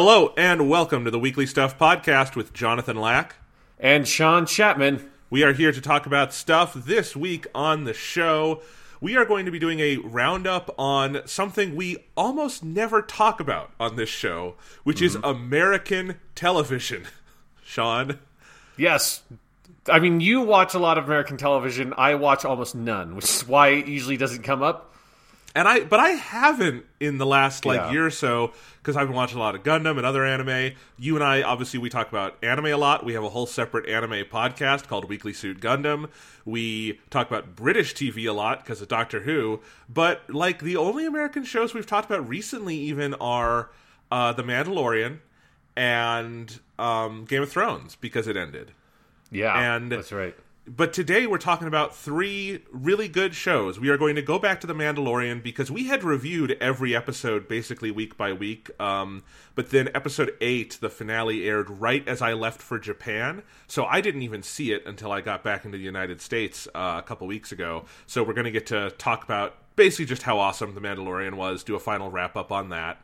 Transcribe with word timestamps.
Hello 0.00 0.32
and 0.36 0.70
welcome 0.70 1.04
to 1.04 1.10
the 1.10 1.18
Weekly 1.18 1.44
Stuff 1.44 1.76
Podcast 1.76 2.36
with 2.36 2.52
Jonathan 2.52 2.96
Lack. 2.96 3.34
And 3.80 4.06
Sean 4.06 4.46
Chapman. 4.46 5.10
We 5.28 5.42
are 5.42 5.52
here 5.52 5.72
to 5.72 5.80
talk 5.80 6.06
about 6.06 6.32
stuff 6.32 6.72
this 6.72 7.16
week 7.16 7.48
on 7.52 7.82
the 7.82 7.92
show. 7.92 8.62
We 9.00 9.16
are 9.16 9.24
going 9.24 9.44
to 9.46 9.50
be 9.50 9.58
doing 9.58 9.80
a 9.80 9.96
roundup 9.96 10.72
on 10.78 11.22
something 11.26 11.74
we 11.74 11.96
almost 12.16 12.62
never 12.62 13.02
talk 13.02 13.40
about 13.40 13.72
on 13.80 13.96
this 13.96 14.08
show, 14.08 14.54
which 14.84 15.02
is 15.02 15.16
mm-hmm. 15.16 15.24
American 15.24 16.20
television. 16.36 17.08
Sean? 17.64 18.20
Yes. 18.76 19.24
I 19.88 19.98
mean, 19.98 20.20
you 20.20 20.42
watch 20.42 20.74
a 20.74 20.78
lot 20.78 20.98
of 20.98 21.06
American 21.06 21.38
television. 21.38 21.92
I 21.98 22.14
watch 22.14 22.44
almost 22.44 22.76
none, 22.76 23.16
which 23.16 23.24
is 23.24 23.48
why 23.48 23.70
it 23.70 23.88
usually 23.88 24.16
doesn't 24.16 24.44
come 24.44 24.62
up. 24.62 24.94
And 25.58 25.66
I, 25.66 25.80
but 25.80 25.98
I 25.98 26.10
haven't 26.10 26.84
in 27.00 27.18
the 27.18 27.26
last 27.26 27.66
like 27.66 27.80
Yeah. 27.80 27.90
year 27.90 28.06
or 28.06 28.10
so 28.10 28.52
because 28.80 28.96
I've 28.96 29.08
been 29.08 29.16
watching 29.16 29.38
a 29.38 29.40
lot 29.40 29.56
of 29.56 29.64
Gundam 29.64 29.96
and 29.96 30.06
other 30.06 30.24
anime. 30.24 30.74
You 30.98 31.16
and 31.16 31.24
I, 31.24 31.42
obviously, 31.42 31.80
we 31.80 31.88
talk 31.90 32.08
about 32.08 32.36
anime 32.44 32.66
a 32.66 32.76
lot. 32.76 33.04
We 33.04 33.14
have 33.14 33.24
a 33.24 33.28
whole 33.30 33.46
separate 33.46 33.88
anime 33.88 34.24
podcast 34.26 34.86
called 34.86 35.06
Weekly 35.08 35.32
Suit 35.32 35.60
Gundam. 35.60 36.10
We 36.44 37.00
talk 37.10 37.26
about 37.26 37.56
British 37.56 37.92
TV 37.94 38.28
a 38.28 38.32
lot 38.32 38.60
because 38.62 38.80
of 38.80 38.86
Doctor 38.86 39.20
Who. 39.22 39.60
But 39.88 40.22
like 40.32 40.60
the 40.62 40.76
only 40.76 41.04
American 41.06 41.42
shows 41.42 41.74
we've 41.74 41.86
talked 41.86 42.08
about 42.08 42.28
recently, 42.28 42.76
even 42.76 43.14
are 43.14 43.70
uh, 44.12 44.32
The 44.34 44.44
Mandalorian 44.44 45.18
and 45.76 46.60
um, 46.78 47.24
Game 47.24 47.42
of 47.42 47.50
Thrones 47.50 47.96
because 47.96 48.28
it 48.28 48.36
ended. 48.36 48.72
Yeah. 49.32 49.74
And- 49.76 49.90
that's 49.90 50.12
right. 50.12 50.36
But 50.68 50.92
today 50.92 51.26
we're 51.26 51.38
talking 51.38 51.66
about 51.66 51.96
three 51.96 52.62
really 52.70 53.08
good 53.08 53.34
shows. 53.34 53.80
We 53.80 53.88
are 53.88 53.96
going 53.96 54.16
to 54.16 54.22
go 54.22 54.38
back 54.38 54.60
to 54.60 54.66
The 54.66 54.74
Mandalorian 54.74 55.42
because 55.42 55.70
we 55.70 55.86
had 55.86 56.04
reviewed 56.04 56.58
every 56.60 56.94
episode 56.94 57.48
basically 57.48 57.90
week 57.90 58.18
by 58.18 58.34
week. 58.34 58.70
Um, 58.78 59.22
but 59.54 59.70
then 59.70 59.88
episode 59.94 60.34
eight, 60.42 60.76
the 60.82 60.90
finale, 60.90 61.48
aired 61.48 61.70
right 61.70 62.06
as 62.06 62.20
I 62.20 62.34
left 62.34 62.60
for 62.60 62.78
Japan. 62.78 63.44
So 63.66 63.86
I 63.86 64.02
didn't 64.02 64.20
even 64.20 64.42
see 64.42 64.72
it 64.72 64.84
until 64.84 65.10
I 65.10 65.22
got 65.22 65.42
back 65.42 65.64
into 65.64 65.78
the 65.78 65.84
United 65.84 66.20
States 66.20 66.68
uh, 66.74 66.96
a 66.98 67.02
couple 67.02 67.26
weeks 67.26 67.50
ago. 67.50 67.86
So 68.06 68.22
we're 68.22 68.34
going 68.34 68.44
to 68.44 68.50
get 68.50 68.66
to 68.66 68.90
talk 68.98 69.24
about 69.24 69.56
basically 69.74 70.04
just 70.04 70.22
how 70.22 70.38
awesome 70.38 70.74
The 70.74 70.82
Mandalorian 70.82 71.34
was, 71.34 71.64
do 71.64 71.76
a 71.76 71.80
final 71.80 72.10
wrap 72.10 72.36
up 72.36 72.52
on 72.52 72.68
that. 72.68 73.00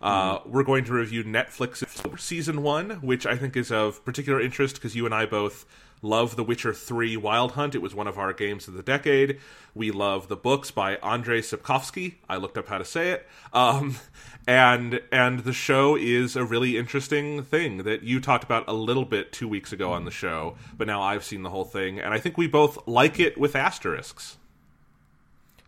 Uh, 0.00 0.38
We're 0.46 0.62
going 0.62 0.84
to 0.84 0.92
review 0.92 1.24
Netflix 1.24 1.84
season 2.20 2.62
one, 2.62 2.90
which 3.00 3.26
I 3.26 3.36
think 3.36 3.56
is 3.56 3.72
of 3.72 4.04
particular 4.04 4.40
interest 4.40 4.76
because 4.76 4.94
you 4.94 5.06
and 5.06 5.12
I 5.14 5.26
both 5.26 5.66
love 6.02 6.36
The 6.36 6.44
Witcher 6.44 6.72
3 6.72 7.16
Wild 7.16 7.52
Hunt. 7.52 7.74
It 7.74 7.82
was 7.82 7.94
one 7.94 8.06
of 8.06 8.18
our 8.18 8.32
games 8.32 8.68
of 8.68 8.74
the 8.74 8.82
decade. 8.82 9.38
We 9.74 9.90
love 9.90 10.28
the 10.28 10.36
books 10.36 10.70
by 10.70 10.96
Andrzej 10.96 11.56
Sapkowski. 11.56 12.16
I 12.28 12.36
looked 12.36 12.58
up 12.58 12.68
how 12.68 12.78
to 12.78 12.84
say 12.84 13.10
it. 13.10 13.26
Um, 13.52 13.96
and 14.46 15.00
and 15.12 15.40
the 15.40 15.52
show 15.52 15.96
is 15.96 16.36
a 16.36 16.44
really 16.44 16.76
interesting 16.76 17.42
thing 17.42 17.78
that 17.78 18.02
you 18.02 18.20
talked 18.20 18.44
about 18.44 18.64
a 18.66 18.72
little 18.72 19.04
bit 19.04 19.32
two 19.32 19.46
weeks 19.46 19.72
ago 19.72 19.92
on 19.92 20.04
the 20.04 20.10
show, 20.10 20.56
but 20.76 20.86
now 20.86 21.02
I've 21.02 21.24
seen 21.24 21.42
the 21.42 21.50
whole 21.50 21.64
thing, 21.64 22.00
and 22.00 22.14
I 22.14 22.18
think 22.18 22.38
we 22.38 22.46
both 22.46 22.78
like 22.86 23.20
it 23.20 23.38
with 23.38 23.54
asterisks. 23.54 24.38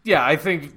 Yeah, 0.02 0.24
I 0.24 0.36
think 0.36 0.72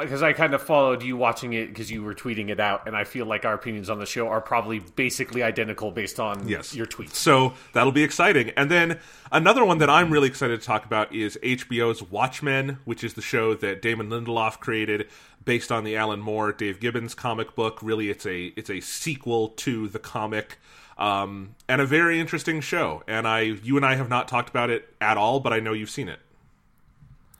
because 0.00 0.22
I 0.22 0.32
kind 0.32 0.54
of 0.54 0.62
followed 0.62 1.02
you 1.02 1.16
watching 1.16 1.52
it 1.52 1.68
because 1.68 1.90
you 1.90 2.02
were 2.02 2.14
tweeting 2.14 2.48
it 2.50 2.60
out, 2.60 2.86
and 2.86 2.96
I 2.96 3.04
feel 3.04 3.26
like 3.26 3.44
our 3.44 3.54
opinions 3.54 3.90
on 3.90 3.98
the 3.98 4.06
show 4.06 4.28
are 4.28 4.40
probably 4.40 4.78
basically 4.80 5.42
identical 5.42 5.90
based 5.90 6.18
on 6.20 6.48
Yes. 6.48 6.74
your 6.74 6.86
tweets. 6.86 7.14
So 7.14 7.54
that'll 7.72 7.92
be 7.92 8.02
exciting. 8.02 8.50
And 8.50 8.70
then 8.70 8.98
another 9.30 9.64
one 9.64 9.78
that 9.78 9.90
I'm 9.90 10.10
really 10.10 10.28
excited 10.28 10.60
to 10.60 10.66
talk 10.66 10.84
about 10.84 11.14
is 11.14 11.38
HBO's 11.42 12.02
Watchmen, 12.02 12.78
which 12.84 13.04
is 13.04 13.14
the 13.14 13.22
show 13.22 13.54
that 13.54 13.82
Damon 13.82 14.08
Lindelof 14.08 14.60
created 14.60 15.08
based 15.44 15.70
on 15.72 15.84
the 15.84 15.96
Alan 15.96 16.20
Moore 16.20 16.52
Dave 16.52 16.80
Gibbons 16.80 17.14
comic 17.14 17.54
book. 17.54 17.80
Really 17.82 18.08
it's 18.10 18.24
a 18.26 18.46
it's 18.56 18.70
a 18.70 18.80
sequel 18.80 19.48
to 19.48 19.88
the 19.88 19.98
comic. 19.98 20.58
Um, 20.98 21.56
and 21.68 21.80
a 21.80 21.86
very 21.86 22.20
interesting 22.20 22.60
show. 22.60 23.02
And 23.08 23.26
I 23.26 23.40
you 23.40 23.76
and 23.76 23.84
I 23.84 23.96
have 23.96 24.08
not 24.08 24.28
talked 24.28 24.48
about 24.50 24.70
it 24.70 24.94
at 25.00 25.16
all, 25.16 25.40
but 25.40 25.52
I 25.52 25.58
know 25.60 25.72
you've 25.72 25.90
seen 25.90 26.08
it. 26.08 26.20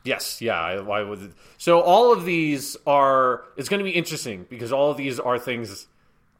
Yes, 0.03 0.41
yeah. 0.41 0.81
Why 0.81 1.01
would 1.01 1.33
so 1.57 1.79
all 1.81 2.11
of 2.11 2.25
these 2.25 2.75
are? 2.85 3.43
It's 3.55 3.69
going 3.69 3.79
to 3.79 3.83
be 3.85 3.91
interesting 3.91 4.45
because 4.49 4.73
all 4.73 4.91
of 4.91 4.97
these 4.97 5.19
are 5.19 5.39
things 5.39 5.87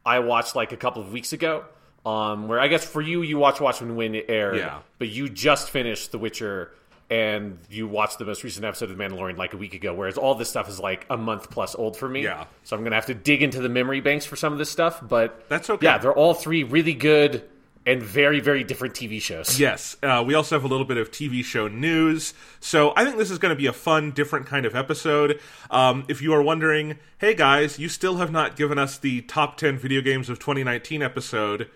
I 0.04 0.18
watched 0.18 0.54
like 0.54 0.72
a 0.72 0.76
couple 0.76 1.00
of 1.02 1.12
weeks 1.12 1.32
ago. 1.32 1.64
Um, 2.04 2.48
where 2.48 2.60
I 2.60 2.68
guess 2.68 2.84
for 2.84 3.00
you, 3.00 3.22
you 3.22 3.38
watch 3.38 3.62
Watchmen 3.62 3.96
when 3.96 4.14
it 4.14 4.26
aired, 4.28 4.58
Yeah. 4.58 4.80
but 4.98 5.08
you 5.08 5.30
just 5.30 5.70
finished 5.70 6.12
The 6.12 6.18
Witcher 6.18 6.70
and 7.08 7.58
you 7.70 7.86
watched 7.88 8.18
the 8.18 8.26
most 8.26 8.44
recent 8.44 8.64
episode 8.66 8.90
of 8.90 8.98
The 8.98 9.02
Mandalorian 9.02 9.38
like 9.38 9.54
a 9.54 9.56
week 9.56 9.72
ago. 9.72 9.94
Whereas 9.94 10.18
all 10.18 10.34
this 10.34 10.50
stuff 10.50 10.68
is 10.68 10.78
like 10.78 11.06
a 11.08 11.16
month 11.16 11.50
plus 11.50 11.74
old 11.74 11.96
for 11.96 12.06
me. 12.06 12.22
Yeah. 12.24 12.44
So 12.64 12.76
I'm 12.76 12.82
going 12.82 12.90
to 12.90 12.96
have 12.96 13.06
to 13.06 13.14
dig 13.14 13.42
into 13.42 13.60
the 13.62 13.70
memory 13.70 14.00
banks 14.02 14.26
for 14.26 14.36
some 14.36 14.52
of 14.52 14.58
this 14.58 14.68
stuff. 14.70 15.00
But 15.06 15.48
That's 15.48 15.70
okay. 15.70 15.86
Yeah, 15.86 15.96
they're 15.96 16.12
all 16.12 16.34
three 16.34 16.62
really 16.64 16.92
good 16.94 17.48
and 17.86 18.02
very 18.02 18.40
very 18.40 18.64
different 18.64 18.94
TV 18.94 19.20
shows. 19.20 19.58
Yes. 19.58 19.96
Uh, 20.02 20.22
we 20.26 20.34
also 20.34 20.56
have 20.56 20.64
a 20.64 20.68
little 20.68 20.86
bit 20.86 20.96
of 20.96 21.10
TV 21.10 21.44
show 21.44 21.68
news. 21.68 22.34
So 22.60 22.92
I 22.96 23.04
think 23.04 23.18
this 23.18 23.30
is 23.30 23.38
going 23.38 23.50
to 23.50 23.56
be 23.56 23.66
a 23.66 23.72
fun, 23.72 24.10
different 24.10 24.46
kind 24.46 24.66
of 24.66 24.74
episode. 24.74 25.40
Um, 25.70 26.04
if 26.08 26.22
you 26.22 26.32
are 26.32 26.42
wondering, 26.42 26.98
hey 27.18 27.34
guys, 27.34 27.78
you 27.78 27.88
still 27.88 28.16
have 28.16 28.30
not 28.30 28.56
given 28.56 28.78
us 28.78 28.98
the 28.98 29.22
top 29.22 29.56
10 29.56 29.78
video 29.78 30.00
games 30.00 30.28
of 30.28 30.38
2019 30.38 31.02
episode, 31.02 31.68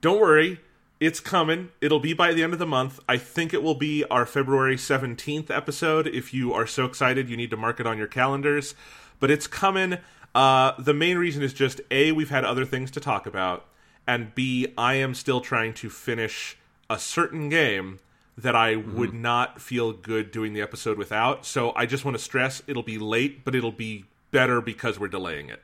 don't 0.00 0.20
worry. 0.20 0.60
It's 1.00 1.20
coming. 1.20 1.70
It'll 1.80 2.00
be 2.00 2.14
by 2.14 2.32
the 2.32 2.42
end 2.42 2.52
of 2.52 2.58
the 2.58 2.66
month. 2.66 3.00
I 3.08 3.16
think 3.18 3.52
it 3.52 3.62
will 3.62 3.74
be 3.74 4.04
our 4.10 4.24
February 4.24 4.76
17th 4.76 5.50
episode. 5.50 6.06
If 6.06 6.32
you 6.32 6.52
are 6.54 6.66
so 6.66 6.84
excited, 6.84 7.28
you 7.28 7.36
need 7.36 7.50
to 7.50 7.56
mark 7.56 7.80
it 7.80 7.86
on 7.86 7.98
your 7.98 8.06
calendars. 8.06 8.74
But 9.18 9.30
it's 9.30 9.46
coming. 9.46 9.98
Uh, 10.34 10.72
the 10.78 10.94
main 10.94 11.18
reason 11.18 11.42
is 11.42 11.52
just 11.52 11.80
A, 11.90 12.12
we've 12.12 12.30
had 12.30 12.44
other 12.44 12.64
things 12.64 12.90
to 12.92 13.00
talk 13.00 13.26
about, 13.26 13.66
and 14.06 14.34
B, 14.34 14.68
I 14.76 14.94
am 14.94 15.14
still 15.14 15.40
trying 15.40 15.74
to 15.74 15.90
finish 15.90 16.56
a 16.90 16.98
certain 16.98 17.48
game 17.48 18.00
that 18.36 18.56
I 18.56 18.74
mm-hmm. 18.74 18.98
would 18.98 19.14
not 19.14 19.60
feel 19.60 19.92
good 19.92 20.30
doing 20.30 20.52
the 20.52 20.60
episode 20.60 20.98
without. 20.98 21.46
So 21.46 21.72
I 21.76 21.86
just 21.86 22.04
want 22.04 22.16
to 22.16 22.22
stress 22.22 22.62
it'll 22.66 22.82
be 22.82 22.98
late, 22.98 23.44
but 23.44 23.54
it'll 23.54 23.72
be 23.72 24.04
better 24.30 24.60
because 24.60 24.98
we're 24.98 25.08
delaying 25.08 25.48
it. 25.48 25.62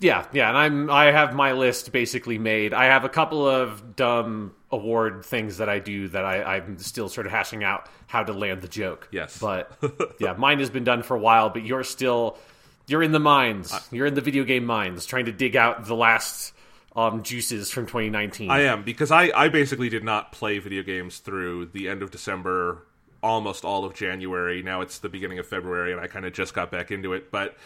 Yeah, 0.00 0.24
yeah, 0.32 0.48
and 0.48 0.56
I'm 0.56 0.90
I 0.90 1.06
have 1.12 1.34
my 1.34 1.52
list 1.52 1.92
basically 1.92 2.38
made. 2.38 2.72
I 2.72 2.86
have 2.86 3.04
a 3.04 3.08
couple 3.08 3.46
of 3.46 3.96
dumb 3.96 4.54
award 4.72 5.24
things 5.26 5.58
that 5.58 5.68
I 5.68 5.78
do 5.78 6.08
that 6.08 6.24
I, 6.24 6.56
I'm 6.56 6.78
still 6.78 7.10
sort 7.10 7.26
of 7.26 7.32
hashing 7.32 7.62
out 7.64 7.86
how 8.06 8.22
to 8.22 8.32
land 8.32 8.62
the 8.62 8.68
joke. 8.68 9.08
Yes. 9.12 9.38
but 9.38 9.76
yeah, 10.20 10.32
mine 10.34 10.58
has 10.60 10.70
been 10.70 10.84
done 10.84 11.02
for 11.02 11.16
a 11.16 11.20
while, 11.20 11.50
but 11.50 11.64
you're 11.64 11.84
still 11.84 12.38
you're 12.90 13.02
in 13.02 13.12
the 13.12 13.20
mines. 13.20 13.72
You're 13.92 14.06
in 14.06 14.14
the 14.14 14.20
video 14.20 14.44
game 14.44 14.64
mines, 14.66 15.06
trying 15.06 15.26
to 15.26 15.32
dig 15.32 15.54
out 15.54 15.86
the 15.86 15.94
last 15.94 16.52
um, 16.96 17.22
juices 17.22 17.70
from 17.70 17.86
2019. 17.86 18.50
I 18.50 18.62
am 18.62 18.82
because 18.82 19.10
I 19.10 19.30
I 19.34 19.48
basically 19.48 19.88
did 19.88 20.02
not 20.02 20.32
play 20.32 20.58
video 20.58 20.82
games 20.82 21.18
through 21.18 21.66
the 21.66 21.88
end 21.88 22.02
of 22.02 22.10
December, 22.10 22.84
almost 23.22 23.64
all 23.64 23.84
of 23.84 23.94
January. 23.94 24.62
Now 24.62 24.80
it's 24.80 24.98
the 24.98 25.08
beginning 25.08 25.38
of 25.38 25.46
February, 25.46 25.92
and 25.92 26.00
I 26.00 26.08
kind 26.08 26.26
of 26.26 26.32
just 26.32 26.52
got 26.52 26.70
back 26.70 26.90
into 26.90 27.12
it. 27.12 27.30
But 27.30 27.56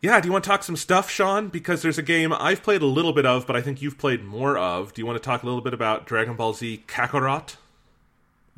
yeah, 0.00 0.20
do 0.20 0.28
you 0.28 0.32
want 0.32 0.44
to 0.44 0.48
talk 0.48 0.62
some 0.62 0.76
stuff, 0.76 1.10
Sean? 1.10 1.48
Because 1.48 1.82
there's 1.82 1.98
a 1.98 2.02
game 2.02 2.32
I've 2.32 2.62
played 2.62 2.82
a 2.82 2.86
little 2.86 3.12
bit 3.12 3.26
of, 3.26 3.46
but 3.46 3.54
I 3.54 3.60
think 3.60 3.82
you've 3.82 3.98
played 3.98 4.24
more 4.24 4.56
of. 4.56 4.94
Do 4.94 5.02
you 5.02 5.06
want 5.06 5.20
to 5.20 5.24
talk 5.24 5.42
a 5.42 5.46
little 5.46 5.60
bit 5.60 5.74
about 5.74 6.06
Dragon 6.06 6.36
Ball 6.36 6.54
Z 6.54 6.84
Kakarot? 6.86 7.56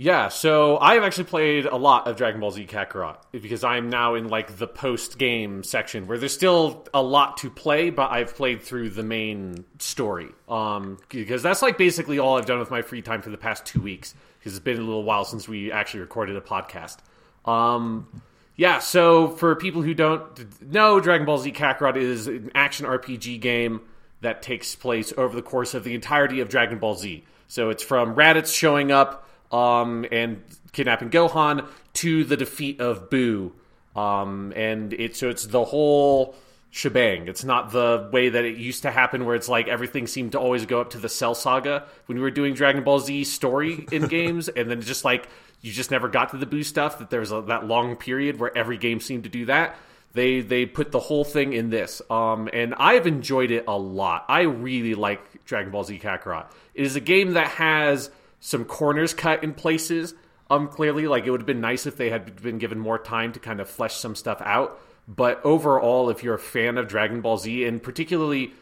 Yeah, 0.02 0.28
so 0.28 0.78
I've 0.78 1.02
actually 1.02 1.24
played 1.24 1.66
a 1.66 1.76
lot 1.76 2.08
of 2.08 2.16
Dragon 2.16 2.40
Ball 2.40 2.50
Z 2.52 2.64
Kakarot 2.64 3.18
because 3.32 3.62
I'm 3.62 3.90
now 3.90 4.14
in 4.14 4.28
like 4.28 4.56
the 4.56 4.66
post 4.66 5.18
game 5.18 5.62
section 5.62 6.06
where 6.06 6.16
there's 6.16 6.32
still 6.32 6.86
a 6.94 7.02
lot 7.02 7.36
to 7.38 7.50
play, 7.50 7.90
but 7.90 8.10
I've 8.10 8.34
played 8.34 8.62
through 8.62 8.88
the 8.90 9.02
main 9.02 9.66
story. 9.78 10.30
Um, 10.48 10.96
because 11.10 11.42
that's 11.42 11.60
like 11.60 11.76
basically 11.76 12.18
all 12.18 12.38
I've 12.38 12.46
done 12.46 12.60
with 12.60 12.70
my 12.70 12.80
free 12.80 13.02
time 13.02 13.20
for 13.20 13.28
the 13.28 13.36
past 13.36 13.66
two 13.66 13.82
weeks 13.82 14.14
because 14.38 14.54
it's 14.54 14.64
been 14.64 14.78
a 14.78 14.82
little 14.82 15.04
while 15.04 15.26
since 15.26 15.46
we 15.46 15.70
actually 15.70 16.00
recorded 16.00 16.34
a 16.34 16.40
podcast. 16.40 16.96
Um, 17.44 18.22
yeah, 18.56 18.78
so 18.78 19.28
for 19.28 19.54
people 19.54 19.82
who 19.82 19.92
don't 19.92 20.62
know, 20.62 20.98
Dragon 21.00 21.26
Ball 21.26 21.36
Z 21.36 21.52
Kakarot 21.52 21.98
is 21.98 22.26
an 22.26 22.52
action 22.54 22.86
RPG 22.86 23.38
game 23.42 23.82
that 24.22 24.40
takes 24.40 24.74
place 24.74 25.12
over 25.18 25.36
the 25.36 25.42
course 25.42 25.74
of 25.74 25.84
the 25.84 25.94
entirety 25.94 26.40
of 26.40 26.48
Dragon 26.48 26.78
Ball 26.78 26.94
Z. 26.94 27.22
So 27.48 27.68
it's 27.68 27.82
from 27.82 28.14
Raditz 28.14 28.56
showing 28.56 28.90
up 28.90 29.26
um, 29.50 30.06
and 30.10 30.42
kidnapping 30.72 31.10
Gohan 31.10 31.66
to 31.94 32.24
the 32.24 32.36
defeat 32.36 32.80
of 32.80 33.10
Buu. 33.10 33.52
Um, 33.96 34.52
and 34.54 34.92
it 34.92 35.16
so 35.16 35.28
it's 35.28 35.46
the 35.46 35.64
whole 35.64 36.36
shebang. 36.70 37.26
It's 37.28 37.44
not 37.44 37.72
the 37.72 38.08
way 38.12 38.28
that 38.28 38.44
it 38.44 38.56
used 38.56 38.82
to 38.82 38.90
happen, 38.90 39.26
where 39.26 39.34
it's 39.34 39.48
like 39.48 39.68
everything 39.68 40.06
seemed 40.06 40.32
to 40.32 40.38
always 40.38 40.64
go 40.66 40.80
up 40.80 40.90
to 40.90 40.98
the 40.98 41.08
Cell 41.08 41.34
Saga 41.34 41.86
when 42.06 42.16
we 42.16 42.22
were 42.22 42.30
doing 42.30 42.54
Dragon 42.54 42.84
Ball 42.84 43.00
Z 43.00 43.24
story 43.24 43.86
in 43.90 44.06
games, 44.08 44.48
and 44.48 44.70
then 44.70 44.80
just 44.80 45.04
like 45.04 45.28
you 45.60 45.72
just 45.72 45.90
never 45.90 46.08
got 46.08 46.30
to 46.30 46.36
the 46.36 46.46
Buu 46.46 46.64
stuff. 46.64 46.98
That 46.98 47.10
there 47.10 47.20
was 47.20 47.32
a, 47.32 47.42
that 47.42 47.66
long 47.66 47.96
period 47.96 48.38
where 48.38 48.56
every 48.56 48.78
game 48.78 49.00
seemed 49.00 49.24
to 49.24 49.30
do 49.30 49.46
that. 49.46 49.76
They 50.12 50.40
they 50.40 50.66
put 50.66 50.92
the 50.92 51.00
whole 51.00 51.24
thing 51.24 51.52
in 51.52 51.70
this, 51.70 52.00
um, 52.10 52.48
and 52.52 52.74
I've 52.76 53.06
enjoyed 53.06 53.50
it 53.50 53.64
a 53.66 53.76
lot. 53.76 54.24
I 54.28 54.42
really 54.42 54.94
like 54.94 55.44
Dragon 55.44 55.72
Ball 55.72 55.84
Z 55.84 55.98
Kakarot. 55.98 56.46
It 56.74 56.84
is 56.84 56.96
a 56.96 57.00
game 57.00 57.34
that 57.34 57.48
has 57.48 58.10
some 58.40 58.64
corners 58.64 59.14
cut 59.14 59.44
in 59.44 59.54
places. 59.54 60.14
Um, 60.50 60.66
clearly, 60.66 61.06
like 61.06 61.26
it 61.26 61.30
would 61.30 61.40
have 61.40 61.46
been 61.46 61.60
nice 61.60 61.86
if 61.86 61.96
they 61.96 62.10
had 62.10 62.42
been 62.42 62.58
given 62.58 62.78
more 62.78 62.98
time 62.98 63.32
to 63.32 63.38
kind 63.38 63.60
of 63.60 63.68
flesh 63.68 63.94
some 63.94 64.16
stuff 64.16 64.42
out. 64.44 64.80
But 65.06 65.40
overall, 65.44 66.10
if 66.10 66.24
you're 66.24 66.34
a 66.34 66.38
fan 66.38 66.78
of 66.78 66.88
Dragon 66.88 67.20
Ball 67.20 67.36
Z, 67.36 67.64
and 67.64 67.82
particularly, 67.82 68.52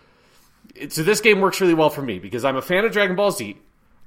so 0.88 1.02
this 1.02 1.20
game 1.20 1.40
works 1.40 1.60
really 1.60 1.74
well 1.74 1.90
for 1.90 2.02
me 2.02 2.18
because 2.18 2.44
I'm 2.44 2.56
a 2.56 2.62
fan 2.62 2.84
of 2.84 2.92
Dragon 2.92 3.16
Ball 3.16 3.30
Z. 3.30 3.56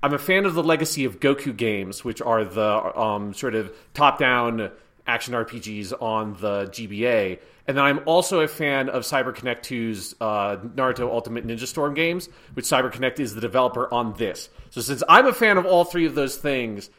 I'm 0.03 0.13
a 0.13 0.19
fan 0.19 0.45
of 0.45 0.55
the 0.55 0.63
legacy 0.63 1.05
of 1.05 1.19
Goku 1.19 1.55
games, 1.55 2.03
which 2.03 2.21
are 2.21 2.43
the 2.43 2.99
um, 2.99 3.33
sort 3.33 3.53
of 3.53 3.71
top-down 3.93 4.71
action 5.07 5.33
RPGs 5.33 5.93
on 6.01 6.33
the 6.39 6.65
GBA. 6.65 7.39
And 7.67 7.77
then 7.77 7.83
I'm 7.83 8.01
also 8.05 8.41
a 8.41 8.47
fan 8.47 8.89
of 8.89 9.03
CyberConnect 9.03 9.61
2's 9.61 10.15
uh, 10.19 10.57
Naruto 10.57 11.09
Ultimate 11.09 11.45
Ninja 11.45 11.67
Storm 11.67 11.93
games, 11.93 12.27
which 12.53 12.65
CyberConnect 12.65 13.19
is 13.19 13.35
the 13.35 13.41
developer 13.41 13.91
on 13.93 14.13
this. 14.13 14.49
So 14.71 14.81
since 14.81 15.03
I'm 15.07 15.27
a 15.27 15.33
fan 15.33 15.57
of 15.57 15.65
all 15.65 15.83
three 15.85 16.05
of 16.05 16.15
those 16.15 16.37
things, 16.37 16.89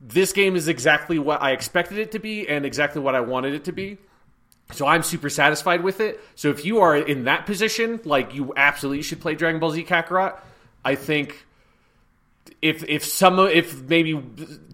this 0.00 0.32
game 0.32 0.56
is 0.56 0.68
exactly 0.68 1.18
what 1.18 1.42
I 1.42 1.52
expected 1.52 1.98
it 1.98 2.12
to 2.12 2.18
be 2.18 2.48
and 2.48 2.64
exactly 2.64 3.00
what 3.00 3.14
I 3.14 3.20
wanted 3.20 3.54
it 3.54 3.64
to 3.64 3.72
be. 3.72 3.98
So 4.72 4.86
I'm 4.86 5.02
super 5.02 5.30
satisfied 5.30 5.82
with 5.82 6.00
it. 6.00 6.20
So 6.34 6.50
if 6.50 6.64
you 6.64 6.80
are 6.80 6.96
in 6.96 7.24
that 7.24 7.46
position, 7.46 8.00
like 8.04 8.34
you 8.34 8.52
absolutely 8.56 9.02
should 9.02 9.20
play 9.20 9.34
Dragon 9.34 9.60
Ball 9.60 9.70
Z 9.70 9.84
Kakarot. 9.84 10.38
I 10.84 10.94
think 10.94 11.46
if 12.60 12.84
if 12.84 13.04
some 13.04 13.38
if 13.38 13.82
maybe 13.82 14.22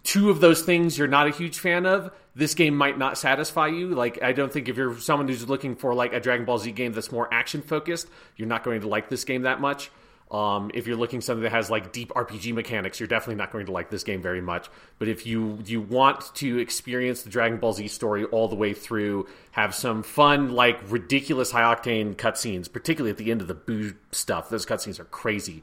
two 0.02 0.30
of 0.30 0.40
those 0.40 0.62
things 0.62 0.98
you're 0.98 1.08
not 1.08 1.26
a 1.26 1.30
huge 1.30 1.58
fan 1.58 1.86
of, 1.86 2.10
this 2.34 2.54
game 2.54 2.76
might 2.76 2.98
not 2.98 3.16
satisfy 3.18 3.68
you. 3.68 3.88
Like 3.88 4.22
I 4.22 4.32
don't 4.32 4.52
think 4.52 4.68
if 4.68 4.76
you're 4.76 4.98
someone 4.98 5.28
who's 5.28 5.48
looking 5.48 5.76
for 5.76 5.94
like 5.94 6.12
a 6.12 6.20
Dragon 6.20 6.44
Ball 6.44 6.58
Z 6.58 6.72
game 6.72 6.92
that's 6.92 7.12
more 7.12 7.32
action 7.32 7.62
focused, 7.62 8.08
you're 8.36 8.48
not 8.48 8.64
going 8.64 8.80
to 8.80 8.88
like 8.88 9.08
this 9.08 9.24
game 9.24 9.42
that 9.42 9.60
much. 9.60 9.90
Um, 10.30 10.70
if 10.74 10.86
you're 10.86 10.96
looking 10.96 11.20
something 11.20 11.44
that 11.44 11.52
has 11.52 11.70
like 11.70 11.92
deep 11.92 12.08
RPG 12.08 12.54
mechanics, 12.54 12.98
you're 12.98 13.06
definitely 13.06 13.36
not 13.36 13.52
going 13.52 13.66
to 13.66 13.72
like 13.72 13.90
this 13.90 14.02
game 14.02 14.20
very 14.20 14.40
much. 14.40 14.68
But 14.98 15.06
if 15.06 15.26
you 15.26 15.60
you 15.64 15.80
want 15.80 16.34
to 16.36 16.58
experience 16.58 17.22
the 17.22 17.30
Dragon 17.30 17.58
Ball 17.58 17.72
Z 17.72 17.86
story 17.88 18.24
all 18.24 18.48
the 18.48 18.56
way 18.56 18.72
through, 18.72 19.28
have 19.52 19.74
some 19.74 20.02
fun 20.02 20.52
like 20.52 20.80
ridiculous 20.90 21.52
high 21.52 21.62
octane 21.62 22.16
cutscenes, 22.16 22.72
particularly 22.72 23.10
at 23.10 23.18
the 23.18 23.30
end 23.30 23.42
of 23.42 23.48
the 23.48 23.54
Buu 23.54 23.94
stuff. 24.10 24.48
Those 24.48 24.66
cutscenes 24.66 24.98
are 24.98 25.04
crazy. 25.04 25.62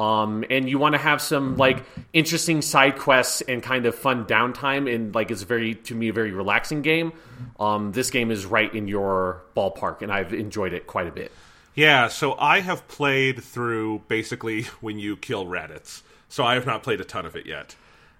Um, 0.00 0.44
and 0.48 0.66
you 0.70 0.78
want 0.78 0.94
to 0.94 0.98
have 0.98 1.20
some 1.20 1.56
like 1.58 1.84
interesting 2.14 2.62
side 2.62 2.96
quests 2.98 3.42
and 3.42 3.62
kind 3.62 3.84
of 3.84 3.94
fun 3.94 4.24
downtime 4.24 4.92
and 4.92 5.14
like 5.14 5.30
it's 5.30 5.42
very 5.42 5.74
to 5.74 5.94
me 5.94 6.08
a 6.08 6.12
very 6.12 6.30
relaxing 6.32 6.80
game 6.80 7.12
um, 7.58 7.92
this 7.92 8.08
game 8.10 8.30
is 8.30 8.46
right 8.46 8.72
in 8.74 8.88
your 8.88 9.42
ballpark 9.54 10.00
and 10.00 10.10
i've 10.10 10.32
enjoyed 10.32 10.72
it 10.72 10.86
quite 10.86 11.06
a 11.06 11.10
bit 11.10 11.30
Yeah, 11.74 12.08
so 12.08 12.34
I 12.38 12.60
have 12.60 12.86
played 12.88 13.42
through 13.42 14.02
basically 14.08 14.62
when 14.80 14.98
you 14.98 15.16
kill 15.16 15.44
Raditz. 15.44 16.02
So 16.28 16.44
I 16.44 16.54
have 16.54 16.66
not 16.66 16.82
played 16.82 17.00
a 17.00 17.04
ton 17.04 17.26
of 17.26 17.36
it 17.36 17.44
yet. 17.46 17.74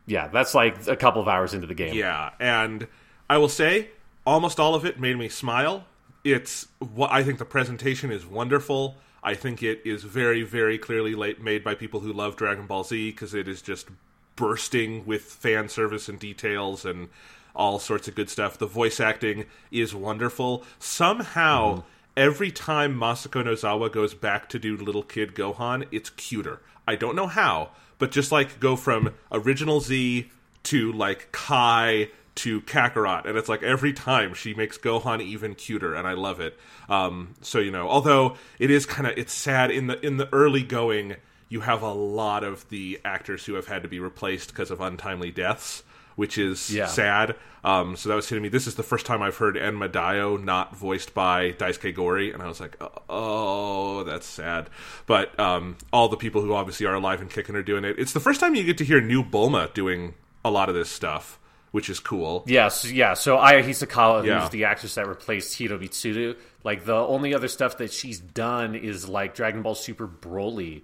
yeah 0.06 0.28
that's 0.28 0.54
like 0.54 0.86
a 0.86 0.96
couple 0.96 1.22
of 1.22 1.28
hours 1.28 1.54
into 1.54 1.66
the 1.66 1.74
game 1.74 1.94
Yeah, 1.94 2.30
and 2.38 2.86
I 3.28 3.38
will 3.38 3.48
say 3.48 3.88
almost 4.26 4.60
all 4.60 4.74
of 4.74 4.84
it 4.84 5.00
made 5.00 5.16
me 5.16 5.28
smile. 5.28 5.84
It's 6.24 6.66
what 6.94 7.10
I 7.10 7.22
think 7.22 7.38
the 7.38 7.44
presentation 7.46 8.10
is 8.12 8.26
wonderful. 8.26 8.96
I 9.22 9.34
think 9.34 9.62
it 9.62 9.82
is 9.84 10.02
very, 10.02 10.42
very 10.42 10.78
clearly 10.78 11.14
late, 11.14 11.42
made 11.42 11.62
by 11.62 11.74
people 11.74 12.00
who 12.00 12.12
love 12.12 12.36
Dragon 12.36 12.66
Ball 12.66 12.84
Z 12.84 13.10
because 13.10 13.34
it 13.34 13.48
is 13.48 13.60
just 13.62 13.88
bursting 14.36 15.04
with 15.04 15.22
fan 15.22 15.68
service 15.68 16.08
and 16.08 16.18
details 16.18 16.84
and 16.84 17.08
all 17.54 17.78
sorts 17.78 18.08
of 18.08 18.14
good 18.14 18.30
stuff. 18.30 18.56
The 18.56 18.66
voice 18.66 19.00
acting 19.00 19.44
is 19.70 19.94
wonderful. 19.94 20.64
Somehow, 20.78 21.70
mm-hmm. 21.70 21.80
every 22.16 22.50
time 22.50 22.94
Masako 22.94 23.44
Nozawa 23.44 23.92
goes 23.92 24.14
back 24.14 24.48
to 24.50 24.58
do 24.58 24.76
Little 24.76 25.02
Kid 25.02 25.34
Gohan, 25.34 25.86
it's 25.90 26.10
cuter. 26.10 26.60
I 26.88 26.96
don't 26.96 27.16
know 27.16 27.26
how, 27.26 27.70
but 27.98 28.10
just 28.10 28.32
like 28.32 28.60
go 28.60 28.76
from 28.76 29.14
original 29.30 29.80
Z 29.80 30.30
to 30.62 30.92
like 30.92 31.30
Kai 31.32 32.08
to 32.42 32.60
Kakarot, 32.62 33.24
and 33.26 33.36
it's 33.38 33.48
like 33.48 33.62
every 33.62 33.92
time 33.92 34.34
she 34.34 34.54
makes 34.54 34.76
Gohan 34.78 35.20
even 35.22 35.54
cuter, 35.54 35.94
and 35.94 36.06
I 36.06 36.12
love 36.12 36.40
it. 36.40 36.58
Um, 36.88 37.34
so 37.40 37.58
you 37.58 37.70
know, 37.70 37.88
although 37.88 38.36
it 38.58 38.70
is 38.70 38.86
kind 38.86 39.06
of 39.06 39.16
it's 39.18 39.32
sad 39.32 39.70
in 39.70 39.86
the 39.86 40.04
in 40.04 40.16
the 40.16 40.28
early 40.32 40.62
going, 40.62 41.16
you 41.48 41.60
have 41.60 41.82
a 41.82 41.92
lot 41.92 42.44
of 42.44 42.68
the 42.68 43.00
actors 43.04 43.44
who 43.46 43.54
have 43.54 43.66
had 43.66 43.82
to 43.82 43.88
be 43.88 43.98
replaced 44.00 44.50
because 44.50 44.70
of 44.70 44.80
untimely 44.80 45.30
deaths, 45.30 45.82
which 46.16 46.38
is 46.38 46.72
Yeah. 46.74 46.86
sad. 46.86 47.36
Um, 47.62 47.94
so 47.96 48.08
that 48.08 48.14
was 48.14 48.26
hitting 48.28 48.42
me. 48.42 48.48
This 48.48 48.66
is 48.66 48.76
the 48.76 48.82
first 48.82 49.04
time 49.04 49.20
I've 49.20 49.36
heard 49.36 49.54
Enma 49.56 49.88
Daio 49.90 50.42
not 50.42 50.74
voiced 50.74 51.12
by 51.12 51.52
Daisuke 51.52 51.94
Gori, 51.94 52.32
and 52.32 52.42
I 52.42 52.46
was 52.46 52.58
like, 52.58 52.74
oh, 53.10 54.02
that's 54.04 54.26
sad. 54.26 54.70
But 55.06 55.38
um, 55.38 55.76
all 55.92 56.08
the 56.08 56.16
people 56.16 56.40
who 56.40 56.54
obviously 56.54 56.86
are 56.86 56.94
alive 56.94 57.20
and 57.20 57.28
kicking 57.30 57.54
are 57.56 57.62
doing 57.62 57.84
it. 57.84 57.96
It's 57.98 58.12
the 58.14 58.20
first 58.20 58.40
time 58.40 58.54
you 58.54 58.64
get 58.64 58.78
to 58.78 58.84
hear 58.84 59.00
new 59.00 59.22
Bulma 59.22 59.72
doing 59.74 60.14
a 60.44 60.50
lot 60.50 60.68
of 60.70 60.74
this 60.74 60.88
stuff, 60.88 61.38
which 61.70 61.88
is 61.88 62.00
cool. 62.00 62.44
Yes, 62.46 62.90
yeah. 62.90 63.14
So 63.14 63.36
Aya 63.38 63.62
Hisakawa, 63.62 64.24
Yeah. 64.24 64.40
who's 64.40 64.50
the 64.50 64.64
actress 64.64 64.94
that 64.96 65.06
replaced 65.06 65.58
Hiromi 65.58 65.88
Tsuru, 65.88 66.36
like 66.64 66.84
the 66.84 66.94
only 66.96 67.34
other 67.34 67.48
stuff 67.48 67.78
that 67.78 67.92
she's 67.92 68.18
done 68.20 68.74
is 68.74 69.08
like 69.08 69.34
Dragon 69.34 69.62
Ball 69.62 69.74
Super 69.74 70.06
Broly. 70.08 70.82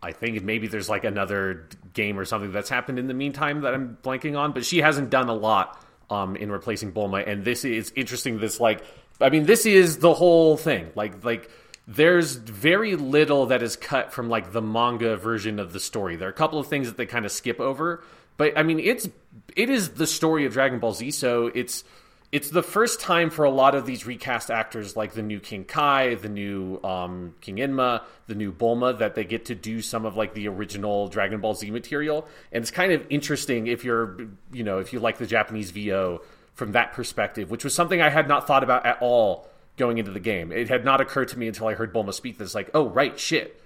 I 0.00 0.12
think 0.12 0.42
maybe 0.44 0.68
there's 0.68 0.88
like 0.88 1.02
another 1.04 1.68
game 1.92 2.18
or 2.18 2.24
something 2.24 2.52
that's 2.52 2.68
happened 2.68 2.98
in 3.00 3.08
the 3.08 3.14
meantime 3.14 3.62
that 3.62 3.74
I'm 3.74 3.98
blanking 4.02 4.38
on, 4.38 4.52
but 4.52 4.64
she 4.64 4.78
hasn't 4.78 5.10
done 5.10 5.28
a 5.28 5.34
lot 5.34 5.82
um, 6.08 6.36
in 6.36 6.52
replacing 6.52 6.92
Bulma. 6.92 7.26
And 7.26 7.44
this 7.44 7.64
is 7.64 7.92
interesting. 7.96 8.38
This 8.38 8.60
like, 8.60 8.84
I 9.20 9.30
mean, 9.30 9.44
this 9.44 9.66
is 9.66 9.98
the 9.98 10.14
whole 10.14 10.56
thing. 10.56 10.92
Like, 10.94 11.24
like 11.24 11.50
there's 11.88 12.36
very 12.36 12.94
little 12.94 13.46
that 13.46 13.60
is 13.62 13.74
cut 13.74 14.12
from 14.12 14.28
like 14.28 14.52
the 14.52 14.62
manga 14.62 15.16
version 15.16 15.58
of 15.58 15.72
the 15.72 15.80
story. 15.80 16.14
There 16.14 16.28
are 16.28 16.30
a 16.30 16.34
couple 16.34 16.60
of 16.60 16.68
things 16.68 16.86
that 16.86 16.96
they 16.96 17.06
kind 17.06 17.24
of 17.26 17.32
skip 17.32 17.58
over, 17.58 18.04
but 18.38 18.56
I 18.56 18.62
mean, 18.62 18.78
it's 18.80 19.08
it 19.54 19.68
is 19.68 19.90
the 19.90 20.06
story 20.06 20.46
of 20.46 20.54
Dragon 20.54 20.78
Ball 20.78 20.94
Z, 20.94 21.10
so 21.10 21.48
it's 21.48 21.84
it's 22.30 22.50
the 22.50 22.62
first 22.62 23.00
time 23.00 23.30
for 23.30 23.44
a 23.44 23.50
lot 23.50 23.74
of 23.74 23.84
these 23.84 24.06
recast 24.06 24.50
actors, 24.50 24.96
like 24.96 25.12
the 25.12 25.22
new 25.22 25.40
King 25.40 25.64
Kai, 25.64 26.14
the 26.14 26.28
new 26.28 26.78
um, 26.84 27.34
King 27.40 27.56
Enma, 27.56 28.02
the 28.26 28.34
new 28.34 28.52
Bulma, 28.52 28.98
that 28.98 29.14
they 29.14 29.24
get 29.24 29.46
to 29.46 29.54
do 29.54 29.82
some 29.82 30.06
of 30.06 30.16
like 30.16 30.34
the 30.34 30.46
original 30.46 31.08
Dragon 31.08 31.40
Ball 31.40 31.54
Z 31.54 31.70
material, 31.70 32.26
and 32.52 32.62
it's 32.62 32.70
kind 32.70 32.92
of 32.92 33.04
interesting 33.10 33.66
if 33.66 33.84
you're 33.84 34.16
you 34.52 34.62
know 34.62 34.78
if 34.78 34.92
you 34.92 35.00
like 35.00 35.18
the 35.18 35.26
Japanese 35.26 35.72
VO 35.72 36.22
from 36.54 36.72
that 36.72 36.92
perspective, 36.92 37.50
which 37.50 37.64
was 37.64 37.74
something 37.74 38.00
I 38.00 38.08
had 38.08 38.28
not 38.28 38.46
thought 38.46 38.62
about 38.62 38.86
at 38.86 38.98
all 39.00 39.48
going 39.76 39.98
into 39.98 40.10
the 40.10 40.20
game. 40.20 40.52
It 40.52 40.68
had 40.68 40.84
not 40.84 41.00
occurred 41.00 41.28
to 41.28 41.38
me 41.38 41.48
until 41.48 41.66
I 41.66 41.74
heard 41.74 41.92
Bulma 41.92 42.12
speak 42.14 42.38
this, 42.38 42.54
like, 42.54 42.70
oh 42.74 42.88
right, 42.88 43.18
shit, 43.18 43.60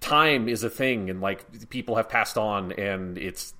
time 0.00 0.48
is 0.48 0.62
a 0.62 0.70
thing, 0.70 1.08
and 1.08 1.22
like 1.22 1.70
people 1.70 1.96
have 1.96 2.10
passed 2.10 2.36
on, 2.36 2.72
and 2.72 3.16
it's 3.16 3.54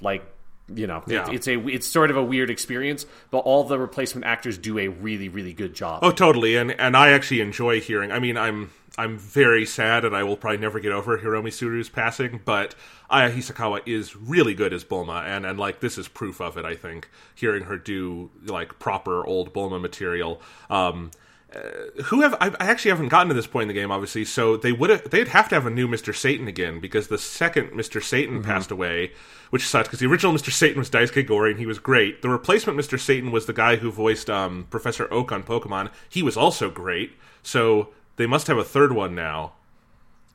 like 0.00 0.24
you 0.72 0.86
know 0.86 1.02
Yeah. 1.06 1.28
it, 1.28 1.34
it's 1.34 1.48
a 1.48 1.58
it's 1.68 1.86
sort 1.86 2.10
of 2.10 2.16
a 2.16 2.22
weird 2.22 2.48
experience 2.50 3.04
but 3.30 3.38
all 3.38 3.64
the 3.64 3.78
replacement 3.78 4.24
actors 4.24 4.56
do 4.56 4.78
a 4.78 4.88
really 4.88 5.28
really 5.28 5.52
good 5.52 5.74
job 5.74 6.00
Oh, 6.02 6.10
totally. 6.12 6.56
And 6.56 6.70
and 6.72 6.96
I 6.96 7.10
actually 7.10 7.40
enjoy 7.40 7.80
hearing. 7.80 8.12
I 8.12 8.18
mean, 8.20 8.36
I'm 8.36 8.70
I'm 8.98 9.16
very 9.18 9.64
sad, 9.66 10.04
and 10.04 10.14
I 10.16 10.24
will 10.24 10.36
probably 10.36 10.58
never 10.58 10.80
get 10.80 10.92
over 10.92 11.16
Hiromi 11.18 11.48
Tsuru's 11.48 11.88
passing. 11.88 12.40
But 12.44 12.74
Aya 13.08 13.30
Hisakawa 13.30 13.80
is 13.86 14.16
really 14.16 14.52
good 14.52 14.72
as 14.72 14.84
Bulma, 14.84 15.24
and 15.24 15.46
and 15.46 15.58
like 15.58 15.80
this 15.80 15.96
is 15.96 16.08
proof 16.08 16.40
of 16.40 16.56
it. 16.58 16.64
I 16.64 16.74
think 16.74 17.08
hearing 17.34 17.64
her 17.64 17.76
do 17.78 18.30
like 18.44 18.78
proper 18.78 19.24
old 19.26 19.52
Bulma 19.54 19.80
material. 19.80 20.40
Um, 20.68 21.10
uh, 21.54 22.02
who 22.04 22.20
have 22.22 22.34
I, 22.34 22.48
I 22.60 22.66
actually 22.66 22.90
haven't 22.92 23.08
gotten 23.08 23.28
to 23.28 23.34
this 23.34 23.46
point 23.46 23.62
in 23.62 23.68
the 23.68 23.74
game, 23.74 23.90
obviously. 23.90 24.24
So 24.24 24.56
they 24.56 24.72
would 24.72 24.90
have 24.90 25.10
they'd 25.10 25.28
have 25.28 25.48
to 25.48 25.54
have 25.56 25.66
a 25.66 25.70
new 25.70 25.88
Mister 25.88 26.12
Satan 26.12 26.46
again 26.48 26.80
because 26.80 27.08
the 27.08 27.18
second 27.18 27.74
Mister 27.74 28.00
Satan 28.00 28.42
passed 28.42 28.70
away, 28.70 29.12
which 29.50 29.66
sucks 29.66 29.88
because 29.88 29.98
the 30.00 30.06
original 30.06 30.32
Mister 30.32 30.50
Satan 30.50 30.78
was 30.78 30.88
Daisuke 30.90 31.26
Gori 31.26 31.50
and 31.50 31.58
he 31.60 31.66
was 31.66 31.78
great. 31.78 32.22
The 32.22 32.28
replacement 32.28 32.76
Mister 32.76 32.98
Satan 32.98 33.32
was 33.32 33.46
the 33.46 33.52
guy 33.52 33.76
who 33.76 33.90
voiced 33.90 34.30
um, 34.30 34.66
Professor 34.70 35.12
Oak 35.12 35.32
on 35.32 35.42
Pokemon. 35.42 35.90
He 36.08 36.22
was 36.22 36.36
also 36.36 36.70
great. 36.70 37.12
So 37.42 37.88
they 38.16 38.26
must 38.26 38.46
have 38.46 38.58
a 38.58 38.64
third 38.64 38.92
one 38.92 39.14
now. 39.14 39.54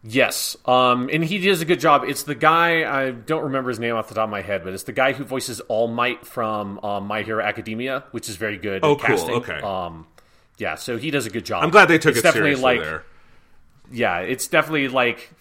yes 0.04 0.56
um 0.66 1.10
and 1.12 1.24
he 1.24 1.40
does 1.40 1.62
a 1.62 1.66
good 1.66 1.80
job 1.80 2.04
it's 2.06 2.24
the 2.24 2.36
guy 2.36 2.84
i 2.84 3.10
don't 3.12 3.44
remember 3.44 3.70
his 3.70 3.80
name 3.80 3.96
off 3.96 4.08
the 4.08 4.14
top 4.16 4.26
of 4.26 4.30
my 4.30 4.42
head 4.42 4.64
but 4.64 4.72
it's 4.74 4.84
the 4.84 4.92
guy 4.94 5.14
who 5.14 5.24
voices 5.24 5.60
all 5.62 5.88
might 5.88 6.26
from 6.28 6.78
um, 6.84 7.06
my 7.08 7.24
hero 7.24 7.44
academia 7.44 8.04
which 8.12 8.30
is 8.30 8.36
very 8.36 8.58
good 8.58 8.84
Oh, 8.84 8.96
cool. 8.96 9.08
casting. 9.08 9.36
Okay. 9.36 9.60
um 9.62 10.06
yeah 10.58 10.76
so 10.76 10.98
he 10.98 11.12
does 11.12 11.26
a 11.26 11.30
good 11.30 11.46
job 11.46 11.64
I'm 11.64 11.70
glad 11.70 11.88
they 11.88 11.98
took 11.98 12.12
it's 12.12 12.20
it 12.20 12.24
definitely 12.24 12.56
seriously 12.56 12.78
like 12.78 12.82
there. 12.82 13.04
yeah, 13.92 14.20
it's 14.20 14.48
definitely 14.48 14.88
like 14.88 15.32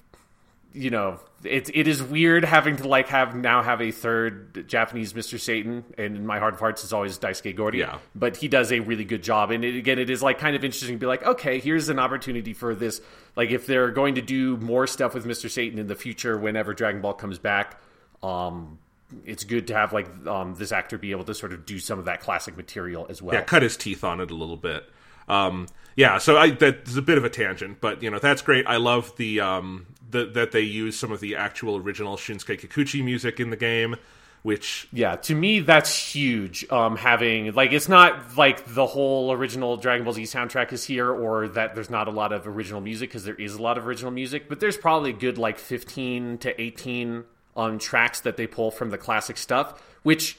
you 0.75 0.91
know, 0.91 1.21
it 1.45 1.71
it 1.73 1.87
is 1.87 2.03
weird 2.03 2.45
having 2.45 2.77
to 2.77 2.89
like 2.89 3.09
have 3.09 3.35
now 3.35 3.63
have 3.63 3.81
a 3.81 3.93
third 3.93 4.69
Japanese 4.69 5.13
Mr. 5.13 5.39
Satan, 5.39 5.85
and 5.97 6.17
in 6.17 6.27
my 6.27 6.41
heart 6.41 6.55
of 6.55 6.61
hearts 6.61 6.83
is 6.83 6.93
always 6.93 7.17
Daisuke 7.17 7.55
Gori. 7.55 7.79
Yeah. 7.79 7.99
But 8.15 8.37
he 8.37 8.49
does 8.49 8.73
a 8.73 8.81
really 8.81 9.05
good 9.05 9.23
job, 9.23 9.53
and 9.53 9.65
it, 9.65 9.77
again, 9.77 10.01
it 10.01 10.11
is 10.11 10.23
like 10.23 10.39
kind 10.39 10.57
of 10.57 10.65
interesting 10.65 10.97
to 10.97 10.99
be 10.99 11.07
like, 11.07 11.25
okay, 11.25 11.61
here's 11.61 11.89
an 11.89 12.01
opportunity 12.01 12.53
for 12.53 12.75
this. 12.75 13.01
Like, 13.37 13.51
if 13.51 13.67
they're 13.67 13.93
going 13.93 14.17
to 14.17 14.23
do 14.23 14.57
more 14.57 14.87
stuff 14.87 15.15
with 15.15 15.25
Mr. 15.25 15.49
Satan 15.49 15.79
in 15.79 15.87
the 15.87 15.95
future, 15.95 16.37
whenever 16.37 16.75
Dragon 16.75 17.01
Ball 17.01 17.15
comes 17.15 17.39
back, 17.39 17.81
um, 18.23 18.79
it's 19.25 19.45
good 19.45 19.69
to 19.69 19.75
have 19.75 19.93
like 19.93 20.09
um, 20.27 20.57
this 20.57 20.73
actor 20.73 20.99
be 20.99 21.13
able 21.13 21.25
to 21.25 21.35
sort 21.35 21.53
of 21.53 21.65
do 21.65 21.79
some 21.79 22.01
of 22.01 22.07
that 22.07 22.21
classic 22.21 22.57
material 22.57 23.07
as 23.09 23.23
well. 23.23 23.35
yeah, 23.35 23.43
cut 23.43 23.63
his 23.63 23.77
teeth 23.77 24.03
on 24.03 24.21
it 24.21 24.33
a 24.33 24.35
little 24.35 24.57
bit. 24.57 24.85
Um, 25.29 25.67
yeah, 25.97 26.19
so 26.19 26.37
I, 26.37 26.51
that's 26.51 26.97
a 26.97 27.03
bit 27.03 27.19
of 27.19 27.25
a 27.25 27.31
tangent, 27.31 27.81
but 27.81 28.03
you 28.03 28.11
know 28.11 28.19
that's 28.19 28.43
great. 28.43 28.67
I 28.67 28.77
love 28.77 29.17
the, 29.17 29.41
um, 29.41 29.87
the 30.11 30.27
that 30.27 30.53
they 30.53 30.61
use 30.61 30.99
some 30.99 31.13
of 31.13 31.21
the 31.21 31.37
actual 31.37 31.77
original 31.77 32.17
Shinsuke 32.17 32.61
Kikuchi 32.61 33.05
music 33.05 33.39
in 33.39 33.51
the 33.51 33.57
game, 33.57 33.97
which 34.43 34.89
Yeah, 34.93 35.17
to 35.17 35.35
me 35.35 35.61
that's 35.61 35.97
huge. 36.15 36.71
Um, 36.71 36.97
having 36.97 37.53
like 37.53 37.73
it's 37.73 37.89
not 37.89 38.37
like 38.37 38.75
the 38.75 38.87
whole 38.87 39.33
original 39.33 39.77
Dragon 39.77 40.05
Ball 40.05 40.15
Z 40.15 40.23
soundtrack 40.25 40.73
is 40.73 40.85
here, 40.85 41.11
or 41.11 41.49
that 41.49 41.75
there's 41.77 41.91
not 41.91 42.09
a 42.09 42.13
lot 42.13 42.33
of 42.33 42.47
original 42.49 42.81
music 42.81 43.11
because 43.11 43.25
there 43.25 43.37
is 43.37 43.55
a 43.55 43.63
lot 43.63 43.79
of 43.79 43.87
original 43.87 44.11
music, 44.11 44.49
but 44.49 44.59
there's 44.59 44.77
probably 44.77 45.11
a 45.11 45.15
good 45.15 45.39
like 45.39 45.59
15 45.59 46.39
to 46.39 46.61
18 46.61 47.25
um 47.57 47.79
tracks 47.79 48.19
that 48.21 48.37
they 48.37 48.49
pull 48.49 48.73
from 48.73 48.91
the 48.91 48.99
classic 48.99 49.37
stuff, 49.37 49.81
which 50.03 50.37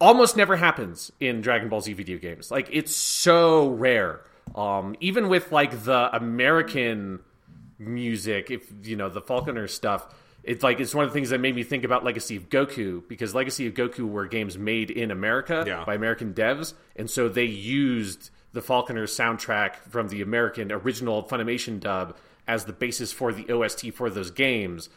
almost 0.00 0.36
never 0.36 0.56
happens 0.56 1.10
in 1.20 1.40
Dragon 1.40 1.68
Ball 1.68 1.80
Z 1.80 1.92
video 1.92 2.18
games. 2.18 2.50
Like 2.50 2.68
it's 2.72 2.94
so 2.94 3.68
rare. 3.68 4.20
Um, 4.54 4.96
even 5.00 5.28
with 5.28 5.52
like 5.52 5.84
the 5.84 6.14
American 6.14 7.20
music, 7.78 8.50
if 8.50 8.70
you 8.84 8.96
know 8.96 9.08
the 9.08 9.20
Faulconer 9.22 9.68
stuff, 9.68 10.06
it's 10.42 10.62
like 10.62 10.80
it's 10.80 10.94
one 10.94 11.04
of 11.04 11.10
the 11.10 11.14
things 11.14 11.30
that 11.30 11.40
made 11.40 11.54
me 11.54 11.62
think 11.62 11.84
about 11.84 12.04
Legacy 12.04 12.36
of 12.36 12.48
Goku 12.48 13.06
because 13.08 13.34
Legacy 13.34 13.66
of 13.66 13.74
Goku 13.74 14.08
were 14.08 14.26
games 14.26 14.56
made 14.56 14.90
in 14.90 15.10
America 15.10 15.64
Yeah. 15.66 15.84
by 15.84 15.94
American 15.94 16.32
devs, 16.32 16.74
and 16.96 17.08
so 17.10 17.28
they 17.28 17.44
used 17.44 18.30
the 18.52 18.62
Faulconer 18.62 19.04
soundtrack 19.04 19.76
from 19.90 20.08
the 20.08 20.22
American 20.22 20.72
original 20.72 21.22
Funimation 21.22 21.78
dub 21.80 22.16
as 22.46 22.64
the 22.64 22.72
basis 22.72 23.12
for 23.12 23.32
the 23.32 23.50
OST 23.52 23.90
for 23.92 24.08
those 24.08 24.30
games. 24.30 24.88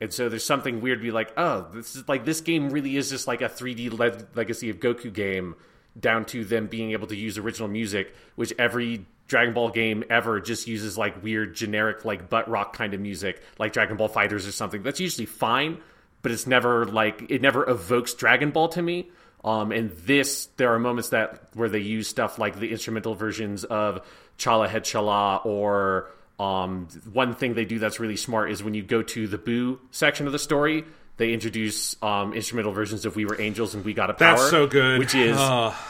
And 0.00 0.12
so 0.12 0.28
there's 0.28 0.44
something 0.44 0.80
weird 0.80 0.98
to 0.98 1.02
be 1.02 1.10
like, 1.10 1.32
oh, 1.36 1.66
this 1.74 1.94
is 1.94 2.08
like 2.08 2.24
this 2.24 2.40
game 2.40 2.70
really 2.70 2.96
is 2.96 3.10
just 3.10 3.26
like 3.26 3.42
a 3.42 3.48
3D 3.48 3.92
Le- 3.92 4.26
Legacy 4.34 4.70
of 4.70 4.80
Goku 4.80 5.12
game, 5.12 5.56
down 5.98 6.24
to 6.26 6.44
them 6.44 6.66
being 6.66 6.92
able 6.92 7.06
to 7.08 7.16
use 7.16 7.36
original 7.36 7.68
music, 7.68 8.14
which 8.34 8.52
every 8.58 9.04
Dragon 9.28 9.52
Ball 9.52 9.68
game 9.70 10.02
ever 10.08 10.40
just 10.40 10.66
uses 10.66 10.96
like 10.96 11.22
weird 11.22 11.54
generic 11.54 12.04
like 12.04 12.30
butt 12.30 12.48
rock 12.48 12.74
kind 12.74 12.94
of 12.94 13.00
music, 13.00 13.42
like 13.58 13.72
Dragon 13.72 13.96
Ball 13.96 14.08
Fighters 14.08 14.46
or 14.46 14.52
something. 14.52 14.82
That's 14.82 15.00
usually 15.00 15.26
fine, 15.26 15.78
but 16.22 16.32
it's 16.32 16.46
never 16.46 16.86
like 16.86 17.26
it 17.28 17.42
never 17.42 17.68
evokes 17.68 18.14
Dragon 18.14 18.50
Ball 18.50 18.68
to 18.70 18.82
me. 18.82 19.10
Um, 19.44 19.72
and 19.72 19.90
this, 19.90 20.46
there 20.56 20.74
are 20.74 20.78
moments 20.78 21.10
that 21.10 21.44
where 21.54 21.68
they 21.68 21.78
use 21.78 22.08
stuff 22.08 22.38
like 22.38 22.58
the 22.58 22.70
instrumental 22.72 23.14
versions 23.14 23.64
of 23.64 24.06
Chala 24.38 24.68
Head 24.68 24.84
Chala 24.84 25.44
or 25.46 26.10
um, 26.40 26.88
one 27.12 27.34
thing 27.34 27.52
they 27.52 27.66
do 27.66 27.78
that's 27.78 28.00
really 28.00 28.16
smart 28.16 28.50
is 28.50 28.62
when 28.62 28.72
you 28.72 28.82
go 28.82 29.02
to 29.02 29.28
the 29.28 29.36
Buu 29.36 29.78
section 29.90 30.26
of 30.26 30.32
the 30.32 30.38
story, 30.38 30.84
they 31.18 31.34
introduce 31.34 32.02
um, 32.02 32.32
instrumental 32.32 32.72
versions 32.72 33.04
of 33.04 33.14
"We 33.14 33.26
Were 33.26 33.38
Angels" 33.38 33.74
and 33.74 33.84
"We 33.84 33.92
Got 33.92 34.08
a 34.08 34.14
Power." 34.14 34.38
That's 34.38 34.48
so 34.50 34.66
good. 34.66 34.98
Which 34.98 35.14
is 35.14 35.36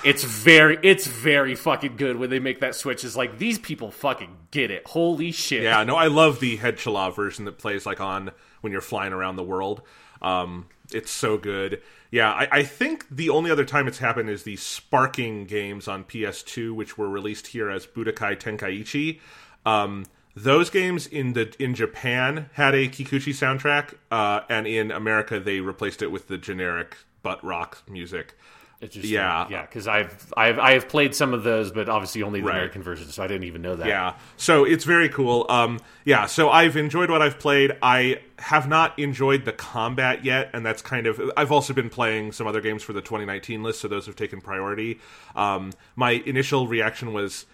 it's 0.04 0.24
very 0.24 0.76
it's 0.82 1.06
very 1.06 1.54
fucking 1.54 1.96
good 1.96 2.16
when 2.16 2.30
they 2.30 2.40
make 2.40 2.60
that 2.60 2.74
switch. 2.74 3.04
It's 3.04 3.14
like 3.14 3.38
these 3.38 3.60
people 3.60 3.92
fucking 3.92 4.36
get 4.50 4.72
it. 4.72 4.88
Holy 4.88 5.30
shit! 5.30 5.62
Yeah, 5.62 5.84
no, 5.84 5.94
I 5.94 6.08
love 6.08 6.40
the 6.40 6.56
head 6.56 6.78
chala 6.78 7.14
version 7.14 7.44
that 7.44 7.58
plays 7.58 7.86
like 7.86 8.00
on 8.00 8.32
when 8.60 8.72
you're 8.72 8.80
flying 8.80 9.12
around 9.12 9.36
the 9.36 9.44
world. 9.44 9.82
Um, 10.20 10.66
it's 10.92 11.12
so 11.12 11.38
good. 11.38 11.80
Yeah, 12.10 12.32
I, 12.32 12.48
I 12.50 12.62
think 12.64 13.06
the 13.08 13.30
only 13.30 13.52
other 13.52 13.64
time 13.64 13.86
it's 13.86 13.98
happened 13.98 14.28
is 14.30 14.42
the 14.42 14.56
Sparking 14.56 15.44
games 15.44 15.86
on 15.86 16.02
PS2, 16.02 16.74
which 16.74 16.98
were 16.98 17.08
released 17.08 17.46
here 17.46 17.70
as 17.70 17.86
Budokai 17.86 18.36
Tenkaichi. 18.36 19.20
Um, 19.64 20.06
those 20.36 20.70
games 20.70 21.06
in 21.06 21.32
the 21.32 21.52
in 21.58 21.74
Japan 21.74 22.50
had 22.52 22.74
a 22.74 22.88
Kikuchi 22.88 23.32
soundtrack, 23.32 23.94
uh, 24.10 24.40
and 24.48 24.66
in 24.66 24.90
America 24.90 25.40
they 25.40 25.60
replaced 25.60 26.02
it 26.02 26.10
with 26.10 26.28
the 26.28 26.38
generic 26.38 26.96
butt 27.22 27.42
rock 27.44 27.82
music. 27.88 28.34
Yeah. 28.82 29.46
yeah. 29.50 29.62
Because 29.62 29.86
I've 29.86 30.32
I've 30.36 30.58
I 30.58 30.72
have 30.72 30.88
played 30.88 31.14
some 31.14 31.34
of 31.34 31.42
those, 31.42 31.70
but 31.70 31.90
obviously 31.90 32.22
only 32.22 32.40
the 32.40 32.46
Right. 32.46 32.54
American 32.56 32.82
version, 32.82 33.08
so 33.08 33.22
I 33.22 33.26
didn't 33.26 33.44
even 33.44 33.60
know 33.60 33.76
that. 33.76 33.86
Yeah. 33.86 34.14
So 34.38 34.64
it's 34.64 34.84
very 34.84 35.10
cool. 35.10 35.44
Um, 35.50 35.80
yeah. 36.06 36.24
So 36.24 36.48
I've 36.48 36.78
enjoyed 36.78 37.10
what 37.10 37.20
I've 37.20 37.38
played. 37.38 37.76
I 37.82 38.20
have 38.38 38.68
not 38.68 38.98
enjoyed 38.98 39.44
the 39.44 39.52
combat 39.52 40.24
yet, 40.24 40.48
and 40.54 40.64
that's 40.64 40.80
kind 40.80 41.06
of. 41.06 41.20
I've 41.36 41.52
also 41.52 41.74
been 41.74 41.90
playing 41.90 42.32
some 42.32 42.46
other 42.46 42.62
games 42.62 42.82
for 42.82 42.94
the 42.94 43.02
2019 43.02 43.62
list, 43.62 43.80
so 43.80 43.88
those 43.88 44.06
have 44.06 44.16
taken 44.16 44.40
priority. 44.40 44.98
Um, 45.36 45.72
my 45.94 46.12
initial 46.12 46.66
reaction 46.66 47.12
was 47.12 47.44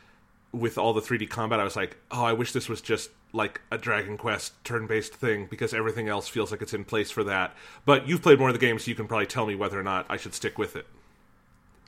with 0.53 0.79
all 0.79 0.93
the 0.93 1.01
3D 1.01 1.29
combat. 1.29 1.61
I 1.61 1.65
was 1.65 1.77
like, 1.77 1.97
oh, 2.11 2.25
I 2.25 2.33
wish 2.33 2.53
this 2.53 2.69
was 2.69 2.81
just 2.81 3.11
like 3.33 3.61
a 3.71 3.79
Dragon 3.79 4.17
Quest 4.17 4.53
turn-based 4.65 5.15
thing 5.15 5.47
because 5.47 5.75
everything 5.75 6.09
else 6.09 6.29
feels 6.29 6.51
like 6.51 6.63
it's 6.63 6.75
in 6.75 6.85
place 6.85 7.11
for 7.11 7.25
that. 7.25 7.55
But 7.85 8.09
you've 8.09 8.23
played 8.23 8.39
more 8.39 8.49
of 8.49 8.55
the 8.55 8.61
game, 8.61 8.79
so 8.79 8.89
you 8.89 8.95
can 8.95 9.07
probably 9.07 9.27
tell 9.27 9.47
me 9.47 9.55
whether 9.55 9.79
or 9.79 9.83
not 9.83 10.07
I 10.09 10.17
should 10.17 10.35
stick 10.35 10.59
with 10.59 10.77
it. 10.77 10.87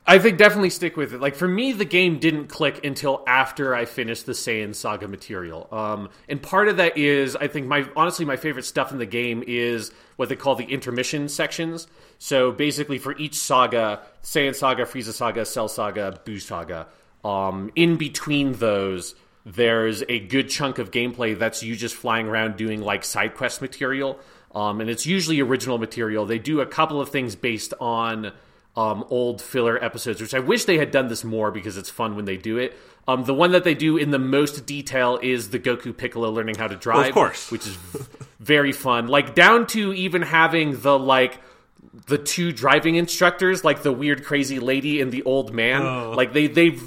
I 0.09 0.19
think 0.19 0.39
definitely 0.39 0.71
stick 0.71 0.97
with 0.97 1.13
it. 1.13 1.21
Like 1.21 1.35
for 1.35 1.47
me, 1.47 1.73
the 1.73 1.85
game 1.85 2.19
didn't 2.19 2.47
click 2.47 2.83
until 2.83 3.23
after 3.27 3.75
I 3.75 3.85
finished 3.85 4.25
the 4.25 4.33
Saiyan 4.33 4.75
Saga 4.75 5.07
material. 5.07 5.69
Um, 5.71 6.09
and 6.31 6.41
part 6.41 6.69
of 6.69 6.79
that 6.79 6.97
is, 6.97 7.37
I 7.37 7.47
think 7.47 7.67
my 7.67 7.87
honestly 7.95 8.25
my 8.25 8.37
favorite 8.37 8.65
stuff 8.65 8.91
in 8.91 8.97
the 8.97 9.05
game 9.05 9.45
is 9.47 9.93
what 10.17 10.31
they 10.31 10.37
call 10.37 10.55
the 10.55 10.65
intermission 10.65 11.29
sections. 11.29 11.89
So 12.19 12.53
basically, 12.53 12.97
for 12.97 13.19
each 13.19 13.35
saga, 13.35 14.01
Saiyan 14.23 14.55
Saga, 14.55 14.87
Frieza 14.87 15.13
Saga, 15.13 15.45
Cell 15.45 15.69
Saga, 15.69 16.19
Buu 16.25 16.41
Saga, 16.41 16.87
um, 17.29 17.71
in 17.77 17.97
between 17.97 18.55
those, 18.55 19.15
there's 19.45 20.03
a 20.09 20.19
good 20.19 20.49
chunk 20.49 20.79
of 20.79 20.91
gameplay 20.91 21.39
that's 21.39 21.63
you 21.63 21.77
just 21.77 21.95
flying 21.95 22.27
around 22.27 22.57
doing 22.57 22.81
like 22.81 23.05
side 23.05 23.35
quest 23.35 23.61
material. 23.61 24.19
Um, 24.55 24.81
and 24.81 24.89
it's 24.89 25.05
usually 25.05 25.41
original 25.41 25.77
material. 25.77 26.25
They 26.25 26.39
do 26.39 26.63
a 26.63 26.67
couple 26.67 27.03
of 27.03 27.11
things 27.11 27.37
based 27.37 27.75
on 27.81 28.33
um, 28.77 29.05
old 29.11 29.43
filler 29.43 29.83
episodes, 29.85 30.23
which 30.23 30.33
I 30.33 30.39
wish 30.39 30.65
they 30.65 30.79
had 30.79 30.91
done 30.91 31.09
this 31.09 31.23
more 31.23 31.51
because 31.51 31.77
it's 31.77 31.91
fun 31.91 32.17
when 32.17 32.25
they 32.25 32.39
do 32.39 32.57
it. 32.57 32.75
Um, 33.07 33.25
the 33.25 33.35
one 33.35 33.53
that 33.53 33.65
they 33.65 33.75
do 33.75 33.99
in 33.99 34.11
the 34.11 34.19
most 34.19 34.65
detail 34.65 35.19
is 35.23 35.51
the 35.51 35.59
Goku 35.59 35.95
Piccolo 35.95 36.31
learning 36.31 36.57
how 36.57 36.67
to 36.67 36.77
drive, 36.77 37.09
of 37.09 37.15
course. 37.15 37.51
which 37.51 37.67
is 37.67 37.77
very 38.41 38.73
fun. 38.73 39.07
Like 39.09 39.35
down 39.35 39.67
to 39.69 39.93
even 39.93 40.23
having 40.23 40.81
the 40.81 40.99
like 40.99 41.41
the 42.07 42.19
two 42.19 42.53
driving 42.53 42.97
instructors, 42.97 43.65
like 43.65 43.83
the 43.83 43.93
weird 43.93 44.25
crazy 44.25 44.59
lady 44.61 45.01
and 45.01 45.13
the 45.13 45.23
old 45.25 45.53
man. 45.53 46.15
Like 46.15 46.33
they 46.33 46.47
they 46.47 46.79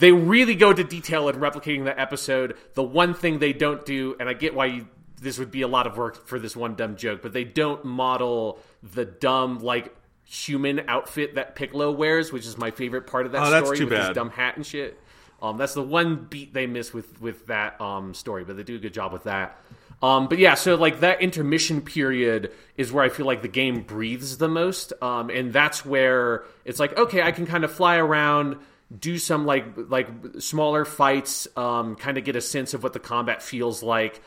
they 0.00 0.10
really 0.12 0.54
go 0.56 0.72
to 0.72 0.82
detail 0.82 1.28
in 1.28 1.36
replicating 1.36 1.84
that 1.84 1.98
episode. 1.98 2.56
The 2.74 2.82
one 2.82 3.14
thing 3.14 3.38
they 3.38 3.52
don't 3.52 3.84
do, 3.86 4.16
and 4.18 4.28
I 4.28 4.32
get 4.32 4.54
why 4.54 4.66
you, 4.66 4.88
this 5.20 5.38
would 5.38 5.50
be 5.50 5.62
a 5.62 5.68
lot 5.68 5.86
of 5.86 5.96
work 5.96 6.26
for 6.26 6.38
this 6.38 6.56
one 6.56 6.74
dumb 6.74 6.96
joke, 6.96 7.22
but 7.22 7.32
they 7.32 7.44
don't 7.44 7.84
model 7.84 8.58
the 8.82 9.04
dumb 9.04 9.58
like 9.60 9.94
human 10.24 10.82
outfit 10.88 11.34
that 11.34 11.54
Piccolo 11.54 11.90
wears, 11.90 12.32
which 12.32 12.46
is 12.46 12.56
my 12.56 12.70
favorite 12.70 13.06
part 13.06 13.26
of 13.26 13.32
that 13.32 13.42
Oh, 13.42 13.50
that's 13.50 13.66
story 13.66 13.78
too 13.78 13.84
with 13.86 13.92
his 13.98 14.06
bad. 14.08 14.14
dumb 14.14 14.30
hat 14.30 14.56
and 14.56 14.66
shit. 14.66 14.98
Um, 15.42 15.56
that's 15.56 15.74
the 15.74 15.82
one 15.82 16.26
beat 16.28 16.52
they 16.52 16.66
miss 16.66 16.92
with 16.92 17.20
with 17.20 17.46
that 17.46 17.80
um, 17.80 18.12
story, 18.14 18.44
but 18.44 18.56
they 18.56 18.62
do 18.62 18.76
a 18.76 18.78
good 18.78 18.92
job 18.94 19.12
with 19.12 19.24
that. 19.24 19.56
Um, 20.02 20.28
but 20.28 20.38
yeah, 20.38 20.54
so 20.54 20.76
like 20.76 21.00
that 21.00 21.20
intermission 21.20 21.82
period 21.82 22.52
is 22.76 22.90
where 22.90 23.04
I 23.04 23.10
feel 23.10 23.26
like 23.26 23.42
the 23.42 23.48
game 23.48 23.82
breathes 23.82 24.38
the 24.38 24.48
most, 24.48 24.92
um, 25.02 25.28
and 25.30 25.52
that's 25.52 25.84
where 25.84 26.44
it's 26.64 26.80
like, 26.80 26.96
okay, 26.98 27.20
I 27.22 27.32
can 27.32 27.46
kind 27.46 27.64
of 27.64 27.72
fly 27.72 27.96
around, 27.96 28.56
do 28.96 29.18
some 29.18 29.46
like 29.46 29.64
like 29.76 30.08
smaller 30.38 30.84
fights, 30.84 31.46
um, 31.56 31.94
kind 31.96 32.18
of 32.18 32.24
get 32.24 32.36
a 32.36 32.40
sense 32.40 32.74
of 32.74 32.82
what 32.82 32.92
the 32.92 32.98
combat 32.98 33.42
feels 33.42 33.82
like, 33.82 34.20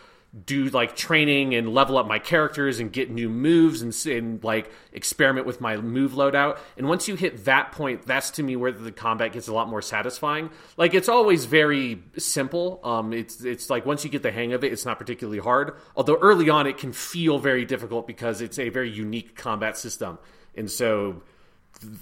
do 0.46 0.66
like 0.70 0.96
training 0.96 1.54
and 1.54 1.74
level 1.74 1.98
up 1.98 2.08
my 2.08 2.18
characters 2.18 2.80
and 2.80 2.92
get 2.92 3.12
new 3.12 3.30
moves 3.30 3.82
and, 3.82 3.94
and 4.08 4.44
like 4.44 4.72
experiment 4.92 5.46
with 5.46 5.62
my 5.62 5.78
move 5.78 6.14
loadout. 6.14 6.58
And 6.78 6.88
once 6.88 7.08
you 7.08 7.16
hit 7.16 7.46
that 7.46 7.72
point, 7.74 8.04
that's 8.04 8.32
to 8.32 8.44
me 8.44 8.56
where 8.56 8.72
the 8.72 8.92
combat 8.92 9.34
gets 9.34 9.48
a 9.48 9.54
lot 9.54 9.68
more 9.68 9.82
satisfying. 9.82 10.50
Like 10.78 10.94
it's 10.94 11.10
always 11.10 11.46
very 11.46 12.02
simple. 12.18 12.80
Um, 12.84 13.14
it's 13.14 13.44
it's 13.44 13.70
like 13.70 13.86
once 13.86 14.04
you 14.04 14.10
get 14.10 14.24
the 14.24 14.32
hang 14.32 14.54
of 14.54 14.64
it, 14.64 14.72
it's 14.72 14.86
not 14.86 14.98
particularly 14.98 15.40
hard. 15.40 15.76
Although 15.96 16.18
early 16.18 16.50
on, 16.50 16.68
it 16.68 16.78
can 16.78 16.94
feel 16.94 17.38
very 17.38 17.66
difficult 17.66 18.08
because 18.08 18.42
it's 18.42 18.58
a 18.58 18.70
very 18.70 18.90
unique 18.90 19.36
combat 19.36 19.78
system, 19.78 20.18
and 20.56 20.72
so 20.72 21.22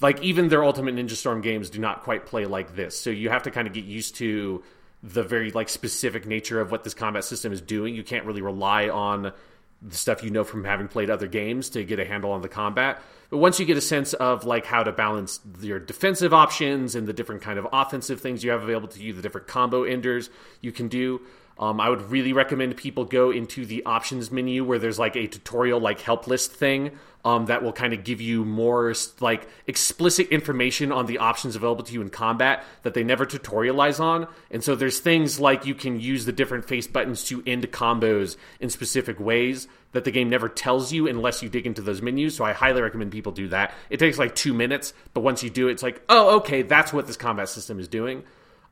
like 0.01 0.21
even 0.21 0.49
their 0.49 0.63
Ultimate 0.63 0.95
Ninja 0.95 1.11
Storm 1.11 1.41
games 1.41 1.69
do 1.69 1.79
not 1.79 2.03
quite 2.03 2.25
play 2.25 2.45
like 2.45 2.75
this. 2.75 2.99
So 2.99 3.09
you 3.09 3.29
have 3.29 3.43
to 3.43 3.51
kind 3.51 3.67
of 3.67 3.73
get 3.73 3.85
used 3.85 4.15
to 4.15 4.63
the 5.03 5.23
very 5.23 5.51
like 5.51 5.69
specific 5.69 6.25
nature 6.25 6.61
of 6.61 6.71
what 6.71 6.83
this 6.83 6.93
combat 6.93 7.23
system 7.23 7.51
is 7.51 7.61
doing. 7.61 7.95
You 7.95 8.03
can't 8.03 8.25
really 8.25 8.41
rely 8.41 8.89
on 8.89 9.33
the 9.81 9.95
stuff 9.95 10.23
you 10.23 10.29
know 10.29 10.43
from 10.43 10.63
having 10.63 10.87
played 10.87 11.09
other 11.09 11.27
games 11.27 11.69
to 11.69 11.83
get 11.83 11.99
a 11.99 12.05
handle 12.05 12.31
on 12.31 12.41
the 12.41 12.49
combat. 12.49 13.01
But 13.31 13.37
once 13.37 13.59
you 13.59 13.65
get 13.65 13.77
a 13.77 13.81
sense 13.81 14.13
of 14.13 14.45
like 14.45 14.65
how 14.65 14.83
to 14.83 14.91
balance 14.91 15.39
your 15.61 15.79
defensive 15.79 16.33
options 16.33 16.95
and 16.95 17.07
the 17.07 17.13
different 17.13 17.41
kind 17.41 17.57
of 17.57 17.67
offensive 17.73 18.21
things 18.21 18.43
you 18.43 18.51
have 18.51 18.61
available 18.61 18.89
to 18.89 19.01
you, 19.01 19.13
the 19.13 19.21
different 19.21 19.47
combo 19.47 19.83
enders 19.83 20.29
you 20.59 20.71
can 20.71 20.87
do, 20.87 21.21
um, 21.61 21.79
I 21.79 21.89
would 21.89 22.09
really 22.09 22.33
recommend 22.33 22.75
people 22.75 23.05
go 23.05 23.29
into 23.29 23.65
the 23.67 23.85
options 23.85 24.31
menu 24.31 24.65
where 24.65 24.79
there's 24.79 24.97
like 24.97 25.15
a 25.15 25.27
tutorial 25.27 25.79
like 25.79 26.01
help 26.01 26.25
list 26.25 26.51
thing 26.51 26.97
um, 27.23 27.45
that 27.45 27.61
will 27.61 27.71
kind 27.71 27.93
of 27.93 28.03
give 28.03 28.19
you 28.19 28.43
more 28.43 28.95
like 29.19 29.47
explicit 29.67 30.29
information 30.29 30.91
on 30.91 31.05
the 31.05 31.19
options 31.19 31.55
available 31.55 31.83
to 31.83 31.93
you 31.93 32.01
in 32.01 32.09
combat 32.09 32.63
that 32.81 32.95
they 32.95 33.03
never 33.03 33.27
tutorialize 33.27 33.99
on. 33.99 34.27
And 34.49 34.63
so 34.63 34.75
there's 34.75 34.99
things 34.99 35.39
like 35.39 35.67
you 35.67 35.75
can 35.75 35.99
use 35.99 36.25
the 36.25 36.31
different 36.31 36.65
face 36.65 36.87
buttons 36.87 37.23
to 37.25 37.43
end 37.45 37.71
combos 37.71 38.37
in 38.59 38.71
specific 38.71 39.19
ways 39.19 39.67
that 39.91 40.03
the 40.03 40.11
game 40.11 40.29
never 40.29 40.49
tells 40.49 40.91
you 40.91 41.07
unless 41.07 41.43
you 41.43 41.49
dig 41.49 41.67
into 41.67 41.83
those 41.83 42.01
menus. 42.01 42.35
So 42.35 42.43
I 42.43 42.53
highly 42.53 42.81
recommend 42.81 43.11
people 43.11 43.33
do 43.33 43.49
that. 43.49 43.73
It 43.91 43.97
takes 43.97 44.17
like 44.17 44.33
two 44.33 44.55
minutes, 44.55 44.93
but 45.13 45.21
once 45.21 45.43
you 45.43 45.51
do 45.51 45.67
it, 45.67 45.73
it's 45.73 45.83
like, 45.83 46.01
oh, 46.09 46.37
okay, 46.37 46.63
that's 46.63 46.91
what 46.91 47.05
this 47.05 47.17
combat 47.17 47.49
system 47.49 47.79
is 47.79 47.87
doing. 47.87 48.23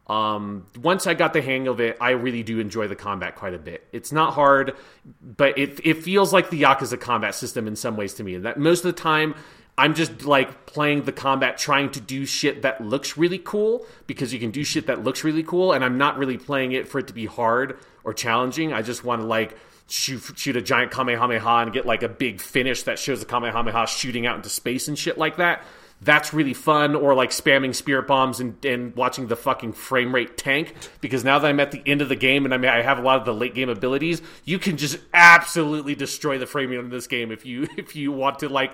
Um, 0.09 0.65
once 0.81 1.05
I 1.05 1.13
got 1.13 1.33
the 1.33 1.41
hang 1.41 1.67
of 1.67 1.79
it, 1.79 1.95
I 2.01 2.11
really 2.11 2.41
do 2.41 2.59
enjoy 2.59 2.87
the 2.87 2.95
combat 2.95 3.35
quite 3.35 3.53
a 3.53 3.59
bit. 3.59 3.87
It's 3.91 4.11
not 4.11 4.33
hard, 4.33 4.75
but 5.21 5.57
it 5.57 5.79
it 5.83 6.03
feels 6.03 6.33
like 6.33 6.49
the 6.49 6.63
Yakuza 6.63 6.99
combat 6.99 7.35
system 7.35 7.67
in 7.67 7.75
some 7.75 7.95
ways 7.95 8.15
to 8.15 8.23
me. 8.23 8.33
And 8.33 8.45
that 8.45 8.57
most 8.57 8.79
of 8.79 8.95
the 8.95 8.99
time, 8.99 9.35
I'm 9.77 9.93
just 9.93 10.25
like 10.25 10.65
playing 10.65 11.03
the 11.03 11.11
combat, 11.11 11.59
trying 11.59 11.91
to 11.91 12.01
do 12.01 12.25
shit 12.25 12.63
that 12.63 12.81
looks 12.81 13.17
really 13.17 13.37
cool 13.37 13.85
because 14.07 14.33
you 14.33 14.39
can 14.39 14.49
do 14.49 14.63
shit 14.63 14.87
that 14.87 15.03
looks 15.03 15.23
really 15.23 15.43
cool, 15.43 15.73
and 15.73 15.85
I'm 15.85 15.99
not 15.99 16.17
really 16.17 16.37
playing 16.37 16.71
it 16.71 16.87
for 16.87 16.97
it 16.97 17.07
to 17.07 17.13
be 17.13 17.27
hard 17.27 17.77
or 18.03 18.11
challenging. 18.11 18.73
I 18.73 18.81
just 18.81 19.03
want 19.03 19.21
to 19.21 19.27
like 19.27 19.55
shoot 19.87 20.23
shoot 20.35 20.55
a 20.55 20.61
giant 20.61 20.91
kamehameha 20.91 21.61
and 21.61 21.71
get 21.71 21.85
like 21.85 22.01
a 22.01 22.09
big 22.09 22.41
finish 22.41 22.83
that 22.83 22.97
shows 22.97 23.19
the 23.19 23.27
kamehameha 23.27 23.85
shooting 23.85 24.25
out 24.25 24.37
into 24.37 24.49
space 24.49 24.87
and 24.87 24.97
shit 24.97 25.19
like 25.19 25.37
that. 25.37 25.63
That's 26.01 26.33
really 26.33 26.53
fun, 26.53 26.95
or 26.95 27.13
like 27.13 27.31
spamming 27.31 27.75
spirit 27.75 28.07
bombs 28.07 28.39
and, 28.39 28.63
and 28.63 28.95
watching 28.95 29.27
the 29.27 29.35
fucking 29.35 29.73
frame 29.73 30.15
rate 30.15 30.37
tank. 30.37 30.73
Because 31.01 31.25
now 31.25 31.39
that 31.39 31.47
I'm 31.47 31.59
at 31.59 31.71
the 31.71 31.83
end 31.85 32.01
of 32.01 32.07
the 32.07 32.15
game 32.15 32.45
and 32.45 32.53
I 32.53 32.57
mean 32.57 32.71
I 32.71 32.81
have 32.81 32.99
a 32.99 33.01
lot 33.01 33.19
of 33.19 33.25
the 33.25 33.33
late 33.33 33.53
game 33.53 33.67
abilities, 33.67 34.21
you 34.45 34.59
can 34.59 34.77
just 34.77 34.97
absolutely 35.13 35.95
destroy 35.95 36.37
the 36.37 36.45
frame 36.45 36.69
rate 36.69 36.79
in 36.79 36.89
this 36.89 37.07
game 37.07 37.31
if 37.31 37.45
you 37.45 37.67
if 37.77 37.95
you 37.95 38.11
want 38.11 38.39
to 38.39 38.49
like 38.49 38.71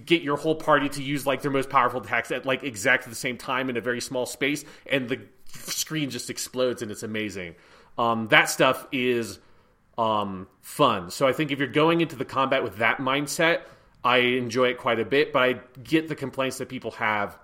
get 0.00 0.22
your 0.22 0.36
whole 0.36 0.56
party 0.56 0.88
to 0.88 1.02
use 1.02 1.26
like 1.26 1.42
their 1.42 1.50
most 1.50 1.70
powerful 1.70 2.00
attacks 2.00 2.30
at 2.30 2.44
like 2.46 2.62
exactly 2.64 3.10
the 3.10 3.16
same 3.16 3.36
time 3.36 3.68
in 3.70 3.76
a 3.76 3.80
very 3.80 4.00
small 4.00 4.26
space, 4.26 4.64
and 4.86 5.08
the 5.08 5.20
screen 5.48 6.10
just 6.10 6.30
explodes 6.30 6.82
and 6.82 6.90
it's 6.90 7.02
amazing. 7.02 7.54
Um, 7.96 8.28
that 8.28 8.50
stuff 8.50 8.86
is 8.90 9.38
um, 9.96 10.48
fun. 10.60 11.10
So 11.10 11.26
I 11.26 11.32
think 11.32 11.52
if 11.52 11.58
you're 11.58 11.68
going 11.68 12.00
into 12.00 12.16
the 12.16 12.24
combat 12.24 12.62
with 12.62 12.78
that 12.78 12.98
mindset, 12.98 13.62
I 14.04 14.18
enjoy 14.18 14.68
it 14.68 14.78
quite 14.78 15.00
a 15.00 15.04
bit. 15.04 15.32
But 15.32 15.42
I 15.42 15.52
get 15.82 16.08
the 16.08 16.14
complaints 16.14 16.58
that 16.58 16.68
people 16.68 16.92
have 16.92 17.38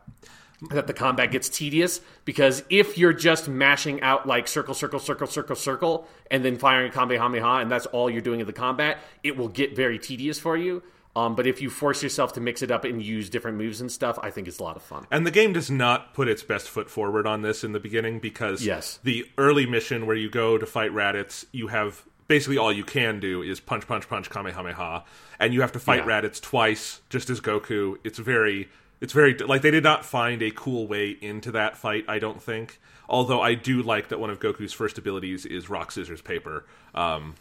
that 0.70 0.86
the 0.86 0.92
combat 0.92 1.30
gets 1.30 1.48
tedious 1.48 2.02
because 2.26 2.62
if 2.68 2.98
you're 2.98 3.14
just 3.14 3.48
mashing 3.48 4.02
out 4.02 4.26
like 4.28 4.46
circle, 4.46 4.74
circle, 4.74 4.98
circle, 4.98 5.26
circle, 5.26 5.56
circle, 5.56 6.06
and 6.30 6.44
then 6.44 6.58
firing 6.58 6.92
kamehameha, 6.92 7.60
and 7.62 7.70
that's 7.70 7.86
all 7.86 8.10
you're 8.10 8.20
doing 8.20 8.40
in 8.40 8.46
the 8.46 8.52
combat, 8.52 8.98
it 9.24 9.38
will 9.38 9.48
get 9.48 9.74
very 9.74 9.98
tedious 9.98 10.38
for 10.38 10.56
you. 10.58 10.82
Um, 11.16 11.34
but 11.34 11.46
if 11.46 11.60
you 11.60 11.70
force 11.70 12.02
yourself 12.04 12.34
to 12.34 12.40
mix 12.40 12.62
it 12.62 12.70
up 12.70 12.84
and 12.84 13.02
use 13.02 13.30
different 13.30 13.56
moves 13.58 13.80
and 13.80 13.90
stuff, 13.90 14.18
I 14.22 14.30
think 14.30 14.46
it's 14.46 14.60
a 14.60 14.62
lot 14.62 14.76
of 14.76 14.82
fun. 14.82 15.06
And 15.10 15.26
the 15.26 15.32
game 15.32 15.52
does 15.52 15.70
not 15.70 16.14
put 16.14 16.28
its 16.28 16.42
best 16.42 16.68
foot 16.68 16.88
forward 16.88 17.26
on 17.26 17.42
this 17.42 17.64
in 17.64 17.72
the 17.72 17.80
beginning 17.80 18.20
because 18.20 18.64
Yes. 18.64 19.00
the 19.02 19.26
early 19.36 19.66
mission 19.66 20.06
where 20.06 20.14
you 20.14 20.30
go 20.30 20.56
to 20.56 20.66
fight 20.66 20.92
Raditz, 20.92 21.46
you 21.52 21.66
have 21.68 22.04
basically 22.30 22.56
all 22.56 22.72
you 22.72 22.84
can 22.84 23.18
do 23.18 23.42
is 23.42 23.58
punch, 23.58 23.87
punch, 23.88 24.08
punch, 24.08 24.30
kamehameha, 24.30 25.02
and 25.40 25.52
you 25.52 25.60
have 25.62 25.72
to 25.72 25.80
fight 25.80 26.06
Yeah. 26.06 26.20
Raditz 26.20 26.40
twice, 26.40 27.00
just 27.10 27.28
as 27.28 27.40
Goku. 27.40 27.96
It's 28.04 28.20
very, 28.20 28.68
it's 29.00 29.12
very 29.12 29.37
like 29.37 29.62
they 29.62 29.72
did 29.72 29.82
not 29.82 30.04
find 30.04 30.40
a 30.40 30.52
cool 30.52 30.87
way 30.87 31.10
into 31.20 31.50
that 31.52 31.76
fight. 31.76 32.04
I 32.08 32.20
don't 32.20 32.40
think. 32.40 32.80
Although 33.08 33.40
I 33.40 33.54
do 33.54 33.82
like 33.82 34.08
that 34.10 34.20
one 34.20 34.30
of 34.30 34.38
Goku's 34.38 34.72
first 34.72 34.96
abilities 34.96 35.44
is 35.44 35.68
rock 35.68 35.90
scissors 35.92 36.22
paper. 36.22 36.64
Um, 36.94 37.34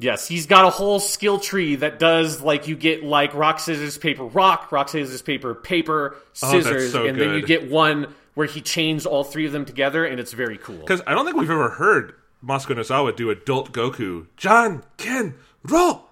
Yes, 0.00 0.26
he's 0.26 0.46
got 0.46 0.64
a 0.64 0.70
whole 0.70 0.98
skill 0.98 1.38
tree 1.38 1.76
that 1.76 1.98
does 1.98 2.40
like 2.40 2.66
you 2.66 2.74
get 2.74 3.04
like 3.04 3.34
rock 3.34 3.60
scissors 3.60 3.98
paper 3.98 4.24
rock, 4.24 4.72
rock 4.72 4.88
scissors 4.88 5.20
paper 5.20 5.54
paper 5.54 6.16
Oh, 6.42 6.50
scissors, 6.50 6.90
so 6.92 7.06
and 7.06 7.20
then 7.20 7.34
you 7.34 7.42
get 7.46 7.70
one 7.70 8.12
where 8.32 8.46
he 8.46 8.62
chains 8.62 9.04
all 9.04 9.24
three 9.24 9.44
of 9.44 9.52
them 9.52 9.66
together, 9.66 10.06
and 10.06 10.18
it's 10.18 10.32
very 10.32 10.56
cool. 10.56 10.78
Because 10.78 11.02
I 11.06 11.12
don't 11.12 11.26
think 11.26 11.36
we've 11.36 11.50
ever 11.50 11.68
heard 11.68 12.14
Masako 12.44 12.74
Nozawa 12.76 13.14
do 13.14 13.30
adult 13.30 13.72
Goku. 13.72 14.26
John 14.36 14.82
Ken 14.96 15.34
roll. 15.64 16.06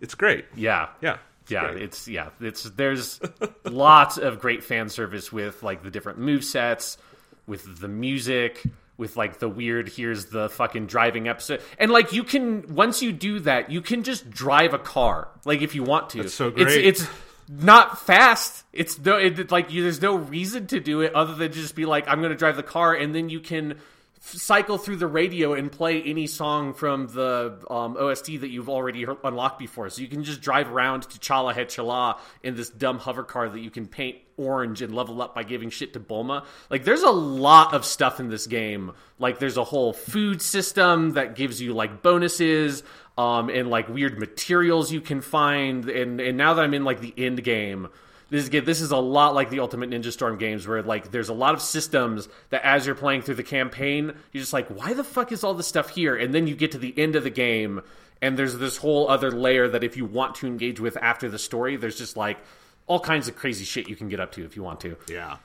It's 0.00 0.14
great. 0.14 0.44
Yeah, 0.56 0.88
Yeah. 1.00 1.18
yeah, 1.48 1.70
great. 1.70 1.82
it's 1.82 2.08
yeah, 2.08 2.30
it's 2.40 2.64
there's 2.70 3.20
lots 3.64 4.18
of 4.18 4.40
great 4.40 4.64
fan 4.64 4.88
service 4.88 5.32
with 5.32 5.62
like 5.62 5.82
the 5.82 5.90
different 5.90 6.18
move 6.18 6.44
sets, 6.44 6.98
with 7.46 7.80
the 7.80 7.88
music, 7.88 8.62
with 8.96 9.16
like 9.16 9.38
the 9.38 9.48
weird 9.48 9.88
here's 9.88 10.26
the 10.26 10.48
fucking 10.50 10.86
driving 10.86 11.28
episode, 11.28 11.62
and 11.78 11.90
like 11.90 12.12
you 12.12 12.24
can 12.24 12.74
once 12.74 13.00
you 13.02 13.12
do 13.12 13.40
that, 13.40 13.70
you 13.70 13.80
can 13.80 14.02
just 14.02 14.28
drive 14.30 14.74
a 14.74 14.78
car 14.78 15.28
like 15.44 15.62
if 15.62 15.74
you 15.74 15.82
want 15.84 16.10
to. 16.10 16.18
That's 16.22 16.34
so 16.34 16.50
great. 16.50 16.84
It's, 16.84 17.02
it's 17.02 17.10
not 17.48 17.98
fast. 18.00 18.64
It's 18.72 18.98
no 18.98 19.16
it, 19.18 19.50
like 19.50 19.72
you, 19.72 19.82
there's 19.82 20.02
no 20.02 20.16
reason 20.16 20.66
to 20.68 20.80
do 20.80 21.00
it 21.00 21.14
other 21.14 21.34
than 21.34 21.52
just 21.52 21.74
be 21.74 21.86
like 21.86 22.08
I'm 22.08 22.18
going 22.20 22.32
to 22.32 22.36
drive 22.38 22.56
the 22.56 22.62
car, 22.62 22.94
and 22.94 23.14
then 23.14 23.28
you 23.28 23.40
can 23.40 23.78
cycle 24.24 24.78
through 24.78 24.96
the 24.96 25.06
radio 25.06 25.52
and 25.52 25.70
play 25.70 26.00
any 26.00 26.28
song 26.28 26.74
from 26.74 27.08
the 27.08 27.58
um, 27.68 27.96
OST 27.96 28.40
that 28.40 28.50
you've 28.50 28.68
already 28.68 29.00
he- 29.00 29.12
unlocked 29.24 29.58
before. 29.58 29.90
So 29.90 30.00
you 30.00 30.08
can 30.08 30.22
just 30.22 30.40
drive 30.40 30.70
around 30.70 31.02
to 31.02 31.18
Chala 31.18 31.52
Head 31.52 31.68
Chala 31.68 32.18
in 32.42 32.54
this 32.54 32.70
dumb 32.70 32.98
hover 32.98 33.24
car 33.24 33.48
that 33.48 33.58
you 33.58 33.70
can 33.70 33.88
paint 33.88 34.18
orange 34.36 34.80
and 34.80 34.94
level 34.94 35.20
up 35.20 35.34
by 35.34 35.42
giving 35.42 35.70
shit 35.70 35.92
to 35.94 36.00
Bulma. 36.00 36.44
Like 36.70 36.84
there's 36.84 37.02
a 37.02 37.10
lot 37.10 37.74
of 37.74 37.84
stuff 37.84 38.20
in 38.20 38.28
this 38.28 38.46
game. 38.46 38.92
Like 39.18 39.40
there's 39.40 39.56
a 39.56 39.64
whole 39.64 39.92
food 39.92 40.40
system 40.40 41.12
that 41.12 41.34
gives 41.34 41.60
you 41.60 41.74
like 41.74 42.02
bonuses 42.02 42.84
um, 43.18 43.50
and 43.50 43.70
like 43.70 43.88
weird 43.88 44.18
materials 44.20 44.92
you 44.92 45.00
can 45.00 45.20
find. 45.20 45.88
And 45.88 46.20
and 46.20 46.38
now 46.38 46.54
that 46.54 46.62
I'm 46.62 46.74
in 46.74 46.84
like 46.84 47.00
the 47.00 47.12
end 47.16 47.42
game. 47.42 47.88
This 48.32 48.48
is 48.48 48.64
this 48.64 48.80
is 48.80 48.92
a 48.92 48.96
lot 48.96 49.34
like 49.34 49.50
the 49.50 49.60
Ultimate 49.60 49.90
Ninja 49.90 50.10
Storm 50.10 50.38
games, 50.38 50.66
where 50.66 50.82
like 50.82 51.10
there's 51.10 51.28
a 51.28 51.34
lot 51.34 51.52
of 51.52 51.60
systems 51.60 52.30
that 52.48 52.64
as 52.64 52.86
you're 52.86 52.94
playing 52.94 53.20
through 53.20 53.34
the 53.34 53.42
campaign, 53.42 54.06
you're 54.32 54.40
just 54.40 54.54
like, 54.54 54.68
why 54.68 54.94
the 54.94 55.04
fuck 55.04 55.32
is 55.32 55.44
all 55.44 55.52
this 55.52 55.66
stuff 55.66 55.90
here? 55.90 56.16
And 56.16 56.34
then 56.34 56.46
you 56.46 56.56
get 56.56 56.72
to 56.72 56.78
the 56.78 56.98
end 56.98 57.14
of 57.14 57.24
the 57.24 57.30
game, 57.30 57.82
and 58.22 58.38
there's 58.38 58.56
this 58.56 58.78
whole 58.78 59.06
other 59.10 59.30
layer 59.30 59.68
that 59.68 59.84
if 59.84 59.98
you 59.98 60.06
want 60.06 60.36
to 60.36 60.46
engage 60.46 60.80
with 60.80 60.96
after 60.96 61.28
the 61.28 61.38
story, 61.38 61.76
there's 61.76 61.98
just 61.98 62.16
like 62.16 62.38
all 62.86 63.00
kinds 63.00 63.28
of 63.28 63.36
crazy 63.36 63.66
shit 63.66 63.86
you 63.86 63.96
can 63.96 64.08
get 64.08 64.18
up 64.18 64.32
to 64.32 64.44
if 64.46 64.56
you 64.56 64.62
want 64.62 64.80
to. 64.80 64.96
Yeah. 65.10 65.36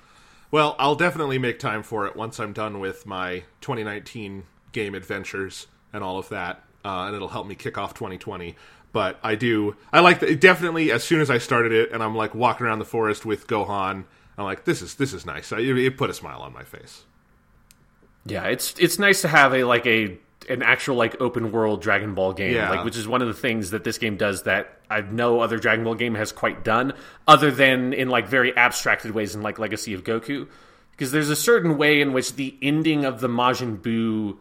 Well, 0.50 0.78
I'll 0.80 0.96
definitely 0.96 1.40
make 1.40 1.60
time 1.60 1.84
for 1.84 2.08
it 2.08 2.16
once 2.16 2.40
I'm 2.40 2.54
done 2.54 2.80
with 2.80 3.06
my 3.06 3.44
2019 3.60 4.44
game 4.72 4.96
adventures 4.96 5.68
and 5.92 6.06
all 6.06 6.20
of 6.20 6.30
that, 6.30 6.64
uh, 6.86 7.08
and 7.08 7.16
it'll 7.18 7.28
help 7.28 7.48
me 7.48 7.56
kick 7.56 7.78
off 7.78 7.94
2020. 7.96 8.56
But 8.94 9.20
I 9.22 9.36
do, 9.36 9.76
I 9.92 10.00
like 10.00 10.22
the, 10.22 10.36
definitely 10.36 10.92
as 10.92 11.04
soon 11.04 11.20
as 11.22 11.30
I 11.30 11.38
started 11.38 11.72
it, 11.72 11.92
and 11.92 12.02
I'm 12.02 12.16
like 12.16 12.34
walking 12.34 12.66
around 12.66 12.80
the 12.80 12.86
forest 12.86 13.26
with 13.26 13.46
Gohan. 13.48 14.06
I'm 14.38 14.46
like, 14.46 14.66
this 14.66 14.82
is 14.82 14.96
this 14.96 15.14
is 15.14 15.26
nice. 15.26 15.52
I, 15.52 15.60
it 15.60 15.98
put 15.98 16.10
a 16.10 16.14
smile 16.14 16.42
on 16.42 16.54
my 16.54 16.64
face. 16.64 17.04
Yeah, 18.26 18.46
it's 18.46 18.76
it's 18.80 19.00
nice 19.00 19.22
to 19.22 19.28
have 19.28 19.54
a 19.54 19.64
like 19.64 19.86
a 19.86 20.18
an 20.50 20.62
actual 20.64 20.96
like 20.96 21.20
open 21.22 21.52
world 21.52 21.82
Dragon 21.82 22.14
Ball 22.14 22.34
game, 22.34 22.54
Yeah. 22.54 22.70
like 22.70 22.86
which 22.86 22.96
is 22.98 23.08
one 23.08 23.22
of 23.22 23.28
the 23.28 23.34
things 23.34 23.72
that 23.72 23.84
this 23.84 23.98
game 23.98 24.16
does 24.18 24.44
that 24.44 24.80
I 24.90 25.02
no 25.02 25.42
other 25.42 25.58
Dragon 25.60 25.84
Ball 25.84 25.96
game 25.96 26.16
has 26.16 26.32
quite 26.32 26.64
done, 26.64 26.94
other 27.28 27.52
than 27.52 27.94
in 27.94 28.10
like 28.10 28.28
very 28.28 28.56
abstracted 28.56 29.12
ways 29.12 29.36
in 29.36 29.42
like 29.42 29.60
Legacy 29.60 29.94
of 29.94 30.04
Goku, 30.04 30.48
because 30.92 31.12
there's 31.12 31.30
a 31.30 31.36
certain 31.36 31.78
way 31.78 32.00
in 32.02 32.14
which 32.14 32.36
the 32.36 32.56
ending 32.62 33.06
of 33.06 33.20
the 33.20 33.28
Majin 33.28 33.80
Buu 33.80 34.38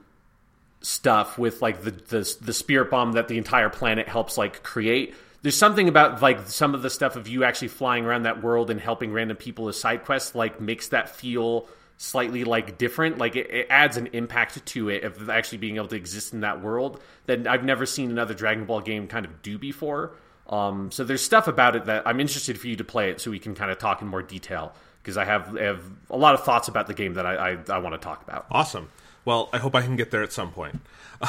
stuff 0.81 1.39
with 1.39 1.63
like 1.63 1.83
the, 1.83 1.91
the 1.91 2.37
the 2.41 2.53
spirit 2.53 2.91
bomb 2.91 3.13
that 3.13 3.29
the 3.29 3.39
entire 3.39 3.69
planet 3.69 4.09
helps 4.09 4.39
like 4.39 4.63
create. 4.63 5.15
There's 5.43 5.57
something 5.57 5.89
about 5.89 6.23
like 6.23 6.49
some 6.49 6.75
of 6.75 6.83
the 6.83 6.91
stuff 6.91 7.17
of 7.17 7.29
you 7.29 7.45
actually 7.45 7.69
flying 7.69 8.05
around 8.05 8.25
that 8.25 8.43
world 8.43 8.71
and 8.71 8.81
helping 8.81 9.13
random 9.13 9.37
people 9.37 9.69
as 9.69 9.79
side 9.79 10.05
quests 10.05 10.35
like 10.35 10.61
makes 10.61 10.89
that 10.89 11.09
feel 11.09 11.69
slightly 11.99 12.45
like 12.45 12.79
different. 12.79 13.19
Like 13.19 13.37
it, 13.37 13.51
it 13.51 13.67
adds 13.71 13.97
an 13.97 14.09
impact 14.09 14.65
to 14.65 14.89
it 14.89 15.05
of 15.05 15.31
actually 15.31 15.59
being 15.59 15.77
able 15.77 15.89
to 15.89 15.97
exist 15.97 16.33
in 16.33 16.41
that 16.41 16.63
world 16.63 17.01
that 17.27 17.47
I've 17.47 17.65
never 17.65 17.87
seen 17.87 18.11
another 18.11 18.35
Dragon 18.35 18.65
Ball 18.65 18.81
game 18.81 19.07
kind 19.07 19.25
of 19.25 19.43
do 19.43 19.59
before. 19.59 20.15
Um, 20.49 20.91
so 20.93 21.05
there's 21.05 21.23
stuff 21.23 21.49
about 21.49 21.75
it 21.75 21.87
that 21.87 22.07
I'm 22.07 22.21
interested 22.21 22.59
for 22.59 22.69
you 22.69 22.77
to 22.77 22.85
play 22.85 23.11
it 23.11 23.21
so 23.21 23.31
we 23.31 23.39
can 23.39 23.55
kind 23.55 23.71
of 23.71 23.79
talk 23.79 24.01
in 24.03 24.09
more 24.09 24.23
detail 24.23 24.75
because 25.03 25.17
I 25.17 25.25
have, 25.25 25.57
have 25.59 25.83
a 26.11 26.17
lot 26.17 26.35
of 26.35 26.45
thoughts 26.45 26.69
about 26.69 26.87
the 26.87 26.95
game 26.95 27.15
that 27.15 27.27
I, 27.27 27.53
I, 27.53 27.59
I 27.69 27.79
want 27.79 27.95
to 27.95 27.99
talk 27.99 28.23
about. 28.23 28.47
Awesome. 28.51 28.89
Well, 29.27 29.51
I 29.53 29.59
hope 29.59 29.75
I 29.75 29.83
can 29.83 29.97
get 29.97 30.13
there 30.13 30.23
at 30.23 30.33
some 30.33 30.53
point. 30.53 30.81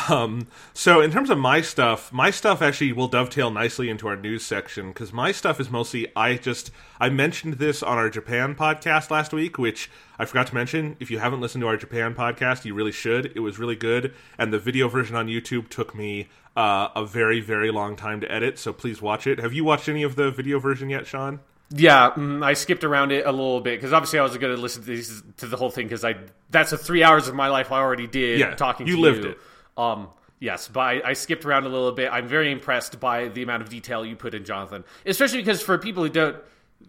Um, 0.07 0.47
so, 0.73 1.01
in 1.01 1.11
terms 1.11 1.29
of 1.31 1.37
my 1.39 1.61
stuff, 1.61 2.13
my 2.13 2.29
stuff 2.29 2.61
actually 2.61 2.93
will 2.93 3.07
dovetail 3.07 3.49
nicely 3.49 3.89
into 3.89 4.07
our 4.07 4.15
news 4.15 4.45
section 4.45 4.89
because 4.89 5.11
my 5.11 5.31
stuff 5.31 5.59
is 5.59 5.71
mostly 5.71 6.11
I 6.15 6.35
just 6.35 6.69
I 6.99 7.09
mentioned 7.09 7.55
this 7.55 7.81
on 7.81 7.97
our 7.97 8.09
Japan 8.09 8.53
podcast 8.53 9.09
last 9.09 9.33
week, 9.33 9.57
which 9.57 9.89
I 10.19 10.25
forgot 10.25 10.45
to 10.47 10.55
mention. 10.55 10.95
If 10.99 11.09
you 11.09 11.17
haven't 11.17 11.41
listened 11.41 11.63
to 11.63 11.67
our 11.67 11.77
Japan 11.77 12.13
podcast, 12.13 12.65
you 12.65 12.75
really 12.75 12.91
should. 12.91 13.31
It 13.35 13.39
was 13.39 13.57
really 13.57 13.75
good, 13.77 14.13
and 14.37 14.53
the 14.53 14.59
video 14.59 14.87
version 14.89 15.15
on 15.15 15.27
YouTube 15.27 15.69
took 15.69 15.95
me 15.95 16.27
uh, 16.55 16.89
a 16.95 17.03
very 17.03 17.39
very 17.39 17.71
long 17.71 17.95
time 17.95 18.21
to 18.21 18.31
edit. 18.31 18.59
So 18.59 18.73
please 18.73 19.01
watch 19.01 19.25
it. 19.25 19.39
Have 19.39 19.53
you 19.53 19.63
watched 19.63 19.89
any 19.89 20.03
of 20.03 20.15
the 20.15 20.29
video 20.29 20.59
version 20.59 20.91
yet, 20.91 21.07
Sean? 21.07 21.39
Yeah, 21.69 22.11
mm, 22.11 22.43
I 22.45 22.53
skipped 22.53 22.83
around 22.85 23.11
it 23.11 23.25
a 23.25 23.31
little 23.31 23.59
bit 23.59 23.77
because 23.77 23.91
obviously 23.91 24.19
I 24.19 24.23
was 24.23 24.37
going 24.37 24.55
to 24.55 24.61
listen 24.61 24.83
to, 24.83 24.87
these, 24.87 25.21
to 25.37 25.47
the 25.47 25.57
whole 25.57 25.69
thing 25.69 25.85
because 25.87 26.05
I 26.05 26.15
that's 26.49 26.71
a 26.71 26.77
three 26.77 27.03
hours 27.03 27.27
of 27.27 27.35
my 27.35 27.49
life 27.49 27.71
I 27.73 27.79
already 27.79 28.07
did 28.07 28.39
Yeah, 28.39 28.55
talking. 28.55 28.87
you 28.87 28.95
to 28.95 29.01
lived 29.01 29.23
you. 29.25 29.29
it. 29.31 29.39
Um, 29.77 30.07
yes, 30.39 30.69
but 30.69 30.79
I, 30.79 31.01
I 31.09 31.13
skipped 31.13 31.43
around 31.45 31.65
a 31.65 31.69
little 31.69 31.91
bit. 31.91 32.09
I'm 32.11 32.27
very 32.27 32.51
impressed 32.51 32.99
by 33.01 33.27
the 33.27 33.43
amount 33.43 33.63
of 33.63 33.69
detail 33.69 34.05
you 34.05 34.15
put 34.15 34.33
in, 34.33 34.45
Jonathan. 34.45 34.85
Especially 35.05 35.39
because 35.39 35.61
for 35.61 35.77
people 35.77 36.03
who 36.03 36.09
don't, 36.09 36.37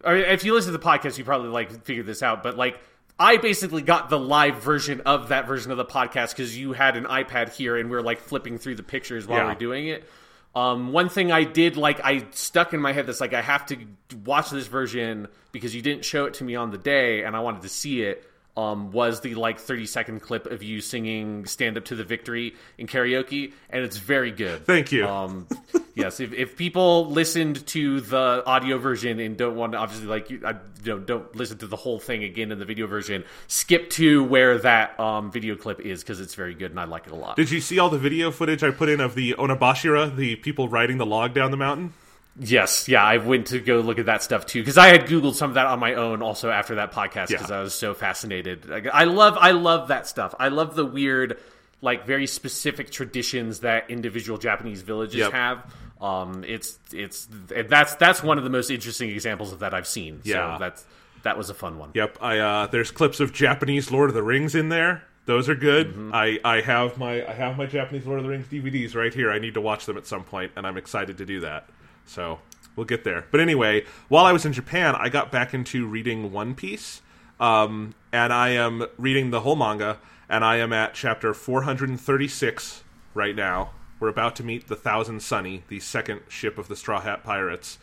or 0.04 0.14
if 0.14 0.44
you 0.44 0.54
listen 0.54 0.70
to 0.72 0.78
the 0.78 0.84
podcast, 0.84 1.18
you 1.18 1.24
probably 1.24 1.48
like 1.48 1.84
figured 1.84 2.06
this 2.06 2.22
out. 2.22 2.44
But 2.44 2.56
like, 2.56 2.78
I 3.18 3.36
basically 3.38 3.82
got 3.82 4.10
the 4.10 4.18
live 4.18 4.62
version 4.62 5.00
of 5.00 5.30
that 5.30 5.48
version 5.48 5.72
of 5.72 5.76
the 5.76 5.84
podcast 5.84 6.30
because 6.36 6.56
you 6.56 6.72
had 6.72 6.96
an 6.96 7.02
iPad 7.04 7.52
here 7.52 7.76
and 7.76 7.90
we 7.90 7.96
are 7.96 8.02
like 8.02 8.20
flipping 8.20 8.58
through 8.58 8.76
the 8.76 8.84
pictures 8.84 9.26
while 9.26 9.38
Yeah. 9.38 9.46
we're 9.48 9.54
doing 9.56 9.88
it. 9.88 10.08
Um, 10.58 10.90
one 10.90 11.08
thing 11.08 11.30
I 11.30 11.44
did 11.44 11.76
like 11.76 12.00
I 12.04 12.26
stuck 12.32 12.74
in 12.74 12.80
my 12.80 12.92
head 12.92 13.06
that's 13.06 13.20
like 13.20 13.32
I 13.32 13.42
have 13.42 13.66
to 13.66 13.76
watch 14.24 14.50
this 14.50 14.66
version 14.66 15.28
because 15.52 15.72
you 15.72 15.82
didn't 15.82 16.04
show 16.04 16.24
it 16.24 16.34
to 16.34 16.44
me 16.44 16.56
on 16.56 16.72
the 16.72 16.78
day 16.78 17.22
and 17.22 17.36
I 17.36 17.40
wanted 17.40 17.62
to 17.62 17.68
see 17.68 18.02
it. 18.02 18.27
Um, 18.58 18.90
was 18.90 19.20
the 19.20 19.36
like 19.36 19.60
30 19.60 19.86
second 19.86 20.20
clip 20.20 20.46
of 20.46 20.64
you 20.64 20.80
singing 20.80 21.46
"Stand 21.46 21.76
Up 21.76 21.84
to 21.86 21.94
the 21.94 22.02
Victory" 22.02 22.56
in 22.76 22.88
karaoke, 22.88 23.52
and 23.70 23.84
it's 23.84 23.98
very 23.98 24.32
good. 24.32 24.66
Thank 24.66 24.90
you. 24.90 25.06
Um, 25.06 25.46
yes, 25.94 26.18
if, 26.18 26.32
if 26.32 26.56
people 26.56 27.06
listened 27.06 27.64
to 27.68 28.00
the 28.00 28.42
audio 28.44 28.78
version 28.78 29.20
and 29.20 29.36
don't 29.36 29.54
want 29.54 29.72
to, 29.74 29.78
obviously, 29.78 30.08
like 30.08 30.28
you, 30.28 30.42
I, 30.44 30.56
you 30.82 30.94
know, 30.94 30.98
don't 30.98 31.36
listen 31.36 31.58
to 31.58 31.68
the 31.68 31.76
whole 31.76 32.00
thing 32.00 32.24
again 32.24 32.50
in 32.50 32.58
the 32.58 32.64
video 32.64 32.88
version, 32.88 33.22
skip 33.46 33.90
to 33.90 34.24
where 34.24 34.58
that 34.58 34.98
um, 34.98 35.30
video 35.30 35.54
clip 35.54 35.78
is 35.78 36.02
because 36.02 36.18
it's 36.18 36.34
very 36.34 36.54
good 36.54 36.72
and 36.72 36.80
I 36.80 36.84
like 36.84 37.06
it 37.06 37.12
a 37.12 37.16
lot. 37.16 37.36
Did 37.36 37.52
you 37.52 37.60
see 37.60 37.78
all 37.78 37.90
the 37.90 37.98
video 37.98 38.32
footage 38.32 38.64
I 38.64 38.72
put 38.72 38.88
in 38.88 39.00
of 39.00 39.14
the 39.14 39.34
Onbashira, 39.34 40.16
the 40.16 40.34
people 40.34 40.68
riding 40.68 40.98
the 40.98 41.06
log 41.06 41.32
down 41.32 41.52
the 41.52 41.56
mountain? 41.56 41.92
Yes, 42.40 42.88
yeah, 42.88 43.02
I 43.02 43.16
went 43.18 43.48
to 43.48 43.58
go 43.58 43.80
look 43.80 43.98
at 43.98 44.06
that 44.06 44.22
stuff 44.22 44.46
too 44.46 44.60
because 44.60 44.78
I 44.78 44.88
had 44.88 45.06
googled 45.06 45.34
some 45.34 45.50
of 45.50 45.54
that 45.54 45.66
on 45.66 45.78
my 45.80 45.94
own 45.94 46.22
also 46.22 46.50
after 46.50 46.76
that 46.76 46.92
podcast 46.92 47.28
because 47.28 47.50
Yeah. 47.50 47.58
I 47.58 47.60
was 47.62 47.74
so 47.74 47.94
fascinated. 47.94 48.66
Like, 48.68 48.86
I 48.92 49.04
love, 49.04 49.36
I 49.40 49.50
love 49.50 49.88
that 49.88 50.06
stuff. 50.06 50.34
I 50.38 50.48
love 50.48 50.76
the 50.76 50.84
weird, 50.84 51.38
like 51.82 52.06
very 52.06 52.26
specific 52.26 52.90
traditions 52.90 53.60
that 53.60 53.90
individual 53.90 54.38
Japanese 54.38 54.82
villages 54.82 55.16
Yep. 55.16 55.32
have. 55.32 55.74
Um, 56.00 56.44
it's 56.46 56.78
it's 56.92 57.28
that's 57.50 57.96
that's 57.96 58.22
one 58.22 58.38
of 58.38 58.44
the 58.44 58.50
most 58.50 58.70
interesting 58.70 59.10
examples 59.10 59.52
of 59.52 59.58
that 59.60 59.74
I've 59.74 59.88
seen. 59.88 60.20
Yeah. 60.22 60.56
so 60.56 60.60
that's 60.60 60.84
that 61.24 61.36
was 61.36 61.50
a 61.50 61.54
fun 61.54 61.76
one. 61.76 61.90
Yep, 61.94 62.18
I 62.20 62.38
uh, 62.38 62.66
there's 62.68 62.92
clips 62.92 63.18
of 63.18 63.32
Japanese 63.32 63.90
Lord 63.90 64.08
of 64.10 64.14
the 64.14 64.22
Rings 64.22 64.54
in 64.54 64.68
there. 64.68 65.02
Those 65.26 65.48
are 65.48 65.56
good. 65.56 65.92
I, 66.14 66.38
I 66.44 66.60
have 66.60 66.96
my 66.98 67.26
I 67.28 67.32
have 67.32 67.58
my 67.58 67.66
Japanese 67.66 68.06
Lord 68.06 68.20
of 68.20 68.24
the 68.24 68.30
Rings 68.30 68.46
DVDs 68.46 68.94
right 68.94 69.12
here. 69.12 69.32
I 69.32 69.40
need 69.40 69.54
to 69.54 69.60
watch 69.60 69.86
them 69.86 69.96
at 69.98 70.06
some 70.06 70.22
point, 70.22 70.52
and 70.54 70.64
I'm 70.68 70.76
excited 70.76 71.18
to 71.18 71.26
do 71.26 71.40
that. 71.40 71.68
So 72.08 72.40
we'll 72.74 72.86
get 72.86 73.04
there. 73.04 73.26
But 73.30 73.40
anyway, 73.40 73.84
while 74.08 74.24
I 74.24 74.32
was 74.32 74.44
in 74.46 74.52
Japan, 74.52 74.94
I 74.96 75.08
got 75.08 75.30
back 75.30 75.54
into 75.54 75.86
reading 75.86 76.32
One 76.32 76.54
Piece, 76.54 77.02
um, 77.38 77.94
and 78.12 78.32
I 78.32 78.50
am 78.50 78.86
reading 78.96 79.30
the 79.30 79.40
whole 79.40 79.56
manga, 79.56 79.98
and 80.28 80.44
I 80.44 80.56
am 80.56 80.72
at 80.72 80.94
chapter 80.94 81.34
436 81.34 82.82
right 83.14 83.36
now. 83.36 83.70
We're 84.00 84.08
about 84.08 84.36
to 84.36 84.44
meet 84.44 84.68
the 84.68 84.76
Thousand 84.76 85.20
Sunny, 85.22 85.64
the 85.68 85.80
second 85.80 86.20
ship 86.28 86.56
of 86.56 86.68
the 86.68 86.76
Straw 86.76 87.00
Hat 87.00 87.24
Pirates. 87.24 87.78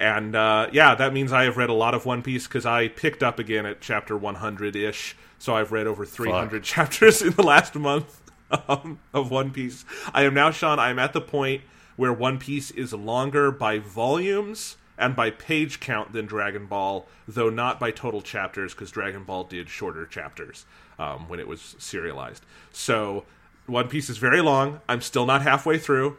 And 0.00 0.34
uh, 0.34 0.68
yeah, 0.72 0.94
that 0.94 1.12
means 1.12 1.32
I 1.32 1.44
have 1.44 1.56
read 1.56 1.70
a 1.70 1.74
lot 1.74 1.94
of 1.94 2.06
One 2.06 2.22
Piece 2.22 2.48
because 2.48 2.66
I 2.66 2.88
picked 2.88 3.22
up 3.22 3.38
again 3.38 3.66
at 3.66 3.80
chapter 3.80 4.16
100 4.16 4.74
ish. 4.74 5.14
So 5.38 5.54
I've 5.54 5.70
read 5.70 5.86
over 5.86 6.04
300 6.04 6.64
chapters 6.64 7.22
in 7.22 7.32
the 7.34 7.42
last 7.42 7.74
month 7.74 8.20
um, 8.68 8.98
of 9.12 9.30
One 9.30 9.50
Piece. 9.50 9.84
I 10.12 10.24
am 10.24 10.34
now, 10.34 10.50
Sean, 10.50 10.78
I 10.78 10.90
am 10.90 10.98
at 10.98 11.12
the 11.12 11.20
point 11.20 11.62
where 11.96 12.12
One 12.12 12.38
Piece 12.38 12.70
is 12.70 12.92
longer 12.92 13.50
by 13.50 13.78
volumes 13.78 14.76
and 14.98 15.16
by 15.16 15.30
page 15.30 15.80
count 15.80 16.12
than 16.12 16.26
Dragon 16.26 16.66
Ball, 16.66 17.06
though 17.26 17.50
not 17.50 17.80
by 17.80 17.90
total 17.90 18.22
chapters 18.22 18.72
because 18.72 18.90
Dragon 18.90 19.24
Ball 19.24 19.44
did 19.44 19.68
shorter 19.68 20.06
chapters 20.06 20.64
um, 20.98 21.28
when 21.28 21.40
it 21.40 21.48
was 21.48 21.74
serialized. 21.78 22.44
So 22.70 23.24
One 23.66 23.88
Piece 23.88 24.08
is 24.08 24.18
very 24.18 24.40
long. 24.42 24.80
I'm 24.88 25.00
still 25.00 25.26
not 25.26 25.42
halfway 25.42 25.78
through. 25.78 26.16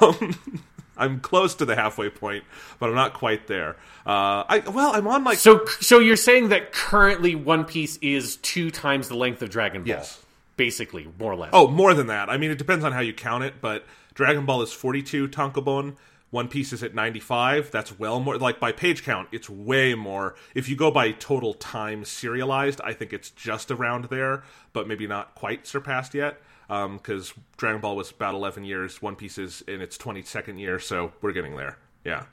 Um, 0.00 0.38
I'm 0.96 1.18
close 1.20 1.56
to 1.56 1.64
the 1.64 1.74
halfway 1.74 2.08
point, 2.08 2.44
but 2.78 2.88
I'm 2.88 2.94
not 2.94 3.14
quite 3.14 3.48
there. 3.48 3.70
Uh, 4.06 4.44
I 4.48 4.62
well, 4.66 4.94
I'm 4.94 5.06
on 5.08 5.24
like 5.24 5.38
So 5.38 5.64
so 5.80 5.98
you're 5.98 6.14
saying 6.16 6.50
that 6.50 6.72
currently 6.72 7.34
One 7.34 7.64
Piece 7.64 7.96
is 7.96 8.36
two 8.36 8.70
times 8.70 9.08
the 9.08 9.16
length 9.16 9.42
of 9.42 9.50
Dragon 9.50 9.82
Ball? 9.82 9.88
Yes. 9.88 10.22
basically, 10.56 11.08
more 11.18 11.32
or 11.32 11.36
less. 11.36 11.50
oh 11.52 11.66
more 11.66 11.94
than 11.94 12.06
that. 12.06 12.30
I 12.30 12.36
mean, 12.36 12.50
it 12.52 12.58
depends 12.58 12.84
on 12.84 12.92
how 12.92 13.00
you 13.00 13.12
count 13.12 13.42
it, 13.42 13.54
but 13.60 13.84
Dragon 14.14 14.46
Ball 14.46 14.62
is 14.62 14.72
42 14.72 15.28
tankobon. 15.28 15.96
One 16.30 16.48
Piece 16.48 16.72
is 16.72 16.82
at 16.82 16.94
95. 16.94 17.70
That's 17.70 17.96
well 17.98 18.18
more. 18.18 18.38
Like 18.38 18.58
by 18.58 18.72
page 18.72 19.04
count, 19.04 19.28
it's 19.30 19.48
way 19.48 19.94
more. 19.94 20.34
If 20.54 20.68
you 20.68 20.74
go 20.74 20.90
by 20.90 21.12
total 21.12 21.54
time 21.54 22.04
serialized, 22.04 22.80
I 22.82 22.92
think 22.92 23.12
it's 23.12 23.30
just 23.30 23.70
around 23.70 24.06
there, 24.06 24.42
but 24.72 24.88
maybe 24.88 25.06
not 25.06 25.34
quite 25.36 25.66
surpassed 25.66 26.14
yet. 26.14 26.40
Um, 26.70 26.96
because 26.96 27.34
Dragon 27.56 27.80
Ball 27.80 27.94
was 27.94 28.10
about 28.10 28.34
11 28.34 28.64
years. 28.64 29.02
One 29.02 29.16
Piece 29.16 29.38
is 29.38 29.62
in 29.68 29.80
its 29.80 29.98
22nd 29.98 30.58
year, 30.58 30.78
so 30.78 31.12
we're 31.20 31.32
getting 31.32 31.56
there. 31.56 31.78
Yeah. 32.04 32.24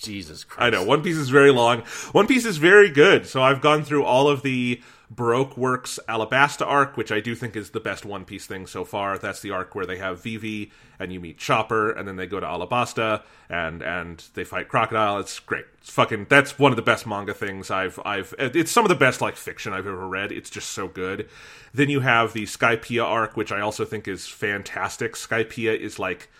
Jesus 0.00 0.44
Christ! 0.44 0.62
I 0.62 0.70
know 0.70 0.84
One 0.84 1.02
Piece 1.02 1.16
is 1.16 1.28
very 1.28 1.52
long. 1.52 1.82
One 2.12 2.26
Piece 2.26 2.44
is 2.44 2.56
very 2.56 2.90
good. 2.90 3.26
So 3.26 3.42
I've 3.42 3.60
gone 3.60 3.84
through 3.84 4.04
all 4.04 4.28
of 4.28 4.42
the 4.42 4.80
Baroque 5.10 5.56
Works 5.56 5.98
Alabasta 6.08 6.64
arc, 6.64 6.96
which 6.96 7.10
I 7.10 7.18
do 7.18 7.34
think 7.34 7.56
is 7.56 7.70
the 7.70 7.80
best 7.80 8.04
One 8.04 8.24
Piece 8.24 8.46
thing 8.46 8.66
so 8.66 8.84
far. 8.84 9.18
That's 9.18 9.40
the 9.40 9.50
arc 9.50 9.74
where 9.74 9.84
they 9.84 9.98
have 9.98 10.22
Vivi 10.22 10.70
and 11.00 11.12
you 11.12 11.18
meet 11.18 11.36
Chopper, 11.36 11.90
and 11.90 12.06
then 12.06 12.14
they 12.16 12.26
go 12.26 12.38
to 12.38 12.46
Alabasta 12.46 13.22
and 13.48 13.82
and 13.82 14.24
they 14.34 14.44
fight 14.44 14.68
Crocodile. 14.68 15.18
It's 15.18 15.38
great. 15.40 15.64
It's 15.80 15.90
fucking. 15.90 16.26
That's 16.28 16.58
one 16.58 16.70
of 16.70 16.76
the 16.76 16.82
best 16.82 17.06
manga 17.06 17.34
things 17.34 17.70
I've 17.70 17.98
I've. 18.04 18.34
It's 18.38 18.70
some 18.70 18.84
of 18.84 18.88
the 18.88 18.94
best 18.94 19.20
like 19.20 19.36
fiction 19.36 19.72
I've 19.72 19.86
ever 19.86 20.06
read. 20.06 20.30
It's 20.30 20.50
just 20.50 20.70
so 20.70 20.86
good. 20.86 21.28
Then 21.74 21.90
you 21.90 22.00
have 22.00 22.32
the 22.32 22.44
Skypiea 22.44 23.04
arc, 23.04 23.36
which 23.36 23.50
I 23.50 23.60
also 23.60 23.84
think 23.84 24.06
is 24.06 24.28
fantastic. 24.28 25.14
Skypiea 25.14 25.76
is 25.76 25.98
like 25.98 26.30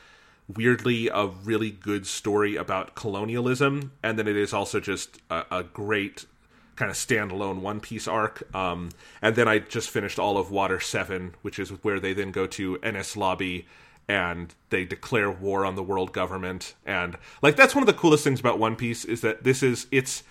weirdly 0.57 1.09
a 1.09 1.27
really 1.27 1.71
good 1.71 2.07
story 2.07 2.57
about 2.57 2.95
colonialism, 2.95 3.93
and 4.03 4.19
then 4.19 4.27
it 4.29 4.37
is 4.37 4.53
also 4.53 4.81
just 4.81 5.19
a, 5.31 5.45
a 5.51 5.63
great 5.63 6.27
kind 6.77 6.91
of 6.91 6.97
standalone 6.97 7.61
One 7.61 7.81
Piece 7.81 8.09
arc. 8.09 8.55
Um, 8.55 8.91
and 9.21 9.37
then 9.37 9.47
I 9.47 9.59
just 9.59 9.91
finished 9.91 10.19
all 10.19 10.39
of 10.39 10.51
Water 10.51 10.81
Seven, 10.81 11.35
which 11.43 11.59
is 11.59 11.69
where 11.69 12.01
they 12.01 12.15
then 12.15 12.33
go 12.33 12.47
to 12.47 12.79
Enies 12.79 13.17
Lobby 13.17 13.67
and 14.09 14.55
they 14.71 14.85
declare 14.85 15.31
war 15.31 15.65
on 15.65 15.77
the 15.77 15.83
world 15.83 16.13
government. 16.13 16.75
And 16.85 17.17
like 17.43 17.55
that's 17.55 17.75
one 17.75 17.83
of 17.83 17.87
the 17.87 17.93
coolest 17.93 18.25
things 18.25 18.41
about 18.41 18.59
One 18.59 18.77
Piece 18.77 19.05
is 19.05 19.21
that 19.21 19.45
this 19.45 19.63
is 19.63 19.87
it's 19.93 20.23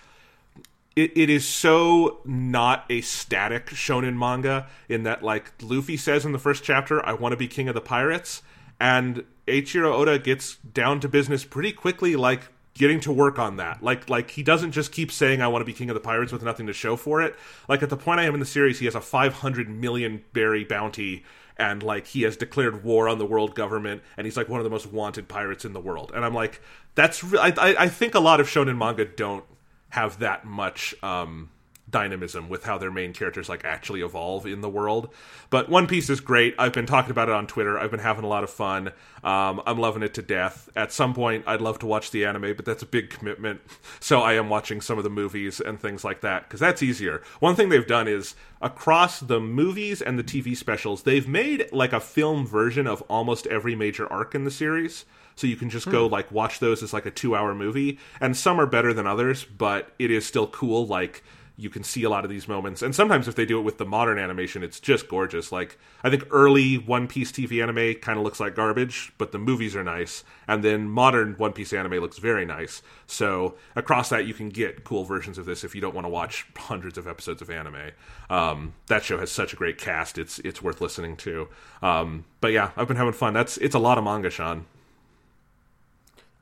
it, 0.95 1.15
it 1.15 1.29
is 1.29 1.47
so 1.47 2.19
not 2.25 2.83
a 2.89 3.01
static 3.01 3.67
shonen 3.67 4.17
manga 4.17 4.67
in 4.89 5.03
that 5.03 5.23
like 5.23 5.53
Luffy 5.61 5.95
says 5.95 6.25
in 6.25 6.33
the 6.33 6.39
first 6.39 6.63
chapter, 6.63 7.05
I 7.05 7.13
want 7.13 7.31
to 7.31 7.37
be 7.37 7.47
king 7.47 7.69
of 7.69 7.75
the 7.75 7.79
pirates, 7.81 8.41
and 8.79 9.23
Eiichiro 9.47 9.91
Oda 9.91 10.19
gets 10.19 10.57
down 10.57 10.99
to 11.01 11.09
business 11.09 11.43
pretty 11.43 11.71
quickly, 11.71 12.15
like 12.15 12.49
getting 12.73 12.99
to 13.01 13.11
work 13.11 13.37
on 13.37 13.57
that. 13.57 13.83
Like 13.83 14.09
like 14.09 14.31
he 14.31 14.43
doesn't 14.43 14.71
just 14.71 14.91
keep 14.91 15.11
saying 15.11 15.41
I 15.41 15.47
want 15.47 15.61
to 15.61 15.65
be 15.65 15.73
king 15.73 15.89
of 15.89 15.95
the 15.95 15.99
pirates 15.99 16.31
with 16.31 16.43
nothing 16.43 16.67
to 16.67 16.73
show 16.73 16.95
for 16.95 17.21
it. 17.21 17.35
Like 17.67 17.83
at 17.83 17.89
the 17.89 17.97
point 17.97 18.19
I 18.19 18.23
am 18.23 18.33
in 18.33 18.39
the 18.39 18.45
series, 18.45 18.79
he 18.79 18.85
has 18.85 18.95
a 18.95 19.01
500 19.01 19.69
million 19.69 20.23
berry 20.33 20.63
bounty 20.63 21.25
and 21.57 21.83
like 21.83 22.07
he 22.07 22.21
has 22.21 22.37
declared 22.37 22.83
war 22.83 23.09
on 23.09 23.17
the 23.17 23.25
world 23.25 23.53
government 23.53 24.01
and 24.15 24.25
he's 24.25 24.37
like 24.37 24.47
one 24.47 24.61
of 24.61 24.63
the 24.63 24.69
most 24.69 24.87
wanted 24.87 25.27
pirates 25.27 25.65
in 25.65 25.73
the 25.73 25.81
world. 25.81 26.11
And 26.15 26.23
I'm 26.23 26.33
like 26.33 26.61
that's 26.95 27.23
re- 27.23 27.39
I 27.39 27.49
I, 27.49 27.83
I 27.83 27.89
think 27.89 28.15
a 28.15 28.19
lot 28.19 28.39
of 28.39 28.47
shonen 28.47 28.77
manga 28.77 29.05
don't 29.05 29.43
have 29.89 30.19
that 30.19 30.45
much 30.45 30.95
um, 31.03 31.49
dynamism 31.89 32.49
with 32.49 32.63
how 32.63 32.77
their 32.77 32.91
main 32.91 33.13
characters 33.13 33.49
like 33.49 33.65
actually 33.65 34.01
evolve 34.01 34.45
in 34.45 34.61
the 34.61 34.69
world. 34.69 35.13
But 35.49 35.69
One 35.69 35.87
Piece 35.87 36.09
is 36.09 36.19
great. 36.19 36.55
I've 36.57 36.73
been 36.73 36.85
talking 36.85 37.11
about 37.11 37.29
it 37.29 37.35
on 37.35 37.47
Twitter. 37.47 37.79
I've 37.79 37.91
been 37.91 37.99
having 37.99 38.23
a 38.23 38.27
lot 38.27 38.43
of 38.43 38.49
fun. 38.49 38.89
Um, 39.23 39.61
I'm 39.65 39.79
loving 39.79 40.03
it 40.03 40.13
to 40.15 40.21
death. 40.21 40.69
At 40.75 40.91
some 40.91 41.13
point, 41.13 41.43
I'd 41.47 41.61
love 41.61 41.79
to 41.79 41.85
watch 41.85 42.11
the 42.11 42.25
anime, 42.25 42.55
but 42.55 42.65
that's 42.65 42.83
a 42.83 42.87
big 42.87 43.09
commitment. 43.09 43.61
So 43.99 44.21
I 44.21 44.33
am 44.33 44.49
watching 44.49 44.81
some 44.81 44.97
of 44.97 45.03
the 45.03 45.09
movies 45.09 45.59
and 45.59 45.79
things 45.79 46.03
like 46.03 46.21
that 46.21 46.43
because 46.43 46.59
that's 46.59 46.83
easier. 46.83 47.21
One 47.39 47.55
thing 47.55 47.69
they've 47.69 47.85
done 47.85 48.07
is 48.07 48.35
across 48.61 49.19
the 49.19 49.39
movies 49.39 50.01
and 50.01 50.17
the 50.17 50.23
TV 50.23 50.55
specials, 50.55 51.03
they've 51.03 51.27
made 51.27 51.71
like 51.71 51.93
a 51.93 51.99
film 51.99 52.45
version 52.45 52.87
of 52.87 53.01
almost 53.03 53.47
every 53.47 53.75
major 53.75 54.11
arc 54.11 54.35
in 54.35 54.43
the 54.43 54.51
series 54.51 55.05
so 55.39 55.47
you 55.47 55.55
can 55.55 55.69
just 55.69 55.89
go 55.89 56.05
like 56.05 56.29
watch 56.33 56.59
those 56.59 56.83
as 56.83 56.91
like 56.91 57.05
a 57.05 57.11
two 57.11 57.33
hour 57.33 57.55
movie 57.55 57.97
and 58.19 58.35
some 58.35 58.59
are 58.59 58.65
better 58.65 58.93
than 58.93 59.07
others 59.07 59.45
but 59.45 59.93
it 59.97 60.11
is 60.11 60.25
still 60.25 60.47
cool 60.47 60.85
like 60.85 61.23
you 61.59 61.69
can 61.69 61.83
see 61.83 62.03
a 62.03 62.09
lot 62.09 62.23
of 62.23 62.29
these 62.29 62.47
moments. 62.47 62.81
And 62.81 62.95
sometimes 62.95 63.27
if 63.27 63.35
they 63.35 63.45
do 63.45 63.59
it 63.59 63.63
with 63.63 63.77
the 63.77 63.85
modern 63.85 64.17
animation 64.17 64.63
it's 64.63 64.79
just 64.79 65.07
gorgeous. 65.07 65.51
Like 65.51 65.77
i 66.03 66.09
think 66.09 66.25
early 66.31 66.77
one 66.77 67.07
piece 67.07 67.31
tv 67.31 67.61
anime 67.61 67.99
kind 68.01 68.17
of 68.17 68.23
looks 68.23 68.39
like 68.39 68.55
garbage 68.55 69.11
but 69.17 69.31
the 69.31 69.37
movies 69.37 69.75
are 69.75 69.83
nice. 69.83 70.23
And 70.47 70.63
then 70.63 70.89
modern 70.89 71.33
one 71.33 71.53
piece 71.53 71.73
anime 71.73 71.99
looks 71.99 72.17
very 72.17 72.45
nice. 72.45 72.81
So 73.07 73.55
across 73.75 74.09
that 74.09 74.25
you 74.25 74.33
can 74.33 74.49
get 74.49 74.83
cool 74.83 75.03
versions 75.03 75.37
of 75.37 75.45
this 75.45 75.63
if 75.63 75.75
you 75.75 75.81
don't 75.81 75.95
want 75.95 76.05
to 76.05 76.09
watch 76.09 76.47
hundreds 76.55 76.97
of 76.97 77.07
episodes 77.07 77.41
of 77.41 77.49
anime. 77.49 77.91
Um, 78.29 78.73
that 78.87 79.03
show 79.03 79.17
has 79.17 79.31
such 79.31 79.53
a 79.53 79.55
great 79.55 79.77
cast. 79.77 80.17
It's 80.17 80.39
it's 80.39 80.61
worth 80.61 80.81
listening 80.81 81.17
to. 81.17 81.49
Um, 81.81 82.25
but 82.41 82.51
yeah 82.51 82.71
i've 82.77 82.87
been 82.87 82.97
having 82.97 83.13
fun. 83.13 83.33
That's 83.33 83.57
it's 83.57 83.75
a 83.75 83.79
lot 83.79 83.97
of 83.97 84.03
manga 84.03 84.29
sean 84.29 84.65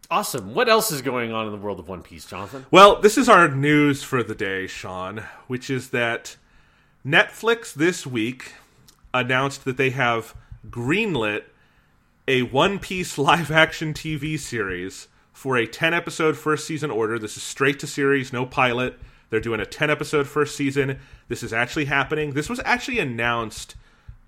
Awesome. 0.10 0.54
What 0.54 0.70
else 0.70 0.91
is 0.91 1.02
going 1.02 1.34
on 1.34 1.48
in 1.48 1.52
the 1.52 1.58
world 1.58 1.80
of 1.80 1.89
One 1.89 2.02
Piece, 2.02 2.26
Jonathan? 2.26 2.65
Well, 2.72 3.02
this 3.02 3.17
is 3.17 3.28
our 3.28 3.50
news 3.50 4.04
for 4.04 4.24
the 4.24 4.36
day, 4.36 4.65
Sean, 4.65 5.24
which 5.48 5.70
is 5.70 5.89
that 5.89 6.38
Netflix 7.06 7.74
this 7.74 8.08
week 8.08 8.54
announced 9.13 9.65
that 9.65 9.76
they 9.76 9.89
have 9.89 10.34
greenlit 10.70 11.43
a 12.26 12.43
One 12.43 12.80
Piece 12.80 13.17
live 13.17 13.52
action 13.52 13.93
TV 13.93 14.39
series 14.39 15.10
for 15.34 15.58
a 15.58 15.67
10 15.67 15.93
episode 15.93 16.38
first 16.38 16.65
season 16.65 16.89
order. 16.89 17.20
This 17.20 17.36
is 17.36 17.43
straight 17.43 17.80
to 17.80 17.88
series, 17.88 18.32
no 18.32 18.46
pilot. 18.46 18.98
They're 19.30 19.41
doing 19.41 19.60
a 19.60 19.65
10 19.65 19.89
episode 19.89 20.26
first 20.28 20.56
season. 20.56 21.00
This 21.28 21.43
is 21.43 21.52
actually 21.52 21.86
happening. 21.86 22.32
This 22.32 22.50
was 22.50 22.62
actually 22.63 23.00
announced 23.00 23.76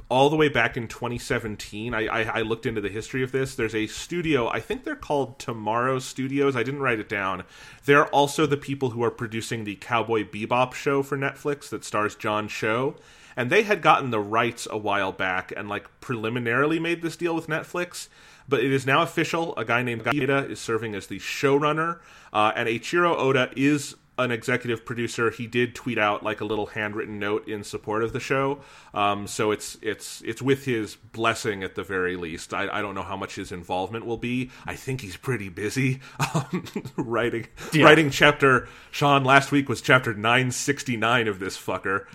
all 0.10 0.30
the 0.30 0.36
way 0.36 0.50
back 0.50 0.76
in 0.76 0.88
2017. 0.88 1.94
I, 1.94 2.08
I, 2.08 2.22
I, 2.40 2.42
looked 2.42 2.66
into 2.66 2.82
the 2.82 2.90
history 2.90 3.22
of 3.22 3.32
this. 3.32 3.54
There's 3.54 3.76
a 3.76 3.86
studio, 3.86 4.48
I 4.50 4.60
think 4.60 4.84
they're 4.84 4.96
called 4.96 5.38
Tomorrow 5.38 6.00
Studios. 6.00 6.56
I 6.56 6.64
didn't 6.64 6.82
write 6.82 7.00
it 7.00 7.08
down. 7.08 7.44
They're 7.86 8.08
also 8.08 8.46
the 8.46 8.58
people 8.58 8.90
who 8.90 9.04
are 9.04 9.12
producing 9.12 9.64
the 9.64 9.76
Cowboy 9.76 10.24
Bebop 10.24 10.74
show 10.74 11.04
for 11.04 11.16
Netflix 11.16 11.70
that 11.70 11.86
stars 11.86 12.16
John 12.16 12.48
Cho. 12.48 12.96
And 13.38 13.50
they 13.50 13.64
had 13.64 13.82
gotten 13.82 14.10
the 14.10 14.20
rights 14.20 14.68
a 14.70 14.78
while 14.78 15.12
back 15.12 15.54
and 15.56 15.70
like 15.70 15.88
preliminarily 16.02 16.80
made 16.80 17.02
this 17.02 17.16
deal 17.16 17.36
with 17.36 17.48
Netflix. 17.48 18.08
But 18.50 18.64
it 18.64 18.74
is 18.74 18.88
now 18.88 19.04
official. 19.04 19.56
A 19.58 19.64
guy 19.64 19.84
named 19.84 20.04
Gaida 20.04 20.50
is 20.50 20.60
serving 20.60 20.96
as 20.96 21.06
the 21.06 21.20
showrunner, 21.20 22.00
uh, 22.34 22.52
and 22.56 22.68
Eiichiro 22.68 23.16
Oda 23.16 23.52
is 23.56 23.96
an 24.20 24.32
executive 24.32 24.86
producer, 24.86 25.32
he 25.32 25.48
did 25.48 25.76
tweet 25.76 25.98
out 25.98 26.24
like 26.24 26.42
a 26.42 26.46
little 26.46 26.68
handwritten 26.68 27.20
note 27.20 27.48
in 27.48 27.64
support 27.64 28.04
of 28.04 28.14
the 28.14 28.20
show. 28.20 28.60
Um, 28.94 29.28
so 29.28 29.52
it's 29.52 29.78
it's 29.82 30.22
it's 30.22 30.42
with 30.42 30.66
his 30.66 30.96
blessing 30.96 31.64
at 31.64 31.76
the 31.76 31.84
very 31.84 32.16
least. 32.16 32.54
I, 32.54 32.68
I, 32.70 32.82
don't 32.82 32.96
know 32.96 33.04
how 33.04 33.18
much 33.18 33.36
his 33.36 33.52
involvement 33.52 34.06
will 34.06 34.18
be. 34.18 34.52
I 34.66 34.76
think 34.76 35.02
he's 35.02 35.18
pretty 35.18 35.50
busy 35.50 36.00
um, 36.34 36.66
writing 36.98 37.48
yeah. 37.74 37.86
writing 37.86 38.10
chapter. 38.10 38.68
Sean 38.92 39.24
last 39.24 39.52
week 39.52 39.70
was 39.70 39.82
chapter 39.82 40.14
nine 40.14 40.52
sixty 40.52 40.98
nine 40.98 41.28
of 41.28 41.40
this 41.40 41.58
fucker. 41.58 42.06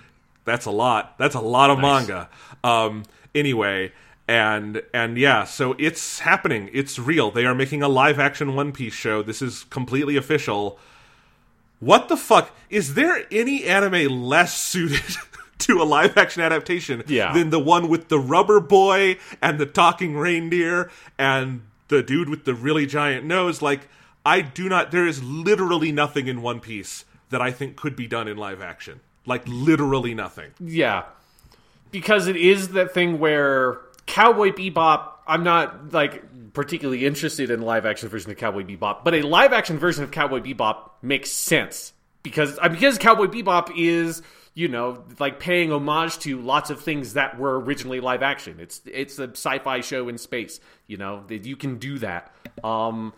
That's 0.44 0.66
a 0.66 0.70
lot. 0.70 1.16
That's 1.18 1.34
a 1.34 1.40
lot 1.40 1.70
of 1.70 1.78
nice. 1.78 2.06
manga. 2.06 2.28
Um, 2.62 3.04
anyway 3.34 3.92
and 4.26 4.82
and 4.94 5.18
yeah 5.18 5.44
so 5.44 5.74
it's 5.78 6.20
happening 6.20 6.70
it's 6.72 6.98
real 6.98 7.30
they 7.30 7.44
are 7.44 7.54
making 7.54 7.82
a 7.82 7.88
live 7.88 8.18
action 8.18 8.54
one 8.54 8.72
piece 8.72 8.94
show 8.94 9.22
this 9.22 9.42
is 9.42 9.64
completely 9.64 10.16
official 10.16 10.78
what 11.84 12.08
the 12.08 12.16
fuck? 12.16 12.50
Is 12.70 12.94
there 12.94 13.26
any 13.30 13.64
anime 13.64 14.22
less 14.22 14.56
suited 14.56 15.16
to 15.58 15.82
a 15.82 15.84
live 15.84 16.16
action 16.16 16.42
adaptation 16.42 17.04
yeah. 17.06 17.32
than 17.32 17.50
the 17.50 17.60
one 17.60 17.88
with 17.88 18.08
the 18.08 18.18
rubber 18.18 18.60
boy 18.60 19.18
and 19.42 19.58
the 19.58 19.66
talking 19.66 20.16
reindeer 20.16 20.90
and 21.18 21.62
the 21.88 22.02
dude 22.02 22.28
with 22.28 22.44
the 22.44 22.54
really 22.54 22.86
giant 22.86 23.24
nose? 23.26 23.60
Like 23.62 23.88
i 24.26 24.40
do 24.40 24.68
not 24.68 24.90
there 24.90 25.06
is 25.06 25.22
literally 25.22 25.92
nothing 25.92 26.28
in 26.28 26.40
one 26.40 26.58
piece 26.58 27.04
that 27.28 27.42
i 27.42 27.50
think 27.50 27.76
could 27.76 27.94
be 27.94 28.06
done 28.06 28.28
in 28.28 28.36
live 28.36 28.62
action. 28.62 29.00
Like 29.26 29.42
literally 29.46 30.14
nothing. 30.14 30.52
Yeah. 30.60 31.04
Because 31.90 32.26
it 32.26 32.36
is 32.36 32.68
that 32.70 32.92
thing 32.92 33.18
where 33.18 33.80
cowboy 34.06 34.50
bebop 34.50 35.12
i'm 35.26 35.42
not 35.42 35.92
like 35.92 36.22
particularly 36.54 37.04
interested 37.04 37.50
in 37.50 37.60
live 37.60 37.84
action 37.84 38.08
version 38.08 38.30
of 38.30 38.38
Cowboy 38.38 38.62
Bebop, 38.62 39.04
but 39.04 39.12
a 39.14 39.22
live 39.22 39.52
action 39.52 39.78
version 39.78 40.04
of 40.04 40.10
Cowboy 40.10 40.40
Bebop 40.40 40.90
makes 41.02 41.30
sense 41.30 41.92
because 42.22 42.58
uh, 42.62 42.68
because 42.68 42.96
Cowboy 42.96 43.26
Bebop 43.26 43.72
is 43.76 44.22
you 44.54 44.68
know 44.68 45.04
like 45.18 45.40
paying 45.40 45.72
homage 45.72 46.18
to 46.20 46.40
lots 46.40 46.70
of 46.70 46.80
things 46.80 47.14
that 47.14 47.38
were 47.38 47.60
originally 47.60 48.00
live 48.00 48.22
action. 48.22 48.58
It's 48.60 48.80
it's 48.86 49.18
a 49.18 49.28
sci-fi 49.30 49.80
show 49.80 50.08
in 50.08 50.16
space. 50.16 50.60
You 50.86 50.96
know 50.96 51.24
you 51.28 51.56
can 51.56 51.78
do 51.78 51.98
that. 51.98 52.32
Um, 52.62 53.12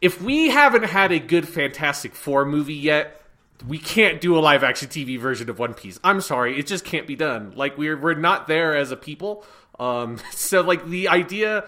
if 0.00 0.20
we 0.20 0.48
haven't 0.48 0.84
had 0.84 1.12
a 1.12 1.20
good 1.20 1.48
Fantastic 1.48 2.14
Four 2.14 2.44
movie 2.44 2.74
yet, 2.74 3.22
we 3.66 3.78
can't 3.78 4.20
do 4.20 4.36
a 4.36 4.40
live 4.40 4.64
action 4.64 4.88
TV 4.88 5.18
version 5.18 5.48
of 5.48 5.58
One 5.58 5.74
Piece. 5.74 6.00
I'm 6.02 6.20
sorry, 6.20 6.58
it 6.58 6.66
just 6.66 6.84
can't 6.84 7.06
be 7.06 7.16
done. 7.16 7.52
Like 7.54 7.78
we're 7.78 7.96
we're 7.96 8.14
not 8.14 8.48
there 8.48 8.76
as 8.76 8.90
a 8.90 8.96
people. 8.96 9.44
Um, 9.78 10.18
so 10.32 10.60
like 10.60 10.86
the 10.86 11.08
idea 11.08 11.64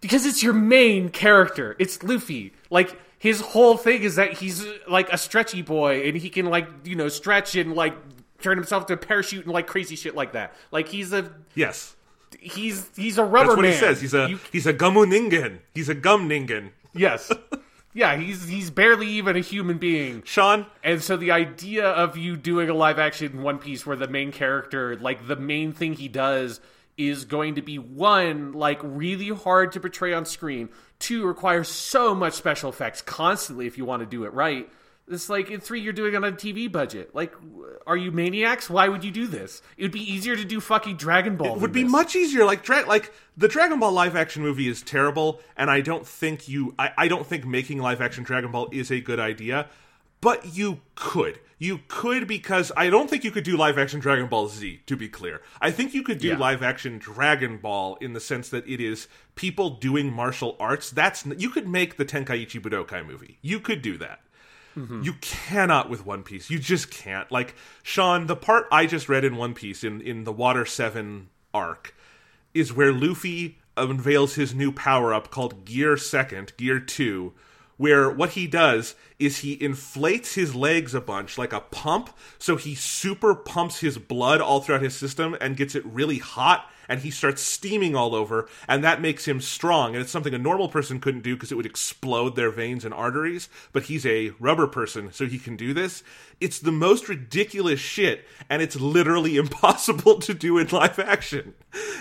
because 0.00 0.26
it's 0.26 0.42
your 0.42 0.52
main 0.52 1.08
character. 1.08 1.76
It's 1.78 2.02
Luffy. 2.02 2.52
Like 2.70 2.98
his 3.18 3.40
whole 3.40 3.76
thing 3.76 4.02
is 4.02 4.16
that 4.16 4.34
he's 4.34 4.64
like 4.88 5.12
a 5.12 5.18
stretchy 5.18 5.62
boy 5.62 6.02
and 6.06 6.16
he 6.16 6.30
can 6.30 6.46
like 6.46 6.68
you 6.84 6.96
know 6.96 7.08
stretch 7.08 7.54
and 7.56 7.74
like 7.74 7.94
turn 8.40 8.56
himself 8.56 8.86
to 8.86 8.94
a 8.94 8.96
parachute 8.96 9.44
and 9.44 9.52
like 9.52 9.66
crazy 9.66 9.96
shit 9.96 10.14
like 10.14 10.32
that. 10.32 10.54
Like 10.70 10.88
he's 10.88 11.12
a 11.12 11.32
yes. 11.54 11.96
He's 12.38 12.88
he's 12.94 13.18
a 13.18 13.24
rubber 13.24 13.48
That's 13.48 13.56
what 13.56 13.62
man. 13.62 13.72
he 13.72 13.78
says. 13.78 14.00
He's 14.00 14.14
a 14.14 14.28
you, 14.30 14.40
he's 14.52 14.66
a 14.66 14.74
gumu. 14.74 15.58
He's 15.74 15.88
a 15.88 15.94
gum 15.94 16.28
ningen. 16.28 16.70
Yes. 16.94 17.32
yeah, 17.94 18.16
he's 18.16 18.46
he's 18.46 18.70
barely 18.70 19.08
even 19.08 19.36
a 19.36 19.40
human 19.40 19.78
being. 19.78 20.22
Sean. 20.24 20.66
And 20.84 21.02
so 21.02 21.16
the 21.16 21.30
idea 21.30 21.86
of 21.86 22.16
you 22.16 22.36
doing 22.36 22.68
a 22.68 22.74
live 22.74 22.98
action 22.98 23.42
One 23.42 23.58
Piece 23.58 23.86
where 23.86 23.96
the 23.96 24.08
main 24.08 24.30
character, 24.30 24.96
like 24.96 25.26
the 25.26 25.36
main 25.36 25.72
thing 25.72 25.94
he 25.94 26.08
does 26.08 26.60
is 26.98 27.24
going 27.24 27.54
to 27.54 27.62
be 27.62 27.78
one 27.78 28.52
like 28.52 28.80
really 28.82 29.28
hard 29.28 29.72
to 29.72 29.80
portray 29.80 30.12
on 30.12 30.26
screen. 30.26 30.68
Two 30.98 31.26
requires 31.26 31.68
so 31.68 32.14
much 32.14 32.34
special 32.34 32.68
effects 32.68 33.00
constantly 33.00 33.66
if 33.66 33.78
you 33.78 33.84
want 33.84 34.00
to 34.00 34.06
do 34.06 34.24
it 34.24 34.34
right. 34.34 34.68
It's 35.10 35.30
like 35.30 35.50
in 35.50 35.60
three 35.60 35.80
you're 35.80 35.94
doing 35.94 36.12
it 36.12 36.16
on 36.16 36.24
a 36.24 36.32
tv 36.32 36.70
budget. 36.70 37.14
Like 37.14 37.32
are 37.86 37.96
you 37.96 38.10
maniacs? 38.10 38.68
Why 38.68 38.88
would 38.88 39.04
you 39.04 39.10
do 39.10 39.26
this? 39.26 39.62
It 39.78 39.84
would 39.84 39.92
be 39.92 40.12
easier 40.12 40.36
to 40.36 40.44
do 40.44 40.60
fucking 40.60 40.96
dragon 40.96 41.36
ball 41.36 41.54
it 41.54 41.62
would 41.62 41.72
be 41.72 41.84
this. 41.84 41.92
much 41.92 42.14
easier 42.14 42.44
like 42.44 42.62
dra- 42.62 42.86
like 42.86 43.12
the 43.36 43.48
dragon 43.48 43.78
ball 43.78 43.92
live 43.92 44.16
action 44.16 44.42
movie 44.42 44.68
is 44.68 44.82
terrible 44.82 45.40
and 45.56 45.70
i 45.70 45.80
don't 45.80 46.06
think 46.06 46.48
you 46.48 46.74
I, 46.78 46.90
I 46.98 47.08
don't 47.08 47.26
think 47.26 47.46
making 47.46 47.78
live 47.78 48.02
action 48.02 48.24
dragon 48.24 48.50
ball 48.50 48.68
is 48.72 48.90
a 48.90 49.00
good 49.00 49.20
idea 49.20 49.68
but 50.20 50.56
you 50.56 50.80
could. 50.94 51.38
You 51.58 51.80
could 51.88 52.28
because 52.28 52.70
I 52.76 52.88
don't 52.88 53.10
think 53.10 53.24
you 53.24 53.32
could 53.32 53.42
do 53.42 53.56
live 53.56 53.78
action 53.78 53.98
Dragon 53.98 54.28
Ball 54.28 54.48
Z, 54.48 54.80
to 54.86 54.96
be 54.96 55.08
clear. 55.08 55.42
I 55.60 55.72
think 55.72 55.92
you 55.92 56.04
could 56.04 56.18
do 56.18 56.28
yeah. 56.28 56.38
live 56.38 56.62
action 56.62 56.98
Dragon 56.98 57.58
Ball 57.58 57.96
in 58.00 58.12
the 58.12 58.20
sense 58.20 58.48
that 58.50 58.66
it 58.68 58.80
is 58.80 59.08
people 59.34 59.70
doing 59.70 60.12
martial 60.12 60.56
arts. 60.60 60.90
That's 60.90 61.26
you 61.26 61.50
could 61.50 61.66
make 61.66 61.96
the 61.96 62.04
Tenkaichi 62.04 62.60
Budokai 62.60 63.04
movie. 63.04 63.38
You 63.42 63.58
could 63.58 63.82
do 63.82 63.98
that. 63.98 64.20
Mm-hmm. 64.76 65.02
You 65.02 65.14
cannot 65.14 65.90
with 65.90 66.06
One 66.06 66.22
Piece. 66.22 66.48
You 66.48 66.60
just 66.60 66.92
can't. 66.92 67.30
Like 67.32 67.56
Sean, 67.82 68.28
the 68.28 68.36
part 68.36 68.68
I 68.70 68.86
just 68.86 69.08
read 69.08 69.24
in 69.24 69.36
One 69.36 69.54
Piece 69.54 69.82
in 69.82 70.00
in 70.00 70.22
the 70.22 70.32
Water 70.32 70.64
7 70.64 71.28
arc 71.52 71.92
is 72.54 72.72
where 72.72 72.92
Luffy 72.92 73.58
unveils 73.76 74.36
his 74.36 74.54
new 74.54 74.70
power 74.70 75.12
up 75.12 75.30
called 75.30 75.64
Gear 75.64 75.96
Second, 75.96 76.52
Gear 76.56 76.78
2 76.78 77.32
where 77.78 78.10
what 78.10 78.30
he 78.30 78.46
does 78.46 78.94
is 79.18 79.38
he 79.38 79.52
inflates 79.54 80.34
his 80.34 80.54
legs 80.54 80.94
a 80.94 81.00
bunch 81.00 81.38
like 81.38 81.52
a 81.52 81.60
pump. 81.60 82.10
So 82.38 82.56
he 82.56 82.74
super 82.74 83.34
pumps 83.34 83.80
his 83.80 83.98
blood 83.98 84.40
all 84.40 84.60
throughout 84.60 84.82
his 84.82 84.94
system 84.94 85.36
and 85.40 85.56
gets 85.56 85.74
it 85.74 85.86
really 85.86 86.18
hot 86.18 86.70
and 86.90 87.00
he 87.00 87.10
starts 87.10 87.42
steaming 87.42 87.94
all 87.94 88.14
over 88.14 88.48
and 88.66 88.82
that 88.82 89.00
makes 89.00 89.26
him 89.26 89.40
strong. 89.40 89.94
And 89.94 90.02
it's 90.02 90.10
something 90.10 90.34
a 90.34 90.38
normal 90.38 90.68
person 90.68 91.00
couldn't 91.00 91.22
do 91.22 91.34
because 91.34 91.52
it 91.52 91.56
would 91.56 91.66
explode 91.66 92.36
their 92.36 92.50
veins 92.50 92.84
and 92.84 92.94
arteries 92.94 93.48
but 93.72 93.84
he's 93.84 94.06
a 94.06 94.30
rubber 94.38 94.66
person 94.66 95.12
so 95.12 95.26
he 95.26 95.38
can 95.38 95.56
do 95.56 95.72
this. 95.72 96.02
It's 96.40 96.60
the 96.60 96.72
most 96.72 97.08
ridiculous 97.08 97.80
shit 97.80 98.24
and 98.48 98.62
it's 98.62 98.76
literally 98.76 99.36
impossible 99.38 100.18
to 100.20 100.34
do 100.34 100.58
in 100.58 100.68
live 100.68 100.98
action. 100.98 101.54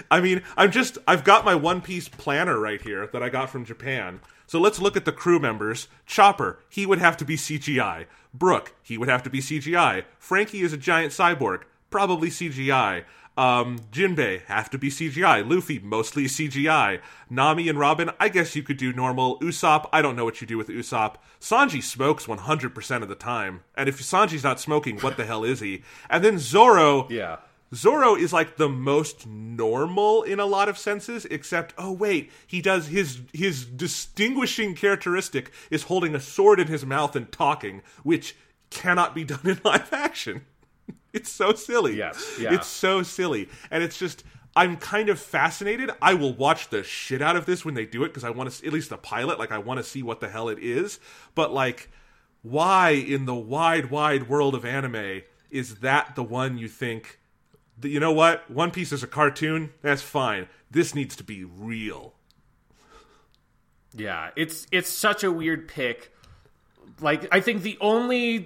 I 0.09 0.21
mean 0.21 0.41
i'm 0.55 0.71
just 0.71 0.97
i've 1.07 1.23
got 1.23 1.45
my 1.45 1.55
one 1.55 1.81
piece 1.81 2.07
planner 2.07 2.59
right 2.59 2.81
here 2.81 3.07
that 3.07 3.21
i 3.21 3.29
got 3.29 3.49
from 3.49 3.65
japan 3.65 4.19
so 4.47 4.59
let's 4.59 4.79
look 4.79 4.97
at 4.97 5.05
the 5.05 5.11
crew 5.11 5.39
members. 5.39 5.87
Chopper, 6.05 6.59
he 6.69 6.85
would 6.85 6.99
have 6.99 7.17
to 7.17 7.25
be 7.25 7.35
CGI. 7.35 8.05
Brook, 8.33 8.73
he 8.81 8.97
would 8.97 9.09
have 9.09 9.23
to 9.23 9.29
be 9.29 9.39
CGI. 9.39 10.05
Frankie 10.17 10.61
is 10.61 10.73
a 10.73 10.77
giant 10.77 11.11
cyborg, 11.11 11.63
probably 11.89 12.29
CGI. 12.29 13.03
Um, 13.37 13.77
Jinbei 13.91 14.43
have 14.45 14.69
to 14.71 14.79
be 14.79 14.89
CGI. 14.89 15.47
Luffy 15.47 15.77
mostly 15.77 16.25
CGI. 16.25 17.01
Nami 17.29 17.69
and 17.69 17.77
Robin, 17.77 18.09
I 18.19 18.29
guess 18.29 18.55
you 18.55 18.63
could 18.63 18.77
do 18.77 18.91
normal. 18.91 19.39
Usopp, 19.41 19.87
I 19.93 20.01
don't 20.01 20.15
know 20.15 20.25
what 20.25 20.41
you 20.41 20.47
do 20.47 20.57
with 20.57 20.69
Usopp. 20.69 21.15
Sanji 21.39 21.83
smokes 21.83 22.25
100% 22.25 23.03
of 23.03 23.09
the 23.09 23.15
time, 23.15 23.61
and 23.75 23.87
if 23.87 24.01
Sanji's 24.01 24.43
not 24.43 24.59
smoking, 24.59 24.97
what 24.99 25.17
the 25.17 25.25
hell 25.25 25.43
is 25.43 25.59
he? 25.59 25.83
And 26.09 26.23
then 26.23 26.39
Zoro, 26.39 27.07
yeah, 27.09 27.37
Zoro 27.75 28.15
is 28.15 28.31
like 28.31 28.57
the 28.57 28.69
most 28.69 29.27
normal 29.27 30.23
in 30.23 30.39
a 30.39 30.45
lot 30.45 30.69
of 30.69 30.77
senses, 30.77 31.25
except 31.25 31.73
oh 31.77 31.91
wait, 31.91 32.31
he 32.45 32.61
does 32.61 32.87
his 32.87 33.19
his 33.33 33.65
distinguishing 33.65 34.73
characteristic 34.75 35.51
is 35.69 35.83
holding 35.83 36.15
a 36.15 36.19
sword 36.19 36.59
in 36.59 36.67
his 36.67 36.85
mouth 36.85 37.15
and 37.15 37.31
talking, 37.31 37.81
which 38.03 38.35
cannot 38.69 39.13
be 39.13 39.23
done 39.25 39.45
in 39.45 39.59
live 39.63 39.91
action. 39.93 40.45
It's 41.13 41.31
so 41.31 41.53
silly. 41.53 41.97
Yes, 41.97 42.37
yeah. 42.39 42.53
It's 42.53 42.67
so 42.67 43.01
silly, 43.01 43.49
and 43.71 43.81
it's 43.81 43.97
just 43.97 44.23
I'm 44.55 44.77
kind 44.77 45.09
of 45.09 45.19
fascinated. 45.19 45.89
I 46.01 46.13
will 46.13 46.33
watch 46.33 46.69
the 46.69 46.83
shit 46.83 47.21
out 47.21 47.35
of 47.35 47.45
this 47.45 47.63
when 47.63 47.73
they 47.75 47.85
do 47.85 48.03
it 48.03 48.09
because 48.09 48.23
I 48.23 48.29
want 48.29 48.51
to 48.51 48.67
at 48.67 48.73
least 48.73 48.89
the 48.89 48.97
pilot. 48.97 49.39
Like 49.39 49.51
I 49.51 49.57
want 49.57 49.79
to 49.79 49.83
see 49.83 50.03
what 50.03 50.19
the 50.19 50.29
hell 50.29 50.49
it 50.49 50.59
is. 50.59 50.99
But 51.33 51.53
like, 51.53 51.89
why 52.41 52.89
in 52.91 53.25
the 53.25 53.35
wide, 53.35 53.89
wide 53.89 54.29
world 54.29 54.53
of 54.53 54.65
anime 54.65 55.21
is 55.49 55.75
that 55.75 56.15
the 56.15 56.23
one 56.23 56.57
you 56.57 56.67
think? 56.67 57.19
You 57.83 57.99
know 57.99 58.11
what? 58.11 58.49
One 58.49 58.71
Piece 58.71 58.91
is 58.91 59.03
a 59.03 59.07
cartoon. 59.07 59.71
That's 59.81 60.01
fine. 60.01 60.47
This 60.71 60.95
needs 60.95 61.15
to 61.17 61.23
be 61.23 61.43
real. 61.43 62.13
Yeah, 63.93 64.31
it's 64.35 64.67
it's 64.71 64.89
such 64.89 65.23
a 65.23 65.31
weird 65.31 65.67
pick. 65.67 66.11
Like 67.01 67.27
I 67.31 67.41
think 67.41 67.63
the 67.63 67.77
only 67.79 68.39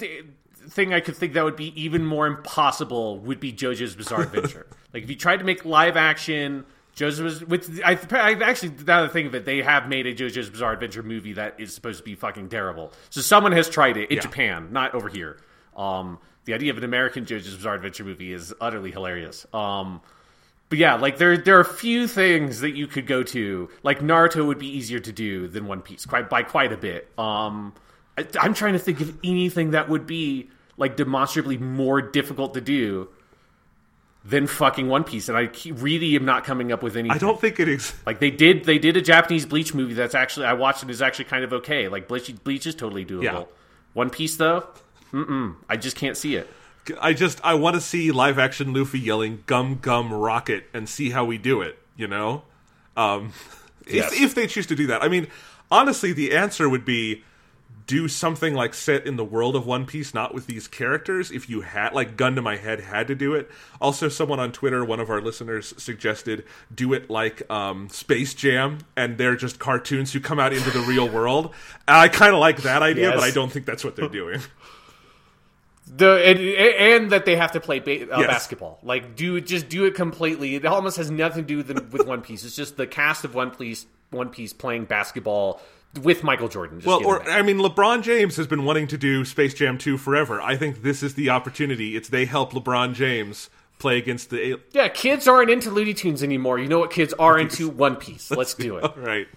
thing 0.53 0.93
I 0.93 0.99
could 0.99 1.17
think 1.17 1.33
that 1.33 1.43
would 1.43 1.55
be 1.55 1.79
even 1.81 2.05
more 2.05 2.27
impossible 2.27 3.19
would 3.19 3.39
be 3.39 3.51
JoJo's 3.51 3.95
Bizarre 3.95 4.21
Adventure. 4.23 4.67
like 4.93 5.03
if 5.03 5.09
you 5.09 5.15
tried 5.15 5.37
to 5.37 5.43
make 5.43 5.65
live 5.65 5.97
action 5.97 6.65
JoJo's 6.95 7.45
which 7.45 7.67
I, 7.83 7.97
I 8.11 8.33
actually 8.43 8.69
now 8.69 9.01
that 9.01 9.03
I 9.03 9.07
think 9.07 9.27
of 9.27 9.35
it, 9.35 9.45
they 9.45 9.61
have 9.61 9.87
made 9.87 10.07
a 10.07 10.13
JoJo's 10.13 10.49
Bizarre 10.49 10.73
Adventure 10.73 11.03
movie 11.03 11.33
that 11.33 11.59
is 11.59 11.73
supposed 11.73 11.99
to 11.99 12.03
be 12.03 12.15
fucking 12.15 12.49
terrible. 12.49 12.91
So 13.09 13.21
someone 13.21 13.53
has 13.53 13.69
tried 13.69 13.97
it 13.97 14.11
in 14.11 14.17
yeah. 14.17 14.21
Japan, 14.21 14.69
not 14.71 14.93
over 14.93 15.07
here. 15.07 15.37
Um, 15.75 16.19
the 16.45 16.53
idea 16.53 16.71
of 16.71 16.77
an 16.77 16.83
American 16.83 17.25
JoJo's 17.25 17.55
Bizarre 17.55 17.75
Adventure 17.75 18.03
movie 18.03 18.33
is 18.33 18.53
utterly 18.59 18.91
hilarious. 18.91 19.45
Um, 19.53 20.01
But 20.69 20.77
yeah, 20.79 20.95
like 20.95 21.17
there 21.17 21.37
there 21.37 21.57
are 21.57 21.61
a 21.61 21.65
few 21.65 22.07
things 22.07 22.61
that 22.61 22.71
you 22.71 22.87
could 22.87 23.05
go 23.07 23.23
to. 23.23 23.69
Like 23.83 23.99
Naruto 23.99 24.45
would 24.45 24.57
be 24.59 24.67
easier 24.67 24.99
to 24.99 25.11
do 25.11 25.47
than 25.47 25.67
One 25.67 25.81
Piece, 25.81 26.05
quite 26.05 26.29
by 26.29 26.43
quite 26.43 26.71
a 26.71 26.77
bit. 26.77 27.09
Um, 27.17 27.73
I, 28.17 28.25
I'm 28.39 28.53
trying 28.53 28.73
to 28.73 28.79
think 28.79 29.01
of 29.01 29.17
anything 29.23 29.71
that 29.71 29.89
would 29.89 30.07
be 30.07 30.49
like 30.77 30.95
demonstrably 30.95 31.57
more 31.57 32.01
difficult 32.01 32.53
to 32.55 32.61
do 32.61 33.09
than 34.23 34.47
fucking 34.47 34.87
One 34.87 35.03
Piece, 35.03 35.29
and 35.29 35.37
I 35.37 35.49
really 35.73 36.15
am 36.15 36.25
not 36.25 36.43
coming 36.45 36.71
up 36.71 36.83
with 36.83 36.95
anything. 36.95 37.15
I 37.15 37.17
don't 37.17 37.39
think 37.41 37.59
it 37.59 37.67
is. 37.67 37.93
like 38.05 38.19
they 38.19 38.31
did. 38.31 38.65
They 38.65 38.77
did 38.79 38.95
a 38.95 39.01
Japanese 39.01 39.45
Bleach 39.45 39.73
movie 39.73 39.93
that's 39.95 40.15
actually 40.15 40.45
I 40.45 40.53
watched 40.53 40.83
and 40.83 40.91
is 40.91 41.01
actually 41.01 41.25
kind 41.25 41.43
of 41.43 41.53
okay. 41.53 41.87
Like 41.87 42.07
Bleach, 42.07 42.33
Bleach 42.43 42.65
is 42.65 42.75
totally 42.75 43.05
doable. 43.05 43.23
Yeah. 43.23 43.43
One 43.93 44.09
Piece 44.09 44.37
though, 44.37 44.67
mm-mm, 45.11 45.55
I 45.69 45.77
just 45.77 45.95
can't 45.97 46.17
see 46.17 46.35
it. 46.35 46.49
I 46.99 47.13
just 47.13 47.39
I 47.43 47.53
want 47.53 47.75
to 47.75 47.81
see 47.81 48.11
live 48.11 48.39
action 48.39 48.73
Luffy 48.73 48.99
yelling 48.99 49.43
"Gum 49.45 49.77
Gum 49.81 50.11
Rocket" 50.11 50.65
and 50.73 50.89
see 50.89 51.11
how 51.11 51.25
we 51.25 51.37
do 51.37 51.61
it. 51.61 51.77
You 51.95 52.07
know, 52.07 52.43
um, 52.97 53.33
Yes. 53.87 54.11
if 54.13 54.21
if 54.21 54.35
they 54.35 54.47
choose 54.47 54.65
to 54.67 54.75
do 54.75 54.87
that. 54.87 55.03
I 55.03 55.07
mean, 55.07 55.27
honestly, 55.69 56.11
the 56.13 56.33
answer 56.35 56.67
would 56.69 56.85
be 56.85 57.23
do 57.87 58.07
something 58.07 58.53
like 58.53 58.73
set 58.73 59.05
in 59.05 59.15
the 59.17 59.23
world 59.23 59.55
of 59.55 59.65
One 59.65 59.85
Piece, 59.85 60.13
not 60.13 60.33
with 60.33 60.47
these 60.47 60.67
characters. 60.67 61.29
If 61.29 61.49
you 61.49 61.61
had 61.61 61.93
like 61.93 62.15
gun 62.15 62.35
to 62.35 62.41
my 62.41 62.55
head, 62.55 62.79
had 62.79 63.07
to 63.07 63.15
do 63.15 63.33
it. 63.35 63.49
Also, 63.81 64.07
someone 64.07 64.39
on 64.39 64.51
Twitter, 64.51 64.83
one 64.85 64.99
of 64.99 65.09
our 65.09 65.19
listeners, 65.21 65.73
suggested 65.77 66.45
do 66.73 66.93
it 66.93 67.09
like 67.09 67.43
um, 67.51 67.89
Space 67.89 68.33
Jam, 68.33 68.79
and 68.95 69.17
they're 69.17 69.35
just 69.35 69.59
cartoons 69.59 70.13
who 70.13 70.19
come 70.19 70.39
out 70.39 70.53
into 70.53 70.71
the 70.71 70.79
real 70.81 71.07
world. 71.09 71.53
I 71.87 72.07
kind 72.07 72.33
of 72.33 72.39
like 72.39 72.61
that 72.63 72.81
idea, 72.81 73.09
Yes. 73.09 73.15
but 73.15 73.23
I 73.23 73.31
don't 73.31 73.51
think 73.51 73.65
that's 73.65 73.83
what 73.83 73.95
they're 73.95 74.07
doing. 74.09 74.41
The 75.93 76.25
and, 76.25 76.39
and 76.39 77.11
that 77.11 77.25
they 77.25 77.35
have 77.35 77.51
to 77.51 77.59
play 77.59 77.79
ba- 77.79 78.13
uh, 78.15 78.19
Yes. 78.19 78.27
basketball. 78.27 78.79
Like 78.81 79.15
do 79.15 79.41
just 79.41 79.67
do 79.67 79.83
it 79.85 79.93
completely. 79.95 80.55
It 80.55 80.65
almost 80.65 80.95
has 80.97 81.11
nothing 81.11 81.43
to 81.43 81.47
do 81.47 81.57
with, 81.57 81.91
with 81.91 82.07
One 82.07 82.21
Piece. 82.21 82.45
It's 82.45 82.55
just 82.55 82.77
the 82.77 82.87
cast 82.87 83.25
of 83.25 83.35
One 83.35 83.51
Piece, 83.51 83.85
One 84.09 84.29
Piece 84.29 84.53
playing 84.53 84.85
basketball 84.85 85.61
with 86.01 86.23
Michael 86.23 86.47
Jordan. 86.47 86.79
Just 86.79 86.87
Well, 86.87 87.05
or. 87.05 87.29
I 87.29 87.41
mean, 87.41 87.57
LeBron 87.57 88.03
James 88.03 88.37
has 88.37 88.47
been 88.47 88.63
wanting 88.63 88.87
to 88.87 88.97
do 88.97 89.25
Space 89.25 89.53
Jam 89.53 89.77
2 89.77 89.97
forever. 89.97 90.41
I 90.41 90.55
think 90.55 90.81
this 90.83 91.03
is 91.03 91.15
the 91.15 91.29
opportunity. 91.29 91.97
It's 91.97 92.07
they 92.07 92.23
help 92.25 92.53
LeBron 92.53 92.93
James 92.93 93.49
play 93.77 93.97
against 93.97 94.29
the. 94.29 94.61
yeah, 94.71 94.87
kids 94.87 95.27
aren't 95.27 95.49
into 95.49 95.69
Looney 95.71 95.93
Tunes 95.93 96.23
anymore. 96.23 96.57
You 96.59 96.69
know 96.69 96.79
what 96.79 96.91
kids 96.91 97.13
are 97.19 97.37
into? 97.37 97.67
One 97.67 97.97
Piece. 97.97 98.31
Let's 98.31 98.53
do 98.53 98.77
it. 98.77 98.89
Right. 98.95 99.27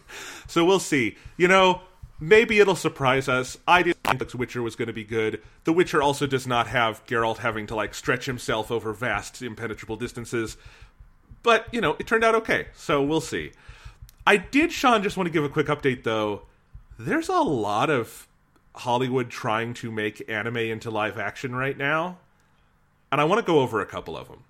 So 0.47 0.64
we'll 0.64 0.79
see. 0.79 1.17
You 1.37 1.49
know, 1.49 1.81
maybe 2.29 2.59
it'll 2.59 2.75
surprise 2.75 3.29
us. 3.29 3.59
I 3.69 3.83
didn't 3.83 4.03
think 4.03 4.31
The 4.31 4.37
Witcher 4.37 4.63
was 4.63 4.77
going 4.77 4.87
to 4.87 4.95
be 4.95 5.05
good. 5.05 5.43
The 5.65 5.73
Witcher 5.73 6.03
also 6.03 6.27
does 6.27 6.47
not 6.47 6.69
have 6.69 7.05
Geralt 7.07 7.39
having 7.39 7.67
to 7.67 7.75
like 7.75 7.95
stretch 7.95 8.27
himself 8.27 8.71
over 8.71 8.93
vast, 8.93 9.43
impenetrable 9.43 9.97
distances. 9.97 10.57
But 11.43 11.67
you 11.73 11.81
know, 11.81 11.97
it 11.99 12.07
turned 12.07 12.25
out 12.25 12.35
okay. 12.37 12.69
So 12.75 13.03
we'll 13.03 13.21
see. 13.21 13.53
I 14.27 14.39
did, 14.39 14.73
Sean, 14.73 15.03
just 15.03 15.17
want 15.17 15.27
to 15.27 15.33
give 15.33 15.45
a 15.45 15.49
quick 15.49 15.67
update 15.67 16.03
though. 16.03 16.43
There's 16.99 17.29
a 17.29 17.41
lot 17.41 17.91
of 17.91 18.27
Hollywood 18.75 19.29
trying 19.29 19.75
to 19.75 19.93
make 19.93 20.29
anime 20.29 20.57
into 20.57 20.91
live 20.91 21.19
action 21.19 21.55
right 21.55 21.77
now, 21.77 22.19
and 23.13 23.21
I 23.21 23.25
want 23.25 23.45
to 23.45 23.47
go 23.47 23.61
over 23.61 23.81
a 23.81 23.87
couple 23.87 24.17
of 24.17 24.29
them 24.29 24.45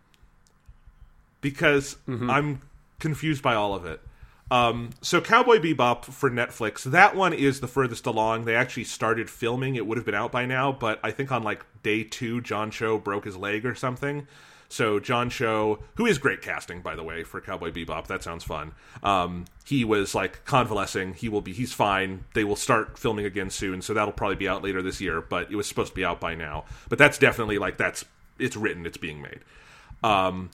because 1.40 1.96
mm-hmm. 2.08 2.30
I'm 2.30 2.60
confused 3.00 3.42
by 3.42 3.54
all 3.54 3.74
of 3.74 3.84
it. 3.84 4.00
Um, 4.50 4.90
so 5.00 5.20
Cowboy 5.20 5.58
Bebop 5.58 6.04
for 6.04 6.30
Netflix, 6.30 6.84
that 6.84 7.16
one 7.16 7.32
is 7.32 7.60
the 7.60 7.66
furthest 7.66 8.06
along. 8.06 8.44
They 8.44 8.54
actually 8.54 8.84
started 8.84 9.30
filming; 9.30 9.74
it 9.74 9.86
would 9.86 9.96
have 9.96 10.04
been 10.04 10.14
out 10.14 10.32
by 10.32 10.46
now, 10.46 10.70
but 10.70 11.00
I 11.02 11.10
think 11.10 11.32
on 11.32 11.42
like 11.42 11.64
day 11.82 12.04
two, 12.04 12.40
John 12.40 12.70
Cho 12.70 12.98
broke 12.98 13.24
his 13.24 13.36
leg 13.36 13.64
or 13.64 13.74
something. 13.74 14.26
So 14.68 14.98
John 14.98 15.30
Cho, 15.30 15.80
who 15.94 16.06
is 16.06 16.18
great 16.18 16.42
casting 16.42 16.80
by 16.80 16.96
the 16.96 17.02
way 17.02 17.22
for 17.22 17.40
Cowboy 17.40 17.70
Bebop, 17.70 18.08
that 18.08 18.22
sounds 18.22 18.42
fun. 18.42 18.72
Um, 19.02 19.44
he 19.64 19.84
was 19.84 20.14
like 20.14 20.44
convalescing. 20.44 21.14
He 21.14 21.28
will 21.28 21.40
be. 21.40 21.52
He's 21.52 21.72
fine. 21.72 22.24
They 22.34 22.44
will 22.44 22.56
start 22.56 22.98
filming 22.98 23.24
again 23.24 23.50
soon, 23.50 23.82
so 23.82 23.94
that'll 23.94 24.12
probably 24.12 24.36
be 24.36 24.48
out 24.48 24.64
later 24.64 24.82
this 24.82 25.00
year. 25.00 25.20
But 25.20 25.50
it 25.50 25.56
was 25.56 25.68
supposed 25.68 25.90
to 25.90 25.94
be 25.94 26.04
out 26.04 26.20
by 26.20 26.34
now. 26.34 26.64
But 26.88 26.98
that's 26.98 27.18
definitely 27.18 27.58
like 27.58 27.76
that's 27.76 28.04
it's 28.38 28.56
written. 28.56 28.84
It's 28.84 28.96
being 28.96 29.22
made. 29.22 29.40
Um, 30.02 30.50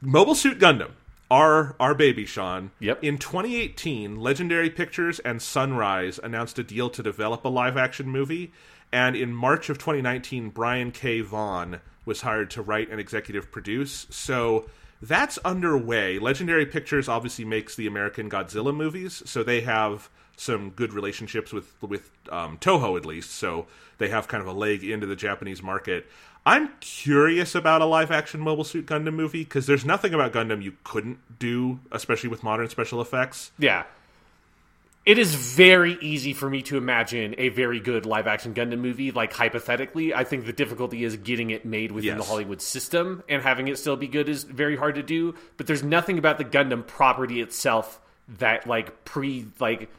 Mobile 0.00 0.34
Suit 0.34 0.58
Gundam, 0.58 0.92
our 1.30 1.76
our 1.78 1.94
baby 1.94 2.24
Sean. 2.24 2.70
Yep. 2.80 3.02
In 3.02 3.18
2018, 3.18 4.16
Legendary 4.16 4.70
Pictures 4.70 5.18
and 5.20 5.42
Sunrise 5.42 6.18
announced 6.22 6.58
a 6.58 6.62
deal 6.62 6.90
to 6.90 7.02
develop 7.02 7.44
a 7.44 7.48
live 7.48 7.76
action 7.76 8.08
movie, 8.08 8.52
and 8.92 9.14
in 9.14 9.32
March 9.32 9.68
of 9.68 9.78
2019, 9.78 10.50
Brian 10.50 10.90
K. 10.90 11.20
Vaughan 11.20 11.80
was 12.04 12.22
hired 12.22 12.50
to 12.50 12.62
write 12.62 12.90
and 12.90 12.98
executive 12.98 13.50
produce. 13.50 14.06
So 14.10 14.66
that's 15.02 15.38
underway. 15.38 16.18
Legendary 16.18 16.66
Pictures 16.66 17.08
obviously 17.08 17.44
makes 17.44 17.76
the 17.76 17.86
American 17.86 18.30
Godzilla 18.30 18.74
movies, 18.74 19.22
so 19.26 19.42
they 19.42 19.60
have 19.60 20.08
some 20.36 20.70
good 20.70 20.92
relationships 20.92 21.52
with 21.52 21.80
with 21.82 22.10
um, 22.30 22.58
Toho 22.58 22.96
at 22.96 23.04
least. 23.04 23.32
So 23.32 23.66
they 23.98 24.08
have 24.08 24.28
kind 24.28 24.40
of 24.40 24.46
a 24.46 24.52
leg 24.52 24.82
into 24.84 25.06
the 25.06 25.16
Japanese 25.16 25.62
market. 25.62 26.06
I'm 26.48 26.70
curious 26.80 27.54
about 27.54 27.82
a 27.82 27.84
live 27.84 28.10
action 28.10 28.40
Mobile 28.40 28.64
Suit 28.64 28.86
Gundam 28.86 29.12
movie 29.12 29.44
because 29.44 29.66
there's 29.66 29.84
nothing 29.84 30.14
about 30.14 30.32
Gundam 30.32 30.62
you 30.62 30.72
couldn't 30.82 31.18
do, 31.38 31.78
especially 31.92 32.30
with 32.30 32.42
modern 32.42 32.70
special 32.70 33.02
effects. 33.02 33.50
Yeah. 33.58 33.82
It 35.04 35.18
is 35.18 35.34
very 35.34 35.98
easy 36.00 36.32
for 36.32 36.48
me 36.48 36.62
to 36.62 36.78
imagine 36.78 37.34
a 37.36 37.50
very 37.50 37.80
good 37.80 38.06
live 38.06 38.26
action 38.26 38.54
Gundam 38.54 38.78
movie, 38.78 39.10
like 39.10 39.34
hypothetically. 39.34 40.14
I 40.14 40.24
think 40.24 40.46
the 40.46 40.54
difficulty 40.54 41.04
is 41.04 41.18
getting 41.18 41.50
it 41.50 41.66
made 41.66 41.92
within 41.92 42.16
Yes. 42.16 42.18
the 42.18 42.24
Hollywood 42.24 42.62
system, 42.62 43.22
and 43.28 43.42
having 43.42 43.68
it 43.68 43.76
still 43.76 43.96
be 43.96 44.08
good 44.08 44.26
is 44.30 44.44
very 44.44 44.76
hard 44.76 44.94
to 44.94 45.02
do. 45.02 45.34
But 45.58 45.66
there's 45.66 45.82
nothing 45.82 46.16
about 46.16 46.38
the 46.38 46.46
Gundam 46.46 46.86
property 46.86 47.42
itself 47.42 48.00
that 48.38 48.66
like 48.66 49.04
pre 49.04 49.44
like 49.60 49.90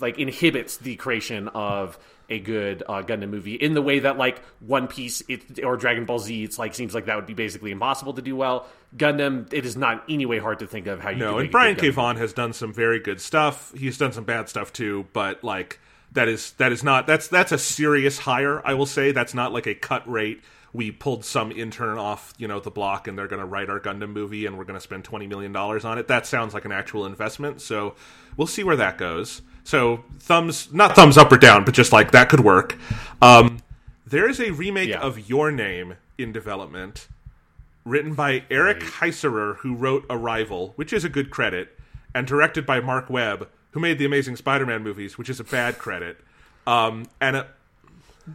like 0.00 0.18
inhibits 0.18 0.76
the 0.76 0.96
creation 0.96 1.46
of 1.48 1.98
a 2.28 2.38
good 2.38 2.82
uh, 2.88 3.02
Gundam 3.02 3.30
movie 3.30 3.54
in 3.54 3.74
the 3.74 3.82
way 3.82 3.98
that 3.98 4.16
like 4.16 4.42
One 4.60 4.86
Piece 4.86 5.22
it, 5.28 5.62
or 5.62 5.76
Dragon 5.76 6.04
Ball 6.04 6.18
Z, 6.18 6.44
it's 6.44 6.58
like 6.58 6.74
seems 6.74 6.94
like 6.94 7.06
that 7.06 7.16
would 7.16 7.26
be 7.26 7.34
basically 7.34 7.70
impossible 7.70 8.14
to 8.14 8.22
do 8.22 8.34
well. 8.34 8.66
Gundam, 8.96 9.52
it 9.52 9.66
is 9.66 9.76
not 9.76 10.08
in 10.08 10.14
any 10.14 10.26
way 10.26 10.38
hard 10.38 10.60
to 10.60 10.66
think 10.66 10.86
of 10.86 11.00
how 11.00 11.10
you. 11.10 11.18
No, 11.18 11.38
and 11.38 11.50
Brian 11.50 11.76
K. 11.76 11.90
Vaughan 11.90 12.16
has 12.16 12.32
done 12.32 12.52
some 12.52 12.72
very 12.72 13.00
good 13.00 13.20
stuff. 13.20 13.72
He's 13.76 13.98
done 13.98 14.12
some 14.12 14.24
bad 14.24 14.48
stuff 14.48 14.72
too, 14.72 15.06
but 15.12 15.44
like 15.44 15.80
that 16.12 16.28
is 16.28 16.52
that 16.52 16.72
is 16.72 16.82
not 16.82 17.06
that's 17.06 17.28
that's 17.28 17.52
a 17.52 17.58
serious 17.58 18.18
hire. 18.18 18.66
I 18.66 18.74
will 18.74 18.86
say 18.86 19.12
that's 19.12 19.34
not 19.34 19.52
like 19.52 19.66
a 19.66 19.74
cut 19.74 20.08
rate. 20.10 20.42
We 20.72 20.90
pulled 20.90 21.24
some 21.24 21.52
intern 21.52 21.98
off, 21.98 22.34
you 22.36 22.48
know, 22.48 22.58
the 22.58 22.70
block, 22.70 23.06
and 23.06 23.16
they're 23.16 23.28
going 23.28 23.38
to 23.38 23.46
write 23.46 23.70
our 23.70 23.78
Gundam 23.78 24.12
movie, 24.12 24.44
and 24.44 24.58
we're 24.58 24.64
going 24.64 24.78
to 24.78 24.80
spend 24.80 25.04
twenty 25.04 25.26
million 25.26 25.52
dollars 25.52 25.84
on 25.84 25.98
it. 25.98 26.08
That 26.08 26.26
sounds 26.26 26.52
like 26.52 26.64
an 26.64 26.72
actual 26.72 27.06
investment. 27.06 27.60
So 27.60 27.94
we'll 28.36 28.48
see 28.48 28.64
where 28.64 28.76
that 28.76 28.98
goes. 28.98 29.42
So 29.64 30.04
thumbs, 30.20 30.72
not 30.72 30.94
thumbs 30.94 31.16
up 31.18 31.32
or 31.32 31.36
down, 31.38 31.64
but 31.64 31.74
just 31.74 31.92
like 31.92 32.12
that 32.12 32.28
could 32.28 32.40
work. 32.40 32.78
Um, 33.22 33.58
there 34.06 34.28
is 34.28 34.38
a 34.40 34.50
remake 34.50 34.90
Yeah. 34.90 35.00
of 35.00 35.28
Your 35.28 35.50
Name 35.50 35.94
in 36.18 36.32
development 36.32 37.08
written 37.84 38.14
by 38.14 38.44
Eric 38.50 38.80
Heisserer, 38.80 39.56
who 39.58 39.74
wrote 39.74 40.04
Arrival, 40.08 40.72
which 40.76 40.92
is 40.92 41.04
a 41.04 41.08
good 41.08 41.30
credit, 41.30 41.78
and 42.14 42.26
directed 42.26 42.64
by 42.64 42.80
Marc 42.80 43.10
Webb, 43.10 43.48
who 43.72 43.80
made 43.80 43.98
the 43.98 44.04
Amazing 44.04 44.36
Spider-Man 44.36 44.82
movies, 44.82 45.18
which 45.18 45.28
is 45.28 45.40
a 45.40 45.44
bad 45.44 45.78
credit. 45.78 46.18
Um, 46.66 47.06
and 47.20 47.36
uh, 47.36 47.44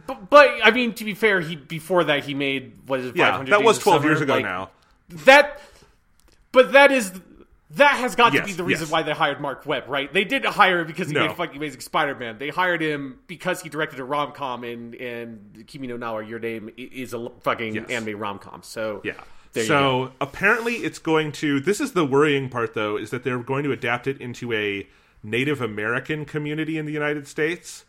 But, 0.06 0.30
but 0.30 0.48
I 0.62 0.70
mean, 0.70 0.94
to 0.94 1.04
be 1.04 1.14
fair, 1.14 1.40
he 1.40 1.56
before 1.56 2.04
that 2.04 2.24
he 2.24 2.34
made 2.34 2.74
what 2.86 3.00
is 3.00 3.06
it? 3.06 3.16
yeah, 3.16 3.42
that 3.44 3.62
was 3.64 3.78
12 3.78 4.00
Summer? 4.02 4.08
years 4.12 4.20
ago 4.20 4.34
Like, 4.34 4.44
now. 4.44 4.70
That, 5.08 5.60
but 6.52 6.72
that 6.72 6.92
is 6.92 7.12
that 7.76 7.98
has 8.00 8.16
got 8.16 8.32
to 8.32 8.42
be 8.42 8.52
the 8.52 8.64
reason 8.64 8.84
yes. 8.86 8.92
why 8.92 9.02
they 9.02 9.12
hired 9.12 9.40
Marc 9.40 9.64
Webb, 9.64 9.84
right? 9.88 10.12
They 10.12 10.24
didn't 10.24 10.52
hire 10.52 10.80
him 10.80 10.86
because 10.88 11.08
he 11.08 11.14
No. 11.14 11.26
made 11.28 11.36
fucking 11.36 11.56
Amazing 11.56 11.80
Spider-Man. 11.80 12.38
They 12.38 12.48
hired 12.48 12.82
him 12.82 13.20
because 13.26 13.62
he 13.62 13.68
directed 13.68 14.00
a 14.00 14.04
rom 14.04 14.32
com 14.32 14.64
and 14.64 14.94
and 14.96 15.64
Kimi 15.66 15.86
no 15.86 15.96
Na 15.96 16.12
or 16.14 16.22
Your 16.22 16.38
Name 16.40 16.70
is 16.76 17.14
a 17.14 17.30
fucking 17.42 17.74
Yes. 17.76 17.88
anime 17.90 18.18
rom 18.18 18.38
com. 18.40 18.62
So 18.64 19.00
Yeah. 19.04 19.12
there 19.52 19.62
you 19.64 19.68
go. 19.68 20.06
so 20.06 20.12
apparently 20.20 20.76
it's 20.78 20.98
going 20.98 21.30
to. 21.32 21.60
This 21.60 21.80
is 21.80 21.92
the 21.92 22.04
worrying 22.04 22.48
part, 22.48 22.74
though, 22.74 22.96
is 22.96 23.10
that 23.10 23.22
they're 23.24 23.38
going 23.38 23.62
to 23.64 23.72
adapt 23.72 24.06
it 24.06 24.20
into 24.20 24.52
a 24.52 24.88
Native 25.22 25.60
American 25.60 26.24
community 26.24 26.76
in 26.78 26.86
the 26.86 26.92
United 26.92 27.28
States, 27.28 27.84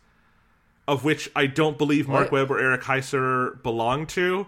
of 0.86 1.02
which 1.02 1.28
I 1.34 1.46
don't 1.46 1.76
believe 1.78 2.06
Mark 2.06 2.30
What? 2.30 2.32
Webb 2.48 2.50
or 2.52 2.60
Eric 2.60 2.82
Heiser 2.82 3.60
belong 3.62 4.06
to. 4.08 4.46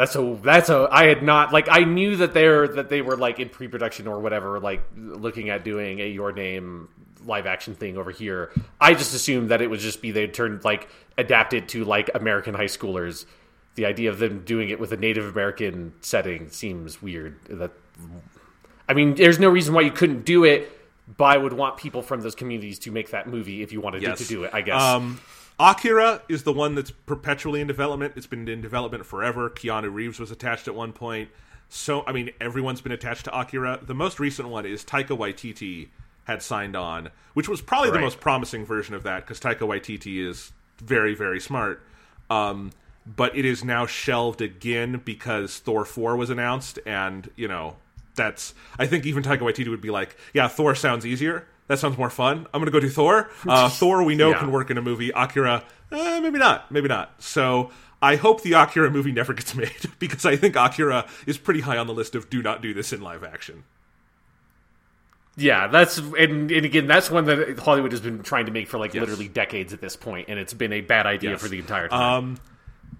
That's 0.00 0.16
a 0.16 0.38
that's 0.42 0.70
a 0.70 0.88
I 0.90 1.04
had 1.08 1.22
not 1.22 1.52
like 1.52 1.66
I 1.70 1.84
knew 1.84 2.16
that 2.16 2.32
they're 2.32 2.66
that 2.68 2.88
they 2.88 3.02
were 3.02 3.18
like 3.18 3.38
in 3.38 3.50
pre-production 3.50 4.08
or 4.08 4.18
whatever 4.20 4.58
like 4.58 4.82
looking 4.96 5.50
at 5.50 5.62
doing 5.62 6.00
a 6.00 6.08
your 6.08 6.32
name 6.32 6.88
live 7.26 7.44
action 7.44 7.74
thing 7.74 7.98
over 7.98 8.10
here. 8.10 8.50
I 8.80 8.94
just 8.94 9.14
assumed 9.14 9.50
that 9.50 9.60
it 9.60 9.68
would 9.68 9.80
just 9.80 10.00
be 10.00 10.10
they'd 10.10 10.32
turned 10.32 10.64
like 10.64 10.88
adapted 11.18 11.68
to 11.68 11.84
like 11.84 12.08
American 12.14 12.54
high 12.54 12.64
schoolers. 12.64 13.26
The 13.74 13.84
idea 13.84 14.08
of 14.08 14.18
them 14.18 14.42
doing 14.42 14.70
it 14.70 14.80
with 14.80 14.90
a 14.92 14.96
Native 14.96 15.26
American 15.26 15.92
setting 16.00 16.48
seems 16.48 17.02
weird. 17.02 17.36
That 17.50 17.72
I 18.88 18.94
mean, 18.94 19.16
there's 19.16 19.38
no 19.38 19.50
reason 19.50 19.74
why 19.74 19.82
you 19.82 19.90
couldn't 19.92 20.24
do 20.24 20.44
it, 20.44 20.72
but 21.14 21.24
I 21.24 21.36
would 21.36 21.52
want 21.52 21.76
people 21.76 22.00
from 22.00 22.22
those 22.22 22.34
communities 22.34 22.78
to 22.80 22.90
make 22.90 23.10
that 23.10 23.28
movie 23.28 23.60
if 23.62 23.70
you 23.70 23.82
wanted 23.82 24.00
Yes. 24.00 24.16
to 24.18 24.24
do 24.24 24.44
it. 24.44 24.50
I 24.54 24.62
guess. 24.62 24.80
Um, 24.80 25.20
Akira 25.60 26.22
is 26.28 26.44
the 26.44 26.52
one 26.54 26.74
that's 26.74 26.90
perpetually 26.90 27.60
in 27.60 27.66
development. 27.66 28.14
It's 28.16 28.26
been 28.26 28.48
in 28.48 28.62
development 28.62 29.04
forever. 29.04 29.50
Keanu 29.50 29.92
Reeves 29.92 30.18
was 30.18 30.30
attached 30.30 30.66
at 30.66 30.74
one 30.74 30.92
point. 30.94 31.28
So, 31.68 32.02
I 32.06 32.12
mean, 32.12 32.30
everyone's 32.40 32.80
been 32.80 32.92
attached 32.92 33.26
to 33.26 33.38
Akira. 33.38 33.78
The 33.82 33.94
most 33.94 34.18
recent 34.18 34.48
one 34.48 34.64
is 34.64 34.82
Taika 34.84 35.16
Waititi 35.16 35.88
had 36.24 36.42
signed 36.42 36.74
on, 36.76 37.10
which 37.34 37.48
was 37.48 37.60
probably 37.60 37.90
Right. 37.90 37.98
the 37.98 38.04
most 38.04 38.20
promising 38.20 38.64
version 38.64 38.94
of 38.94 39.02
that 39.02 39.26
because 39.26 39.38
Taika 39.38 39.60
Waititi 39.60 40.26
is 40.26 40.52
very, 40.78 41.14
very 41.14 41.38
smart. 41.38 41.82
Um, 42.30 42.72
but 43.04 43.36
it 43.36 43.44
is 43.44 43.62
now 43.62 43.84
shelved 43.86 44.40
again 44.40 45.02
because 45.04 45.58
Thor 45.58 45.84
4 45.84 46.16
was 46.16 46.30
announced, 46.30 46.78
and, 46.86 47.30
you 47.36 47.48
know, 47.48 47.76
that's. 48.14 48.54
I 48.78 48.86
think 48.86 49.04
even 49.04 49.22
Taika 49.22 49.40
Waititi 49.40 49.68
would 49.68 49.80
be 49.80 49.90
like, 49.90 50.16
yeah, 50.32 50.48
Thor 50.48 50.74
sounds 50.74 51.04
easier. 51.04 51.46
That 51.70 51.78
sounds 51.78 51.96
more 51.96 52.10
fun. 52.10 52.48
I'm 52.52 52.60
going 52.60 52.64
to 52.64 52.72
go 52.72 52.80
do 52.80 52.88
Thor. 52.88 53.30
Uh, 53.46 53.68
Thor, 53.80 54.02
we 54.02 54.16
know, 54.16 54.30
Yeah. 54.30 54.38
can 54.40 54.50
work 54.50 54.70
in 54.72 54.76
a 54.76 54.82
movie. 54.82 55.10
Akira, 55.14 55.62
eh, 55.92 56.18
maybe 56.18 56.36
not. 56.40 56.68
Maybe 56.72 56.88
not. 56.88 57.14
So 57.22 57.70
I 58.02 58.16
hope 58.16 58.42
the 58.42 58.54
Akira 58.54 58.90
movie 58.90 59.12
never 59.12 59.32
gets 59.34 59.54
made 59.54 59.70
because 60.00 60.26
I 60.26 60.34
think 60.34 60.56
Akira 60.56 61.06
is 61.28 61.38
pretty 61.38 61.60
high 61.60 61.76
on 61.78 61.86
the 61.86 61.94
list 61.94 62.16
of 62.16 62.28
do 62.28 62.42
not 62.42 62.60
do 62.60 62.74
this 62.74 62.92
in 62.92 63.00
live 63.00 63.22
action. 63.22 63.62
Yeah, 65.36 65.68
that's 65.68 65.98
and, 65.98 66.50
and 66.50 66.66
again, 66.66 66.88
that's 66.88 67.08
one 67.08 67.24
that 67.26 67.58
Hollywood 67.60 67.92
has 67.92 68.00
been 68.00 68.22
trying 68.24 68.46
to 68.46 68.52
make 68.52 68.66
for 68.66 68.78
like 68.78 68.92
Yes. 68.92 69.02
literally 69.02 69.28
decades 69.28 69.72
at 69.72 69.80
this 69.80 69.94
point, 69.94 70.28
and 70.28 70.40
it's 70.40 70.52
been 70.52 70.72
a 70.72 70.80
bad 70.80 71.06
idea 71.06 71.30
Yes. 71.30 71.40
for 71.40 71.46
the 71.48 71.58
entire 71.60 71.86
time. 71.88 72.00
Um, 72.24 72.36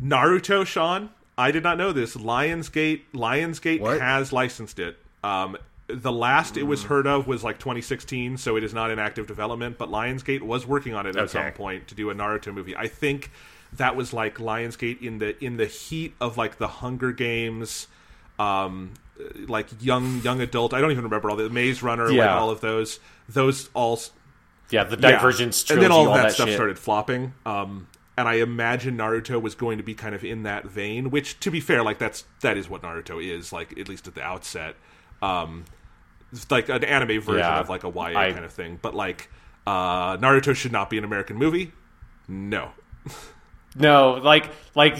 Naruto, 0.03 0.65
Sean, 0.65 1.11
I 1.37 1.51
did 1.51 1.65
not 1.65 1.77
know 1.77 1.91
this. 1.93 2.17
Lionsgate, 2.17 3.03
Lionsgate 3.13 3.81
What? 3.81 4.01
has 4.01 4.33
licensed 4.33 4.79
it. 4.79 4.97
Um, 5.25 5.57
the 5.95 6.13
last 6.13 6.57
it 6.57 6.65
was 6.65 6.85
heard 6.85 7.07
of 7.07 7.27
was 7.27 7.45
like 7.45 7.59
2016, 7.59 8.37
so 8.37 8.57
it 8.57 8.65
is 8.65 8.75
not 8.75 8.91
in 8.91 8.99
active 8.99 9.27
development. 9.27 9.79
But 9.79 9.91
Lionsgate 9.91 10.43
was 10.43 10.67
working 10.67 10.95
on 10.95 11.07
it 11.07 11.17
at 11.17 11.31
some 11.31 11.53
point 11.53 11.89
to 11.89 11.95
do 11.95 12.11
a 12.11 12.15
Naruto 12.15 12.53
movie. 12.53 12.77
I 12.77 12.89
think 12.89 13.31
that 13.75 13.97
was 13.97 14.13
like 14.13 14.37
Lionsgate 14.37 15.01
in 15.03 15.19
the 15.19 15.43
in 15.45 15.57
the 15.57 15.67
heat 15.67 16.15
of 16.21 16.37
like 16.37 16.59
the 16.59 16.69
Hunger 16.69 17.13
Games, 17.13 17.87
um, 18.39 18.95
like 19.47 19.69
young 19.81 20.21
young 20.23 20.41
adult. 20.41 20.75
I 20.75 20.81
don't 20.81 20.91
even 20.91 21.05
remember 21.05 21.31
all 21.31 21.37
the 21.37 21.51
Maze 21.51 21.83
Runner, 21.83 22.13
like 22.13 22.31
all 22.31 22.51
of 22.51 22.61
those. 22.61 23.01
Those 23.29 23.71
all 23.75 24.01
yeah, 24.71 24.85
the 24.85 24.97
yeah. 24.97 25.13
Divergence 25.13 25.63
and 25.63 25.67
trilogy, 25.67 25.85
then 25.85 25.93
all, 25.93 26.09
of 26.09 26.15
that, 26.15 26.23
that 26.23 26.33
stuff 26.33 26.49
shit. 26.49 26.57
started 26.57 26.79
flopping. 26.79 27.35
Um, 27.45 27.89
and 28.17 28.29
I 28.29 28.35
imagine 28.35 28.97
Naruto 28.99 29.41
was 29.41 29.55
going 29.55 29.79
to 29.79 29.85
be 29.85 29.95
kind 29.95 30.15
of 30.15 30.25
in 30.25 30.43
that 30.43 30.67
vein. 30.67 31.11
Which, 31.11 31.41
to 31.41 31.51
be 31.51 31.61
fair, 31.61 31.83
like 31.83 31.99
that's 31.99 32.25
that 32.41 32.57
is 32.57 32.69
what 32.69 32.83
Naruto 32.83 33.23
is 33.23 33.53
like, 33.53 33.79
at 33.79 33.89
least 33.89 34.07
at 34.09 34.15
the 34.15 34.23
outset. 34.23 34.77
Um, 35.23 35.65
it's 36.33 36.51
like 36.51 36.69
an 36.69 36.85
anime 36.85 37.21
version 37.21 37.39
Yeah. 37.41 37.61
of 37.61 37.69
like 37.69 37.85
a 37.85 37.89
YA 37.91 38.15
I- 38.17 38.33
kind 38.33 38.45
of 38.45 38.53
thing. 38.53 38.79
But 38.81 38.95
like, 38.95 39.31
uh, 39.67 40.17
Naruto 40.19 40.55
should 40.55 40.73
not 40.73 40.91
be 40.91 40.99
an 40.99 41.05
American 41.05 41.37
movie. 41.37 41.73
No, 42.29 42.71
No, 43.77 44.15
like 44.15 44.51
like 44.75 44.97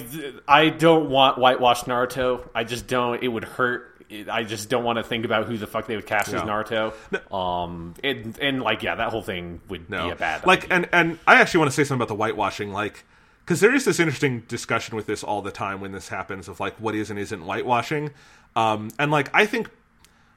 I 0.47 0.69
don't 0.69 1.11
want 1.11 1.39
whitewashed 1.39 1.87
Naruto. 1.87 2.49
I 2.55 2.65
just 2.65 2.87
don't. 2.87 3.23
It 3.23 3.29
would 3.29 3.45
hurt. 3.45 3.87
I 4.31 4.43
just 4.43 4.69
don't 4.69 4.83
want 4.85 4.97
to 4.99 5.05
think 5.05 5.25
about 5.25 5.47
who 5.47 5.57
the 5.57 5.67
fuck 5.69 5.87
they 5.87 5.95
would 5.97 6.07
cast 6.07 6.29
as 6.33 6.45
No. 6.45 6.49
Naruto. 6.53 7.33
Um, 7.33 7.95
and, 8.03 8.37
and 8.41 8.61
like 8.63 8.83
yeah, 8.83 8.97
that 8.97 9.11
whole 9.11 9.23
thing 9.23 9.61
would 9.69 9.89
no. 9.91 10.07
be 10.07 10.11
a 10.13 10.17
bad. 10.17 10.47
like, 10.47 10.65
idea. 10.65 10.77
and 10.77 10.89
and 10.93 11.19
I 11.27 11.41
actually 11.41 11.59
want 11.59 11.71
to 11.71 11.75
say 11.75 11.85
something 11.85 11.99
about 12.03 12.09
the 12.09 12.17
whitewashing, 12.17 12.73
like. 12.73 13.05
Because 13.45 13.61
there 13.61 13.75
is 13.75 13.85
this 13.85 13.99
interesting 13.99 14.41
discussion 14.47 14.95
with 14.95 15.07
this 15.07 15.25
all 15.25 15.43
the 15.43 15.51
time 15.51 15.81
when 15.81 15.91
this 15.91 16.09
happens 16.09 16.47
of 16.47 16.61
like 16.61 16.75
what 16.77 16.95
is 16.95 17.11
and 17.11 17.19
isn't 17.19 17.41
whitewashing, 17.45 18.11
um, 18.55 18.91
and 18.97 19.11
like 19.11 19.29
I 19.35 19.45
think 19.47 19.69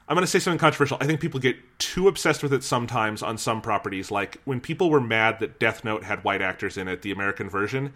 I'm 0.08 0.16
going 0.16 0.24
to 0.24 0.32
say 0.32 0.40
something 0.40 0.60
controversial. 0.60 0.98
I 1.00 1.06
think 1.06 1.22
people 1.22 1.40
get 1.40 1.58
too 1.80 2.08
obsessed 2.08 2.44
with 2.44 2.54
it 2.54 2.64
sometimes 2.64 3.24
on 3.24 3.38
some 3.38 3.62
properties. 3.62 4.12
Like 4.12 4.42
when 4.44 4.60
people 4.60 4.90
were 4.90 5.00
mad 5.00 5.40
that 5.40 5.60
Death 5.60 5.84
Note 5.86 6.04
had 6.04 6.24
white 6.24 6.42
actors 6.42 6.78
in 6.78 6.88
it, 6.88 7.02
the 7.02 7.12
American 7.12 7.50
version. 7.50 7.94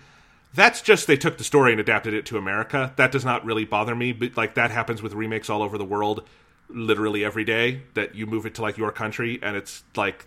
That's 0.53 0.81
just 0.81 1.07
they 1.07 1.17
took 1.17 1.37
the 1.37 1.43
story 1.43 1.71
and 1.71 1.81
adapted 1.81 2.13
it 2.13 2.25
to 2.27 2.37
America. 2.37 2.93
That 2.95 3.11
does 3.11 3.25
not 3.25 3.43
really 3.43 3.65
bother 3.65 3.93
me, 3.93 4.13
but 4.13 4.37
like 4.37 4.55
that 4.55 4.71
happens 4.71 5.01
with 5.01 5.13
remakes 5.13 5.49
all 5.49 5.61
over 5.61 5.77
the 5.77 5.85
world, 5.85 6.23
literally 6.69 7.25
every 7.25 7.43
day. 7.43 7.81
That 7.95 8.15
you 8.15 8.25
move 8.25 8.45
it 8.45 8.55
to 8.55 8.61
like 8.61 8.77
your 8.77 8.91
country, 8.91 9.39
and 9.43 9.57
it's 9.57 9.83
like, 9.95 10.25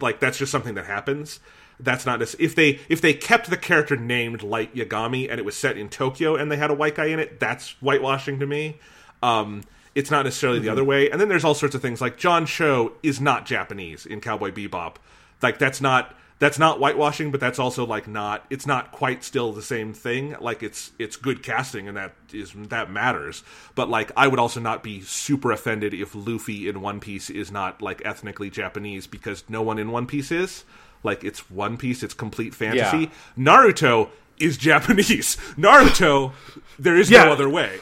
like 0.00 0.18
that's 0.18 0.38
just 0.38 0.50
something 0.50 0.74
that 0.74 0.86
happens. 0.86 1.38
That's 1.78 2.04
not 2.04 2.20
if 2.20 2.54
they 2.54 2.80
if 2.88 3.00
they 3.00 3.14
kept 3.14 3.48
the 3.48 3.56
character 3.56 3.96
named 3.96 4.42
Light 4.42 4.74
Yagami 4.74 5.30
and 5.30 5.38
it 5.38 5.44
was 5.44 5.56
set 5.56 5.78
in 5.78 5.88
Tokyo 5.88 6.34
and 6.34 6.50
they 6.50 6.56
had 6.56 6.70
a 6.70 6.74
white 6.74 6.96
guy 6.96 7.06
in 7.06 7.20
it. 7.20 7.38
That's 7.38 7.70
whitewashing 7.80 8.40
to 8.40 8.46
me. 8.46 8.80
Um, 9.22 9.62
it's 9.96 10.10
not 10.10 10.26
necessarily 10.26 10.58
the 10.58 10.66
mm-hmm. 10.66 10.72
other 10.72 10.84
way. 10.84 11.10
And 11.10 11.18
then 11.18 11.28
there's 11.28 11.42
all 11.42 11.54
sorts 11.54 11.74
of 11.74 11.80
things 11.80 12.02
like 12.02 12.18
John 12.18 12.44
Cho 12.44 12.92
is 13.02 13.18
not 13.18 13.46
Japanese 13.46 14.04
in 14.04 14.20
Cowboy 14.20 14.52
Bebop. 14.52 14.96
Like 15.42 15.58
that's 15.58 15.80
not 15.80 16.14
that's 16.38 16.58
not 16.58 16.78
whitewashing, 16.78 17.30
but 17.30 17.40
that's 17.40 17.58
also 17.58 17.86
like 17.86 18.06
not 18.06 18.44
it's 18.50 18.66
not 18.66 18.92
quite 18.92 19.24
still 19.24 19.54
the 19.54 19.62
same 19.62 19.94
thing. 19.94 20.36
Like 20.38 20.62
it's 20.62 20.92
it's 20.98 21.16
good 21.16 21.42
casting 21.42 21.88
and 21.88 21.96
that 21.96 22.12
is 22.30 22.52
that 22.68 22.90
matters. 22.90 23.42
But 23.74 23.88
like 23.88 24.12
I 24.18 24.28
would 24.28 24.38
also 24.38 24.60
not 24.60 24.82
be 24.82 25.00
super 25.00 25.50
offended 25.50 25.94
if 25.94 26.14
Luffy 26.14 26.68
in 26.68 26.82
One 26.82 27.00
Piece 27.00 27.30
is 27.30 27.50
not 27.50 27.80
like 27.80 28.04
ethnically 28.04 28.50
Japanese 28.50 29.06
because 29.06 29.44
no 29.48 29.62
one 29.62 29.78
in 29.78 29.90
One 29.90 30.06
Piece 30.06 30.30
is. 30.30 30.64
Like 31.02 31.24
it's 31.24 31.50
One 31.50 31.78
Piece, 31.78 32.02
it's 32.02 32.14
complete 32.14 32.54
fantasy. 32.54 32.98
Yeah. 32.98 33.08
Naruto 33.38 34.10
is 34.38 34.56
Japanese. 34.56 35.36
Naruto, 35.56 36.32
there 36.78 36.96
is 36.96 37.10
Yeah. 37.10 37.24
no 37.24 37.32
other 37.32 37.48
way. 37.48 37.78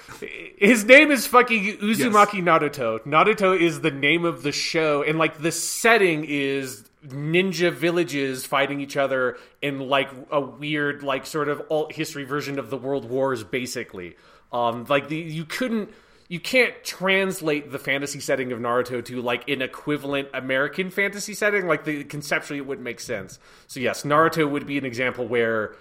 His 0.56 0.84
name 0.84 1.10
is 1.10 1.26
fucking 1.26 1.78
Uzumaki 1.78 2.42
Naruto. 2.42 3.00
Naruto 3.00 3.58
is 3.58 3.80
the 3.80 3.90
name 3.90 4.24
of 4.24 4.42
the 4.42 4.52
show, 4.52 5.02
and 5.02 5.18
like 5.18 5.38
the 5.42 5.52
setting 5.52 6.24
is 6.26 6.84
ninja 7.06 7.70
villages 7.70 8.46
fighting 8.46 8.80
each 8.80 8.96
other 8.96 9.36
in 9.60 9.78
like 9.80 10.08
a 10.30 10.40
weird, 10.40 11.02
like 11.02 11.26
sort 11.26 11.48
of 11.48 11.62
alt 11.70 11.92
history 11.92 12.24
version 12.24 12.58
of 12.58 12.70
the 12.70 12.76
World 12.78 13.04
Wars, 13.10 13.44
basically. 13.44 14.16
Um, 14.52 14.86
like 14.88 15.08
the 15.08 15.16
you 15.16 15.44
couldn't. 15.44 15.90
You 16.26 16.40
can't 16.40 16.72
translate 16.82 17.70
the 17.70 17.78
fantasy 17.78 18.18
setting 18.18 18.50
of 18.50 18.58
Naruto 18.58 19.04
to 19.04 19.20
like 19.20 19.46
an 19.50 19.60
equivalent 19.60 20.28
American 20.32 20.88
fantasy 20.90 21.34
setting. 21.34 21.66
Like 21.66 21.84
the 21.84 22.02
conceptually, 22.04 22.58
it 22.58 22.66
wouldn't 22.66 22.82
make 22.84 22.98
sense. 23.00 23.38
So 23.66 23.78
yes, 23.78 24.04
Naruto 24.04 24.48
would 24.50 24.66
be 24.66 24.78
an 24.78 24.86
example 24.86 25.26
where 25.28 25.76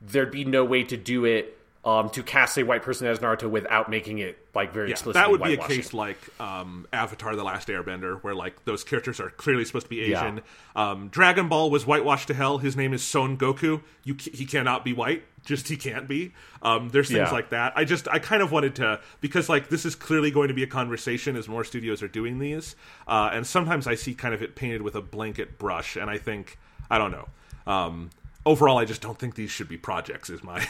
there'd 0.00 0.30
be 0.30 0.44
no 0.44 0.64
way 0.64 0.84
to 0.84 0.96
do 0.96 1.24
it 1.24 1.54
um, 1.84 2.10
to 2.10 2.22
cast 2.22 2.58
a 2.58 2.64
white 2.64 2.82
person 2.82 3.06
as 3.06 3.20
Naruto 3.20 3.48
without 3.48 3.88
making 3.88 4.18
it 4.18 4.36
like 4.54 4.72
very 4.74 4.88
Yeah, 4.88 4.92
explicitly 4.94 5.20
that 5.22 5.30
would 5.30 5.42
be 5.42 5.54
a 5.54 5.56
case 5.56 5.94
like 5.94 6.18
um, 6.40 6.86
Avatar: 6.92 7.34
The 7.36 7.44
Last 7.44 7.68
Airbender, 7.68 8.20
where 8.22 8.34
like 8.34 8.64
those 8.64 8.82
characters 8.84 9.20
are 9.20 9.30
clearly 9.30 9.64
supposed 9.64 9.86
to 9.86 9.90
be 9.90 9.96
Yeah. 9.96 10.20
Asian. 10.22 10.40
Um, 10.76 11.08
Dragon 11.08 11.48
Ball 11.48 11.70
was 11.70 11.86
whitewashed 11.86 12.26
to 12.28 12.34
hell. 12.34 12.58
His 12.58 12.76
name 12.76 12.92
is 12.92 13.02
Son 13.04 13.38
Goku. 13.38 13.80
You 14.04 14.16
he 14.20 14.44
cannot 14.44 14.84
be 14.84 14.92
white. 14.92 15.22
Just 15.46 15.68
he 15.68 15.76
can't 15.76 16.06
be. 16.08 16.32
Um, 16.62 16.88
there's 16.90 17.08
things 17.08 17.18
Yeah. 17.18 17.30
like 17.30 17.50
that. 17.50 17.72
I 17.76 17.84
just 17.84 18.08
I 18.08 18.18
kind 18.18 18.42
of 18.42 18.50
wanted 18.52 18.74
to 18.76 19.00
because 19.20 19.48
like 19.48 19.68
this 19.68 19.86
is 19.86 19.94
clearly 19.94 20.30
going 20.32 20.48
to 20.48 20.54
be 20.54 20.64
a 20.64 20.68
conversation 20.68 21.36
as 21.36 21.48
more 21.48 21.64
studios 21.64 22.02
are 22.02 22.08
doing 22.08 22.38
these, 22.40 22.74
uh, 23.06 23.30
and 23.32 23.46
sometimes 23.46 23.86
I 23.86 23.94
see 23.94 24.14
kind 24.14 24.34
of 24.34 24.42
it 24.42 24.56
painted 24.56 24.82
with 24.82 24.96
a 24.96 25.00
blanket 25.00 25.58
brush, 25.58 25.96
and 25.96 26.10
I 26.10 26.18
think 26.18 26.58
I 26.90 26.98
don't 26.98 27.12
know. 27.12 27.28
Um, 27.66 28.10
overall, 28.48 28.78
I 28.78 28.84
just 28.84 29.00
don't 29.02 29.18
think 29.18 29.34
these 29.34 29.50
should 29.50 29.68
be 29.68 29.76
projects. 29.76 30.30
Is 30.30 30.42
my 30.42 30.66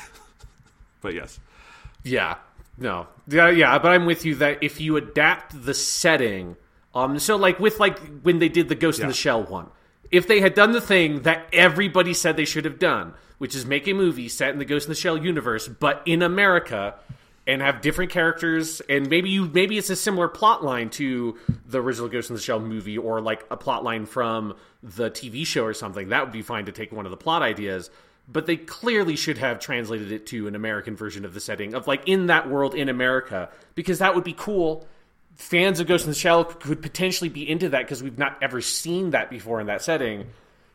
but 1.01 1.15
yes. 1.15 1.39
Yeah, 2.05 2.37
no, 2.77 3.07
yeah, 3.27 3.49
yeah. 3.51 3.79
But 3.79 3.93
I'm 3.93 4.07
with 4.07 4.25
you 4.25 4.35
that 4.37 4.63
if 4.63 4.81
you 4.81 4.97
adapt 4.97 5.65
the 5.65 5.75
setting, 5.75 6.57
um, 6.95 7.19
so 7.19 7.37
like 7.37 7.59
with 7.59 7.79
like 7.79 7.99
when 8.23 8.39
they 8.39 8.49
did 8.49 8.69
the 8.69 8.75
Ghost 8.75 9.01
in 9.01 9.09
the 9.09 9.15
Shell 9.15 9.45
one, 9.45 9.69
if 10.11 10.27
they 10.27 10.41
had 10.41 10.55
done 10.55 10.73
the 10.73 10.81
thing 10.81 11.23
that 11.23 11.47
everybody 11.53 12.15
said 12.15 12.37
they 12.37 12.45
should 12.45 12.65
have 12.65 12.79
done, 12.79 13.15
which 13.39 13.55
is 13.55 13.65
make 13.65 13.87
a 13.87 13.93
movie 13.93 14.29
set 14.29 14.51
in 14.51 14.59
the 14.59 14.65
Ghost 14.65 14.87
in 14.87 14.91
the 14.91 14.97
Shell 14.97 15.19
universe, 15.19 15.69
but 15.69 16.03
in 16.05 16.23
America. 16.23 16.95
And 17.49 17.63
have 17.63 17.81
different 17.81 18.11
characters, 18.11 18.83
and 18.91 19.09
maybe 19.09 19.31
you 19.31 19.47
maybe 19.47 19.79
it's 19.79 19.89
a 19.89 19.97
similar 19.97 20.29
plot 20.29 20.63
line 20.63 20.91
to 20.91 21.39
the 21.67 21.81
original 21.81 22.09
Ghost 22.09 22.29
in 22.29 22.37
the 22.37 22.43
Shell 22.43 22.61
movie, 22.61 22.99
or 22.99 23.23
like 23.23 23.45
a 23.51 23.57
plot 23.57 23.83
line 23.83 24.05
from 24.05 24.55
the 24.83 25.11
TV 25.11 25.47
show 25.47 25.65
or 25.65 25.73
something. 25.73 26.11
That 26.11 26.25
would 26.25 26.33
be 26.33 26.43
fine 26.43 26.67
to 26.67 26.73
take 26.73 26.93
one 26.93 27.07
of 27.07 27.11
the 27.11 27.17
plot 27.17 27.41
ideas 27.41 27.91
but 28.31 28.47
they 28.47 28.57
clearly 28.57 29.17
should 29.17 29.39
have 29.39 29.59
translated 29.59 30.13
it 30.13 30.27
to 30.27 30.47
an 30.47 30.55
American 30.55 30.95
version 30.95 31.25
of 31.25 31.33
the 31.33 31.41
setting 31.41 31.75
of 31.75 31.87
like 31.87 32.07
in 32.07 32.27
that 32.27 32.49
world 32.49 32.75
in 32.75 32.89
America 32.89 33.49
because 33.75 34.01
that 34.01 34.15
would 34.15 34.25
be 34.25 34.35
cool. 34.35 34.87
Fans 35.37 35.81
of 35.81 35.87
Ghost 35.87 36.05
in 36.05 36.11
the 36.11 36.17
Shell 36.17 36.45
could 36.45 36.83
potentially 36.83 37.31
be 37.31 37.49
into 37.49 37.71
that 37.71 37.83
because 37.83 38.03
we've 38.03 38.19
not 38.19 38.37
ever 38.43 38.61
seen 38.61 39.11
that 39.11 39.31
before 39.31 39.61
in 39.61 39.69
that 39.69 39.83
setting. 39.83 40.27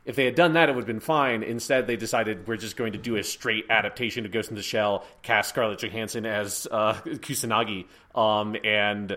If 0.06 0.18
they 0.18 0.26
had 0.26 0.36
done 0.36 0.54
that, 0.54 0.68
it 0.68 0.76
would 0.76 0.82
have 0.82 0.88
been 0.88 1.00
fine. 1.00 1.44
Instead, 1.44 1.88
they 1.88 1.96
decided 1.96 2.46
we're 2.48 2.58
just 2.58 2.76
going 2.76 2.92
to 2.94 3.00
do 3.00 3.16
a 3.16 3.24
straight 3.24 3.66
adaptation 3.70 4.26
of 4.26 4.32
Ghost 4.32 4.50
in 4.50 4.56
the 4.56 4.62
Shell, 4.62 5.06
cast 5.22 5.50
Scarlett 5.50 5.80
Johansson 5.80 6.26
as 6.26 6.68
uh, 6.70 6.94
Kusanagi, 7.06 7.86
um, 8.14 8.58
and 8.66 9.16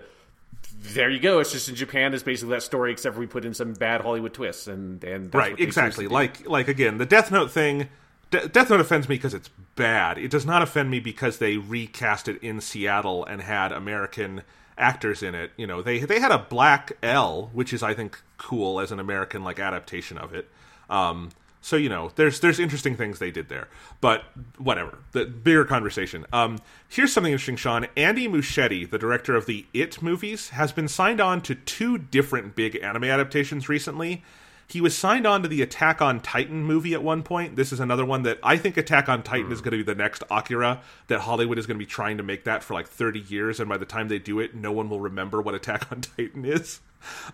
there 0.80 1.10
you 1.10 1.18
go. 1.18 1.40
It's 1.40 1.52
just 1.52 1.68
in 1.68 1.74
Japan. 1.74 2.14
It's 2.14 2.22
basically 2.22 2.54
that 2.54 2.62
story, 2.62 2.92
except 2.92 3.16
we 3.16 3.26
put 3.26 3.44
in 3.44 3.54
some 3.54 3.72
bad 3.72 4.00
Hollywood 4.00 4.34
twists, 4.34 4.68
and 4.68 5.02
and 5.02 5.34
right 5.34 5.52
what 5.52 5.58
they 5.58 5.64
choose 5.64 5.74
to 5.74 5.80
exactly 5.80 6.08
like 6.08 6.46
like 6.48 6.68
again 6.68 6.98
the 6.98 7.06
death 7.06 7.30
note 7.30 7.50
thing 7.50 7.88
De- 8.30 8.48
death 8.48 8.70
note 8.70 8.80
offends 8.80 9.08
me 9.08 9.16
because 9.16 9.34
it's 9.34 9.50
bad 9.76 10.18
it 10.18 10.30
does 10.30 10.44
not 10.44 10.62
offend 10.62 10.90
me 10.90 11.00
because 11.00 11.38
they 11.38 11.56
recast 11.56 12.28
it 12.28 12.42
in 12.42 12.60
seattle 12.60 13.24
and 13.24 13.42
had 13.42 13.72
american 13.72 14.42
actors 14.76 15.22
in 15.22 15.34
it 15.34 15.52
you 15.56 15.66
know 15.66 15.80
they 15.80 16.00
they 16.00 16.18
had 16.18 16.32
a 16.32 16.38
black 16.38 16.92
l 17.02 17.50
which 17.52 17.72
is 17.72 17.82
i 17.82 17.94
think 17.94 18.20
cool 18.36 18.80
as 18.80 18.90
an 18.90 18.98
american 18.98 19.44
like 19.44 19.60
adaptation 19.60 20.18
of 20.18 20.34
it 20.34 20.48
um 20.90 21.30
So 21.60 21.76
you 21.76 21.88
know, 21.88 22.12
there's 22.14 22.38
there's 22.38 22.60
interesting 22.60 22.96
things 22.96 23.18
they 23.18 23.32
did 23.32 23.48
there, 23.48 23.66
but 24.00 24.24
whatever. 24.56 24.98
The 25.12 25.24
bigger 25.24 25.64
conversation. 25.64 26.24
Um, 26.32 26.58
here's 26.88 27.12
something 27.12 27.32
interesting, 27.32 27.56
Sean. 27.56 27.88
Andy 27.96 28.28
Muschietti, 28.28 28.88
the 28.88 28.98
director 28.98 29.34
of 29.34 29.46
the 29.46 29.66
It 29.74 30.00
movies, 30.00 30.50
has 30.50 30.70
been 30.70 30.86
signed 30.86 31.20
on 31.20 31.40
to 31.42 31.56
two 31.56 31.98
different 31.98 32.54
big 32.54 32.76
anime 32.76 33.04
adaptations 33.04 33.68
recently. 33.68 34.22
He 34.68 34.80
was 34.80 34.96
signed 34.96 35.26
on 35.26 35.42
to 35.42 35.48
the 35.48 35.62
Attack 35.62 36.02
on 36.02 36.20
Titan 36.20 36.62
movie 36.64 36.92
at 36.94 37.02
one 37.02 37.22
point. 37.22 37.54
This 37.54 37.72
is 37.72 37.78
another 37.78 38.04
one 38.04 38.22
that 38.24 38.38
I 38.42 38.56
think 38.56 38.76
Attack 38.76 39.08
on 39.08 39.22
Titan 39.22 39.48
mm. 39.48 39.52
is 39.52 39.60
going 39.60 39.72
to 39.72 39.78
be 39.78 39.82
the 39.84 39.94
next 39.94 40.24
Akira. 40.30 40.82
That 41.06 41.20
Hollywood 41.20 41.58
is 41.58 41.66
going 41.66 41.78
to 41.78 41.84
be 41.84 41.86
trying 41.86 42.16
to 42.16 42.24
make 42.24 42.44
that 42.44 42.64
for 42.64 42.74
like 42.74 42.88
30 42.88 43.20
years, 43.20 43.60
and 43.60 43.68
by 43.68 43.76
the 43.76 43.86
time 43.86 44.08
they 44.08 44.18
do 44.18 44.40
it, 44.40 44.54
no 44.54 44.72
one 44.72 44.88
will 44.88 45.00
remember 45.00 45.40
what 45.40 45.54
Attack 45.54 45.90
on 45.90 46.00
Titan 46.00 46.44
is. 46.44 46.80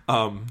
Um, 0.06 0.48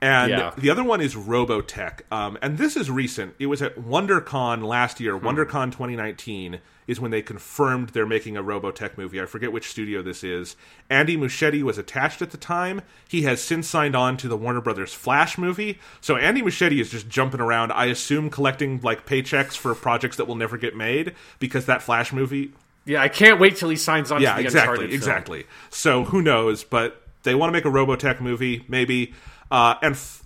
and 0.00 0.30
yeah. 0.30 0.52
the 0.56 0.70
other 0.70 0.82
one 0.82 1.00
is 1.00 1.14
Robotech. 1.14 2.00
Um, 2.10 2.38
and 2.40 2.56
this 2.56 2.76
is 2.76 2.90
recent. 2.90 3.34
It 3.38 3.46
was 3.46 3.60
at 3.60 3.76
WonderCon 3.76 4.62
last 4.62 4.98
year. 4.98 5.16
Hmm. 5.16 5.26
WonderCon 5.26 5.66
2019 5.66 6.60
is 6.86 6.98
when 6.98 7.10
they 7.10 7.22
confirmed 7.22 7.90
they're 7.90 8.06
making 8.06 8.36
a 8.36 8.42
Robotech 8.42 8.96
movie. 8.96 9.20
I 9.20 9.26
forget 9.26 9.52
which 9.52 9.68
studio 9.68 10.02
this 10.02 10.24
is. 10.24 10.56
Andy 10.88 11.16
Muschietti 11.16 11.62
was 11.62 11.78
attached 11.78 12.22
at 12.22 12.30
the 12.30 12.36
time. 12.36 12.80
He 13.06 13.22
has 13.22 13.42
since 13.42 13.68
signed 13.68 13.94
on 13.94 14.16
to 14.16 14.28
the 14.28 14.36
Warner 14.36 14.60
Brothers 14.60 14.94
Flash 14.94 15.38
movie. 15.38 15.78
So 16.00 16.16
Andy 16.16 16.42
Muschietti 16.42 16.80
is 16.80 16.90
just 16.90 17.08
jumping 17.08 17.40
around, 17.40 17.70
I 17.70 17.86
assume 17.86 18.30
collecting 18.30 18.80
like 18.80 19.06
paychecks 19.06 19.56
for 19.56 19.74
projects 19.74 20.16
that 20.16 20.26
will 20.26 20.34
never 20.34 20.56
get 20.56 20.74
made 20.74 21.14
because 21.38 21.66
that 21.66 21.82
Flash 21.82 22.12
movie. 22.12 22.52
Yeah, 22.86 23.02
I 23.02 23.08
can't 23.08 23.38
wait 23.38 23.56
till 23.56 23.68
he 23.68 23.76
signs 23.76 24.10
on 24.10 24.22
yeah, 24.22 24.38
exactly, 24.38 24.92
Exactly. 24.92 25.46
So 25.68 26.04
who 26.04 26.22
knows, 26.22 26.64
but 26.64 27.06
they 27.22 27.34
want 27.34 27.50
to 27.50 27.52
make 27.52 27.66
a 27.66 27.68
Robotech 27.68 28.20
movie, 28.20 28.64
maybe. 28.66 29.14
Uh, 29.50 29.74
and 29.82 29.94
f- 29.94 30.22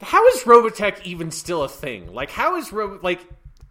how 0.00 0.26
is 0.28 0.42
Robotech 0.42 1.04
even 1.04 1.30
still 1.30 1.62
a 1.62 1.68
thing? 1.68 2.12
Like, 2.12 2.30
how 2.30 2.56
is 2.56 2.72
Robo 2.72 2.98
like 3.02 3.20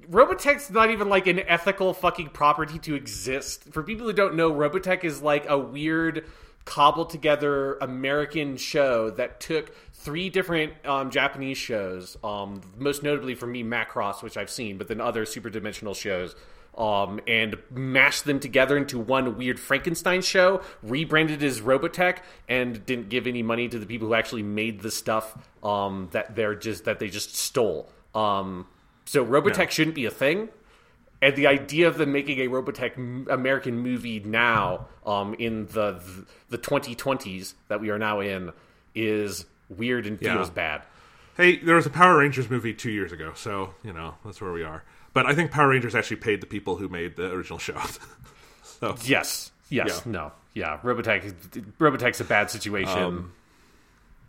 Robotech's 0.09 0.71
not 0.71 0.89
even 0.89 1.07
like 1.07 1.27
an 1.27 1.39
ethical 1.39 1.93
fucking 1.93 2.29
property 2.29 2.79
to 2.79 2.95
exist. 2.95 3.65
For 3.71 3.83
people 3.83 4.07
who 4.07 4.13
don't 4.13 4.35
know, 4.35 4.51
Robotech 4.51 5.03
is 5.03 5.21
like 5.21 5.47
a 5.47 5.57
weird 5.57 6.25
cobbled 6.65 7.09
together 7.09 7.77
American 7.77 8.57
show 8.57 9.11
that 9.11 9.39
took 9.39 9.75
three 9.93 10.29
different 10.29 10.73
um, 10.85 11.11
Japanese 11.11 11.57
shows, 11.57 12.17
um, 12.23 12.61
most 12.77 13.03
notably 13.03 13.35
for 13.35 13.45
me 13.45 13.63
Macross, 13.63 14.23
which 14.23 14.37
I've 14.37 14.49
seen, 14.49 14.77
but 14.77 14.87
then 14.87 14.99
other 14.99 15.25
super 15.25 15.49
dimensional 15.49 15.93
shows, 15.93 16.35
um, 16.79 17.19
and 17.27 17.57
mashed 17.69 18.23
them 18.23 18.39
together 18.39 18.77
into 18.77 18.97
one 18.97 19.37
weird 19.37 19.59
Frankenstein 19.59 20.21
show, 20.21 20.61
rebranded 20.81 21.43
as 21.43 21.59
Robotech, 21.59 22.19
and 22.47 22.83
didn't 22.85 23.09
give 23.09 23.27
any 23.27 23.43
money 23.43 23.67
to 23.67 23.77
the 23.77 23.85
people 23.85 24.07
who 24.07 24.13
actually 24.13 24.43
made 24.43 24.79
the 24.79 24.89
stuff 24.89 25.37
um, 25.61 26.07
that 26.11 26.35
they're 26.35 26.55
just 26.55 26.85
that 26.85 26.99
they 26.99 27.09
just 27.09 27.35
stole. 27.35 27.91
Um, 28.15 28.65
so 29.05 29.25
Robotech 29.25 29.57
no. 29.57 29.67
shouldn't 29.67 29.95
be 29.95 30.05
a 30.05 30.11
thing. 30.11 30.49
And 31.21 31.35
the 31.35 31.47
idea 31.47 31.89
of 31.89 31.97
them 31.97 32.13
making 32.13 32.39
a 32.39 32.47
Robotech 32.47 33.29
American 33.29 33.77
movie 33.77 34.21
now, 34.21 34.87
um, 35.05 35.33
in 35.33 35.65
the 35.67 36.01
the 36.47 36.57
2020s 36.57 37.55
that 37.67 37.81
we 37.81 37.89
are 37.89 37.99
now 37.99 38.21
in, 38.21 38.53
is 38.95 39.45
weird 39.67 40.05
and 40.07 40.17
feels 40.17 40.47
yeah. 40.47 40.53
bad. 40.53 40.81
Hey, 41.35 41.57
there 41.57 41.75
was 41.75 41.85
a 41.85 41.89
Power 41.89 42.19
Rangers 42.19 42.49
movie 42.49 42.73
two 42.73 42.89
years 42.89 43.11
ago, 43.11 43.33
so 43.35 43.73
you 43.83 43.91
know 43.91 44.15
that's 44.23 44.39
where 44.39 44.53
we 44.53 44.63
are. 44.63 44.83
But 45.13 45.25
I 45.25 45.33
think 45.33 45.51
Power 45.51 45.69
Rangers 45.69 45.95
actually 45.95 46.17
paid 46.17 46.41
the 46.41 46.47
people 46.47 46.75
who 46.75 46.87
made 46.87 47.15
the 47.15 47.31
original 47.31 47.59
show. 47.59 47.79
so 48.63 48.95
yes, 49.03 49.51
yes, 49.69 50.03
yeah. 50.05 50.11
no, 50.11 50.31
yeah. 50.53 50.77
Robotech, 50.83 51.33
Robotech's 51.79 52.21
a 52.21 52.25
bad 52.25 52.49
situation. 52.51 52.97
Um, 52.97 53.33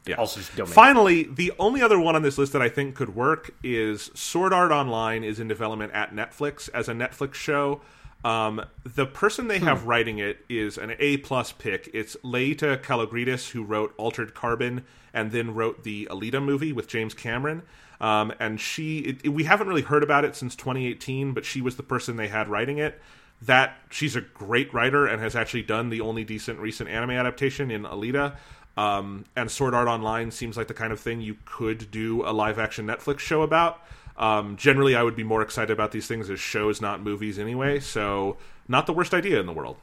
yeah. 0.06 0.16
Also, 0.16 0.40
Finally, 0.64 1.24
the 1.24 1.52
only 1.58 1.82
other 1.82 2.00
one 2.00 2.16
on 2.16 2.22
this 2.22 2.38
list 2.38 2.54
that 2.54 2.62
I 2.62 2.70
think 2.70 2.94
could 2.94 3.14
work 3.14 3.50
is 3.62 4.10
Sword 4.14 4.52
Art 4.52 4.72
Online 4.72 5.22
is 5.22 5.38
in 5.38 5.46
development 5.46 5.92
at 5.92 6.14
Netflix 6.14 6.70
as 6.72 6.88
a 6.88 6.92
Netflix 6.92 7.34
show. 7.34 7.82
Um, 8.24 8.62
the 8.84 9.06
person 9.06 9.48
they 9.48 9.60
have 9.60 9.82
hmm. 9.82 9.88
writing 9.88 10.18
it 10.18 10.44
is 10.48 10.76
an 10.78 10.94
A 10.98 11.18
plus 11.18 11.52
pick. 11.52 11.90
It's 11.94 12.16
Laeta 12.22 12.82
Kalogridis, 12.82 13.50
who 13.50 13.64
wrote 13.64 13.94
Altered 13.96 14.34
Carbon 14.34 14.84
and 15.12 15.32
then 15.32 15.54
wrote 15.54 15.84
the 15.84 16.06
Alita 16.10 16.42
movie 16.42 16.72
with 16.72 16.86
James 16.86 17.14
Cameron. 17.14 17.62
Um, 18.00 18.32
and 18.38 18.60
she, 18.60 19.18
it, 19.22 19.28
we 19.28 19.44
haven't 19.44 19.68
really 19.68 19.82
heard 19.82 20.02
about 20.02 20.24
it 20.24 20.36
since 20.36 20.54
2018, 20.56 21.32
but 21.32 21.44
she 21.44 21.60
was 21.60 21.76
the 21.76 21.82
person 21.82 22.16
they 22.16 22.28
had 22.28 22.48
writing 22.48 22.78
it. 22.78 23.00
That 23.42 23.78
she's 23.90 24.16
a 24.16 24.20
great 24.20 24.72
writer 24.74 25.06
and 25.06 25.22
has 25.22 25.34
actually 25.34 25.62
done 25.62 25.88
the 25.88 26.02
only 26.02 26.24
decent 26.24 26.58
recent 26.58 26.90
anime 26.90 27.12
adaptation 27.12 27.70
in 27.70 27.84
Alita. 27.84 28.36
Um, 28.76 29.24
and 29.34 29.50
Sword 29.50 29.74
Art 29.74 29.88
Online 29.88 30.30
seems 30.30 30.56
like 30.56 30.68
the 30.68 30.74
kind 30.74 30.92
of 30.92 31.00
thing 31.00 31.20
you 31.20 31.36
could 31.46 31.90
do 31.90 32.22
a 32.24 32.32
live 32.32 32.58
action 32.58 32.86
Netflix 32.86 33.20
show 33.20 33.42
about. 33.42 33.80
Um, 34.20 34.58
generally, 34.58 34.94
I 34.94 35.02
would 35.02 35.16
be 35.16 35.24
more 35.24 35.40
excited 35.40 35.70
about 35.70 35.92
these 35.92 36.06
things 36.06 36.28
as 36.28 36.38
shows, 36.38 36.80
not 36.80 37.02
movies, 37.02 37.38
anyway. 37.38 37.80
So, 37.80 38.36
not 38.68 38.86
the 38.86 38.92
worst 38.92 39.14
idea 39.14 39.40
in 39.40 39.46
the 39.46 39.52
world. 39.52 39.78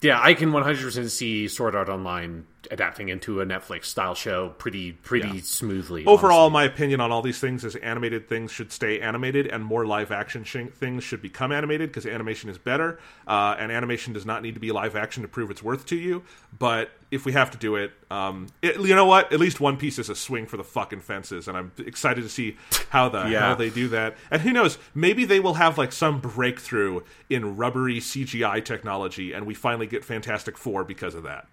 Yeah, 0.00 0.20
I 0.22 0.34
can 0.34 0.52
100% 0.52 1.10
see 1.10 1.48
Sword 1.48 1.74
Art 1.74 1.88
Online 1.88 2.46
adapting 2.70 3.08
into 3.08 3.40
a 3.40 3.46
Netflix 3.46 3.86
style 3.86 4.14
show 4.14 4.50
pretty 4.50 4.92
pretty 4.92 5.28
yeah. 5.28 5.42
smoothly. 5.42 6.04
Overall, 6.06 6.46
honestly. 6.46 6.52
my 6.52 6.64
opinion 6.64 7.00
on 7.00 7.12
all 7.12 7.22
these 7.22 7.38
things 7.38 7.64
is 7.64 7.76
animated 7.76 8.28
things 8.28 8.50
should 8.50 8.72
stay 8.72 9.00
animated, 9.00 9.46
and 9.46 9.64
more 9.64 9.86
live 9.86 10.12
action 10.12 10.44
sh- 10.44 10.70
things 10.72 11.04
should 11.04 11.22
become 11.22 11.52
animated 11.52 11.90
because 11.90 12.06
animation 12.06 12.50
is 12.50 12.58
better. 12.58 12.98
Uh, 13.26 13.56
and 13.58 13.72
animation 13.72 14.12
does 14.12 14.26
not 14.26 14.42
need 14.42 14.54
to 14.54 14.60
be 14.60 14.72
live 14.72 14.96
action 14.96 15.22
to 15.22 15.28
prove 15.28 15.50
its 15.50 15.62
worth 15.62 15.86
to 15.86 15.96
you. 15.96 16.22
But 16.58 16.90
if 17.10 17.24
we 17.24 17.32
have 17.32 17.50
to 17.50 17.58
do 17.58 17.76
it, 17.76 17.92
um, 18.10 18.48
it, 18.62 18.76
you 18.80 18.94
know 18.94 19.06
what? 19.06 19.32
At 19.32 19.40
least 19.40 19.60
One 19.60 19.76
Piece 19.76 19.98
is 19.98 20.08
a 20.08 20.14
swing 20.14 20.46
for 20.46 20.56
the 20.56 20.64
fucking 20.64 21.00
fences, 21.00 21.48
and 21.48 21.56
I'm 21.56 21.72
excited 21.78 22.22
to 22.22 22.28
see 22.28 22.56
how 22.90 23.08
the 23.08 23.24
yeah. 23.28 23.40
how 23.40 23.54
they 23.54 23.70
do 23.70 23.88
that. 23.88 24.16
And 24.30 24.42
who 24.42 24.52
knows? 24.52 24.78
Maybe 24.94 25.24
they 25.24 25.40
will 25.40 25.54
have 25.54 25.78
like 25.78 25.92
some 25.92 26.20
breakthrough 26.20 27.00
in 27.28 27.56
rubbery 27.56 27.98
CGI 27.98 28.64
technology, 28.64 29.32
and 29.32 29.46
we 29.46 29.54
finally 29.54 29.86
get 29.86 30.04
Fantastic 30.04 30.56
Four 30.56 30.84
because 30.84 31.14
of 31.14 31.24
that. 31.24 31.46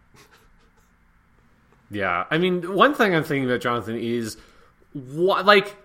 Yeah, 1.90 2.26
I 2.30 2.38
mean, 2.38 2.74
one 2.74 2.94
thing 2.94 3.16
I'm 3.16 3.24
thinking 3.24 3.50
about, 3.50 3.62
Jonathan, 3.62 3.98
is 3.98 4.38
what 4.94 5.46
like 5.46 5.76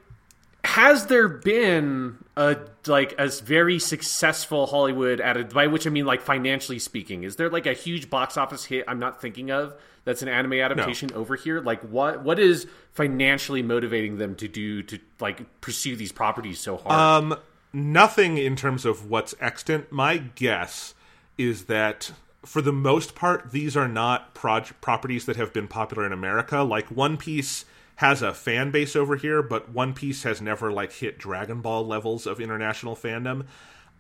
has 0.65 1.07
there 1.07 1.29
been 1.29 2.17
a 2.37 2.57
like 2.87 3.15
a 3.19 3.29
very 3.29 3.79
successful 3.79 4.67
Hollywood 4.67 5.21
added 5.21 5.51
by 5.51 5.67
which 5.67 5.87
I 5.87 5.91
mean 5.91 6.07
like 6.07 6.23
financially 6.23 6.79
speaking, 6.79 7.25
is 7.25 7.37
there 7.37 7.51
like 7.51 7.67
a 7.67 7.73
huge 7.73 8.09
box 8.09 8.37
office 8.37 8.65
hit 8.65 8.85
I'm 8.89 8.99
not 8.99 9.21
thinking 9.21 9.51
of 9.51 9.75
that's 10.05 10.23
an 10.23 10.29
anime 10.29 10.55
adaptation 10.55 11.11
no. 11.13 11.21
over 11.21 11.37
here? 11.37 11.61
Like 11.61 11.83
what 11.83 12.23
what 12.23 12.39
is 12.39 12.67
financially 12.93 13.63
motivating 13.63 14.19
them 14.19 14.35
to 14.37 14.49
do 14.49 14.83
to 14.85 14.99
like 15.21 15.61
pursue 15.61 15.97
these 15.97 16.13
properties 16.13 16.61
so 16.61 16.77
hard? 16.77 17.33
Um 17.33 17.39
nothing 17.73 18.39
in 18.39 18.55
terms 18.57 18.85
of 18.85 19.11
what's 19.11 19.35
extant. 19.41 19.91
My 19.91 20.19
guess 20.19 20.95
is 21.37 21.65
that 21.65 22.13
for 22.45 22.61
the 22.61 22.73
most 22.73 23.15
part, 23.15 23.53
these 23.53 23.77
are 23.77 23.89
not 23.89 24.35
properties 24.35 25.27
that 25.27 25.37
have 25.37 25.53
been 25.53 25.69
popular 25.69 26.05
in 26.05 26.13
America. 26.13 26.63
Like 26.63 26.87
One 26.91 27.17
Piece 27.17 27.65
has 27.97 28.23
a 28.23 28.35
fan 28.35 28.71
base 28.71 28.97
over 28.97 29.17
here, 29.17 29.43
but 29.43 29.71
One 29.71 29.95
Piece 29.95 30.25
has 30.25 30.41
never 30.41 30.73
like 30.73 30.93
hit 30.93 31.19
Dragon 31.19 31.61
Ball 31.61 31.87
levels 31.87 32.27
of 32.27 32.41
international 32.41 32.97
fandom. 32.97 33.47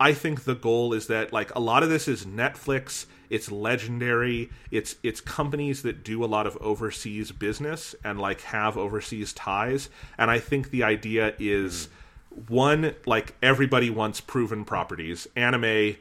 I 0.00 0.12
think 0.12 0.44
the 0.44 0.56
goal 0.56 0.92
is 0.92 1.06
that 1.06 1.32
like 1.32 1.54
a 1.54 1.60
lot 1.60 1.84
of 1.84 1.88
this 1.88 2.08
is 2.08 2.24
Netflix, 2.24 3.06
it's 3.30 3.52
legendary, 3.52 4.50
it's 4.72 4.96
it's 5.04 5.20
companies 5.20 5.82
that 5.82 6.02
do 6.02 6.24
a 6.24 6.26
lot 6.26 6.46
of 6.46 6.56
overseas 6.56 7.30
business 7.30 7.94
and 8.02 8.18
like 8.18 8.40
have 8.40 8.76
overseas 8.76 9.32
ties, 9.32 9.88
and 10.18 10.30
I 10.30 10.40
think 10.40 10.70
the 10.70 10.82
idea 10.82 11.34
is 11.38 11.88
one 12.48 12.96
like 13.06 13.36
everybody 13.42 13.90
wants 13.90 14.20
proven 14.20 14.64
properties. 14.64 15.28
Anime 15.36 15.96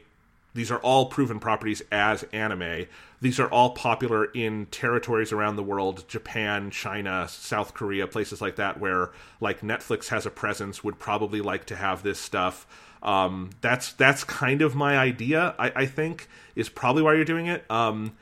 these 0.54 0.70
are 0.70 0.78
all 0.78 1.06
proven 1.06 1.40
properties 1.40 1.82
as 1.90 2.24
anime. 2.32 2.86
These 3.20 3.40
are 3.40 3.48
all 3.48 3.70
popular 3.70 4.26
in 4.26 4.66
territories 4.66 5.32
around 5.32 5.56
the 5.56 5.62
world 5.62 6.04
Japan, 6.08 6.70
China, 6.70 7.26
South 7.28 7.72
Korea, 7.72 8.06
places 8.06 8.40
like 8.40 8.56
that, 8.56 8.78
where 8.78 9.10
like 9.40 9.60
Netflix 9.60 10.08
has 10.08 10.26
a 10.26 10.30
presence, 10.30 10.84
would 10.84 10.98
probably 10.98 11.40
like 11.40 11.64
to 11.66 11.76
have 11.76 12.02
this 12.02 12.18
stuff. 12.18 12.66
Um, 13.02 13.50
that's 13.60 13.92
that's 13.94 14.24
kind 14.24 14.62
of 14.62 14.74
my 14.74 14.98
idea. 14.98 15.54
I, 15.58 15.72
I, 15.74 15.86
think 15.86 16.28
is 16.54 16.68
probably 16.68 17.02
why 17.02 17.14
you're 17.14 17.24
doing 17.24 17.46
it. 17.46 17.68
Um, 17.68 18.12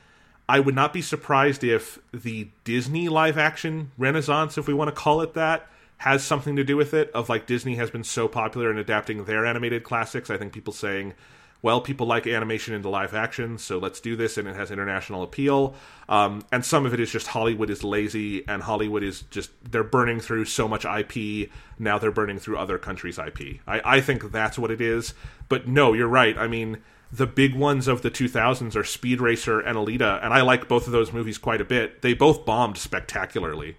I 0.49 0.59
would 0.61 0.75
not 0.75 0.93
be 0.93 1.03
surprised 1.03 1.63
if 1.63 1.99
the 2.13 2.49
Disney 2.65 3.09
live 3.09 3.37
action 3.37 3.91
renaissance, 3.99 4.57
if 4.57 4.67
we 4.67 4.73
want 4.73 4.89
to 4.89 4.95
call 4.97 5.21
it 5.21 5.35
that, 5.35 5.67
has 5.99 6.25
something 6.25 6.57
to 6.57 6.65
do 6.65 6.79
with 6.79 6.95
it. 6.95 7.11
Of 7.11 7.29
like 7.29 7.47
Disney 7.47 7.75
has 7.77 7.91
been 7.91 8.05
so 8.05 8.27
popular 8.27 8.71
in 8.71 8.79
adapting 8.79 9.25
their 9.25 9.45
animated 9.45 9.85
classics. 9.85 10.31
I 10.31 10.39
think 10.39 10.53
people 10.53 10.73
saying 10.73 11.15
well, 11.63 11.81
people 11.81 12.07
like 12.07 12.27
animation 12.27 12.75
into 12.75 12.89
live 12.89 13.15
action, 13.15 13.59
so 13.59 13.79
let's 13.79 14.01
do 14.01 14.17
this, 14.17 14.39
and 14.39 14.49
it 14.49 14.57
has 14.57 14.71
international 14.71 15.23
appeal. 15.23 15.75
Um, 16.09 16.43
and 16.51 16.65
some 16.65 16.87
of 16.87 16.95
it 16.95 17.01
is 17.01 17.11
just 17.11 17.29
Hollywood 17.29 17.71
is 17.71 17.85
lazy, 17.85 18.47
and 18.49 18.63
Hollywood 18.63 19.03
is 19.03 19.23
just 19.31 19.51
they're 19.71 19.85
burning 19.85 20.21
through 20.21 20.47
so 20.47 20.67
much 20.67 20.85
IP 20.85 21.51
now 21.81 21.99
they're 21.99 22.11
burning 22.13 22.39
through 22.39 22.59
other 22.59 22.79
countries' 22.79 23.19
IP. 23.19 23.61
I, 23.67 23.81
I 23.97 24.01
think 24.01 24.31
that's 24.31 24.59
what 24.59 24.71
it 24.71 24.81
is. 24.81 25.15
But 25.49 25.67
no, 25.67 25.95
you're 25.95 26.07
right. 26.07 26.37
I 26.37 26.47
mean, 26.47 26.79
the 27.11 27.27
big 27.27 27.55
ones 27.55 27.89
of 27.89 28.03
the 28.03 28.11
2000s 28.11 28.77
are 28.77 28.85
Speed 28.85 29.21
Racer 29.21 29.59
and 29.59 29.77
Alita, 29.77 30.23
and 30.23 30.33
I 30.33 30.43
like 30.43 30.69
both 30.69 30.87
of 30.87 30.93
those 30.93 31.13
movies 31.13 31.39
quite 31.39 31.61
a 31.61 31.65
bit. 31.65 32.03
They 32.03 32.13
both 32.13 32.45
bombed 32.45 32.77
spectacularly. 32.77 33.77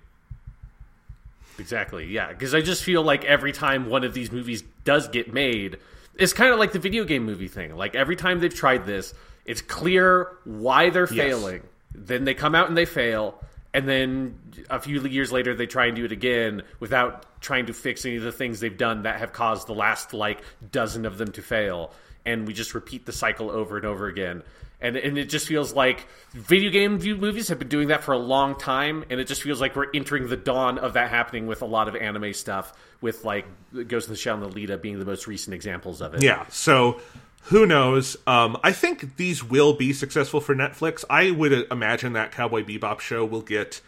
exactly. 1.60 2.08
Yeah, 2.08 2.30
because 2.30 2.56
I 2.56 2.62
just 2.62 2.84
feel 2.84 3.04
like 3.04 3.24
every 3.24 3.52
time 3.52 3.88
one 3.88 4.04
of 4.04 4.14
these 4.16 4.32
movies 4.32 4.64
does 4.84 5.08
get 5.08 5.32
made, 5.32 5.78
it's 6.16 6.34
kind 6.34 6.54
of 6.54 6.60
like 6.60 6.72
the 6.72 6.80
video 6.80 7.04
game 7.04 7.26
movie 7.26 7.48
thing. 7.48 7.76
Like 7.76 7.96
every 7.96 8.16
time 8.16 8.40
they've 8.40 8.54
tried 8.54 8.86
this, 8.86 9.14
it's 9.46 9.62
clear 9.62 10.38
why 10.44 10.90
they're 10.90 11.08
failing. 11.08 11.64
Then 11.94 12.24
they 12.24 12.34
come 12.34 12.56
out 12.56 12.68
and 12.68 12.78
they 12.78 12.86
fail, 12.86 13.44
and 13.74 13.88
then 13.88 14.40
a 14.70 14.80
few 14.80 15.02
years 15.02 15.32
later 15.32 15.56
they 15.56 15.66
try 15.66 15.88
and 15.88 15.96
do 15.96 16.06
it 16.06 16.12
again 16.12 16.62
without 16.80 17.26
trying 17.42 17.66
to 17.66 17.74
fix 17.74 18.06
any 18.06 18.16
of 18.16 18.24
the 18.24 18.32
things 18.32 18.60
they've 18.60 18.78
done 18.78 19.04
that 19.04 19.20
have 19.20 19.34
caused 19.34 19.68
the 19.68 19.74
last 19.74 20.14
like 20.14 20.42
dozen 20.72 21.06
of 21.06 21.18
them 21.18 21.32
to 21.34 21.42
fail. 21.42 21.92
And 22.26 22.48
we 22.48 22.54
just 22.54 22.74
repeat 22.76 23.06
the 23.06 23.12
cycle 23.12 23.50
over 23.50 23.78
and 23.78 23.86
over 23.86 24.08
again 24.08 24.44
and 24.82 24.98
and 24.98 25.18
it 25.18 25.26
just 25.30 25.48
feels 25.48 25.74
like 25.74 26.08
video 26.34 26.72
game 26.72 26.98
view 27.00 27.16
movies 27.16 27.48
have 27.50 27.60
been 27.60 27.68
doing 27.68 27.90
that 27.90 28.04
for 28.04 28.14
a 28.14 28.18
long 28.18 28.58
time, 28.58 29.06
and 29.10 29.20
it 29.20 29.28
just 29.28 29.42
feels 29.44 29.62
like 29.62 29.76
we're 29.76 29.92
entering 29.94 30.28
the 30.28 30.38
dawn 30.38 30.78
of 30.78 30.94
that 30.94 31.10
happening 31.10 31.48
with 31.48 31.62
a 31.62 31.66
lot 31.66 31.88
of 31.88 31.96
anime 31.96 32.34
stuff, 32.34 32.74
with 33.00 33.24
like 33.24 33.46
Ghost 33.88 34.08
in 34.08 34.14
the 34.14 34.18
Shell 34.18 34.44
and 34.44 34.54
Alita 34.54 34.82
being 34.82 35.00
the 35.00 35.06
most 35.06 35.28
recent 35.28 35.54
examples 35.54 36.02
of 36.02 36.16
it. 36.16 36.24
Yeah, 36.24 36.46
so 36.50 37.00
who 37.44 37.66
knows? 37.66 38.18
Um, 38.28 38.58
I 38.64 38.72
think 38.72 39.18
these 39.18 39.44
will 39.44 39.74
be 39.74 39.94
successful 39.94 40.42
for 40.42 40.56
Netflix. 40.56 41.04
I 41.10 41.32
would 41.32 41.52
imagine 41.72 42.14
that 42.14 42.32
Cowboy 42.32 42.64
Bebop 42.64 43.00
show 43.00 43.26
will 43.26 43.42
get, 43.42 43.82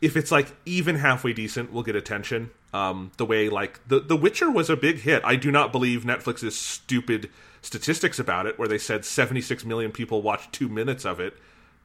if 0.00 0.16
it's 0.16 0.30
like 0.30 0.48
even 0.64 0.96
halfway 0.96 1.32
decent, 1.32 1.72
will 1.72 1.82
get 1.82 1.96
attention. 1.96 2.50
Um, 2.74 3.12
the 3.18 3.26
way 3.26 3.48
like 3.48 3.86
the 3.88 4.00
The 4.00 4.16
Witcher 4.16 4.50
was 4.50 4.70
a 4.70 4.76
big 4.76 5.00
hit. 5.00 5.22
I 5.24 5.36
do 5.36 5.50
not 5.50 5.72
believe 5.72 6.04
Netflix 6.04 6.42
is 6.42 6.58
stupid 6.58 7.28
statistics 7.62 8.18
about 8.18 8.46
it 8.46 8.58
where 8.58 8.68
they 8.68 8.78
said 8.78 9.04
76 9.04 9.64
million 9.64 9.90
people 9.92 10.20
watched 10.20 10.52
two 10.52 10.68
minutes 10.68 11.04
of 11.04 11.20
it. 11.20 11.34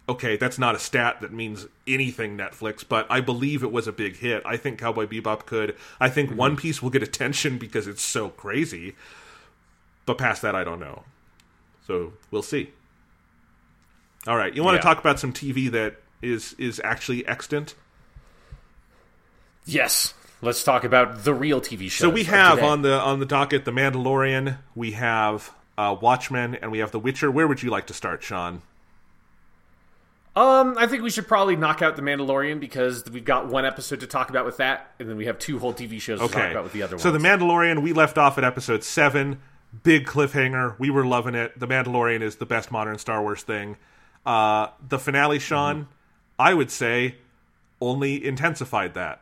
Okay, 0.09 0.37
that's 0.37 0.57
not 0.57 0.73
a 0.73 0.79
stat 0.79 1.19
that 1.21 1.33
means 1.33 1.67
anything, 1.85 2.37
Netflix, 2.37 2.83
but 2.87 3.05
I 3.09 3.19
believe 3.19 3.61
it 3.61 3.71
was 3.71 3.87
a 3.87 3.91
big 3.91 4.17
hit. 4.17 4.41
I 4.45 4.55
think 4.55 4.79
Cowboy 4.79 5.05
Bebop 5.05 5.45
could. 5.45 5.75
I 5.99 6.09
think 6.09 6.29
mm-hmm. 6.29 6.37
One 6.37 6.55
Piece 6.55 6.81
will 6.81 6.89
get 6.89 7.03
attention 7.03 7.57
because 7.57 7.87
it's 7.87 8.01
so 8.01 8.29
crazy. 8.29 8.95
But 10.05 10.17
past 10.17 10.41
that, 10.43 10.55
I 10.55 10.63
don't 10.63 10.79
know. 10.79 11.03
So 11.85 12.13
we'll 12.31 12.41
see. 12.41 12.71
All 14.25 14.37
right, 14.37 14.53
you 14.55 14.63
want 14.63 14.75
yeah. 14.75 14.81
to 14.81 14.83
talk 14.83 14.99
about 14.99 15.19
some 15.19 15.33
TV 15.33 15.69
that 15.71 15.97
is 16.21 16.53
is 16.57 16.81
actually 16.83 17.27
extant? 17.27 17.75
Yes. 19.65 20.13
Let's 20.41 20.63
talk 20.63 20.83
about 20.83 21.23
the 21.23 21.33
real 21.33 21.59
TV 21.59 21.89
show. 21.89 22.05
So 22.05 22.09
we 22.09 22.25
have 22.25 22.61
on 22.61 22.83
the 22.83 22.93
on 22.93 23.19
the 23.19 23.25
docket 23.25 23.65
The 23.65 23.71
Mandalorian. 23.71 24.57
We 24.75 24.91
have 24.91 25.51
uh, 25.77 25.95
Watchmen, 25.99 26.55
and 26.55 26.71
we 26.71 26.79
have 26.79 26.91
The 26.91 26.99
Witcher. 26.99 27.29
Where 27.29 27.47
would 27.47 27.61
you 27.61 27.69
like 27.69 27.87
to 27.87 27.93
start, 27.93 28.23
Sean? 28.23 28.61
Um, 30.35 30.75
I 30.77 30.85
think 30.85 31.01
we 31.01 31.09
should 31.09 31.27
probably 31.27 31.55
knock 31.55 31.81
out 31.81 31.95
The 31.95 32.03
Mandalorian 32.03 32.59
because 32.59 33.03
we've 33.09 33.25
got 33.25 33.47
one 33.47 33.65
episode 33.65 34.01
to 34.01 34.07
talk 34.07 34.29
about 34.29 34.45
with 34.45 34.57
that, 34.57 34.91
and 34.99 35.09
then 35.09 35.17
we 35.17 35.25
have 35.25 35.39
two 35.39 35.57
whole 35.57 35.73
TV 35.73 35.99
shows 35.99 36.19
okay. 36.19 36.27
to 36.27 36.33
talk 36.33 36.51
about 36.51 36.63
with 36.63 36.73
the 36.73 36.83
other 36.83 36.99
so 36.99 37.09
ones. 37.09 37.23
So 37.23 37.23
The 37.23 37.45
Mandalorian, 37.45 37.81
we 37.81 37.93
left 37.93 38.17
off 38.17 38.37
at 38.37 38.43
episode 38.43 38.83
seven. 38.83 39.39
Big 39.83 40.05
cliffhanger. 40.05 40.77
We 40.79 40.89
were 40.89 41.05
loving 41.05 41.35
it. 41.35 41.59
The 41.59 41.67
Mandalorian 41.67 42.21
is 42.21 42.35
the 42.35 42.45
best 42.45 42.71
modern 42.71 42.99
Star 42.99 43.21
Wars 43.21 43.43
thing. 43.43 43.77
Uh, 44.25 44.67
the 44.87 44.99
finale, 44.99 45.39
Sean, 45.39 45.75
mm-hmm. 45.75 45.91
I 46.37 46.53
would 46.53 46.69
say, 46.69 47.15
only 47.81 48.23
intensified 48.23 48.93
that. 48.93 49.21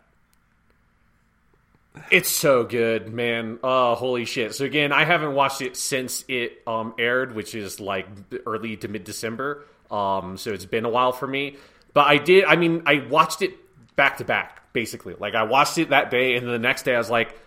It's 2.11 2.29
so 2.29 2.63
good, 2.63 3.13
man. 3.13 3.59
Oh, 3.63 3.95
holy 3.95 4.25
shit. 4.25 4.53
So 4.53 4.65
again, 4.65 4.91
I 4.91 5.05
haven't 5.05 5.33
watched 5.33 5.61
it 5.61 5.75
since 5.75 6.23
it 6.27 6.61
um, 6.67 6.93
aired, 6.97 7.35
which 7.35 7.55
is 7.55 7.79
like 7.79 8.07
early 8.45 8.77
to 8.77 8.87
mid 8.87 9.03
December. 9.03 9.65
Um, 9.89 10.37
so 10.37 10.53
it's 10.53 10.65
been 10.65 10.85
a 10.85 10.89
while 10.89 11.11
for 11.11 11.27
me. 11.27 11.57
But 11.93 12.07
I 12.07 12.17
did 12.17 12.45
I 12.45 12.55
mean, 12.55 12.83
I 12.85 13.05
watched 13.09 13.41
it 13.41 13.53
back 13.95 14.17
to 14.17 14.25
back, 14.25 14.73
basically. 14.73 15.15
Like 15.17 15.35
I 15.35 15.43
watched 15.43 15.77
it 15.77 15.89
that 15.89 16.11
day 16.11 16.35
and 16.35 16.45
then 16.45 16.53
the 16.53 16.59
next 16.59 16.83
day 16.83 16.95
I 16.95 16.97
was 16.97 17.09
like, 17.09 17.39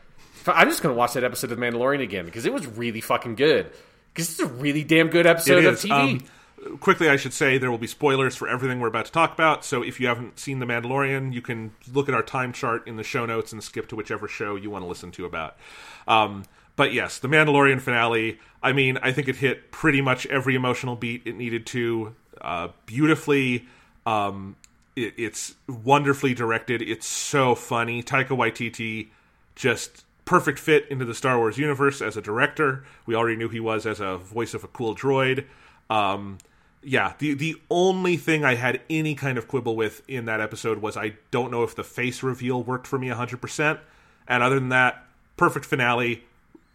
I'm 0.47 0.69
just 0.69 0.83
gonna 0.83 0.95
watch 0.95 1.15
that 1.15 1.25
episode 1.25 1.53
of 1.53 1.59
Mandalorian 1.59 2.03
again 2.03 2.25
because 2.25 2.47
it 2.47 2.53
was 2.53 2.67
really 2.67 3.01
fucking 3.01 3.35
good. 3.35 3.71
Because 4.13 4.31
it's 4.31 4.41
a 4.41 4.47
really 4.47 4.85
damn 4.85 5.09
good 5.09 5.27
episode 5.27 5.65
of 5.65 5.75
TV. 5.77 5.91
Um, 5.91 6.25
quickly, 6.81 7.09
I 7.09 7.17
should 7.17 7.33
say 7.33 7.59
there 7.59 7.71
will 7.71 7.79
be 7.79 7.87
spoilers 7.87 8.37
for 8.37 8.49
everything 8.49 8.81
we're 8.81 8.89
about 8.89 9.07
to 9.07 9.13
talk 9.13 9.33
about. 9.33 9.65
So 9.65 9.83
if 9.83 10.01
you 10.01 10.07
haven't 10.07 10.39
seen 10.39 10.59
The 10.59 10.67
Mandalorian, 10.67 11.33
you 11.33 11.43
can 11.43 11.73
look 11.93 12.09
at 12.09 12.15
our 12.15 12.23
time 12.23 12.53
chart 12.53 12.87
in 12.87 12.97
the 12.97 13.03
show 13.03 13.27
notes 13.27 13.53
and 13.53 13.63
skip 13.63 13.89
to 13.89 13.97
whichever 13.97 14.29
show 14.29 14.57
you 14.57 14.71
want 14.71 14.85
to 14.85 14.89
listen 14.89 15.11
to 15.13 15.25
about. 15.25 15.57
Um, 16.07 16.45
but 16.77 16.93
yes, 16.93 17.19
the 17.19 17.29
Mandalorian 17.29 17.81
finale. 17.81 18.39
I 18.63 18.73
mean, 18.73 18.99
I 18.99 19.13
think 19.13 19.29
it 19.29 19.37
hit 19.37 19.71
pretty 19.71 20.01
much 20.01 20.27
every 20.27 20.55
emotional 20.55 20.97
beat 20.97 21.23
it 21.25 21.37
needed 21.37 21.67
to. 21.67 22.15
Uh, 22.41 22.69
beautifully, 22.87 23.67
um, 24.07 24.57
it, 24.95 25.15
it's 25.17 25.55
wonderfully 25.69 26.35
directed. 26.35 26.83
It's 26.83 27.07
so 27.07 27.55
funny. 27.55 28.03
Taika 28.03 28.29
Waititi 28.29 29.09
just 29.55 30.05
perfect 30.25 30.59
fit 30.59 30.87
into 30.91 31.05
the 31.05 31.15
Star 31.15 31.39
Wars 31.39 31.59
universe 31.59 32.01
as 32.01 32.17
a 32.17 32.23
director. 32.23 32.85
We 33.07 33.15
already 33.15 33.37
knew 33.37 33.49
he 33.49 33.61
was 33.61 33.87
as 33.87 33.99
a 33.99 34.19
voice 34.19 34.55
of 34.55 34.63
a 34.63 34.69
cool 34.69 34.95
droid. 34.95 35.47
Um, 35.91 36.39
yeah, 36.83 37.15
the 37.19 37.35
the 37.35 37.57
only 37.71 38.17
thing 38.17 38.45
I 38.45 38.55
had 38.55 38.81
any 38.89 39.15
kind 39.15 39.39
of 39.39 39.49
quibble 39.49 39.77
with 39.77 40.03
in 40.09 40.27
that 40.27 40.41
episode 40.41 40.79
was 40.79 40.97
I 40.97 41.17
don't 41.31 41.51
know 41.51 41.63
if 41.65 41.75
the 41.75 41.85
face 41.85 42.23
reveal 42.23 42.63
worked 42.63 42.87
for 42.87 42.99
me 42.99 43.09
100%. 43.09 43.79
And 44.27 44.43
other 44.43 44.57
than 44.57 44.69
that, 44.69 45.05
perfect 45.37 45.65
finale, 45.65 46.25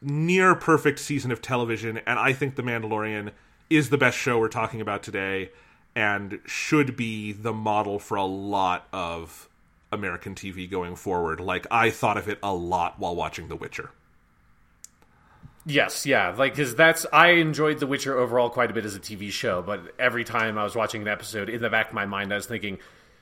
near 0.02 0.56
perfect 0.56 1.00
season 1.00 1.32
of 1.32 1.42
television, 1.42 2.00
and 2.00 2.20
I 2.20 2.34
think 2.34 2.56
The 2.56 2.64
Mandalorian 2.64 3.32
is 3.70 3.90
the 3.90 3.98
best 3.98 4.18
show 4.18 4.40
we're 4.40 4.50
talking 4.50 4.82
about 4.82 5.04
today 5.04 5.52
and 5.96 6.40
should 6.46 6.96
be 6.96 7.32
the 7.32 7.54
model 7.54 8.00
for 8.00 8.16
a 8.16 8.26
lot 8.26 8.88
of 8.92 9.48
American 9.92 10.36
TV 10.36 10.70
going 10.70 10.96
forward. 10.96 11.40
Like 11.40 11.68
I 11.72 11.92
thought 11.92 12.18
of 12.18 12.28
it 12.28 12.40
a 12.44 12.54
lot 12.54 13.00
while 13.00 13.16
watching 13.16 13.48
The 13.48 13.56
Witcher. 13.56 13.92
Yes, 15.66 16.06
yeah, 16.06 16.36
like 16.38 16.54
because 16.54 16.76
that's 16.76 17.06
I 17.14 17.32
enjoyed 17.32 17.80
The 17.80 17.88
Witcher 17.88 18.18
overall 18.18 18.50
quite 18.50 18.70
a 18.70 18.74
bit 18.74 18.86
as 18.86 18.96
a 18.96 19.00
TV 19.00 19.32
show, 19.32 19.62
but 19.62 19.94
every 19.98 20.26
time 20.26 20.58
I 20.58 20.64
was 20.64 20.76
watching 20.76 21.02
an 21.02 21.08
episode, 21.08 21.50
in 21.50 21.62
the 21.62 21.70
back 21.70 21.90
of 21.90 21.94
my 21.94 22.06
mind, 22.06 22.34
I 22.34 22.36
was 22.36 22.46
thinking, 22.46 22.80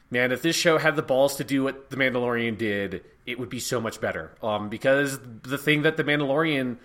man, 0.09 0.31
if 0.31 0.41
this 0.41 0.55
show 0.55 0.79
had 0.79 0.95
the 0.95 1.03
balls 1.03 1.35
to 1.35 1.43
do 1.43 1.63
what 1.63 1.91
The 1.91 1.97
Mandalorian 1.97 2.57
did, 2.57 3.03
it 3.27 3.39
would 3.39 3.49
be 3.49 3.59
so 3.59 3.79
much 3.79 4.01
better. 4.01 4.31
Um, 4.41 4.69
because 4.69 5.19
the 5.43 5.57
thing 5.57 5.83
that 5.83 5.97
The 5.97 6.03
Mandalorian 6.03 6.77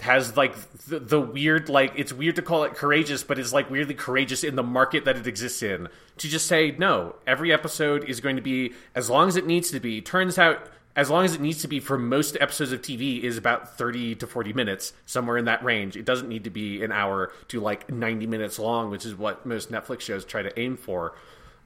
has 0.00 0.36
like 0.36 0.54
the, 0.86 1.00
the, 1.00 1.20
weird 1.20 1.68
like 1.68 1.92
it's 1.96 2.12
weird 2.12 2.36
to 2.36 2.42
call 2.42 2.62
it 2.62 2.74
courageous 2.74 3.24
but 3.24 3.36
it's 3.36 3.52
like 3.52 3.68
weirdly 3.68 3.94
courageous 3.94 4.44
in 4.44 4.54
the 4.54 4.62
market 4.62 5.04
that 5.04 5.16
it 5.16 5.26
exists 5.26 5.60
in 5.60 5.88
to 6.18 6.28
just 6.28 6.46
say 6.46 6.70
no 6.78 7.16
every 7.26 7.52
episode 7.52 8.04
is 8.04 8.20
going 8.20 8.36
to 8.36 8.42
be 8.42 8.72
as 8.94 9.10
long 9.10 9.26
as 9.26 9.34
it 9.34 9.44
needs 9.44 9.72
to 9.72 9.80
be 9.80 10.00
turns 10.00 10.38
out 10.38 10.68
as 10.98 11.08
long 11.08 11.24
as 11.24 11.32
it 11.32 11.40
needs 11.40 11.62
to 11.62 11.68
be 11.68 11.78
for 11.78 11.96
most 11.96 12.36
episodes 12.40 12.72
of 12.72 12.82
TV 12.82 13.22
is 13.22 13.36
about 13.36 13.78
30 13.78 14.16
to 14.16 14.26
40 14.26 14.52
minutes, 14.52 14.92
somewhere 15.06 15.36
in 15.36 15.44
that 15.44 15.62
range. 15.62 15.96
It 15.96 16.04
doesn't 16.04 16.28
need 16.28 16.42
to 16.42 16.50
be 16.50 16.82
an 16.82 16.90
hour 16.90 17.30
to 17.48 17.60
like 17.60 17.88
90 17.88 18.26
minutes 18.26 18.58
long, 18.58 18.90
which 18.90 19.06
is 19.06 19.14
what 19.14 19.46
most 19.46 19.70
Netflix 19.70 20.00
shows 20.00 20.24
try 20.24 20.42
to 20.42 20.58
aim 20.58 20.76
for. 20.76 21.14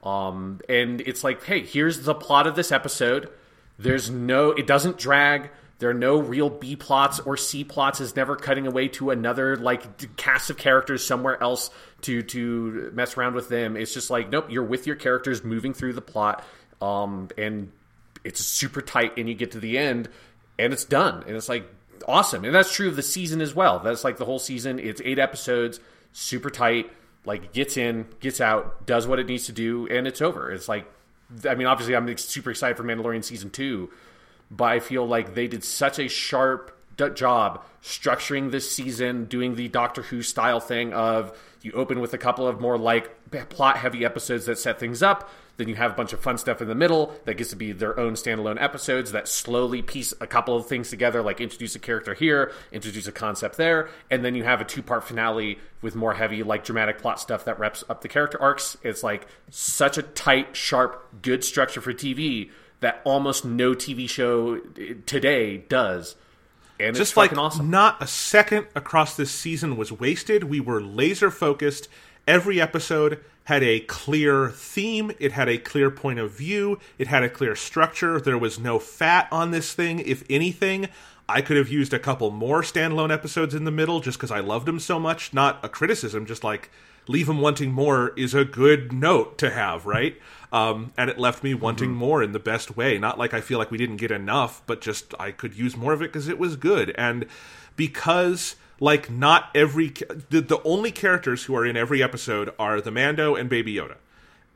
Um, 0.03 0.61
and 0.69 1.01
it's 1.01 1.25
like, 1.25 1.43
hey, 1.45 1.63
here's 1.63 2.03
the 2.03 2.15
plot 2.15 2.47
of 2.47 2.57
this 2.57 2.71
episode. 2.71 3.31
There's 3.79 4.11
no, 4.11 4.51
it 4.51 4.67
doesn't 4.67 4.99
drag. 4.99 5.49
There 5.79 5.89
are 5.89 5.95
no 5.95 6.19
real 6.19 6.51
B 6.51 6.77
plots 6.77 7.19
or 7.19 7.39
C 7.39 7.65
plots. 7.65 8.03
Is 8.03 8.15
never 8.15 8.37
cutting 8.37 8.67
away 8.67 8.89
to 8.89 9.13
another 9.13 9.57
like 9.57 10.17
cast 10.19 10.51
of 10.51 10.59
characters 10.59 11.07
somewhere 11.07 11.43
else 11.43 11.71
to 12.03 12.23
to 12.23 12.91
mess 12.93 13.17
around 13.17 13.35
with 13.35 13.49
them. 13.49 13.79
It's 13.79 13.95
just 13.95 14.11
like, 14.11 14.29
nope, 14.29 14.51
you're 14.51 14.63
with 14.63 14.87
your 14.87 14.97
characters 14.97 15.43
moving 15.43 15.73
through 15.73 15.95
the 15.95 16.03
plot. 16.03 16.45
Um, 16.83 17.29
and 17.39 17.73
it's 18.25 18.41
super 18.45 18.81
tight 18.81 19.13
and 19.17 19.29
you 19.29 19.35
get 19.35 19.53
to 19.53 19.61
the 19.61 19.79
end 19.79 20.09
and 20.59 20.73
it's 20.73 20.85
done 20.85 21.25
and 21.27 21.37
it's 21.37 21.49
like 21.49 21.69
awesome 22.07 22.45
and 22.45 22.55
that's 22.55 22.75
true 22.75 22.89
of 22.89 22.97
the 22.97 23.03
season 23.03 23.41
as 23.41 23.55
well. 23.55 23.79
That's 23.79 24.05
like 24.05 24.17
the 24.17 24.25
whole 24.25 24.39
season. 24.39 24.79
It's 24.79 25.01
eight 25.05 25.19
episodes 25.19 25.81
super 26.13 26.51
tight 26.51 26.91
like 27.25 27.53
gets 27.53 27.77
in 27.77 28.07
gets 28.21 28.41
out 28.41 28.85
does 28.85 29.07
what 29.07 29.19
it 29.19 29.27
needs 29.27 29.47
to 29.47 29.53
do 29.53 29.87
and 29.89 30.07
it's 30.07 30.21
over. 30.21 30.51
It's 30.51 30.69
like 30.69 30.87
i 31.49 31.55
mean 31.55 31.67
obviously 31.67 31.95
i'm 31.95 32.17
super 32.17 32.51
excited 32.51 32.77
for 32.77 32.85
mandalorian 32.85 33.25
season 33.25 33.51
two 33.51 33.91
but 34.51 34.65
i 34.65 34.81
feel 34.81 35.07
like 35.07 35.35
they 35.35 35.47
did 35.47 35.65
such 35.65 35.99
a 35.99 36.09
sharp 36.09 36.79
job 37.15 37.65
structuring 37.83 38.53
this 38.53 38.71
season 38.71 39.25
doing 39.25 39.57
the 39.57 39.67
doctor 39.69 40.03
who 40.03 40.23
style 40.23 40.61
thing 40.61 40.93
of 40.93 41.37
you 41.63 41.73
open 41.73 42.01
with 42.01 42.15
a 42.15 42.19
couple 42.19 42.47
of 42.47 42.61
more 42.61 42.79
like 42.79 43.11
plot 43.49 43.77
heavy 43.77 44.05
episodes 44.05 44.47
that 44.47 44.57
set 44.57 44.79
things 44.79 45.03
up 45.03 45.29
then 45.63 45.69
you 45.69 45.77
have 45.77 45.93
a 45.93 45.95
bunch 45.95 46.13
of 46.13 46.19
fun 46.19 46.37
stuff 46.39 46.61
in 46.61 46.67
the 46.67 46.75
middle 46.75 47.15
that 47.25 47.35
gets 47.35 47.51
to 47.51 47.57
be 47.57 47.71
their 47.71 47.99
own 47.99 48.15
standalone 48.15 48.61
episodes 48.61 49.13
that 49.13 49.29
slowly 49.29 49.81
piece 49.81 50.13
a 50.21 50.27
couple 50.27 50.57
of 50.57 50.67
things 50.67 50.91
together, 50.91 51.23
like 51.23 51.41
introduce 51.41 51.77
a 51.77 51.79
character 51.79 52.15
here, 52.15 52.51
introduce 52.73 53.07
a 53.07 53.13
concept 53.13 53.57
there, 53.57 53.89
and 54.11 54.25
then 54.25 54.35
you 54.35 54.43
have 54.43 54.61
a 54.61 54.65
two 54.65 54.83
part 54.83 55.05
finale 55.05 55.61
with 55.81 55.95
more 55.95 56.15
heavy, 56.15 56.43
like 56.43 56.65
dramatic 56.65 56.99
plot 56.99 57.21
stuff 57.21 57.45
that 57.45 57.61
reps 57.61 57.85
up 57.89 58.01
the 58.01 58.09
character 58.09 58.43
arcs. 58.43 58.77
It's 58.83 59.05
like 59.05 59.29
such 59.51 59.99
a 59.99 60.03
tight, 60.03 60.57
sharp, 60.57 61.23
good 61.23 61.45
structure 61.45 61.81
for 61.81 61.93
TV 61.93 62.51
that 62.81 63.01
almost 63.05 63.45
no 63.45 63.73
TV 63.73 64.11
show 64.11 64.61
eh, 64.77 64.95
today 65.07 65.59
does. 65.59 66.17
And 66.81 66.89
it's 66.89 66.99
just 66.99 67.17
like 67.17 67.39
awesome. 67.39 67.71
not 67.71 68.03
a 68.03 68.09
second 68.09 68.67
across 68.75 69.17
this 69.17 69.31
season 69.31 69.77
was 69.77 69.93
wasted. 69.93 70.43
We 70.43 70.59
were 70.59 70.83
laser 70.83 71.31
focused 71.31 71.87
every 72.27 72.61
episode 72.61 73.23
had 73.45 73.63
a 73.63 73.81
clear 73.81 74.51
theme, 74.51 75.13
it 75.19 75.33
had 75.33 75.49
a 75.49 75.59
clear 75.59 75.91
point 75.91 76.19
of 76.19 76.31
view, 76.33 76.79
it 76.99 77.09
had 77.09 77.23
a 77.23 77.29
clear 77.29 77.57
structure. 77.57 78.21
There 78.21 78.39
was 78.39 78.59
no 78.59 78.79
fat 78.79 79.29
on 79.33 79.51
this 79.51 79.73
thing. 79.75 79.99
If 80.01 80.23
anything, 80.31 80.89
I 81.29 81.41
could 81.41 81.57
have 81.57 81.69
used 81.69 81.93
a 81.93 81.99
couple 81.99 82.31
more 82.31 82.63
standalone 82.63 83.13
episodes 83.13 83.55
in 83.55 83.65
the 83.65 83.71
middle 83.71 84.01
just 84.01 84.19
because 84.19 84.31
I 84.31 84.41
loved 84.41 84.67
them 84.67 84.79
so 84.79 84.99
much. 84.99 85.33
Not 85.33 85.65
a 85.65 85.69
criticism, 85.69 86.27
just 86.27 86.45
like 86.45 86.71
leave 87.09 87.27
them 87.27 87.41
wanting 87.41 87.73
more 87.73 88.13
is 88.17 88.35
a 88.35 88.45
good 88.45 88.93
note 88.93 89.39
to 89.39 89.51
have, 89.51 89.87
right? 89.87 90.17
Um, 90.53 90.93
and 90.97 91.09
it 91.11 91.19
left 91.19 91.43
me 91.43 91.55
wanting 91.55 91.91
mm-hmm. 91.91 91.99
more 91.99 92.23
in 92.23 92.33
the 92.33 92.39
best 92.39 92.77
way. 92.77 92.99
Not 92.99 93.19
like 93.19 93.35
I 93.35 93.41
feel 93.41 93.59
like 93.59 93.71
we 93.71 93.79
didn't 93.79 93.97
get 93.97 94.11
enough, 94.11 94.63
but 94.67 94.81
just 94.81 95.15
I 95.19 95.31
could 95.31 95.57
use 95.57 95.77
more 95.77 95.93
of 95.93 96.03
it 96.03 96.13
because 96.13 96.29
it 96.29 96.39
was 96.39 96.57
good. 96.57 96.95
And 96.97 97.27
because 97.75 98.57
like 98.83 99.09
not 99.09 99.49
every 99.55 99.91
the, 100.31 100.41
the 100.41 100.61
only 100.65 100.91
characters 100.91 101.45
who 101.45 101.55
are 101.55 101.65
in 101.65 101.77
every 101.77 102.03
episode 102.03 102.53
are 102.59 102.81
the 102.81 102.91
Mando 102.91 103.37
and 103.37 103.49
Baby 103.49 103.77
Yoda, 103.77 103.95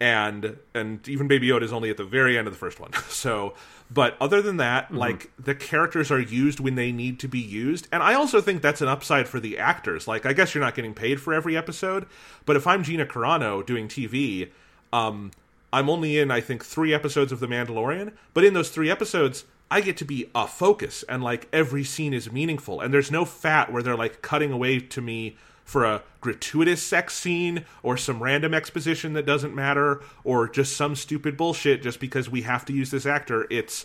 and 0.01 0.59
and 0.75 1.09
even 1.09 1.29
Baby 1.29 1.49
Yoda 1.49 1.63
is 1.63 1.73
only 1.73 1.91
at 1.91 1.97
the 1.97 2.05
very 2.05 2.37
end 2.37 2.49
of 2.49 2.53
the 2.53 2.59
first 2.59 2.81
one. 2.81 2.91
So, 3.09 3.55
but 3.89 4.17
other 4.21 4.43
than 4.43 4.57
that, 4.57 4.87
mm-hmm. 4.87 4.97
like 4.97 5.31
the 5.39 5.55
characters 5.55 6.11
are 6.11 6.21
used 6.21 6.59
when 6.59 6.75
they 6.75 6.91
need 6.91 7.21
to 7.21 7.29
be 7.29 7.39
used, 7.39 7.87
and 7.93 8.03
I 8.03 8.15
also 8.15 8.41
think 8.41 8.63
that's 8.63 8.81
an 8.81 8.89
upside 8.89 9.29
for 9.29 9.39
the 9.39 9.59
actors. 9.59 10.09
Like, 10.09 10.27
I 10.27 10.33
guess 10.33 10.55
you're 10.55 10.65
not 10.65 10.75
getting 10.75 10.93
paid 10.93 11.21
for 11.21 11.33
every 11.33 11.57
episode, 11.57 12.07
but 12.47 12.57
if 12.57 12.67
I'm 12.67 12.83
Gina 12.83 13.07
Carano 13.07 13.65
doing 13.65 13.87
TV, 13.87 14.51
um, 14.93 15.31
I'm 15.73 15.89
only 15.89 16.19
in 16.19 16.33
I 16.33 16.41
think 16.41 16.65
three 16.65 16.93
episodes 16.93 17.31
of 17.31 17.39
The 17.39 17.47
Mandalorian, 17.47 18.13
but 18.35 18.43
in 18.43 18.55
those 18.55 18.71
three 18.71 18.91
episodes 18.91 19.45
I 19.71 19.81
get 19.81 19.97
to 19.99 20.05
be 20.05 20.31
a 20.35 20.47
focus 20.47 21.03
and 21.09 21.23
like 21.23 21.49
every 21.53 21.83
scene 21.83 22.15
is 22.15 22.31
meaningful 22.31 22.81
and 22.81 22.95
there's 22.95 23.11
no 23.11 23.25
fat 23.25 23.73
where 23.73 23.83
they're 23.83 23.97
like 23.97 24.23
cutting 24.23 24.53
away 24.53 24.79
to 24.79 25.01
me 25.01 25.37
for 25.65 25.85
a 25.85 26.03
gratuitous 26.21 26.81
sex 26.81 27.15
scene 27.15 27.65
or 27.83 27.97
some 27.97 28.23
random 28.23 28.55
exposition 28.55 29.15
that 29.15 29.27
doesn't 29.27 29.55
matter 29.55 30.01
or 30.23 30.49
just 30.49 30.77
some 30.77 30.95
stupid 30.95 31.37
bullshit 31.37 31.83
just 31.83 31.99
because 31.99 32.31
we 32.31 32.43
have 32.43 32.65
to 32.65 32.73
use 32.73 32.93
this 32.93 33.05
actor. 33.05 33.49
It's 33.51 33.85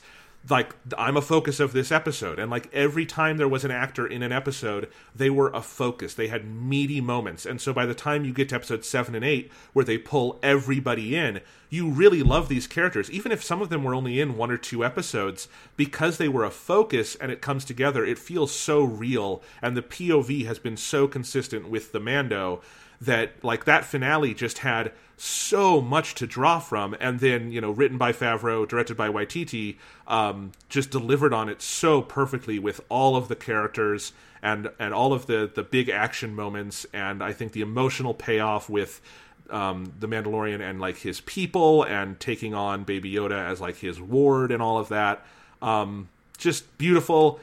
like 0.50 0.76
I'm 0.98 1.18
a 1.18 1.22
focus 1.22 1.60
of 1.60 1.74
this 1.74 1.92
episode. 1.92 2.40
And 2.40 2.50
like 2.50 2.74
every 2.74 3.06
time 3.06 3.38
there 3.38 3.48
was 3.48 3.64
an 3.64 3.72
actor 3.72 4.08
in 4.08 4.24
an 4.24 4.32
episode 4.32 4.90
they 5.16 5.30
were 5.30 5.52
a 5.52 5.62
focus. 5.62 6.14
They 6.14 6.28
had 6.28 6.46
meaty 6.46 7.02
moments. 7.02 7.46
And 7.46 7.62
so 7.62 7.74
by 7.74 7.86
the 7.86 7.94
time 7.94 8.26
you 8.26 8.34
get 8.34 8.50
to 8.50 8.56
episode 8.56 8.84
7 8.84 9.14
and 9.14 9.24
8 9.24 9.52
where 9.74 9.86
they 9.86 9.98
pull 9.98 10.40
everybody 10.42 11.16
in 11.16 11.42
you 11.70 11.90
really 11.90 12.24
love 12.24 12.50
these 12.50 12.68
characters. 12.68 13.10
Even 13.12 13.32
if 13.32 13.44
some 13.44 13.62
of 13.62 13.70
them 13.70 13.84
were 13.84 13.96
only 13.96 14.20
in 14.20 14.36
one 14.36 14.52
or 14.52 14.58
two 14.58 14.84
episodes 14.84 15.48
because 15.78 16.18
they 16.18 16.28
were 16.28 16.44
a 16.44 16.52
focus 16.52 17.16
and 17.16 17.32
it 17.32 17.42
comes 17.42 17.64
together 17.64 18.04
it 18.04 18.18
feels 18.18 18.52
so 18.52 18.84
real. 18.84 19.44
And 19.62 19.78
the 19.78 19.82
POV 19.82 20.46
has 20.46 20.60
been 20.60 20.78
so 20.78 21.08
consistent 21.08 21.70
with 21.70 21.92
the 21.92 22.00
Mando 22.00 22.62
that 23.00 23.44
like 23.44 23.66
that 23.66 23.84
finale 23.84 24.34
just 24.34 24.60
had 24.60 24.92
so 25.24 25.80
much 25.82 26.16
to 26.16 26.26
draw 26.26 26.58
from, 26.58 26.96
and 27.00 27.20
then 27.20 27.52
you 27.52 27.62
know, 27.62 27.70
written 27.70 27.98
by 28.00 28.12
Favreau, 28.12 28.68
directed 28.68 28.98
by 28.98 29.08
Waititi, 29.08 29.78
um, 30.08 30.52
just 30.68 30.90
delivered 30.90 31.32
on 31.32 31.48
it 31.48 31.62
so 31.62 32.02
perfectly 32.02 32.58
with 32.58 32.82
all 32.90 33.16
of 33.16 33.28
the 33.28 33.36
characters 33.36 34.14
and 34.42 34.72
and 34.80 34.96
all 34.96 35.14
of 35.14 35.28
the 35.28 35.50
the 35.54 35.62
big 35.62 35.90
action 35.90 36.34
moments, 36.34 36.88
and 36.92 37.24
I 37.24 37.34
think 37.34 37.52
the 37.52 37.62
emotional 37.62 38.14
payoff 38.14 38.70
with. 38.70 39.02
Um, 39.50 39.92
the 40.00 40.08
Mandalorian 40.08 40.62
and 40.62 40.80
like 40.80 41.00
his 41.00 41.20
people 41.20 41.84
and 41.84 42.18
taking 42.22 42.54
on 42.54 42.86
Baby 42.86 43.12
Yoda 43.12 43.50
as 43.50 43.60
like 43.60 43.76
his 43.76 44.00
ward 44.00 44.50
and 44.50 44.62
all 44.62 44.78
of 44.78 44.88
that. 44.88 45.26
Um, 45.62 46.08
just 46.38 46.78
beautiful. 46.78 47.42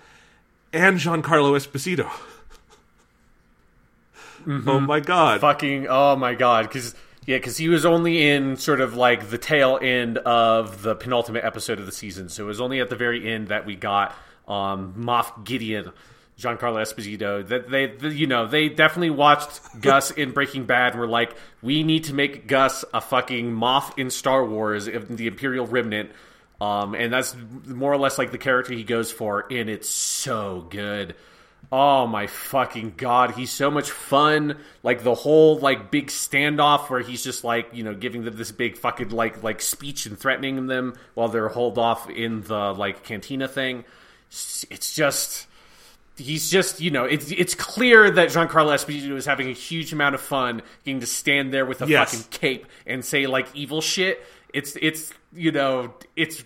And 0.73 0.97
Giancarlo 0.97 1.55
Esposito. 1.55 2.11
Mm-hmm. 4.47 4.69
Oh 4.69 4.81
my 4.81 5.01
god! 5.01 5.43
Fucking 5.43 5.89
oh 5.91 6.17
my 6.17 6.35
god! 6.35 6.69
Because 6.69 6.95
yeah, 7.29 7.37
because 7.37 7.59
he 7.59 7.69
was 7.69 7.85
only 7.85 8.27
in 8.27 8.57
sort 8.57 8.81
of 8.81 8.97
like 8.97 9.29
the 9.29 9.37
tail 9.37 9.79
end 9.83 10.17
of 10.17 10.81
the 10.81 10.95
penultimate 10.95 11.45
episode 11.45 11.79
of 11.79 11.85
the 11.85 11.93
season, 11.93 12.31
so 12.31 12.45
it 12.45 12.47
was 12.47 12.59
only 12.59 12.81
at 12.81 12.89
the 12.89 12.97
very 12.97 13.31
end 13.31 13.49
that 13.49 13.67
we 13.67 13.77
got 13.77 14.17
um, 14.49 14.95
Moff 14.97 15.45
Gideon. 15.45 15.93
Giancarlo 16.39 16.81
Esposito. 16.81 17.47
That 17.47 17.69
they, 17.69 17.89
they, 17.89 18.15
you 18.15 18.27
know 18.27 18.47
they 18.47 18.71
definitely 18.71 19.11
watched 19.11 19.61
Gus 19.79 20.11
in 20.23 20.31
Breaking 20.31 20.65
Bad 20.65 20.93
and 20.93 21.01
were 21.01 21.07
like 21.07 21.37
we 21.61 21.83
need 21.83 22.05
to 22.05 22.15
make 22.15 22.47
Gus 22.47 22.83
a 22.95 23.01
fucking 23.03 23.53
Moff 23.53 23.99
in 23.99 24.09
Star 24.09 24.43
Wars 24.43 24.87
the 24.87 25.27
Imperial 25.27 25.67
Remnant. 25.67 26.11
Um, 26.63 26.95
and 26.95 27.13
that's 27.13 27.37
more 27.67 27.93
or 27.93 27.99
less 27.99 28.17
like 28.17 28.31
the 28.31 28.39
character 28.39 28.73
he 28.73 28.85
goes 28.85 29.13
for 29.13 29.45
and 29.51 29.69
it's 29.69 29.89
so 29.89 30.67
good 30.71 31.15
Oh 31.71 32.07
my 32.07 32.27
fucking 32.27 32.95
god, 32.97 33.33
he's 33.33 33.51
so 33.51 33.71
much 33.71 33.91
fun. 33.91 34.57
Like 34.83 35.03
the 35.03 35.15
whole 35.15 35.59
like 35.59 35.91
big 35.91 36.07
standoff 36.07 36.89
where 36.89 37.01
he's 37.01 37.23
just 37.23 37.45
like, 37.45 37.69
you 37.75 37.85
know, 37.85 37.95
giving 37.95 38.25
them 38.25 38.37
this 38.37 38.53
big 38.53 38.79
fucking 38.79 39.11
like 39.11 39.43
like 39.43 39.61
speech 39.61 40.07
and 40.07 40.19
threatening 40.19 40.67
them 40.67 40.97
while 41.13 41.29
they're 41.29 41.49
holed 41.49 41.77
off 41.77 42.09
in 42.09 42.43
the 42.43 42.73
like 42.73 43.05
cantina 43.05 43.49
thing. 43.49 43.85
It's 44.31 44.95
just 44.95 45.47
he's 46.17 46.51
just, 46.51 46.81
you 46.81 46.91
know, 46.91 47.05
it's 47.05 47.31
it's 47.31 47.55
clear 47.55 48.11
that 48.11 48.31
Giancarlo 48.31 48.75
Esposito 48.75 49.17
is 49.17 49.27
having 49.27 49.49
a 49.49 49.53
huge 49.53 49.93
amount 49.93 50.15
of 50.15 50.23
fun 50.23 50.63
getting 50.85 51.01
to 51.01 51.07
stand 51.07 51.53
there 51.53 51.67
with 51.67 51.83
a 51.83 51.87
yes. 51.87 52.15
fucking 52.15 52.27
cape 52.31 52.67
and 52.87 53.05
say 53.05 53.27
like 53.27 53.47
evil 53.55 53.83
shit. 53.83 54.25
It's 54.55 54.75
it's 54.81 55.13
you 55.35 55.53
know, 55.53 55.93
it's 56.17 56.43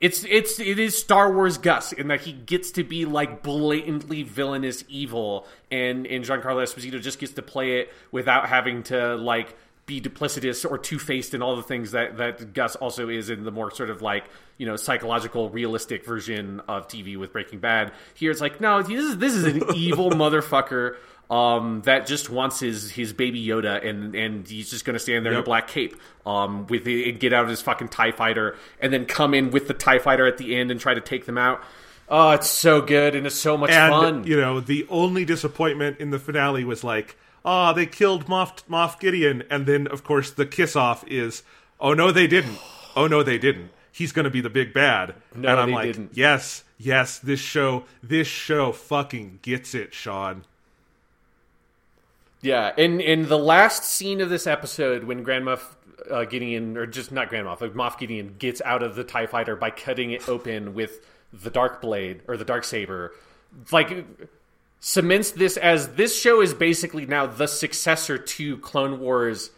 it's 0.00 0.24
it's 0.24 0.60
it 0.60 0.78
is 0.78 0.96
Star 0.96 1.32
Wars 1.32 1.58
Gus 1.58 1.92
in 1.92 2.08
that 2.08 2.20
he 2.20 2.32
gets 2.32 2.72
to 2.72 2.84
be 2.84 3.04
like 3.04 3.42
blatantly 3.42 4.22
villainous 4.22 4.84
evil, 4.88 5.46
and 5.70 6.06
and 6.06 6.24
Giancarlo 6.24 6.62
Esposito 6.62 7.00
just 7.00 7.18
gets 7.18 7.32
to 7.32 7.42
play 7.42 7.80
it 7.80 7.92
without 8.12 8.48
having 8.48 8.84
to 8.84 9.16
like 9.16 9.56
be 9.86 10.00
duplicitous 10.00 10.70
or 10.70 10.76
two 10.76 10.98
faced 10.98 11.32
and 11.32 11.42
all 11.42 11.56
the 11.56 11.62
things 11.62 11.92
that 11.92 12.18
that 12.18 12.52
Gus 12.52 12.76
also 12.76 13.08
is 13.08 13.30
in 13.30 13.42
the 13.42 13.50
more 13.50 13.70
sort 13.70 13.90
of 13.90 14.02
like 14.02 14.24
you 14.56 14.66
know 14.66 14.76
psychological 14.76 15.50
realistic 15.50 16.04
version 16.04 16.60
of 16.68 16.86
TV 16.86 17.16
with 17.16 17.32
Breaking 17.32 17.58
Bad. 17.58 17.92
Here 18.14 18.30
it's 18.30 18.40
like 18.40 18.60
no, 18.60 18.82
this 18.82 19.04
is 19.04 19.18
this 19.18 19.34
is 19.34 19.44
an 19.44 19.62
evil 19.74 20.10
motherfucker 20.12 20.96
um, 21.30 21.82
that 21.84 22.06
just 22.06 22.30
wants 22.30 22.60
his 22.60 22.90
his 22.90 23.12
baby 23.12 23.44
Yoda, 23.44 23.86
and 23.86 24.14
and 24.14 24.48
he's 24.48 24.70
just 24.70 24.84
going 24.84 24.94
to 24.94 25.00
stand 25.00 25.26
there 25.26 25.32
yep. 25.32 25.40
in 25.40 25.42
a 25.42 25.44
black 25.44 25.68
cape, 25.68 25.96
um, 26.24 26.66
with 26.68 26.84
the, 26.84 27.12
get 27.12 27.32
out 27.32 27.44
of 27.44 27.50
his 27.50 27.60
fucking 27.60 27.88
Tie 27.88 28.12
Fighter, 28.12 28.56
and 28.80 28.92
then 28.92 29.04
come 29.04 29.34
in 29.34 29.50
with 29.50 29.68
the 29.68 29.74
Tie 29.74 29.98
Fighter 29.98 30.26
at 30.26 30.38
the 30.38 30.56
end 30.56 30.70
and 30.70 30.80
try 30.80 30.94
to 30.94 31.00
take 31.00 31.26
them 31.26 31.36
out. 31.36 31.62
Oh, 32.08 32.30
it's 32.30 32.48
so 32.48 32.80
good 32.80 33.14
and 33.14 33.26
it's 33.26 33.36
so 33.36 33.58
much 33.58 33.70
and, 33.70 33.92
fun. 33.92 34.24
You 34.24 34.40
know, 34.40 34.60
the 34.60 34.86
only 34.88 35.26
disappointment 35.26 35.98
in 35.98 36.10
the 36.10 36.18
finale 36.18 36.64
was 36.64 36.82
like, 36.82 37.18
oh, 37.44 37.74
they 37.74 37.84
killed 37.84 38.26
Moff 38.26 38.62
Moff 38.64 38.98
Gideon, 38.98 39.42
and 39.50 39.66
then 39.66 39.86
of 39.88 40.04
course 40.04 40.30
the 40.30 40.46
kiss 40.46 40.74
off 40.74 41.06
is, 41.06 41.42
oh 41.78 41.92
no, 41.92 42.10
they 42.10 42.26
didn't. 42.26 42.58
Oh 42.96 43.06
no, 43.06 43.22
they 43.22 43.38
didn't. 43.38 43.70
He's 43.92 44.12
going 44.12 44.24
to 44.24 44.30
be 44.30 44.40
the 44.40 44.50
big 44.50 44.72
bad. 44.72 45.14
No, 45.34 45.50
and 45.50 45.60
I'm 45.60 45.70
like, 45.72 45.92
didn't. 45.92 46.12
yes, 46.14 46.64
yes, 46.78 47.18
this 47.18 47.40
show, 47.40 47.84
this 48.02 48.28
show 48.28 48.72
fucking 48.72 49.40
gets 49.42 49.74
it, 49.74 49.92
Sean. 49.92 50.44
Yeah, 52.40 52.72
in 52.76 53.00
in 53.00 53.28
the 53.28 53.38
last 53.38 53.84
scene 53.84 54.20
of 54.20 54.30
this 54.30 54.46
episode, 54.46 55.04
when 55.04 55.22
Grand 55.22 55.44
Moff 55.44 55.74
uh, 56.10 56.24
Gideon, 56.24 56.76
or 56.76 56.86
just 56.86 57.10
not 57.10 57.28
Grand 57.28 57.46
Moff, 57.46 57.60
like 57.60 57.74
Moff 57.74 57.98
Gideon 57.98 58.36
gets 58.38 58.62
out 58.64 58.82
of 58.82 58.94
the 58.94 59.04
Tie 59.04 59.26
Fighter 59.26 59.56
by 59.56 59.70
cutting 59.70 60.12
it 60.12 60.28
open 60.28 60.74
with 60.74 61.04
the 61.32 61.50
Dark 61.50 61.80
Blade 61.80 62.22
or 62.28 62.36
the 62.36 62.44
Dark 62.44 62.64
Saber, 62.64 63.12
like 63.72 64.06
cements 64.80 65.32
this 65.32 65.56
as 65.56 65.94
this 65.94 66.18
show 66.18 66.40
is 66.40 66.54
basically 66.54 67.06
now 67.06 67.26
the 67.26 67.48
successor 67.48 68.16
to 68.16 68.56
Clone 68.58 69.00
Wars 69.00 69.50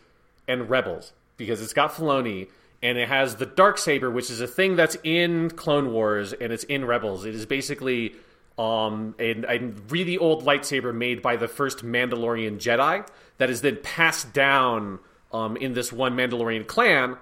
and 0.48 0.70
Rebels 0.70 1.12
because 1.36 1.60
it's 1.60 1.74
got 1.74 1.92
Filoni 1.92 2.48
and 2.82 2.96
it 2.96 3.08
has 3.08 3.36
the 3.36 3.46
Dark 3.46 3.76
Saber, 3.76 4.10
which 4.10 4.30
is 4.30 4.40
a 4.40 4.46
thing 4.46 4.76
that's 4.76 4.96
in 5.04 5.50
Clone 5.50 5.92
Wars 5.92 6.32
and 6.32 6.52
it's 6.52 6.64
in 6.64 6.86
Rebels. 6.86 7.26
It 7.26 7.34
is 7.34 7.44
basically 7.44 8.14
um, 8.60 9.14
a, 9.18 9.30
a 9.48 9.58
really 9.88 10.18
old 10.18 10.44
lightsaber 10.44 10.94
made 10.94 11.22
by 11.22 11.36
the 11.36 11.48
first 11.48 11.78
Mandalorian 11.78 12.58
Jedi 12.58 13.08
that 13.38 13.48
is 13.48 13.62
then 13.62 13.78
passed 13.82 14.34
down 14.34 14.98
um, 15.32 15.56
in 15.56 15.72
this 15.72 15.90
one 15.90 16.14
Mandalorian 16.14 16.66
clan. 16.66 17.16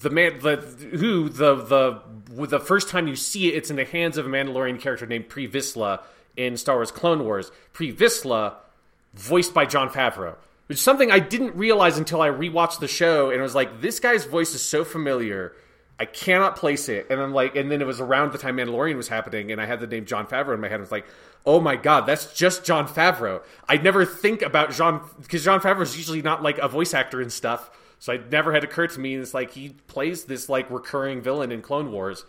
The 0.00 0.08
man, 0.08 0.38
the 0.40 0.56
who 0.56 1.28
the 1.28 1.54
the 1.56 2.46
the 2.46 2.58
first 2.58 2.88
time 2.88 3.06
you 3.06 3.14
see 3.14 3.48
it, 3.48 3.56
it's 3.56 3.68
in 3.68 3.76
the 3.76 3.84
hands 3.84 4.16
of 4.16 4.24
a 4.24 4.28
Mandalorian 4.30 4.80
character 4.80 5.06
named 5.06 5.28
Pre 5.28 5.46
Vizsla 5.46 6.00
in 6.34 6.56
Star 6.56 6.76
Wars 6.76 6.90
Clone 6.90 7.24
Wars. 7.24 7.52
Pre 7.74 7.94
Vizsla, 7.94 8.54
voiced 9.12 9.52
by 9.52 9.66
Jon 9.66 9.90
Favreau, 9.90 10.34
which 10.66 10.78
is 10.78 10.82
something 10.82 11.10
I 11.10 11.18
didn't 11.18 11.54
realize 11.56 11.98
until 11.98 12.22
I 12.22 12.30
rewatched 12.30 12.80
the 12.80 12.88
show, 12.88 13.30
and 13.30 13.38
I 13.38 13.42
was 13.42 13.54
like, 13.54 13.82
this 13.82 14.00
guy's 14.00 14.24
voice 14.24 14.54
is 14.54 14.62
so 14.62 14.82
familiar 14.82 15.52
I 15.98 16.06
cannot 16.06 16.56
place 16.56 16.88
it. 16.88 17.06
And 17.10 17.20
I'm 17.20 17.32
like, 17.32 17.56
and 17.56 17.70
then 17.70 17.80
it 17.80 17.86
was 17.86 18.00
around 18.00 18.32
the 18.32 18.38
time 18.38 18.56
Mandalorian 18.56 18.96
was 18.96 19.08
happening, 19.08 19.52
and 19.52 19.60
I 19.60 19.66
had 19.66 19.80
the 19.80 19.86
name 19.86 20.06
Jon 20.06 20.26
Favreau 20.26 20.54
in 20.54 20.60
my 20.60 20.68
head. 20.68 20.78
I 20.78 20.80
was 20.80 20.92
like, 20.92 21.06
oh 21.46 21.60
my 21.60 21.76
god, 21.76 22.02
that's 22.06 22.32
just 22.34 22.64
Jon 22.64 22.88
Favreau. 22.88 23.42
I 23.68 23.76
never 23.76 24.04
think 24.04 24.42
about 24.42 24.72
Jon 24.72 25.08
because 25.20 25.44
Jon 25.44 25.60
Favreau 25.60 25.82
is 25.82 25.96
usually 25.96 26.22
not 26.22 26.42
like 26.42 26.58
a 26.58 26.68
voice 26.68 26.94
actor 26.94 27.20
and 27.20 27.32
stuff. 27.32 27.70
So 28.00 28.12
it 28.12 28.30
never 28.30 28.52
had 28.52 28.64
occurred 28.64 28.90
to 28.90 29.00
me. 29.00 29.14
It's 29.14 29.34
like 29.34 29.52
he 29.52 29.70
plays 29.86 30.24
this 30.24 30.48
like 30.48 30.70
recurring 30.70 31.22
villain 31.22 31.52
in 31.52 31.62
Clone 31.62 31.92
Wars. 31.92 32.24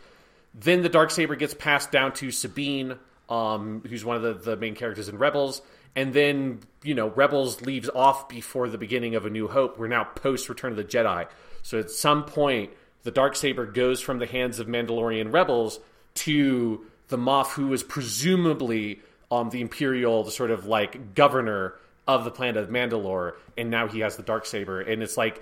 Then 0.53 0.83
the 0.83 0.89
dark 0.89 1.11
saber 1.11 1.35
gets 1.35 1.53
passed 1.53 1.91
down 1.91 2.13
to 2.13 2.31
Sabine 2.31 2.97
um, 3.29 3.81
who's 3.87 4.05
one 4.05 4.17
of 4.17 4.23
the, 4.23 4.33
the 4.33 4.57
main 4.57 4.75
characters 4.75 5.09
in 5.09 5.17
Rebels. 5.17 5.61
And 5.95 6.13
then, 6.13 6.59
you 6.83 6.93
know, 6.93 7.09
Rebels 7.09 7.61
leaves 7.61 7.89
off 7.89 8.27
before 8.27 8.69
the 8.69 8.77
beginning 8.77 9.15
of 9.15 9.25
A 9.25 9.29
New 9.29 9.47
Hope. 9.47 9.77
We're 9.77 9.87
now 9.87 10.03
post 10.03 10.49
Return 10.49 10.71
of 10.71 10.77
the 10.77 10.83
Jedi. 10.83 11.27
So 11.63 11.79
at 11.79 11.89
some 11.89 12.25
point, 12.25 12.71
the 13.05 13.11
dark 13.11 13.35
saber 13.35 13.67
goes 13.67 14.01
from 14.01 14.17
the 14.17 14.25
hands 14.25 14.59
of 14.59 14.67
Mandalorian 14.67 15.31
rebels 15.31 15.79
to 16.15 16.85
the 17.07 17.17
Moff, 17.17 17.51
who 17.51 17.71
is 17.71 17.83
presumably 17.83 18.99
um, 19.31 19.51
the 19.51 19.61
Imperial, 19.61 20.23
the 20.23 20.31
sort 20.31 20.49
of 20.49 20.65
like 20.65 21.13
governor 21.13 21.75
of 22.07 22.25
the 22.25 22.31
planet 22.31 22.63
of 22.63 22.69
Mandalore, 22.69 23.33
and 23.57 23.69
now 23.69 23.87
he 23.87 23.99
has 23.99 24.17
the 24.17 24.23
dark 24.23 24.47
saber, 24.47 24.81
and 24.81 25.03
it's 25.03 25.17
like 25.17 25.41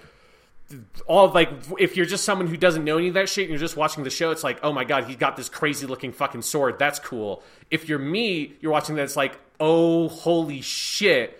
all 1.07 1.29
like 1.29 1.49
if 1.79 1.95
you're 1.95 2.05
just 2.05 2.25
someone 2.25 2.47
who 2.47 2.57
doesn't 2.57 2.83
know 2.83 2.97
any 2.97 3.07
of 3.07 3.13
that 3.13 3.29
shit 3.29 3.43
and 3.43 3.51
you're 3.51 3.59
just 3.59 3.77
watching 3.77 4.03
the 4.03 4.09
show 4.09 4.31
it's 4.31 4.43
like 4.43 4.59
oh 4.63 4.71
my 4.71 4.85
god 4.85 5.03
he 5.03 5.13
got 5.13 5.35
this 5.35 5.49
crazy 5.49 5.85
looking 5.85 6.11
fucking 6.11 6.41
sword. 6.41 6.79
That's 6.79 6.99
cool. 6.99 7.43
If 7.69 7.87
you're 7.89 7.99
me 7.99 8.53
you're 8.59 8.71
watching 8.71 8.95
that 8.95 9.03
it's 9.03 9.17
like 9.17 9.37
oh 9.59 10.07
holy 10.07 10.61
shit 10.61 11.39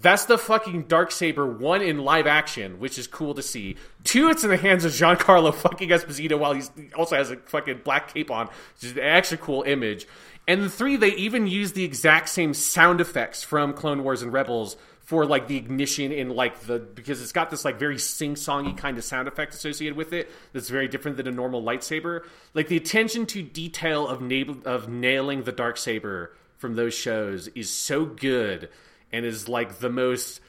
that's 0.00 0.24
the 0.24 0.38
fucking 0.38 0.82
dark 0.84 1.10
saber 1.10 1.46
one 1.46 1.82
in 1.82 1.98
live 1.98 2.26
action 2.26 2.78
which 2.80 2.98
is 2.98 3.06
cool 3.06 3.34
to 3.34 3.42
see. 3.42 3.76
Two 4.02 4.28
it's 4.28 4.44
in 4.44 4.50
the 4.50 4.56
hands 4.56 4.84
of 4.84 4.92
giancarlo 4.92 5.52
fucking 5.54 5.90
esposito 5.90 6.38
while 6.38 6.54
he's, 6.54 6.70
he 6.76 6.92
also 6.94 7.16
has 7.16 7.30
a 7.30 7.36
fucking 7.36 7.82
black 7.84 8.12
cape 8.12 8.30
on. 8.30 8.46
Which 8.46 8.84
is 8.84 8.92
an 8.92 9.00
extra 9.00 9.38
cool 9.38 9.62
image. 9.62 10.06
And 10.46 10.72
three 10.72 10.96
they 10.96 11.14
even 11.14 11.46
use 11.46 11.72
the 11.72 11.84
exact 11.84 12.28
same 12.28 12.54
sound 12.54 13.00
effects 13.00 13.42
from 13.42 13.72
clone 13.72 14.04
wars 14.04 14.22
and 14.22 14.32
rebels 14.32 14.76
for 15.04 15.26
like 15.26 15.48
the 15.48 15.56
ignition 15.56 16.12
in 16.12 16.30
like 16.30 16.60
the 16.60 16.78
because 16.78 17.20
it's 17.20 17.32
got 17.32 17.50
this 17.50 17.64
like 17.64 17.78
very 17.78 17.98
sing-songy 17.98 18.74
kind 18.76 18.96
of 18.96 19.04
sound 19.04 19.28
effect 19.28 19.52
associated 19.52 19.96
with 19.98 20.14
it 20.14 20.30
that's 20.54 20.70
very 20.70 20.88
different 20.88 21.18
than 21.18 21.28
a 21.28 21.30
normal 21.30 21.62
lightsaber. 21.62 22.24
Like 22.54 22.68
the 22.68 22.76
attention 22.78 23.26
to 23.26 23.42
detail 23.42 24.08
of 24.08 24.22
na- 24.22 24.54
of 24.64 24.88
nailing 24.88 25.42
the 25.42 25.52
dark 25.52 25.76
saber 25.76 26.34
from 26.56 26.74
those 26.74 26.94
shows 26.94 27.48
is 27.48 27.70
so 27.70 28.06
good 28.06 28.70
and 29.14 29.24
is 29.24 29.48
like 29.48 29.78
the 29.78 29.90
most 29.90 30.40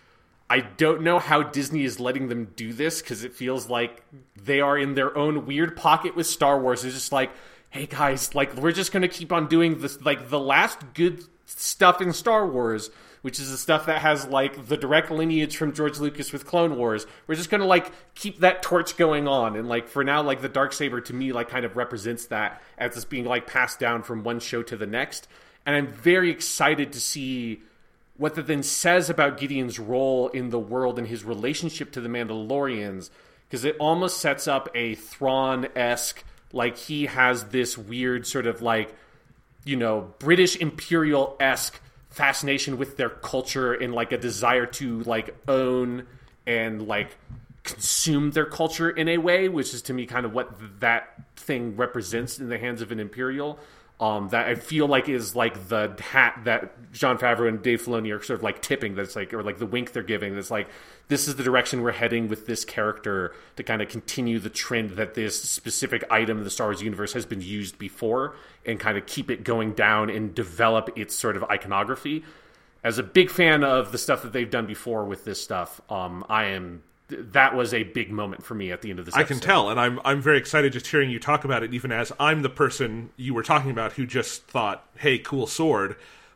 I 0.49 0.59
don't 0.59 1.01
know 1.01 1.17
how 1.17 1.41
Disney 1.41 1.85
is 1.85 1.99
letting 1.99 2.27
them 2.27 2.51
do 2.55 2.71
this 2.73 3.01
because 3.01 3.23
it 3.23 3.33
feels 3.33 3.67
like 3.69 4.03
they 4.35 4.61
are 4.61 4.77
in 4.77 4.93
their 4.93 5.17
own 5.17 5.45
weird 5.45 5.75
pocket 5.75 6.15
with 6.15 6.27
Star 6.27 6.59
Wars. 6.59 6.85
It's 6.85 6.93
just 6.93 7.11
like, 7.11 7.31
hey 7.69 7.87
guys, 7.87 8.35
like 8.35 8.55
we're 8.55 8.71
just 8.71 8.91
gonna 8.91 9.07
keep 9.07 9.31
on 9.31 9.47
doing 9.47 9.81
this. 9.81 10.01
Like 10.01 10.29
the 10.29 10.39
last 10.39 10.79
good 10.93 11.23
stuff 11.45 12.01
in 12.01 12.13
Star 12.13 12.47
Wars 12.47 12.89
which 13.25 13.39
is 13.39 13.49
the 13.49 13.57
stuff 13.57 13.87
that 13.87 14.01
has 14.01 14.27
like 14.27 14.67
the 14.67 14.77
direct 14.77 15.09
lineage 15.09 15.57
from 15.57 15.73
George 15.73 15.97
Lucas 15.97 16.31
with 16.31 16.45
Clone 16.45 16.77
Wars. 16.77 17.07
We're 17.25 17.33
just 17.33 17.49
gonna 17.49 17.65
like 17.65 17.91
keep 18.13 18.41
that 18.41 18.61
torch 18.61 18.97
going 18.97 19.27
on, 19.27 19.55
and 19.55 19.67
like 19.67 19.87
for 19.87 20.03
now, 20.03 20.21
like 20.21 20.43
the 20.43 20.47
dark 20.47 20.73
saber 20.73 21.01
to 21.01 21.11
me 21.11 21.31
like 21.33 21.49
kind 21.49 21.65
of 21.65 21.75
represents 21.75 22.27
that 22.27 22.61
as 22.77 22.95
it's 22.95 23.03
being 23.03 23.25
like 23.25 23.47
passed 23.47 23.79
down 23.79 24.03
from 24.03 24.21
one 24.21 24.39
show 24.39 24.61
to 24.61 24.77
the 24.77 24.85
next. 24.85 25.27
And 25.65 25.75
I'm 25.75 25.87
very 25.87 26.29
excited 26.29 26.93
to 26.93 26.99
see 27.01 27.63
what 28.17 28.35
that 28.35 28.47
then 28.47 28.63
says 28.63 29.09
about 29.09 29.37
Gideon's 29.37 29.79
role 29.79 30.29
in 30.29 30.49
the 30.49 30.59
world 30.59 30.97
and 30.97 31.07
his 31.07 31.23
relationship 31.23 31.91
to 31.93 32.01
the 32.01 32.09
Mandalorians, 32.09 33.09
because 33.47 33.65
it 33.65 33.75
almost 33.77 34.17
sets 34.19 34.47
up 34.47 34.69
a 34.73 34.95
Thrawn 34.95 35.67
esque 35.75 36.23
like 36.51 36.77
he 36.77 37.07
has 37.07 37.45
this 37.45 37.77
weird 37.77 38.25
sort 38.25 38.47
of 38.47 38.61
like 38.61 38.95
you 39.65 39.75
know 39.75 40.13
British 40.19 40.55
imperial 40.55 41.35
esque 41.39 41.79
fascination 42.09 42.77
with 42.77 42.95
their 42.95 43.09
culture 43.09 43.73
and 43.73 43.93
like 43.93 44.13
a 44.13 44.17
desire 44.17 44.65
to 44.65 45.01
like 45.01 45.35
own 45.49 46.07
and 46.47 46.87
like 46.87 47.17
consume 47.63 48.31
their 48.31 48.45
culture 48.45 48.89
in 48.89 49.09
a 49.09 49.17
way, 49.17 49.49
which 49.49 49.73
is 49.73 49.81
to 49.81 49.93
me 49.93 50.05
kind 50.05 50.25
of 50.25 50.33
what 50.33 50.79
that 50.79 51.09
thing 51.35 51.75
represents 51.75 52.39
in 52.39 52.47
the 52.47 52.57
hands 52.57 52.81
of 52.81 52.91
an 52.91 52.99
imperial. 52.99 53.59
Um, 53.97 54.27
that 54.29 54.47
I 54.47 54.55
feel 54.55 54.87
like 54.87 55.07
is 55.07 55.37
like 55.37 55.69
the 55.69 55.95
hat 56.01 56.41
that 56.43 56.91
Jon 56.91 57.17
Favreau 57.17 57.47
and 57.47 57.61
Dave 57.61 57.81
Filoni 57.81 58.13
are 58.13 58.21
sort 58.21 58.39
of 58.39 58.43
like 58.43 58.61
tipping. 58.61 58.93
That's 58.93 59.15
like, 59.15 59.33
or 59.33 59.41
like 59.41 59.57
the 59.57 59.65
wink 59.65 59.93
they're 59.93 60.03
giving. 60.03 60.35
That's 60.35 60.51
like, 60.51 60.67
this 61.07 61.29
is 61.29 61.37
the 61.37 61.43
direction 61.43 61.81
we're 61.81 61.93
heading 61.93 62.27
with 62.27 62.45
this 62.45 62.65
character 62.65 63.33
to 63.55 63.63
kind 63.63 63.81
of 63.81 63.87
continue 63.87 64.37
the 64.39 64.49
trend 64.49 64.91
that 64.97 65.13
this 65.13 65.41
specific 65.41 66.03
item 66.11 66.39
in 66.39 66.43
the 66.43 66.49
Star 66.49 66.67
Wars 66.67 66.81
universe 66.81 67.13
has 67.13 67.25
been 67.25 67.39
used 67.39 67.77
before, 67.77 68.35
and 68.65 68.81
kind 68.81 68.97
of 68.97 69.05
keep 69.05 69.31
it 69.31 69.45
going 69.45 69.71
down 69.71 70.09
and 70.09 70.35
develop 70.35 70.89
its 70.97 71.15
sort 71.15 71.37
of 71.37 71.45
iconography. 71.45 72.25
As 72.83 72.97
a 72.97 73.03
big 73.03 73.29
fan 73.29 73.63
of 73.63 73.93
the 73.93 73.97
stuff 73.97 74.23
that 74.23 74.33
they've 74.33 74.51
done 74.51 74.65
before 74.65 75.05
with 75.05 75.23
this 75.23 75.41
stuff, 75.41 75.79
um, 75.89 76.25
I 76.27 76.47
am 76.47 76.83
that 77.07 77.55
was 77.55 77.73
a 77.73 77.83
big 77.83 78.11
moment 78.11 78.43
for 78.43 78.55
me 78.55 78.71
at 78.71 78.81
the 78.81 78.89
end 78.89 78.99
of 78.99 79.05
this. 79.05 79.15
I 79.15 79.23
can 79.23 79.39
tell, 79.39 79.69
and 79.69 79.79
I'm 79.79 79.99
I'm 80.03 80.21
very 80.21 80.37
excited 80.37 80.73
just 80.73 80.87
hearing 80.87 81.09
you 81.09 81.19
talk 81.19 81.45
about 81.45 81.63
it. 81.63 81.73
Even 81.73 81.91
as 81.91 82.11
I'm 82.19 82.41
the 82.41 82.49
person 82.49 83.11
you 83.15 83.33
were 83.33 83.43
talking 83.43 83.71
about 83.71 83.93
who 83.93 84.05
just 84.05 84.43
thought, 84.47 84.85
"Hey, 84.97 85.19
cool 85.19 85.47
sword." 85.47 85.95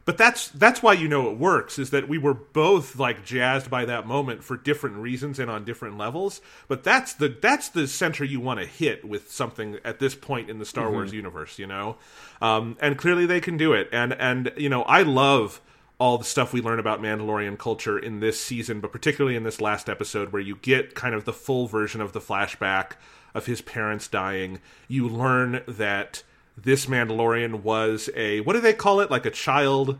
But 0.09 0.17
that's 0.17 0.47
that's 0.47 0.81
why 0.81 0.93
you 0.93 1.07
know 1.07 1.29
it 1.29 1.37
works 1.37 1.77
is 1.77 1.91
that 1.91 2.09
we 2.09 2.17
were 2.17 2.33
both 2.33 2.97
like 2.97 3.23
jazzed 3.23 3.69
by 3.69 3.85
that 3.85 4.07
moment 4.07 4.43
for 4.43 4.57
different 4.57 4.97
reasons 4.97 5.37
and 5.37 5.51
on 5.51 5.65
different 5.65 5.99
levels. 5.99 6.41
But 6.67 6.83
that's 6.83 7.13
the 7.13 7.27
that's 7.29 7.69
the 7.69 7.87
center 7.87 8.23
you 8.23 8.39
want 8.39 8.59
to 8.59 8.65
hit 8.65 9.05
with 9.05 9.31
something 9.31 9.77
at 9.85 9.99
this 9.99 10.15
point 10.15 10.49
in 10.49 10.57
the 10.57 10.65
Star 10.65 10.85
mm-hmm. 10.85 10.93
Wars 10.93 11.13
universe, 11.13 11.59
you 11.59 11.67
know. 11.67 11.97
Um, 12.41 12.75
and 12.81 12.97
clearly 12.97 13.27
they 13.27 13.39
can 13.39 13.55
do 13.55 13.73
it. 13.73 13.87
And 13.91 14.13
and 14.13 14.51
you 14.57 14.67
know 14.69 14.81
I 14.81 15.03
love 15.03 15.61
all 15.99 16.17
the 16.17 16.23
stuff 16.23 16.53
we 16.53 16.61
learn 16.61 16.79
about 16.79 17.01
Mandalorian 17.01 17.57
culture 17.57 17.99
in 17.99 18.21
this 18.21 18.39
season, 18.39 18.79
but 18.79 18.91
particularly 18.91 19.35
in 19.35 19.43
this 19.43 19.59
last 19.59 19.89
episode 19.89 20.31
where 20.31 20.41
you 20.41 20.55
get 20.55 20.95
kind 20.95 21.13
of 21.13 21.25
the 21.25 21.33
full 21.33 21.67
version 21.67 21.99
of 21.99 22.13
the 22.13 22.21
flashback 22.21 22.93
of 23.35 23.45
his 23.45 23.61
parents 23.61 24.07
dying. 24.07 24.59
You 24.87 25.09
learn 25.09 25.61
that 25.67 26.23
this 26.57 26.85
Mandalorian 26.85 27.61
was 27.61 28.09
a 28.15 28.39
what 28.41 28.53
do 28.53 28.61
they 28.61 28.73
call 28.73 29.01
it? 29.01 29.11
Like 29.11 29.25
a 29.25 29.31
child 29.31 29.99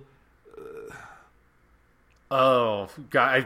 Oh 2.31 2.89
God! 3.09 3.43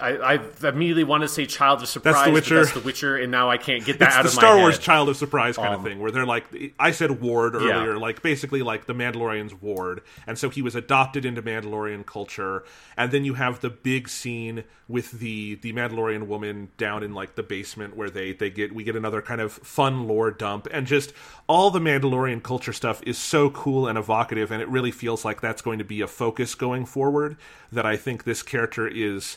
I, 0.00 0.12
I, 0.12 0.40
I 0.62 0.68
immediately 0.70 1.04
want 1.04 1.20
to 1.24 1.28
say 1.28 1.44
Child 1.44 1.82
of 1.82 1.88
Surprise. 1.88 2.14
That's 2.14 2.26
The 2.26 2.32
Witcher. 2.32 2.54
That's 2.64 2.72
The 2.72 2.80
Witcher, 2.80 3.16
and 3.18 3.30
now 3.30 3.50
I 3.50 3.58
can't 3.58 3.84
get 3.84 3.98
that 3.98 4.08
it's 4.08 4.16
out 4.16 4.22
the 4.22 4.28
of 4.28 4.32
Star 4.34 4.56
my 4.56 4.62
Wars. 4.62 4.78
Child 4.78 5.10
of 5.10 5.18
Surprise 5.18 5.56
kind 5.56 5.74
Um, 5.74 5.80
of 5.80 5.86
thing, 5.86 5.98
where 5.98 6.10
they're 6.10 6.24
like, 6.24 6.46
I 6.78 6.92
said 6.92 7.20
ward 7.20 7.54
earlier, 7.54 7.92
Yeah. 7.92 7.98
like 7.98 8.22
basically 8.22 8.62
like 8.62 8.86
the 8.86 8.94
Mandalorian's 8.94 9.52
ward, 9.60 10.00
and 10.26 10.38
so 10.38 10.48
he 10.48 10.62
was 10.62 10.74
adopted 10.74 11.26
into 11.26 11.42
Mandalorian 11.42 12.06
culture, 12.06 12.64
and 12.96 13.12
then 13.12 13.26
you 13.26 13.34
have 13.34 13.60
the 13.60 13.68
big 13.68 14.08
scene 14.08 14.64
with 14.88 15.10
the 15.10 15.56
the 15.56 15.74
Mandalorian 15.74 16.26
woman 16.26 16.68
down 16.78 17.02
in 17.02 17.12
like 17.12 17.34
the 17.34 17.42
basement 17.42 17.98
where 17.98 18.08
they 18.08 18.32
they 18.32 18.48
get 18.48 18.74
we 18.74 18.82
get 18.82 18.96
another 18.96 19.20
kind 19.20 19.42
of 19.42 19.52
fun 19.52 20.08
lore 20.08 20.30
dump, 20.30 20.66
and 20.72 20.86
just 20.86 21.12
all 21.48 21.70
the 21.70 21.80
Mandalorian 21.80 22.42
culture 22.42 22.72
stuff 22.72 23.02
is 23.02 23.18
so 23.18 23.50
cool 23.50 23.86
and 23.86 23.98
evocative, 23.98 24.50
and 24.50 24.62
it 24.62 24.68
really 24.70 24.90
feels 24.90 25.22
like 25.22 25.42
that's 25.42 25.60
going 25.60 25.78
to 25.78 25.84
be 25.84 26.00
a 26.00 26.06
focus 26.06 26.54
going 26.54 26.86
forward. 26.86 27.36
That 27.72 27.84
I 27.84 27.96
think 28.06 28.22
this 28.22 28.44
character 28.44 28.86
is 28.86 29.36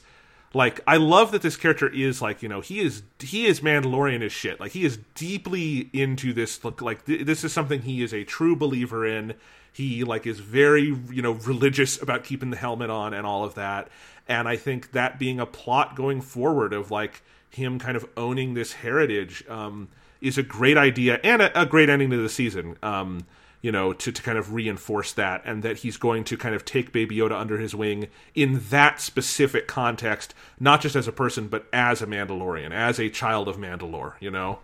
like 0.53 0.79
I 0.85 0.97
love 0.97 1.31
that 1.31 1.41
this 1.41 1.57
character 1.57 1.89
is 1.91 2.21
like 2.21 2.43
you 2.43 2.49
know 2.49 2.61
he 2.61 2.81
is 2.81 3.01
he 3.19 3.47
is 3.47 3.61
Mandalorian 3.61 4.21
as 4.21 4.31
shit. 4.31 4.59
Like 4.59 4.73
he 4.73 4.85
is 4.85 4.99
deeply 5.15 5.89
into 5.91 6.33
this 6.33 6.63
look 6.63 6.79
like 6.79 7.03
th- 7.05 7.25
this 7.25 7.43
is 7.43 7.51
something 7.51 7.81
he 7.81 8.03
is 8.03 8.13
a 8.13 8.23
true 8.23 8.55
believer 8.55 9.07
in. 9.07 9.33
He 9.73 10.03
like 10.03 10.27
is 10.27 10.39
very 10.39 10.95
you 11.09 11.21
know 11.23 11.31
religious 11.31 11.99
about 11.99 12.23
keeping 12.23 12.51
the 12.51 12.57
helmet 12.57 12.91
on 12.91 13.15
and 13.15 13.25
all 13.25 13.43
of 13.43 13.55
that. 13.55 13.89
And 14.27 14.47
I 14.47 14.55
think 14.55 14.91
that 14.91 15.17
being 15.17 15.39
a 15.39 15.47
plot 15.47 15.95
going 15.95 16.21
forward 16.21 16.71
of 16.71 16.91
like 16.91 17.23
him 17.49 17.79
kind 17.79 17.97
of 17.97 18.05
owning 18.15 18.53
this 18.53 18.73
heritage 18.73 19.43
um, 19.49 19.87
is 20.21 20.37
a 20.37 20.43
great 20.43 20.77
idea 20.77 21.19
and 21.23 21.41
a, 21.41 21.59
a 21.59 21.65
great 21.65 21.89
ending 21.89 22.11
to 22.11 22.17
the 22.17 22.29
season. 22.29 22.77
Um, 22.83 23.25
you 23.61 23.71
know, 23.71 23.93
to, 23.93 24.11
to 24.11 24.21
kind 24.21 24.37
of 24.37 24.53
reinforce 24.53 25.13
that, 25.13 25.41
and 25.45 25.63
that 25.63 25.79
he's 25.79 25.97
going 25.97 26.23
to 26.25 26.37
kind 26.37 26.55
of 26.55 26.63
take 26.63 26.91
Baby 26.91 27.17
Yoda 27.17 27.39
under 27.39 27.57
his 27.57 27.75
wing 27.75 28.07
in 28.33 28.61
that 28.69 29.01
specific 29.01 29.67
context, 29.67 30.33
not 30.59 30.81
just 30.81 30.95
as 30.95 31.07
a 31.07 31.11
person, 31.11 31.47
but 31.47 31.65
as 31.73 32.01
a 32.01 32.07
Mandalorian, 32.07 32.71
as 32.71 32.99
a 32.99 33.09
child 33.09 33.47
of 33.47 33.57
Mandalore, 33.57 34.13
you 34.19 34.31
know? 34.31 34.59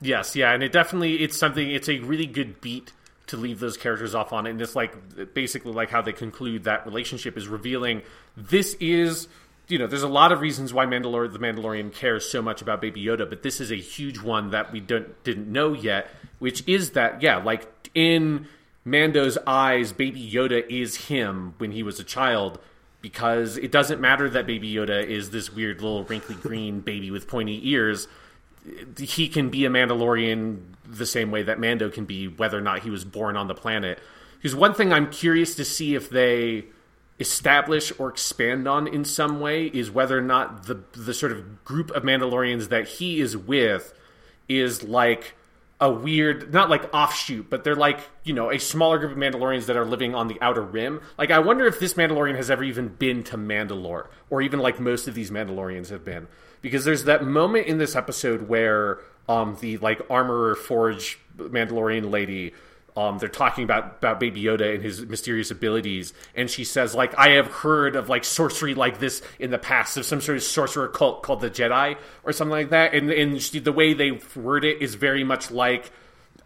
Yes, 0.00 0.36
yeah, 0.36 0.52
and 0.52 0.62
it 0.62 0.72
definitely 0.72 1.22
it's 1.22 1.38
something. 1.38 1.70
It's 1.70 1.88
a 1.88 2.00
really 2.00 2.26
good 2.26 2.60
beat 2.60 2.92
to 3.28 3.36
leave 3.36 3.60
those 3.60 3.76
characters 3.76 4.14
off 4.14 4.32
on, 4.32 4.46
and 4.46 4.60
it's 4.60 4.76
like 4.76 5.34
basically 5.34 5.72
like 5.72 5.90
how 5.90 6.02
they 6.02 6.12
conclude 6.12 6.64
that 6.64 6.84
relationship 6.86 7.36
is 7.36 7.48
revealing. 7.48 8.02
This 8.36 8.74
is, 8.74 9.26
you 9.68 9.78
know, 9.78 9.86
there's 9.86 10.02
a 10.02 10.08
lot 10.08 10.32
of 10.32 10.40
reasons 10.40 10.72
why 10.72 10.86
Mandalore 10.86 11.32
the 11.32 11.38
Mandalorian 11.38 11.92
cares 11.92 12.28
so 12.28 12.40
much 12.40 12.62
about 12.62 12.80
Baby 12.80 13.04
Yoda, 13.04 13.28
but 13.28 13.42
this 13.42 13.60
is 13.60 13.70
a 13.70 13.76
huge 13.76 14.20
one 14.20 14.50
that 14.50 14.72
we 14.72 14.80
don't 14.80 15.22
didn't 15.24 15.50
know 15.50 15.72
yet, 15.72 16.08
which 16.38 16.66
is 16.66 16.90
that 16.92 17.22
yeah, 17.22 17.36
like 17.36 17.90
in 17.94 18.46
Mando's 18.84 19.38
eyes, 19.46 19.92
Baby 19.92 20.30
Yoda 20.30 20.64
is 20.68 20.96
him 21.08 21.54
when 21.58 21.72
he 21.72 21.82
was 21.82 22.00
a 22.00 22.04
child. 22.04 22.58
Because 23.02 23.56
it 23.56 23.70
doesn't 23.70 24.00
matter 24.00 24.28
that 24.30 24.48
Baby 24.48 24.72
Yoda 24.72 25.04
is 25.04 25.30
this 25.30 25.52
weird 25.52 25.80
little 25.80 26.02
wrinkly 26.04 26.34
green 26.42 26.80
baby 26.80 27.12
with 27.12 27.28
pointy 27.28 27.70
ears 27.70 28.08
he 28.98 29.28
can 29.28 29.50
be 29.50 29.64
a 29.64 29.70
Mandalorian 29.70 30.60
the 30.84 31.06
same 31.06 31.30
way 31.30 31.42
that 31.42 31.58
Mando 31.58 31.90
can 31.90 32.04
be, 32.04 32.28
whether 32.28 32.58
or 32.58 32.62
not 32.62 32.80
he 32.80 32.90
was 32.90 33.04
born 33.04 33.36
on 33.36 33.48
the 33.48 33.54
planet. 33.54 33.98
Because 34.36 34.54
one 34.54 34.74
thing 34.74 34.92
I'm 34.92 35.10
curious 35.10 35.54
to 35.56 35.64
see 35.64 35.94
if 35.94 36.10
they 36.10 36.66
establish 37.18 37.92
or 37.98 38.08
expand 38.10 38.68
on 38.68 38.86
in 38.86 39.04
some 39.04 39.40
way 39.40 39.66
is 39.66 39.90
whether 39.90 40.18
or 40.18 40.22
not 40.22 40.64
the 40.64 40.82
the 40.92 41.14
sort 41.14 41.32
of 41.32 41.64
group 41.64 41.90
of 41.92 42.02
Mandalorians 42.02 42.68
that 42.68 42.86
he 42.86 43.20
is 43.20 43.36
with 43.36 43.94
is 44.48 44.82
like 44.82 45.34
a 45.80 45.90
weird, 45.90 46.52
not 46.52 46.70
like 46.70 46.88
offshoot, 46.94 47.50
but 47.50 47.62
they're 47.62 47.76
like, 47.76 48.00
you 48.24 48.32
know, 48.32 48.50
a 48.50 48.58
smaller 48.58 48.98
group 48.98 49.12
of 49.12 49.18
Mandalorians 49.18 49.66
that 49.66 49.76
are 49.76 49.84
living 49.84 50.14
on 50.14 50.28
the 50.28 50.38
outer 50.40 50.62
rim. 50.62 51.02
Like, 51.18 51.30
I 51.30 51.38
wonder 51.38 51.66
if 51.66 51.78
this 51.78 51.94
Mandalorian 51.94 52.36
has 52.36 52.50
ever 52.50 52.64
even 52.64 52.88
been 52.88 53.22
to 53.24 53.36
Mandalore, 53.36 54.06
or 54.30 54.40
even 54.40 54.60
like 54.60 54.80
most 54.80 55.06
of 55.06 55.14
these 55.14 55.30
Mandalorians 55.30 55.90
have 55.90 56.04
been. 56.04 56.28
Because 56.62 56.84
there's 56.84 57.04
that 57.04 57.24
moment 57.24 57.66
in 57.66 57.76
this 57.76 57.94
episode 57.94 58.48
where 58.48 59.00
um, 59.28 59.58
the 59.60 59.76
like 59.78 60.00
armorer 60.08 60.54
forge 60.54 61.18
Mandalorian 61.36 62.10
lady 62.10 62.54
um, 62.96 63.18
they're 63.18 63.28
talking 63.28 63.62
about 63.62 63.98
about 63.98 64.18
Baby 64.18 64.42
Yoda 64.42 64.74
and 64.74 64.82
his 64.82 65.04
mysterious 65.04 65.50
abilities, 65.50 66.14
and 66.34 66.50
she 66.50 66.64
says 66.64 66.94
like 66.94 67.16
I 67.18 67.32
have 67.32 67.46
heard 67.46 67.94
of 67.94 68.08
like 68.08 68.24
sorcery 68.24 68.74
like 68.74 68.98
this 68.98 69.20
in 69.38 69.50
the 69.50 69.58
past. 69.58 69.98
Of 69.98 70.06
some 70.06 70.22
sort 70.22 70.38
of 70.38 70.42
sorcerer 70.42 70.88
cult 70.88 71.22
called 71.22 71.42
the 71.42 71.50
Jedi 71.50 71.98
or 72.24 72.32
something 72.32 72.52
like 72.52 72.70
that, 72.70 72.94
and 72.94 73.10
and 73.10 73.40
she, 73.40 73.58
the 73.58 73.72
way 73.72 73.92
they 73.92 74.18
word 74.34 74.64
it 74.64 74.80
is 74.80 74.94
very 74.94 75.24
much 75.24 75.50
like 75.50 75.92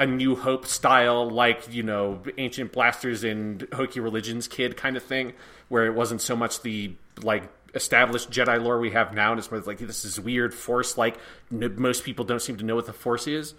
a 0.01 0.07
New 0.07 0.35
Hope 0.35 0.67
style, 0.67 1.31
like 1.31 1.73
you 1.73 1.85
know 1.85 2.21
ancient 2.37 2.73
blasters 2.73 3.23
and 3.23 3.69
hokey 3.73 4.01
religions 4.01 4.49
kid 4.49 4.77
kind 4.77 4.97
of 4.97 5.05
thing, 5.05 5.35
where 5.69 5.87
it 5.87 5.95
wasn't 5.95 6.21
so 6.21 6.35
much 6.35 6.63
the 6.63 6.93
like 7.23 7.45
established 7.77 8.29
Jedi 8.29 8.61
lore 8.61 8.81
we 8.81 8.91
have 8.91 9.15
now, 9.15 9.31
and 9.31 9.39
it's 9.39 9.53
more 9.53 9.61
like 9.61 9.79
this 9.79 10.05
is 10.05 10.19
weird 10.19 10.53
Force 10.53 10.99
like 10.99 11.17
most 11.53 12.03
people 12.03 12.25
don't 12.25 12.43
seem 12.43 12.57
to 12.57 12.65
know 12.65 12.75
what 12.75 12.87
the 12.87 12.93
Force 12.93 13.29
is 13.29 13.55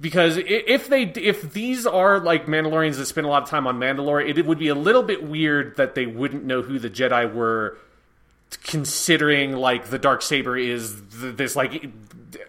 because 0.00 0.36
if 0.36 0.88
they 0.88 1.02
if 1.02 1.52
these 1.52 1.86
are 1.86 2.20
like 2.20 2.46
Mandalorians 2.46 2.96
that 2.96 3.06
spend 3.06 3.26
a 3.26 3.30
lot 3.30 3.42
of 3.42 3.48
time 3.48 3.66
on 3.66 3.78
Mandalore, 3.78 4.26
it, 4.36 4.46
would 4.46 4.58
be 4.58 4.68
a 4.68 4.74
little 4.74 5.02
bit 5.02 5.24
weird 5.24 5.76
that 5.76 5.94
they 5.94 6.06
wouldn't 6.06 6.44
know 6.44 6.62
who 6.62 6.78
the 6.78 6.90
Jedi 6.90 7.32
were, 7.32 7.76
considering 8.62 9.52
like 9.56 9.86
the 9.86 9.98
dark 9.98 10.22
saber 10.22 10.56
is 10.56 11.02
this 11.10 11.56
like 11.56 11.90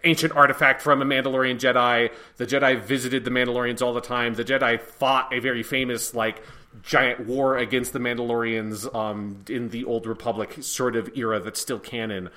ancient 0.03 0.35
artifact 0.35 0.81
from 0.81 1.01
a 1.01 1.05
Mandalorian 1.05 1.59
Jedi. 1.59 2.11
The 2.37 2.45
Jedi 2.45 2.79
visited 2.79 3.25
the 3.25 3.31
Mandalorians 3.31 3.81
all 3.81 3.93
the 3.93 4.01
time. 4.01 4.35
The 4.35 4.45
Jedi 4.45 4.79
fought 4.79 5.33
a 5.33 5.39
very 5.39 5.63
famous 5.63 6.13
like 6.13 6.43
giant 6.83 7.25
war 7.25 7.57
against 7.57 7.93
the 7.93 7.99
Mandalorians 7.99 8.93
um, 8.93 9.43
in 9.49 9.69
the 9.69 9.85
Old 9.85 10.05
Republic 10.05 10.57
sort 10.61 10.95
of 10.95 11.09
era 11.17 11.39
that's 11.39 11.59
still 11.59 11.79
canon. 11.79 12.29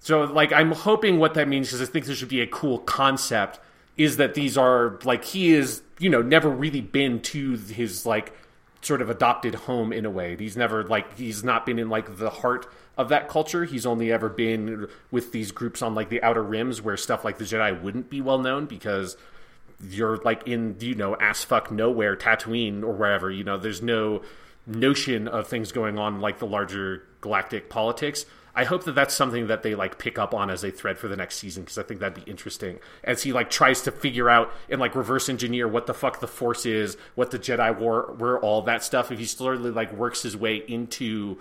So 0.00 0.24
like 0.24 0.52
I'm 0.54 0.72
hoping 0.72 1.18
what 1.18 1.34
that 1.34 1.48
means 1.48 1.68
because 1.68 1.86
I 1.86 1.90
think 1.90 2.06
this 2.06 2.16
should 2.16 2.28
be 2.30 2.40
a 2.40 2.46
cool 2.46 2.78
concept 2.78 3.60
is 3.96 4.16
that 4.16 4.34
these 4.34 4.56
are 4.58 4.98
like 5.04 5.24
he 5.24 5.52
is 5.52 5.82
you 5.98 6.10
know 6.10 6.22
never 6.22 6.48
really 6.48 6.80
been 6.80 7.20
to 7.20 7.56
his 7.56 8.04
like 8.04 8.32
sort 8.82 9.00
of 9.00 9.08
adopted 9.08 9.54
home 9.54 9.92
in 9.92 10.04
a 10.04 10.10
way. 10.10 10.36
He's 10.36 10.56
never 10.56 10.84
like 10.84 11.16
he's 11.16 11.42
not 11.42 11.64
been 11.66 11.78
in 11.78 11.88
like 11.88 12.18
the 12.18 12.30
heart 12.30 12.70
of 12.96 13.08
that 13.08 13.28
culture. 13.28 13.64
He's 13.64 13.86
only 13.86 14.12
ever 14.12 14.28
been 14.28 14.88
with 15.10 15.32
these 15.32 15.52
groups 15.52 15.82
on 15.82 15.94
like 15.94 16.08
the 16.08 16.22
outer 16.22 16.42
rims 16.42 16.82
where 16.82 16.96
stuff 16.96 17.24
like 17.24 17.38
the 17.38 17.44
jedi 17.44 17.80
wouldn't 17.80 18.10
be 18.10 18.20
well 18.20 18.38
known 18.38 18.66
because 18.66 19.16
you're 19.82 20.18
like 20.18 20.46
in 20.46 20.76
you 20.80 20.94
know 20.94 21.16
ass 21.16 21.44
fuck 21.44 21.70
nowhere 21.70 22.16
tatooine 22.16 22.82
or 22.82 22.92
wherever 22.92 23.30
you 23.30 23.42
know 23.42 23.58
there's 23.58 23.82
no 23.82 24.22
notion 24.66 25.28
of 25.28 25.46
things 25.46 25.72
going 25.72 25.98
on 25.98 26.20
like 26.20 26.38
the 26.38 26.46
larger 26.46 27.06
galactic 27.20 27.68
politics 27.68 28.24
I 28.56 28.64
hope 28.64 28.84
that 28.84 28.94
that's 28.94 29.14
something 29.14 29.48
that 29.48 29.62
they 29.62 29.74
like 29.74 29.98
pick 29.98 30.18
up 30.18 30.32
on 30.32 30.48
as 30.48 30.62
a 30.62 30.70
thread 30.70 30.98
for 30.98 31.08
the 31.08 31.16
next 31.16 31.36
season 31.36 31.64
because 31.64 31.78
I 31.78 31.82
think 31.82 32.00
that'd 32.00 32.24
be 32.24 32.30
interesting. 32.30 32.78
As 33.02 33.22
he 33.22 33.32
like 33.32 33.50
tries 33.50 33.82
to 33.82 33.90
figure 33.90 34.30
out 34.30 34.52
and 34.70 34.80
like 34.80 34.94
reverse 34.94 35.28
engineer 35.28 35.66
what 35.66 35.86
the 35.86 35.94
fuck 35.94 36.20
the 36.20 36.28
Force 36.28 36.64
is, 36.64 36.96
what 37.16 37.32
the 37.32 37.38
Jedi 37.38 37.76
war 37.76 38.14
were, 38.18 38.38
all 38.40 38.62
that 38.62 38.84
stuff. 38.84 39.10
If 39.10 39.18
he 39.18 39.24
slowly 39.24 39.70
like 39.70 39.92
works 39.92 40.22
his 40.22 40.36
way 40.36 40.56
into 40.56 41.38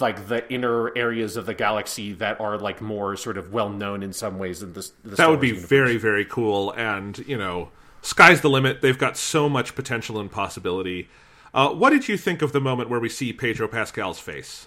like 0.00 0.28
the 0.28 0.50
inner 0.52 0.96
areas 0.96 1.36
of 1.36 1.46
the 1.46 1.54
galaxy 1.54 2.12
that 2.14 2.40
are 2.40 2.58
like 2.58 2.80
more 2.80 3.16
sort 3.16 3.36
of 3.36 3.52
well 3.52 3.68
known 3.70 4.02
in 4.02 4.12
some 4.12 4.38
ways 4.38 4.62
in 4.62 4.72
this. 4.72 4.92
that 5.04 5.28
would 5.28 5.40
be 5.40 5.48
universe. 5.48 5.68
very 5.68 5.96
very 5.96 6.24
cool, 6.24 6.70
and 6.72 7.18
you 7.26 7.36
know, 7.36 7.70
sky's 8.02 8.40
the 8.40 8.50
limit. 8.50 8.82
They've 8.82 8.98
got 8.98 9.16
so 9.16 9.48
much 9.48 9.74
potential 9.74 10.18
and 10.18 10.30
possibility. 10.30 11.08
Uh, 11.52 11.70
what 11.70 11.90
did 11.90 12.08
you 12.08 12.16
think 12.16 12.42
of 12.42 12.52
the 12.52 12.60
moment 12.60 12.90
where 12.90 13.00
we 13.00 13.08
see 13.08 13.32
Pedro 13.32 13.68
Pascal's 13.68 14.18
face? 14.18 14.66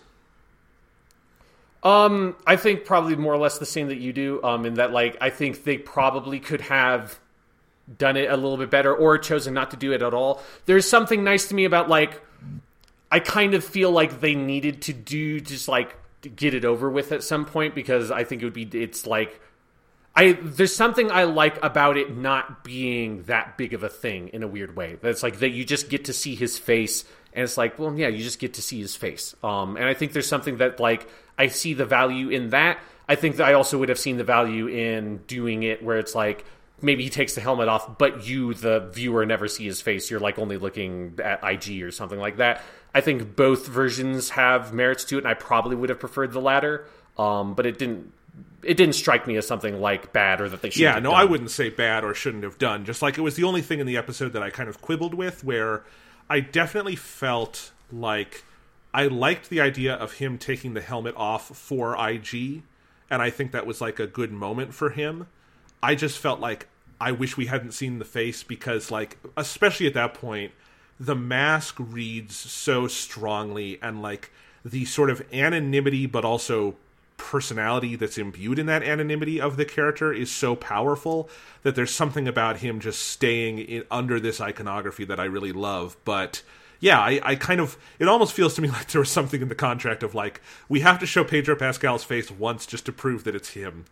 Um, 1.84 2.36
I 2.46 2.56
think 2.56 2.86
probably 2.86 3.16
more 3.16 3.34
or 3.34 3.38
less 3.38 3.60
the 3.60 3.66
same 3.66 3.88
that 3.88 3.98
you 3.98 4.14
do. 4.14 4.44
Um, 4.44 4.66
in 4.66 4.76
that 4.76 4.92
like 4.92 5.18
I 5.22 5.30
think 5.30 5.64
they 5.64 5.78
probably 5.78 6.40
could 6.40 6.62
have 6.62 7.20
done 7.98 8.18
it 8.18 8.30
a 8.30 8.36
little 8.36 8.58
bit 8.58 8.70
better 8.70 8.94
or 8.94 9.18
chosen 9.18 9.54
not 9.54 9.72
to 9.72 9.78
do 9.78 9.94
it 9.94 10.02
at 10.02 10.14
all. 10.14 10.42
There's 10.66 10.90
something 10.90 11.24
nice 11.24 11.48
to 11.50 11.56
me 11.56 11.66
about 11.66 11.88
like 11.88 12.22
I 13.12 13.20
kind 13.20 13.54
of 13.54 13.64
feel 13.64 13.92
like 13.92 14.20
they 14.20 14.36
needed 14.36 14.82
to 14.84 14.94
do 14.94 15.40
just 15.40 15.68
like 15.68 15.96
get 16.36 16.54
it 16.54 16.66
over 16.66 16.90
with 16.90 17.12
at 17.12 17.24
some 17.24 17.46
point 17.46 17.76
because 17.76 18.12
I 18.12 18.24
think 18.24 18.42
it 18.42 18.46
would 18.46 18.54
be 18.54 18.68
it's 18.74 19.08
like 19.08 19.40
I 20.16 20.34
there's 20.34 20.76
something 20.76 21.12
I 21.12 21.24
like 21.24 21.64
about 21.64 21.96
it 21.96 22.18
not 22.18 22.64
being 22.64 23.24
that 23.24 23.58
big 23.58 23.74
of 23.74 23.84
a 23.84 23.90
thing 23.90 24.30
in 24.30 24.44
a 24.44 24.48
weird 24.48 24.76
way. 24.76 24.98
That's 25.02 25.24
like 25.24 25.40
that 25.40 25.52
you 25.52 25.64
just 25.64 25.90
get 25.90 26.06
to 26.06 26.14
see 26.14 26.36
his 26.36 26.58
face 26.58 27.06
and 27.34 27.44
it's 27.44 27.58
like, 27.58 27.78
well, 27.78 27.94
yeah, 27.98 28.08
you 28.08 28.24
just 28.24 28.40
get 28.40 28.56
to 28.56 28.62
see 28.62 28.80
his 28.80 28.96
face. 28.96 29.36
Um, 29.44 29.78
and 29.78 29.86
I 29.86 29.94
think 29.94 30.14
there's 30.14 30.28
something 30.28 30.58
that 30.58 30.80
like 30.80 31.08
I 31.38 31.48
see 31.48 31.74
the 31.74 31.86
value 31.86 32.30
in 32.30 32.50
that. 32.50 32.80
I 33.10 33.16
think 33.16 33.38
that 33.38 33.48
I 33.48 33.54
also 33.54 33.78
would 33.78 33.90
have 33.90 34.00
seen 34.00 34.18
the 34.18 34.24
value 34.24 34.68
in 34.68 35.18
doing 35.28 35.64
it 35.64 35.84
where 35.84 35.98
it's 35.98 36.16
like 36.16 36.46
maybe 36.82 37.04
he 37.04 37.10
takes 37.10 37.36
the 37.36 37.42
helmet 37.42 37.68
off, 37.68 37.98
but 37.98 38.28
you, 38.28 38.54
the 38.54 38.80
viewer, 38.92 39.26
never 39.26 39.48
see 39.48 39.66
his 39.66 39.82
face. 39.82 40.10
You're 40.12 40.20
like 40.20 40.38
only 40.40 40.58
looking 40.58 41.20
at 41.24 41.44
IG 41.44 41.82
or 41.82 41.92
something 41.92 42.20
like 42.20 42.38
that. 42.38 42.62
I 42.94 43.02
think 43.02 43.36
both 43.36 43.68
versions 43.68 44.32
have 44.32 44.74
merits 44.74 45.04
to 45.06 45.18
it, 45.18 45.20
and 45.20 45.28
I 45.28 45.34
probably 45.34 45.76
would 45.76 45.90
have 45.90 46.00
preferred 46.00 46.32
the 46.32 46.42
latter. 46.42 46.86
Um, 47.18 47.54
but 47.54 47.66
it 47.66 47.78
didn't. 47.78 48.14
It 48.64 48.76
didn't 48.76 48.96
strike 48.96 49.28
me 49.28 49.38
as 49.38 49.48
something 49.48 49.80
like 49.80 50.14
bad 50.14 50.42
or 50.42 50.50
that 50.50 50.62
they 50.62 50.70
should. 50.70 50.82
Yeah, 50.82 50.96
no, 51.00 51.12
done. 51.12 51.20
I 51.20 51.24
wouldn't 51.24 51.52
say 51.52 51.70
bad 51.70 52.04
or 52.04 52.14
shouldn't 52.14 52.44
have 52.44 52.58
done. 52.58 52.86
Just 52.86 53.02
like 53.02 53.18
it 53.18 53.22
was 53.22 53.36
the 53.36 53.44
only 53.44 53.62
thing 53.62 53.80
in 53.80 53.88
the 53.88 53.98
episode 53.98 54.34
that 54.34 54.44
I 54.44 54.50
kind 54.50 54.68
of 54.68 54.82
quibbled 54.82 55.14
with, 55.14 55.44
where 55.44 55.84
I 56.30 56.40
definitely 56.42 56.96
felt 56.96 57.72
like 57.92 58.44
I 58.94 59.08
liked 59.08 59.50
the 59.50 59.62
idea 59.62 59.94
of 59.94 60.14
him 60.14 60.38
taking 60.38 60.74
the 60.74 60.82
helmet 60.82 61.16
off 61.16 61.56
for 61.56 61.96
IG, 61.96 62.64
and 63.10 63.22
I 63.22 63.30
think 63.30 63.52
that 63.52 63.66
was 63.66 63.80
like 63.80 64.00
a 64.00 64.08
good 64.08 64.32
moment 64.32 64.74
for 64.74 64.90
him. 64.90 65.28
I 65.82 65.96
just 65.96 66.18
felt 66.18 66.40
like 66.40 66.68
I 67.00 67.12
wish 67.12 67.38
we 67.38 67.46
hadn't 67.46 67.72
seen 67.72 68.00
the 68.00 68.06
face 68.06 68.44
because, 68.44 68.92
like, 68.92 69.18
especially 69.38 69.88
at 69.88 69.94
that 69.94 70.14
point, 70.14 70.52
the 71.00 71.16
mask 71.16 71.76
reads 71.80 72.36
so 72.36 72.88
strongly, 72.88 73.80
and 73.82 74.02
like 74.02 74.32
the 74.66 74.86
sort 74.86 75.10
of 75.10 75.22
anonymity, 75.32 76.08
but 76.08 76.26
also 76.26 76.76
personality 77.18 77.96
that's 77.96 78.18
imbued 78.18 78.60
in 78.60 78.68
that 78.68 78.84
anonymity 78.84 79.42
of 79.42 79.58
the 79.58 79.66
character 79.66 80.14
is 80.14 80.32
so 80.32 80.56
powerful 80.56 81.30
that 81.64 81.76
there's 81.76 81.94
something 81.94 82.28
about 82.28 82.58
him 82.58 82.80
just 82.80 83.02
staying 83.02 83.60
in, 83.60 83.84
under 83.92 84.20
this 84.20 84.40
iconography 84.40 85.04
that 85.04 85.20
I 85.20 85.26
really 85.26 85.52
love. 85.52 85.98
But 86.06 86.44
yeah, 86.80 87.00
I, 87.00 87.20
I 87.24 87.36
kind 87.36 87.60
of 87.60 87.78
it 88.00 88.08
almost 88.08 88.34
feels 88.34 88.54
to 88.56 88.62
me 88.62 88.70
like 88.72 88.88
there 88.88 89.02
was 89.02 89.12
something 89.12 89.42
in 89.42 89.50
the 89.50 89.56
contract 89.56 90.04
of 90.04 90.16
like 90.16 90.42
we 90.70 90.82
have 90.82 91.00
to 91.00 91.06
show 91.06 91.24
Pedro 91.24 91.56
Pascal's 91.56 92.04
face 92.04 92.32
once 92.32 92.66
just 92.66 92.86
to 92.86 92.92
prove 92.92 93.24
that 93.26 93.36
it's 93.36 93.50
him. 93.50 93.86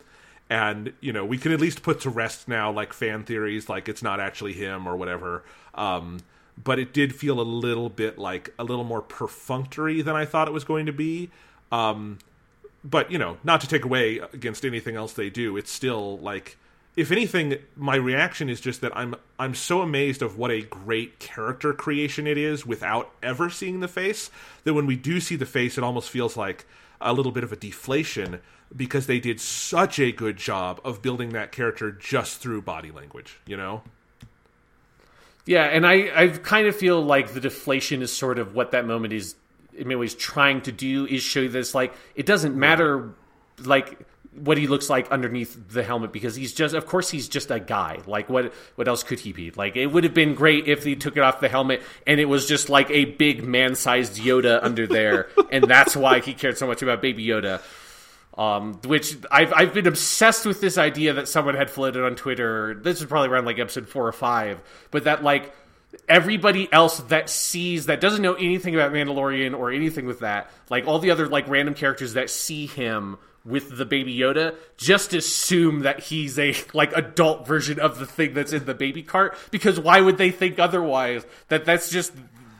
And 0.49 0.93
you 0.99 1.11
know 1.11 1.25
we 1.25 1.37
can 1.37 1.51
at 1.51 1.59
least 1.59 1.83
put 1.83 1.99
to 2.01 2.09
rest 2.09 2.47
now 2.47 2.71
like 2.71 2.93
fan 2.93 3.23
theories 3.23 3.67
like 3.67 3.89
it's 3.89 4.03
not 4.03 4.19
actually 4.19 4.53
him 4.53 4.87
or 4.87 4.95
whatever. 4.95 5.43
Um, 5.73 6.19
but 6.63 6.79
it 6.79 6.93
did 6.93 7.13
feel 7.13 7.41
a 7.41 7.43
little 7.43 7.89
bit 7.89 8.17
like 8.17 8.53
a 8.57 8.63
little 8.63 8.85
more 8.85 9.01
perfunctory 9.01 10.01
than 10.01 10.15
I 10.15 10.25
thought 10.25 10.47
it 10.47 10.53
was 10.53 10.63
going 10.63 10.85
to 10.85 10.93
be. 10.93 11.29
Um, 11.71 12.19
but 12.85 13.11
you 13.11 13.17
know, 13.17 13.37
not 13.43 13.61
to 13.61 13.67
take 13.67 13.83
away 13.83 14.19
against 14.31 14.63
anything 14.63 14.95
else 14.95 15.13
they 15.13 15.29
do, 15.29 15.57
it's 15.57 15.71
still 15.71 16.17
like 16.19 16.57
if 16.95 17.11
anything, 17.11 17.57
my 17.75 17.95
reaction 17.95 18.49
is 18.49 18.61
just 18.61 18.81
that 18.81 18.95
I'm 18.95 19.15
I'm 19.37 19.55
so 19.55 19.81
amazed 19.81 20.21
of 20.21 20.37
what 20.37 20.51
a 20.51 20.61
great 20.61 21.19
character 21.19 21.73
creation 21.73 22.27
it 22.27 22.37
is 22.37 22.65
without 22.65 23.11
ever 23.21 23.49
seeing 23.49 23.79
the 23.81 23.87
face 23.87 24.29
that 24.63 24.73
when 24.73 24.85
we 24.85 24.95
do 24.95 25.19
see 25.19 25.35
the 25.35 25.45
face, 25.45 25.77
it 25.77 25.83
almost 25.83 26.09
feels 26.09 26.37
like 26.37 26.65
a 27.01 27.11
little 27.11 27.31
bit 27.31 27.43
of 27.43 27.51
a 27.51 27.57
deflation 27.57 28.39
because 28.75 29.07
they 29.07 29.19
did 29.19 29.39
such 29.39 29.99
a 29.99 30.11
good 30.11 30.37
job 30.37 30.79
of 30.83 31.01
building 31.01 31.29
that 31.29 31.51
character 31.51 31.91
just 31.91 32.39
through 32.39 32.61
body 32.61 32.91
language, 32.91 33.39
you 33.45 33.57
know? 33.57 33.83
Yeah, 35.45 35.65
and 35.65 35.85
I, 35.85 36.09
I 36.15 36.27
kind 36.29 36.65
of 36.65 36.75
feel 36.75 37.01
like 37.01 37.33
the 37.33 37.39
deflation 37.39 38.01
is 38.01 38.11
sort 38.11 38.39
of 38.39 38.55
what 38.55 38.71
that 38.71 38.85
moment 38.85 39.13
is 39.13 39.35
in 39.77 39.87
many 39.87 39.99
ways 39.99 40.15
trying 40.15 40.61
to 40.61 40.71
do 40.71 41.05
is 41.05 41.21
show 41.21 41.41
you 41.41 41.49
this 41.49 41.75
like 41.75 41.93
it 42.15 42.25
doesn't 42.25 42.55
matter 42.55 43.13
like 43.63 43.99
what 44.35 44.57
he 44.57 44.67
looks 44.67 44.89
like 44.89 45.09
underneath 45.11 45.69
the 45.69 45.83
helmet 45.83 46.11
because 46.11 46.35
he's 46.35 46.53
just 46.53 46.75
of 46.75 46.85
course 46.85 47.09
he's 47.09 47.29
just 47.29 47.51
a 47.51 47.59
guy. 47.59 47.99
Like 48.05 48.29
what 48.29 48.53
what 48.75 48.87
else 48.87 49.03
could 49.03 49.19
he 49.19 49.31
be? 49.31 49.51
Like 49.51 49.75
it 49.75 49.87
would 49.87 50.03
have 50.03 50.13
been 50.13 50.35
great 50.35 50.67
if 50.67 50.83
he 50.83 50.95
took 50.95 51.17
it 51.17 51.21
off 51.21 51.39
the 51.39 51.49
helmet 51.49 51.81
and 52.05 52.19
it 52.19 52.25
was 52.25 52.45
just 52.45 52.69
like 52.69 52.89
a 52.89 53.05
big 53.05 53.43
man-sized 53.43 54.17
yoda 54.17 54.59
under 54.61 54.87
there 54.87 55.29
and 55.51 55.63
that's 55.63 55.95
why 55.95 56.19
he 56.19 56.33
cared 56.33 56.57
so 56.57 56.67
much 56.67 56.81
about 56.81 57.01
baby 57.01 57.25
yoda. 57.25 57.61
Um, 58.37 58.81
which 58.83 59.15
I've, 59.31 59.53
I've 59.53 59.73
been 59.73 59.87
obsessed 59.87 60.45
with 60.45 60.59
this 60.59 60.77
idea 60.77 61.13
that 61.13 61.29
someone 61.29 61.55
had 61.55 61.69
floated 61.69 62.03
on 62.03 62.15
twitter 62.15 62.73
this 62.73 62.99
is 62.99 63.07
probably 63.07 63.29
around 63.29 63.45
like 63.45 63.59
episode 63.59 63.87
four 63.87 64.05
or 64.05 64.11
five 64.11 64.59
but 64.91 65.05
that 65.05 65.23
like 65.23 65.53
everybody 66.07 66.67
else 66.71 66.99
that 66.99 67.29
sees 67.29 67.85
that 67.87 68.01
doesn't 68.01 68.21
know 68.21 68.33
anything 68.35 68.73
about 68.75 68.91
Mandalorian 68.91 69.57
or 69.57 69.71
anything 69.71 70.05
with 70.05 70.19
that, 70.19 70.49
like 70.69 70.87
all 70.87 70.99
the 70.99 71.11
other 71.11 71.27
like 71.27 71.47
random 71.47 71.73
characters 71.73 72.13
that 72.13 72.29
see 72.29 72.65
him 72.67 73.17
with 73.43 73.77
the 73.77 73.85
baby 73.85 74.17
Yoda, 74.17 74.55
just 74.77 75.13
assume 75.13 75.81
that 75.81 75.99
he's 75.99 76.39
a 76.39 76.55
like 76.73 76.91
adult 76.95 77.47
version 77.47 77.79
of 77.79 77.99
the 77.99 78.05
thing 78.05 78.33
that's 78.33 78.53
in 78.53 78.65
the 78.65 78.73
baby 78.73 79.03
cart 79.03 79.37
because 79.51 79.79
why 79.79 80.01
would 80.01 80.17
they 80.17 80.31
think 80.31 80.57
otherwise 80.59 81.25
that 81.49 81.65
that's 81.65 81.89
just 81.89 82.11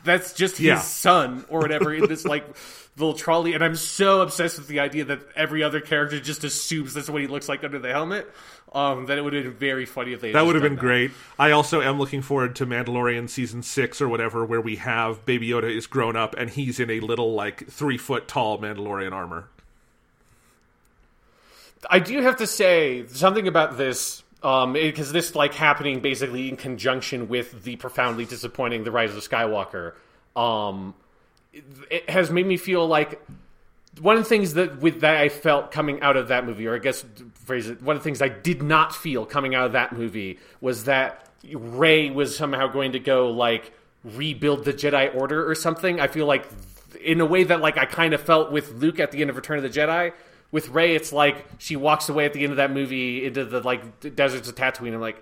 that's 0.03 0.33
just 0.33 0.57
his 0.57 0.65
Yeah. 0.67 0.79
son 0.81 1.45
or 1.49 1.59
whatever 1.59 1.91
in 1.93 2.07
this 2.07 2.25
like 2.25 2.45
little 2.97 3.15
trolley 3.15 3.53
and 3.53 3.63
I'm 3.63 3.75
so 3.75 4.21
obsessed 4.21 4.57
with 4.59 4.67
the 4.67 4.79
idea 4.79 5.05
that 5.05 5.19
every 5.35 5.63
other 5.63 5.81
character 5.81 6.19
just 6.19 6.43
assumes 6.43 6.93
that's 6.93 7.09
what 7.09 7.21
he 7.21 7.27
looks 7.27 7.49
like 7.49 7.63
under 7.63 7.79
the 7.79 7.89
helmet 7.91 8.29
um 8.75 9.05
that 9.05 9.17
it 9.17 9.23
would 9.23 9.33
have 9.33 9.43
been 9.43 9.53
very 9.53 9.85
funny 9.85 10.13
if 10.13 10.21
they 10.21 10.33
That 10.33 10.45
would 10.45 10.55
have 10.55 10.63
been 10.63 10.75
great. 10.75 11.11
I 11.39 11.51
also 11.51 11.81
am 11.81 11.97
looking 11.97 12.21
forward 12.21 12.55
to 12.57 12.65
Mandalorian 12.65 13.29
season 13.29 13.63
six 13.63 14.01
or 14.01 14.09
whatever, 14.09 14.45
where 14.45 14.61
we 14.61 14.75
have 14.75 15.25
Baby 15.25 15.49
Yoda 15.49 15.73
is 15.73 15.87
grown 15.87 16.15
up 16.15 16.35
and 16.37 16.49
he's 16.49 16.79
in 16.79 16.89
a 16.89 16.99
little 16.99 17.33
like 17.33 17.67
three 17.67 17.97
foot 17.97 18.27
tall 18.27 18.59
Mandalorian 18.59 19.13
armor. 19.13 19.47
I 21.89 21.99
do 21.99 22.21
have 22.21 22.37
to 22.37 22.47
say 22.47 23.05
something 23.07 23.47
about 23.47 23.77
this 23.77 24.23
um 24.43 24.73
because 24.73 25.11
this 25.13 25.33
like 25.35 25.53
happening 25.53 26.01
basically 26.01 26.49
in 26.49 26.57
conjunction 26.57 27.29
with 27.29 27.63
the 27.63 27.77
profoundly 27.77 28.25
disappointing 28.25 28.83
The 28.83 28.91
Rise 28.91 29.15
of 29.15 29.27
Skywalker 29.27 29.93
um 30.35 30.93
it 31.89 32.09
has 32.09 32.29
made 32.29 32.45
me 32.45 32.57
feel 32.57 32.85
like 32.85 33.21
one 33.99 34.17
of 34.17 34.23
the 34.23 34.29
things 34.29 34.53
that 34.55 34.79
with 34.79 35.01
that 35.01 35.17
I 35.17 35.29
felt 35.29 35.71
coming 35.71 36.01
out 36.01 36.17
of 36.17 36.27
that 36.29 36.45
movie 36.45 36.67
or 36.67 36.75
I 36.75 36.79
guess 36.79 37.05
phrase 37.45 37.69
it 37.69 37.81
one 37.81 37.95
of 37.95 38.01
the 38.01 38.03
things 38.03 38.21
I 38.21 38.29
did 38.29 38.61
not 38.61 38.95
feel 38.95 39.25
coming 39.25 39.55
out 39.55 39.65
of 39.65 39.71
that 39.73 39.93
movie 39.93 40.39
was 40.61 40.85
that 40.85 41.29
Rey 41.53 42.09
was 42.09 42.35
somehow 42.35 42.67
going 42.67 42.93
to 42.93 42.99
go 42.99 43.29
like 43.29 43.71
rebuild 44.03 44.65
the 44.65 44.73
Jedi 44.73 45.15
Order 45.15 45.49
or 45.49 45.55
something 45.55 45.99
I 45.99 46.07
feel 46.07 46.25
like 46.25 46.45
in 47.01 47.21
a 47.21 47.25
way 47.25 47.43
that 47.43 47.61
like 47.61 47.77
I 47.77 47.85
kind 47.85 48.13
of 48.13 48.21
felt 48.21 48.51
with 48.51 48.73
Luke 48.73 48.99
at 48.99 49.11
the 49.11 49.21
end 49.21 49.29
of 49.29 49.35
Return 49.35 49.57
of 49.57 49.63
the 49.63 49.69
Jedi 49.69 50.11
with 50.51 50.69
Rey, 50.69 50.95
it's 50.95 51.11
like 51.11 51.45
she 51.57 51.75
walks 51.75 52.07
away 52.07 52.25
at 52.25 52.31
the 52.31 52.41
end 52.43 52.51
of 52.51 52.57
that 52.57 52.71
movie 52.71 53.25
into 53.25 53.43
the 53.43 53.59
like 53.61 54.15
deserts 54.15 54.47
of 54.47 54.55
Tatooine. 54.55 54.93
and 54.93 55.01
like, 55.01 55.21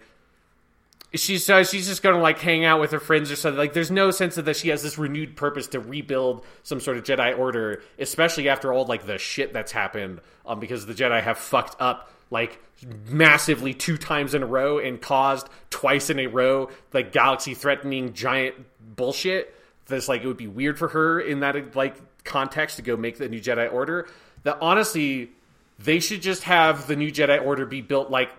she's 1.16 1.46
she's 1.46 1.88
just 1.88 2.02
gonna 2.02 2.20
like 2.20 2.40
hang 2.40 2.66
out 2.66 2.80
with 2.80 2.92
her 2.92 3.00
friends 3.00 3.32
or 3.32 3.36
something. 3.36 3.58
Like, 3.58 3.74
there's 3.74 3.92
no 3.92 4.12
sense 4.12 4.38
of 4.38 4.46
that 4.46 4.56
she 4.56 4.70
has 4.70 4.82
this 4.84 4.98
renewed 4.98 5.36
purpose 5.36 5.68
to 5.68 5.80
rebuild 5.80 6.46
some 6.64 6.80
sort 6.80 6.98
of 6.98 7.04
Jedi 7.04 7.38
Order, 7.38 7.84
especially 8.00 8.50
after 8.50 8.74
all 8.74 8.86
like 8.86 9.06
the 9.06 9.18
shit 9.18 9.54
that's 9.54 9.72
happened. 9.72 10.22
Um, 10.46 10.60
because 10.60 10.86
the 10.86 10.94
Jedi 10.94 11.22
have 11.22 11.38
fucked 11.38 11.80
up 11.80 12.12
like 12.30 12.60
massively 13.08 13.74
two 13.74 13.98
times 13.98 14.34
in 14.34 14.44
a 14.44 14.46
row 14.46 14.80
and 14.80 15.00
caused 15.00 15.48
twice 15.70 16.10
in 16.10 16.20
a 16.20 16.28
row 16.28 16.70
like 16.92 17.12
galaxy 17.12 17.54
threatening 17.54 18.14
giant 18.14 18.56
bullshit. 18.96 19.56
That's 19.86 20.08
like 20.10 20.24
it 20.24 20.28
would 20.28 20.38
be 20.38 20.48
weird 20.48 20.80
for 20.80 20.90
her 20.90 21.20
in 21.20 21.42
that 21.42 21.76
like 21.76 21.96
context 22.24 22.78
to 22.78 22.82
go 22.82 22.98
make 22.98 23.18
the 23.18 23.30
new 23.30 23.40
Jedi 23.40 23.72
Order. 23.72 24.08
That 24.44 24.58
honestly, 24.62 25.32
they 25.80 26.00
should 26.00 26.22
just 26.22 26.44
have 26.44 26.88
the 26.88 26.96
new 26.96 27.12
Jedi 27.12 27.44
Order 27.44 27.66
be 27.66 27.82
built 27.82 28.10
like 28.10 28.32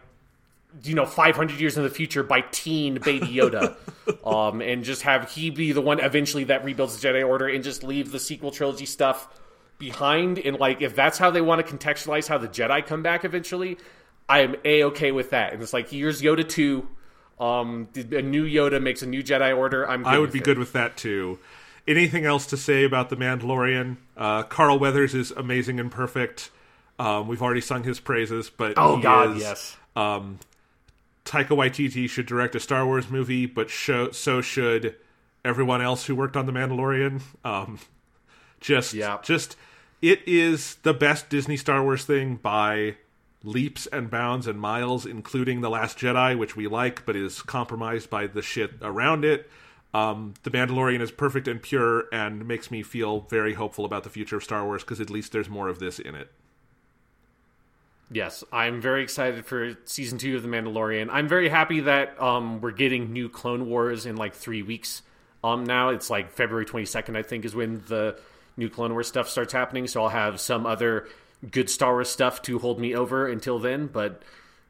you 0.83 0.95
know 0.95 1.07
500 1.07 1.61
years 1.61 1.77
in 1.77 1.83
the 1.85 1.91
future 1.91 2.23
by 2.23 2.41
teen 2.51 2.99
baby 2.99 3.29
yoda 3.29 3.77
um 4.27 4.61
and 4.61 4.83
just 4.85 5.03
have 5.03 5.31
he 5.31 5.51
be 5.51 5.73
the 5.73 5.81
one 5.81 6.01
eventually 6.01 6.45
that 6.45 6.65
rebuilds 6.65 6.99
the 6.99 7.07
jedi 7.09 7.27
order 7.27 7.47
and 7.47 7.63
just 7.63 7.85
leave 7.85 8.11
the 8.11 8.19
sequel 8.19 8.51
trilogy 8.51 8.87
stuff 8.87 9.29
behind 9.79 10.39
and 10.39 10.59
like 10.59 10.83
if 10.83 10.97
that's 10.97 11.19
how 11.19 11.31
they 11.31 11.41
want 11.41 11.65
to 11.65 11.77
contextualize 11.77 12.27
how 12.27 12.39
the 12.39 12.49
jedi 12.49 12.85
come 12.85 13.03
back 13.03 13.25
eventually 13.25 13.77
i 14.29 14.41
am 14.41 14.57
a-okay 14.65 15.13
with 15.13 15.31
that 15.31 15.53
and 15.53 15.63
it's 15.63 15.73
like 15.73 15.89
here's 15.91 16.21
yoda 16.23 16.49
2 16.49 16.89
um 17.39 17.89
a 17.95 18.23
new 18.23 18.45
yoda 18.45 18.83
makes 18.83 19.03
a 19.03 19.07
new 19.07 19.23
jedi 19.23 19.57
order 19.57 19.89
i'm 19.89 20.03
good 20.03 20.09
I 20.09 20.19
would 20.19 20.27
with 20.29 20.33
be 20.33 20.39
it. 20.41 20.45
good 20.45 20.59
with 20.59 20.73
that 20.73 20.97
too. 20.97 21.39
Anything 21.87 22.25
else 22.25 22.47
to 22.47 22.57
say 22.57 22.85
about 22.85 23.11
the 23.11 23.17
Mandalorian? 23.17 23.99
Uh, 24.17 24.43
Carl 24.45 24.79
Weathers 24.79 25.15
is 25.15 25.33
amazing 25.33 25.79
and 25.79 25.91
perfect. 25.91 26.49
Um, 26.99 27.29
we've 27.29 27.43
already 27.43 27.61
sung 27.61 27.83
his 27.85 28.01
praises, 28.01 28.49
but 28.49 28.75
oh 28.79 28.97
he 28.97 29.03
god 29.03 29.37
is, 29.37 29.43
yes 29.43 29.77
Um, 29.95 30.39
Taika 31.25 31.49
Waititi 31.57 32.09
should 32.09 32.27
direct 32.27 32.55
a 32.55 32.61
Star 32.61 32.85
Wars 32.85 33.09
movie, 33.09 33.47
but 33.47 33.71
show, 33.71 34.11
so 34.11 34.41
should 34.41 34.95
everyone 35.45 35.81
else 35.83 36.07
who 36.07 36.15
worked 36.15 36.37
on 36.37 36.47
the 36.47 36.53
Mandalorian. 36.53 37.23
Um, 37.45 37.79
just, 38.61 38.95
Yeah. 38.95 39.19
just 39.23 39.57
it 40.03 40.21
is 40.27 40.77
the 40.83 40.95
best 40.95 41.29
Disney 41.31 41.57
Star 41.57 41.83
Wars 41.83 42.05
thing 42.05 42.37
by 42.37 42.97
leaps 43.43 43.87
and 43.87 44.11
bounds 44.11 44.47
and 44.47 44.59
miles, 44.59 45.05
including 45.07 45.61
the 45.61 45.71
Last 45.71 45.99
Jedi, 45.99 46.37
which 46.37 46.57
we 46.57 46.67
like, 46.67 47.05
but 47.07 47.15
is 47.17 47.43
compromised 47.43 48.09
by 48.11 48.27
the 48.27 48.43
shit 48.43 48.73
around 48.83 49.25
it. 49.25 49.51
Um, 49.93 50.35
the 50.43 50.51
Mandalorian 50.51 51.01
is 51.01 51.11
perfect 51.11 51.47
and 51.47 51.63
pure, 51.63 52.05
and 52.13 52.47
makes 52.49 52.71
me 52.71 52.83
feel 52.83 53.21
very 53.31 53.55
hopeful 53.55 53.85
about 53.85 54.03
the 54.03 54.11
future 54.11 54.37
of 54.37 54.45
Star 54.45 54.65
Wars 54.65 54.83
because 54.83 55.01
at 55.01 55.09
least 55.11 55.33
there's 55.33 55.49
more 55.49 55.69
of 55.69 55.79
this 55.79 55.99
in 55.99 56.15
it. 56.15 56.33
Yes, 58.15 58.45
I'm 58.53 58.81
very 58.81 59.03
excited 59.03 59.45
for 59.45 59.77
season 59.87 60.19
two 60.19 60.37
of 60.37 60.45
The 60.45 60.49
Mandalorian. 60.49 61.09
I'm 61.11 61.27
very 61.27 61.49
happy 61.49 61.81
that 61.81 62.23
um, 62.23 62.61
we're 62.61 62.71
getting 62.71 63.13
new 63.13 63.29
Clone 63.29 63.69
Wars 63.69 64.07
in 64.07 64.15
like 64.15 64.35
three 64.35 64.63
weeks. 64.63 65.03
Um, 65.43 65.65
now 65.65 65.89
it's 65.89 66.09
like 66.11 66.31
February 66.31 66.65
22nd, 66.65 67.17
I 67.17 67.25
think, 67.25 67.45
is 67.45 67.57
when 67.57 67.83
the 67.89 68.17
new 68.57 68.71
Clone 68.71 68.93
Wars 68.93 69.09
stuff 69.09 69.29
starts 69.29 69.53
happening. 69.53 69.89
So 69.89 70.05
I'll 70.05 70.11
have 70.11 70.39
some 70.41 70.65
other 70.65 71.09
good 71.51 71.69
Star 71.69 71.91
Wars 71.91 72.09
stuff 72.09 72.41
to 72.43 72.61
hold 72.61 72.79
me 72.79 72.95
over 72.95 73.27
until 73.27 73.59
then. 73.59 73.89
But 73.89 74.23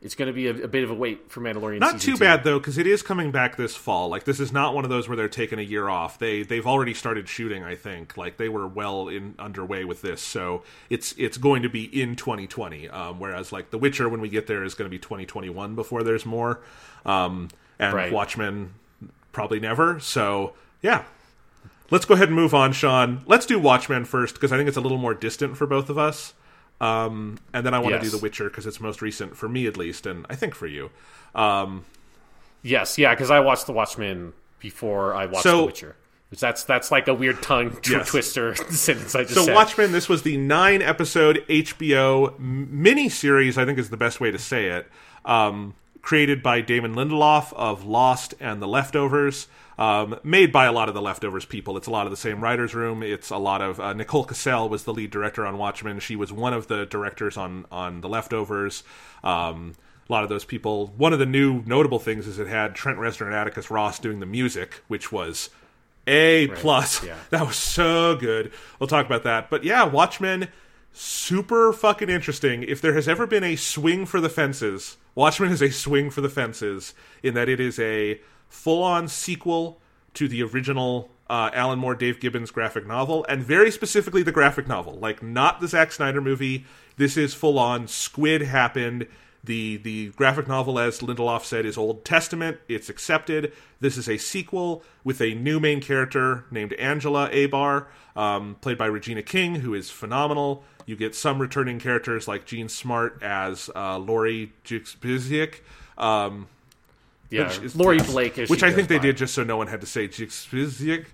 it's 0.05 0.15
going 0.15 0.27
to 0.27 0.35
be 0.35 0.49
a, 0.49 0.65
a 0.65 0.69
bit 0.69 0.85
of 0.85 0.91
a 0.91 0.95
wait 0.95 1.31
for 1.31 1.41
Mandalorian. 1.41 1.81
Not 1.81 1.99
too 1.99 2.13
two. 2.13 2.19
bad 2.19 2.45
though, 2.45 2.59
because 2.59 2.77
it 2.77 2.87
is 2.87 3.03
coming 3.03 3.31
back 3.31 3.57
this 3.57 3.75
fall. 3.75 4.11
Like 4.11 4.25
this 4.25 4.39
is 4.39 4.53
not 4.53 4.75
one 4.75 4.85
of 4.85 4.91
those 4.91 5.09
where 5.09 5.17
they're 5.17 5.31
taking 5.31 5.59
a 5.59 5.63
year 5.63 5.89
off. 5.89 6.19
They 6.19 6.43
they've 6.43 6.67
already 6.67 6.93
started 6.93 7.27
shooting. 7.27 7.65
I 7.65 7.75
think 7.75 8.19
like 8.19 8.37
they 8.37 8.51
were 8.51 8.69
well 8.69 9.09
in 9.09 9.35
underway 9.39 9.87
with 9.87 10.03
this, 10.03 10.21
so 10.21 10.63
it's 10.91 11.15
it's 11.17 11.39
going 11.39 11.63
to 11.63 11.71
be 11.71 11.85
in 11.85 12.17
2020. 12.17 12.91
Um, 12.91 13.19
whereas 13.19 13.51
like 13.51 13.71
The 13.71 13.79
Witcher, 13.79 14.07
when 14.09 14.21
we 14.21 14.29
get 14.29 14.47
there, 14.47 14.63
is 14.63 14.75
going 14.75 14.87
to 14.87 14.95
be 14.95 14.99
2021 14.99 15.75
before 15.75 16.03
there's 16.03 16.27
more. 16.27 16.61
Um, 17.07 17.49
and 17.79 17.95
Right. 17.95 18.13
Watchmen 18.13 18.75
probably 19.33 19.59
never. 19.59 19.99
So 20.01 20.53
yeah, 20.83 21.05
let's 21.91 22.05
go 22.05 22.13
ahead 22.13 22.29
and 22.29 22.37
move 22.37 22.53
on, 22.53 22.73
Sean. 22.73 23.23
Let's 23.27 23.47
do 23.47 23.59
Watchmen 23.59 24.05
first 24.05 24.35
because 24.35 24.53
I 24.53 24.59
think 24.59 24.69
it's 24.69 24.77
a 24.77 24.83
little 24.83 24.99
more 24.99 25.15
distant 25.15 25.57
for 25.57 25.67
both 25.67 25.89
of 25.89 25.97
us. 25.97 26.35
Um, 26.81 27.39
and 27.53 27.65
then 27.65 27.73
I 27.75 27.79
want 27.79 27.91
to 27.95 27.97
Yes. 28.03 28.11
do 28.11 28.17
The 28.19 28.23
Witcher 28.23 28.45
because 28.51 28.67
it's 28.67 28.81
most 28.81 29.01
recent 29.01 29.37
for 29.37 29.49
me 29.49 29.67
at 29.67 29.77
least, 29.77 30.07
and 30.07 30.27
I 30.29 30.35
think 30.35 30.55
for 30.55 30.67
you. 30.67 30.91
Um, 31.35 31.85
Yes, 32.67 32.97
yeah, 32.97 33.15
because 33.15 33.31
I 33.31 33.41
watched 33.41 33.67
The 33.67 33.73
Watchmen 33.73 34.33
before 34.59 35.15
I 35.15 35.27
watched 35.27 35.43
So- 35.43 35.59
The 35.61 35.67
Witcher. 35.67 35.97
That's 36.41 36.65
that's 36.65 36.91
like 36.91 37.07
a 37.07 37.15
weird 37.15 37.43
tongue 37.43 37.71
tw- 37.83 37.91
Yes. 37.91 38.09
twister 38.09 38.55
sentence 38.71 39.15
I 39.15 39.23
just 39.23 39.35
So 39.35 39.45
said. 39.45 39.55
Watchmen, 39.55 39.93
this 39.93 40.09
was 40.09 40.23
the 40.23 40.37
nine 40.37 40.83
episode 40.83 41.45
HBO 41.49 42.37
mini 42.41 43.09
series. 43.09 43.57
I 43.57 43.65
think 43.65 43.79
is 43.79 43.91
the 43.91 43.97
best 43.97 44.19
way 44.19 44.33
to 44.33 44.39
say 44.39 44.67
it. 44.67 44.89
Um, 45.25 45.75
created 46.03 46.43
by 46.43 46.61
Damon 46.61 46.95
Lindelof 46.97 47.53
of 47.53 47.85
Lost 47.85 48.35
and 48.41 48.61
The 48.61 48.67
Leftovers. 48.67 49.47
Um, 49.77 50.19
made 50.23 50.53
by 50.53 50.67
a 50.67 50.73
lot 50.73 50.89
of 50.89 50.95
the 50.95 51.03
Leftovers 51.03 51.45
people. 51.45 51.77
It's 51.77 51.89
a 51.89 51.91
lot 51.91 52.07
of 52.07 52.13
the 52.13 52.17
same 52.17 52.41
writers' 52.41 52.75
room. 52.75 53.03
It's 53.03 53.31
a 53.31 53.39
lot 53.39 53.61
of 53.61 53.81
uh, 53.81 53.93
Nicole 53.93 54.25
Kassell 54.25 54.71
was 54.71 54.85
the 54.85 54.93
lead 54.95 55.11
director 55.11 55.45
on 55.45 55.59
Watchmen. 55.59 55.99
She 55.99 56.15
was 56.15 56.33
one 56.33 56.55
of 56.55 56.69
the 56.69 56.87
directors 56.87 57.37
on 57.37 57.67
on 57.73 58.01
The 58.01 58.09
Leftovers. 58.09 58.85
Um, 59.25 59.75
a 60.09 60.13
lot 60.13 60.23
of 60.23 60.29
those 60.29 60.45
people. 60.45 60.89
One 60.97 61.13
of 61.13 61.19
the 61.19 61.27
new 61.27 61.63
notable 61.67 61.99
things 61.99 62.27
is 62.27 62.39
it 62.39 62.47
had 62.47 62.75
Trent 62.75 62.99
Reznor 62.99 63.27
and 63.27 63.35
Atticus 63.35 63.71
Ross 63.71 63.99
doing 63.99 64.21
the 64.21 64.27
music, 64.27 64.83
which 64.87 65.11
was 65.11 65.51
a 66.07 66.49
plus. 66.49 67.03
yeah. 67.05 67.17
That 67.31 67.47
was 67.47 67.57
so 67.57 68.17
good. 68.17 68.53
We'll 68.79 68.87
talk 68.87 69.07
about 69.07 69.25
that. 69.25 69.49
But 69.51 69.65
yeah, 69.65 69.85
Watchmen, 69.85 70.49
super 70.93 71.73
fucking 71.73 72.11
interesting. 72.11 72.63
If 72.63 72.81
there 72.81 72.95
has 72.95 73.09
ever 73.09 73.27
been 73.27 73.45
a 73.45 73.57
swing 73.57 74.07
for 74.07 74.21
the 74.21 74.29
fences, 74.29 74.99
Watchmen 75.15 75.53
is 75.53 75.63
a 75.63 75.71
swing 75.71 76.11
for 76.11 76.21
the 76.21 76.29
fences 76.29 76.95
in 77.23 77.35
that 77.35 77.49
it 77.49 77.61
is 77.61 77.79
a 77.79 78.21
full 78.55 78.83
on 78.83 79.09
sequel 79.09 79.81
to 80.15 80.29
the 80.29 80.43
original 80.43 81.11
uh, 81.29 81.51
Alan 81.53 81.79
Moore, 81.79 81.95
Dave 81.95 82.21
Gibbons 82.21 82.51
graphic 82.51 82.87
novel, 82.87 83.27
and 83.29 83.43
very 83.43 83.71
specifically 83.71 84.23
the 84.23 84.33
graphic 84.33 84.69
novel. 84.69 84.95
Like, 84.95 85.23
not 85.23 85.61
the 85.61 85.69
Zack 85.69 85.93
Snyder 85.93 86.21
movie. 86.21 86.65
This 86.97 87.17
is 87.17 87.35
full 87.35 87.59
on 87.59 87.89
Squid 87.89 88.43
happened. 88.43 89.07
The 89.43 89.77
the 89.77 90.09
graphic 90.11 90.49
novel, 90.49 90.79
as 90.79 91.01
Lindelof 91.01 91.45
said, 91.45 91.67
is 91.67 91.77
Old 91.77 92.05
Testament. 92.05 92.59
It's 92.67 92.89
accepted. 92.89 93.53
This 93.81 93.99
is 93.99 94.09
a 94.09 94.17
sequel 94.17 94.83
with 95.03 95.21
a 95.21 95.35
new 95.35 95.61
main 95.61 95.83
character 95.83 96.45
named 96.51 96.73
Angela 96.75 97.29
Abar, 97.31 97.87
um, 98.17 98.57
played 98.63 98.79
by 98.79 98.87
Regina 98.87 99.23
King, 99.23 99.57
who 99.57 99.75
is 99.75 99.91
phenomenal. 99.91 100.65
You 100.87 100.97
get 100.97 101.15
some 101.15 101.41
returning 101.41 101.79
characters 101.79 102.27
like 102.27 102.47
Jean 102.47 102.71
Smart 102.71 103.23
as 103.23 103.69
uh, 103.75 103.99
Laurie 103.99 104.53
Juspeczyk, 104.65 105.57
um, 105.99 106.47
yeah, 107.35 107.49
which 107.49 107.59
is- 107.61 107.77
Lori 107.77 107.99
Blake, 107.99 108.39
as 108.39 108.49
which 108.51 108.63
I 108.63 108.69
think 108.73 108.89
goes 108.89 108.99
they 109.01 109.07
did 109.07 109.17
just 109.17 109.35
so 109.35 109.45
no 109.45 109.57
one 109.57 109.67
had 109.67 109.81
to 109.81 109.87
say 109.87 110.09
Juspeczyk. 110.09 111.07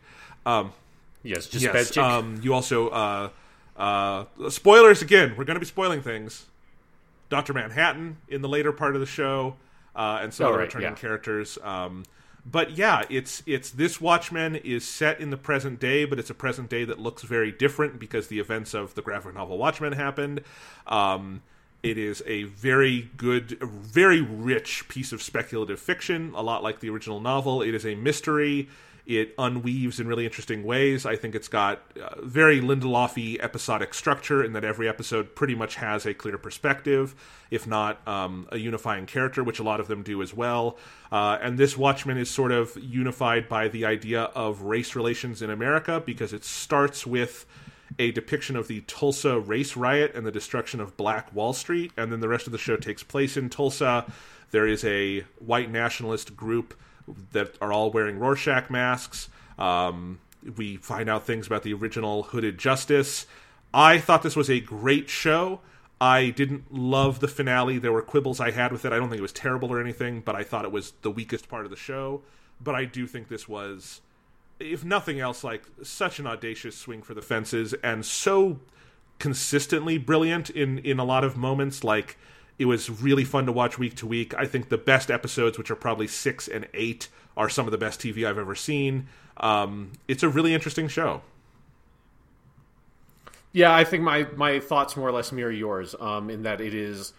Yes, 1.23 1.47
just 1.47 1.65
Yes. 1.65 1.97
Um, 1.97 2.41
you 2.43 2.55
also 2.55 2.89
uh, 2.89 3.29
uh, 3.77 4.25
spoilers 4.49 5.03
again. 5.03 5.35
We're 5.37 5.45
going 5.45 5.57
to 5.57 5.61
be 5.61 5.67
spoiling 5.67 6.01
things. 6.03 6.47
Doctor 7.29 7.53
Manhattan 7.53 8.17
in 8.29 8.43
the 8.43 8.49
later 8.49 8.73
part 8.73 8.95
of 8.95 9.01
the 9.01 9.07
show, 9.07 9.57
uh, 9.95 10.21
and 10.23 10.33
some 10.35 10.47
Oh, 10.47 10.49
other 10.51 10.59
right, 10.59 10.65
returning 10.65 10.89
yeah. 10.89 10.95
characters. 10.95 11.59
Um, 11.63 12.05
but 12.45 12.73
yeah, 12.73 13.03
it's 13.11 13.43
it's 13.47 13.71
this 13.71 14.01
Watchmen 14.01 14.57
is 14.57 14.85
set 14.89 15.21
in 15.21 15.29
the 15.31 15.37
present 15.37 15.79
day, 15.79 16.07
but 16.07 16.19
it's 16.19 16.31
a 16.31 16.35
present 16.35 16.71
day 16.71 16.85
that 16.85 16.99
looks 16.99 17.23
very 17.23 17.53
different 17.53 18.01
because 18.01 18.29
the 18.29 18.41
events 18.41 18.73
of 18.75 18.95
the 18.95 19.03
graphic 19.03 19.35
novel 19.35 19.59
Watchmen 19.59 19.93
happened. 19.93 20.43
Um, 20.87 21.43
it 21.83 21.97
is 21.97 22.23
a 22.27 22.45
very 22.45 23.11
good, 23.17 23.59
very 23.63 24.21
rich 24.21 24.87
piece 24.89 25.13
of 25.13 25.23
speculative 25.23 25.81
fiction, 25.81 26.33
a 26.35 26.43
lot 26.43 26.63
like 26.63 26.81
the 26.81 26.91
original 26.91 27.21
novel. 27.21 27.63
It 27.63 27.75
is 27.75 27.87
a 27.87 27.95
mystery. 27.95 28.69
It 29.07 29.35
unweaves 29.39 29.99
in 29.99 30.07
really 30.07 30.25
interesting 30.25 30.63
ways. 30.63 31.07
I 31.07 31.17
think 31.17 31.35
it's 31.35 31.49
got 31.49 31.81
uh, 32.01 32.21
very 32.23 32.61
Lindelofy 32.61 33.43
episodic 33.43 33.95
structure 33.95 34.45
in 34.45 34.53
that 34.53 34.63
every 34.63 34.89
episode 34.89 35.35
pretty 35.35 35.55
much 35.55 35.77
has 35.77 36.05
a 36.05 36.13
clear 36.13 36.39
perspective, 36.39 37.15
if 37.51 37.67
not 37.67 38.07
um, 38.07 38.47
a 38.53 38.59
unifying 38.59 39.07
character, 39.07 39.43
which 39.43 39.59
a 39.59 39.63
lot 39.63 39.81
of 39.81 39.89
them 39.89 40.03
do 40.03 40.23
as 40.23 40.35
well. 40.35 40.77
Uh, 41.11 41.39
and 41.41 41.59
this 41.59 41.77
Watchmen 41.77 42.19
is 42.19 42.31
sort 42.31 42.53
of 42.53 42.77
unified 42.77 43.49
by 43.49 43.69
the 43.69 43.87
idea 43.87 44.25
of 44.35 44.63
race 44.63 44.95
relations 44.95 45.41
in 45.41 45.51
America 45.51 46.01
because 46.05 46.33
it 46.33 46.45
starts 46.45 47.07
with 47.07 47.47
a 47.99 48.13
depiction 48.13 48.57
of 48.57 48.69
the 48.69 48.81
Tulsa 48.83 49.39
race 49.39 49.77
riot 49.77 50.15
and 50.15 50.27
the 50.27 50.31
destruction 50.31 50.81
of 50.81 50.97
Black 50.97 51.35
Wall 51.35 51.53
Street, 51.53 51.93
and 51.97 52.13
then 52.13 52.21
the 52.21 52.29
rest 52.29 52.47
of 52.47 52.53
the 52.53 52.59
show 52.59 52.77
takes 52.77 53.03
place 53.03 53.37
in 53.37 53.51
Tulsa. 53.51 54.11
There 54.51 54.67
is 54.67 54.85
a 54.85 55.21
white 55.39 55.71
nationalist 55.71 56.37
group 56.37 56.75
that 57.33 57.57
are 57.61 57.73
all 57.73 57.91
wearing 57.91 58.19
Rorschach 58.19 58.71
masks. 58.71 59.29
Um, 59.59 60.21
we 60.57 60.77
find 60.77 61.09
out 61.09 61.27
things 61.27 61.47
about 61.47 61.63
the 61.63 61.75
original 61.75 62.25
Hooded 62.25 62.59
Justice. 62.59 63.27
I 63.73 63.99
thought 63.99 64.23
this 64.23 64.37
was 64.37 64.51
a 64.51 64.61
great 64.61 65.09
show. 65.09 65.61
I 66.01 66.31
didn't 66.31 66.73
love 66.73 67.21
the 67.21 67.29
finale. 67.29 67.79
There 67.79 67.93
were 67.93 68.03
quibbles 68.03 68.41
I 68.41 68.53
had 68.53 68.73
with 68.73 68.85
it. 68.85 68.93
I 68.93 68.97
don't 68.97 69.11
think 69.11 69.19
it 69.19 69.23
was 69.23 69.33
terrible 69.33 69.71
or 69.71 69.81
anything, 69.81 70.23
but 70.23 70.35
I 70.35 70.43
thought 70.43 70.65
it 70.65 70.73
was 70.73 70.95
the 71.03 71.11
weakest 71.11 71.49
part 71.49 71.67
of 71.67 71.71
the 71.71 71.77
show. 71.77 72.23
But 72.61 72.75
I 72.75 72.87
do 72.87 73.07
think 73.07 73.29
this 73.29 73.47
was, 73.47 74.01
if 74.61 74.85
nothing 74.85 75.19
else, 75.19 75.43
like 75.43 75.63
such 75.83 76.19
an 76.19 76.27
audacious 76.27 76.77
swing 76.77 77.03
for 77.03 77.15
the 77.15 77.23
fences 77.23 77.75
and 77.83 78.05
so 78.05 78.61
consistently 79.19 79.99
brilliant 79.99 80.51
in 80.51 80.79
in 80.79 80.99
a 80.99 81.05
lot 81.05 81.25
of 81.25 81.37
moments. 81.37 81.83
Like 81.83 82.17
it 82.59 82.67
was 82.67 82.91
really 82.91 83.25
fun 83.25 83.47
to 83.47 83.53
watch 83.53 83.79
week 83.79 83.97
to 83.97 84.07
week. 84.07 84.35
I 84.35 84.47
think 84.47 84.69
the 84.69 84.79
best 84.79 85.11
episodes, 85.11 85.57
which 85.57 85.71
are 85.71 85.77
probably 85.77 86.07
six 86.07 86.47
and 86.47 86.69
eight, 86.75 87.09
are 87.37 87.49
some 87.49 87.67
of 87.67 87.73
the 87.73 87.79
best 87.79 88.01
TV 88.01 88.29
I've 88.29 88.39
ever 88.39 88.55
seen. 88.55 89.09
Um, 89.39 89.93
it's 90.07 90.23
a 90.23 90.29
really 90.29 90.53
interesting 90.53 90.87
show. 90.89 91.23
Yeah, 93.53 93.75
I 93.75 93.85
think 93.85 94.03
my 94.03 94.27
my 94.37 94.61
thoughts 94.61 94.97
more 94.97 95.09
or 95.09 95.13
less 95.13 95.33
mirror 95.33 95.51
yours. 95.51 95.95
Um, 95.99 96.31
in 96.31 96.43
that 96.43 96.61
it 96.61 96.75
is 96.75 97.13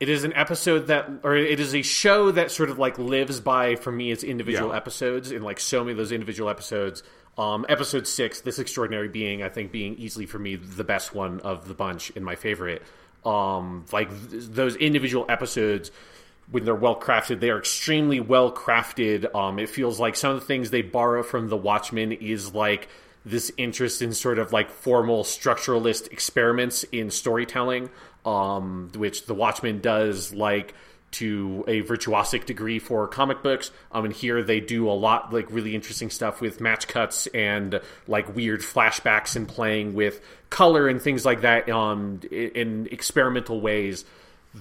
it 0.00 0.08
is 0.08 0.24
an 0.24 0.32
episode 0.34 0.88
that 0.88 1.08
or 1.22 1.36
it 1.36 1.58
is 1.60 1.74
a 1.74 1.82
show 1.82 2.30
that 2.30 2.50
sort 2.50 2.68
of 2.70 2.78
like 2.78 2.98
lives 2.98 3.40
by 3.40 3.76
for 3.76 3.90
me 3.90 4.10
its 4.10 4.22
individual 4.22 4.70
Yeah. 4.70 4.76
episodes 4.76 5.30
and 5.30 5.44
like 5.44 5.58
so 5.60 5.80
many 5.80 5.92
of 5.92 5.96
those 5.98 6.12
individual 6.12 6.50
episodes. 6.50 7.02
Um, 7.38 7.66
episode 7.68 8.06
six, 8.06 8.40
this 8.40 8.58
extraordinary 8.58 9.08
being, 9.08 9.42
I 9.42 9.48
think 9.50 9.70
being 9.70 9.94
easily 9.96 10.24
for 10.26 10.38
me 10.38 10.56
the 10.56 10.84
best 10.84 11.14
one 11.14 11.40
of 11.40 11.68
the 11.68 11.74
bunch 11.74 12.10
and 12.16 12.24
my 12.24 12.34
favorite. 12.34 12.82
Um, 13.24 13.84
like 13.92 14.08
th- 14.30 14.44
those 14.44 14.76
individual 14.76 15.26
episodes 15.28 15.90
when 16.50 16.64
they're 16.64 16.74
well 16.74 16.98
crafted, 16.98 17.40
they 17.40 17.50
are 17.50 17.58
extremely 17.58 18.20
well 18.20 18.52
crafted. 18.52 19.34
Um, 19.34 19.58
it 19.58 19.68
feels 19.68 19.98
like 19.98 20.14
some 20.16 20.32
of 20.34 20.40
the 20.40 20.46
things 20.46 20.70
they 20.70 20.82
borrow 20.82 21.22
from 21.22 21.48
the 21.48 21.56
Watchmen 21.56 22.12
is 22.12 22.54
like 22.54 22.88
this 23.24 23.50
interest 23.56 24.00
in 24.00 24.12
sort 24.14 24.38
of 24.38 24.52
like 24.52 24.70
formal 24.70 25.24
structuralist 25.24 26.12
experiments 26.12 26.84
in 26.92 27.10
storytelling, 27.10 27.90
um, 28.26 28.90
which 28.94 29.26
the 29.26 29.34
Watchmen 29.34 29.80
does 29.80 30.34
like 30.34 30.74
to 31.12 31.64
a 31.66 31.82
virtuosic 31.82 32.44
degree 32.44 32.78
for 32.78 33.06
comic 33.08 33.42
books. 33.42 33.70
Um, 33.92 34.06
and 34.06 34.12
here 34.12 34.42
they 34.42 34.60
do 34.60 34.90
a 34.90 34.92
lot 34.92 35.32
like 35.32 35.46
really 35.50 35.74
interesting 35.74 36.10
stuff 36.10 36.40
with 36.40 36.60
match 36.60 36.88
cuts 36.88 37.26
and 37.28 37.80
like 38.06 38.34
weird 38.34 38.60
flashbacks 38.60 39.36
and 39.36 39.48
playing 39.48 39.94
with 39.94 40.20
color 40.50 40.88
and 40.88 41.00
things 41.00 41.24
like 41.24 41.42
that 41.42 41.70
um, 41.70 42.20
in, 42.30 42.88
experimental 42.90 43.60
ways 43.60 44.04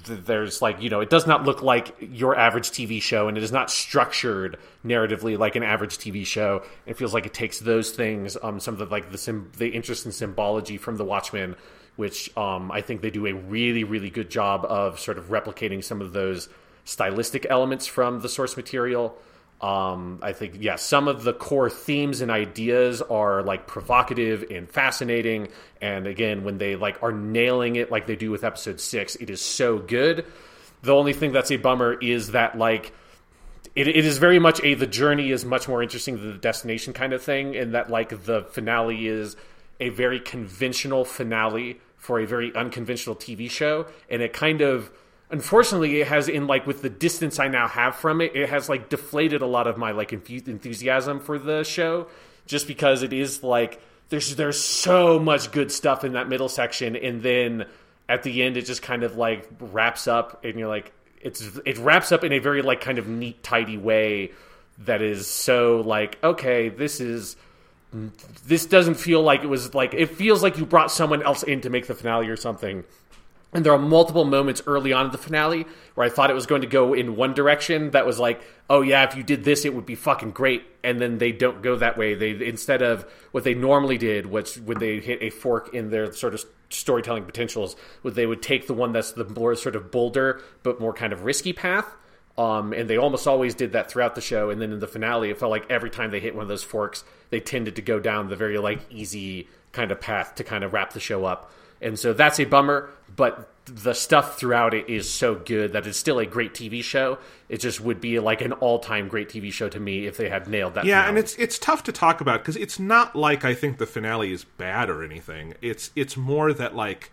there's 0.07 0.61
like 0.61 0.81
you 0.81 0.89
know 0.89 0.99
it 0.99 1.09
does 1.09 1.25
not 1.25 1.45
look 1.45 1.61
like 1.61 1.95
your 2.01 2.37
average 2.37 2.69
tv 2.69 3.01
show 3.01 3.29
and 3.29 3.37
it 3.37 3.43
is 3.43 3.53
not 3.53 3.71
structured 3.71 4.57
narratively 4.85 5.39
like 5.39 5.55
an 5.55 5.63
average 5.63 5.97
tv 5.97 6.25
show 6.25 6.61
it 6.85 6.97
feels 6.97 7.13
like 7.13 7.25
it 7.25 7.33
takes 7.33 7.59
those 7.59 7.91
things 7.91 8.35
um 8.43 8.59
some 8.59 8.73
of 8.73 8.79
the 8.79 8.85
like 8.87 9.09
the 9.13 9.17
sim- 9.17 9.49
the 9.57 9.69
interest 9.69 10.05
in 10.05 10.11
symbology 10.11 10.75
from 10.75 10.97
the 10.97 11.05
watchmen 11.05 11.55
which 11.95 12.35
um 12.37 12.71
i 12.71 12.81
think 12.81 13.01
they 13.01 13.09
do 13.09 13.25
a 13.25 13.33
really 13.33 13.83
really 13.83 14.09
good 14.09 14.29
job 14.29 14.65
of 14.65 14.99
sort 14.99 15.17
of 15.17 15.25
replicating 15.25 15.83
some 15.83 16.01
of 16.01 16.13
those 16.13 16.49
stylistic 16.83 17.45
elements 17.49 17.87
from 17.87 18.21
the 18.21 18.29
source 18.29 18.55
material 18.55 19.17
um, 19.61 20.19
I 20.21 20.33
think, 20.33 20.57
yeah, 20.59 20.75
some 20.75 21.07
of 21.07 21.23
the 21.23 21.33
core 21.33 21.69
themes 21.69 22.21
and 22.21 22.29
ideas 22.29 23.01
are 23.01 23.41
like 23.41 23.67
provocative 23.67 24.45
and 24.51 24.69
fascinating. 24.69 25.47
And 25.81 26.07
again, 26.07 26.43
when 26.43 26.57
they 26.57 26.75
like 26.75 27.01
are 27.01 27.13
nailing 27.13 27.77
it 27.77 27.89
like 27.89 28.05
they 28.05 28.17
do 28.17 28.31
with 28.31 28.43
episode 28.43 28.81
six, 28.81 29.15
it 29.15 29.29
is 29.29 29.41
so 29.41 29.79
good. 29.79 30.25
The 30.81 30.93
only 30.93 31.13
thing 31.13 31.31
that's 31.31 31.51
a 31.51 31.57
bummer 31.57 31.93
is 31.93 32.31
that 32.31 32.57
like 32.57 32.93
it, 33.75 33.87
it 33.87 34.05
is 34.05 34.17
very 34.17 34.39
much 34.39 34.61
a 34.63 34.73
the 34.73 34.87
journey 34.87 35.31
is 35.31 35.45
much 35.45 35.67
more 35.67 35.81
interesting 35.81 36.17
than 36.17 36.33
the 36.33 36.37
destination 36.37 36.93
kind 36.93 37.13
of 37.13 37.23
thing, 37.23 37.55
and 37.55 37.73
that 37.73 37.89
like 37.89 38.25
the 38.25 38.43
finale 38.43 39.07
is 39.07 39.37
a 39.79 39.89
very 39.89 40.19
conventional 40.19 41.05
finale 41.05 41.79
for 42.05 42.19
a 42.19 42.25
very 42.25 42.55
unconventional 42.55 43.15
TV 43.15 43.49
show, 43.49 43.87
and 44.09 44.21
it 44.21 44.31
kind 44.31 44.61
of 44.61 44.91
unfortunately 45.31 46.01
it 46.01 46.07
has 46.07 46.29
in 46.29 46.45
like 46.45 46.67
with 46.67 46.83
the 46.83 46.89
distance 46.89 47.39
I 47.39 47.47
now 47.47 47.67
have 47.67 47.95
from 47.95 48.21
it, 48.21 48.35
it 48.35 48.47
has 48.49 48.69
like 48.69 48.89
deflated 48.89 49.41
a 49.41 49.47
lot 49.47 49.65
of 49.65 49.77
my 49.77 49.91
like 49.91 50.13
enthusiasm 50.13 51.19
for 51.19 51.39
the 51.39 51.63
show, 51.63 52.07
just 52.45 52.67
because 52.67 53.01
it 53.01 53.11
is 53.11 53.43
like 53.43 53.81
there's 54.09 54.35
there's 54.35 54.59
so 54.59 55.19
much 55.19 55.51
good 55.51 55.71
stuff 55.71 56.03
in 56.03 56.13
that 56.13 56.29
middle 56.29 56.49
section, 56.49 56.95
and 56.95 57.23
then 57.23 57.65
at 58.07 58.21
the 58.21 58.43
end 58.43 58.55
it 58.55 58.65
just 58.65 58.83
kind 58.83 59.03
of 59.03 59.17
like 59.17 59.49
wraps 59.59 60.07
up, 60.07 60.45
and 60.45 60.59
you're 60.59 60.69
like 60.69 60.93
it's 61.21 61.59
it 61.65 61.79
wraps 61.79 62.11
up 62.11 62.23
in 62.23 62.31
a 62.31 62.39
very 62.39 62.61
like 62.61 62.81
kind 62.81 62.99
of 62.99 63.07
neat 63.07 63.41
tidy 63.41 63.79
way 63.79 64.31
that 64.77 65.01
is 65.01 65.25
so 65.25 65.81
like 65.81 66.19
okay 66.23 66.69
this 66.69 66.99
is 66.99 67.35
this 68.45 68.65
doesn't 68.65 68.95
feel 68.95 69.21
like 69.21 69.43
it 69.43 69.47
was 69.47 69.73
like 69.73 69.93
it 69.93 70.07
feels 70.07 70.43
like 70.43 70.57
you 70.57 70.65
brought 70.65 70.91
someone 70.91 71.23
else 71.23 71.43
in 71.43 71.61
to 71.61 71.69
make 71.69 71.87
the 71.87 71.95
finale 71.95 72.27
or 72.27 72.35
something 72.35 72.83
and 73.55 73.65
there 73.65 73.71
are 73.71 73.79
multiple 73.79 74.25
moments 74.25 74.61
early 74.67 74.91
on 74.91 75.05
in 75.05 75.11
the 75.13 75.17
finale 75.17 75.65
where 75.93 76.05
I 76.05 76.09
thought 76.09 76.29
it 76.29 76.33
was 76.33 76.45
going 76.45 76.61
to 76.61 76.67
go 76.67 76.93
in 76.93 77.15
one 77.15 77.33
direction 77.33 77.91
that 77.91 78.05
was 78.05 78.19
like, 78.19 78.41
oh 78.69 78.81
yeah, 78.81 79.03
if 79.05 79.15
you 79.15 79.23
did 79.23 79.45
this, 79.45 79.63
it 79.63 79.73
would 79.73 79.85
be 79.85 79.95
fucking 79.95 80.31
great. 80.31 80.63
And 80.83 80.99
then 80.99 81.19
they 81.19 81.31
don't 81.31 81.63
go 81.63 81.77
that 81.77 81.97
way. 81.97 82.15
They 82.15 82.31
instead 82.45 82.81
of 82.81 83.09
what 83.31 83.45
they 83.45 83.53
normally 83.53 83.97
did, 83.97 84.25
which 84.25 84.55
when 84.57 84.79
they 84.79 84.99
hit 84.99 85.23
a 85.23 85.29
fork 85.29 85.73
in 85.73 85.89
their 85.89 86.11
sort 86.11 86.33
of 86.33 86.43
storytelling 86.69 87.23
potentials, 87.23 87.77
would 88.03 88.15
they 88.15 88.25
would 88.25 88.41
take 88.41 88.67
the 88.67 88.73
one 88.73 88.91
that's 88.91 89.13
the 89.13 89.23
more 89.23 89.55
sort 89.55 89.77
of 89.77 89.89
bolder 89.89 90.41
but 90.61 90.81
more 90.81 90.91
kind 90.91 91.13
of 91.13 91.23
risky 91.23 91.53
path. 91.53 91.87
Um, 92.37 92.73
and 92.73 92.89
they 92.89 92.97
almost 92.97 93.25
always 93.25 93.55
did 93.55 93.71
that 93.71 93.89
throughout 93.89 94.15
the 94.15 94.21
show. 94.21 94.49
And 94.49 94.61
then 94.61 94.73
in 94.73 94.79
the 94.79 94.87
finale, 94.87 95.29
it 95.29 95.39
felt 95.39 95.51
like 95.51 95.71
every 95.71 95.89
time 95.89 96.11
they 96.11 96.19
hit 96.19 96.35
one 96.35 96.41
of 96.41 96.49
those 96.49 96.63
forks, 96.63 97.05
they 97.35 97.41
tended 97.41 97.75
to 97.75 97.81
go 97.81 97.99
down 97.99 98.29
the 98.29 98.35
very 98.37 98.57
like 98.57 98.79
easy 98.89 99.49
kind 99.73 99.91
of 99.91 99.99
path 99.99 100.35
to 100.35 100.43
kind 100.45 100.63
of 100.63 100.71
wrap 100.71 100.93
the 100.93 101.01
show 101.01 101.25
up. 101.25 101.51
And 101.81 101.99
so 101.99 102.13
that's 102.13 102.39
a 102.39 102.45
bummer, 102.45 102.89
but 103.13 103.49
the 103.65 103.93
stuff 103.93 104.39
throughout 104.39 104.73
it 104.73 104.89
is 104.89 105.11
so 105.11 105.35
good 105.35 105.73
that 105.73 105.85
it's 105.85 105.97
still 105.97 106.17
a 106.19 106.25
great 106.25 106.53
TV 106.53 106.81
show. 106.81 107.17
It 107.49 107.57
just 107.57 107.81
would 107.81 107.99
be 107.99 108.21
like 108.21 108.39
an 108.39 108.53
all-time 108.53 109.09
great 109.09 109.27
TV 109.27 109.51
show 109.51 109.67
to 109.67 109.81
me 109.81 110.05
if 110.05 110.15
they 110.15 110.29
had 110.29 110.47
nailed 110.47 110.75
that. 110.75 110.85
Yeah, 110.85 111.01
finale. 111.01 111.09
and 111.09 111.17
it's 111.17 111.35
it's 111.35 111.59
tough 111.59 111.83
to 111.83 111.91
talk 111.91 112.21
about 112.21 112.39
because 112.39 112.55
it's 112.55 112.79
not 112.79 113.17
like 113.17 113.43
I 113.43 113.53
think 113.53 113.79
the 113.79 113.85
finale 113.85 114.31
is 114.31 114.45
bad 114.45 114.89
or 114.89 115.03
anything. 115.03 115.55
It's 115.61 115.91
it's 115.93 116.15
more 116.15 116.53
that 116.53 116.73
like 116.73 117.11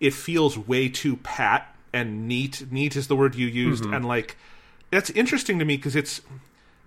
it 0.00 0.14
feels 0.14 0.58
way 0.58 0.88
too 0.88 1.14
pat 1.16 1.72
and 1.92 2.26
neat. 2.26 2.66
Neat 2.72 2.96
is 2.96 3.06
the 3.06 3.14
word 3.14 3.36
you 3.36 3.46
used, 3.46 3.84
mm-hmm. 3.84 3.94
and 3.94 4.04
like 4.04 4.36
that's 4.90 5.10
interesting 5.10 5.60
to 5.60 5.64
me 5.64 5.76
because 5.76 5.94
it's 5.94 6.22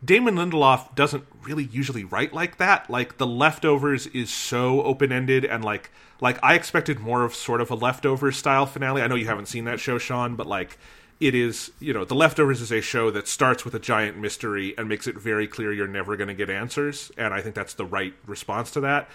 Damon 0.04 0.36
Lindelof 0.36 0.96
doesn't 0.96 1.26
really 1.44 1.66
usually 1.66 2.04
write 2.04 2.34
like 2.34 2.58
that. 2.58 2.90
Like 2.90 3.18
the 3.18 3.28
leftovers 3.28 4.08
is 4.08 4.30
so 4.30 4.82
open 4.84 5.12
ended 5.12 5.46
and 5.46 5.64
like 5.64 5.92
like 6.20 6.40
I 6.44 6.56
expected 6.56 7.00
more 7.00 7.24
of 7.24 7.36
sort 7.36 7.62
of 7.62 7.70
a 7.72 7.76
leftovers 7.76 8.38
style 8.38 8.66
finale. 8.66 9.02
I 9.02 9.08
know 9.08 9.16
you 9.16 9.26
haven't 9.26 9.48
seen 9.48 9.66
that 9.66 9.80
show, 9.80 9.98
Sean, 9.98 10.36
but 10.36 10.48
like 10.48 10.78
it 11.20 11.36
is 11.36 11.72
you 11.80 11.94
know 11.94 12.04
the 12.04 12.16
leftovers 12.16 12.60
is 12.60 12.72
a 12.72 12.82
show 12.82 13.10
that 13.12 13.28
starts 13.28 13.64
with 13.64 13.74
a 13.74 13.80
giant 13.80 14.18
mystery 14.18 14.74
and 14.78 14.90
makes 14.90 15.08
it 15.08 15.18
very 15.18 15.48
clear 15.48 15.72
you're 15.72 15.88
never 15.88 16.18
going 16.18 16.28
to 16.28 16.34
get 16.34 16.50
answers 16.50 17.12
and 17.18 17.34
i 17.34 17.42
think 17.42 17.56
that's 17.56 17.76
the 17.76 17.86
right 17.86 18.14
response 18.26 18.72
to 18.72 18.82
that 18.82 19.08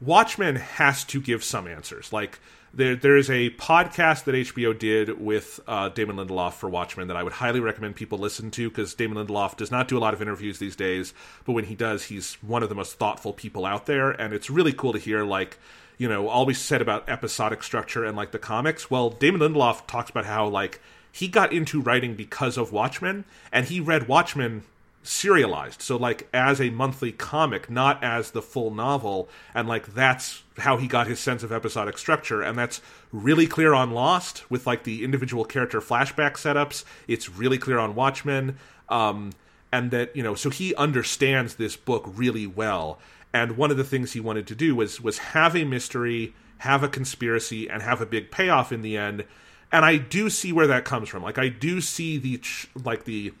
watchmen 0.00 0.56
has 0.56 1.02
to 1.02 1.20
give 1.20 1.42
some 1.42 1.66
answers 1.66 2.12
like 2.12 2.38
there, 2.76 2.94
there 2.94 3.16
is 3.16 3.30
a 3.30 3.50
podcast 3.50 4.24
that 4.24 4.34
hbo 4.34 4.78
did 4.78 5.20
with 5.20 5.60
uh, 5.66 5.88
damon 5.88 6.16
lindelof 6.16 6.52
for 6.52 6.68
watchmen 6.68 7.08
that 7.08 7.16
i 7.16 7.22
would 7.22 7.32
highly 7.32 7.60
recommend 7.60 7.96
people 7.96 8.18
listen 8.18 8.50
to 8.50 8.68
because 8.68 8.94
damon 8.94 9.26
lindelof 9.26 9.56
does 9.56 9.70
not 9.70 9.88
do 9.88 9.96
a 9.96 10.00
lot 10.00 10.14
of 10.14 10.22
interviews 10.22 10.58
these 10.58 10.76
days 10.76 11.14
but 11.44 11.52
when 11.52 11.64
he 11.64 11.74
does 11.74 12.04
he's 12.04 12.34
one 12.42 12.62
of 12.62 12.68
the 12.68 12.74
most 12.74 12.98
thoughtful 12.98 13.32
people 13.32 13.64
out 13.64 13.86
there 13.86 14.10
and 14.10 14.32
it's 14.32 14.50
really 14.50 14.72
cool 14.72 14.92
to 14.92 14.98
hear 14.98 15.24
like 15.24 15.58
you 15.98 16.08
know 16.08 16.28
all 16.28 16.44
we 16.44 16.54
said 16.54 16.82
about 16.82 17.08
episodic 17.08 17.62
structure 17.62 18.04
and 18.04 18.16
like 18.16 18.30
the 18.30 18.38
comics. 18.38 18.90
Well 18.90 19.10
damon 19.10 19.40
lindelof 19.40 19.86
talks 19.86 20.10
about 20.10 20.26
how 20.26 20.46
like 20.46 20.80
he 21.16 21.28
got 21.28 21.50
into 21.50 21.80
writing 21.80 22.14
because 22.14 22.58
of 22.58 22.72
Watchmen, 22.72 23.24
and 23.50 23.64
he 23.64 23.80
read 23.80 24.06
Watchmen 24.06 24.64
serialized. 25.06 25.80
So 25.80 25.96
like 25.96 26.28
as 26.32 26.60
a 26.60 26.70
monthly 26.70 27.12
comic, 27.12 27.70
not 27.70 28.02
as 28.02 28.32
the 28.32 28.42
full 28.42 28.70
novel. 28.70 29.28
And 29.54 29.68
like 29.68 29.94
that's 29.94 30.42
how 30.58 30.76
he 30.76 30.86
got 30.86 31.06
his 31.06 31.20
sense 31.20 31.42
of 31.42 31.52
episodic 31.52 31.98
structure. 31.98 32.42
And 32.42 32.58
that's 32.58 32.80
really 33.12 33.46
clear 33.46 33.72
on 33.72 33.92
Lost 33.92 34.50
with 34.50 34.66
like 34.66 34.84
the 34.84 35.04
individual 35.04 35.44
character 35.44 35.80
flashback 35.80 36.32
setups. 36.32 36.84
It's 37.06 37.28
really 37.28 37.58
clear 37.58 37.78
on 37.78 37.94
Watchmen. 37.94 38.58
Um, 38.88 39.32
and 39.72 39.90
that, 39.90 40.14
you 40.14 40.22
know, 40.22 40.34
so 40.34 40.50
he 40.50 40.74
understands 40.76 41.56
this 41.56 41.76
book 41.76 42.04
really 42.06 42.46
well. 42.46 42.98
And 43.32 43.56
one 43.56 43.70
of 43.70 43.76
the 43.76 43.84
things 43.84 44.12
he 44.12 44.20
wanted 44.20 44.46
to 44.46 44.54
do 44.54 44.74
was 44.74 45.00
was 45.00 45.18
have 45.18 45.54
a 45.54 45.64
mystery, 45.64 46.34
have 46.58 46.82
a 46.82 46.88
conspiracy, 46.88 47.68
and 47.68 47.82
have 47.82 48.00
a 48.00 48.06
big 48.06 48.30
payoff 48.30 48.72
in 48.72 48.82
the 48.82 48.96
end. 48.96 49.24
And 49.72 49.84
I 49.84 49.96
do 49.96 50.30
see 50.30 50.52
where 50.52 50.68
that 50.68 50.84
comes 50.84 51.08
from. 51.08 51.22
Like 51.22 51.38
I 51.38 51.48
do 51.48 51.80
see 51.80 52.16
the 52.18 52.40
like 52.82 53.04
the 53.04 53.34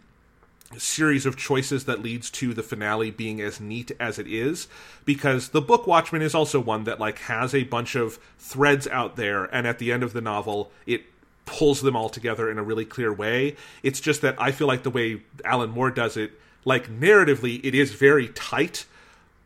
series 0.78 1.26
of 1.26 1.36
choices 1.36 1.84
that 1.84 2.02
leads 2.02 2.30
to 2.30 2.52
the 2.52 2.62
finale 2.62 3.10
being 3.10 3.40
as 3.40 3.60
neat 3.60 3.92
as 4.00 4.18
it 4.18 4.26
is 4.26 4.66
because 5.04 5.50
the 5.50 5.60
book 5.60 5.86
Watchmen 5.86 6.22
is 6.22 6.34
also 6.34 6.58
one 6.58 6.84
that 6.84 6.98
like 6.98 7.20
has 7.20 7.54
a 7.54 7.64
bunch 7.64 7.94
of 7.94 8.18
threads 8.38 8.86
out 8.88 9.16
there 9.16 9.44
and 9.44 9.66
at 9.66 9.78
the 9.78 9.92
end 9.92 10.02
of 10.02 10.12
the 10.12 10.20
novel 10.20 10.72
it 10.84 11.04
pulls 11.44 11.82
them 11.82 11.94
all 11.94 12.08
together 12.08 12.50
in 12.50 12.58
a 12.58 12.62
really 12.62 12.84
clear 12.84 13.12
way. 13.12 13.54
It's 13.84 14.00
just 14.00 14.22
that 14.22 14.34
I 14.40 14.50
feel 14.50 14.66
like 14.66 14.82
the 14.82 14.90
way 14.90 15.22
Alan 15.44 15.70
Moore 15.70 15.92
does 15.92 16.16
it 16.16 16.32
like 16.64 16.90
narratively 16.90 17.60
it 17.64 17.74
is 17.74 17.92
very 17.92 18.28
tight 18.28 18.84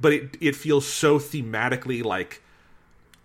but 0.00 0.12
it 0.12 0.36
it 0.40 0.56
feels 0.56 0.86
so 0.86 1.18
thematically 1.18 2.02
like 2.02 2.42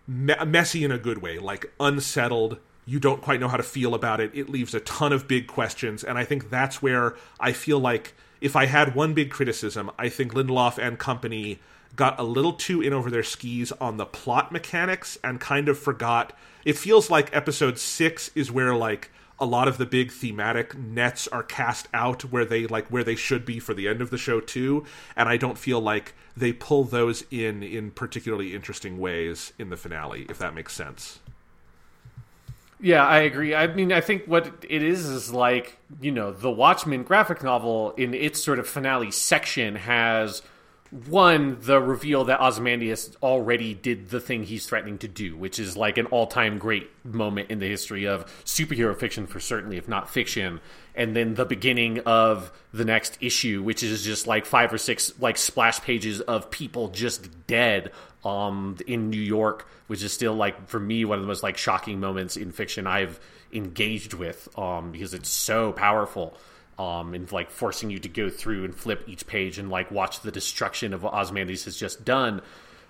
me- 0.07 0.35
messy 0.45 0.84
in 0.84 0.91
a 0.91 0.99
good 0.99 1.19
way 1.19 1.39
like 1.39 1.72
unsettled 1.80 2.57
you 2.86 2.99
don't 2.99 3.22
quite 3.22 3.40
know 3.40 3.48
how 3.48 3.57
to 3.57 3.64
feel 3.64 3.94
about 3.94 4.20
it. 4.20 4.32
It 4.34 4.49
leaves 4.49 4.74
a 4.74 4.80
ton 4.82 5.12
of 5.12 5.28
big 5.28 5.48
questions, 5.48 6.03
and 6.03 6.18
I 6.18 6.24
think 6.24 6.49
that's 6.49 6.82
where 6.82 7.16
I 7.40 7.52
feel 7.52 7.80
like 7.80 8.14
if 8.41 8.56
I 8.56 8.66
had 8.66 8.95
one 8.95 9.14
big 9.14 9.32
criticism, 9.32 9.90
I 9.98 10.10
think 10.10 10.34
Lindelof 10.34 10.78
and 10.78 10.99
company 10.99 11.60
got 11.95 12.20
a 12.20 12.24
little 12.24 12.53
too 12.53 12.82
in 12.82 12.94
over 12.94 13.10
their 13.10 13.24
skis 13.24 13.72
on 13.74 13.98
the 13.98 14.06
plot 14.06 14.52
mechanics 14.52 15.18
and 15.24 15.40
kind 15.40 15.70
of 15.70 15.80
forgot. 15.80 16.34
It 16.64 16.78
feels 16.78 17.10
like 17.10 17.36
episode 17.36 17.80
6 17.80 18.32
is 18.36 18.52
where 18.52 18.76
like 18.76 19.12
a 19.40 19.45
lot 19.45 19.68
of 19.68 19.78
the 19.78 19.86
big 19.86 20.12
thematic 20.12 20.78
nets 20.78 21.28
are 21.28 21.44
cast 21.44 21.88
out 21.94 22.24
where 22.24 22.45
they 22.45 22.68
like 22.68 22.88
where 22.88 23.03
they 23.03 23.16
should 23.16 23.45
be 23.45 23.60
for 23.60 23.74
the 23.74 23.88
end 23.88 24.02
of 24.02 24.10
the 24.10 24.18
show 24.18 24.40
too 24.40 24.86
and 25.16 25.28
i 25.28 25.36
don't 25.36 25.57
feel 25.57 25.82
like 25.82 26.14
they 26.38 26.53
pull 26.53 26.86
those 26.86 27.26
in 27.32 27.62
in 27.62 27.91
particularly 27.91 28.56
interesting 28.56 28.98
ways 28.98 29.52
in 29.60 29.70
the 29.70 29.76
finale 29.76 30.26
if 30.30 30.38
that 30.38 30.53
makes 30.53 30.74
sense 30.74 31.20
yeah, 32.80 33.06
I 33.06 33.19
agree. 33.19 33.56
I 33.56 33.68
mean, 33.68 33.91
I 33.91 34.02
think 34.02 34.26
what 34.26 34.65
it 34.69 34.84
is 34.84 35.06
is 35.06 35.31
like, 35.31 35.77
you 36.02 36.11
know, 36.11 36.31
the 36.31 36.52
Watchmen 36.52 37.03
graphic 37.03 37.43
novel 37.43 37.91
in 37.91 38.14
its 38.14 38.43
sort 38.43 38.60
of 38.60 38.68
finale 38.68 39.11
section 39.11 39.76
has 39.76 40.41
one, 41.07 41.57
the 41.61 41.81
reveal 41.81 42.26
that 42.26 42.39
Ozymandias 42.39 43.15
already 43.22 43.73
did 43.73 44.10
the 44.10 44.19
thing 44.19 44.43
he's 44.43 44.65
threatening 44.65 44.97
to 44.99 45.07
do, 45.07 45.35
which 45.35 45.60
is 45.60 45.76
like 45.76 45.97
an 45.97 46.06
all 46.07 46.27
time 46.27 46.57
great 46.57 46.89
moment 47.03 47.49
in 47.49 47.60
the 47.60 47.68
history 47.68 48.06
of 48.06 48.26
superhero 48.45 48.95
fiction, 48.95 49.26
for 49.26 49.39
certainly, 49.39 49.77
if 49.77 49.88
not 49.88 50.10
fiction. 50.10 50.61
And 50.93 51.15
then 51.15 51.34
the 51.34 51.45
beginning 51.45 51.99
of 51.99 52.52
the 52.72 52.85
next 52.85 53.18
issue, 53.19 53.64
which 53.64 53.84
is 53.84 54.03
just 54.03 54.27
like 54.27 54.45
five 54.45 54.72
or 54.72 54.77
six 54.77 55.14
like 55.19 55.38
splash 55.38 55.81
pages 55.81 56.22
of 56.22 56.52
people 56.52 56.89
just 56.89 57.47
dead 57.47 57.91
um, 58.26 58.76
in 58.88 59.10
New 59.10 59.22
York, 59.22 59.68
which 59.88 60.03
is 60.03 60.11
still 60.11 60.34
like 60.34 60.68
for 60.68 60.80
me 60.80 61.06
one 61.06 61.19
of 61.19 61.23
the 61.23 61.27
most 61.27 61.43
like 61.43 61.57
shocking 61.57 61.99
moments 61.99 62.35
in 62.35 62.52
fiction 62.52 62.88
I've 62.88 63.19
engaged 63.53 64.14
with 64.14 64.49
um, 64.57 64.91
because 64.91 65.14
it's 65.14 65.30
so 65.30 65.72
powerful 65.72 66.35
um, 66.77 67.14
and 67.14 67.31
like 67.31 67.52
forcing 67.52 67.89
you 67.89 67.99
to 67.99 68.10
go 68.10 68.30
through 68.30 68.65
and 68.65 68.76
flip 68.76 69.03
each 69.07 69.27
page 69.27 69.60
and 69.60 69.69
like 69.69 69.91
watch 69.91 70.22
the 70.22 70.31
destruction 70.31 70.93
of 70.93 71.03
what 71.03 71.14
Ozymandias 71.14 71.65
has 71.65 71.77
just 71.77 72.03
done. 72.03 72.41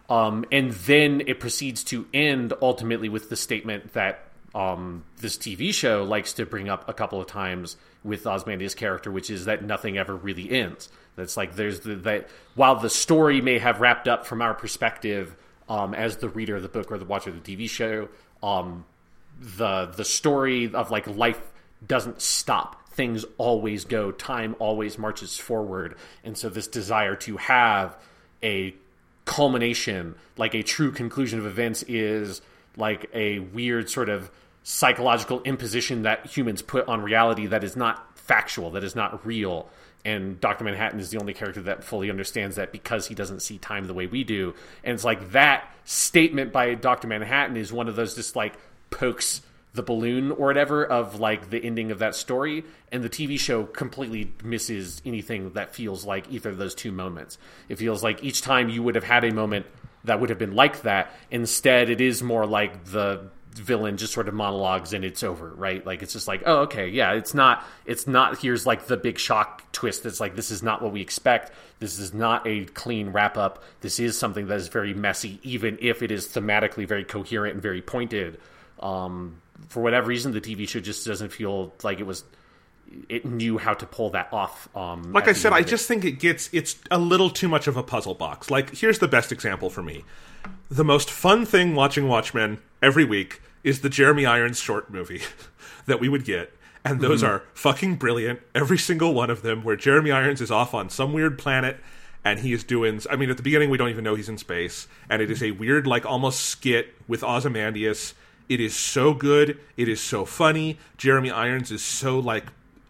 Um, 0.10 0.46
and 0.52 0.72
then 0.72 1.22
it 1.28 1.40
proceeds 1.40 1.84
to 1.86 2.08
end 2.14 2.54
ultimately 2.62 3.10
with 3.10 3.30
the 3.30 3.36
statement 3.36 3.94
that 3.94 4.24
um, 4.54 5.04
this 5.18 5.38
TV 5.38 5.74
show 5.74 6.04
likes 6.04 6.34
to 6.34 6.46
bring 6.46 6.70
up 6.70 6.88
a 6.88 6.94
couple 6.94 7.20
of 7.20 7.28
times 7.28 7.76
with 8.04 8.26
Ozymandias' 8.26 8.74
character, 8.74 9.12
which 9.12 9.30
is 9.30 9.46
that 9.46 9.64
nothing 9.64 9.98
ever 9.98 10.16
really 10.16 10.50
ends. 10.50 10.90
That's 11.16 11.38
like 11.38 11.56
there's 11.56 11.82
the, 11.82 11.96
that 11.96 12.30
while 12.56 12.76
the 12.76 12.90
story 12.90 13.42
may 13.42 13.60
have 13.60 13.80
wrapped 13.82 14.08
up 14.08 14.26
from 14.26 14.42
our 14.42 14.54
perspective 14.54 15.36
um, 15.70 15.94
as 15.94 16.18
the 16.18 16.30
reader 16.30 16.56
of 16.56 16.62
the 16.62 16.70
book 16.70 16.92
or 16.92 16.98
the 16.98 17.06
watcher 17.06 17.30
of 17.30 17.42
the 17.42 17.56
TV 17.58 17.70
show, 17.70 18.10
um, 18.44 18.86
the 19.40 19.86
the 19.96 20.06
story 20.06 20.74
of 20.74 20.92
like 20.92 21.08
life 21.08 21.42
doesn't 21.86 22.22
stop. 22.22 22.90
Things 22.90 23.26
always 23.38 23.86
go. 23.86 24.12
Time 24.12 24.56
always 24.60 24.98
marches 24.98 25.38
forward, 25.38 25.96
and 26.24 26.38
so 26.38 26.50
this 26.50 26.68
desire 26.68 27.16
to 27.18 27.38
have 27.38 27.98
a 28.44 28.74
culmination, 29.26 30.16
like 30.38 30.54
a 30.54 30.64
true 30.64 30.92
conclusion 30.92 31.40
of 31.40 31.46
events, 31.46 31.84
is 31.88 32.42
like 32.78 33.10
a 33.14 33.40
weird 33.40 33.90
sort 33.90 34.10
of 34.10 34.32
psychological 34.64 35.42
imposition 35.44 36.04
that 36.04 36.26
humans 36.26 36.62
put 36.62 36.88
on 36.88 37.02
reality 37.02 37.46
that 37.48 37.64
is 37.64 37.76
not 37.76 38.18
factual, 38.18 38.72
that 38.72 38.84
is 38.84 38.96
not 38.96 39.26
real. 39.26 39.70
And 40.06 40.40
Dr. 40.40 40.64
Manhattan 40.64 41.00
is 41.00 41.10
the 41.10 41.20
only 41.20 41.34
character 41.34 41.64
that 41.64 41.84
fully 41.84 42.12
understands 42.12 42.56
that 42.56 42.72
because 42.72 43.08
he 43.08 43.16
doesn't 43.16 43.42
see 43.42 43.58
time 43.58 43.88
the 43.88 43.94
way 43.94 44.06
we 44.06 44.24
do. 44.24 44.54
And 44.84 44.94
it's 44.94 45.04
like 45.04 45.32
that 45.32 45.68
statement 45.84 46.54
by 46.54 46.76
Dr. 46.76 47.08
Manhattan 47.08 47.58
is 47.58 47.74
one 47.74 47.88
of 47.88 47.96
those 47.96 48.16
just 48.16 48.36
like 48.36 48.54
pokes 48.92 49.42
the 49.74 49.84
balloon 49.84 50.32
or 50.32 50.48
whatever 50.48 50.86
of 50.86 51.20
like 51.20 51.50
the 51.50 51.62
ending 51.62 51.92
of 51.92 52.00
that 52.00 52.16
story 52.16 52.64
and 52.92 53.04
the 53.04 53.10
TV 53.10 53.38
show 53.38 53.66
completely 53.66 54.32
misses 54.44 55.02
anything 55.06 55.52
that 55.54 55.76
feels 55.76 56.06
like 56.06 56.32
either 56.32 56.52
of 56.52 56.58
those 56.58 56.74
two 56.74 56.92
moments. 56.92 57.38
It 57.68 57.78
feels 57.78 58.02
like 58.02 58.24
each 58.24 58.42
time 58.42 58.70
you 58.70 58.82
would 58.84 58.96
have 58.96 59.04
had 59.04 59.26
a 59.26 59.34
moment 59.34 59.66
that 60.06 60.22
would 60.22 60.30
have 60.30 60.40
been 60.40 60.56
like 60.56 60.84
that. 60.84 61.12
Instead, 61.30 61.90
it 61.90 62.00
is 62.00 62.24
more 62.24 62.46
like 62.46 62.86
the 62.86 63.30
villain 63.56 63.98
just 63.98 64.14
sort 64.14 64.28
of 64.28 64.34
monologues 64.34 64.94
and 64.94 65.04
it's 65.04 65.24
over, 65.24 65.50
right? 65.56 65.86
Like 65.86 66.04
it's 66.04 66.14
just 66.14 66.28
like, 66.28 66.44
oh, 66.46 66.62
okay, 66.62 66.88
yeah, 66.88 67.14
it's 67.14 67.34
not, 67.34 67.66
it's 67.86 68.08
not. 68.08 68.40
Here's 68.40 68.66
like 68.66 68.88
the 68.88 68.98
big 68.98 69.18
shock 69.18 69.72
twist. 69.72 70.06
It's 70.06 70.20
like 70.20 70.36
this 70.36 70.52
is 70.52 70.62
not 70.62 70.82
what 70.82 70.92
we 70.92 71.02
expect. 71.02 71.52
This 71.80 72.00
is 72.00 72.14
not 72.14 72.46
a 72.46 72.66
clean 72.66 73.10
wrap 73.10 73.38
up. 73.38 73.64
This 73.82 74.00
is 74.00 74.18
something 74.18 74.48
that 74.48 74.56
is 74.56 74.68
very 74.68 74.94
messy, 74.94 75.40
even 75.44 75.78
if 75.82 76.04
it 76.04 76.12
is 76.12 76.28
thematically 76.28 76.88
very 76.88 77.04
coherent 77.04 77.54
and 77.54 77.62
very 77.62 77.82
pointed. 77.82 78.40
Um, 78.80 79.42
for 79.70 79.82
whatever 79.82 80.08
reason, 80.08 80.34
the 80.34 80.42
TV 80.42 80.68
show 80.68 80.80
just 80.80 81.06
doesn't 81.06 81.30
feel 81.30 81.74
like 81.84 82.00
it 82.00 82.06
was 82.06 82.24
it 83.10 83.26
knew 83.26 83.58
how 83.58 83.74
to 83.74 83.86
pull 83.86 84.10
that 84.12 84.32
off. 84.32 84.70
Um, 84.76 85.12
like 85.14 85.28
I 85.28 85.34
said, 85.34 85.54
I 85.54 85.62
just 85.62 85.88
think 85.88 86.06
it 86.06 86.20
gets 86.20 86.50
it's 86.52 86.78
a 86.92 86.98
little 86.98 87.30
too 87.30 87.48
much 87.48 87.68
of 87.68 87.78
a 87.78 87.84
puzzle 87.84 88.14
box. 88.14 88.50
Like 88.50 88.76
here's 88.76 89.00
the 89.00 89.08
best 89.08 89.32
example 89.32 89.70
for 89.70 89.84
me: 89.84 90.04
the 90.70 90.84
most 90.84 91.10
fun 91.10 91.46
thing 91.46 91.76
watching 91.76 92.08
Watchmen 92.08 92.60
every 92.82 93.06
week 93.06 93.42
is 93.64 93.82
the 93.82 93.90
Jeremy 93.90 94.26
Irons 94.26 94.60
short 94.60 94.90
movie 94.90 95.22
that 95.86 96.00
we 96.00 96.10
would 96.10 96.26
get. 96.26 96.52
And 96.84 97.02
those 97.02 97.24
mm-hmm. 97.24 97.32
are 97.32 97.44
fucking 97.56 97.96
brilliant. 97.96 98.42
Every 98.54 98.78
single 98.78 99.16
one 99.16 99.32
of 99.32 99.42
them, 99.42 99.64
where 99.64 99.76
Jeremy 99.76 100.12
Irons 100.12 100.40
is 100.40 100.52
off 100.52 100.76
on 100.76 100.92
some 100.92 101.14
weird 101.14 101.40
planet 101.40 101.80
and 102.26 102.40
he 102.40 102.52
is 102.52 102.64
doing. 102.64 103.02
I 103.10 103.16
mean, 103.16 103.30
at 103.30 103.38
the 103.38 103.44
beginning, 103.44 103.70
we 103.70 103.78
don't 103.78 103.90
even 103.90 104.04
know 104.04 104.16
he's 104.16 104.28
in 104.28 104.38
space. 104.38 104.88
And 105.10 105.22
it 105.22 105.32
is 105.32 105.42
a 105.42 105.52
weird, 105.52 105.88
like, 105.88 106.06
almost 106.06 106.42
skit 106.42 106.94
with 107.08 107.24
Ozymandias. 107.24 108.16
It 108.50 108.60
is 108.60 108.76
so 108.76 109.14
good. 109.14 109.60
It 109.78 109.88
is 109.88 110.02
so 110.02 110.26
funny. 110.26 110.80
Jeremy 110.98 111.32
Irons 111.32 111.72
is 111.72 111.84
so, 111.84 112.20
like, 112.20 112.46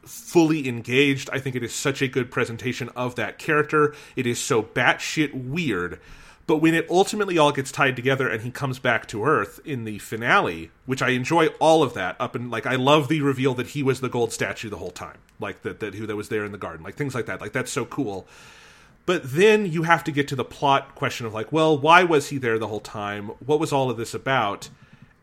fully 0.05 0.67
engaged. 0.67 1.29
I 1.33 1.39
think 1.39 1.55
it 1.55 1.63
is 1.63 1.73
such 1.73 2.01
a 2.01 2.07
good 2.07 2.31
presentation 2.31 2.89
of 2.95 3.15
that 3.15 3.37
character. 3.37 3.93
It 4.15 4.25
is 4.25 4.39
so 4.39 4.63
batshit 4.63 5.33
weird 5.33 5.99
but 6.47 6.57
when 6.57 6.75
it 6.75 6.89
ultimately 6.89 7.37
all 7.37 7.51
gets 7.51 7.71
tied 7.71 7.95
together 7.95 8.29
and 8.29 8.43
he 8.43 8.51
comes 8.51 8.77
back 8.77 9.07
to 9.07 9.25
Earth 9.25 9.59
in 9.65 9.83
the 9.83 9.97
finale, 9.97 10.69
which 10.85 11.01
I 11.01 11.09
enjoy 11.09 11.47
all 11.59 11.81
of 11.81 11.95
that 11.95 12.15
up 12.19 12.35
and 12.35 12.51
like 12.51 12.67
I 12.67 12.75
love 12.75 13.07
the 13.07 13.21
reveal 13.21 13.55
that 13.55 13.67
he 13.67 13.81
was 13.81 13.99
the 13.99 14.09
gold 14.09 14.31
statue 14.31 14.69
the 14.69 14.77
whole 14.77 14.91
time, 14.91 15.17
like 15.39 15.63
that 15.63 15.79
that 15.79 15.95
who 15.95 16.05
that 16.05 16.15
was 16.15 16.29
there 16.29 16.45
in 16.45 16.51
the 16.51 16.57
garden, 16.57 16.83
like 16.83 16.95
things 16.95 17.15
like 17.15 17.25
that. 17.25 17.41
Like 17.41 17.53
that's 17.53 17.71
so 17.71 17.85
cool. 17.85 18.27
But 19.07 19.23
then 19.23 19.71
you 19.71 19.83
have 19.83 20.03
to 20.05 20.11
get 20.11 20.27
to 20.29 20.35
the 20.35 20.43
plot 20.43 20.95
question 20.95 21.25
of 21.25 21.33
like, 21.33 21.51
well, 21.51 21.77
why 21.77 22.03
was 22.03 22.29
he 22.29 22.37
there 22.37 22.57
the 22.57 22.67
whole 22.67 22.79
time? 22.79 23.29
What 23.45 23.59
was 23.59 23.71
all 23.71 23.89
of 23.89 23.97
this 23.97 24.13
about? 24.13 24.69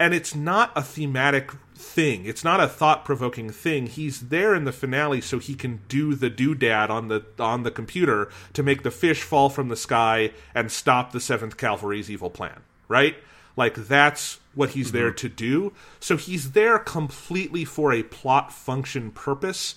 And 0.02 0.12
it's 0.12 0.34
not 0.34 0.72
a 0.74 0.82
thematic 0.82 1.52
thing. 1.76 2.26
It's 2.26 2.42
not 2.42 2.58
a 2.58 2.66
thought 2.66 3.04
provoking 3.04 3.50
thing. 3.50 3.86
He's 3.86 4.30
there 4.30 4.52
in 4.52 4.64
the 4.64 4.72
finale 4.72 5.20
so 5.20 5.38
he 5.38 5.54
can 5.54 5.78
do 5.86 6.16
the 6.16 6.28
doodad 6.28 6.90
on 6.90 7.06
the 7.06 7.24
on 7.38 7.62
the 7.62 7.70
computer 7.70 8.28
to 8.54 8.64
make 8.64 8.82
the 8.82 8.90
fish 8.90 9.22
fall 9.22 9.48
from 9.48 9.68
the 9.68 9.76
sky 9.76 10.32
and 10.56 10.72
stop 10.72 11.12
the 11.12 11.20
Seventh 11.20 11.56
Cavalry's 11.56 12.10
evil 12.10 12.30
plan. 12.30 12.62
Right? 12.88 13.14
Like 13.56 13.76
that's 13.76 14.40
what 14.56 14.70
he's 14.70 14.88
mm-hmm. 14.88 14.96
there 14.96 15.12
to 15.12 15.28
do. 15.28 15.72
So 16.00 16.16
he's 16.16 16.50
there 16.50 16.80
completely 16.80 17.64
for 17.64 17.92
a 17.92 18.02
plot 18.02 18.52
function 18.52 19.12
purpose. 19.12 19.76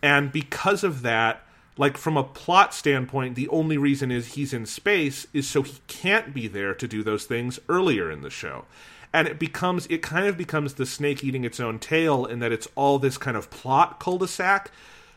And 0.00 0.32
because 0.32 0.82
of 0.82 1.02
that, 1.02 1.44
like 1.76 1.98
from 1.98 2.16
a 2.16 2.24
plot 2.24 2.72
standpoint, 2.72 3.34
the 3.34 3.48
only 3.48 3.76
reason 3.76 4.10
is 4.10 4.28
he's 4.28 4.54
in 4.54 4.64
space 4.64 5.26
is 5.34 5.46
so 5.46 5.60
he 5.60 5.80
can't 5.88 6.32
be 6.32 6.48
there 6.48 6.72
to 6.72 6.88
do 6.88 7.02
those 7.02 7.26
things 7.26 7.60
earlier 7.68 8.10
in 8.10 8.22
the 8.22 8.30
show 8.30 8.64
and 9.12 9.26
it 9.28 9.38
becomes 9.38 9.86
it 9.86 10.02
kind 10.02 10.26
of 10.26 10.36
becomes 10.36 10.74
the 10.74 10.86
snake 10.86 11.22
eating 11.24 11.44
its 11.44 11.60
own 11.60 11.78
tail 11.78 12.24
in 12.24 12.38
that 12.40 12.52
it's 12.52 12.68
all 12.74 12.98
this 12.98 13.18
kind 13.18 13.36
of 13.36 13.50
plot 13.50 13.98
cul-de-sac 14.00 14.70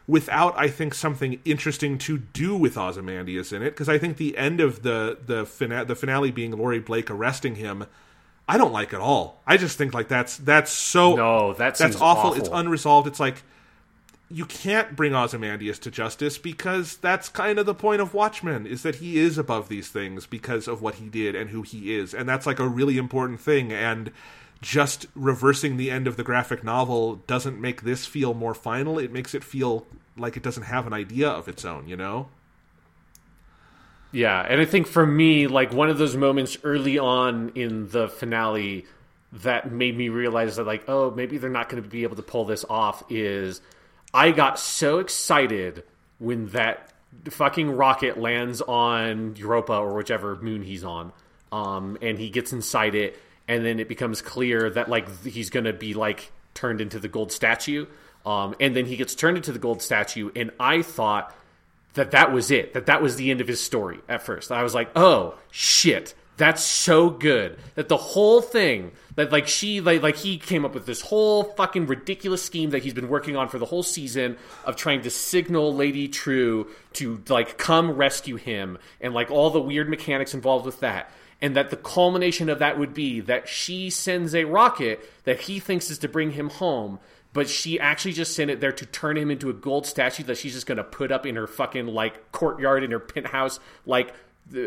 without 0.07 0.57
I 0.57 0.67
think 0.67 0.93
something 0.93 1.39
interesting 1.45 1.97
to 1.99 2.17
do 2.17 2.55
with 2.55 2.77
Ozymandias 2.77 3.53
in 3.53 3.61
it 3.61 3.71
because 3.71 3.89
I 3.89 3.97
think 3.97 4.17
the 4.17 4.37
end 4.37 4.59
of 4.59 4.83
the 4.83 5.17
the 5.25 5.45
fina- 5.45 5.85
the 5.85 5.95
finale 5.95 6.31
being 6.31 6.51
Laurie 6.51 6.79
Blake 6.79 7.09
arresting 7.11 7.55
him 7.55 7.85
I 8.47 8.57
don't 8.57 8.73
like 8.73 8.93
at 8.93 8.99
all. 8.99 9.41
I 9.47 9.55
just 9.55 9.77
think 9.77 9.93
like 9.93 10.07
that's 10.09 10.35
that's 10.37 10.71
so 10.71 11.15
No, 11.15 11.53
that 11.53 11.75
that's 11.75 11.95
awful. 11.95 12.31
awful. 12.31 12.33
It's 12.33 12.49
unresolved. 12.51 13.07
It's 13.07 13.19
like 13.19 13.43
you 14.31 14.45
can't 14.45 14.95
bring 14.95 15.13
Ozymandias 15.13 15.77
to 15.79 15.91
justice 15.91 16.37
because 16.37 16.97
that's 16.97 17.29
kind 17.29 17.59
of 17.59 17.65
the 17.65 17.75
point 17.75 18.01
of 18.01 18.13
Watchmen 18.13 18.65
is 18.65 18.83
that 18.83 18.95
he 18.95 19.17
is 19.17 19.37
above 19.37 19.67
these 19.67 19.89
things 19.89 20.25
because 20.25 20.67
of 20.67 20.81
what 20.81 20.95
he 20.95 21.09
did 21.09 21.35
and 21.35 21.49
who 21.49 21.61
he 21.61 21.95
is, 21.95 22.13
and 22.13 22.27
that's 22.27 22.45
like 22.45 22.59
a 22.59 22.67
really 22.67 22.97
important 22.97 23.39
thing. 23.41 23.71
And 23.71 24.11
just 24.61 25.07
reversing 25.15 25.77
the 25.77 25.91
end 25.91 26.07
of 26.07 26.17
the 26.17 26.23
graphic 26.23 26.63
novel 26.63 27.15
doesn't 27.27 27.59
make 27.59 27.81
this 27.81 28.05
feel 28.05 28.33
more 28.33 28.53
final. 28.53 28.99
It 28.99 29.11
makes 29.11 29.33
it 29.33 29.43
feel 29.43 29.87
like 30.15 30.37
it 30.37 30.43
doesn't 30.43 30.63
have 30.63 30.85
an 30.85 30.93
idea 30.93 31.27
of 31.27 31.47
its 31.47 31.65
own. 31.65 31.87
You 31.87 31.97
know? 31.97 32.29
Yeah, 34.11 34.45
and 34.47 34.61
I 34.61 34.65
think 34.65 34.87
for 34.87 35.05
me, 35.05 35.47
like 35.47 35.73
one 35.73 35.89
of 35.89 35.97
those 35.97 36.15
moments 36.15 36.57
early 36.63 36.99
on 36.99 37.51
in 37.55 37.89
the 37.89 38.07
finale 38.07 38.85
that 39.33 39.71
made 39.71 39.97
me 39.97 40.09
realize 40.09 40.57
that, 40.57 40.67
like, 40.67 40.83
oh, 40.87 41.11
maybe 41.11 41.37
they're 41.37 41.49
not 41.49 41.69
going 41.69 41.81
to 41.81 41.89
be 41.89 42.03
able 42.03 42.17
to 42.17 42.21
pull 42.21 42.45
this 42.45 42.65
off 42.69 43.03
is 43.09 43.61
I 44.13 44.31
got 44.31 44.59
so 44.59 44.99
excited 44.99 45.83
when 46.19 46.47
that 46.47 46.91
fucking 47.29 47.71
rocket 47.71 48.19
lands 48.19 48.61
on 48.61 49.35
Europa 49.35 49.73
or 49.73 49.95
whichever 49.95 50.35
moon 50.37 50.63
he's 50.63 50.83
on, 50.83 51.13
um, 51.51 51.97
and 52.01 52.17
he 52.17 52.29
gets 52.29 52.53
inside 52.53 52.95
it, 52.95 53.19
and 53.47 53.65
then 53.65 53.79
it 53.79 53.87
becomes 53.87 54.21
clear 54.21 54.69
that 54.69 54.89
like 54.89 55.25
he's 55.25 55.49
to 55.49 55.73
be 55.73 55.93
like 55.93 56.31
turned 56.53 56.81
into 56.81 56.99
the 56.99 57.07
gold 57.07 57.31
statue, 57.31 57.85
um, 58.25 58.55
and 58.59 58.75
then 58.75 58.85
he 58.85 58.95
gets 58.95 59.15
turned 59.15 59.37
into 59.37 59.51
the 59.51 59.59
gold 59.59 59.81
statue, 59.81 60.31
and 60.35 60.51
I 60.59 60.81
thought 60.81 61.35
that 61.93 62.11
that 62.11 62.31
was 62.31 62.51
it 62.51 62.73
that 62.73 62.85
that 62.85 63.01
was 63.01 63.15
the 63.15 63.31
end 63.31 63.41
of 63.41 63.47
his 63.47 63.61
story 63.61 63.99
at 64.07 64.21
first. 64.21 64.51
I 64.51 64.63
was 64.63 64.73
like 64.73 64.89
oh 64.95 65.35
shit 65.51 66.13
that's 66.41 66.63
so 66.63 67.07
good 67.11 67.55
that 67.75 67.87
the 67.87 67.97
whole 67.97 68.41
thing 68.41 68.91
that 69.13 69.31
like 69.31 69.47
she 69.47 69.79
like 69.79 70.01
like 70.01 70.15
he 70.15 70.39
came 70.39 70.65
up 70.65 70.73
with 70.73 70.87
this 70.87 71.01
whole 71.01 71.43
fucking 71.43 71.85
ridiculous 71.85 72.41
scheme 72.41 72.71
that 72.71 72.81
he's 72.81 72.95
been 72.95 73.09
working 73.09 73.35
on 73.35 73.47
for 73.47 73.59
the 73.59 73.65
whole 73.65 73.83
season 73.83 74.35
of 74.65 74.75
trying 74.75 75.03
to 75.03 75.11
signal 75.11 75.75
lady 75.75 76.07
Trieu 76.07 76.67
to 76.93 77.23
like 77.29 77.59
come 77.59 77.91
rescue 77.91 78.37
him 78.37 78.79
and 78.99 79.13
like 79.13 79.29
all 79.29 79.51
the 79.51 79.61
weird 79.61 79.87
mechanics 79.87 80.33
involved 80.33 80.65
with 80.65 80.79
that. 80.79 81.11
And 81.43 81.55
that 81.55 81.69
the 81.69 81.77
culmination 81.77 82.49
of 82.49 82.57
that 82.59 82.77
would 82.77 82.93
be 82.95 83.19
that 83.21 83.47
she 83.47 83.91
sends 83.91 84.33
a 84.33 84.45
rocket 84.45 85.07
that 85.25 85.41
he 85.41 85.59
thinks 85.59 85.91
is 85.91 85.99
to 85.99 86.07
bring 86.07 86.31
him 86.31 86.49
home 86.49 86.99
but 87.33 87.47
she 87.49 87.79
actually 87.79 88.13
just 88.13 88.35
sent 88.35 88.51
it 88.51 88.59
there 88.59 88.73
to 88.73 88.85
turn 88.87 89.15
him 89.15 89.31
into 89.31 89.49
a 89.49 89.53
gold 89.53 89.85
statue 89.85 90.23
that 90.23 90.37
she's 90.37 90.53
just 90.53 90.67
going 90.67 90.77
to 90.77 90.83
put 90.83 91.11
up 91.11 91.25
in 91.25 91.35
her 91.35 91.47
fucking 91.47 91.87
like 91.87 92.31
courtyard 92.31 92.83
in 92.83 92.91
her 92.91 92.99
penthouse 92.99 93.59
like 93.85 94.13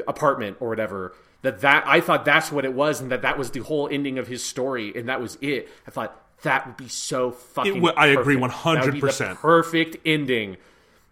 apartment 0.07 0.57
or 0.61 0.69
whatever 0.69 1.15
that 1.45 1.61
that 1.61 1.85
i 1.87 2.01
thought 2.01 2.25
that's 2.25 2.51
what 2.51 2.65
it 2.65 2.73
was 2.75 3.01
and 3.01 3.11
that 3.13 3.23
that 3.23 3.39
was 3.39 3.53
the 3.53 3.61
whole 3.61 3.89
ending 3.91 4.19
of 4.19 4.27
his 4.27 4.45
story 4.45 4.93
and 4.97 5.09
that 5.09 5.21
was 5.21 5.39
it 5.41 5.69
i 5.87 5.91
thought 5.91 6.21
that 6.43 6.67
would 6.67 6.77
be 6.77 6.89
so 6.89 7.31
fucking 7.31 7.81
would- 7.81 7.95
I 7.97 8.09
agree 8.09 8.37
perfect. 8.37 8.65
That 8.65 8.85
would 8.85 8.93
be 8.93 9.01
the 9.01 9.07
100%. 9.07 9.37
perfect 9.37 9.97
ending 10.05 10.57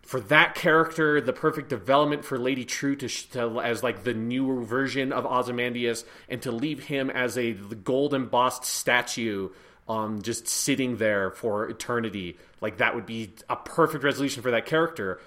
for 0.02 0.20
that 0.20 0.54
character, 0.54 1.20
the 1.20 1.32
perfect 1.32 1.68
development 1.68 2.24
for 2.24 2.38
Lady 2.38 2.64
Trieu 2.64 2.96
to, 2.96 3.09
to 3.30 3.60
as 3.60 3.82
like 3.82 4.04
the 4.04 4.12
newer 4.14 4.60
version 4.62 5.12
of 5.12 5.24
Ozymandias, 5.24 6.04
and 6.28 6.42
to 6.42 6.52
leave 6.52 6.84
him 6.84 7.09
as 7.09 7.38
a 7.38 7.52
the 7.52 7.76
gold 7.76 8.12
embossed 8.12 8.64
statue, 8.64 9.48
um, 9.88 10.20
just 10.22 10.48
sitting 10.48 10.96
there 10.98 11.30
for 11.30 11.68
eternity. 11.68 12.36
Like 12.60 12.78
that 12.78 12.94
would 12.94 13.06
be 13.06 13.32
a 13.48 13.56
perfect 13.56 14.04
resolution 14.04 14.42
for 14.42 14.50
that 14.50 14.66
character. 14.66 15.20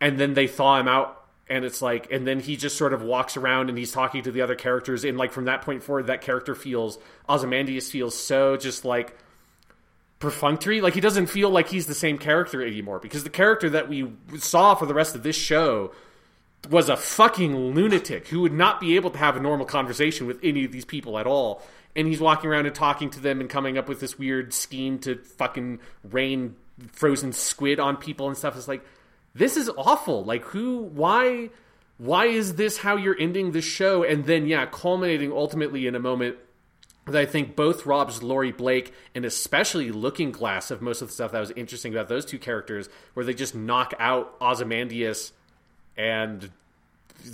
And 0.00 0.18
then 0.18 0.34
they 0.34 0.46
thaw 0.48 0.78
him 0.80 0.88
out, 0.88 1.24
and 1.48 1.64
it's 1.64 1.80
like, 1.80 2.10
and 2.10 2.26
then 2.26 2.40
he 2.40 2.56
just 2.56 2.76
sort 2.76 2.92
of 2.92 3.02
walks 3.02 3.36
around 3.36 3.68
and 3.68 3.78
he's 3.78 3.92
talking 3.92 4.22
to 4.24 4.32
the 4.32 4.42
other 4.42 4.54
characters, 4.54 5.04
and 5.04 5.16
like 5.16 5.32
from 5.32 5.44
that 5.44 5.62
point 5.62 5.82
forward, 5.82 6.08
that 6.08 6.20
character 6.20 6.54
feels 6.54 6.98
Ozymandias 7.28 7.90
feels 7.90 8.16
so 8.18 8.56
just 8.56 8.84
like 8.84 9.16
perfunctory. 10.18 10.80
Like 10.80 10.94
he 10.94 11.00
doesn't 11.00 11.26
feel 11.26 11.50
like 11.50 11.68
he's 11.68 11.86
the 11.86 11.94
same 11.94 12.18
character 12.18 12.64
anymore 12.64 12.98
because 12.98 13.24
the 13.24 13.30
character 13.30 13.70
that 13.70 13.88
we 13.88 14.12
saw 14.38 14.74
for 14.74 14.86
the 14.86 14.94
rest 14.94 15.14
of 15.14 15.22
this 15.22 15.36
show 15.36 15.92
was 16.70 16.88
a 16.88 16.96
fucking 16.96 17.56
lunatic 17.74 18.28
who 18.28 18.40
would 18.40 18.52
not 18.52 18.80
be 18.80 18.96
able 18.96 19.10
to 19.10 19.18
have 19.18 19.36
a 19.36 19.40
normal 19.40 19.66
conversation 19.66 20.26
with 20.26 20.38
any 20.42 20.64
of 20.64 20.72
these 20.72 20.84
people 20.84 21.18
at 21.18 21.26
all. 21.26 21.62
And 21.94 22.06
he's 22.06 22.20
walking 22.20 22.50
around 22.50 22.66
and 22.66 22.74
talking 22.74 23.08
to 23.10 23.20
them 23.20 23.40
and 23.40 23.48
coming 23.48 23.78
up 23.78 23.88
with 23.88 24.00
this 24.00 24.18
weird 24.18 24.52
scheme 24.52 24.98
to 25.00 25.16
fucking 25.16 25.80
rain 26.04 26.56
frozen 26.92 27.32
squid 27.32 27.80
on 27.80 27.96
people 27.96 28.28
and 28.28 28.36
stuff. 28.36 28.56
It's 28.56 28.68
like 28.68 28.84
this 29.36 29.56
is 29.56 29.70
awful. 29.76 30.24
Like 30.24 30.44
who 30.44 30.82
why 30.82 31.50
why 31.98 32.26
is 32.26 32.54
this 32.54 32.78
how 32.78 32.96
you're 32.96 33.18
ending 33.18 33.52
the 33.52 33.60
show? 33.60 34.02
And 34.02 34.24
then 34.24 34.46
yeah, 34.46 34.66
culminating 34.66 35.32
ultimately 35.32 35.86
in 35.86 35.94
a 35.94 36.00
moment 36.00 36.36
that 37.06 37.16
I 37.16 37.26
think 37.26 37.54
both 37.54 37.86
Rob's 37.86 38.22
Laurie 38.22 38.52
Blake 38.52 38.92
and 39.14 39.24
especially 39.24 39.92
Looking 39.92 40.32
Glass 40.32 40.70
of 40.70 40.82
most 40.82 41.02
of 41.02 41.08
the 41.08 41.14
stuff 41.14 41.32
that 41.32 41.40
was 41.40 41.52
interesting 41.52 41.92
about 41.92 42.08
those 42.08 42.24
two 42.24 42.38
characters, 42.38 42.88
where 43.14 43.24
they 43.24 43.34
just 43.34 43.54
knock 43.54 43.94
out 43.98 44.34
Ozymandias 44.40 45.32
and 45.96 46.50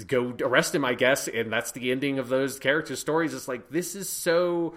go 0.06 0.34
arrest 0.40 0.74
him, 0.74 0.84
I 0.84 0.94
guess, 0.94 1.26
and 1.26 1.52
that's 1.52 1.72
the 1.72 1.90
ending 1.90 2.18
of 2.18 2.28
those 2.28 2.58
characters' 2.58 3.00
stories. 3.00 3.32
It's 3.32 3.48
like 3.48 3.70
this 3.70 3.94
is 3.94 4.08
so 4.08 4.74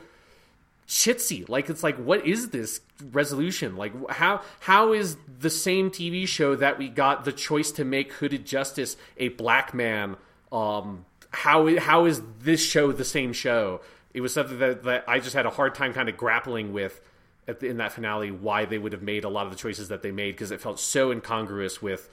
chitsy. 0.88 1.48
Like 1.48 1.70
it's 1.70 1.84
like 1.84 1.98
what 1.98 2.26
is 2.26 2.49
this 2.49 2.82
resolution? 3.12 3.76
Like 3.76 3.94
how 4.10 4.41
how 4.60 4.94
is 4.94 5.18
the 5.40 5.49
same 5.49 5.90
TV 5.90 6.28
show 6.28 6.56
that 6.56 6.78
we 6.78 6.90
got 6.90 7.26
the 7.26 7.32
choice 7.32 7.72
to 7.74 7.86
make 7.86 8.14
Hooded 8.14 8.45
Justice 8.45 8.98
a 9.18 9.30
black 9.30 9.74
man? 9.74 10.18
Um, 10.52 11.06
how 11.32 11.78
how 11.78 12.06
is 12.06 12.22
this 12.40 12.64
show 12.64 12.91
the 12.91 13.06
same 13.06 13.34
show? 13.34 13.82
It 14.14 14.22
was 14.22 14.34
something 14.34 14.60
that, 14.60 14.84
that 14.84 15.03
I 15.07 15.20
just 15.20 15.36
had 15.36 15.45
a 15.45 15.49
hard 15.49 15.76
time 15.76 15.94
kind 15.94 16.07
of 16.07 16.16
grappling 16.16 16.72
with 16.72 17.02
at 17.48 17.60
the, 17.60 17.68
in 17.68 17.78
that 17.78 17.91
finale. 17.91 18.32
Why 18.32 18.66
they 18.66 18.78
would 18.78 18.94
have 18.94 19.02
made 19.02 19.24
a 19.24 19.30
lot 19.30 19.45
of 19.45 19.52
the 19.52 19.57
choices 19.57 19.90
that 19.90 20.02
they 20.02 20.12
made 20.12 20.32
because 20.32 20.52
it 20.52 20.62
felt 20.62 20.80
so 20.80 21.12
incongruous 21.12 21.82
with 21.82 22.10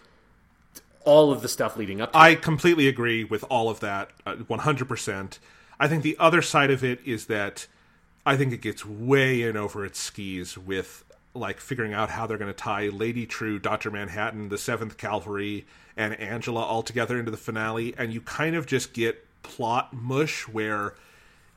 all 1.04 1.32
of 1.32 1.42
the 1.42 1.48
stuff 1.48 1.76
leading 1.76 2.00
up 2.00 2.12
to 2.12 2.18
I 2.18 2.34
completely 2.36 2.88
agree 2.88 3.24
with 3.24 3.44
all 3.50 3.68
of 3.68 3.80
that, 3.80 4.10
uh, 4.24 4.36
one 4.36 4.60
hundred 4.60 4.88
percent. 4.88 5.38
I 5.78 5.88
think 5.88 6.02
the 6.02 6.16
other 6.18 6.42
side 6.42 6.70
of 6.70 6.82
it 6.84 7.00
is 7.04 7.26
that 7.26 7.66
I 8.24 8.36
think 8.36 8.52
it 8.52 8.60
gets 8.60 8.86
way 8.86 9.42
in 9.42 9.56
over 9.56 9.84
its 9.84 9.98
skis 9.98 10.56
with 10.56 11.04
like 11.34 11.60
figuring 11.60 11.92
out 11.92 12.10
how 12.10 12.26
they're 12.26 12.38
going 12.38 12.52
to 12.52 12.56
tie 12.56 12.88
Lady 12.88 13.26
Trieu, 13.26 13.58
Doctor 13.58 13.90
Manhattan, 13.90 14.48
the 14.48 14.58
Seventh 14.58 14.96
Cavalry, 14.96 15.66
and 15.96 16.18
Angela 16.20 16.62
all 16.62 16.82
together 16.82 17.18
into 17.18 17.30
the 17.30 17.36
finale, 17.36 17.94
and 17.96 18.12
you 18.12 18.20
kind 18.20 18.54
of 18.54 18.66
just 18.66 18.92
get 18.92 19.26
plot 19.42 19.92
mush 19.92 20.46
where 20.48 20.94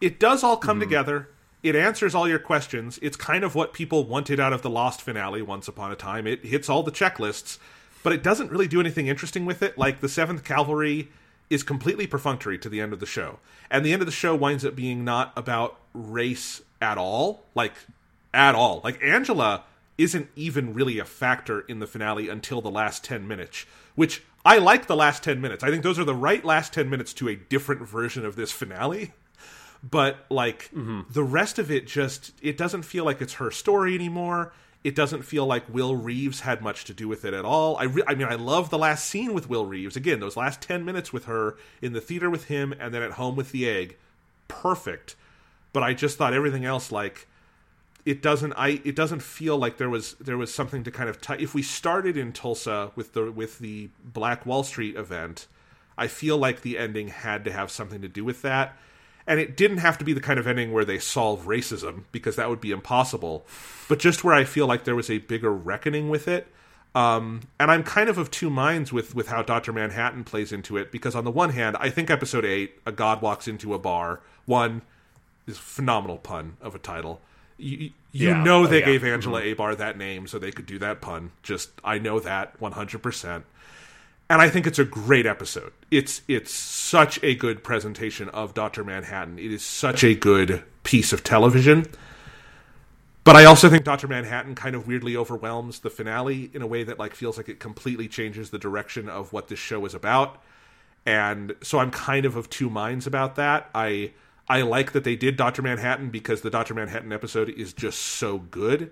it 0.02 0.20
does 0.20 0.44
all 0.44 0.58
come 0.58 0.76
mm-hmm. 0.76 0.90
together. 0.90 1.30
It 1.62 1.76
answers 1.76 2.14
all 2.14 2.28
your 2.28 2.40
questions. 2.40 3.00
It's 3.02 3.18
kind 3.18 3.44
of 3.44 3.56
what 3.56 3.74
people 3.74 4.04
wanted 4.06 4.40
out 4.40 4.54
of 4.54 4.62
the 4.62 4.70
Lost 4.70 5.02
finale 5.02 5.42
once 5.42 5.68
upon 5.68 5.92
a 5.92 5.96
time. 5.96 6.28
It 6.28 6.46
hits 6.46 6.70
all 6.70 6.84
the 6.84 6.92
checklists, 6.92 7.58
but 8.04 8.14
it 8.14 8.24
doesn't 8.24 8.52
really 8.52 8.68
do 8.68 8.80
anything 8.80 9.08
interesting 9.08 9.46
with 9.46 9.64
it. 9.64 9.78
Like 9.78 10.00
the 10.00 10.10
Seventh 10.10 10.44
Cavalry 10.44 11.10
is 11.50 11.64
completely 11.64 12.08
perfunctory 12.08 12.58
to 12.58 12.70
the 12.70 12.82
end 12.82 12.94
of 12.94 13.00
the 13.00 13.06
show. 13.06 13.40
And 13.70 13.86
the 13.86 13.94
end 13.94 14.02
of 14.02 14.06
the 14.06 14.12
show 14.12 14.36
winds 14.36 14.66
up 14.66 14.76
being 14.76 15.04
not 15.04 15.32
about 15.36 15.80
race 15.94 16.62
at 16.82 16.98
all. 16.98 17.44
Like, 17.54 17.74
at 18.34 18.56
all. 18.56 18.82
Like, 18.84 19.02
Angela 19.04 19.64
isn't 19.98 20.30
even 20.36 20.74
really 20.74 21.00
a 21.00 21.06
factor 21.06 21.62
in 21.62 21.80
the 21.80 21.88
finale 21.88 22.30
until 22.30 22.62
the 22.62 22.72
last 22.72 23.04
10 23.04 23.28
minutes, 23.28 23.66
which 23.96 24.24
I 24.44 24.58
like 24.58 24.88
the 24.88 24.96
last 24.96 25.24
10 25.24 25.40
minutes. 25.40 25.64
I 25.64 25.70
think 25.70 25.84
those 25.84 25.98
are 25.98 26.04
the 26.04 26.14
right 26.16 26.44
last 26.44 26.74
10 26.74 26.90
minutes 26.90 27.14
to 27.14 27.30
a 27.30 27.36
different 27.36 27.88
version 27.88 28.26
of 28.26 28.36
this 28.36 28.52
finale 28.52 29.14
but 29.90 30.26
like 30.30 30.70
mm-hmm. 30.74 31.02
the 31.12 31.24
rest 31.24 31.60
of 31.60 31.70
it 31.70 31.86
just 31.86 32.32
it 32.42 32.58
doesn't 32.58 32.82
feel 32.82 33.06
like 33.06 33.22
it's 33.22 33.34
her 33.34 33.52
story 33.52 33.94
anymore 33.94 34.52
it 34.86 34.94
doesn't 34.94 35.24
feel 35.24 35.48
like 35.48 35.64
will 35.68 35.96
reeves 35.96 36.42
had 36.42 36.62
much 36.62 36.86
to 36.86 36.94
do 36.94 37.08
with 37.08 37.26
it 37.26 37.34
at 37.34 37.44
all. 37.44 37.76
I, 37.78 37.86
re- 37.86 38.04
I 38.08 38.14
mean 38.14 38.28
i 38.28 38.36
love 38.36 38.70
the 38.70 38.78
last 38.78 39.06
scene 39.06 39.34
with 39.34 39.50
will 39.50 39.66
reeves. 39.66 39.96
Again 39.96 40.20
those 40.20 40.38
last 40.38 40.62
10 40.62 40.86
minutes 40.86 41.12
with 41.12 41.26
her 41.26 41.58
in 41.82 41.94
the 41.94 42.00
theater 42.00 42.30
with 42.30 42.46
him 42.46 42.72
and 42.80 42.94
then 42.94 43.02
at 43.02 43.14
home 43.14 43.36
with 43.36 43.52
the 43.52 43.68
egg. 43.68 43.98
Perfect. 44.48 45.16
But 45.74 45.82
i 45.82 45.96
just 45.96 46.20
thought 46.20 46.36
everything 46.36 46.66
else 46.66 46.92
like 46.92 47.28
it 48.06 48.22
doesn't 48.22 48.54
i 48.54 48.80
it 48.86 48.96
doesn't 48.96 49.24
feel 49.24 49.58
like 49.58 49.78
there 49.78 49.90
was 49.90 50.14
there 50.20 50.38
was 50.38 50.54
something 50.54 50.84
to 50.84 50.92
kind 50.92 51.10
of 51.10 51.20
tie 51.20 51.38
if 51.38 51.56
we 51.56 51.64
started 51.64 52.16
in 52.16 52.32
tulsa 52.32 52.92
with 52.96 53.14
the 53.14 53.32
with 53.32 53.58
the 53.58 53.90
black 54.04 54.46
wall 54.46 54.64
street 54.64 54.96
event 54.96 55.48
i 55.98 56.06
feel 56.06 56.38
like 56.38 56.62
the 56.62 56.78
ending 56.78 57.08
had 57.08 57.44
to 57.44 57.52
have 57.52 57.72
something 57.72 58.02
to 58.02 58.08
do 58.08 58.24
with 58.24 58.44
that 58.44 58.78
and 59.28 59.40
it 59.40 59.58
didn't 59.58 59.78
have 59.78 59.98
to 59.98 60.06
be 60.06 60.14
the 60.14 60.22
kind 60.22 60.40
of 60.40 60.48
ending 60.48 60.72
where 60.72 60.86
they 60.86 61.00
solve 61.00 61.46
racism 61.46 62.04
because 62.12 62.36
that 62.36 62.50
would 62.50 62.62
be 62.62 62.72
impossible 62.72 63.46
but 63.90 64.00
just 64.00 64.24
where 64.24 64.34
i 64.36 64.44
feel 64.44 64.68
like 64.68 64.84
there 64.84 64.96
was 64.96 65.10
a 65.10 65.18
bigger 65.20 65.52
reckoning 65.54 66.10
with 66.10 66.28
it 66.28 66.48
um, 66.94 67.42
and 67.60 67.70
i'm 67.72 67.84
kind 67.84 68.10
of 68.10 68.18
of 68.18 68.30
two 68.32 68.50
minds 68.50 68.94
with 68.94 69.16
with 69.16 69.28
how 69.28 69.42
dr 69.42 69.72
manhattan 69.74 70.24
plays 70.24 70.52
into 70.52 70.78
it 70.78 70.92
because 70.92 71.16
on 71.16 71.24
the 71.24 71.32
one 71.32 71.50
hand 71.52 71.76
i 71.80 71.90
think 71.90 72.10
episode 72.10 72.46
8 72.46 72.74
a 72.86 72.92
god 72.92 73.22
walks 73.22 73.48
into 73.48 73.74
a 73.74 73.80
bar 73.80 74.22
one 74.46 74.82
is 75.48 75.58
a 75.58 75.62
phenomenal 75.62 76.18
pun 76.18 76.58
of 76.62 76.74
a 76.76 76.80
title 76.80 77.20
You, 77.58 77.92
you 78.12 78.30
Yeah. 78.30 78.44
know 78.44 78.64
Oh, 78.64 78.68
they 78.68 78.80
yeah. 78.80 78.86
gave 78.86 79.04
Angela 79.04 79.42
Abar 79.42 79.78
that 79.78 79.98
name 79.98 80.28
so 80.28 80.40
they 80.40 80.52
could 80.52 80.66
do 80.66 80.78
that 80.80 81.00
pun. 81.02 81.32
Just 81.44 81.70
I 81.84 82.00
know 82.00 82.20
that 82.20 82.60
100%. 82.60 83.44
And 84.30 84.42
I 84.42 84.50
think 84.50 84.66
it's 84.66 84.80
a 84.80 84.86
great 84.86 85.26
episode. 85.26 85.72
It's 85.92 86.22
it's 86.28 86.52
such 86.52 87.24
a 87.24 87.36
good 87.36 87.64
presentation 87.64 88.30
of 88.30 88.54
Dr. 88.54 88.84
Manhattan. 88.84 89.38
It 89.38 89.52
is 89.52 89.64
such 89.64 90.04
a 90.04 90.16
good 90.16 90.64
piece 90.84 91.14
of 91.14 91.24
television. 91.24 91.86
But 93.24 93.36
I 93.36 93.46
also 93.46 93.70
think 93.70 93.84
Dr. 93.84 94.08
Manhattan 94.08 94.54
kind 94.54 94.76
of 94.76 94.88
weirdly 94.88 95.16
overwhelms 95.16 95.80
the 95.80 95.90
finale 95.90 96.52
in 96.54 96.62
a 96.62 96.68
way 96.68 96.84
that 96.84 97.00
like 97.00 97.16
feels 97.16 97.38
like 97.38 97.50
it 97.50 97.60
completely 97.60 98.08
changes 98.08 98.52
the 98.52 98.60
direction 98.60 99.10
of 99.10 99.34
what 99.34 99.48
this 99.48 99.58
show 99.58 99.84
is 99.86 99.96
about. 99.96 100.42
And 101.08 101.56
so 101.62 101.80
I'm 101.80 101.92
kind 101.92 102.26
of 102.26 102.36
of 102.36 102.50
two 102.50 102.70
minds 102.70 103.06
about 103.06 103.36
that. 103.36 103.70
I 103.76 104.12
I 104.48 104.62
like 104.62 104.92
that 104.94 105.04
they 105.04 105.16
did 105.16 105.38
Dr. 105.38 105.62
Manhattan 105.62 106.10
because 106.10 106.42
the 106.42 106.50
Dr. 106.50 106.74
Manhattan 106.74 107.12
episode 107.12 107.50
is 107.50 107.74
just 107.74 108.00
so 108.00 108.40
good. 108.40 108.92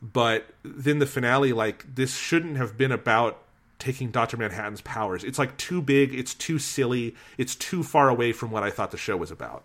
But 0.00 0.46
then 0.62 1.00
the 1.00 1.06
finale 1.06 1.52
like 1.52 1.92
this 1.92 2.16
shouldn't 2.16 2.56
have 2.56 2.76
been 2.76 2.92
about 2.92 3.42
taking 3.80 4.10
Dr. 4.10 4.36
Manhattan's 4.36 4.80
powers. 4.82 5.24
It's 5.24 5.38
like 5.38 5.56
too 5.56 5.82
big, 5.82 6.14
it's 6.14 6.34
too 6.34 6.58
silly, 6.58 7.14
it's 7.38 7.54
too 7.54 7.82
far 7.82 8.08
away 8.08 8.32
from 8.32 8.50
what 8.50 8.62
I 8.62 8.70
thought 8.70 8.90
the 8.90 8.96
show 8.96 9.16
was 9.16 9.30
about. 9.30 9.64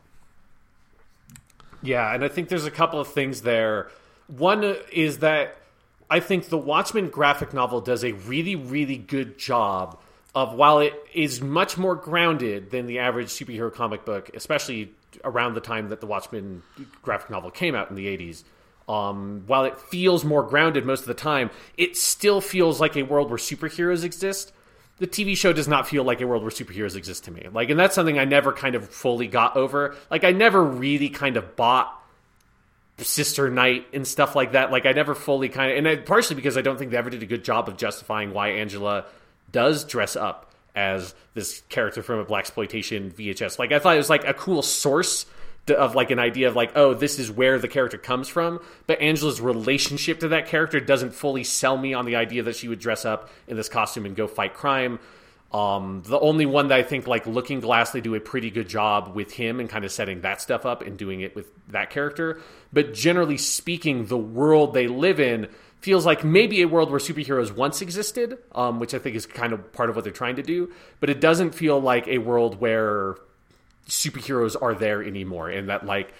Yeah, 1.82 2.14
and 2.14 2.24
I 2.24 2.30
think 2.30 2.50
there's 2.50 2.66
a 2.66 2.72
couple 2.72 3.00
of 3.00 3.08
things 3.08 3.42
there. 3.42 3.92
One 4.28 4.76
is 4.92 5.20
that 5.20 5.58
I 6.10 6.20
think 6.20 6.50
the 6.50 6.58
Watchmen 6.58 7.10
graphic 7.10 7.54
novel 7.54 7.82
does 7.82 8.04
a 8.04 8.14
really, 8.14 8.56
really 8.56 8.98
good 8.98 9.38
job 9.38 10.00
of 10.34 10.54
while 10.54 10.80
it 10.80 10.94
is 11.14 11.42
much 11.42 11.78
more 11.78 11.96
grounded 11.96 12.72
than 12.72 12.88
the 12.88 13.00
average 13.00 13.28
superhero 13.28 13.74
comic 13.74 14.04
book, 14.04 14.30
especially 14.34 14.92
around 15.24 15.54
the 15.54 15.62
time 15.62 15.90
that 15.90 16.02
the 16.02 16.08
Watchmen 16.08 16.62
graphic 17.02 17.30
novel 17.30 17.50
came 17.50 17.74
out 17.74 17.90
in 17.90 17.96
the 17.96 18.06
80s. 18.06 18.44
Um, 18.88 19.44
while 19.48 19.66
it 19.66 19.80
feels 19.80 20.24
more 20.24 20.44
grounded 20.44 20.86
most 20.86 21.02
of 21.02 21.08
the 21.08 21.16
time, 21.16 21.50
it 21.78 21.98
still 21.98 22.40
feels 22.42 22.80
like 22.80 22.96
a 22.96 23.04
world 23.04 23.30
where 23.30 23.40
superheroes 23.40 24.04
exist. 24.04 24.54
The 25.00 25.08
TV 25.08 25.36
show 25.36 25.52
does 25.52 25.68
not 25.68 25.88
feel 25.88 26.04
like 26.04 26.22
a 26.22 26.28
world 26.28 26.44
where 26.44 26.52
superheroes 26.52 26.96
exist 26.96 27.26
to 27.26 27.32
me. 27.32 27.48
Like, 27.52 27.70
and 27.70 27.80
that's 27.80 27.96
something 27.96 28.20
I 28.20 28.26
never 28.26 28.54
kind 28.54 28.76
of 28.76 28.88
fully 28.88 29.28
got 29.28 29.58
over. 29.58 29.96
Like, 30.10 30.24
I 30.24 30.32
never 30.32 30.64
really 30.64 31.10
kind 31.10 31.36
of 31.36 31.56
bought 31.56 32.02
Sister 33.04 33.50
Night 33.50 33.88
and 33.94 34.08
stuff 34.08 34.36
like 34.36 34.54
that. 34.54 34.72
Like 34.72 34.86
I 34.86 34.94
never 34.94 35.16
fully 35.16 35.50
kind 35.50 35.72
of, 35.72 35.78
and 35.78 35.88
I, 35.88 35.96
partially 35.98 36.36
because 36.36 36.58
I 36.58 36.62
don't 36.62 36.78
think 36.78 36.92
they 36.92 36.98
ever 36.98 37.10
did 37.10 37.24
a 37.24 37.26
good 37.26 37.44
job 37.44 37.68
of 37.68 37.78
justifying 37.78 38.34
why 38.34 38.50
Angela 38.50 39.06
does 39.52 39.84
dress 39.84 40.16
up 40.16 40.52
as 40.76 41.14
this 41.34 41.62
character 41.70 42.04
from 42.04 42.20
a 42.20 42.26
blaxploitation 42.26 43.14
VHS. 43.14 43.60
Like 43.60 43.72
I 43.72 43.80
thought 43.80 43.96
it 43.96 44.00
was 44.00 44.10
like 44.10 44.26
a 44.26 44.34
cool 44.34 44.62
source 44.62 45.26
of 45.70 45.96
like 45.96 46.12
an 46.12 46.20
idea 46.20 46.48
of 46.48 46.56
like, 46.56 46.72
oh, 46.76 46.94
this 46.94 47.20
is 47.20 47.32
where 47.32 47.60
the 47.60 47.68
character 47.68 47.98
comes 47.98 48.28
from. 48.28 48.60
But 48.88 49.02
Angela's 49.02 49.42
relationship 49.42 50.20
to 50.20 50.30
that 50.30 50.48
character 50.48 50.80
doesn't 50.80 51.14
fully 51.14 51.44
sell 51.44 51.78
me 51.78 51.94
on 51.94 52.06
the 52.06 52.16
idea 52.16 52.44
that 52.44 52.56
she 52.56 52.68
would 52.68 52.80
dress 52.80 53.06
up 53.06 53.30
in 53.48 53.58
this 53.58 53.70
costume 53.70 54.06
and 54.06 54.16
go 54.16 54.28
fight 54.28 54.54
crime. 54.54 55.00
Um, 55.52 56.04
the 56.06 56.20
only 56.20 56.46
one 56.46 56.68
that 56.68 56.80
I 56.80 56.84
think, 56.84 57.08
like 57.08 57.26
Looking 57.26 57.62
Glass, 57.62 57.92
they 57.92 58.02
do 58.02 58.16
a 58.16 58.20
pretty 58.20 58.50
good 58.50 58.68
job 58.68 59.16
with 59.16 59.32
him 59.32 59.60
and 59.60 59.70
kind 59.70 59.86
of 59.86 59.92
setting 59.92 60.22
that 60.22 60.42
stuff 60.42 60.66
up 60.66 60.82
and 60.82 60.98
doing 60.98 61.22
it 61.22 61.36
with 61.36 61.50
that 61.70 61.92
character. 61.92 62.42
But 62.74 62.94
generally 62.94 63.38
speaking, 63.38 64.08
the 64.08 64.18
world 64.18 64.74
they 64.74 64.88
live 64.88 65.20
in 65.20 65.48
feels 65.80 66.06
like 66.06 66.24
maybe 66.24 66.62
a 66.62 66.68
world 66.68 66.90
where 66.90 67.00
superheroes 67.00 67.56
once 67.56 67.82
existed, 67.82 68.38
um, 68.54 68.80
which 68.80 68.94
I 68.94 69.00
think 69.00 69.16
is 69.16 69.26
kind 69.26 69.54
of 69.54 69.72
part 69.72 69.90
of 69.90 69.96
what 69.96 70.04
they're 70.04 70.12
trying 70.12 70.36
to 70.38 70.44
do. 70.44 70.74
But 71.00 71.10
it 71.10 71.22
doesn't 71.22 71.56
feel 71.56 71.80
like 71.80 72.08
a 72.08 72.18
world 72.18 72.60
where 72.60 73.16
superheroes 73.88 74.56
are 74.62 74.74
there 74.74 75.04
anymore, 75.04 75.50
and 75.50 75.70
that 75.70 75.86
like, 75.86 76.14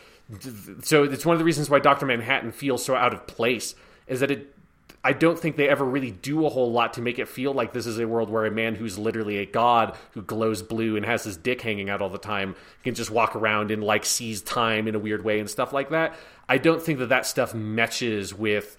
so 0.82 1.04
it's 1.04 1.26
one 1.26 1.34
of 1.34 1.40
the 1.40 1.46
reasons 1.46 1.70
why 1.70 1.80
Doctor 1.80 2.06
Manhattan 2.06 2.52
feels 2.52 2.84
so 2.84 2.96
out 2.96 3.14
of 3.14 3.28
place 3.28 3.76
is 4.08 4.20
that 4.20 4.32
it 4.32 4.56
I 5.04 5.14
don't 5.14 5.38
think 5.38 5.56
they 5.56 5.70
ever 5.70 5.86
really 5.86 6.10
do 6.10 6.48
a 6.48 6.50
whole 6.50 6.72
lot 6.72 6.94
to 6.94 7.02
make 7.02 7.20
it 7.20 7.28
feel 7.28 7.54
like 7.54 7.74
this 7.74 7.86
is 7.86 8.00
a 8.00 8.08
world 8.08 8.28
where 8.28 8.48
a 8.48 8.52
man 8.52 8.74
who's 8.74 8.98
literally 8.98 9.38
a 9.38 9.46
god 9.46 9.96
who 10.14 10.24
glows 10.24 10.64
blue 10.64 10.98
and 10.98 11.06
has 11.06 11.24
his 11.24 11.38
dick 11.38 11.62
hanging 11.62 11.92
out 11.92 12.02
all 12.02 12.10
the 12.10 12.18
time 12.18 12.56
can 12.84 12.96
just 12.96 13.12
walk 13.12 13.36
around 13.36 13.70
and 13.70 13.84
like 13.84 14.04
seize 14.04 14.42
time 14.42 14.88
in 14.88 14.96
a 14.96 15.00
weird 15.00 15.24
way 15.24 15.40
and 15.40 15.48
stuff 15.48 15.72
like 15.72 15.92
that. 15.92 16.16
I 16.50 16.58
don't 16.58 16.82
think 16.82 16.98
that 17.00 17.10
that 17.10 17.28
stuff 17.28 17.54
matches 17.54 18.34
with 18.34 18.78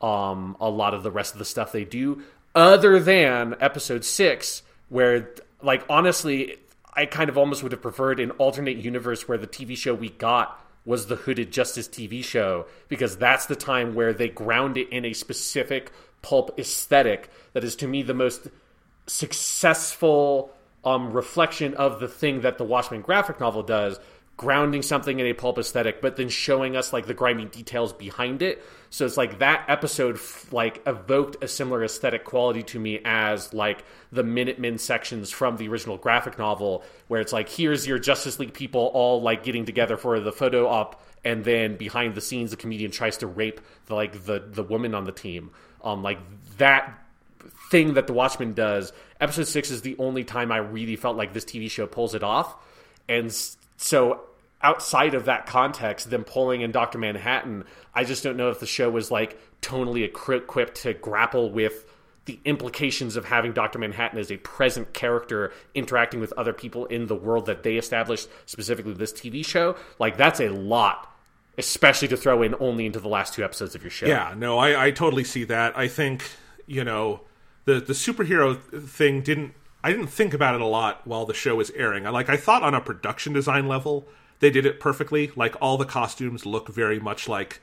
um, 0.00 0.56
a 0.60 0.70
lot 0.70 0.94
of 0.94 1.02
the 1.02 1.10
rest 1.10 1.32
of 1.32 1.40
the 1.40 1.44
stuff 1.44 1.72
they 1.72 1.84
do, 1.84 2.22
other 2.54 3.00
than 3.00 3.56
episode 3.60 4.04
six, 4.04 4.62
where 4.88 5.30
like 5.62 5.84
honestly, 5.88 6.56
I 6.96 7.06
kind 7.06 7.28
of 7.28 7.36
almost 7.36 7.62
would 7.62 7.72
have 7.72 7.82
preferred 7.82 8.20
an 8.20 8.30
alternate 8.32 8.76
universe 8.76 9.28
where 9.28 9.38
the 9.38 9.46
TV 9.46 9.76
show 9.76 9.94
we 9.94 10.10
got 10.10 10.60
was 10.84 11.06
the 11.06 11.16
Hooded 11.16 11.50
Justice 11.50 11.88
TV 11.88 12.22
show 12.22 12.66
because 12.88 13.16
that's 13.16 13.46
the 13.46 13.56
time 13.56 13.94
where 13.94 14.12
they 14.12 14.28
ground 14.28 14.76
it 14.76 14.88
in 14.90 15.04
a 15.04 15.12
specific 15.12 15.90
pulp 16.22 16.58
aesthetic 16.58 17.30
that 17.52 17.64
is 17.64 17.74
to 17.76 17.88
me 17.88 18.02
the 18.02 18.14
most 18.14 18.48
successful 19.06 20.52
um, 20.84 21.12
reflection 21.12 21.74
of 21.74 22.00
the 22.00 22.08
thing 22.08 22.42
that 22.42 22.58
the 22.58 22.64
Watchmen 22.64 23.00
graphic 23.00 23.40
novel 23.40 23.62
does, 23.62 23.98
grounding 24.36 24.82
something 24.82 25.20
in 25.20 25.26
a 25.26 25.32
pulp 25.32 25.58
aesthetic, 25.58 26.00
but 26.00 26.16
then 26.16 26.28
showing 26.28 26.76
us 26.76 26.92
like 26.92 27.06
the 27.06 27.14
grimy 27.14 27.44
details 27.44 27.92
behind 27.92 28.42
it. 28.42 28.64
So 28.90 29.06
it's 29.06 29.16
like 29.16 29.38
that 29.38 29.64
episode 29.68 30.18
like 30.50 30.82
evoked 30.86 31.42
a 31.42 31.48
similar 31.48 31.84
aesthetic 31.84 32.24
quality 32.24 32.62
to 32.64 32.78
me 32.78 33.00
as 33.04 33.52
like 33.54 33.84
the 34.10 34.22
Minutemen 34.22 34.78
sections 34.78 35.30
from 35.30 35.56
the 35.56 35.68
original 35.68 35.96
graphic 35.96 36.38
novel, 36.38 36.84
where 37.08 37.20
it's 37.20 37.32
like 37.32 37.48
here's 37.48 37.86
your 37.86 37.98
Justice 37.98 38.38
League 38.38 38.54
people 38.54 38.90
all 38.94 39.22
like 39.22 39.44
getting 39.44 39.64
together 39.64 39.96
for 39.96 40.18
the 40.20 40.32
photo 40.32 40.66
op, 40.66 41.04
and 41.24 41.44
then 41.44 41.76
behind 41.76 42.14
the 42.14 42.20
scenes 42.20 42.50
the 42.50 42.56
comedian 42.56 42.90
tries 42.90 43.18
to 43.18 43.26
rape 43.26 43.60
the 43.86 43.94
like 43.94 44.24
the 44.24 44.44
the 44.46 44.62
woman 44.62 44.94
on 44.94 45.04
the 45.04 45.12
team. 45.12 45.50
Um, 45.82 46.02
like 46.02 46.18
that 46.58 47.04
thing 47.70 47.94
that 47.94 48.06
the 48.06 48.12
Watchmen 48.12 48.54
does. 48.54 48.92
Episode 49.20 49.46
six 49.46 49.70
is 49.70 49.82
the 49.82 49.96
only 49.98 50.24
time 50.24 50.50
I 50.50 50.58
really 50.58 50.96
felt 50.96 51.16
like 51.16 51.32
this 51.32 51.44
TV 51.44 51.70
show 51.70 51.86
pulls 51.86 52.14
it 52.14 52.22
off, 52.22 52.56
and 53.08 53.32
so 53.76 54.20
outside 54.62 55.14
of 55.14 55.26
that 55.26 55.46
context, 55.46 56.10
them 56.10 56.24
pulling 56.24 56.62
in 56.62 56.72
Doctor 56.72 56.98
Manhattan, 56.98 57.64
I 57.94 58.04
just 58.04 58.22
don't 58.22 58.36
know 58.36 58.50
if 58.50 58.60
the 58.60 58.66
show 58.66 58.90
was 58.90 59.10
like 59.10 59.38
tonally 59.60 60.04
equipped 60.04 60.82
to 60.82 60.94
grapple 60.94 61.50
with 61.50 61.86
the 62.24 62.40
implications 62.44 63.16
of 63.16 63.26
having 63.26 63.52
Doctor 63.52 63.78
Manhattan 63.78 64.18
as 64.18 64.32
a 64.32 64.38
present 64.38 64.94
character 64.94 65.52
interacting 65.74 66.20
with 66.20 66.32
other 66.36 66.52
people 66.52 66.86
in 66.86 67.06
the 67.06 67.14
world 67.14 67.46
that 67.46 67.62
they 67.62 67.76
established, 67.76 68.28
specifically 68.46 68.94
this 68.94 69.12
TV 69.12 69.44
show. 69.44 69.76
Like 69.98 70.16
that's 70.16 70.40
a 70.40 70.48
lot. 70.48 71.10
Especially 71.56 72.08
to 72.08 72.16
throw 72.16 72.42
in 72.42 72.56
only 72.58 72.84
into 72.84 72.98
the 72.98 73.06
last 73.08 73.34
two 73.34 73.44
episodes 73.44 73.76
of 73.76 73.82
your 73.82 73.90
show. 73.90 74.06
Yeah, 74.06 74.34
no, 74.36 74.58
I, 74.58 74.86
I 74.86 74.90
totally 74.90 75.22
see 75.22 75.44
that. 75.44 75.78
I 75.78 75.86
think 75.86 76.28
you 76.66 76.82
know 76.82 77.20
the 77.64 77.74
the 77.74 77.92
superhero 77.92 78.60
thing 78.88 79.20
didn't. 79.20 79.54
I 79.84 79.90
didn't 79.92 80.06
think 80.06 80.32
about 80.32 80.54
it 80.54 80.62
a 80.62 80.66
lot 80.66 81.06
while 81.06 81.26
the 81.26 81.34
show 81.34 81.56
was 81.56 81.70
airing. 81.72 82.06
I 82.06 82.10
like 82.10 82.30
I 82.30 82.38
thought 82.38 82.62
on 82.62 82.74
a 82.74 82.80
production 82.80 83.34
design 83.34 83.68
level 83.68 84.08
they 84.40 84.50
did 84.50 84.64
it 84.66 84.80
perfectly. 84.80 85.30
Like 85.36 85.54
all 85.60 85.76
the 85.76 85.84
costumes 85.84 86.46
look 86.46 86.68
very 86.68 86.98
much 86.98 87.28
like 87.28 87.60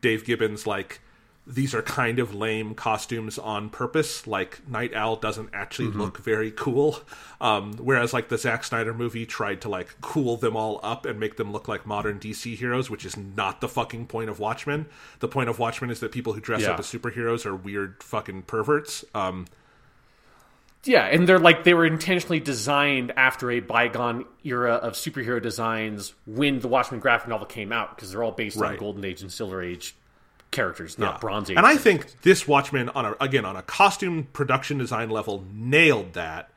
Dave 0.00 0.24
Gibbons. 0.24 0.66
Like 0.68 1.00
these 1.46 1.74
are 1.74 1.82
kind 1.82 2.18
of 2.18 2.32
lame 2.34 2.74
costumes 2.74 3.38
on 3.38 3.68
purpose. 3.70 4.26
Like 4.26 4.66
Night 4.68 4.94
Owl 4.94 5.16
doesn't 5.16 5.50
actually 5.52 5.88
look 5.88 6.18
very 6.18 6.50
cool. 6.50 7.00
Um, 7.40 7.74
whereas 7.74 8.14
like 8.14 8.28
the 8.28 8.38
Zack 8.38 8.64
Snyder 8.64 8.94
movie 8.94 9.26
tried 9.26 9.60
to 9.62 9.68
like 9.68 9.94
cool 10.00 10.36
them 10.38 10.56
all 10.56 10.80
up 10.82 11.04
and 11.04 11.20
make 11.20 11.36
them 11.36 11.52
look 11.52 11.68
like 11.68 11.84
modern 11.86 12.18
DC 12.20 12.56
heroes, 12.56 12.88
which 12.88 13.04
is 13.04 13.16
not 13.16 13.60
the 13.60 13.68
fucking 13.68 14.06
point 14.06 14.30
of 14.30 14.38
Watchmen. 14.38 14.86
The 15.18 15.28
point 15.28 15.50
of 15.50 15.58
Watchmen 15.58 15.90
is 15.90 16.00
that 16.00 16.12
people 16.12 16.32
who 16.32 16.40
dress 16.40 16.62
Yeah. 16.62 16.70
up 16.70 16.78
as 16.78 16.86
superheroes 16.86 17.44
are 17.44 17.54
weird 17.56 18.02
fucking 18.02 18.42
perverts. 18.42 19.04
Um, 19.14 19.46
Yeah, 20.86 21.04
and 21.04 21.28
they're 21.28 21.38
like 21.38 21.64
they 21.64 21.74
were 21.74 21.86
intentionally 21.86 22.40
designed 22.40 23.12
after 23.16 23.50
a 23.50 23.60
bygone 23.60 24.24
era 24.42 24.74
of 24.74 24.94
superhero 24.94 25.40
designs 25.40 26.14
when 26.26 26.60
the 26.60 26.68
Watchmen 26.68 27.00
graphic 27.00 27.28
novel 27.28 27.46
came 27.46 27.72
out 27.72 27.94
because 27.96 28.10
they're 28.10 28.22
all 28.22 28.32
based 28.32 28.60
on 28.60 28.76
Golden 28.76 29.04
Age 29.04 29.22
and 29.22 29.32
Silver 29.32 29.62
Age 29.62 29.94
characters, 30.50 30.98
not 30.98 31.20
Bronze 31.20 31.50
Age. 31.50 31.56
And 31.56 31.66
I 31.66 31.76
think 31.76 32.20
this 32.22 32.46
Watchmen 32.46 32.88
on 32.90 33.04
a 33.04 33.16
again 33.20 33.44
on 33.44 33.56
a 33.56 33.62
costume 33.62 34.28
production 34.32 34.78
design 34.78 35.10
level 35.10 35.44
nailed 35.52 36.14
that. 36.14 36.50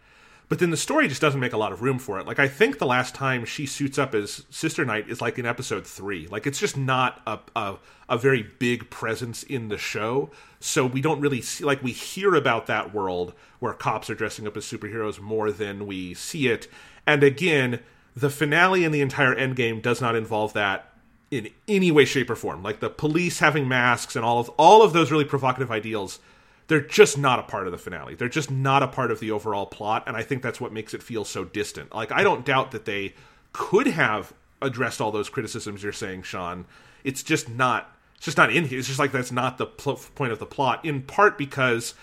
But 0.50 0.60
then 0.60 0.70
the 0.70 0.78
story 0.78 1.10
just 1.10 1.22
doesn't 1.22 1.42
make 1.42 1.52
a 1.52 1.58
lot 1.58 1.74
of 1.74 1.82
room 1.82 2.00
for 2.00 2.20
it. 2.20 2.26
Like 2.26 2.40
I 2.40 2.48
think 2.48 2.80
the 2.80 2.86
last 2.86 3.14
time 3.14 3.44
she 3.44 3.66
suits 3.66 3.98
up 3.98 4.16
as 4.16 4.46
Sister 4.50 4.86
Night 4.86 5.10
is 5.10 5.20
like 5.20 5.38
in 5.38 5.46
episode 5.46 5.86
three. 5.86 6.28
Like 6.28 6.48
it's 6.48 6.60
just 6.60 6.78
not 6.78 7.22
a 7.28 7.40
a, 7.56 7.76
a 8.08 8.18
very 8.18 8.44
big 8.44 8.90
presence 8.90 9.44
in 9.44 9.68
the 9.68 9.78
show. 9.78 10.30
So 10.60 10.86
we 10.86 11.02
don't 11.02 11.20
really 11.20 11.42
see 11.42 11.66
like 11.66 11.84
we 11.84 11.92
hear 11.92 12.34
about 12.34 12.68
that 12.68 12.94
world 12.94 13.34
where 13.60 13.74
cops 13.74 14.10
are 14.10 14.16
dressing 14.16 14.48
up 14.48 14.56
as 14.56 14.66
superheroes 14.66 15.20
more 15.20 15.52
than 15.52 15.86
we 15.86 16.14
see 16.14 16.48
it. 16.48 16.68
And 17.06 17.24
again, 17.24 17.82
the 18.16 18.30
finale 18.30 18.86
and 18.86 18.94
the 18.94 19.02
entire 19.02 19.36
endgame 19.36 19.82
does 19.82 20.02
not 20.02 20.16
involve 20.16 20.54
that 20.54 20.94
in 21.30 21.50
any 21.68 21.92
way, 21.92 22.06
shape, 22.06 22.30
or 22.30 22.36
form. 22.36 22.64
Like 22.64 22.80
the 22.80 22.90
police 22.90 23.40
having 23.40 23.68
masks 23.68 24.16
and 24.16 24.24
all 24.24 24.40
of 24.40 24.50
all 24.52 24.82
of 24.82 24.94
those 24.94 25.12
really 25.12 25.26
provocative 25.26 25.72
ideals, 25.72 26.20
they're 26.68 26.82
just 26.82 27.18
not 27.18 27.40
a 27.40 27.44
part 27.44 27.66
of 27.66 27.72
the 27.72 27.78
finale. 27.78 28.16
They're 28.16 28.30
just 28.30 28.52
not 28.52 28.84
a 28.84 28.88
part 28.88 29.12
of 29.12 29.20
the 29.20 29.32
overall 29.32 29.66
plot, 29.66 30.04
and 30.06 30.18
I 30.18 30.22
think 30.22 30.42
that's 30.42 30.60
what 30.60 30.74
makes 30.74 30.94
it 30.94 31.02
feel 31.02 31.24
so 31.24 31.46
distant. 31.46 31.94
Like 31.94 32.12
I 32.12 32.24
don't 32.24 32.46
doubt 32.46 32.72
that 32.72 32.86
they 32.86 33.14
could 33.54 33.88
have 33.88 34.34
addressed 34.62 35.02
all 35.02 35.12
those 35.12 35.30
criticisms 35.30 35.84
you're 35.84 35.92
saying, 35.92 36.24
Sean. 36.24 36.66
It's 37.04 37.24
just 37.24 37.50
not 37.50 37.96
It's 38.16 38.26
just 38.26 38.38
not 38.38 38.52
in 38.52 38.66
here. 38.66 38.80
It's 38.80 38.88
just 38.88 39.00
like 39.00 39.12
that's 39.12 39.32
not 39.32 39.58
the 39.58 39.66
pl- 39.66 40.02
point 40.16 40.32
of 40.32 40.40
the 40.40 40.46
plot. 40.46 40.84
In 40.84 41.04
part 41.04 41.38
because 41.38 41.94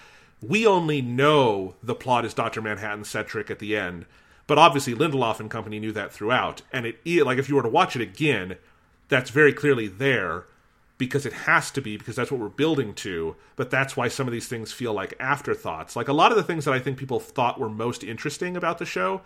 we 0.40 0.66
only 0.66 1.02
know 1.02 1.74
the 1.82 1.94
plot 1.94 2.24
is 2.24 2.34
Doctor 2.34 2.62
Manhattan 2.62 3.04
centric 3.04 3.50
at 3.50 3.58
the 3.58 3.76
end, 3.76 4.06
but 4.46 4.58
obviously 4.58 4.94
Lindelof 4.94 5.40
and 5.40 5.50
company 5.50 5.78
knew 5.78 5.92
that 5.92 6.12
throughout. 6.12 6.62
And 6.72 6.86
it 6.86 6.98
like 7.24 7.38
if 7.38 7.48
you 7.48 7.56
were 7.56 7.62
to 7.62 7.68
watch 7.68 7.96
it 7.96 8.02
again, 8.02 8.56
that's 9.08 9.30
very 9.30 9.52
clearly 9.52 9.88
there 9.88 10.46
because 11.04 11.26
it 11.26 11.32
has 11.32 11.70
to 11.70 11.80
be 11.80 11.96
because 11.96 12.16
that's 12.16 12.30
what 12.30 12.40
we're 12.40 12.48
building 12.48 12.94
to 12.94 13.36
but 13.56 13.70
that's 13.70 13.96
why 13.96 14.08
some 14.08 14.26
of 14.26 14.32
these 14.32 14.48
things 14.48 14.72
feel 14.72 14.92
like 14.92 15.14
afterthoughts 15.20 15.96
like 15.96 16.08
a 16.08 16.12
lot 16.12 16.30
of 16.30 16.36
the 16.36 16.42
things 16.42 16.64
that 16.64 16.74
i 16.74 16.78
think 16.78 16.98
people 16.98 17.20
thought 17.20 17.58
were 17.58 17.68
most 17.68 18.02
interesting 18.02 18.56
about 18.56 18.78
the 18.78 18.86
show 18.86 19.20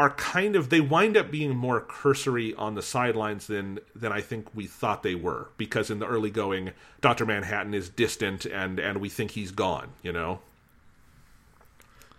are 0.00 0.10
kind 0.10 0.56
of 0.56 0.70
they 0.70 0.80
wind 0.80 1.14
up 1.14 1.30
being 1.30 1.54
more 1.54 1.78
cursory 1.78 2.54
on 2.54 2.74
the 2.74 2.80
sidelines 2.80 3.46
than 3.46 3.78
than 3.94 4.10
I 4.10 4.22
think 4.22 4.48
we 4.54 4.66
thought 4.66 5.02
they 5.02 5.14
were 5.14 5.50
because 5.58 5.90
in 5.90 5.98
the 5.98 6.06
early 6.06 6.30
going 6.30 6.70
Dr. 7.02 7.26
Manhattan 7.26 7.74
is 7.74 7.90
distant 7.90 8.46
and 8.46 8.80
and 8.80 8.98
we 8.98 9.10
think 9.10 9.32
he's 9.32 9.50
gone, 9.50 9.90
you 10.02 10.10
know. 10.10 10.40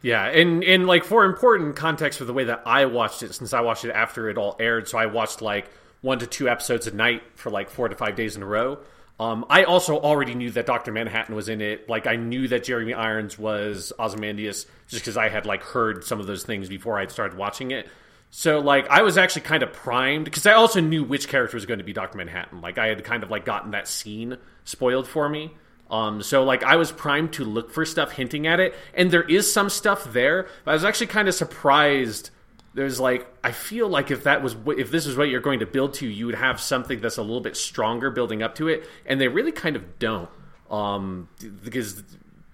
Yeah, 0.04 0.26
and 0.28 0.64
and 0.64 0.86
like 0.86 1.04
for 1.04 1.26
important 1.26 1.76
context 1.76 2.20
for 2.20 2.26
the 2.26 2.34
way 2.34 2.44
that 2.44 2.62
I 2.68 2.86
watched 2.86 3.24
it 3.24 3.34
since 3.34 3.52
I 3.52 3.62
watched 3.62 3.84
it 3.84 3.92
after 3.92 4.30
it 4.30 4.38
all 4.38 4.56
aired, 4.60 4.88
so 4.88 5.00
I 5.00 5.08
watched 5.08 5.42
like 5.42 5.68
one 6.02 6.20
to 6.20 6.28
two 6.28 6.50
episodes 6.50 6.88
a 6.88 6.96
night 6.96 7.24
for 7.36 7.50
like 7.50 7.70
4 7.70 7.90
to 7.90 7.96
5 7.96 8.16
days 8.16 8.36
in 8.36 8.44
a 8.44 8.46
row. 8.46 8.80
Um, 9.20 9.46
I 9.50 9.66
also 9.66 10.00
already 10.00 10.34
knew 10.34 10.50
that 10.52 10.66
Doctor 10.66 10.92
Manhattan 10.92 11.36
was 11.36 11.48
in 11.48 11.62
it. 11.62 11.88
Like 11.88 12.08
I 12.08 12.16
knew 12.16 12.48
that 12.48 12.64
Jeremy 12.64 12.96
Irons 12.96 13.38
was 13.38 13.94
Ozymandias 14.00 14.66
just 14.88 15.04
because 15.04 15.16
I 15.16 15.30
had 15.30 15.46
like 15.46 15.62
heard 15.62 16.04
some 16.04 16.20
of 16.20 16.26
those 16.26 16.44
things 16.44 16.68
before 16.70 16.98
I 16.98 17.06
started 17.06 17.38
watching 17.38 17.70
it. 17.70 17.88
So 18.32 18.60
like 18.60 18.90
I 18.90 19.04
was 19.04 19.20
actually 19.20 19.44
kind 19.44 19.62
of 19.62 19.74
primed 19.74 20.26
because 20.26 20.48
I 20.48 20.54
also 20.54 20.80
knew 20.80 21.04
which 21.04 21.28
character 21.28 21.56
was 21.56 21.68
going 21.68 21.78
to 21.78 21.84
be 21.84 21.94
Doctor 21.94 22.18
Manhattan. 22.18 22.62
Like 22.62 22.80
I 22.80 22.88
had 22.88 23.04
kind 23.04 23.22
of 23.22 23.30
like 23.30 23.46
gotten 23.46 23.72
that 23.72 23.88
scene 23.88 24.38
spoiled 24.64 25.08
for 25.08 25.30
me. 25.30 25.54
Um, 25.92 26.24
so 26.24 26.44
like 26.44 26.64
I 26.64 26.78
was 26.78 26.92
primed 26.92 27.34
to 27.34 27.44
look 27.44 27.70
for 27.72 27.86
stuff 27.86 28.14
hinting 28.14 28.48
at 28.48 28.60
it, 28.62 28.74
and 28.94 29.12
there 29.12 29.24
is 29.24 29.52
some 29.52 29.70
stuff 29.70 30.12
there. 30.14 30.48
But 30.64 30.72
I 30.72 30.74
was 30.74 30.86
actually 30.86 31.08
kind 31.08 31.28
of 31.28 31.36
surprised 31.36 32.32
there's 32.74 33.00
like 33.00 33.28
I 33.44 33.52
feel 33.52 33.90
like 33.90 34.12
if 34.12 34.24
that 34.24 34.42
was 34.42 34.56
if 34.68 34.92
this 34.92 35.06
is 35.06 35.18
what 35.18 35.30
you're 35.30 35.42
going 35.42 35.60
to 35.60 35.66
build 35.66 35.94
to, 35.96 36.08
you 36.08 36.26
would 36.26 36.36
have 36.36 36.62
something 36.62 37.02
that's 37.02 37.18
a 37.18 37.22
little 37.22 37.42
bit 37.42 37.58
stronger 37.58 38.10
building 38.10 38.42
up 38.42 38.56
to 38.56 38.68
it, 38.68 38.88
and 39.06 39.20
they 39.20 39.28
really 39.28 39.52
kind 39.52 39.76
of 39.76 40.00
don't. 40.00 40.30
Um, 40.70 41.28
because 41.64 42.04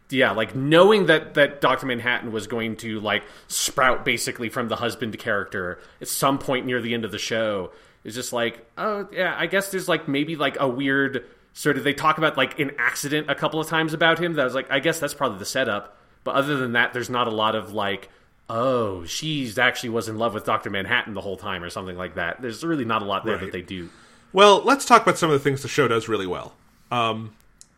yeah, 0.10 0.32
like 0.32 0.56
knowing 0.56 1.08
that 1.08 1.36
that 1.36 1.62
Doctor 1.62 1.86
Manhattan 1.86 2.32
was 2.32 2.48
going 2.48 2.78
to 2.78 3.00
like 3.00 3.24
sprout 3.48 4.06
basically 4.06 4.50
from 4.50 4.70
the 4.70 4.78
husband 4.78 5.18
character 5.20 5.80
at 6.02 6.08
some 6.08 6.40
point 6.40 6.66
near 6.66 6.82
the 6.82 6.94
end 6.94 7.06
of 7.06 7.12
the 7.12 7.20
show 7.20 7.72
is 8.04 8.16
just 8.16 8.34
like 8.34 8.66
oh 8.78 9.08
yeah, 9.12 9.36
I 9.38 9.46
guess 9.46 9.70
there's 9.70 9.88
like 9.88 10.08
maybe 10.08 10.36
like 10.36 10.58
a 10.60 10.68
weird 10.68 11.26
sort 11.54 11.78
of 11.78 11.84
they 11.84 11.94
talk 11.94 12.18
about 12.18 12.38
like 12.38 12.60
an 12.60 12.72
accident 12.80 13.30
a 13.30 13.36
couple 13.36 13.60
of 13.60 13.68
times 13.68 13.94
about 13.94 14.20
him 14.20 14.34
that 14.34 14.44
was 14.44 14.56
like 14.56 14.72
I 14.72 14.80
guess 14.80 15.00
that's 15.00 15.14
probably 15.14 15.40
the 15.40 15.46
setup, 15.46 15.98
but 16.24 16.36
other 16.36 16.58
than 16.58 16.72
that, 16.74 16.94
there's 16.94 17.10
not 17.10 17.28
a 17.28 17.32
lot 17.32 17.54
of 17.54 17.74
like 17.74 18.10
oh, 18.50 19.06
she's 19.06 19.58
actually 19.58 19.90
was 19.90 20.08
in 20.08 20.18
love 20.18 20.34
with 20.34 20.46
Doctor 20.46 20.70
Manhattan 20.70 21.14
the 21.14 21.22
whole 21.22 21.38
time, 21.38 21.64
or 21.64 21.70
something 21.70 21.98
like 21.98 22.16
that. 22.16 22.42
There's 22.42 22.64
really 22.64 22.86
not 22.86 23.02
a 23.02 23.06
lot 23.06 23.26
there 23.26 23.36
right. 23.36 23.46
that 23.46 23.52
they 23.52 23.62
do. 23.62 23.90
Well, 24.34 24.62
let's 24.64 24.86
talk 24.86 25.02
about 25.02 25.18
some 25.18 25.30
of 25.30 25.34
the 25.34 25.44
things 25.44 25.62
the 25.62 25.68
show 25.68 25.88
does 25.88 26.08
really 26.08 26.28
well. 26.28 26.54
Um, 26.92 27.36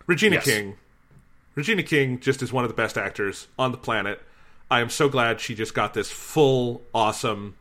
Regina 0.07 0.35
yes. 0.35 0.45
King, 0.45 0.77
Regina 1.55 1.83
King, 1.83 2.19
just 2.19 2.41
is 2.41 2.51
one 2.51 2.63
of 2.63 2.69
the 2.69 2.75
best 2.75 2.97
actors 2.97 3.47
on 3.57 3.71
the 3.71 3.77
planet. 3.77 4.21
I 4.71 4.81
am 4.81 4.89
so 4.89 5.09
glad 5.09 5.39
she 5.39 5.55
just 5.55 5.73
got 5.73 5.93
this 5.93 6.11
full, 6.11 6.83
awesome 6.93 7.55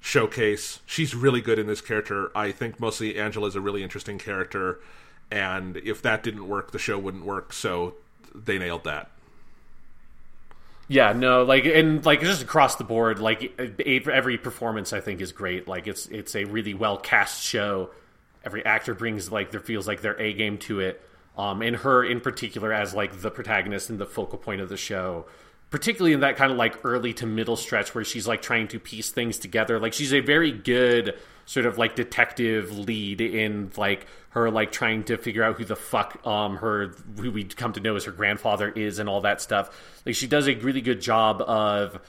showcase. 0.00 0.80
She's 0.86 1.14
really 1.14 1.40
good 1.40 1.58
in 1.58 1.66
this 1.66 1.80
character. 1.80 2.30
I 2.36 2.52
think 2.52 2.78
mostly 2.78 3.18
Angela's 3.18 3.56
a 3.56 3.60
really 3.60 3.82
interesting 3.82 4.18
character, 4.18 4.80
and 5.30 5.76
if 5.78 6.02
that 6.02 6.22
didn't 6.22 6.48
work, 6.48 6.70
the 6.70 6.78
show 6.78 6.98
wouldn't 6.98 7.24
work. 7.24 7.52
So 7.52 7.94
they 8.34 8.58
nailed 8.58 8.84
that. 8.84 9.10
Yeah, 10.92 11.14
no, 11.14 11.42
like 11.44 11.64
and 11.64 12.04
like 12.04 12.20
just 12.20 12.42
across 12.42 12.76
the 12.76 12.84
board, 12.84 13.18
like 13.18 13.58
every 13.82 14.36
performance 14.36 14.92
I 14.92 15.00
think 15.00 15.22
is 15.22 15.32
great. 15.32 15.66
Like 15.66 15.86
it's 15.86 16.04
it's 16.08 16.36
a 16.36 16.44
really 16.44 16.74
well 16.74 16.98
cast 16.98 17.42
show. 17.42 17.88
Every 18.44 18.62
actor 18.66 18.94
brings 18.94 19.32
like 19.32 19.52
there 19.52 19.60
feels 19.60 19.88
like 19.88 20.02
their 20.02 20.20
A 20.20 20.34
game 20.34 20.58
to 20.58 20.80
it. 20.80 21.00
Um, 21.38 21.62
and 21.62 21.76
her 21.76 22.04
in 22.04 22.20
particular 22.20 22.74
as 22.74 22.92
like 22.92 23.22
the 23.22 23.30
protagonist 23.30 23.88
and 23.88 23.98
the 23.98 24.04
focal 24.04 24.36
point 24.36 24.60
of 24.60 24.68
the 24.68 24.76
show, 24.76 25.24
particularly 25.70 26.12
in 26.12 26.20
that 26.20 26.36
kind 26.36 26.52
of 26.52 26.58
like 26.58 26.84
early 26.84 27.14
to 27.14 27.26
middle 27.26 27.56
stretch 27.56 27.94
where 27.94 28.04
she's 28.04 28.28
like 28.28 28.42
trying 28.42 28.68
to 28.68 28.78
piece 28.78 29.10
things 29.10 29.38
together. 29.38 29.80
Like 29.80 29.94
she's 29.94 30.12
a 30.12 30.20
very 30.20 30.52
good 30.52 31.18
sort 31.46 31.66
of 31.66 31.78
like 31.78 31.96
detective 31.96 32.76
lead 32.78 33.20
in 33.20 33.70
like 33.76 34.06
her 34.30 34.50
like 34.50 34.72
trying 34.72 35.04
to 35.04 35.16
figure 35.18 35.42
out 35.42 35.56
who 35.56 35.64
the 35.64 35.76
fuck 35.76 36.24
um 36.26 36.56
her 36.56 36.94
who 37.18 37.30
we 37.30 37.44
come 37.44 37.72
to 37.72 37.80
know 37.80 37.96
as 37.96 38.04
her 38.04 38.12
grandfather 38.12 38.70
is 38.70 38.98
and 38.98 39.08
all 39.08 39.20
that 39.20 39.40
stuff. 39.40 40.00
Like 40.06 40.14
she 40.14 40.26
does 40.26 40.48
a 40.48 40.54
really 40.54 40.80
good 40.80 41.00
job 41.00 41.42
of 41.42 42.00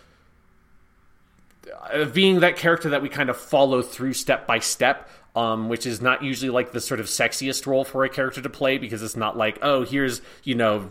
being 2.14 2.42
that 2.42 2.58
character 2.58 2.90
that 2.90 3.02
we 3.02 3.10
kind 3.10 3.30
of 3.30 3.38
follow 3.38 3.82
through 3.82 4.14
step 4.14 4.48
by 4.48 4.60
step 4.60 5.10
um, 5.36 5.70
which 5.70 5.86
is 5.86 6.02
not 6.02 6.24
usually 6.24 6.50
like 6.50 6.72
the 6.72 6.82
sort 6.82 7.00
of 7.00 7.08
sexiest 7.08 7.66
role 7.66 7.84
for 7.84 8.04
a 8.04 8.10
character 8.10 8.42
to 8.42 8.50
play 8.50 8.78
because 8.78 9.02
it's 9.02 9.16
not 9.16 9.38
like 9.38 9.58
oh 9.62 9.84
here's 9.84 10.22
you 10.44 10.56
know 10.56 10.90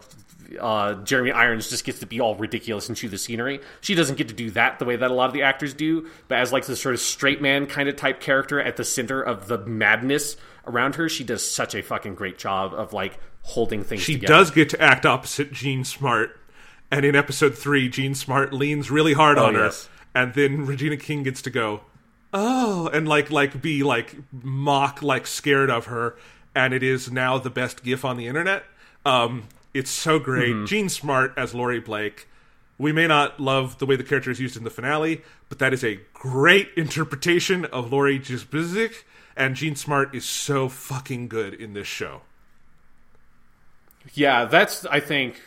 uh, 0.60 0.94
Jeremy 1.04 1.32
Irons 1.32 1.68
just 1.68 1.84
gets 1.84 2.00
to 2.00 2.06
be 2.06 2.20
all 2.20 2.34
ridiculous 2.34 2.88
and 2.88 2.96
chew 2.96 3.08
the 3.08 3.18
scenery. 3.18 3.60
She 3.80 3.94
doesn't 3.94 4.16
get 4.16 4.28
to 4.28 4.34
do 4.34 4.50
that 4.52 4.78
the 4.78 4.84
way 4.84 4.96
that 4.96 5.10
a 5.10 5.14
lot 5.14 5.26
of 5.26 5.32
the 5.32 5.42
actors 5.42 5.74
do, 5.74 6.08
but 6.28 6.38
as 6.38 6.52
like 6.52 6.64
the 6.66 6.76
sort 6.76 6.94
of 6.94 7.00
straight 7.00 7.40
man 7.40 7.66
kind 7.66 7.88
of 7.88 7.96
type 7.96 8.20
character 8.20 8.60
at 8.60 8.76
the 8.76 8.84
center 8.84 9.22
of 9.22 9.48
the 9.48 9.58
madness 9.58 10.36
around 10.66 10.94
her, 10.96 11.08
she 11.08 11.24
does 11.24 11.48
such 11.48 11.74
a 11.74 11.82
fucking 11.82 12.14
great 12.14 12.38
job 12.38 12.74
of 12.74 12.92
like 12.92 13.18
holding 13.42 13.84
things. 13.84 14.02
She 14.02 14.14
together. 14.14 14.34
does 14.34 14.50
get 14.50 14.70
to 14.70 14.80
act 14.80 15.06
opposite 15.06 15.52
Jean 15.52 15.84
Smart, 15.84 16.38
and 16.90 17.04
in 17.04 17.16
episode 17.16 17.56
three, 17.56 17.88
Jean 17.88 18.14
Smart 18.14 18.52
leans 18.52 18.90
really 18.90 19.12
hard 19.12 19.38
oh, 19.38 19.46
on 19.46 19.54
yes. 19.54 19.86
her, 19.86 20.22
and 20.22 20.34
then 20.34 20.66
Regina 20.66 20.96
King 20.96 21.22
gets 21.22 21.42
to 21.42 21.50
go, 21.50 21.82
oh, 22.32 22.88
and 22.92 23.08
like 23.08 23.30
like 23.30 23.60
be 23.60 23.82
like 23.82 24.16
mock 24.32 25.02
like 25.02 25.26
scared 25.26 25.70
of 25.70 25.86
her, 25.86 26.16
and 26.54 26.74
it 26.74 26.82
is 26.82 27.10
now 27.10 27.38
the 27.38 27.50
best 27.50 27.82
gif 27.82 28.04
on 28.04 28.16
the 28.16 28.26
internet. 28.26 28.64
Um, 29.04 29.48
it's 29.74 29.90
so 29.90 30.18
great. 30.18 30.54
Mm-hmm. 30.54 30.64
Jean 30.66 30.88
Smart 30.88 31.32
as 31.36 31.54
Laurie 31.54 31.80
Blake. 31.80 32.28
We 32.78 32.92
may 32.92 33.06
not 33.06 33.38
love 33.38 33.78
the 33.78 33.86
way 33.86 33.96
the 33.96 34.04
character 34.04 34.30
is 34.30 34.40
used 34.40 34.56
in 34.56 34.64
the 34.64 34.70
finale, 34.70 35.22
but 35.48 35.58
that 35.60 35.72
is 35.72 35.84
a 35.84 36.00
great 36.14 36.70
interpretation 36.76 37.64
of 37.66 37.92
Laurie 37.92 38.18
Juspeczyk, 38.18 39.04
and 39.36 39.54
Jean 39.54 39.76
Smart 39.76 40.14
is 40.14 40.24
so 40.24 40.68
fucking 40.68 41.28
good 41.28 41.54
in 41.54 41.74
this 41.74 41.86
show. 41.86 42.22
Yeah, 44.14 44.46
that's 44.46 44.84
I 44.86 45.00
think. 45.00 45.40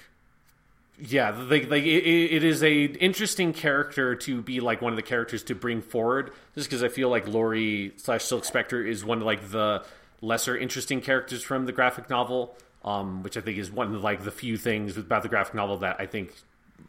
Yeah, 0.97 1.31
like 1.31 1.69
like 1.69 1.83
it, 1.83 2.05
it 2.05 2.43
is 2.45 2.63
a 2.63 2.85
interesting 2.85 3.51
character 3.51 4.15
to 4.15 4.41
be 4.41 4.61
like 4.61 4.81
one 4.81 4.93
of 4.93 4.97
the 4.97 5.03
characters 5.03 5.43
to 5.43 5.55
bring 5.55 5.81
forward, 5.81 6.31
just 6.53 6.69
because 6.69 6.83
I 6.83 6.87
feel 6.87 7.09
like 7.09 7.27
Laurie 7.27 7.91
slash 7.97 8.23
Silk 8.23 8.45
Spectre 8.45 8.81
is 8.81 9.03
one 9.03 9.17
of 9.17 9.25
like 9.25 9.49
the 9.49 9.83
lesser 10.21 10.57
interesting 10.57 11.01
characters 11.01 11.43
from 11.43 11.65
the 11.65 11.73
graphic 11.73 12.09
novel 12.09 12.55
um, 12.85 13.23
which 13.23 13.35
I 13.35 13.41
think 13.41 13.57
is 13.57 13.71
one 13.71 13.93
of 13.93 14.03
like 14.03 14.23
the 14.23 14.31
few 14.31 14.57
things 14.57 14.95
about 14.95 15.23
the 15.23 15.29
graphic 15.29 15.55
novel 15.55 15.77
that 15.77 15.97
I 15.99 16.05
think 16.05 16.31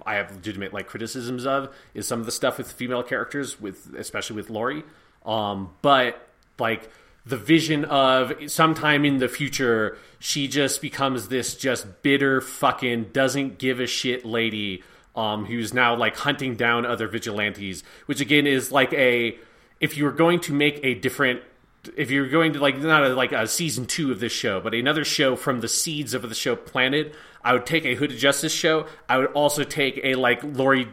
I 0.04 0.16
have 0.16 0.30
legitimate 0.30 0.72
like 0.72 0.86
criticisms 0.86 1.46
of 1.46 1.74
is 1.94 2.06
some 2.06 2.20
of 2.20 2.26
the 2.26 2.32
stuff 2.32 2.58
with 2.58 2.70
female 2.70 3.02
characters, 3.02 3.60
with 3.60 3.94
especially 3.96 4.36
with 4.36 4.50
Laurie. 4.50 4.84
Um, 5.24 5.70
but 5.80 6.28
like 6.58 6.90
the 7.24 7.38
vision 7.38 7.86
of 7.86 8.32
sometime 8.46 9.04
in 9.04 9.18
the 9.18 9.28
future, 9.28 9.96
she 10.18 10.46
just 10.46 10.82
becomes 10.82 11.28
this 11.28 11.56
just 11.56 12.02
bitter 12.02 12.42
fucking 12.42 13.06
doesn't 13.12 13.58
give 13.58 13.80
a 13.80 13.86
shit 13.86 14.24
lady. 14.24 14.84
Um, 15.16 15.46
who's 15.46 15.72
now 15.72 15.96
like 15.96 16.14
hunting 16.14 16.56
down 16.56 16.84
other 16.84 17.08
vigilantes, 17.08 17.82
which 18.04 18.20
again 18.20 18.46
is 18.46 18.70
like 18.70 18.92
a 18.92 19.38
if 19.80 19.96
you 19.96 20.04
were 20.04 20.12
going 20.12 20.40
to 20.40 20.52
make 20.52 20.78
a 20.82 20.92
different 20.92 21.40
if 21.96 22.10
you're 22.10 22.28
going 22.28 22.52
to 22.54 22.60
like 22.60 22.78
not 22.78 23.04
a, 23.04 23.08
like 23.14 23.32
a 23.32 23.46
season 23.46 23.86
two 23.86 24.10
of 24.10 24.20
this 24.20 24.32
show, 24.32 24.60
but 24.60 24.74
another 24.74 25.04
show 25.04 25.36
from 25.36 25.60
the 25.60 25.68
seeds 25.68 26.14
of 26.14 26.22
the 26.28 26.34
show 26.34 26.56
Planet, 26.56 27.14
I 27.44 27.52
would 27.52 27.66
take 27.66 27.84
a 27.84 27.94
Hooded 27.94 28.18
Justice 28.18 28.52
show. 28.52 28.86
I 29.08 29.18
would 29.18 29.32
also 29.32 29.64
take 29.64 30.00
a 30.02 30.14
like 30.14 30.42
Laurie 30.42 30.88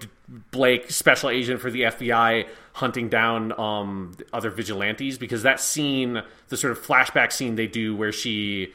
Blake 0.52 0.92
special 0.92 1.30
agent 1.30 1.62
for 1.62 1.72
the 1.72 1.82
FBI 1.82 2.48
hunting 2.74 3.10
down 3.10 3.58
um, 3.60 4.16
other 4.32 4.50
vigilantes 4.50 5.18
because 5.18 5.44
that 5.44 5.60
scene, 5.60 6.22
the 6.50 6.58
sort 6.58 6.72
of 6.72 6.82
flashback 6.82 7.32
scene 7.32 7.56
they 7.56 7.68
do 7.68 7.96
where 7.96 8.12
she 8.12 8.74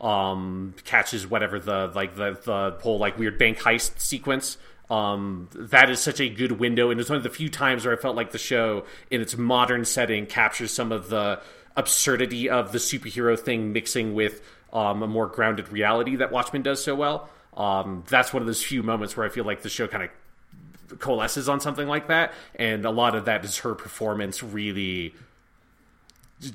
um, 0.00 0.74
catches 0.84 1.26
whatever 1.26 1.58
the 1.58 1.90
like 1.94 2.16
the 2.16 2.38
the 2.44 2.78
whole 2.82 2.98
like 2.98 3.18
weird 3.18 3.38
bank 3.38 3.58
heist 3.58 3.98
sequence 4.00 4.56
um, 4.90 5.48
that 5.54 5.88
is 5.88 6.00
such 6.00 6.20
a 6.20 6.28
good 6.28 6.52
window, 6.52 6.90
and 6.90 7.00
it's 7.00 7.08
one 7.08 7.16
of 7.16 7.22
the 7.22 7.30
few 7.30 7.48
times 7.48 7.84
where 7.84 7.96
I 7.96 7.96
felt 7.96 8.16
like 8.16 8.32
the 8.32 8.38
show, 8.38 8.84
in 9.10 9.20
its 9.20 9.36
modern 9.36 9.84
setting, 9.84 10.26
captures 10.26 10.72
some 10.72 10.90
of 10.90 11.08
the 11.08 11.40
absurdity 11.76 12.50
of 12.50 12.72
the 12.72 12.78
superhero 12.78 13.38
thing 13.38 13.72
mixing 13.72 14.14
with 14.14 14.42
um, 14.72 15.02
a 15.02 15.06
more 15.06 15.26
grounded 15.26 15.70
reality 15.70 16.16
that 16.16 16.32
Watchmen 16.32 16.62
does 16.62 16.82
so 16.82 16.94
well. 16.94 17.28
Um, 17.56 18.04
that's 18.08 18.32
one 18.32 18.42
of 18.42 18.46
those 18.46 18.62
few 18.62 18.82
moments 18.82 19.16
where 19.16 19.26
I 19.26 19.28
feel 19.28 19.44
like 19.44 19.62
the 19.62 19.68
show 19.68 19.86
kind 19.86 20.04
of 20.04 20.98
coalesces 20.98 21.48
on 21.48 21.60
something 21.60 21.88
like 21.88 22.08
that, 22.08 22.32
and 22.54 22.84
a 22.84 22.90
lot 22.90 23.14
of 23.14 23.26
that 23.26 23.44
is 23.44 23.58
her 23.58 23.74
performance 23.74 24.42
really 24.42 25.14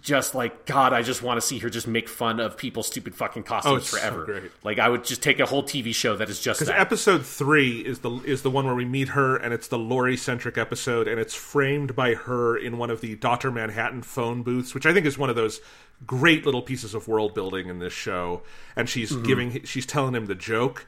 just 0.01 0.33
like 0.33 0.65
God, 0.65 0.93
I 0.93 1.03
just 1.03 1.21
want 1.21 1.39
to 1.39 1.45
see 1.45 1.59
her 1.59 1.69
just 1.69 1.87
make 1.87 2.09
fun 2.09 2.39
of 2.39 2.57
people's 2.57 2.87
stupid 2.87 3.13
fucking 3.13 3.43
costumes 3.43 3.75
Oh, 3.75 3.79
so 3.85 3.97
forever. 3.97 4.25
great. 4.25 4.51
Like 4.63 4.79
I 4.79 4.89
would 4.89 5.03
just 5.03 5.21
take 5.21 5.39
a 5.39 5.45
whole 5.45 5.61
TV 5.61 5.93
show 5.93 6.15
that 6.17 6.27
is 6.29 6.41
just 6.41 6.59
Because 6.59 6.73
episode 6.75 7.23
three 7.25 7.81
is 7.81 7.99
the 7.99 8.09
is 8.25 8.41
the 8.41 8.49
one 8.49 8.65
where 8.65 8.73
we 8.73 8.85
meet 8.85 9.09
her, 9.09 9.35
and 9.35 9.53
it's 9.53 9.67
the 9.67 9.77
Laurie 9.77 10.17
centric 10.17 10.57
episode, 10.57 11.07
and 11.07 11.19
it's 11.19 11.35
framed 11.35 11.95
by 11.95 12.15
her 12.15 12.57
in 12.57 12.77
one 12.79 12.89
of 12.89 13.01
the 13.01 13.15
Doctor 13.15 13.51
Manhattan 13.51 14.01
phone 14.01 14.41
booths, 14.41 14.73
which 14.73 14.85
I 14.87 14.93
think 14.93 15.05
is 15.05 15.17
one 15.17 15.29
of 15.29 15.35
those 15.35 15.61
great 16.07 16.45
little 16.45 16.61
pieces 16.63 16.93
of 16.95 17.07
world 17.07 17.33
building 17.35 17.69
in 17.69 17.79
this 17.79 17.93
show. 17.93 18.41
And 18.75 18.89
she's 18.89 19.11
Mm-hmm. 19.11 19.23
giving 19.23 19.63
she's 19.65 19.85
telling 19.85 20.15
him 20.15 20.25
the 20.25 20.35
joke. 20.35 20.87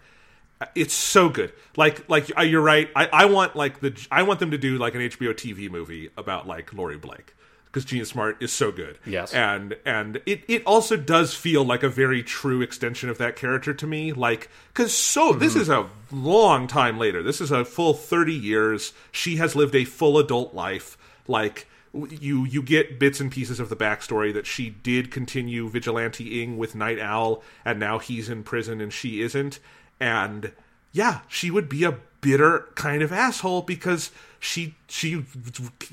It's 0.74 0.96
so 0.96 1.30
good. 1.30 1.54
Like 1.76 2.10
like 2.10 2.32
uh, 2.36 2.42
you're 2.42 2.64
right. 2.64 2.90
I, 2.96 3.06
I 3.14 3.26
want 3.26 3.56
like 3.56 3.80
the 3.80 3.96
I 4.12 4.24
want 4.24 4.40
them 4.40 4.50
to 4.52 4.58
do 4.58 4.80
like 4.80 4.96
an 4.96 5.02
HBO 5.02 5.36
TV 5.36 5.70
movie 5.70 6.10
about 6.18 6.48
like 6.48 6.74
Laurie 6.74 6.98
Blake 6.98 7.36
because 7.78 7.90
Jean 7.92 8.06
Smart 8.06 8.42
is 8.42 8.52
so 8.52 8.72
good. 8.72 8.98
Yes. 9.06 9.34
and 9.34 9.78
and 9.86 10.20
it 10.26 10.44
it 10.48 10.64
also 10.66 10.98
does 10.98 11.36
feel 11.36 11.64
like 11.64 11.84
a 11.84 11.90
very 11.90 12.24
true 12.24 12.62
extension 12.62 13.08
of 13.08 13.20
that 13.20 13.36
character 13.36 13.72
to 13.72 13.86
me. 13.86 14.14
Like 14.14 14.50
because 14.74 14.98
so 14.98 15.30
mm-hmm. 15.30 15.40
this 15.40 15.56
is 15.56 15.70
a 15.70 15.88
long 16.12 16.66
time 16.66 16.98
later. 16.98 17.22
This 17.22 17.40
is 17.40 17.52
a 17.52 17.64
full 17.64 17.94
thirty 17.94 18.34
years. 18.34 18.94
She 19.12 19.36
has 19.36 19.56
lived 19.56 19.76
a 19.76 19.86
full 19.86 20.18
adult 20.18 20.56
life. 20.56 20.98
Like 21.28 21.68
you 21.94 22.46
you 22.46 22.64
get 22.64 22.98
bits 22.98 23.20
and 23.20 23.32
pieces 23.32 23.60
of 23.60 23.70
the 23.70 23.76
backstory 23.76 24.34
that 24.34 24.48
she 24.48 24.72
did 24.72 25.12
continue 25.12 25.70
vigilanteing 25.70 26.58
with 26.58 26.74
Night 26.74 27.00
Owl, 27.00 27.44
and 27.64 27.80
now 27.80 28.00
he's 28.00 28.28
in 28.28 28.42
prison 28.44 28.82
and 28.82 28.92
she 28.92 29.22
isn't. 29.22 29.60
And 30.00 30.52
yeah, 30.92 31.20
she 31.28 31.52
would 31.52 31.70
be 31.70 31.84
a 31.84 32.00
bitter 32.22 32.68
kind 32.76 33.02
of 33.02 33.12
asshole 33.12 33.62
because 33.64 34.12
she 34.40 34.76
she 34.88 35.26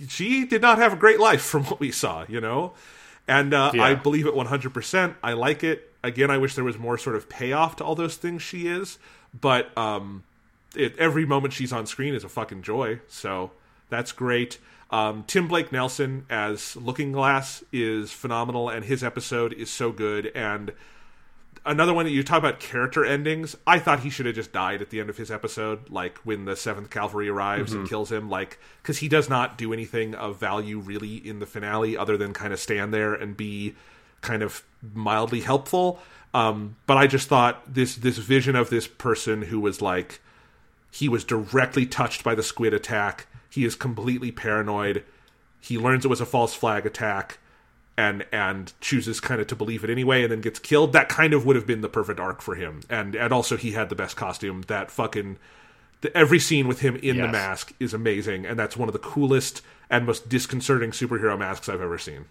she 0.08 0.44
did 0.44 0.62
not 0.62 0.78
have 0.78 0.92
a 0.92 0.96
great 0.96 1.20
life 1.20 1.42
from 1.42 1.64
what 1.64 1.80
we 1.80 1.90
saw, 1.90 2.24
you 2.28 2.40
know. 2.40 2.72
And 3.26 3.54
uh, 3.54 3.72
Yeah. 3.74 3.82
I 3.84 3.94
believe 3.94 4.26
it 4.26 4.34
one 4.34 4.46
hundred 4.46 4.74
percent. 4.74 5.16
I 5.22 5.32
like 5.32 5.64
it. 5.64 5.90
Again, 6.02 6.30
I 6.30 6.36
wish 6.38 6.54
there 6.54 6.64
was 6.64 6.78
more 6.78 6.98
sort 6.98 7.16
of 7.16 7.28
payoff 7.28 7.76
to 7.76 7.84
all 7.84 7.94
those 7.94 8.16
things 8.16 8.42
she 8.42 8.66
is, 8.66 8.98
but 9.38 9.76
um, 9.78 10.22
it, 10.76 10.94
every 10.98 11.24
moment 11.24 11.54
she's 11.54 11.72
on 11.72 11.86
screen 11.86 12.14
is 12.14 12.24
a 12.24 12.28
fucking 12.28 12.60
joy. 12.62 13.00
So 13.08 13.52
that's 13.88 14.12
great. 14.12 14.58
Um, 14.90 15.24
Tim 15.26 15.48
Blake 15.48 15.72
Nelson 15.72 16.26
as 16.28 16.76
Looking 16.76 17.12
Glass 17.12 17.64
is 17.72 18.12
phenomenal, 18.12 18.68
and 18.68 18.84
his 18.84 19.02
episode 19.02 19.54
is 19.54 19.70
so 19.70 19.90
good. 19.92 20.26
And 20.34 20.72
another 21.66 21.94
one 21.94 22.04
that 22.04 22.12
you 22.12 22.22
talk 22.22 22.38
about 22.38 22.60
character 22.60 23.04
endings. 23.04 23.56
I 23.66 23.78
thought 23.78 24.00
he 24.00 24.10
should 24.10 24.26
have 24.26 24.34
just 24.34 24.52
died 24.52 24.82
at 24.82 24.90
the 24.90 25.00
end 25.00 25.10
of 25.10 25.16
his 25.16 25.30
episode, 25.30 25.90
like 25.90 26.18
when 26.18 26.44
the 26.44 26.56
Seventh 26.56 26.90
Cavalry 26.90 27.28
arrives 27.28 27.72
and 27.72 27.88
kills 27.88 28.12
him, 28.12 28.28
like 28.28 28.58
because 28.82 28.98
he 28.98 29.08
does 29.08 29.28
not 29.28 29.58
do 29.58 29.72
anything 29.72 30.14
of 30.14 30.38
value 30.38 30.78
really 30.78 31.16
in 31.16 31.38
the 31.38 31.46
finale, 31.46 31.96
other 31.96 32.16
than 32.16 32.32
kind 32.32 32.52
of 32.52 32.60
stand 32.60 32.92
there 32.92 33.14
and 33.14 33.36
be 33.36 33.74
kind 34.20 34.42
of 34.42 34.62
mildly 34.94 35.40
helpful. 35.40 36.00
Um, 36.32 36.76
but 36.86 36.96
I 36.96 37.06
just 37.06 37.28
thought 37.28 37.72
this 37.72 37.94
this 37.94 38.18
vision 38.18 38.56
of 38.56 38.70
this 38.70 38.86
person 38.86 39.42
who 39.42 39.60
was 39.60 39.80
like 39.80 40.20
he 40.90 41.08
was 41.08 41.24
directly 41.24 41.86
touched 41.86 42.24
by 42.24 42.34
the 42.34 42.42
squid 42.42 42.74
attack. 42.74 43.26
He 43.50 43.64
is 43.64 43.74
completely 43.74 44.32
paranoid. 44.32 45.04
He 45.60 45.78
learns 45.78 46.04
it 46.04 46.08
was 46.08 46.20
a 46.20 46.26
false 46.26 46.54
flag 46.54 46.84
attack 46.84 47.38
and 47.96 48.26
and 48.32 48.72
chooses 48.80 49.20
kind 49.20 49.40
of 49.40 49.46
to 49.48 49.56
believe 49.56 49.84
it 49.84 49.90
anyway 49.90 50.22
and 50.22 50.32
then 50.32 50.40
gets 50.40 50.58
killed. 50.58 50.92
That 50.92 51.08
kind 51.08 51.32
of 51.32 51.46
would 51.46 51.56
have 51.56 51.66
been 51.66 51.80
the 51.80 51.88
perfect 51.88 52.18
arc 52.20 52.42
for 52.42 52.54
him. 52.54 52.80
And 52.88 53.14
and 53.14 53.32
also 53.32 53.56
he 53.56 53.72
had 53.72 53.88
the 53.88 53.94
best 53.94 54.16
costume. 54.16 54.62
That 54.66 54.90
fucking 54.90 55.38
the, 56.00 56.16
every 56.16 56.38
scene 56.38 56.66
with 56.66 56.80
him 56.80 56.96
in 56.96 57.18
the 57.18 57.28
mask 57.28 57.72
is 57.78 57.94
amazing 57.94 58.46
and 58.46 58.58
that's 58.58 58.76
one 58.76 58.88
of 58.88 58.92
the 58.92 58.98
coolest 58.98 59.62
and 59.88 60.06
most 60.06 60.28
disconcerting 60.28 60.90
superhero 60.90 61.38
masks 61.38 61.68
I've 61.68 61.80
ever 61.80 61.98
seen. 61.98 62.26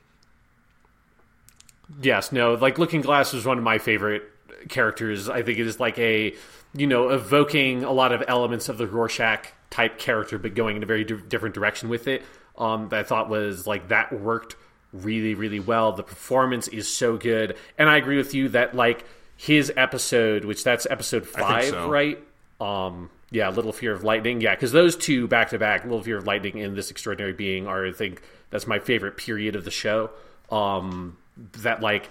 Yes, 2.01 2.31
no, 2.31 2.53
like 2.53 2.77
Looking 2.77 3.01
Glass 3.01 3.33
was 3.33 3.45
one 3.45 3.57
of 3.57 3.63
my 3.63 3.77
favorite 3.77 4.23
characters. 4.69 5.29
I 5.29 5.43
think 5.43 5.59
it 5.59 5.67
is 5.67 5.79
like 5.79 5.97
a, 5.99 6.33
you 6.73 6.87
know, 6.87 7.09
evoking 7.09 7.83
a 7.83 7.91
lot 7.91 8.11
of 8.11 8.23
elements 8.27 8.69
of 8.69 8.77
the 8.77 8.87
Rorschach 8.87 9.47
type 9.69 9.97
character, 9.97 10.37
but 10.37 10.55
going 10.55 10.77
in 10.77 10.83
a 10.83 10.85
very 10.85 11.03
di- 11.03 11.21
different 11.27 11.55
direction 11.55 11.89
with 11.89 12.07
it. 12.07 12.23
Um, 12.57 12.89
that 12.89 12.99
I 12.99 13.03
thought 13.03 13.29
was 13.29 13.65
like 13.65 13.87
that 13.87 14.13
worked 14.13 14.55
really, 14.93 15.33
really 15.33 15.59
well. 15.59 15.91
The 15.91 16.03
performance 16.03 16.67
is 16.69 16.93
so 16.93 17.17
good, 17.17 17.57
and 17.77 17.89
I 17.89 17.97
agree 17.97 18.17
with 18.17 18.33
you 18.33 18.49
that 18.49 18.75
like 18.75 19.05
his 19.35 19.73
episode, 19.75 20.45
which 20.45 20.63
that's 20.63 20.87
episode 20.89 21.27
five, 21.27 21.65
so. 21.65 21.89
right? 21.89 22.17
Um, 22.61 23.09
yeah, 23.31 23.49
Little 23.49 23.73
Fear 23.73 23.93
of 23.93 24.03
Lightning, 24.03 24.39
yeah, 24.39 24.55
because 24.55 24.71
those 24.71 24.95
two 24.95 25.27
back 25.27 25.49
to 25.49 25.59
back, 25.59 25.83
Little 25.83 26.03
Fear 26.03 26.17
of 26.17 26.27
Lightning 26.27 26.61
and 26.61 26.75
This 26.77 26.91
Extraordinary 26.91 27.33
Being, 27.33 27.67
are 27.67 27.85
I 27.85 27.91
think 27.91 28.21
that's 28.51 28.67
my 28.67 28.79
favorite 28.79 29.17
period 29.17 29.55
of 29.55 29.65
the 29.65 29.71
show. 29.71 30.11
Um, 30.51 31.17
that 31.59 31.81
like 31.81 32.09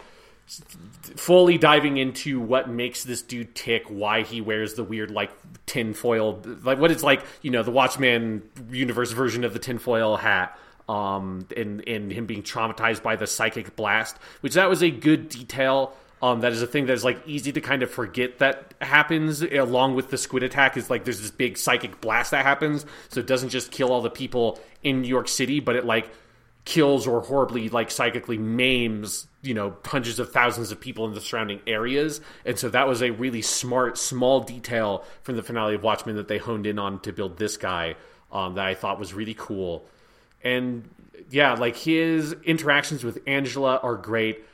fully 1.17 1.57
diving 1.59 1.97
into 1.97 2.41
what 2.41 2.69
makes 2.69 3.05
this 3.05 3.23
dude 3.23 3.55
tick, 3.55 3.85
why 3.89 4.23
he 4.23 4.41
wears 4.41 4.75
the 4.75 4.85
weird 4.85 5.11
like 5.11 5.31
tinfoil, 5.67 6.43
like 6.63 6.79
what 6.79 6.91
it's 6.91 7.03
like, 7.03 7.25
you 7.41 7.51
know, 7.51 7.63
the 7.63 7.71
Watchmen 7.71 8.43
universe 8.71 9.13
version 9.13 9.45
of 9.45 9.53
the 9.53 9.59
tinfoil 9.59 10.17
hat, 10.17 10.59
um, 10.89 11.47
and 11.57 11.87
and 11.89 12.13
him 12.13 12.27
being 12.27 12.43
traumatized 12.43 13.03
by 13.03 13.17
the 13.17 13.27
psychic 13.27 13.77
blast, 13.77 14.17
which 14.41 14.55
that 14.55 14.69
was 14.69 14.83
a 14.83 14.91
good 14.91 15.29
detail. 15.29 15.95
Um, 16.21 16.43
that 16.43 16.53
is 16.53 16.63
a 16.63 16.69
thing 16.69 16.87
that 16.87 16.93
is 16.93 17.03
like 17.03 17.21
easy 17.27 17.51
to 17.51 17.61
kind 17.61 17.83
of 17.83 17.91
forget 17.91 18.39
that 18.39 18.75
happens 18.81 19.43
along 19.43 19.97
with 19.97 20.11
the 20.11 20.17
squid 20.17 20.45
attack. 20.45 20.77
Is 20.77 20.89
like 20.89 21.05
there's 21.05 21.21
this 21.21 21.33
big 21.33 21.59
psychic 21.59 22.01
blast 22.01 22.31
that 22.31 22.45
happens, 22.45 22.87
so 23.09 23.21
it 23.21 23.27
doesn't 23.27 23.49
just 23.49 23.73
kill 23.73 23.93
all 23.93 24.03
the 24.03 24.11
people 24.11 24.61
in 24.85 25.03
New 25.03 25.09
York 25.09 25.27
City, 25.27 25.59
but 25.59 25.75
it 25.75 25.85
like 25.85 26.09
kills 26.65 27.07
or 27.07 27.21
horribly 27.23 27.69
like 27.69 27.91
psychically 27.91 28.39
maims 28.39 29.27
you 29.43 29.53
know 29.53 29.77
hundreds 29.85 30.21
of 30.21 30.31
thousands 30.31 30.71
of 30.71 30.81
people 30.81 31.05
in 31.07 31.13
the 31.13 31.21
surrounding 31.21 31.61
areas 31.67 32.21
and 32.45 32.57
so 32.57 32.69
that 32.69 32.87
was 32.87 33.03
a 33.03 33.11
really 33.11 33.43
smart 33.43 33.99
small 33.99 34.41
detail 34.41 35.05
from 35.23 35.35
the 35.35 35.43
finale 35.43 35.75
of 35.75 35.83
watchmen 35.83 36.15
that 36.15 36.29
they 36.29 36.39
honed 36.39 36.65
in 36.65 36.79
on 36.79 37.01
to 37.01 37.13
build 37.13 37.37
this 37.37 37.57
guy 37.57 37.97
um, 38.31 38.55
that 38.55 38.65
i 38.65 38.75
thought 38.75 38.97
was 38.97 39.13
really 39.13 39.35
cool 39.37 39.85
and 40.45 40.89
yeah 41.31 41.55
like 41.55 41.77
his 41.77 42.33
interactions 42.45 43.05
with 43.05 43.19
angela 43.27 43.79
are 43.83 43.97
great 43.97 44.45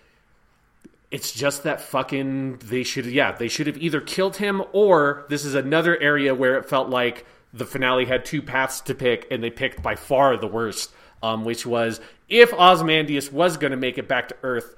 it's 1.11 1.33
just 1.33 1.63
that 1.63 1.81
fucking 1.81 2.59
they 2.59 2.83
should 2.83 3.07
yeah 3.07 3.33
they 3.33 3.49
should 3.49 3.67
have 3.67 3.79
either 3.79 4.01
killed 4.01 4.37
him 4.37 4.63
or 4.73 5.25
this 5.29 5.45
is 5.45 5.55
another 5.55 5.99
area 6.01 6.35
where 6.35 6.57
it 6.57 6.69
felt 6.69 6.89
like 6.89 7.25
the 7.53 7.65
finale 7.65 8.05
had 8.05 8.25
two 8.25 8.43
paths 8.43 8.81
to 8.81 8.95
pick 8.95 9.27
and 9.31 9.43
they 9.43 9.51
picked 9.51 9.83
by 9.83 9.95
far 9.95 10.37
the 10.37 10.47
worst 10.47 10.93
um, 11.23 11.45
which 11.45 11.67
was 11.67 12.01
if 12.29 12.53
Ozymandias 12.53 13.33
was 13.33 13.57
going 13.57 13.71
to 13.71 13.77
make 13.77 13.99
it 13.99 14.09
back 14.09 14.29
to 14.29 14.37
Earth, 14.43 14.77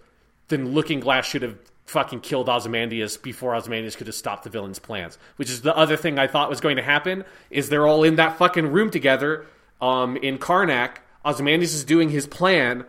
then 0.49 0.73
Looking 0.73 1.01
Glass 1.01 1.27
should 1.27 1.43
have 1.43 1.57
fucking 1.87 2.21
killed 2.21 2.49
Ozymandias 2.49 3.17
before 3.17 3.55
Ozymandias 3.55 3.97
could 3.97 4.07
have 4.07 4.15
stopped 4.15 4.45
the 4.45 4.51
villain's 4.51 4.79
plans. 4.79 5.19
Which 5.37 5.51
is 5.51 5.63
the 5.63 5.77
other 5.77 5.97
thing 5.97 6.19
I 6.19 6.29
thought 6.29 6.49
was 6.49 6.61
going 6.61 6.77
to 6.77 6.83
happen 6.83 7.25
is 7.51 7.69
they're 7.69 7.87
all 7.87 8.05
in 8.05 8.17
that 8.17 8.39
fucking 8.39 8.69
room 8.69 8.91
together 8.91 9.47
um, 9.81 10.17
in 10.17 10.39
Karnak. 10.39 10.97
Ozymandias 11.25 11.75
is 11.75 11.85
doing 11.85 12.11
his 12.11 12.27
plan. 12.27 12.85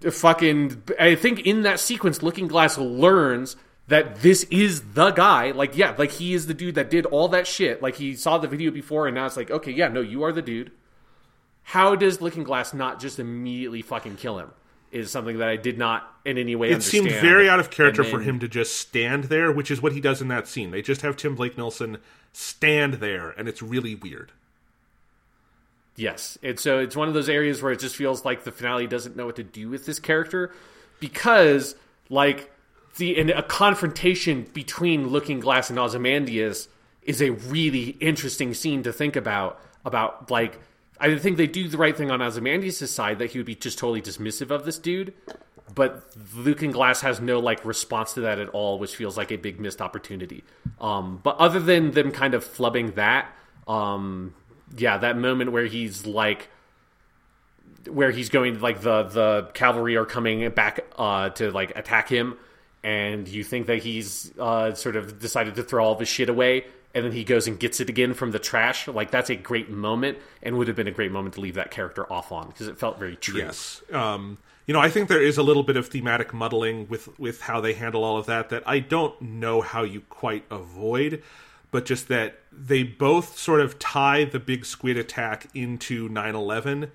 Fucking, 0.00 0.82
I 1.00 1.14
think 1.14 1.40
in 1.40 1.62
that 1.62 1.80
sequence, 1.80 2.22
Looking 2.22 2.48
Glass 2.48 2.78
learns 2.78 3.56
that 3.88 4.22
this 4.22 4.44
is 4.44 4.92
the 4.92 5.10
guy. 5.10 5.52
Like, 5.52 5.76
yeah, 5.76 5.94
like 5.96 6.12
he 6.12 6.34
is 6.34 6.46
the 6.46 6.54
dude 6.54 6.74
that 6.74 6.90
did 6.90 7.06
all 7.06 7.28
that 7.28 7.46
shit. 7.46 7.82
Like 7.82 7.96
he 7.96 8.14
saw 8.14 8.38
the 8.38 8.48
video 8.48 8.70
before, 8.70 9.06
and 9.06 9.14
now 9.14 9.26
it's 9.26 9.36
like, 9.36 9.50
okay, 9.50 9.72
yeah, 9.72 9.88
no, 9.88 10.00
you 10.00 10.22
are 10.22 10.32
the 10.32 10.42
dude 10.42 10.70
how 11.66 11.96
does 11.96 12.20
Looking 12.20 12.44
Glass 12.44 12.72
not 12.72 13.00
just 13.00 13.18
immediately 13.18 13.82
fucking 13.82 14.16
kill 14.16 14.38
him? 14.38 14.52
Is 14.92 15.10
something 15.10 15.38
that 15.38 15.48
I 15.48 15.56
did 15.56 15.78
not 15.78 16.08
in 16.24 16.38
any 16.38 16.54
way. 16.54 16.70
It 16.70 16.84
seemed 16.84 17.10
very 17.10 17.48
out 17.48 17.58
of 17.58 17.70
character 17.70 18.02
And 18.02 18.10
for 18.10 18.20
him 18.20 18.38
to 18.38 18.46
just 18.46 18.78
stand 18.78 19.24
there, 19.24 19.50
which 19.50 19.72
is 19.72 19.82
what 19.82 19.90
he 19.90 20.00
does 20.00 20.22
in 20.22 20.28
that 20.28 20.46
scene. 20.46 20.70
They 20.70 20.80
just 20.80 21.02
have 21.02 21.16
Tim 21.16 21.34
Blake 21.34 21.58
Nelson 21.58 21.98
stand 22.32 22.94
there, 22.94 23.30
and 23.30 23.48
it's 23.48 23.62
really 23.62 23.96
weird. 23.96 24.30
Yes, 25.96 26.38
and 26.42 26.60
so 26.60 26.78
it's 26.78 26.94
one 26.94 27.08
of 27.08 27.14
those 27.14 27.28
areas 27.28 27.62
where 27.62 27.72
it 27.72 27.80
just 27.80 27.96
feels 27.96 28.24
like 28.24 28.44
the 28.44 28.52
finale 28.52 28.86
doesn't 28.86 29.16
know 29.16 29.26
what 29.26 29.36
to 29.36 29.42
do 29.42 29.70
with 29.70 29.86
this 29.86 29.98
character 29.98 30.52
because, 31.00 31.74
like, 32.10 32.52
the 32.98 33.16
in 33.16 33.30
a 33.30 33.42
confrontation 33.42 34.46
between 34.52 35.08
Looking 35.08 35.40
Glass 35.40 35.70
and 35.70 35.78
Ozymandias 35.78 36.68
is 37.02 37.22
a 37.22 37.30
really 37.30 37.90
interesting 38.00 38.52
scene 38.52 38.82
to 38.82 38.92
think 38.92 39.16
about. 39.16 39.60
About 39.84 40.30
like, 40.30 40.58
I 40.98 41.16
think 41.16 41.36
they 41.36 41.46
do 41.46 41.68
the 41.68 41.78
right 41.78 41.96
thing 41.96 42.10
on 42.10 42.20
Ozymandias' 42.20 42.90
side 42.90 43.20
that 43.20 43.30
he 43.30 43.38
would 43.38 43.46
be 43.46 43.54
just 43.54 43.78
totally 43.78 44.02
dismissive 44.02 44.50
of 44.50 44.64
this 44.64 44.78
dude, 44.78 45.14
but 45.74 46.04
Looking 46.34 46.72
Glass 46.72 47.02
has 47.02 47.20
no 47.20 47.38
like 47.38 47.64
response 47.64 48.14
to 48.14 48.20
that 48.22 48.38
at 48.38 48.48
all, 48.48 48.78
which 48.78 48.96
feels 48.96 49.16
like 49.16 49.30
a 49.30 49.36
big 49.36 49.60
missed 49.60 49.80
opportunity. 49.80 50.42
Um, 50.80 51.20
but 51.22 51.36
other 51.36 51.60
than 51.60 51.92
them 51.92 52.10
kind 52.10 52.34
of 52.34 52.44
flubbing 52.44 52.96
that, 52.96 53.30
um, 53.68 54.34
yeah, 54.76 54.98
that 54.98 55.16
moment 55.16 55.52
where 55.52 55.66
he's 55.66 56.06
like, 56.06 56.48
where 57.88 58.10
he's 58.10 58.28
going 58.28 58.60
like 58.60 58.80
the 58.80 59.04
the 59.04 59.50
cavalry 59.54 59.96
are 59.96 60.04
coming 60.04 60.48
back 60.50 60.84
uh, 60.98 61.30
to 61.30 61.50
like 61.50 61.76
attack 61.76 62.08
him, 62.08 62.36
and 62.82 63.28
you 63.28 63.44
think 63.44 63.66
that 63.66 63.78
he's 63.78 64.32
uh, 64.38 64.74
sort 64.74 64.96
of 64.96 65.18
decided 65.18 65.54
to 65.56 65.62
throw 65.62 65.84
all 65.84 65.92
of 65.92 66.00
his 66.00 66.08
shit 66.08 66.28
away, 66.28 66.66
and 66.94 67.04
then 67.04 67.12
he 67.12 67.24
goes 67.24 67.46
and 67.46 67.58
gets 67.58 67.80
it 67.80 67.88
again 67.88 68.14
from 68.14 68.32
the 68.32 68.38
trash. 68.38 68.88
Like 68.88 69.10
that's 69.10 69.30
a 69.30 69.36
great 69.36 69.70
moment, 69.70 70.18
and 70.42 70.58
would 70.58 70.68
have 70.68 70.76
been 70.76 70.88
a 70.88 70.92
great 70.92 71.12
moment 71.12 71.34
to 71.34 71.40
leave 71.40 71.54
that 71.54 71.70
character 71.70 72.10
off 72.12 72.32
on 72.32 72.48
because 72.48 72.68
it 72.68 72.78
felt 72.78 72.98
very 72.98 73.16
true. 73.16 73.40
Yes. 73.40 73.82
Um, 73.92 74.38
you 74.66 74.74
know, 74.74 74.80
I 74.80 74.90
think 74.90 75.08
there 75.08 75.22
is 75.22 75.38
a 75.38 75.44
little 75.44 75.62
bit 75.62 75.76
of 75.76 75.86
thematic 75.86 76.34
muddling 76.34 76.88
with 76.88 77.18
with 77.18 77.40
how 77.40 77.60
they 77.60 77.74
handle 77.74 78.02
all 78.02 78.18
of 78.18 78.26
that 78.26 78.48
that 78.48 78.64
I 78.66 78.80
don't 78.80 79.20
know 79.22 79.60
how 79.60 79.84
you 79.84 80.00
quite 80.00 80.44
avoid, 80.50 81.22
but 81.70 81.86
just 81.86 82.08
that 82.08 82.40
they 82.56 82.82
both 82.82 83.38
sort 83.38 83.60
of 83.60 83.78
tie 83.78 84.24
the 84.24 84.40
big 84.40 84.64
squid 84.64 84.96
attack 84.96 85.48
into 85.54 86.08
9/11, 86.08 86.90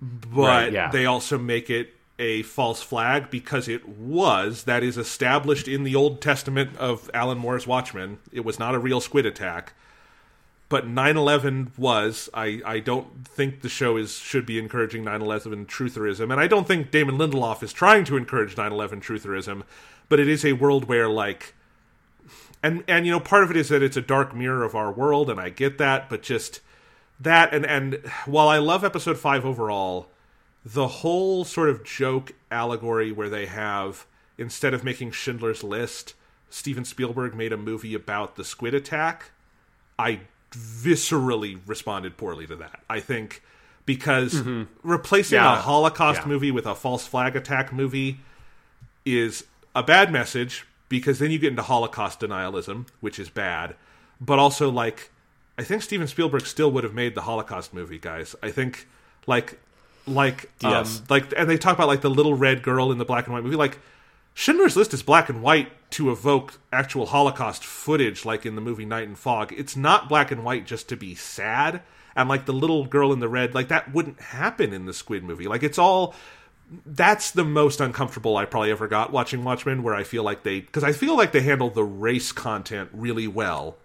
but 0.00 0.46
Right, 0.46 0.72
yeah. 0.72 0.90
they 0.90 1.06
also 1.06 1.38
make 1.38 1.70
it 1.70 1.94
a 2.18 2.42
false 2.42 2.80
flag 2.82 3.30
because 3.30 3.66
it 3.68 3.88
was 3.88 4.64
that 4.64 4.82
is 4.82 4.96
established 4.96 5.66
in 5.66 5.82
the 5.82 5.96
Old 5.96 6.20
Testament 6.20 6.76
of 6.76 7.10
Alan 7.12 7.38
Moore's 7.38 7.66
Watchmen. 7.66 8.18
It 8.32 8.44
was 8.44 8.58
not 8.58 8.74
a 8.74 8.78
real 8.78 9.00
squid 9.00 9.26
attack 9.26 9.74
but 10.68 10.88
9/11 10.88 11.76
was. 11.78 12.28
I, 12.34 12.60
I 12.64 12.80
don't 12.80 13.28
think 13.28 13.60
the 13.60 13.68
show 13.68 13.96
is 13.96 14.16
should 14.16 14.46
be 14.46 14.58
encouraging 14.58 15.04
9/11 15.04 15.66
trutherism, 15.66 16.32
and 16.32 16.40
I 16.40 16.46
don't 16.46 16.66
think 16.66 16.90
Damon 16.90 17.16
Lindelof 17.16 17.62
is 17.62 17.72
trying 17.72 18.04
to 18.06 18.16
encourage 18.16 18.56
9/11 18.56 19.00
trutherism. 19.00 19.62
But 20.08 20.20
it 20.20 20.28
is 20.28 20.44
a 20.44 20.54
world 20.54 20.86
where 20.86 21.08
like, 21.08 21.54
and 22.64 22.82
and 22.88 23.04
you 23.04 23.12
know 23.12 23.20
part 23.20 23.44
of 23.44 23.50
it 23.50 23.56
is 23.58 23.68
that 23.68 23.82
it's 23.82 23.96
a 23.96 24.00
dark 24.00 24.34
mirror 24.34 24.64
of 24.64 24.74
our 24.74 24.90
world, 24.90 25.28
and 25.28 25.38
I 25.38 25.50
get 25.50 25.76
that, 25.78 26.08
but 26.08 26.22
just 26.22 26.60
that 27.20 27.52
and 27.54 27.66
and 27.66 28.00
while 28.24 28.48
I 28.48 28.58
love 28.58 28.82
episode 28.82 29.18
five 29.18 29.44
overall, 29.44 30.08
the 30.64 30.88
whole 30.88 31.44
sort 31.44 31.68
of 31.68 31.84
joke 31.84 32.32
allegory 32.50 33.12
where 33.12 33.28
they 33.28 33.46
have 33.46 34.06
instead 34.38 34.72
of 34.72 34.82
making 34.82 35.10
Schindler's 35.10 35.62
List, 35.62 36.14
Steven 36.48 36.86
Spielberg 36.86 37.34
made 37.34 37.52
a 37.52 37.58
movie 37.58 37.94
about 37.94 38.36
the 38.36 38.44
squid 38.44 38.74
attack. 38.74 39.30
I 39.98 40.20
viscerally 40.50 41.60
responded 41.66 42.16
poorly 42.16 42.46
to 42.46 42.56
that. 42.56 42.80
I 42.88 42.98
think 43.00 43.42
because 43.84 44.34
mm-hmm. 44.34 44.62
replacing 44.82 45.36
Yeah. 45.36 45.58
a 45.58 45.60
Holocaust 45.60 46.22
Yeah. 46.22 46.28
movie 46.28 46.50
with 46.50 46.64
a 46.64 46.74
false 46.74 47.06
flag 47.06 47.36
attack 47.36 47.72
movie 47.74 48.20
is 49.04 49.44
a 49.74 49.82
bad 49.82 50.10
message 50.10 50.64
because 50.88 51.18
then 51.18 51.30
you 51.30 51.38
get 51.38 51.50
into 51.50 51.62
Holocaust 51.62 52.20
denialism, 52.20 52.86
which 53.00 53.18
is 53.18 53.28
bad. 53.30 53.74
But 54.20 54.38
also, 54.38 54.70
like, 54.70 55.10
I 55.58 55.62
think 55.64 55.82
Steven 55.82 56.06
Spielberg 56.06 56.46
still 56.46 56.70
would 56.72 56.84
have 56.84 56.94
made 56.94 57.14
the 57.14 57.22
Holocaust 57.22 57.74
movie, 57.74 57.98
guys. 57.98 58.34
I 58.42 58.50
think, 58.50 58.86
like, 59.26 59.58
like, 60.06 60.50
Yes. 60.62 60.98
um, 61.00 61.04
like, 61.08 61.32
and 61.36 61.48
they 61.48 61.56
talk 61.58 61.74
about 61.74 61.88
like 61.88 62.00
the 62.02 62.10
little 62.10 62.34
red 62.34 62.62
girl 62.62 62.92
in 62.92 62.98
the 62.98 63.04
black 63.04 63.26
and 63.26 63.34
white 63.34 63.44
movie, 63.44 63.56
like. 63.56 63.78
Schindler's 64.36 64.76
List 64.76 64.92
is 64.92 65.04
black 65.04 65.28
and 65.28 65.42
white 65.42 65.70
to 65.92 66.10
evoke 66.10 66.58
actual 66.72 67.06
Holocaust 67.06 67.64
footage, 67.64 68.24
like 68.24 68.44
in 68.44 68.56
the 68.56 68.60
movie 68.60 68.84
Night 68.84 69.06
and 69.06 69.16
Fog. 69.16 69.54
It's 69.56 69.76
not 69.76 70.08
black 70.08 70.32
and 70.32 70.42
white 70.42 70.66
just 70.66 70.88
to 70.88 70.96
be 70.96 71.14
sad. 71.14 71.82
And 72.16 72.28
like 72.28 72.44
the 72.44 72.52
little 72.52 72.84
girl 72.84 73.12
in 73.12 73.20
the 73.20 73.28
red, 73.28 73.54
like 73.54 73.68
that 73.68 73.94
wouldn't 73.94 74.20
happen 74.20 74.72
in 74.72 74.86
the 74.86 74.92
Squid 74.92 75.22
movie. 75.22 75.46
Like 75.46 75.62
it's 75.62 75.78
all. 75.78 76.16
That's 76.86 77.30
the 77.30 77.44
most 77.44 77.80
uncomfortable 77.80 78.36
I 78.36 78.46
probably 78.46 78.70
ever 78.70 78.88
got 78.88 79.12
watching 79.12 79.44
Watchmen, 79.44 79.82
where 79.82 79.94
I 79.94 80.04
feel 80.04 80.22
like 80.22 80.42
they. 80.42 80.60
Because 80.60 80.84
I 80.84 80.92
feel 80.92 81.16
like 81.16 81.32
they 81.32 81.42
handle 81.42 81.70
the 81.70 81.84
race 81.84 82.32
content 82.32 82.90
really 82.92 83.28
well. 83.28 83.76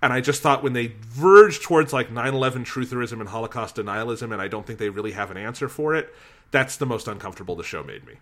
And 0.00 0.12
I 0.12 0.20
just 0.20 0.42
thought 0.42 0.62
when 0.62 0.72
they 0.72 0.94
verge 1.00 1.60
towards 1.60 1.92
like 1.92 2.10
9 2.10 2.34
11 2.34 2.64
trutherism 2.64 3.20
and 3.20 3.28
Holocaust 3.28 3.76
denialism, 3.76 4.32
and 4.32 4.42
I 4.42 4.48
don't 4.48 4.66
think 4.66 4.78
they 4.78 4.88
really 4.88 5.12
have 5.12 5.30
an 5.30 5.36
answer 5.36 5.68
for 5.68 5.94
it, 5.94 6.12
that's 6.50 6.76
the 6.76 6.86
most 6.86 7.06
uncomfortable 7.06 7.54
the 7.54 7.62
show 7.62 7.82
made 7.84 8.04
me. 8.06 8.14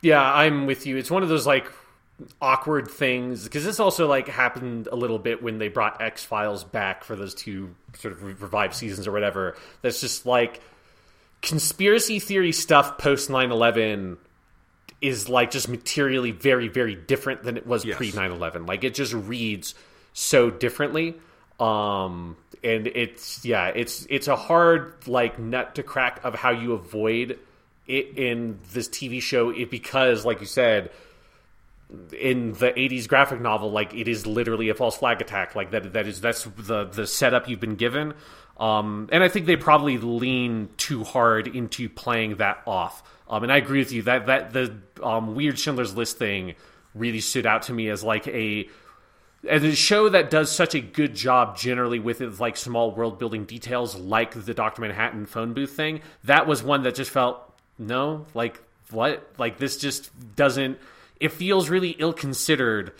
Yeah, 0.00 0.22
I'm 0.22 0.66
with 0.66 0.86
you. 0.86 0.96
It's 0.96 1.10
one 1.10 1.22
of 1.22 1.28
those 1.28 1.46
like 1.46 1.70
awkward 2.40 2.88
things 2.88 3.44
because 3.44 3.64
this 3.64 3.80
also 3.80 4.06
like 4.06 4.28
happened 4.28 4.88
a 4.90 4.96
little 4.96 5.18
bit 5.18 5.42
when 5.42 5.58
they 5.58 5.68
brought 5.68 6.00
X 6.00 6.24
Files 6.24 6.64
back 6.64 7.04
for 7.04 7.16
those 7.16 7.34
two 7.34 7.74
sort 7.98 8.12
of 8.12 8.22
revived 8.22 8.74
seasons 8.74 9.06
or 9.06 9.12
whatever. 9.12 9.56
That's 9.82 10.00
just 10.00 10.26
like 10.26 10.60
conspiracy 11.44 12.18
theory 12.18 12.50
stuff 12.52 12.98
post 12.98 13.28
9/11 13.30 14.16
is 15.00 15.28
like 15.28 15.50
just 15.50 15.68
materially 15.68 16.30
very 16.32 16.68
very 16.68 16.94
different 16.94 17.42
than 17.42 17.56
it 17.56 17.66
was 17.66 17.84
Yes. 17.84 17.96
pre 17.96 18.10
9/11. 18.10 18.66
Like 18.66 18.82
it 18.82 18.94
just 18.94 19.12
reads 19.12 19.74
so 20.12 20.50
differently. 20.50 21.14
Um 21.60 22.36
and 22.64 22.86
it's 22.86 23.44
yeah, 23.44 23.68
it's 23.68 24.06
it's 24.08 24.26
a 24.26 24.36
hard 24.36 25.06
like 25.06 25.38
nut 25.38 25.74
to 25.74 25.82
crack 25.82 26.20
of 26.24 26.34
how 26.34 26.50
you 26.50 26.72
avoid 26.72 27.38
it 27.86 28.16
in 28.18 28.58
this 28.72 28.88
TV 28.88 29.20
show 29.20 29.50
it, 29.50 29.70
because 29.70 30.24
like 30.24 30.40
you 30.40 30.46
said 30.46 30.90
in 32.18 32.52
the 32.54 32.72
80s 32.72 33.06
graphic 33.06 33.40
novel 33.42 33.70
like 33.70 33.92
it 33.94 34.08
is 34.08 34.26
literally 34.26 34.70
a 34.70 34.74
false 34.74 34.96
flag 34.96 35.20
attack 35.20 35.54
like 35.54 35.70
that 35.72 35.92
that 35.92 36.06
is 36.06 36.20
that's 36.22 36.44
the 36.56 36.84
the 36.86 37.06
setup 37.06 37.46
you've 37.46 37.60
been 37.60 37.76
given 37.76 38.14
um 38.58 39.08
and 39.12 39.22
i 39.22 39.28
think 39.28 39.46
they 39.46 39.56
probably 39.56 39.98
lean 39.98 40.68
too 40.76 41.04
hard 41.04 41.48
into 41.48 41.88
playing 41.88 42.36
that 42.36 42.62
off. 42.66 43.02
Um 43.28 43.42
and 43.42 43.52
i 43.52 43.56
agree 43.56 43.78
with 43.80 43.92
you. 43.92 44.02
That 44.02 44.26
that 44.26 44.52
the 44.52 44.76
um 45.02 45.34
weird 45.34 45.58
schindler's 45.58 45.96
list 45.96 46.18
thing 46.18 46.54
really 46.94 47.20
stood 47.20 47.46
out 47.46 47.62
to 47.62 47.72
me 47.72 47.88
as 47.88 48.04
like 48.04 48.26
a 48.28 48.68
as 49.48 49.62
a 49.62 49.74
show 49.74 50.08
that 50.08 50.30
does 50.30 50.50
such 50.50 50.74
a 50.74 50.80
good 50.80 51.14
job 51.14 51.56
generally 51.56 51.98
with 51.98 52.20
like 52.40 52.56
small 52.56 52.92
world 52.92 53.18
building 53.18 53.44
details 53.44 53.94
like 53.94 54.32
the 54.32 54.54
dr 54.54 54.80
manhattan 54.80 55.26
phone 55.26 55.52
booth 55.52 55.72
thing. 55.72 56.00
That 56.24 56.46
was 56.46 56.62
one 56.62 56.82
that 56.82 56.94
just 56.94 57.10
felt 57.10 57.40
no 57.78 58.26
like 58.34 58.62
what? 58.90 59.28
Like 59.38 59.58
this 59.58 59.76
just 59.76 60.10
doesn't 60.36 60.78
it 61.20 61.32
feels 61.32 61.68
really 61.68 61.90
ill 61.90 62.12
considered 62.12 62.92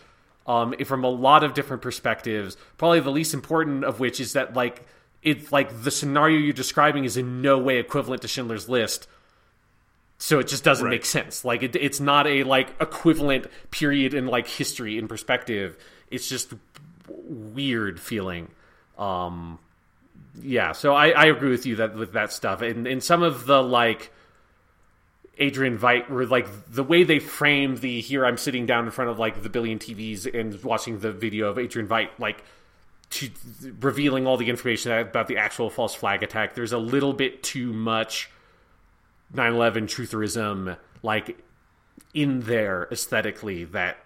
um 0.47 0.75
from 0.85 1.05
a 1.05 1.11
lot 1.11 1.45
of 1.45 1.55
different 1.55 1.83
perspectives. 1.83 2.57
Probably 2.77 3.01
the 3.01 3.11
least 3.11 3.35
important 3.35 3.85
of 3.85 4.01
which 4.01 4.21
is 4.21 4.35
that 4.35 4.55
like 4.55 4.87
it's 5.25 5.51
like 5.51 5.83
the 5.83 5.91
scenario 5.91 6.39
you're 6.39 6.53
describing 6.53 7.05
is 7.05 7.17
in 7.17 7.43
no 7.43 7.59
way 7.59 7.79
equivalent 7.79 8.23
to 8.23 8.29
schindler's 8.29 8.69
list. 8.69 9.09
So 10.19 10.39
it 10.39 10.47
just 10.47 10.63
doesn't 10.63 10.85
Right. 10.85 10.93
make 10.93 11.05
sense. 11.05 11.45
Like 11.45 11.63
it, 11.63 11.75
it's 11.75 11.99
not 11.99 12.27
a 12.27 12.45
like 12.45 12.75
equivalent 12.81 13.47
period 13.71 14.15
in 14.15 14.27
like 14.27 14.47
history 14.47 14.97
in 14.99 15.09
perspective. 15.09 15.77
It's 16.11 16.29
just 16.29 16.53
weird 17.09 17.99
feeling. 17.99 18.51
Um 18.99 19.59
yeah 20.43 20.73
so 20.73 20.95
i 20.95 21.11
i 21.11 21.27
agree 21.27 21.51
with 21.51 21.65
you 21.65 21.77
that 21.77 21.95
with 21.95 22.13
that 22.13 22.33
stuff. 22.33 22.61
And 22.63 22.87
and 22.87 23.03
some 23.03 23.23
of 23.23 23.47
the 23.47 23.63
like 23.63 24.13
Adrian 25.39 25.77
Veidt 25.79 26.09
were 26.09 26.27
like 26.27 26.47
the 26.73 26.85
way 26.85 27.03
they 27.03 27.19
framed 27.19 27.79
the 27.79 28.01
here 28.01 28.25
I'm 28.25 28.37
sitting 28.37 28.67
down 28.67 28.85
in 28.85 28.91
front 28.93 29.11
of 29.11 29.19
like 29.19 29.43
the 29.43 29.49
billion 29.49 29.79
TVs 29.79 30.33
and 30.33 30.63
watching 30.63 31.01
the 31.01 31.13
video 31.13 31.49
of 31.49 31.59
Adrian 31.59 31.89
Veidt 31.89 32.11
like 32.19 32.45
to, 33.15 33.31
revealing 33.81 34.27
all 34.27 34.37
the 34.37 34.51
information 34.51 34.93
about 34.93 35.29
the 35.29 35.37
actual 35.37 35.71
false 35.71 35.95
flag 35.95 36.23
attack. 36.23 36.55
There's 36.55 36.73
a 36.73 36.79
little 36.79 37.13
bit 37.13 37.43
too 37.43 37.73
much 37.73 38.31
9/11 39.35 39.85
trutherism 39.85 40.77
like 41.03 41.39
in 42.13 42.41
there 42.41 42.89
aesthetically 42.91 43.65
that 43.65 43.99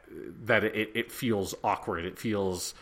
that 0.45 0.65
it, 0.65 0.91
it 0.95 1.13
feels 1.13 1.55
awkward. 1.65 2.05
It 2.05 2.19
feels 2.19 2.75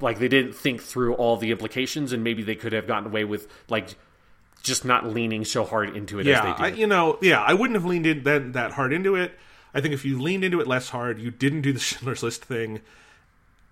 like 0.00 0.18
they 0.18 0.28
didn't 0.28 0.54
think 0.54 0.82
through 0.82 1.14
all 1.14 1.36
the 1.36 1.50
implications 1.50 2.12
and 2.12 2.24
maybe 2.24 2.42
they 2.42 2.54
could 2.54 2.72
have 2.72 2.86
gotten 2.86 3.06
away 3.06 3.24
with 3.24 3.46
like 3.68 3.96
just 4.62 4.84
not 4.84 5.06
leaning 5.06 5.44
so 5.44 5.64
hard 5.64 5.94
into 5.96 6.18
it 6.18 6.26
yeah, 6.26 6.38
as 6.38 6.58
they 6.58 6.64
I, 6.64 6.68
you 6.68 6.86
know, 6.86 7.18
yeah, 7.20 7.42
I 7.42 7.52
wouldn't 7.54 7.74
have 7.74 7.84
leaned 7.84 8.06
in 8.06 8.22
that 8.24 8.52
that 8.54 8.72
hard 8.72 8.92
into 8.92 9.14
it. 9.16 9.38
I 9.74 9.80
think 9.80 9.94
if 9.94 10.04
you 10.04 10.20
leaned 10.20 10.44
into 10.44 10.60
it 10.60 10.66
less 10.66 10.90
hard, 10.90 11.20
you 11.20 11.30
didn't 11.30 11.62
do 11.62 11.72
the 11.72 11.80
Schindler's 11.80 12.22
List 12.22 12.44
thing, 12.44 12.80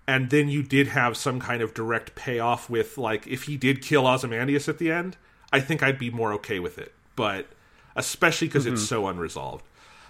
and 0.07 0.29
then 0.29 0.49
you 0.49 0.63
did 0.63 0.87
have 0.87 1.15
some 1.15 1.39
kind 1.39 1.61
of 1.61 1.73
direct 1.73 2.15
payoff 2.15 2.69
with 2.69 2.97
like 2.97 3.27
if 3.27 3.43
he 3.43 3.57
did 3.57 3.81
kill 3.81 4.07
Ozymandias 4.07 4.67
at 4.67 4.77
the 4.77 4.91
end, 4.91 5.17
I 5.53 5.59
think 5.59 5.83
I'd 5.83 5.99
be 5.99 6.09
more 6.09 6.33
okay 6.33 6.59
with 6.59 6.77
it. 6.77 6.93
But 7.15 7.47
especially 7.95 8.47
because 8.47 8.65
it's 8.65 8.83
so 8.87 9.07
unresolved. 9.07 9.65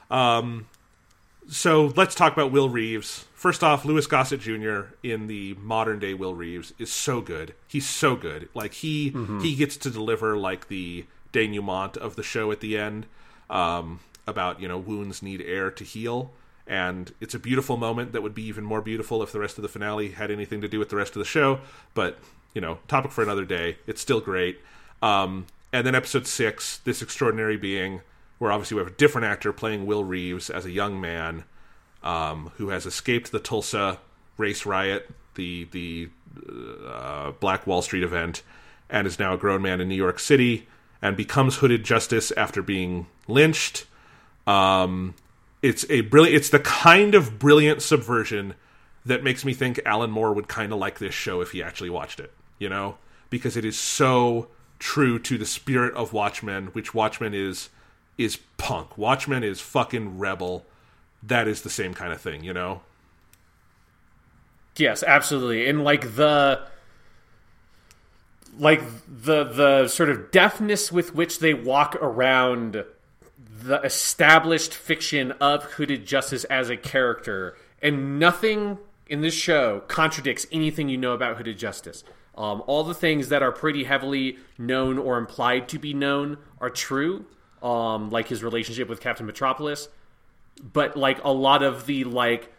Um, 0.09 0.67
so 1.49 1.93
let's 1.95 2.15
talk 2.15 2.33
about 2.33 2.51
Will 2.51 2.69
Reeves. 2.69 3.25
First 3.33 3.63
off, 3.63 3.83
Louis 3.85 4.05
Gossett 4.05 4.39
Jr. 4.39 4.93
in 5.01 5.27
the 5.27 5.55
modern 5.55 5.99
day 5.99 6.13
Will 6.13 6.35
Reeves 6.35 6.73
is 6.77 6.91
so 6.91 7.21
good. 7.21 7.53
He's 7.67 7.87
so 7.87 8.15
good. 8.15 8.49
Like 8.53 8.73
he 8.75 9.09
he 9.41 9.55
gets 9.55 9.77
to 9.77 9.89
deliver 9.89 10.37
like 10.37 10.67
the 10.67 11.05
denouement 11.31 11.97
of 11.97 12.15
the 12.15 12.23
show 12.23 12.51
at 12.51 12.59
the 12.59 12.77
end 12.77 13.07
um, 13.49 13.99
about 14.27 14.61
you 14.61 14.67
know 14.67 14.77
wounds 14.77 15.21
need 15.23 15.41
air 15.41 15.71
to 15.71 15.83
heal, 15.83 16.31
and 16.71 17.13
it's 17.19 17.35
a 17.35 17.39
beautiful 17.39 17.75
moment 17.75 18.13
that 18.13 18.23
would 18.23 18.33
be 18.33 18.43
even 18.43 18.63
more 18.63 18.81
beautiful 18.81 19.21
if 19.21 19.33
the 19.33 19.41
rest 19.41 19.57
of 19.57 19.61
the 19.61 19.67
finale 19.67 20.11
had 20.11 20.31
anything 20.31 20.61
to 20.61 20.69
do 20.69 20.79
with 20.79 20.87
the 20.87 20.95
rest 20.95 21.17
of 21.17 21.19
the 21.19 21.25
show. 21.25 21.59
But 21.93 22.17
you 22.53 22.61
know, 22.61 22.79
topic 22.87 23.11
for 23.11 23.21
another 23.21 23.43
day. 23.43 23.77
It's 23.87 24.01
still 24.01 24.21
great. 24.21 24.57
Um, 25.01 25.47
and 25.73 25.85
then 25.85 25.95
episode 25.95 26.25
six, 26.25 26.77
this 26.79 27.01
extraordinary 27.01 27.57
being, 27.57 28.01
where 28.39 28.53
obviously 28.53 28.75
we 28.75 28.83
have 28.83 28.93
a 28.93 28.95
different 28.95 29.27
actor 29.27 29.51
playing 29.51 29.85
Will 29.85 30.05
Reeves 30.05 30.49
as 30.49 30.65
a 30.65 30.71
young 30.71 31.01
man 31.01 31.43
um, 32.03 32.51
who 32.55 32.69
has 32.69 32.85
escaped 32.85 33.33
the 33.33 33.39
Tulsa 33.39 33.99
race 34.37 34.65
riot, 34.65 35.09
the 35.35 35.65
the 35.71 36.09
uh, 36.87 37.31
Black 37.31 37.67
Wall 37.67 37.81
Street 37.81 38.03
event, 38.03 38.43
and 38.89 39.05
is 39.05 39.19
now 39.19 39.33
a 39.33 39.37
grown 39.37 39.61
man 39.61 39.81
in 39.81 39.89
New 39.89 39.95
York 39.95 40.19
City 40.19 40.69
and 41.01 41.17
becomes 41.17 41.57
hooded 41.57 41.83
justice 41.83 42.31
after 42.31 42.61
being 42.61 43.07
lynched. 43.27 43.87
Um, 44.47 45.15
it's 45.61 45.85
a 45.89 46.01
brilliant. 46.01 46.35
It's 46.35 46.49
the 46.49 46.59
kind 46.59 47.15
of 47.15 47.39
brilliant 47.39 47.81
subversion 47.81 48.55
that 49.05 49.23
makes 49.23 49.43
me 49.45 49.53
think 49.53 49.79
Alan 49.85 50.11
Moore 50.11 50.33
would 50.33 50.47
kind 50.47 50.71
of 50.71 50.79
like 50.79 50.99
this 50.99 51.13
show 51.13 51.41
if 51.41 51.51
he 51.51 51.61
actually 51.61 51.89
watched 51.89 52.19
it. 52.19 52.31
You 52.59 52.69
know, 52.69 52.97
because 53.29 53.57
it 53.57 53.65
is 53.65 53.77
so 53.77 54.47
true 54.79 55.19
to 55.19 55.37
the 55.37 55.45
spirit 55.45 55.93
of 55.93 56.13
Watchmen, 56.13 56.67
which 56.67 56.93
Watchmen 56.93 57.33
is 57.33 57.69
is 58.17 58.37
punk. 58.57 58.97
Watchmen 58.97 59.43
is 59.43 59.59
fucking 59.59 60.19
rebel. 60.19 60.65
That 61.23 61.47
is 61.47 61.61
the 61.61 61.69
same 61.69 61.93
kind 61.93 62.11
of 62.11 62.19
thing, 62.19 62.43
you 62.43 62.53
know. 62.53 62.81
Yes, 64.77 65.03
absolutely. 65.03 65.67
And 65.67 65.83
like 65.83 66.15
the 66.15 66.61
like 68.57 68.81
the 69.07 69.43
the 69.43 69.87
sort 69.87 70.09
of 70.09 70.31
deftness 70.31 70.91
with 70.91 71.13
which 71.15 71.39
they 71.39 71.53
walk 71.53 71.95
around 72.01 72.83
the 73.63 73.81
established 73.81 74.73
fiction 74.73 75.31
of 75.33 75.63
Hooded 75.63 76.05
Justice 76.05 76.43
as 76.45 76.69
a 76.69 76.77
character, 76.77 77.55
and 77.81 78.19
nothing 78.19 78.77
in 79.07 79.21
this 79.21 79.33
show 79.33 79.81
contradicts 79.87 80.45
anything 80.51 80.89
you 80.89 80.97
know 80.97 81.13
about 81.13 81.37
Hooded 81.37 81.57
Justice. 81.57 82.03
Um, 82.35 82.63
all 82.65 82.83
the 82.83 82.93
things 82.93 83.29
that 83.29 83.43
are 83.43 83.51
pretty 83.51 83.83
heavily 83.83 84.37
known 84.57 84.97
or 84.97 85.17
implied 85.17 85.67
to 85.69 85.79
be 85.79 85.93
known 85.93 86.37
are 86.59 86.69
true, 86.69 87.25
um, 87.61 88.09
like 88.09 88.29
his 88.29 88.43
relationship 88.43 88.87
with 88.87 89.01
Captain 89.01 89.25
Metropolis. 89.25 89.89
But 90.61 90.95
like 90.95 91.23
a 91.23 91.31
lot 91.31 91.61
of 91.61 91.85
the 91.85 92.03
like 92.05 92.53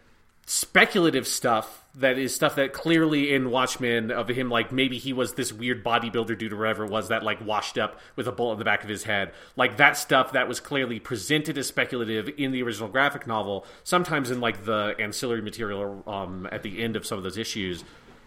speculative 0.45 1.27
stuff 1.27 1.82
that 1.95 2.17
is 2.17 2.33
stuff 2.33 2.55
that 2.55 2.73
clearly 2.73 3.33
in 3.33 3.51
Watchmen 3.51 4.09
of 4.09 4.27
him 4.27 4.49
like 4.49 4.71
maybe 4.71 4.97
he 4.97 5.13
was 5.13 5.33
this 5.33 5.53
weird 5.53 5.83
bodybuilder 5.83 6.37
dude 6.37 6.51
or 6.51 6.57
whatever 6.57 6.85
it 6.85 6.89
was 6.89 7.09
that 7.09 7.21
like 7.21 7.45
washed 7.45 7.77
up 7.77 7.99
with 8.15 8.27
a 8.27 8.31
bullet 8.31 8.53
in 8.53 8.59
the 8.59 8.65
back 8.65 8.83
of 8.83 8.89
his 8.89 9.03
head. 9.03 9.31
Like 9.55 9.77
that 9.77 9.95
stuff 9.95 10.31
that 10.31 10.47
was 10.47 10.59
clearly 10.59 10.99
presented 10.99 11.57
as 11.57 11.67
speculative 11.67 12.29
in 12.37 12.51
the 12.51 12.63
original 12.63 12.89
graphic 12.89 13.27
novel, 13.27 13.65
sometimes 13.83 14.31
in 14.31 14.41
like 14.41 14.65
the 14.65 14.95
ancillary 14.97 15.41
material 15.41 16.03
um, 16.07 16.47
at 16.51 16.63
the 16.63 16.81
end 16.81 16.95
of 16.95 17.05
some 17.05 17.19
of 17.19 17.23
those 17.23 17.37
issues. 17.37 17.83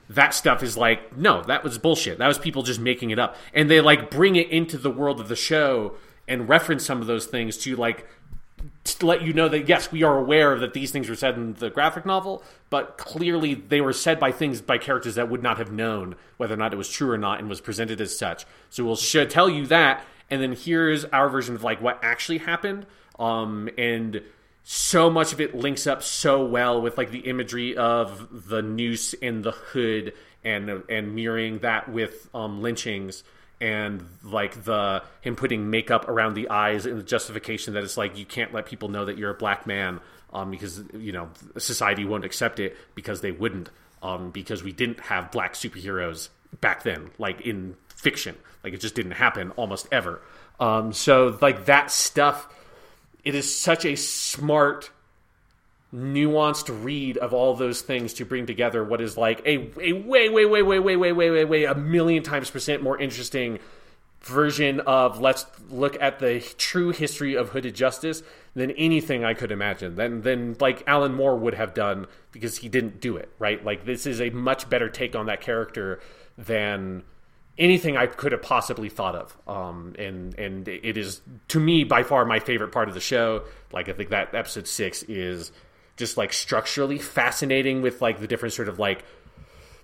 That 0.08 0.32
stuff 0.32 0.62
is 0.62 0.76
like 0.76 1.16
no, 1.16 1.42
that 1.42 1.64
was 1.64 1.78
bullshit. 1.78 2.18
That 2.18 2.28
was 2.28 2.38
people 2.38 2.62
just 2.62 2.78
making 2.78 3.10
it 3.10 3.18
up, 3.18 3.34
and 3.52 3.68
they 3.68 3.80
like 3.80 4.12
bring 4.12 4.36
it 4.36 4.48
into 4.48 4.78
the 4.78 4.90
world 4.90 5.18
of 5.18 5.26
the 5.26 5.34
show 5.34 5.96
and 6.28 6.48
reference 6.48 6.84
some 6.84 7.00
of 7.00 7.08
those 7.08 7.26
things 7.26 7.56
to 7.58 7.74
like 7.74 8.06
to 8.84 9.06
let 9.06 9.22
you 9.22 9.32
know 9.32 9.48
that 9.48 9.68
yes, 9.68 9.90
we 9.90 10.02
are 10.02 10.16
aware 10.16 10.58
that 10.58 10.72
these 10.72 10.90
things 10.90 11.08
were 11.08 11.14
said 11.14 11.34
in 11.34 11.54
the 11.54 11.70
graphic 11.70 12.06
novel, 12.06 12.42
but 12.70 12.96
clearly 12.98 13.54
they 13.54 13.80
were 13.80 13.92
said 13.92 14.18
by 14.18 14.32
things 14.32 14.60
by 14.60 14.78
characters 14.78 15.16
that 15.16 15.28
would 15.28 15.42
not 15.42 15.58
have 15.58 15.72
known 15.72 16.14
whether 16.36 16.54
or 16.54 16.56
not 16.56 16.72
it 16.72 16.76
was 16.76 16.88
true 16.88 17.10
or 17.10 17.18
not, 17.18 17.38
and 17.38 17.48
was 17.48 17.60
presented 17.60 18.00
as 18.00 18.16
such. 18.16 18.46
So 18.70 18.84
we'll 18.84 18.96
sh- 18.96 19.26
tell 19.28 19.48
you 19.48 19.66
that, 19.66 20.04
and 20.30 20.42
then 20.42 20.52
here's 20.52 21.04
our 21.06 21.28
version 21.28 21.54
of 21.54 21.64
like 21.64 21.80
what 21.80 21.98
actually 22.02 22.38
happened. 22.38 22.86
Um, 23.18 23.68
and 23.78 24.22
so 24.62 25.10
much 25.10 25.32
of 25.32 25.40
it 25.40 25.54
links 25.54 25.86
up 25.86 26.02
so 26.02 26.44
well 26.44 26.80
with 26.80 26.98
like 26.98 27.10
the 27.10 27.20
imagery 27.20 27.76
of 27.76 28.48
the 28.48 28.62
noose 28.62 29.14
and 29.20 29.44
the 29.44 29.52
hood, 29.52 30.12
and 30.44 30.82
and 30.88 31.14
mirroring 31.14 31.58
that 31.60 31.88
with 31.88 32.28
um, 32.34 32.62
lynchings 32.62 33.24
and 33.60 34.06
like 34.22 34.64
the 34.64 35.02
him 35.20 35.36
putting 35.36 35.70
makeup 35.70 36.08
around 36.08 36.34
the 36.34 36.50
eyes 36.50 36.86
and 36.86 36.98
the 36.98 37.02
justification 37.02 37.74
that 37.74 37.84
it's 37.84 37.96
like 37.96 38.18
you 38.18 38.26
can't 38.26 38.52
let 38.52 38.66
people 38.66 38.88
know 38.88 39.04
that 39.04 39.16
you're 39.16 39.30
a 39.30 39.34
black 39.34 39.66
man 39.66 40.00
um, 40.32 40.50
because 40.50 40.82
you 40.94 41.12
know 41.12 41.30
society 41.58 42.04
won't 42.04 42.24
accept 42.24 42.60
it 42.60 42.76
because 42.94 43.20
they 43.20 43.32
wouldn't 43.32 43.70
um, 44.02 44.30
because 44.30 44.62
we 44.62 44.72
didn't 44.72 45.00
have 45.00 45.30
black 45.30 45.54
superheroes 45.54 46.28
back 46.60 46.82
then 46.82 47.10
like 47.18 47.40
in 47.40 47.76
fiction. 47.88 48.36
Like 48.62 48.74
it 48.74 48.80
just 48.80 48.94
didn't 48.94 49.12
happen 49.12 49.52
almost 49.52 49.88
ever. 49.90 50.20
Um, 50.60 50.92
so 50.92 51.38
like 51.40 51.66
that 51.66 51.90
stuff 51.90 52.52
it 53.26 53.34
is 53.34 53.58
such 53.58 53.84
a 53.84 53.96
smart 53.96 54.90
nuanced 55.94 56.84
read 56.84 57.16
of 57.18 57.32
all 57.32 57.54
those 57.54 57.80
things 57.80 58.12
to 58.14 58.24
bring 58.24 58.46
together 58.46 58.82
what 58.84 59.00
is 59.00 59.16
like 59.16 59.40
a, 59.46 59.70
a 59.80 59.92
way, 59.92 60.28
way, 60.28 60.44
way, 60.44 60.62
way, 60.62 60.78
way, 60.78 60.96
way, 60.96 61.12
way, 61.12 61.30
way, 61.30 61.44
way, 61.44 61.64
a 61.64 61.74
million 61.74 62.22
times 62.22 62.50
percent 62.50 62.82
more 62.82 63.00
interesting 63.00 63.58
version 64.20 64.80
of 64.80 65.20
let's 65.20 65.46
look 65.70 65.96
at 66.02 66.18
the 66.18 66.40
true 66.58 66.90
history 66.90 67.36
of 67.36 67.50
hooded 67.50 67.74
justice 67.74 68.22
than 68.54 68.72
anything 68.72 69.24
I 69.24 69.34
could 69.34 69.52
imagine. 69.52 69.94
Than 69.94 70.22
than 70.22 70.56
like 70.60 70.82
Alan 70.86 71.14
Moore 71.14 71.36
would 71.36 71.54
have 71.54 71.74
done 71.74 72.06
because 72.32 72.58
he 72.58 72.68
didn't 72.68 73.00
do 73.00 73.16
it, 73.16 73.30
right? 73.38 73.64
Like 73.64 73.84
this 73.84 74.06
is 74.06 74.20
a 74.20 74.30
much 74.30 74.68
better 74.68 74.88
take 74.88 75.14
on 75.14 75.26
that 75.26 75.40
character 75.40 76.00
than 76.36 77.04
anything 77.58 77.96
I 77.96 78.06
could 78.06 78.32
have 78.32 78.42
possibly 78.42 78.88
thought 78.88 79.14
of. 79.14 79.36
Um, 79.46 79.94
and 79.98 80.34
and 80.38 80.66
it 80.66 80.96
is 80.96 81.20
to 81.48 81.60
me 81.60 81.84
by 81.84 82.02
far 82.02 82.24
my 82.24 82.40
favorite 82.40 82.72
part 82.72 82.88
of 82.88 82.94
the 82.94 83.00
show. 83.00 83.44
Like 83.72 83.88
I 83.88 83.92
think 83.92 84.10
that 84.10 84.34
episode 84.34 84.66
six 84.66 85.04
is 85.04 85.52
just 85.96 86.16
like 86.16 86.32
structurally 86.32 86.98
fascinating 86.98 87.82
with 87.82 88.02
like 88.02 88.20
the 88.20 88.26
different 88.26 88.52
sort 88.54 88.68
of 88.68 88.78
like 88.78 89.04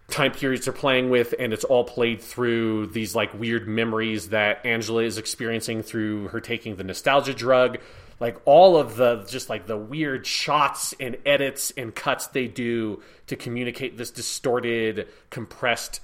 time 0.08 0.32
periods 0.32 0.66
they're 0.66 0.74
playing 0.74 1.08
with 1.08 1.34
and 1.38 1.52
it's 1.52 1.64
all 1.64 1.84
played 1.84 2.20
through 2.20 2.86
these 2.88 3.14
like 3.14 3.32
weird 3.34 3.66
memories 3.66 4.28
that 4.28 4.64
Angela 4.64 5.02
is 5.02 5.16
experiencing 5.16 5.82
through 5.82 6.28
her 6.28 6.40
taking 6.40 6.76
the 6.76 6.84
nostalgia 6.84 7.32
drug. 7.32 7.78
Like 8.20 8.36
all 8.44 8.76
of 8.76 8.96
the 8.96 9.24
just 9.28 9.48
like 9.48 9.66
the 9.66 9.76
weird 9.76 10.26
shots 10.26 10.94
and 11.00 11.16
edits 11.24 11.72
and 11.76 11.94
cuts 11.94 12.28
they 12.28 12.46
do 12.46 13.02
to 13.26 13.36
communicate 13.36 13.96
this 13.96 14.10
distorted 14.10 15.08
compressed 15.30 16.00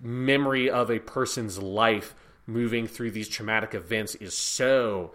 memory 0.00 0.70
of 0.70 0.90
a 0.90 1.00
person's 1.00 1.58
life 1.58 2.14
moving 2.46 2.86
through 2.86 3.10
these 3.10 3.28
traumatic 3.28 3.74
events 3.74 4.14
is 4.16 4.36
so 4.36 5.12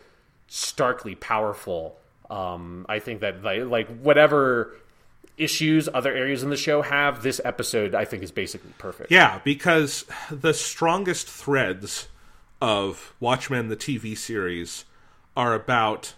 starkly 0.47 1.15
powerful 1.15 1.97
um, 2.29 2.85
I 2.87 2.99
think 2.99 3.21
that 3.21 3.43
like, 3.43 3.63
like 3.65 3.87
whatever 3.99 4.75
issues 5.37 5.87
other 5.93 6.13
areas 6.13 6.43
in 6.43 6.49
the 6.49 6.57
show 6.57 6.81
have, 6.81 7.23
this 7.23 7.39
episode 7.43 7.95
I 7.95 8.05
think 8.05 8.23
is 8.23 8.31
basically 8.31 8.73
perfect. 8.77 9.11
Yeah, 9.11 9.39
because 9.43 10.05
the 10.29 10.53
strongest 10.53 11.27
threads 11.27 12.09
of 12.61 13.13
Watchmen 13.19 13.69
the 13.69 13.77
TV 13.77 14.17
series 14.17 14.85
are 15.35 15.53
about 15.53 16.15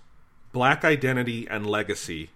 black 0.52 0.84
identity 0.84 1.48
and 1.48 1.66
legacy 1.66 2.32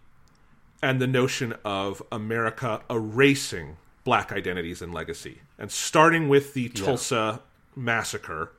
and 0.82 1.02
the 1.02 1.08
notion 1.08 1.56
of 1.66 2.02
America 2.12 2.82
erasing 2.90 3.78
black 4.04 4.32
identities 4.32 4.82
and 4.82 4.94
legacy. 4.94 5.42
And 5.58 5.72
starting 5.72 6.30
with 6.30 6.54
the 6.54 6.70
Tulsa 6.70 7.16
yeah. 7.16 7.38
massacre 7.76 8.52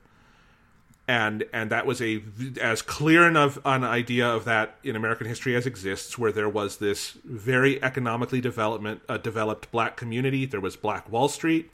and 1.09 1.45
and 1.53 1.71
that 1.71 1.87
was 1.87 2.03
a 2.03 2.23
as 2.61 2.83
clear 2.83 3.27
enough 3.27 3.59
an 3.65 3.85
idea 3.85 4.27
of 4.27 4.45
that 4.45 4.77
in 4.83 4.97
American 4.97 5.27
history 5.27 5.55
as 5.55 5.67
exists, 5.67 6.19
where 6.19 6.33
there 6.33 6.49
was 6.49 6.79
this 6.79 7.13
very 7.25 7.83
economically 7.83 8.41
development 8.41 9.03
uh, 9.09 9.17
developed 9.17 9.71
black 9.71 9.97
community. 9.97 10.47
There 10.47 10.61
was 10.61 10.77
Black 10.77 11.11
Wall 11.11 11.29
Street. 11.29 11.71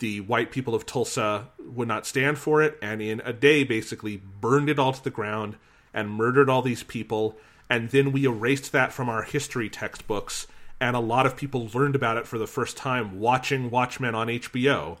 The 0.00 0.20
white 0.20 0.50
people 0.50 0.74
of 0.74 0.84
Tulsa 0.84 1.48
would 1.58 1.88
not 1.88 2.06
stand 2.06 2.38
for 2.38 2.62
it, 2.62 2.76
and 2.82 3.00
in 3.00 3.20
a 3.24 3.32
day, 3.32 3.64
basically 3.64 4.20
burned 4.40 4.68
it 4.68 4.78
all 4.78 4.92
to 4.92 5.02
the 5.02 5.10
ground 5.10 5.56
and 5.94 6.10
murdered 6.10 6.50
all 6.50 6.62
these 6.62 6.82
people. 6.82 7.38
And 7.70 7.90
then 7.90 8.12
we 8.12 8.26
erased 8.26 8.72
that 8.72 8.92
from 8.92 9.08
our 9.08 9.22
history 9.22 9.70
textbooks, 9.70 10.46
and 10.80 10.94
a 10.94 11.00
lot 11.00 11.24
of 11.24 11.36
people 11.36 11.70
learned 11.72 11.94
about 11.94 12.18
it 12.18 12.26
for 12.26 12.38
the 12.38 12.46
first 12.46 12.76
time 12.76 13.20
watching 13.20 13.70
Watchmen 13.70 14.14
on 14.14 14.26
HBO 14.26 14.98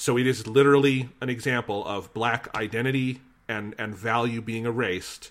so 0.00 0.16
it 0.16 0.26
is 0.26 0.46
literally 0.46 1.10
an 1.20 1.28
example 1.28 1.84
of 1.84 2.14
black 2.14 2.48
identity 2.56 3.20
and, 3.46 3.74
and 3.76 3.94
value 3.94 4.40
being 4.40 4.64
erased 4.64 5.30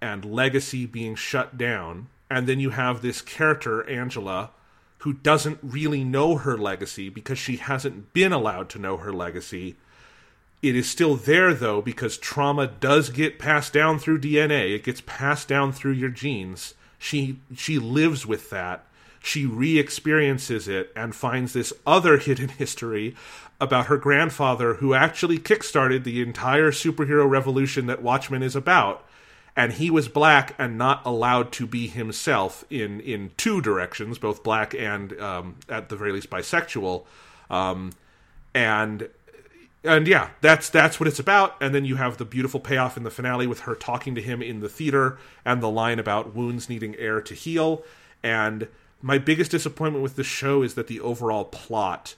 and 0.00 0.24
legacy 0.24 0.86
being 0.86 1.14
shut 1.14 1.58
down. 1.58 2.06
And 2.30 2.46
then 2.46 2.60
you 2.60 2.70
have 2.70 3.02
this 3.02 3.20
character, 3.20 3.86
Angela, 3.86 4.52
who 5.00 5.12
doesn't 5.12 5.58
really 5.62 6.02
know 6.02 6.36
her 6.36 6.56
legacy 6.56 7.10
because 7.10 7.38
she 7.38 7.56
hasn't 7.56 8.14
been 8.14 8.32
allowed 8.32 8.70
to 8.70 8.78
know 8.78 8.96
her 8.96 9.12
legacy. 9.12 9.76
It 10.62 10.74
is 10.74 10.88
still 10.88 11.16
there 11.16 11.52
though 11.52 11.82
because 11.82 12.16
trauma 12.16 12.66
does 12.66 13.10
get 13.10 13.38
passed 13.38 13.74
down 13.74 13.98
through 13.98 14.20
DNA. 14.22 14.74
It 14.74 14.84
gets 14.84 15.02
passed 15.02 15.46
down 15.46 15.72
through 15.72 15.92
your 15.92 16.08
genes. 16.08 16.72
She 16.98 17.38
she 17.54 17.78
lives 17.78 18.24
with 18.24 18.48
that. 18.48 18.86
She 19.24 19.46
re-experiences 19.46 20.68
it 20.68 20.92
and 20.94 21.14
finds 21.14 21.54
this 21.54 21.72
other 21.86 22.18
hidden 22.18 22.50
history 22.50 23.16
about 23.58 23.86
her 23.86 23.96
grandfather 23.96 24.74
who 24.74 24.92
actually 24.92 25.38
kickstarted 25.38 26.04
the 26.04 26.20
entire 26.20 26.70
superhero 26.70 27.26
revolution 27.26 27.86
that 27.86 28.02
Watchmen 28.02 28.42
is 28.42 28.54
about. 28.54 29.02
And 29.56 29.72
he 29.72 29.90
was 29.90 30.08
black 30.08 30.54
and 30.58 30.76
not 30.76 31.00
allowed 31.06 31.52
to 31.52 31.66
be 31.66 31.86
himself 31.86 32.66
in, 32.68 33.00
in 33.00 33.30
two 33.38 33.62
directions, 33.62 34.18
both 34.18 34.42
black 34.42 34.74
and 34.74 35.18
um, 35.18 35.56
at 35.70 35.88
the 35.88 35.96
very 35.96 36.12
least 36.12 36.28
bisexual. 36.28 37.06
Um, 37.48 37.92
and 38.54 39.08
and 39.84 40.06
yeah, 40.06 40.30
that's 40.42 40.68
that's 40.68 41.00
what 41.00 41.06
it's 41.06 41.18
about. 41.18 41.56
And 41.62 41.74
then 41.74 41.86
you 41.86 41.96
have 41.96 42.18
the 42.18 42.26
beautiful 42.26 42.60
payoff 42.60 42.98
in 42.98 43.04
the 43.04 43.10
finale 43.10 43.46
with 43.46 43.60
her 43.60 43.74
talking 43.74 44.14
to 44.16 44.20
him 44.20 44.42
in 44.42 44.60
the 44.60 44.68
theater 44.68 45.18
and 45.46 45.62
the 45.62 45.70
line 45.70 45.98
about 45.98 46.34
wounds 46.34 46.68
needing 46.68 46.94
air 46.96 47.22
to 47.22 47.34
heal. 47.34 47.84
And 48.22 48.68
my 49.04 49.18
biggest 49.18 49.50
disappointment 49.50 50.02
with 50.02 50.16
the 50.16 50.24
show 50.24 50.62
is 50.62 50.74
that 50.74 50.86
the 50.86 50.98
overall 50.98 51.44
plot 51.44 52.14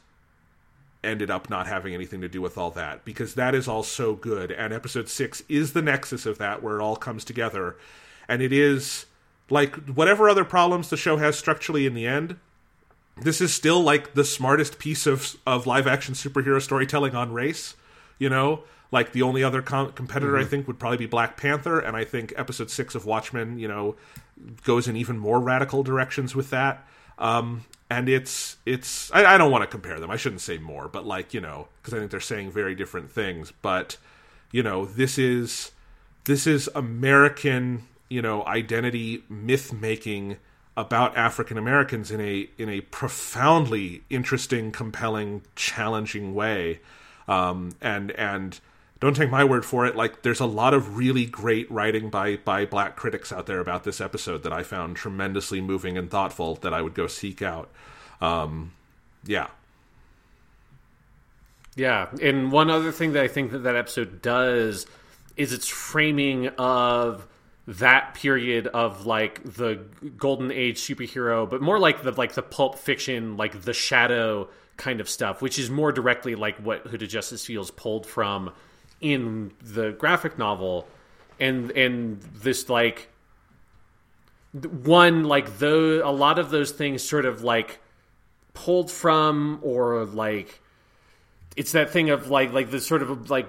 ended 1.02 1.32
up 1.32 1.50
not 1.50 1.66
having 1.66 1.92
anything 1.92 2.20
to 2.20 2.28
do 2.28 2.40
with 2.40 2.56
all 2.56 2.70
that 2.70 3.04
because 3.04 3.34
that 3.34 3.56
is 3.56 3.66
all 3.66 3.82
so 3.82 4.14
good 4.14 4.52
and 4.52 4.72
episode 4.72 5.08
6 5.08 5.42
is 5.48 5.72
the 5.72 5.82
nexus 5.82 6.26
of 6.26 6.38
that 6.38 6.62
where 6.62 6.78
it 6.78 6.82
all 6.82 6.94
comes 6.94 7.24
together. 7.24 7.76
And 8.28 8.40
it 8.40 8.52
is 8.52 9.06
like 9.50 9.74
whatever 9.88 10.28
other 10.28 10.44
problems 10.44 10.88
the 10.88 10.96
show 10.96 11.16
has 11.16 11.36
structurally 11.36 11.86
in 11.86 11.94
the 11.94 12.06
end 12.06 12.36
this 13.16 13.40
is 13.40 13.52
still 13.52 13.80
like 13.80 14.14
the 14.14 14.24
smartest 14.24 14.78
piece 14.78 15.06
of 15.06 15.36
of 15.46 15.66
live 15.66 15.86
action 15.86 16.14
superhero 16.14 16.60
storytelling 16.60 17.14
on 17.14 17.32
race 17.32 17.74
You 18.18 18.28
know, 18.28 18.62
like 18.90 19.12
the 19.12 19.22
only 19.22 19.42
other 19.42 19.62
com- 19.62 19.92
competitor 19.92 20.32
mm-hmm. 20.32 20.46
I 20.46 20.48
think 20.48 20.66
would 20.66 20.78
probably 20.78 20.98
be 20.98 21.06
Black 21.06 21.36
Panther, 21.36 21.78
and 21.80 21.96
I 21.96 22.04
think 22.04 22.32
episode 22.36 22.70
six 22.70 22.94
of 22.94 23.06
Watchmen, 23.06 23.58
you 23.58 23.68
know, 23.68 23.96
goes 24.64 24.88
in 24.88 24.96
even 24.96 25.18
more 25.18 25.40
radical 25.40 25.82
directions 25.82 26.34
with 26.34 26.50
that. 26.50 26.86
Um, 27.18 27.64
and 27.88 28.08
it's 28.08 28.56
it's 28.66 29.10
I, 29.12 29.34
I 29.34 29.38
don't 29.38 29.50
want 29.50 29.62
to 29.62 29.68
compare 29.68 30.00
them. 30.00 30.10
I 30.10 30.16
shouldn't 30.16 30.40
say 30.40 30.58
more, 30.58 30.88
but 30.88 31.06
like 31.06 31.32
you 31.32 31.40
know, 31.40 31.68
because 31.80 31.94
I 31.94 31.98
think 31.98 32.10
they're 32.10 32.20
saying 32.20 32.50
very 32.50 32.74
different 32.74 33.10
things. 33.10 33.52
But 33.62 33.96
you 34.52 34.62
know, 34.62 34.84
this 34.84 35.18
is 35.18 35.72
this 36.24 36.46
is 36.46 36.68
American 36.74 37.84
you 38.08 38.22
know 38.22 38.44
identity 38.44 39.22
myth 39.28 39.72
making 39.72 40.36
about 40.76 41.16
African 41.16 41.56
Americans 41.56 42.10
in 42.10 42.20
a 42.20 42.48
in 42.58 42.68
a 42.68 42.80
profoundly 42.82 44.02
interesting, 44.10 44.72
compelling, 44.72 45.42
challenging 45.54 46.34
way. 46.34 46.80
Um, 47.28 47.72
and 47.80 48.10
and 48.12 48.60
don't 49.00 49.14
take 49.14 49.30
my 49.30 49.44
word 49.44 49.64
for 49.64 49.86
it. 49.86 49.94
Like 49.94 50.22
there's 50.22 50.40
a 50.40 50.46
lot 50.46 50.74
of 50.74 50.96
really 50.96 51.26
great 51.26 51.70
writing 51.70 52.08
by 52.10 52.36
by 52.36 52.64
black 52.64 52.96
critics 52.96 53.32
out 53.32 53.46
there 53.46 53.60
about 53.60 53.84
this 53.84 54.00
episode 54.00 54.42
that 54.44 54.52
I 54.52 54.62
found 54.62 54.96
tremendously 54.96 55.60
moving 55.60 55.98
and 55.98 56.10
thoughtful 56.10 56.56
that 56.56 56.72
I 56.72 56.82
would 56.82 56.94
go 56.94 57.06
seek 57.06 57.42
out. 57.42 57.70
Um, 58.20 58.72
yeah. 59.24 59.48
Yeah, 61.74 62.08
and 62.22 62.50
one 62.50 62.70
other 62.70 62.90
thing 62.90 63.12
that 63.12 63.22
I 63.22 63.28
think 63.28 63.52
that 63.52 63.58
that 63.58 63.76
episode 63.76 64.22
does 64.22 64.86
is 65.36 65.52
its 65.52 65.68
framing 65.68 66.48
of 66.56 67.26
that 67.66 68.14
period 68.14 68.66
of 68.68 69.04
like 69.04 69.42
the 69.44 69.84
golden 70.16 70.50
age 70.50 70.80
superhero, 70.80 71.48
but 71.48 71.60
more 71.60 71.78
like 71.78 72.02
the 72.02 72.12
like 72.12 72.32
the 72.32 72.42
pulp 72.42 72.78
fiction, 72.78 73.36
like 73.36 73.60
the 73.62 73.74
shadow 73.74 74.48
kind 74.78 75.00
of 75.00 75.08
stuff, 75.08 75.42
which 75.42 75.58
is 75.58 75.68
more 75.68 75.92
directly 75.92 76.34
like 76.34 76.56
what 76.58 76.86
Hooded 76.86 77.10
Justice 77.10 77.44
feels 77.44 77.70
pulled 77.70 78.06
from 78.06 78.52
in 79.00 79.52
the 79.62 79.92
graphic 79.92 80.38
novel, 80.38 80.86
and 81.38 81.70
and 81.72 82.20
this 82.20 82.68
like 82.68 83.08
one 84.52 85.24
like 85.24 85.58
though 85.58 86.08
a 86.08 86.10
lot 86.10 86.38
of 86.38 86.50
those 86.50 86.70
things 86.70 87.02
sort 87.02 87.26
of 87.26 87.42
like 87.42 87.78
pulled 88.54 88.90
from 88.90 89.58
or 89.62 90.04
like 90.04 90.60
it's 91.56 91.72
that 91.72 91.90
thing 91.90 92.10
of 92.10 92.30
like 92.30 92.52
like 92.52 92.70
the 92.70 92.80
sort 92.80 93.02
of 93.02 93.30
like 93.30 93.48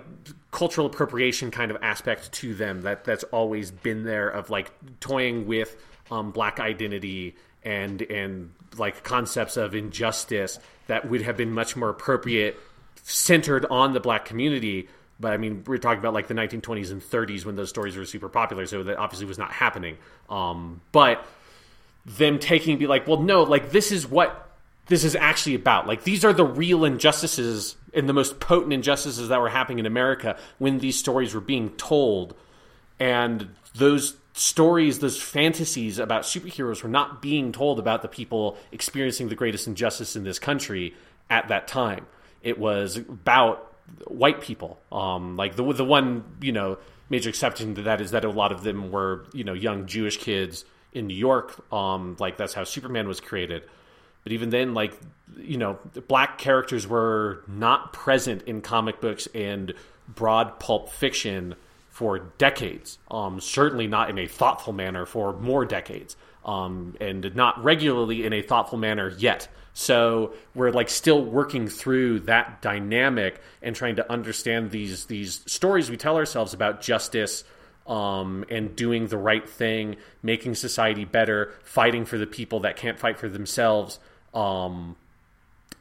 cultural 0.52 0.88
appropriation 0.88 1.52
kind 1.52 1.72
of 1.72 1.78
aspect 1.82 2.32
to 2.32 2.54
them 2.56 2.82
that 2.82 3.04
that's 3.04 3.24
always 3.26 3.72
been 3.72 4.04
there 4.04 4.30
of 4.30 4.50
like 4.50 4.72
toying 5.00 5.46
with 5.46 5.76
um, 6.12 6.32
black 6.32 6.60
identity 6.60 7.36
and 7.64 8.02
and 8.04 8.52
like 8.78 9.04
concepts 9.04 9.58
of 9.58 9.76
injustice 9.76 10.60
that 10.88 11.10
would 11.10 11.22
have 11.22 11.38
been 11.38 11.52
much 11.52 11.76
more 11.76 11.90
appropriate 11.90 12.58
centered 13.04 13.66
on 13.70 13.94
the 13.94 14.00
black 14.00 14.26
community 14.26 14.88
but 15.20 15.34
I 15.34 15.38
mean, 15.38 15.64
we're 15.66 15.78
talking 15.78 16.00
about 16.00 16.14
like 16.14 16.28
the 16.28 16.34
1920s 16.34 16.92
and 16.92 17.02
30s 17.02 17.46
when 17.46 17.56
those 17.56 17.70
stories 17.70 17.96
were 17.96 18.06
super 18.06 18.30
popular, 18.30 18.66
so 18.66 18.84
that 18.84 18.98
obviously 18.98 19.26
was 19.26 19.38
not 19.38 19.52
happening. 19.52 19.98
Um, 20.30 20.82
but 20.92 21.26
them 22.06 22.40
taking 22.40 22.78
be 22.78 22.88
like, 22.88 23.08
well, 23.08 23.22
no, 23.22 23.44
like 23.44 23.72
this 23.72 23.92
is 23.92 24.08
what 24.08 24.50
this 24.88 25.04
is 25.04 25.16
actually 25.16 25.56
about. 25.56 25.88
Like 25.88 26.04
these 26.04 26.24
are 26.24 26.34
the 26.34 26.46
real 26.46 26.86
injustices 26.86 27.76
and 27.94 28.08
the 28.08 28.14
most 28.14 28.40
potent 28.40 28.74
injustices 28.74 29.30
that 29.30 29.42
were 29.42 29.50
happening 29.50 29.80
in 29.80 29.86
America 29.86 30.38
when 30.60 30.80
these 30.80 30.98
stories 30.98 31.34
were 31.34 31.42
being 31.42 31.72
told. 31.72 32.36
And 33.00 33.50
those 33.76 34.16
stories, 34.34 35.00
those 35.00 35.22
fantasies 35.22 36.00
about 36.00 36.24
superheroes 36.24 36.84
were 36.84 36.90
not 36.90 37.22
being 37.22 37.52
told 37.52 37.80
about 37.80 38.02
the 38.02 38.08
people 38.08 38.58
experiencing 38.72 39.30
the 39.30 39.36
greatest 39.36 39.68
injustice 39.68 40.16
in 40.16 40.24
this 40.24 40.40
country 40.40 40.94
at 41.30 41.48
that 41.48 41.68
time. 41.68 42.06
It 42.42 42.60
was 42.60 42.98
about 42.98 43.67
white 44.06 44.42
people. 44.42 44.80
Um, 44.92 45.38
like 45.38 45.56
the 45.56 45.74
the 45.74 45.86
one 45.86 46.24
you 46.42 46.52
know 46.52 46.78
major 47.10 47.30
exception 47.30 47.76
to 47.76 47.84
that 47.84 48.02
is 48.02 48.12
that 48.12 48.26
a 48.26 48.30
lot 48.30 48.52
of 48.52 48.64
them 48.64 48.92
were 48.92 49.26
you 49.34 49.44
know 49.44 49.54
young 49.54 49.88
Jewish 49.88 50.18
kids 50.18 50.66
in 50.94 51.08
New 51.08 51.16
York. 51.16 51.72
Um, 51.74 52.16
like 52.20 52.38
that's 52.38 52.54
how 52.54 52.64
Superman 52.64 53.08
was 53.08 53.20
created. 53.20 53.64
But 54.24 54.32
even 54.34 54.50
then, 54.50 54.74
like 54.74 54.94
you 55.38 55.58
know, 55.58 55.80
black 56.08 56.38
characters 56.38 56.88
were 56.88 57.44
not 57.48 57.94
present 57.94 58.44
in 58.44 58.62
comic 58.62 59.00
books 59.00 59.28
and 59.34 59.74
broad 60.08 60.60
pulp 60.60 60.90
fiction 60.90 61.56
for 61.90 62.20
decades. 62.38 62.98
Um, 63.10 63.40
certainly 63.40 63.88
not 63.88 64.10
in 64.10 64.18
a 64.18 64.28
thoughtful 64.28 64.74
manner 64.74 65.06
for 65.06 65.34
more 65.34 65.66
decades, 65.66 66.16
um, 66.46 66.96
and 67.00 67.36
not 67.36 67.64
regularly 67.64 68.26
in 68.26 68.34
a 68.34 68.42
thoughtful 68.42 68.78
manner 68.78 69.10
yet. 69.18 69.48
So 69.78 70.34
we're 70.56 70.72
like 70.72 70.90
still 70.90 71.24
working 71.24 71.68
through 71.68 72.22
that 72.22 72.64
dynamic 72.64 73.40
and 73.62 73.76
trying 73.76 73.98
to 73.98 74.12
understand 74.12 74.72
these 74.72 75.06
these 75.06 75.44
stories 75.46 75.92
we 75.92 75.98
tell 75.98 76.18
ourselves 76.18 76.56
about 76.56 76.82
justice. 76.82 77.44
Um, 77.86 78.44
and 78.50 78.76
doing 78.76 79.08
the 79.08 79.18
right 79.18 79.48
thing, 79.48 79.96
making 80.22 80.56
society 80.56 81.06
better, 81.06 81.54
fighting 81.64 82.04
for 82.04 82.18
the 82.18 82.28
people 82.28 82.60
that 82.62 82.76
can't 82.76 83.00
fight 83.00 83.18
for 83.18 83.30
themselves, 83.30 83.98
um, 84.34 84.98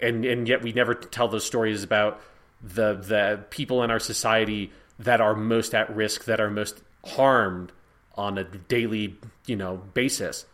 and 0.01 0.25
and 0.25 0.49
yet 0.49 0.63
we 0.63 0.73
never 0.73 0.95
tell 0.95 1.27
those 1.27 1.45
stories 1.45 1.83
about 1.83 2.21
the 2.63 2.95
the 2.95 3.41
people 3.51 3.83
in 3.83 3.91
our 3.91 3.99
society 3.99 4.71
that 5.01 5.21
are 5.21 5.35
most 5.35 5.75
at 5.75 5.97
risk, 5.97 6.27
that 6.27 6.41
are 6.41 6.49
most 6.49 6.81
harmed 7.05 7.73
on 8.15 8.39
a 8.39 8.45
daily 8.45 9.17
you 9.47 9.57
know 9.57 9.79
basis. 9.93 10.47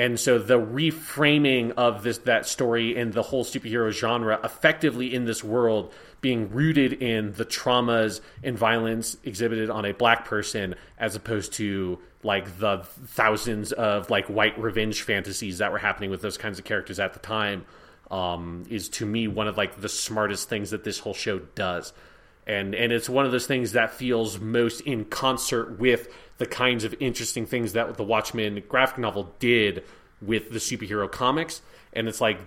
And 0.00 0.18
so 0.18 0.38
the 0.38 0.58
reframing 0.58 1.74
of 1.76 2.02
this 2.02 2.16
that 2.20 2.46
story 2.46 2.96
and 2.96 3.12
the 3.12 3.20
whole 3.20 3.44
superhero 3.44 3.90
genre 3.90 4.40
effectively 4.42 5.14
in 5.14 5.26
this 5.26 5.44
world 5.44 5.92
being 6.22 6.50
rooted 6.52 6.94
in 6.94 7.34
the 7.34 7.44
traumas 7.44 8.22
and 8.42 8.56
violence 8.56 9.18
exhibited 9.24 9.68
on 9.68 9.84
a 9.84 9.92
black 9.92 10.24
person 10.24 10.74
as 10.96 11.16
opposed 11.16 11.52
to 11.52 11.98
like 12.22 12.58
the 12.58 12.78
thousands 13.08 13.72
of 13.72 14.08
like 14.08 14.24
white 14.28 14.58
revenge 14.58 15.02
fantasies 15.02 15.58
that 15.58 15.70
were 15.70 15.76
happening 15.76 16.08
with 16.08 16.22
those 16.22 16.38
kinds 16.38 16.58
of 16.58 16.64
characters 16.64 16.98
at 16.98 17.12
the 17.12 17.18
time 17.18 17.66
um, 18.10 18.64
is 18.70 18.88
to 18.88 19.04
me 19.04 19.28
one 19.28 19.48
of 19.48 19.58
like 19.58 19.82
the 19.82 19.88
smartest 19.90 20.48
things 20.48 20.70
that 20.70 20.82
this 20.82 20.98
whole 20.98 21.12
show 21.12 21.40
does 21.54 21.92
and 22.50 22.74
and 22.74 22.92
it's 22.92 23.08
one 23.08 23.24
of 23.24 23.30
those 23.30 23.46
things 23.46 23.72
that 23.72 23.92
feels 23.92 24.40
most 24.40 24.80
in 24.80 25.04
concert 25.04 25.78
with 25.78 26.08
the 26.38 26.46
kinds 26.46 26.82
of 26.82 26.92
interesting 26.98 27.46
things 27.46 27.74
that 27.74 27.96
the 27.96 28.02
Watchmen 28.02 28.60
graphic 28.68 28.98
novel 28.98 29.32
did 29.38 29.84
with 30.20 30.50
the 30.50 30.58
superhero 30.58 31.10
comics. 31.10 31.62
And 31.92 32.08
it's 32.08 32.20
like 32.20 32.40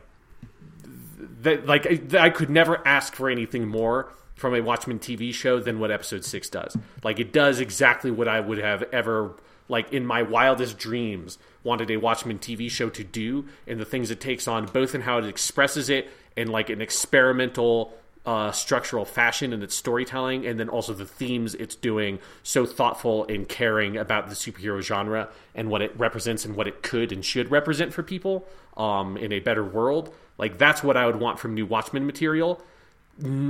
that 1.41 1.65
like 1.65 2.13
I 2.13 2.29
could 2.31 2.49
never 2.49 2.85
ask 2.85 3.15
for 3.15 3.29
anything 3.29 3.65
more 3.65 4.11
from 4.35 4.53
a 4.55 4.61
Watchmen 4.61 4.99
TV 4.99 5.33
show 5.33 5.61
than 5.61 5.79
what 5.79 5.89
episode 5.89 6.25
6 6.25 6.49
does. 6.49 6.75
Like 7.01 7.19
it 7.19 7.31
does 7.31 7.61
exactly 7.61 8.11
what 8.11 8.27
I 8.27 8.41
would 8.41 8.57
have 8.57 8.83
ever 8.91 9.35
like 9.69 9.93
in 9.93 10.05
my 10.05 10.21
wildest 10.21 10.77
dreams 10.77 11.37
wanted 11.63 11.89
a 11.89 11.95
Watchmen 11.95 12.39
TV 12.39 12.69
show 12.69 12.89
to 12.89 13.05
do. 13.05 13.45
And 13.65 13.79
the 13.79 13.85
things 13.85 14.11
it 14.11 14.19
takes 14.19 14.49
on 14.49 14.65
both 14.65 14.95
in 14.95 15.01
how 15.01 15.19
it 15.19 15.25
expresses 15.25 15.89
it 15.89 16.11
and 16.35 16.49
like 16.49 16.69
an 16.69 16.81
experimental 16.81 17.93
uh, 18.25 18.51
structural 18.51 19.03
fashion 19.03 19.51
and 19.51 19.63
its 19.63 19.75
storytelling 19.75 20.45
and 20.45 20.59
then 20.59 20.69
also 20.69 20.93
the 20.93 21.05
themes 21.05 21.55
it's 21.55 21.75
doing 21.75 22.19
so 22.41 22.65
thoughtful 22.65 23.25
and 23.27 23.49
caring 23.49 23.97
about 23.97 24.29
the 24.29 24.35
superhero 24.35 24.81
genre 24.81 25.27
and 25.53 25.69
what 25.69 25.81
it 25.81 25.91
represents 25.97 26.45
and 26.45 26.55
what 26.55 26.67
it 26.67 26.81
could 26.81 27.11
and 27.11 27.25
should 27.25 27.51
represent 27.51 27.93
for 27.93 28.01
people 28.01 28.47
um, 28.77 29.17
in 29.17 29.33
a 29.33 29.39
better 29.39 29.63
world 29.63 30.15
like 30.37 30.57
that's 30.57 30.81
what 30.81 30.95
i 30.95 31.05
would 31.05 31.17
want 31.17 31.37
from 31.37 31.53
new 31.53 31.65
watchmen 31.65 32.05
material 32.05 32.63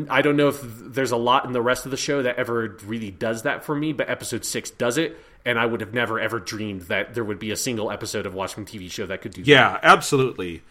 I 0.09 0.21
don't 0.21 0.35
know 0.35 0.49
if 0.49 0.59
there's 0.61 1.11
a 1.11 1.17
lot 1.17 1.45
in 1.45 1.53
the 1.53 1.61
rest 1.61 1.85
of 1.85 1.91
the 1.91 1.97
show 1.97 2.21
that 2.21 2.35
ever 2.35 2.77
really 2.85 3.11
does 3.11 3.43
that 3.43 3.63
for 3.63 3.73
me, 3.73 3.93
but 3.93 4.09
episode 4.09 4.43
six 4.43 4.69
does 4.69 4.97
it, 4.97 5.17
and 5.45 5.57
I 5.57 5.65
would 5.65 5.79
have 5.79 5.93
never 5.93 6.19
ever 6.19 6.39
dreamed 6.39 6.81
that 6.83 7.13
there 7.13 7.23
would 7.23 7.39
be 7.39 7.51
a 7.51 7.55
single 7.55 7.89
episode 7.89 8.25
of 8.25 8.33
Watchmen 8.33 8.65
TV 8.65 8.91
show 8.91 9.05
that 9.05 9.21
could 9.21 9.31
do. 9.31 9.41
That. 9.41 9.47
Yeah, 9.47 9.71
that. 9.71 9.85
absolutely. 9.85 10.63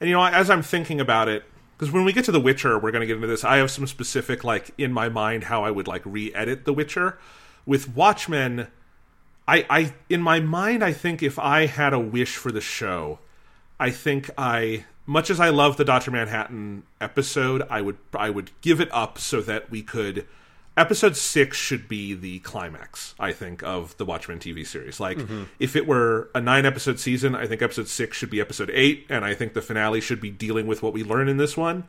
And 0.00 0.10
you 0.10 0.16
know, 0.16 0.24
as 0.24 0.50
I'm 0.50 0.62
thinking 0.62 1.00
about 1.00 1.28
it, 1.28 1.44
because 1.82 1.92
when 1.92 2.04
we 2.04 2.12
get 2.12 2.26
to 2.26 2.30
The 2.30 2.38
Witcher, 2.38 2.78
we're 2.78 2.92
going 2.92 3.00
to 3.00 3.08
get 3.08 3.16
into 3.16 3.26
this. 3.26 3.42
I 3.42 3.56
have 3.56 3.68
some 3.68 3.88
specific 3.88 4.44
like 4.44 4.70
in 4.78 4.92
my 4.92 5.08
mind 5.08 5.42
how 5.42 5.64
I 5.64 5.72
would 5.72 5.88
like 5.88 6.02
re-edit 6.04 6.64
The 6.64 6.72
Witcher. 6.72 7.18
With 7.66 7.96
Watchmen, 7.96 8.68
I, 9.48 9.66
I 9.68 9.92
in 10.08 10.22
my 10.22 10.38
mind, 10.38 10.84
I 10.84 10.92
think 10.92 11.24
if 11.24 11.40
I 11.40 11.66
had 11.66 11.92
a 11.92 11.98
wish 11.98 12.36
for 12.36 12.52
the 12.52 12.60
show, 12.60 13.18
I 13.80 13.90
think 13.90 14.30
I 14.38 14.84
much 15.06 15.28
as 15.28 15.40
I 15.40 15.48
love 15.48 15.76
the 15.76 15.84
Doctor 15.84 16.12
Manhattan 16.12 16.84
episode, 17.00 17.62
I 17.68 17.80
would 17.80 17.98
I 18.14 18.30
would 18.30 18.52
give 18.60 18.80
it 18.80 18.88
up 18.92 19.18
so 19.18 19.40
that 19.40 19.68
we 19.68 19.82
could. 19.82 20.28
Episode 20.76 21.16
six 21.16 21.56
should 21.56 21.86
be 21.86 22.14
the 22.14 22.38
climax, 22.40 23.14
I 23.20 23.32
think, 23.32 23.62
of 23.62 23.96
the 23.98 24.06
Watchmen 24.06 24.38
TV 24.38 24.66
series. 24.66 24.98
Like, 24.98 25.18
mm-hmm. 25.18 25.44
if 25.58 25.76
it 25.76 25.86
were 25.86 26.30
a 26.34 26.40
nine 26.40 26.64
episode 26.64 26.98
season, 26.98 27.34
I 27.34 27.46
think 27.46 27.60
episode 27.60 27.88
six 27.88 28.16
should 28.16 28.30
be 28.30 28.40
episode 28.40 28.70
eight, 28.72 29.06
and 29.10 29.24
I 29.24 29.34
think 29.34 29.52
the 29.52 29.60
finale 29.60 30.00
should 30.00 30.20
be 30.20 30.30
dealing 30.30 30.66
with 30.66 30.82
what 30.82 30.94
we 30.94 31.04
learn 31.04 31.28
in 31.28 31.36
this 31.36 31.56
one, 31.56 31.84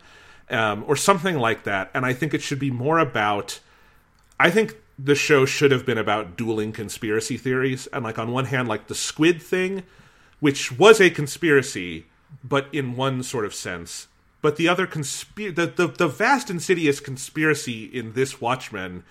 um, 0.50 0.84
or 0.86 0.98
something 0.98 1.38
like 1.38 1.64
that. 1.64 1.92
And 1.94 2.06
I 2.06 2.12
think 2.14 2.34
it 2.34 2.42
should 2.42 2.60
be 2.60 2.72
more 2.72 3.00
about. 3.00 3.60
I 4.40 4.50
think 4.50 4.76
the 5.00 5.16
show 5.16 5.46
should 5.46 5.72
have 5.72 5.86
been 5.86 5.98
about 5.98 6.36
dueling 6.36 6.74
conspiracy 6.74 7.38
theories, 7.38 7.88
and 7.88 8.04
like 8.04 8.20
on 8.20 8.32
one 8.32 8.46
hand, 8.46 8.68
like 8.68 8.88
the 8.88 8.96
squid 8.96 9.42
thing, 9.42 9.84
which 10.42 10.78
was 10.78 11.00
a 11.00 11.10
conspiracy 11.10 12.06
but 12.44 12.68
in 12.74 12.96
one 12.96 13.24
sort 13.24 13.46
of 13.46 13.54
sense, 13.54 14.08
But 14.44 14.58
the 14.58 14.68
other 14.68 14.86
conspir- 14.86 15.56
the, 15.56 15.66
the 15.66 15.88
the 15.88 16.08
vast 16.08 16.50
insidious 16.52 17.00
conspiracy 17.00 17.86
in 17.86 18.14
this 18.14 18.42
Watchmen 18.42 19.04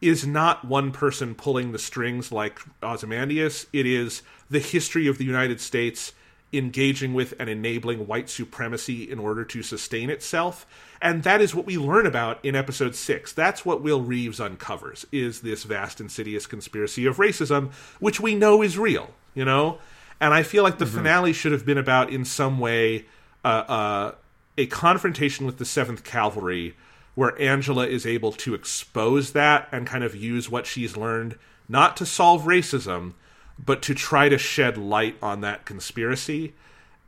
is 0.00 0.24
not 0.24 0.64
one 0.64 0.92
person 0.92 1.34
pulling 1.34 1.72
the 1.72 1.78
strings 1.78 2.30
like 2.30 2.60
Ozymandias. 2.82 3.66
It 3.72 3.84
is 3.84 4.22
the 4.48 4.60
history 4.60 5.08
of 5.08 5.18
the 5.18 5.24
United 5.24 5.60
States 5.60 6.12
engaging 6.52 7.14
with 7.14 7.34
and 7.40 7.50
enabling 7.50 8.06
white 8.06 8.30
supremacy 8.30 9.10
in 9.10 9.18
order 9.18 9.44
to 9.44 9.62
sustain 9.62 10.08
itself. 10.08 10.64
And 11.02 11.24
that 11.24 11.40
is 11.40 11.52
what 11.52 11.66
we 11.66 11.76
learn 11.76 12.06
about 12.06 12.42
in 12.44 12.54
episode 12.54 12.94
six. 12.94 13.32
That's 13.32 13.64
what 13.64 13.82
Will 13.82 14.02
Reeves 14.02 14.38
uncovers 14.38 15.04
is 15.10 15.40
this 15.40 15.64
vast 15.64 16.00
insidious 16.00 16.46
conspiracy 16.46 17.06
of 17.06 17.16
racism, 17.16 17.72
which 17.98 18.20
we 18.20 18.36
know 18.36 18.62
is 18.62 18.78
real, 18.78 19.10
you 19.34 19.44
know? 19.44 19.78
And 20.20 20.32
I 20.32 20.44
feel 20.44 20.62
like 20.62 20.78
the 20.78 20.84
mm-hmm. 20.84 20.98
finale 20.98 21.32
should 21.32 21.52
have 21.52 21.66
been 21.66 21.76
about, 21.76 22.10
in 22.10 22.24
some 22.24 22.60
way, 22.60 23.06
uh, 23.44 23.48
uh, 23.48 24.12
a 24.58 24.66
confrontation 24.66 25.46
with 25.46 25.58
the 25.58 25.64
Seventh 25.64 26.04
Cavalry 26.04 26.76
where 27.14 27.40
Angela 27.40 27.86
is 27.86 28.06
able 28.06 28.30
to 28.30 28.54
expose 28.54 29.32
that 29.32 29.68
and 29.72 29.86
kind 29.86 30.04
of 30.04 30.14
use 30.14 30.50
what 30.50 30.66
she's 30.66 30.96
learned 30.96 31.36
not 31.68 31.96
to 31.96 32.06
solve 32.06 32.42
racism, 32.42 33.14
but 33.58 33.82
to 33.82 33.94
try 33.94 34.28
to 34.28 34.38
shed 34.38 34.76
light 34.76 35.16
on 35.22 35.40
that 35.40 35.64
conspiracy. 35.64 36.54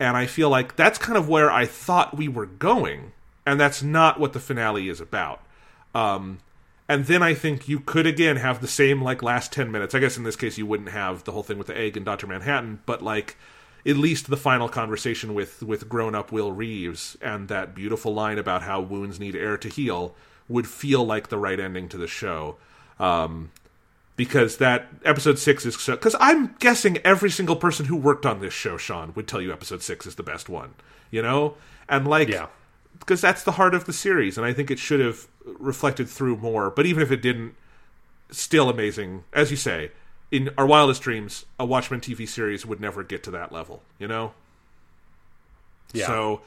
And 0.00 0.16
I 0.16 0.26
feel 0.26 0.48
like 0.48 0.76
that's 0.76 0.98
kind 0.98 1.18
of 1.18 1.28
where 1.28 1.50
I 1.50 1.66
thought 1.66 2.16
we 2.16 2.28
were 2.28 2.46
going, 2.46 3.12
and 3.46 3.60
that's 3.60 3.82
not 3.82 4.18
what 4.18 4.32
the 4.32 4.40
finale 4.40 4.88
is 4.88 5.00
about. 5.00 5.42
Um, 5.94 6.38
and 6.88 7.04
then 7.04 7.22
I 7.22 7.34
think 7.34 7.68
you 7.68 7.80
could 7.80 8.06
again 8.06 8.36
have 8.36 8.60
the 8.60 8.68
same 8.68 9.02
like 9.02 9.22
last 9.22 9.52
ten 9.52 9.70
minutes. 9.70 9.94
I 9.94 9.98
guess 9.98 10.16
in 10.16 10.24
this 10.24 10.36
case 10.36 10.56
you 10.56 10.66
wouldn't 10.66 10.90
have 10.90 11.24
the 11.24 11.32
whole 11.32 11.42
thing 11.42 11.58
with 11.58 11.66
the 11.66 11.76
egg 11.76 11.96
and 11.96 12.06
Doctor 12.06 12.26
Manhattan, 12.26 12.80
but 12.86 13.02
like 13.02 13.36
at 13.86 13.96
least 13.96 14.28
the 14.28 14.36
final 14.36 14.68
conversation 14.68 15.34
with 15.34 15.62
with 15.62 15.88
grown 15.88 16.14
up 16.14 16.32
Will 16.32 16.52
Reeves 16.52 17.16
and 17.20 17.48
that 17.48 17.74
beautiful 17.74 18.14
line 18.14 18.38
about 18.38 18.62
how 18.62 18.80
wounds 18.80 19.18
need 19.20 19.36
air 19.36 19.56
to 19.56 19.68
heal 19.68 20.14
would 20.48 20.66
feel 20.66 21.04
like 21.04 21.28
the 21.28 21.38
right 21.38 21.60
ending 21.60 21.88
to 21.88 21.98
the 21.98 22.06
show. 22.06 22.56
Um, 22.98 23.50
because 24.16 24.56
that 24.56 24.88
episode 25.04 25.38
six 25.38 25.64
is 25.64 25.76
so. 25.76 25.94
Because 25.94 26.16
I'm 26.18 26.56
guessing 26.58 26.98
every 26.98 27.30
single 27.30 27.56
person 27.56 27.86
who 27.86 27.96
worked 27.96 28.26
on 28.26 28.40
this 28.40 28.52
show, 28.52 28.76
Sean, 28.76 29.12
would 29.14 29.28
tell 29.28 29.40
you 29.40 29.52
episode 29.52 29.82
six 29.82 30.06
is 30.06 30.16
the 30.16 30.24
best 30.24 30.48
one. 30.48 30.74
You 31.10 31.22
know, 31.22 31.54
and 31.88 32.06
like, 32.06 32.28
yeah, 32.28 32.48
because 32.98 33.20
that's 33.20 33.44
the 33.44 33.52
heart 33.52 33.74
of 33.74 33.84
the 33.84 33.92
series, 33.92 34.36
and 34.36 34.44
I 34.44 34.52
think 34.52 34.70
it 34.70 34.80
should 34.80 35.00
have 35.00 35.28
reflected 35.44 36.08
through 36.08 36.36
more. 36.36 36.68
But 36.68 36.84
even 36.84 37.02
if 37.02 37.12
it 37.12 37.22
didn't, 37.22 37.54
still 38.30 38.68
amazing, 38.68 39.24
as 39.32 39.50
you 39.52 39.56
say. 39.56 39.92
In 40.30 40.50
our 40.58 40.66
wildest 40.66 41.02
dreams, 41.02 41.46
a 41.58 41.64
Watchmen 41.64 42.00
TV 42.00 42.28
series 42.28 42.66
would 42.66 42.80
never 42.80 43.02
get 43.02 43.22
to 43.24 43.30
that 43.30 43.52
level. 43.52 43.82
You 43.98 44.08
know. 44.08 44.32
Yeah. 45.92 46.06
So, 46.06 46.42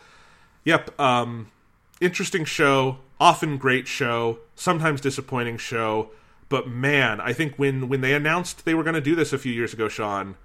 yep. 0.64 1.00
Um, 1.00 1.52
interesting 2.00 2.46
show, 2.46 3.00
often 3.20 3.58
great 3.58 3.88
show, 3.88 4.40
sometimes 4.56 5.02
disappointing 5.02 5.58
show 5.58 6.12
but 6.52 6.68
man, 6.68 7.22
I 7.22 7.32
think 7.32 7.56
when 7.56 7.88
when 7.88 8.02
they 8.02 8.14
announced 8.14 8.66
they 8.66 8.74
were 8.74 8.84
going 8.84 8.96
to 8.96 9.02
do 9.02 9.16
this 9.16 9.32
a 9.32 9.38
few 9.38 9.54
years 9.54 9.72
ago, 9.72 9.88
Sean, 9.88 10.36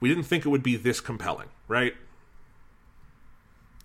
we 0.00 0.08
didn't 0.08 0.24
think 0.24 0.46
it 0.46 0.48
would 0.48 0.62
be 0.62 0.74
this 0.74 1.02
compelling, 1.02 1.48
right? 1.68 1.94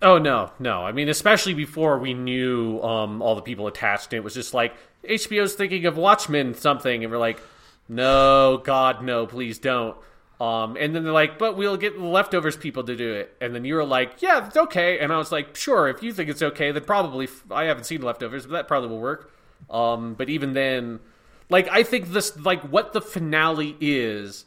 Oh 0.00 0.16
no, 0.16 0.52
no. 0.58 0.86
I 0.86 0.92
mean, 0.92 1.10
especially 1.10 1.52
before 1.52 1.98
we 1.98 2.14
knew 2.14 2.80
um, 2.80 3.20
all 3.20 3.34
the 3.34 3.42
people 3.42 3.66
attached, 3.66 4.14
it 4.14 4.20
was 4.20 4.32
just 4.32 4.54
like 4.54 4.74
HBO's 5.04 5.52
thinking 5.52 5.84
of 5.84 5.98
Watchmen 5.98 6.54
something, 6.54 7.04
and 7.04 7.12
we're 7.12 7.18
like, 7.18 7.40
no, 7.88 8.60
God, 8.64 9.02
no, 9.02 9.26
please 9.26 9.58
don't. 9.58 9.96
Um, 10.38 10.76
and 10.78 10.94
then 10.94 11.04
they're 11.04 11.12
like, 11.12 11.38
but 11.38 11.56
we'll 11.56 11.78
get 11.78 11.96
the 11.96 12.04
leftovers 12.04 12.56
people 12.56 12.84
to 12.84 12.94
do 12.94 13.14
it. 13.14 13.34
And 13.40 13.54
then 13.54 13.64
you 13.64 13.74
were 13.74 13.84
like, 13.84 14.20
yeah, 14.20 14.46
it's 14.46 14.56
okay. 14.56 14.98
And 14.98 15.12
I 15.12 15.16
was 15.16 15.32
like, 15.32 15.56
sure, 15.56 15.88
if 15.88 16.02
you 16.02 16.12
think 16.12 16.28
it's 16.28 16.42
okay, 16.42 16.72
then 16.72 16.84
probably. 16.84 17.28
I 17.50 17.64
haven't 17.64 17.84
seen 17.84 18.02
leftovers, 18.02 18.44
but 18.44 18.52
that 18.52 18.68
probably 18.68 18.90
will 18.90 19.00
work. 19.00 19.32
Um, 19.70 20.14
but 20.14 20.28
even 20.28 20.52
then, 20.52 21.00
like 21.48 21.68
I 21.68 21.82
think 21.82 22.08
this 22.08 22.38
like 22.38 22.60
what 22.62 22.92
the 22.92 23.00
finale 23.00 23.76
is 23.80 24.44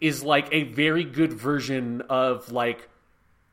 is 0.00 0.24
like 0.24 0.48
a 0.52 0.64
very 0.64 1.04
good 1.04 1.32
version 1.32 2.02
of 2.08 2.50
like 2.50 2.88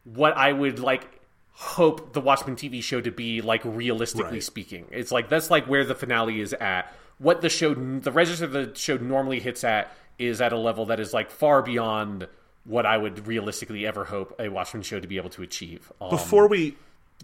what 0.03 0.35
I 0.37 0.53
would 0.53 0.79
like 0.79 1.19
hope 1.51 2.13
the 2.13 2.21
Watchmen 2.21 2.55
TV 2.55 2.81
show 2.81 3.01
to 3.01 3.11
be 3.11 3.41
like 3.41 3.61
realistically 3.65 4.33
right. 4.33 4.43
speaking. 4.43 4.85
It's 4.91 5.11
like 5.11 5.29
that's 5.29 5.49
like 5.49 5.65
where 5.65 5.83
the 5.83 5.95
finale 5.95 6.39
is 6.39 6.53
at. 6.53 6.93
What 7.19 7.41
the 7.41 7.49
show 7.49 7.73
the 7.73 8.11
register 8.11 8.47
the 8.47 8.71
show 8.75 8.97
normally 8.97 9.39
hits 9.39 9.63
at 9.63 9.91
is 10.19 10.41
at 10.41 10.53
a 10.53 10.57
level 10.57 10.87
that 10.87 10.99
is 10.99 11.13
like 11.13 11.31
far 11.31 11.61
beyond 11.61 12.27
what 12.63 12.85
I 12.85 12.97
would 12.97 13.27
realistically 13.27 13.87
ever 13.87 14.05
hope 14.05 14.35
a 14.39 14.49
Watchmen 14.49 14.83
show 14.83 14.99
to 14.99 15.07
be 15.07 15.17
able 15.17 15.29
to 15.31 15.41
achieve. 15.41 15.91
Um, 16.01 16.09
Before 16.09 16.47
we 16.47 16.75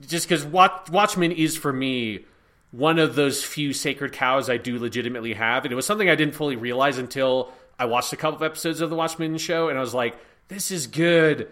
just 0.07 0.28
because 0.28 0.45
Watch, 0.45 0.90
Watchmen 0.90 1.32
is 1.32 1.57
for 1.57 1.72
me 1.72 2.26
one 2.72 2.98
of 2.98 3.14
those 3.14 3.44
few 3.44 3.72
sacred 3.72 4.14
cows 4.14 4.49
I 4.49 4.57
do 4.57 4.80
legitimately 4.80 5.34
have. 5.34 5.64
And 5.64 5.72
it 5.72 5.76
was 5.76 5.86
something 5.86 6.10
I 6.10 6.15
didn't 6.15 6.34
fully 6.34 6.56
realize 6.56 6.98
until 6.98 7.52
I 7.78 7.86
watched 7.86 8.14
a 8.14 8.18
couple 8.18 8.38
of 8.38 8.44
episodes 8.44 8.82
of 8.82 8.90
the 8.90 8.95
Watchmen 8.95 9.38
show 9.38 9.70
and 9.70 9.78
I 9.78 9.82
was 9.82 9.94
like, 9.94 10.15
this 10.48 10.72
is 10.72 10.88
good. 10.88 11.49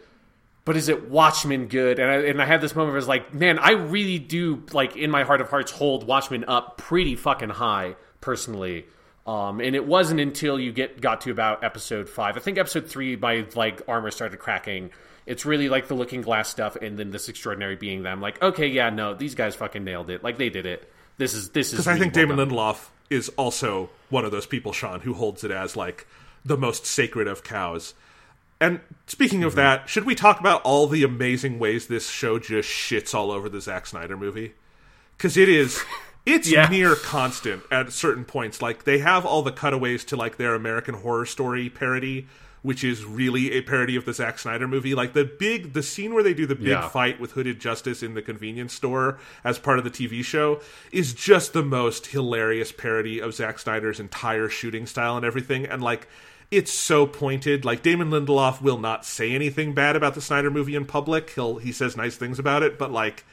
But 0.64 0.78
is 0.78 0.90
it 0.90 1.10
Watchmen 1.10 1.68
good? 1.68 2.00
And 2.00 2.10
I, 2.10 2.16
and 2.28 2.42
I 2.42 2.46
had 2.46 2.62
this 2.62 2.76
moment 2.76 2.90
where 2.90 2.98
I 2.98 3.00
was 3.00 3.08
like, 3.08 3.34
man, 3.34 3.58
I 3.58 3.72
really 3.72 4.20
do, 4.20 4.64
like, 4.74 4.96
in 4.96 5.10
my 5.10 5.24
heart 5.24 5.42
of 5.42 5.50
hearts, 5.50 5.72
hold 5.72 6.06
Watchmen 6.06 6.46
up 6.46 6.78
pretty 6.78 7.16
fucking 7.16 7.50
high, 7.50 7.96
personally. 8.22 8.86
Um, 9.28 9.60
and 9.60 9.76
it 9.76 9.86
wasn't 9.86 10.20
until 10.20 10.60
you 10.60 10.72
get 10.72 11.00
got 11.00 11.22
to 11.22 11.32
about 11.32 11.64
episode 11.64 12.10
five. 12.10 12.38
I 12.38 12.40
think 12.40 12.58
episode 12.58 12.88
three, 12.88 13.16
my 13.16 13.46
like 13.56 13.82
armor 13.88 14.12
started 14.12 14.38
cracking. 14.38 14.92
It's 15.26 15.46
really 15.46 15.70
like 15.70 15.88
the 15.88 15.94
Looking 15.94 16.22
Glass 16.22 16.50
stuff, 16.50 16.76
and 16.76 16.98
then 16.98 17.12
this 17.12 17.30
extraordinary 17.30 17.76
being 17.76 18.04
that 18.04 18.12
I'm 18.12 18.22
like, 18.22 18.42
okay, 18.42 18.68
yeah, 18.68 18.90
no, 18.90 19.14
these 19.14 19.36
guys 19.36 19.54
fucking 19.56 19.84
nailed 19.84 20.10
it. 20.10 20.24
Like 20.24 20.38
they 20.38 20.50
did 20.50 20.66
it. 20.66 20.92
This 21.18 21.34
is 21.34 21.50
this 21.50 21.68
is 21.68 21.74
because 21.74 21.88
I 21.88 22.00
think 22.00 22.14
Damon 22.14 22.38
done. 22.38 22.50
Lindelof 22.50 22.88
is 23.12 23.30
also 23.38 23.90
one 24.10 24.26
of 24.26 24.32
those 24.32 24.48
people, 24.48 24.74
Sean, 24.74 25.02
who 25.02 25.14
holds 25.14 25.44
it 25.44 25.52
as 25.52 25.76
like 25.76 26.08
the 26.44 26.58
most 26.58 26.86
sacred 26.86 27.28
of 27.28 27.44
cows. 27.44 27.94
And 28.60 28.80
speaking 29.08 29.40
mm-hmm. 29.40 29.48
of 29.48 29.56
that, 29.56 29.90
should 29.90 30.06
we 30.06 30.16
talk 30.16 30.40
about 30.40 30.62
all 30.64 30.88
the 30.88 31.04
amazing 31.04 31.60
ways 31.60 31.88
this 31.88 32.10
show 32.10 32.40
just 32.40 32.70
shits 32.70 33.14
all 33.14 33.32
over 33.32 33.50
the 33.50 33.62
Zack 33.62 33.86
Snyder 33.86 34.16
movie? 34.16 34.54
Because 35.18 35.36
it 35.36 35.50
is, 35.50 35.84
it's 36.26 36.52
yeah. 36.52 36.68
near 36.68 36.96
constant 36.96 37.64
at 37.72 37.92
certain 37.92 38.26
points. 38.26 38.62
Like 38.62 38.84
they 38.84 39.00
have 39.00 39.26
all 39.26 39.42
the 39.42 39.52
cutaways 39.52 40.04
to 40.06 40.16
like 40.16 40.38
their 40.38 40.54
American 40.54 40.96
Horror 40.96 41.26
Story 41.26 41.70
parody, 41.70 42.28
which 42.62 42.84
is 42.84 43.04
really 43.06 43.54
a 43.54 43.62
parody 43.62 43.96
of 43.96 44.06
the 44.06 44.14
Zack 44.14 44.38
Snyder 44.38 44.68
movie. 44.68 44.94
Like 44.94 45.14
the 45.14 45.26
big, 45.26 45.74
the 45.74 45.82
scene 45.82 46.14
where 46.14 46.24
they 46.24 46.34
do 46.34 46.46
the 46.46 46.56
big 46.56 46.68
yeah. 46.68 46.88
fight 46.90 47.20
with 47.20 47.32
Hooded 47.32 47.60
Justice 47.60 48.04
in 48.04 48.14
the 48.14 48.22
convenience 48.22 48.74
store 48.74 49.18
as 49.44 49.58
part 49.58 49.80
of 49.80 49.84
the 49.84 49.92
TV 49.92 50.24
show 50.24 50.62
is 50.92 51.14
just 51.14 51.54
the 51.54 51.64
most 51.64 52.08
hilarious 52.08 52.72
parody 52.72 53.20
of 53.20 53.34
Zack 53.34 53.58
Snyder's 53.58 54.00
entire 54.00 54.48
shooting 54.48 54.86
style 54.86 55.18
and 55.18 55.26
everything. 55.26 55.66
And 55.66 55.82
like, 55.82 56.08
it's 56.52 56.72
so 56.72 57.08
pointed. 57.08 57.66
Like 57.66 57.82
Damon 57.82 58.12
Lindelof 58.12 58.62
will 58.62 58.78
not 58.78 59.06
say 59.06 59.32
anything 59.32 59.74
bad 59.74 59.96
about 59.96 60.14
the 60.14 60.22
Snyder 60.22 60.52
movie 60.52 60.76
in 60.76 60.86
public. 60.86 61.32
He'll 61.32 61.58
he 61.58 61.72
says 61.72 61.98
nice 61.98 62.16
things 62.16 62.38
about 62.38 62.62
it, 62.62 62.78
but 62.78 62.92
like, 62.92 63.24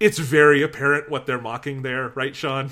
it's 0.00 0.18
very 0.18 0.62
apparent 0.62 1.08
what 1.10 1.26
they're 1.26 1.40
mocking 1.40 1.82
there, 1.82 2.08
right, 2.10 2.34
Sean? 2.34 2.70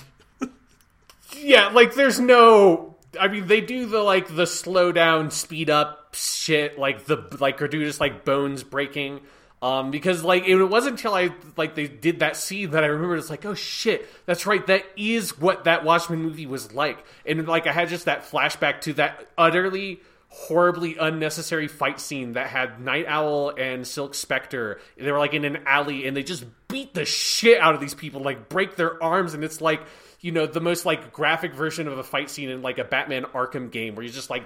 yeah, 1.36 1.68
like 1.68 1.94
there's 1.94 2.20
no 2.20 2.96
I 3.18 3.28
mean, 3.28 3.46
they 3.46 3.60
do 3.60 3.86
the 3.86 4.00
like 4.00 4.34
the 4.34 4.46
slow 4.46 4.92
down, 4.92 5.30
speed 5.30 5.70
up 5.70 6.14
shit, 6.14 6.78
like 6.78 7.04
the 7.04 7.36
like 7.40 7.60
or 7.62 7.68
do 7.68 7.84
just 7.84 8.00
like 8.00 8.24
bones 8.24 8.62
breaking. 8.62 9.20
Um, 9.62 9.90
because 9.90 10.22
like 10.22 10.46
it 10.46 10.62
wasn't 10.62 10.96
until 10.96 11.14
I 11.14 11.30
like 11.56 11.74
they 11.74 11.88
did 11.88 12.20
that 12.20 12.36
scene 12.36 12.70
that 12.70 12.84
I 12.84 12.88
remember 12.88 13.16
it's 13.16 13.30
like, 13.30 13.46
oh 13.46 13.54
shit, 13.54 14.06
that's 14.26 14.46
right, 14.46 14.66
that 14.66 14.84
is 14.96 15.38
what 15.40 15.64
that 15.64 15.84
Watchmen 15.84 16.22
movie 16.22 16.46
was 16.46 16.72
like, 16.72 17.04
and 17.24 17.46
like 17.48 17.66
I 17.66 17.72
had 17.72 17.88
just 17.88 18.04
that 18.04 18.24
flashback 18.24 18.82
to 18.82 18.92
that 18.94 19.26
utterly 19.38 20.00
horribly 20.36 20.96
unnecessary 20.98 21.66
fight 21.66 21.98
scene 21.98 22.32
that 22.32 22.46
had 22.48 22.78
Night 22.78 23.06
Owl 23.08 23.54
and 23.56 23.86
Silk 23.86 24.14
Spectre. 24.14 24.78
They 24.98 25.10
were 25.10 25.18
like 25.18 25.32
in 25.32 25.46
an 25.46 25.60
alley 25.66 26.06
and 26.06 26.14
they 26.14 26.22
just 26.22 26.44
beat 26.68 26.92
the 26.92 27.06
shit 27.06 27.58
out 27.58 27.74
of 27.74 27.80
these 27.80 27.94
people, 27.94 28.20
like 28.20 28.50
break 28.50 28.76
their 28.76 29.02
arms, 29.02 29.32
and 29.32 29.42
it's 29.42 29.62
like 29.62 29.80
you 30.20 30.32
know 30.32 30.46
the 30.46 30.60
most 30.60 30.84
like 30.84 31.10
graphic 31.10 31.54
version 31.54 31.88
of 31.88 31.96
a 31.96 32.04
fight 32.04 32.28
scene 32.28 32.50
in 32.50 32.60
like 32.60 32.78
a 32.78 32.84
Batman 32.84 33.24
Arkham 33.24 33.70
game 33.70 33.94
where 33.94 34.04
you're 34.04 34.12
just 34.12 34.28
like 34.28 34.44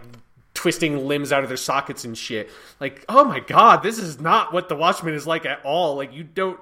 twisting 0.55 1.09
limbs 1.09 1.33
out 1.33 1.43
of 1.43 1.49
their 1.49 1.57
sockets 1.57 2.05
and 2.05 2.17
shit. 2.17 2.51
Like, 2.79 3.05
oh 3.09 3.25
my 3.25 3.41
god, 3.41 3.83
this 3.83 3.99
is 3.99 4.21
not 4.21 4.53
what 4.53 4.69
the 4.69 4.77
Watchmen 4.77 5.15
is 5.15 5.27
like 5.27 5.45
at 5.45 5.65
all. 5.65 5.97
Like 5.97 6.15
you 6.15 6.23
don't 6.23 6.59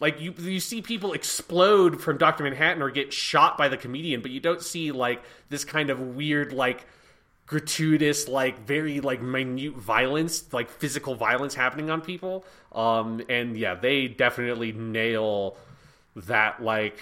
like 0.00 0.22
you 0.22 0.32
you 0.38 0.58
see 0.58 0.80
people 0.80 1.12
explode 1.12 2.00
from 2.00 2.16
Doctor 2.16 2.44
Manhattan 2.44 2.82
or 2.82 2.90
get 2.90 3.12
shot 3.12 3.58
by 3.58 3.68
the 3.68 3.76
comedian, 3.76 4.22
but 4.22 4.30
you 4.30 4.40
don't 4.40 4.62
see 4.62 4.90
like 4.90 5.22
this 5.50 5.64
kind 5.64 5.90
of 5.90 6.00
weird 6.00 6.54
like 6.54 6.86
gratuitous 7.50 8.28
like 8.28 8.64
very 8.64 9.00
like 9.00 9.20
minute 9.20 9.74
violence 9.74 10.52
like 10.52 10.70
physical 10.70 11.16
violence 11.16 11.52
happening 11.52 11.90
on 11.90 12.00
people 12.00 12.44
um 12.70 13.20
and 13.28 13.56
yeah 13.56 13.74
they 13.74 14.06
definitely 14.06 14.70
nail 14.70 15.56
that 16.14 16.62
like 16.62 17.00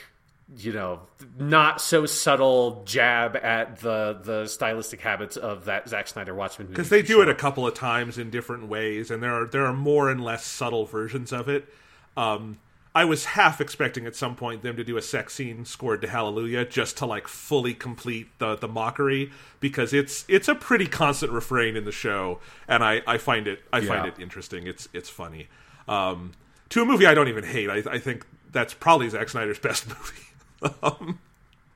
you 0.56 0.72
know, 0.72 1.00
not 1.38 1.78
so 1.78 2.06
subtle 2.06 2.82
jab 2.86 3.36
at 3.36 3.80
the 3.80 4.18
the 4.22 4.46
stylistic 4.46 5.02
habits 5.02 5.36
of 5.36 5.66
that 5.66 5.86
Zack 5.88 6.08
Snyder 6.08 6.34
Watchmen 6.34 6.68
because 6.68 6.88
they 6.88 7.02
do 7.02 7.14
sure. 7.14 7.24
it 7.24 7.28
a 7.28 7.34
couple 7.34 7.66
of 7.66 7.74
times 7.74 8.16
in 8.16 8.30
different 8.30 8.66
ways, 8.66 9.10
and 9.10 9.22
there 9.22 9.34
are 9.34 9.46
there 9.46 9.66
are 9.66 9.74
more 9.74 10.08
and 10.10 10.24
less 10.24 10.46
subtle 10.46 10.86
versions 10.86 11.32
of 11.34 11.50
it. 11.50 11.68
Um, 12.16 12.56
I 12.98 13.04
was 13.04 13.26
half 13.26 13.60
expecting 13.60 14.06
at 14.06 14.16
some 14.16 14.34
point 14.34 14.62
them 14.62 14.76
to 14.76 14.82
do 14.82 14.96
a 14.96 15.02
sex 15.02 15.32
scene 15.32 15.64
scored 15.64 16.00
to 16.00 16.08
Hallelujah 16.08 16.64
just 16.64 16.96
to 16.96 17.06
like 17.06 17.28
fully 17.28 17.72
complete 17.72 18.36
the 18.40 18.56
the 18.56 18.66
mockery 18.66 19.30
because 19.60 19.92
it's 19.92 20.24
it's 20.26 20.48
a 20.48 20.54
pretty 20.56 20.88
constant 20.88 21.30
refrain 21.30 21.76
in 21.76 21.84
the 21.84 21.92
show, 21.92 22.40
and 22.66 22.82
I 22.82 23.02
I 23.06 23.18
find 23.18 23.46
it 23.46 23.62
I 23.72 23.82
find 23.82 24.04
it 24.04 24.18
interesting. 24.18 24.66
It's 24.66 24.88
it's 24.92 25.08
funny. 25.08 25.46
Um, 25.86 26.32
to 26.70 26.82
a 26.82 26.84
movie 26.84 27.06
I 27.06 27.14
don't 27.14 27.28
even 27.28 27.44
hate. 27.44 27.70
I, 27.70 27.84
I 27.88 27.98
think 27.98 28.26
that's 28.50 28.74
probably 28.74 29.08
Zack 29.08 29.28
Snyder's 29.28 29.58
best 29.68 29.86
movie. 29.86 30.74
um, 30.82 31.20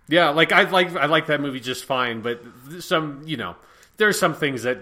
Yeah, 0.08 0.30
like 0.30 0.50
I 0.50 0.68
like 0.70 0.96
I 0.96 1.06
like 1.06 1.28
that 1.28 1.40
movie 1.40 1.60
just 1.60 1.84
fine, 1.84 2.20
but 2.20 2.42
some 2.80 3.22
you 3.24 3.36
know 3.36 3.54
there 3.96 4.08
are 4.08 4.12
some 4.12 4.34
things 4.34 4.64
that 4.64 4.80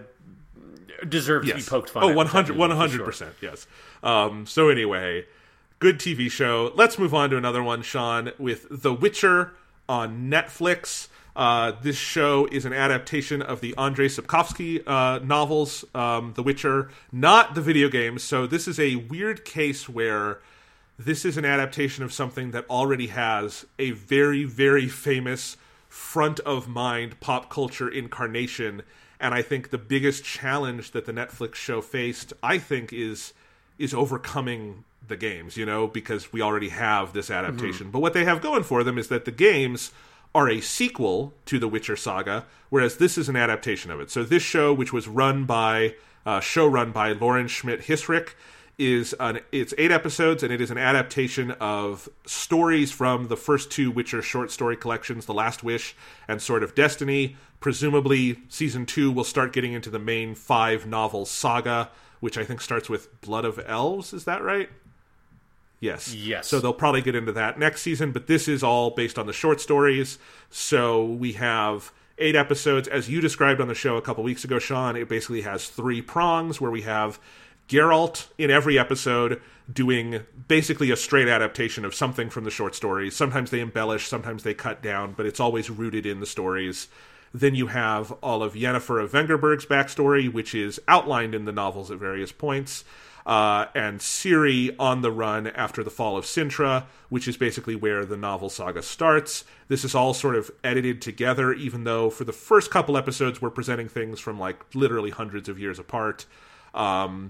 deserve 1.07 1.45
to 1.45 1.55
be 1.55 1.61
poked 1.63 1.91
fun. 1.91 2.03
Oh, 2.03 2.09
at 2.09 2.17
100 2.17 2.57
with 2.57 2.71
that 2.71 2.77
movie, 2.79 2.97
for 2.97 3.11
100%. 3.11 3.13
sure. 3.13 3.29
Yes. 3.43 3.67
Um, 4.03 4.47
so 4.47 4.71
anyway, 4.71 5.27
good 5.81 5.99
TV 5.99 6.31
show. 6.31 6.73
Let's 6.75 6.99
move 6.99 7.15
on 7.15 7.31
to 7.31 7.39
another 7.39 7.63
one, 7.63 7.81
Sean, 7.81 8.33
with 8.39 8.67
The 8.71 8.93
Witcher 8.93 9.55
on 9.89 10.31
Netflix. 10.31 11.09
Uh, 11.35 11.73
this 11.83 11.97
show 11.97 12.47
is 12.53 12.67
an 12.67 12.75
adaptation 12.75 13.41
of 13.41 13.63
the 13.63 13.73
Andrzej 13.79 14.21
Sapkowski 14.21 14.83
uh, 14.87 15.25
novels, 15.25 15.87
um, 15.95 16.35
The 16.37 16.43
Witcher, 16.43 16.91
not 17.11 17.55
the 17.55 17.63
video 17.63 17.89
games. 17.89 18.23
So 18.23 18.47
this 18.47 18.69
is 18.69 18.79
a 18.79 18.97
weird 18.97 19.47
case 19.47 19.89
where 19.89 20.41
this 20.99 21.25
is 21.25 21.39
an 21.39 21.47
adaptation 21.47 22.05
of 22.05 22.13
something 22.13 22.51
that 22.51 22.69
already 22.69 23.07
has 23.07 23.65
a 23.79 23.93
very, 23.93 24.45
very 24.45 24.87
famous 24.87 25.57
front 25.89 26.41
of 26.41 26.69
mind 26.69 27.19
pop 27.21 27.49
culture 27.49 27.89
incarnation. 27.89 28.83
And 29.19 29.33
I 29.33 29.41
think 29.41 29.71
the 29.71 29.79
biggest 29.79 30.25
challenge 30.25 30.91
that 30.91 31.07
the 31.07 31.13
Netflix 31.13 31.55
show 31.55 31.81
faced, 31.81 32.35
I 32.43 32.59
think, 32.59 32.93
is 32.93 33.33
is 33.79 33.95
overcoming 33.95 34.85
the 35.11 35.17
games, 35.17 35.59
you 35.59 35.67
know, 35.67 35.87
because 35.87 36.33
we 36.33 36.41
already 36.41 36.71
have 36.71 37.13
this 37.13 37.31
adaptation. 37.31 37.91
But 37.91 38.01
what 38.01 38.15
they 38.15 38.25
have 38.25 38.41
going 38.41 38.63
for 38.63 38.83
them 38.83 38.97
is 38.97 39.09
that 39.09 39.27
the 39.27 39.31
games 39.31 39.93
are 40.35 40.49
a 40.49 40.61
sequel 40.61 41.35
to 41.47 41.59
the 41.59 41.69
Witcher 41.69 41.97
saga, 41.97 42.47
whereas 42.71 42.97
this 42.97 43.19
is 43.19 43.29
an 43.29 43.37
adaptation 43.37 43.91
of 43.91 44.01
it. 44.01 44.11
So 44.11 44.23
this 44.23 44.43
show, 44.43 44.73
which 44.73 44.93
was 44.93 45.09
run 45.09 45.45
by 45.45 45.97
uh, 46.25 46.41
show 46.41 46.67
run 46.67 46.93
by 46.93 47.13
Lauren 47.13 47.49
Schmidt 47.49 47.83
Hisrich, 47.83 48.31
is 48.79 49.15
an 49.21 49.41
it's 49.53 49.75
eight 49.77 49.91
episodes 49.91 50.43
and 50.43 50.51
it 50.51 50.59
is 50.59 50.71
an 50.71 50.79
adaptation 50.79 51.51
of 51.61 52.09
stories 52.25 52.91
from 52.91 53.29
the 53.29 53.37
first 53.37 53.71
two 53.71 53.91
Witcher 53.91 54.23
short 54.23 54.51
story 54.51 54.77
collections, 54.77 55.27
The 55.27 55.35
Last 55.35 55.63
Wish 55.63 55.95
and 56.27 56.41
Sword 56.41 56.63
of 56.63 56.75
Destiny. 56.75 57.37
Presumably, 57.61 58.39
season 58.49 58.87
two 58.87 59.13
will 59.13 59.25
start 59.25 59.53
getting 59.53 59.75
into 59.75 59.91
the 59.91 59.99
main 59.99 60.35
five 60.35 60.87
novel 60.87 61.27
saga, 61.27 61.91
which 62.21 62.39
I 62.39 62.45
think 62.45 62.63
starts 62.63 62.89
with 62.89 63.21
Blood 63.21 63.45
of 63.45 63.61
Elves. 63.67 64.15
Is 64.15 64.25
that 64.25 64.43
right? 64.43 64.71
Yes. 65.81 66.15
Yes. 66.15 66.47
So 66.47 66.61
they'll 66.61 66.75
probably 66.75 67.01
get 67.01 67.15
into 67.15 67.33
that 67.33 67.59
next 67.59 67.83
season, 67.83 68.13
but 68.13 68.27
this 68.27 68.47
is 68.47 68.63
all 68.63 68.91
based 68.91 69.19
on 69.19 69.27
the 69.27 69.33
short 69.33 69.61
stories. 69.61 70.19
So 70.51 71.05
we 71.05 71.33
have 71.33 71.91
eight 72.19 72.37
episodes. 72.37 72.87
As 72.87 73.09
you 73.09 73.23
described 73.23 73.61
on 73.61 73.69
the 73.69 73.75
show 73.75 73.97
a 73.97 74.03
couple 74.03 74.23
weeks 74.23 74.45
ago, 74.45 74.59
Sean, 74.59 74.95
it 74.95 75.09
basically 75.09 75.41
has 75.41 75.69
three 75.69 76.03
prongs 76.03 76.61
where 76.61 76.71
we 76.71 76.83
have 76.83 77.19
Geralt 77.67 78.27
in 78.37 78.51
every 78.51 78.79
episode 78.79 79.41
doing 79.73 80.21
basically 80.49 80.91
a 80.91 80.97
straight 80.97 81.29
adaptation 81.29 81.85
of 81.85 81.95
something 81.95 82.29
from 82.29 82.45
the 82.45 82.51
short 82.51 82.75
stories. 82.75 83.17
Sometimes 83.17 83.51
they 83.51 83.61
embellish, 83.61 84.07
sometimes 84.07 84.43
they 84.43 84.53
cut 84.53 84.83
down, 84.83 85.15
but 85.17 85.25
it's 85.25 85.41
always 85.41 85.71
rooted 85.71 86.05
in 86.05 86.21
the 86.21 86.27
stories. 86.27 86.89
Then 87.33 87.55
you 87.55 87.69
have 87.69 88.11
all 88.23 88.43
of 88.43 88.55
Yennefer 88.55 89.03
of 89.03 89.13
Vengerberg's 89.13 89.65
backstory, 89.65 90.31
which 90.31 90.55
is 90.55 90.81
outlined 90.89 91.35
in 91.35 91.45
the 91.45 91.53
novels 91.53 91.91
at 91.91 91.99
various 91.99 92.33
points 92.33 92.85
uh, 93.31 93.67
and 93.77 94.01
Ciri 94.01 94.75
on 94.77 95.03
the 95.03 95.11
run 95.13 95.47
after 95.47 95.85
the 95.85 95.91
fall 95.91 96.17
of 96.17 96.25
Cintra, 96.25 96.87
which 97.11 97.29
is 97.29 97.37
basically 97.37 97.77
where 97.77 98.05
the 98.05 98.17
novel 98.17 98.51
saga 98.51 98.83
starts. 98.83 99.45
This 99.69 99.85
is 99.85 99.95
all 99.95 100.13
sort 100.15 100.35
of 100.35 100.51
edited 100.65 101.01
together, 101.01 101.53
even 101.53 101.85
though 101.85 102.11
for 102.11 102.25
the 102.25 102.33
first 102.33 102.73
couple 102.73 102.97
episodes 102.97 103.41
we're 103.41 103.51
presenting 103.51 103.89
things 103.89 104.19
from 104.19 104.41
like 104.41 104.75
literally 104.75 105.11
hundreds 105.11 105.49
of 105.49 105.61
years 105.61 105.79
apart. 105.79 106.27
Um, 106.75 107.29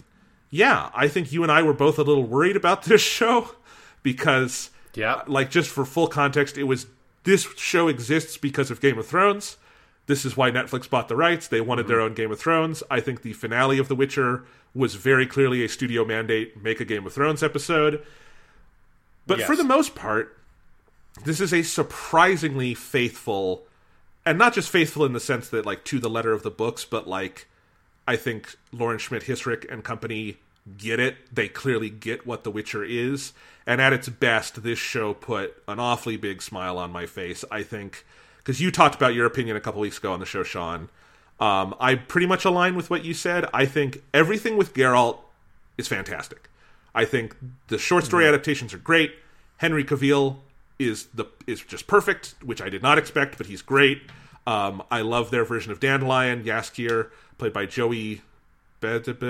yeah, 0.48 0.88
I 0.94 1.06
think 1.06 1.32
you 1.32 1.42
and 1.42 1.52
I 1.52 1.62
were 1.62 1.74
both 1.74 1.98
a 1.98 2.02
little 2.02 2.24
worried 2.24 2.56
about 2.56 2.82
this 2.84 3.02
show 3.02 3.54
because, 4.02 4.70
Yeah. 4.94 5.20
like, 5.26 5.50
just 5.50 5.68
for 5.68 5.84
full 5.84 6.06
context, 6.08 6.56
it 6.56 6.64
was 6.64 6.86
this 7.24 7.42
show 7.58 7.88
exists 7.88 8.38
because 8.38 8.70
of 8.70 8.80
Game 8.80 8.98
of 8.98 9.06
Thrones. 9.06 9.58
This 10.06 10.24
is 10.24 10.34
why 10.36 10.50
Netflix 10.50 10.88
bought 10.88 11.08
the 11.08 11.14
rights. 11.14 11.46
They 11.46 11.60
wanted 11.60 11.86
their 11.88 12.00
own 12.00 12.14
Game 12.14 12.32
of 12.32 12.40
Thrones. 12.40 12.82
I 12.90 13.00
think 13.00 13.20
the 13.20 13.34
finale 13.34 13.78
of 13.78 13.88
The 13.88 13.94
Witcher 13.94 14.44
was 14.74 14.94
very 14.94 15.26
clearly 15.26 15.64
a 15.64 15.68
studio 15.68 16.04
mandate 16.04 16.62
make 16.62 16.80
a 16.80 16.84
Game 16.84 17.06
of 17.06 17.12
Thrones 17.12 17.42
episode. 17.42 18.04
But 19.26 19.38
Yes. 19.40 19.46
for 19.46 19.56
the 19.56 19.64
most 19.64 19.94
part, 19.94 20.36
this 21.24 21.40
is 21.40 21.52
a 21.52 21.62
surprisingly 21.62 22.74
faithful 22.74 23.66
and 24.24 24.38
not 24.38 24.54
just 24.54 24.70
faithful 24.70 25.04
in 25.04 25.12
the 25.12 25.20
sense 25.20 25.48
that 25.48 25.66
like 25.66 25.84
to 25.84 25.98
the 25.98 26.10
letter 26.10 26.32
of 26.32 26.42
the 26.42 26.50
books, 26.50 26.84
but 26.84 27.08
like 27.08 27.46
I 28.06 28.16
think 28.16 28.56
Lauren 28.72 28.98
Schmidt 28.98 29.24
Hisrich 29.24 29.70
and 29.72 29.84
company 29.84 30.38
get 30.76 31.00
it. 31.00 31.16
They 31.34 31.48
clearly 31.48 31.90
get 31.90 32.26
what 32.26 32.44
The 32.44 32.50
Witcher 32.50 32.84
is. 32.84 33.32
And 33.66 33.80
at 33.80 33.92
its 33.92 34.08
best, 34.08 34.62
this 34.62 34.78
show 34.78 35.14
put 35.14 35.62
an 35.68 35.78
awfully 35.78 36.16
big 36.16 36.42
smile 36.42 36.76
on 36.78 36.90
my 36.90 37.06
face. 37.06 37.44
I 37.50 37.62
think 37.62 38.04
because 38.38 38.60
you 38.60 38.70
talked 38.70 38.94
about 38.94 39.14
your 39.14 39.26
opinion 39.26 39.56
a 39.56 39.60
couple 39.60 39.80
weeks 39.80 39.98
ago 39.98 40.12
on 40.12 40.20
the 40.20 40.26
show, 40.26 40.42
Sean. 40.42 40.88
Um, 41.40 41.74
I 41.80 41.94
pretty 41.94 42.26
much 42.26 42.44
align 42.44 42.76
with 42.76 42.90
what 42.90 43.04
you 43.04 43.14
said. 43.14 43.46
I 43.52 43.64
think 43.64 44.02
everything 44.12 44.56
with 44.56 44.74
Geralt 44.74 45.18
is 45.78 45.88
fantastic. 45.88 46.50
I 46.94 47.04
think 47.04 47.34
the 47.68 47.78
short 47.78 48.04
story 48.04 48.26
adaptations 48.26 48.74
are 48.74 48.78
great. 48.78 49.14
Henry 49.56 49.84
Cavill 49.84 50.36
is 50.78 51.06
the 51.14 51.26
is 51.46 51.60
just 51.62 51.86
perfect, 51.86 52.34
which 52.42 52.60
I 52.60 52.68
did 52.68 52.82
not 52.82 52.98
expect, 52.98 53.38
but 53.38 53.46
he's 53.46 53.62
great. 53.62 54.02
Um, 54.46 54.82
I 54.90 55.02
love 55.02 55.30
their 55.30 55.44
version 55.44 55.72
of 55.72 55.80
Dandelion, 55.80 56.42
Jaskier, 56.44 57.10
played 57.38 57.52
by 57.52 57.66
Joey 57.66 58.22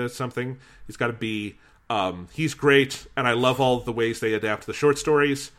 something. 0.07 0.57
He's 0.87 0.97
got 0.97 1.07
to 1.07 1.13
be. 1.13 1.57
Um, 1.89 2.29
he's 2.31 2.53
great, 2.53 3.05
and 3.17 3.27
I 3.27 3.33
love 3.33 3.59
all 3.59 3.81
the 3.81 3.91
ways 3.91 4.21
they 4.21 4.33
adapt 4.33 4.65
the 4.65 4.73
short 4.73 4.97
stories. 4.97 5.51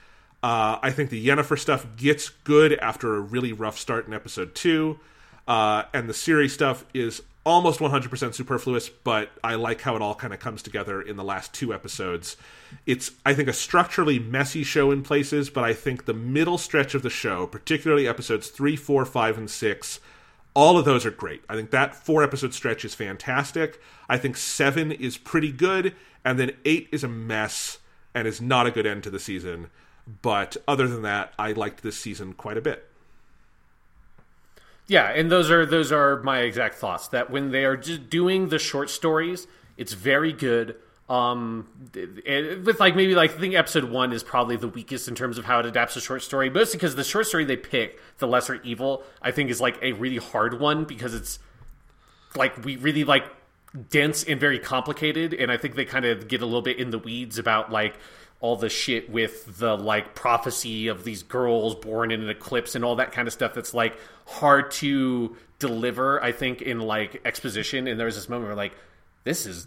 Uh, 0.42 0.78
I 0.82 0.90
think 0.90 1.10
the 1.10 1.24
Yennefer 1.24 1.58
stuff 1.58 1.86
gets 1.96 2.30
good 2.30 2.72
after 2.78 3.14
a 3.14 3.20
really 3.20 3.52
rough 3.52 3.78
start 3.78 4.06
in 4.06 4.14
episode 4.14 4.54
two, 4.54 4.98
uh, 5.46 5.84
and 5.92 6.08
the 6.08 6.12
Ciri 6.12 6.50
stuff 6.50 6.84
is 6.94 7.22
almost 7.44 7.80
100% 7.80 8.34
superfluous, 8.34 8.88
but 8.88 9.30
I 9.42 9.56
like 9.56 9.80
how 9.80 9.96
it 9.96 10.02
all 10.02 10.14
kind 10.14 10.32
of 10.32 10.38
comes 10.38 10.62
together 10.62 11.02
in 11.02 11.16
the 11.16 11.24
last 11.24 11.52
two 11.52 11.74
episodes. 11.74 12.36
It's, 12.86 13.12
I 13.26 13.34
think, 13.34 13.48
a 13.48 13.52
structurally 13.52 14.18
messy 14.18 14.62
show 14.62 14.92
in 14.92 15.02
places, 15.02 15.50
but 15.50 15.64
I 15.64 15.74
think 15.74 16.04
the 16.04 16.14
middle 16.14 16.58
stretch 16.58 16.94
of 16.94 17.02
the 17.02 17.10
show, 17.10 17.46
particularly 17.46 18.06
episodes 18.06 18.48
three, 18.48 18.76
four, 18.76 19.04
five, 19.04 19.36
and 19.36 19.50
six, 19.50 19.98
all 20.54 20.78
of 20.78 20.84
those 20.84 21.04
are 21.04 21.10
great. 21.10 21.42
I 21.48 21.56
think 21.56 21.70
that 21.70 21.94
four 21.94 22.22
episode 22.22 22.54
stretch 22.54 22.84
is 22.84 22.94
fantastic. 22.94 23.80
I 24.08 24.18
think 24.18 24.36
seven 24.36 24.92
is 24.92 25.16
pretty 25.16 25.50
good, 25.50 25.94
and 26.24 26.38
then 26.38 26.52
eight 26.64 26.88
is 26.92 27.02
a 27.02 27.08
mess 27.08 27.78
and 28.14 28.28
is 28.28 28.40
not 28.40 28.66
a 28.66 28.70
good 28.70 28.86
end 28.86 29.02
to 29.04 29.10
the 29.10 29.18
season. 29.18 29.70
But 30.20 30.56
other 30.68 30.86
than 30.86 31.02
that, 31.02 31.32
I 31.38 31.52
liked 31.52 31.82
this 31.82 31.96
season 31.96 32.34
quite 32.34 32.56
a 32.56 32.62
bit. 32.62 32.88
Yeah, 34.92 35.08
and 35.08 35.30
those 35.32 35.50
are 35.50 35.64
those 35.64 35.90
are 35.90 36.22
my 36.22 36.40
exact 36.40 36.74
thoughts. 36.74 37.08
That 37.08 37.30
when 37.30 37.50
they 37.50 37.64
are 37.64 37.78
just 37.78 38.10
doing 38.10 38.50
the 38.50 38.58
short 38.58 38.90
stories, 38.90 39.46
it's 39.78 39.94
very 39.94 40.34
good. 40.34 40.76
Um, 41.08 41.66
it- 41.94 42.62
with 42.64 42.78
like 42.78 42.94
maybe 42.94 43.14
like 43.14 43.30
I 43.34 43.38
think 43.40 43.54
episode 43.54 43.84
one 43.84 44.12
is 44.12 44.22
probably 44.22 44.56
the 44.56 44.68
weakest 44.68 45.08
in 45.08 45.14
terms 45.14 45.38
of 45.38 45.46
how 45.46 45.60
it 45.60 45.64
adapts 45.66 45.96
a 45.96 46.00
short 46.02 46.20
story, 46.22 46.50
mostly 46.50 46.76
because 46.76 46.94
the 46.94 47.04
short 47.04 47.26
story 47.26 47.46
they 47.46 47.56
pick, 47.56 47.98
the 48.18 48.28
lesser 48.28 48.60
evil, 48.64 49.02
I 49.22 49.30
think 49.30 49.48
is 49.48 49.62
like 49.62 49.78
a 49.80 49.92
really 49.92 50.18
hard 50.18 50.60
one 50.60 50.84
because 50.84 51.14
it's 51.14 51.38
like 52.36 52.62
we 52.62 52.76
really 52.76 53.04
like 53.04 53.24
dense 53.88 54.24
and 54.24 54.38
very 54.38 54.58
complicated 54.58 55.32
and 55.32 55.50
i 55.50 55.56
think 55.56 55.76
they 55.76 55.86
kind 55.86 56.04
of 56.04 56.28
get 56.28 56.42
a 56.42 56.44
little 56.44 56.60
bit 56.60 56.76
in 56.78 56.90
the 56.90 56.98
weeds 56.98 57.38
about 57.38 57.72
like 57.72 57.94
all 58.42 58.56
the 58.56 58.68
shit 58.68 59.08
with 59.08 59.58
the 59.58 59.74
like 59.76 60.14
prophecy 60.14 60.88
of 60.88 61.04
these 61.04 61.22
girls 61.22 61.74
born 61.76 62.10
in 62.10 62.20
an 62.22 62.28
eclipse 62.28 62.74
and 62.74 62.84
all 62.84 62.96
that 62.96 63.12
kind 63.12 63.26
of 63.26 63.32
stuff 63.32 63.54
that's 63.54 63.72
like 63.72 63.96
hard 64.26 64.70
to 64.70 65.34
deliver 65.58 66.22
i 66.22 66.32
think 66.32 66.60
in 66.60 66.80
like 66.80 67.22
exposition 67.24 67.86
and 67.86 67.98
there 67.98 68.06
was 68.06 68.16
this 68.16 68.28
moment 68.28 68.48
where 68.48 68.56
like 68.56 68.74
this 69.24 69.46
is 69.46 69.66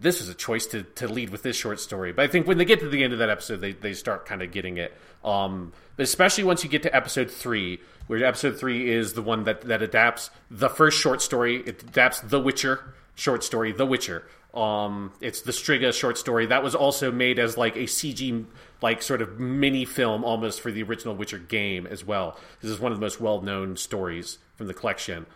this 0.00 0.20
was 0.20 0.28
a 0.28 0.34
choice 0.34 0.66
to, 0.66 0.82
to 0.82 1.08
lead 1.08 1.30
with 1.30 1.42
this 1.42 1.56
short 1.56 1.80
story. 1.80 2.12
But 2.12 2.22
I 2.24 2.28
think 2.28 2.46
when 2.46 2.58
they 2.58 2.64
get 2.64 2.80
to 2.80 2.88
the 2.88 3.02
end 3.02 3.12
of 3.12 3.18
that 3.18 3.30
episode, 3.30 3.60
they, 3.60 3.72
they 3.72 3.94
start 3.94 4.26
kind 4.26 4.42
of 4.42 4.52
getting 4.52 4.78
it. 4.78 4.96
Um, 5.24 5.72
but 5.96 6.04
especially 6.04 6.44
once 6.44 6.62
you 6.62 6.70
get 6.70 6.84
to 6.84 6.94
episode 6.94 7.30
three, 7.30 7.80
where 8.06 8.24
episode 8.24 8.58
three 8.58 8.88
is 8.90 9.14
the 9.14 9.22
one 9.22 9.44
that, 9.44 9.62
that 9.62 9.82
adapts 9.82 10.30
the 10.50 10.68
first 10.68 10.98
short 10.98 11.20
story. 11.20 11.56
It 11.66 11.82
adapts 11.82 12.20
The 12.20 12.40
Witcher 12.40 12.94
short 13.16 13.42
story, 13.42 13.72
The 13.72 13.84
Witcher. 13.84 14.24
Um, 14.54 15.12
it's 15.20 15.42
the 15.42 15.52
Striga 15.52 15.92
short 15.92 16.16
story 16.16 16.46
that 16.46 16.62
was 16.62 16.74
also 16.74 17.12
made 17.12 17.38
as 17.38 17.56
like 17.56 17.76
a 17.76 17.84
CG 17.84 18.46
like 18.80 19.02
sort 19.02 19.20
of 19.20 19.38
mini 19.38 19.84
film 19.84 20.24
almost 20.24 20.60
for 20.60 20.70
the 20.70 20.82
original 20.82 21.14
Witcher 21.14 21.38
game 21.38 21.86
as 21.86 22.04
well. 22.04 22.38
This 22.60 22.70
is 22.70 22.80
one 22.80 22.92
of 22.92 22.98
the 22.98 23.04
most 23.04 23.20
well 23.20 23.40
known 23.42 23.76
stories 23.76 24.38
from 24.56 24.66
the 24.66 24.74
collection. 24.74 25.26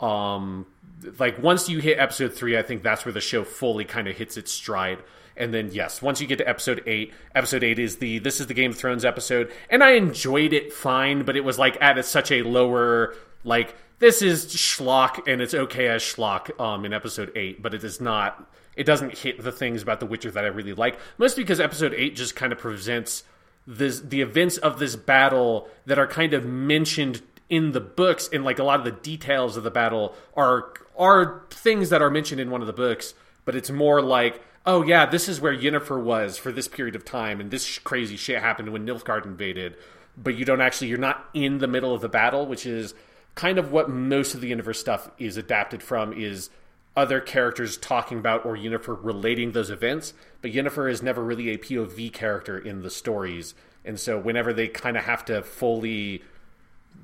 Um, 0.00 0.66
like 1.18 1.42
once 1.42 1.68
you 1.68 1.80
hit 1.80 1.98
episode 1.98 2.32
three, 2.32 2.56
I 2.56 2.62
think 2.62 2.82
that's 2.82 3.04
where 3.04 3.12
the 3.12 3.20
show 3.20 3.44
fully 3.44 3.84
kind 3.84 4.08
of 4.08 4.16
hits 4.16 4.36
its 4.36 4.50
stride. 4.50 4.98
And 5.36 5.52
then 5.52 5.70
yes, 5.72 6.00
once 6.00 6.20
you 6.20 6.26
get 6.26 6.38
to 6.38 6.48
episode 6.48 6.82
eight, 6.86 7.12
episode 7.34 7.64
eight 7.64 7.78
is 7.78 7.96
the 7.96 8.18
this 8.20 8.40
is 8.40 8.46
the 8.46 8.54
Game 8.54 8.70
of 8.70 8.78
Thrones 8.78 9.04
episode, 9.04 9.50
and 9.68 9.82
I 9.82 9.92
enjoyed 9.92 10.52
it 10.52 10.72
fine, 10.72 11.24
but 11.24 11.36
it 11.36 11.44
was 11.44 11.58
like 11.58 11.76
at 11.80 11.98
a, 11.98 12.02
such 12.02 12.30
a 12.30 12.42
lower 12.42 13.14
like 13.42 13.74
this 13.98 14.22
is 14.22 14.46
schlock 14.46 15.26
and 15.26 15.40
it's 15.40 15.54
okay 15.54 15.88
as 15.88 16.02
schlock 16.02 16.58
um, 16.60 16.84
in 16.84 16.92
episode 16.92 17.32
eight, 17.36 17.62
but 17.62 17.74
it 17.74 17.84
is 17.84 18.00
not. 18.00 18.50
It 18.76 18.84
doesn't 18.84 19.18
hit 19.18 19.42
the 19.42 19.52
things 19.52 19.82
about 19.82 20.00
The 20.00 20.06
Witcher 20.06 20.32
that 20.32 20.44
I 20.44 20.48
really 20.48 20.72
like, 20.72 20.98
mostly 21.16 21.44
because 21.44 21.60
episode 21.60 21.94
eight 21.94 22.16
just 22.16 22.34
kind 22.34 22.52
of 22.52 22.58
presents 22.58 23.22
this 23.66 24.00
the 24.00 24.20
events 24.20 24.58
of 24.58 24.78
this 24.78 24.96
battle 24.96 25.68
that 25.86 25.98
are 25.98 26.06
kind 26.06 26.34
of 26.34 26.44
mentioned 26.44 27.22
in 27.48 27.72
the 27.72 27.80
books 27.80 28.28
and 28.32 28.44
like 28.44 28.58
a 28.58 28.64
lot 28.64 28.78
of 28.78 28.84
the 28.84 28.92
details 28.92 29.56
of 29.56 29.62
the 29.62 29.70
battle 29.70 30.14
are 30.36 30.72
are 30.98 31.42
things 31.50 31.90
that 31.90 32.02
are 32.02 32.10
mentioned 32.10 32.40
in 32.40 32.50
one 32.50 32.60
of 32.60 32.66
the 32.66 32.72
books 32.72 33.14
but 33.44 33.54
it's 33.54 33.70
more 33.70 34.02
like 34.02 34.42
oh 34.66 34.82
yeah 34.82 35.06
this 35.06 35.28
is 35.28 35.40
where 35.40 35.54
Yennefer 35.54 36.02
was 36.02 36.36
for 36.36 36.52
this 36.52 36.68
period 36.68 36.94
of 36.94 37.04
time 37.04 37.40
and 37.40 37.50
this 37.50 37.78
crazy 37.78 38.16
shit 38.16 38.40
happened 38.40 38.70
when 38.70 38.86
Nilfgaard 38.86 39.24
invaded 39.24 39.76
but 40.16 40.36
you 40.36 40.44
don't 40.44 40.60
actually 40.60 40.88
you're 40.88 40.98
not 40.98 41.28
in 41.32 41.58
the 41.58 41.68
middle 41.68 41.94
of 41.94 42.00
the 42.00 42.08
battle 42.08 42.46
which 42.46 42.66
is 42.66 42.94
kind 43.34 43.58
of 43.58 43.72
what 43.72 43.90
most 43.90 44.34
of 44.34 44.40
the 44.40 44.48
universe 44.48 44.80
stuff 44.80 45.10
is 45.18 45.36
adapted 45.36 45.82
from 45.82 46.12
is 46.12 46.50
other 46.96 47.20
characters 47.20 47.76
talking 47.76 48.18
about 48.18 48.44
or 48.44 48.56
Yennefer 48.56 48.96
relating 49.02 49.52
those 49.52 49.70
events, 49.70 50.14
but 50.40 50.52
Yennefer 50.52 50.90
is 50.90 51.02
never 51.02 51.22
really 51.22 51.50
a 51.50 51.58
POV 51.58 52.12
character 52.12 52.56
in 52.56 52.82
the 52.82 52.90
stories. 52.90 53.54
And 53.84 53.98
so 53.98 54.18
whenever 54.18 54.52
they 54.52 54.68
kind 54.68 54.96
of 54.96 55.04
have 55.04 55.24
to 55.26 55.42
fully 55.42 56.22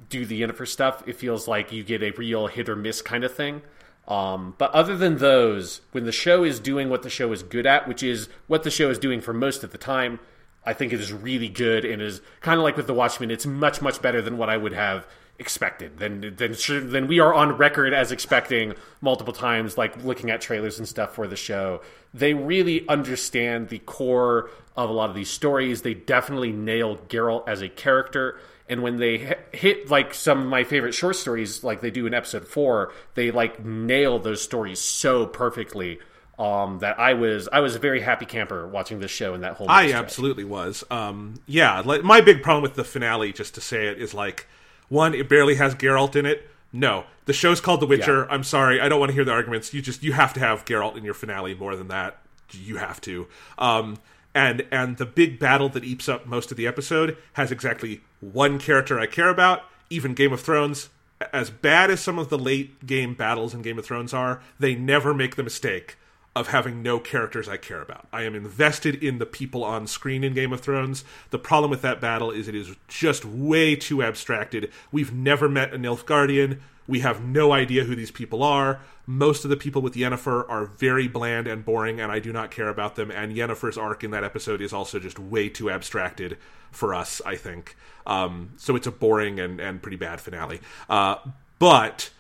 do 0.09 0.25
the 0.25 0.41
Yennefer 0.41 0.69
stuff, 0.69 1.03
it 1.07 1.17
feels 1.17 1.49
like 1.49 1.73
you 1.73 1.83
get 1.83 2.03
a 2.03 2.13
real 2.13 2.47
hit 2.47 2.69
or 2.69 2.77
miss 2.77 3.03
kind 3.03 3.25
of 3.25 3.35
thing. 3.35 3.63
Um, 4.07 4.55
but 4.59 4.71
other 4.73 4.97
than 4.97 5.19
those, 5.19 5.81
when 5.93 6.05
the 6.05 6.13
show 6.13 6.45
is 6.45 6.61
doing 6.61 6.89
what 6.89 7.03
the 7.03 7.11
show 7.11 7.33
is 7.33 7.43
good 7.43 7.67
at, 7.67 7.87
which 7.87 8.03
is 8.03 8.29
what 8.47 8.63
the 8.63 8.71
show 8.71 8.91
is 8.91 8.99
doing 8.99 9.21
for 9.21 9.33
most 9.33 9.63
of 9.65 9.73
the 9.73 9.79
time, 9.79 10.21
I 10.65 10.73
think 10.73 10.93
it 10.93 11.01
is 11.01 11.13
really 11.13 11.49
good 11.49 11.85
and 11.85 12.01
is 12.01 12.21
kind 12.41 12.59
of 12.59 12.65
like 12.65 12.77
with 12.77 12.87
The 12.87 12.95
Watchmen, 12.95 13.31
it's 13.31 13.47
much, 13.47 13.83
much 13.83 14.01
better 14.03 14.23
than 14.23 14.37
what 14.37 14.51
I 14.51 14.57
would 14.57 14.73
have 14.73 15.07
expected. 15.41 15.99
Then 15.99 16.35
then 16.37 16.55
then 16.69 17.09
we 17.09 17.19
are 17.19 17.35
on 17.35 17.57
record 17.57 17.93
as 17.95 18.13
expecting 18.13 18.75
multiple 19.01 19.33
times, 19.33 19.77
like 19.79 20.05
looking 20.05 20.31
at 20.31 20.41
trailers 20.41 20.79
and 20.79 20.87
stuff 20.87 21.15
for 21.15 21.27
the 21.27 21.37
show. 21.37 21.81
They 22.13 22.35
really 22.35 22.87
understand 22.89 23.71
the 23.71 23.79
core 23.79 24.51
of 24.77 24.91
a 24.91 24.93
lot 24.93 25.11
of 25.11 25.17
these 25.17 25.31
stories. 25.31 25.83
They 25.83 25.95
definitely 25.95 26.53
nail 26.53 26.99
Geralt 27.09 27.49
as 27.49 27.63
a 27.63 27.69
character. 27.69 28.39
And 28.69 28.83
when 28.83 28.99
they 28.99 29.37
hit 29.53 29.91
like 29.91 30.15
some 30.15 30.43
of 30.43 30.47
my 30.47 30.63
favorite 30.63 30.93
short 30.95 31.17
stories, 31.17 31.65
like 31.65 31.81
they 31.81 31.91
do 31.91 32.07
in 32.07 32.15
episode 32.15 32.47
four, 32.47 32.93
they 33.15 33.33
like 33.33 33.65
nail 33.65 34.19
those 34.21 34.43
stories 34.43 34.79
so 34.79 35.27
perfectly. 35.27 35.99
Um, 36.39 36.79
that 36.79 36.99
I 36.99 37.13
was 37.13 37.51
I 37.53 37.61
was 37.61 37.75
a 37.75 37.79
very 37.79 38.01
happy 38.01 38.25
camper 38.25 38.67
watching 38.67 38.99
this 38.99 39.11
show 39.11 39.35
and 39.35 39.45
that 39.45 39.57
whole. 39.57 39.69
I 39.69 39.93
absolutely 39.93 40.45
was. 40.45 40.83
Um, 40.91 41.35
yeah, 41.47 41.83
like 41.85 42.03
my 42.03 42.23
big 42.23 42.43
problem 42.43 42.63
with 42.63 42.77
the 42.77 42.85
finale, 42.85 43.31
just 43.35 43.57
to 43.57 43.61
say 43.61 43.89
it, 43.89 44.01
is 44.01 44.15
like 44.15 44.47
one, 44.91 45.15
it 45.15 45.29
barely 45.29 45.55
has 45.55 45.75
Geralt 45.75 46.15
in 46.15 46.27
it. 46.27 46.47
No, 46.73 47.05
the 47.25 47.33
show's 47.33 47.61
called 47.61 47.81
The 47.81 47.87
Witcher. 47.87 48.27
Yeah. 48.29 48.35
I'm 48.35 48.45
sorry, 48.45 48.81
I 48.81 48.89
don't 48.89 49.01
want 49.01 49.11
to 49.11 49.15
hear 49.15 49.25
the 49.25 49.33
arguments. 49.33 49.73
You 49.73 49.81
just 49.81 50.03
you 50.03 50.13
have 50.13 50.35
to 50.35 50.41
have 50.41 50.67
Geralt 50.67 50.97
in 50.97 51.05
your 51.05 51.15
finale. 51.15 51.55
More 51.55 51.75
than 51.75 51.89
that, 51.89 52.19
you 52.53 52.77
have 52.77 53.01
to. 53.03 53.27
Um, 53.59 53.97
and 54.35 54.67
and 54.71 54.97
the 54.99 55.07
big 55.07 55.39
battle 55.39 55.69
that 55.71 55.85
eats 55.85 56.09
up 56.09 56.27
most 56.27 56.51
of 56.51 56.57
the 56.57 56.67
episode 56.67 57.17
has 57.33 57.51
exactly 57.51 58.03
one 58.21 58.59
character 58.59 59.01
I 59.01 59.07
care 59.07 59.31
about. 59.31 59.63
Even 59.89 60.15
Game 60.15 60.33
of 60.33 60.41
Thrones, 60.41 60.89
as 61.33 61.51
bad 61.51 61.91
as 61.91 62.01
some 62.01 62.19
of 62.19 62.29
the 62.29 62.39
late 62.39 62.87
game 62.87 63.15
battles 63.15 63.55
in 63.55 63.63
Game 63.63 63.79
of 63.79 63.85
Thrones 63.85 64.15
are, 64.15 64.41
they 64.59 64.75
never 64.75 65.13
make 65.13 65.35
the 65.35 65.43
mistake 65.43 65.97
of 66.41 66.49
having 66.49 66.83
no 66.83 66.99
characters 66.99 67.49
I 67.49 67.59
care 67.59 67.83
about. 67.83 68.09
I 68.13 68.23
am 68.23 68.35
invested 68.35 69.03
in 69.03 69.19
the 69.19 69.27
people 69.27 69.63
on 69.63 69.87
screen 69.87 70.25
in 70.25 70.33
Game 70.33 70.53
of 70.53 70.61
Thrones. 70.61 71.05
The 71.31 71.39
problem 71.39 71.71
with 71.71 71.83
that 71.83 72.01
battle 72.01 72.31
is 72.31 72.49
it 72.49 72.55
is 72.55 72.75
just 72.89 73.25
way 73.25 73.77
too 73.77 74.03
abstracted. 74.03 74.73
We've 74.91 75.13
never 75.13 75.49
met 75.49 75.75
a 75.75 75.79
Nilfgaardian. 75.79 76.59
We 76.89 77.01
have 77.01 77.23
no 77.23 77.53
idea 77.53 77.85
who 77.85 77.95
these 77.95 78.11
people 78.11 78.43
are. 78.43 78.81
Most 79.07 79.45
of 79.45 79.51
the 79.51 79.57
people 79.57 79.83
with 79.83 79.95
Yennefer 79.95 80.49
are 80.49 80.65
very 80.65 81.07
bland 81.07 81.47
and 81.47 81.65
boring, 81.65 82.01
and 82.01 82.11
I 82.11 82.19
do 82.19 82.33
not 82.33 82.51
care 82.51 82.69
about 82.69 82.97
them. 82.97 83.11
And 83.11 83.37
Yennefer's 83.37 83.77
arc 83.77 84.03
in 84.03 84.11
that 84.13 84.25
episode 84.25 84.61
is 84.61 84.73
also 84.73 84.99
just 84.99 85.19
way 85.19 85.49
too 85.49 85.71
abstracted 85.71 86.39
for 86.71 86.95
us, 86.95 87.21
I 87.27 87.37
think. 87.37 87.77
Um, 88.07 88.53
so 88.57 88.77
it's 88.77 88.87
a 88.87 88.93
boring 88.93 89.39
and, 89.39 89.61
and 89.61 89.83
pretty 89.83 89.97
bad 89.99 90.21
finale. 90.21 90.61
Uh, 90.89 91.17
but 91.59 92.11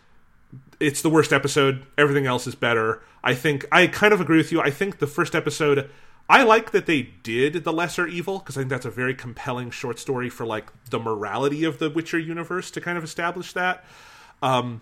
it's 0.78 1.02
the 1.02 1.10
worst 1.10 1.32
episode. 1.32 1.85
Everything 1.98 2.27
else 2.27 2.47
is 2.47 2.55
better. 2.55 3.02
I 3.22 3.35
think 3.35 3.66
I 3.70 3.86
kind 3.86 4.12
of 4.12 4.20
agree 4.20 4.39
with 4.39 4.52
you. 4.52 4.60
I 4.60 4.70
think 4.70 4.98
the 4.98 5.06
first 5.06 5.35
episode 5.35 5.90
I 6.31 6.44
like 6.44 6.70
that 6.70 6.86
they 6.86 7.10
did 7.24 7.64
the 7.64 7.72
lesser 7.72 8.06
evil 8.06 8.39
because 8.39 8.56
I 8.56 8.60
think 8.60 8.70
that's 8.70 8.86
a 8.86 8.90
very 8.90 9.14
compelling 9.14 9.72
short 9.72 9.98
story 9.98 10.31
for 10.31 10.47
like 10.47 10.70
the 10.89 11.01
morality 11.01 11.64
of 11.64 11.81
the 11.81 11.90
Witcher 11.90 12.20
universe 12.20 12.70
to 12.70 12.81
kind 12.81 12.97
of 12.97 13.02
establish 13.02 13.52
that. 13.55 13.85
Um, 14.40 14.81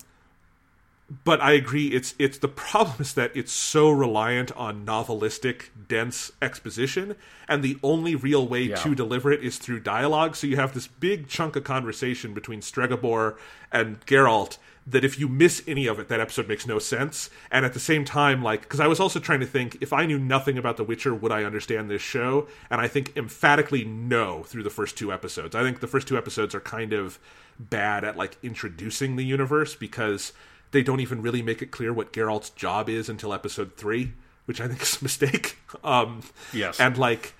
but 1.24 1.40
I 1.40 1.52
agree. 1.52 1.86
It's 1.86 2.14
it's 2.18 2.36
the 2.36 2.48
problem 2.48 2.96
is 3.00 3.14
that 3.14 3.34
it's 3.34 3.50
so 3.50 3.90
reliant 3.90 4.52
on 4.52 4.84
novelistic, 4.84 5.70
dense 5.88 6.30
exposition, 6.42 7.16
and 7.48 7.62
the 7.62 7.78
only 7.82 8.14
real 8.14 8.46
way 8.46 8.64
yeah. 8.64 8.76
to 8.76 8.94
deliver 8.94 9.32
it 9.32 9.42
is 9.42 9.56
through 9.56 9.80
dialogue. 9.80 10.36
So 10.36 10.46
you 10.46 10.56
have 10.56 10.74
this 10.74 10.86
big 10.86 11.28
chunk 11.28 11.56
of 11.56 11.64
conversation 11.64 12.34
between 12.34 12.60
Stregobor 12.60 13.38
and 13.72 14.04
Geralt, 14.04 14.58
that 14.90 15.04
if 15.04 15.18
you 15.18 15.28
miss 15.28 15.62
any 15.66 15.86
of 15.86 15.98
it, 15.98 16.08
that 16.08 16.20
episode 16.20 16.48
makes 16.48 16.66
no 16.66 16.78
sense. 16.78 17.28
And 17.50 17.64
at 17.64 17.74
the 17.74 17.80
same 17.80 18.04
time, 18.04 18.42
like, 18.42 18.62
because 18.62 18.80
I 18.80 18.86
was 18.86 19.00
also 19.00 19.20
trying 19.20 19.40
to 19.40 19.46
think, 19.46 19.76
if 19.80 19.92
I 19.92 20.06
knew 20.06 20.18
nothing 20.18 20.56
about 20.56 20.76
The 20.78 20.84
Witcher, 20.84 21.14
would 21.14 21.30
I 21.30 21.44
understand 21.44 21.90
this 21.90 22.00
show? 22.00 22.48
And 22.70 22.80
I 22.80 22.88
think 22.88 23.16
emphatically 23.16 23.84
no 23.84 24.44
through 24.44 24.62
the 24.62 24.70
first 24.70 24.96
two 24.96 25.12
episodes. 25.12 25.54
I 25.54 25.62
think 25.62 25.80
the 25.80 25.86
first 25.86 26.08
two 26.08 26.16
episodes 26.16 26.54
are 26.54 26.60
kind 26.60 26.92
of 26.92 27.18
bad 27.58 28.04
at 28.04 28.16
like 28.16 28.38
introducing 28.42 29.16
the 29.16 29.24
universe 29.24 29.74
because 29.74 30.32
they 30.70 30.82
don't 30.82 31.00
even 31.00 31.22
really 31.22 31.42
make 31.42 31.60
it 31.60 31.70
clear 31.70 31.92
what 31.92 32.12
Geralt's 32.12 32.50
job 32.50 32.88
is 32.88 33.08
until 33.08 33.34
episode 33.34 33.76
three, 33.76 34.12
which 34.46 34.60
I 34.60 34.68
think 34.68 34.80
is 34.82 35.00
a 35.00 35.04
mistake. 35.04 35.58
Um, 35.84 36.22
yes, 36.50 36.80
and 36.80 36.96
like, 36.96 37.34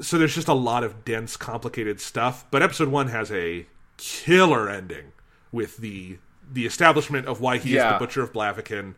so 0.00 0.18
there's 0.18 0.36
just 0.36 0.46
a 0.46 0.54
lot 0.54 0.84
of 0.84 1.04
dense, 1.04 1.36
complicated 1.36 2.00
stuff. 2.00 2.46
But 2.48 2.62
episode 2.62 2.86
one 2.86 3.08
has 3.08 3.32
a 3.32 3.66
killer 3.96 4.68
ending 4.68 5.10
with 5.50 5.78
the 5.78 6.18
the 6.50 6.66
establishment 6.66 7.26
of 7.26 7.40
why 7.40 7.58
he 7.58 7.74
yeah. 7.74 7.86
is 7.86 7.92
the 7.94 7.98
Butcher 7.98 8.22
of 8.22 8.32
Blaviken. 8.32 8.94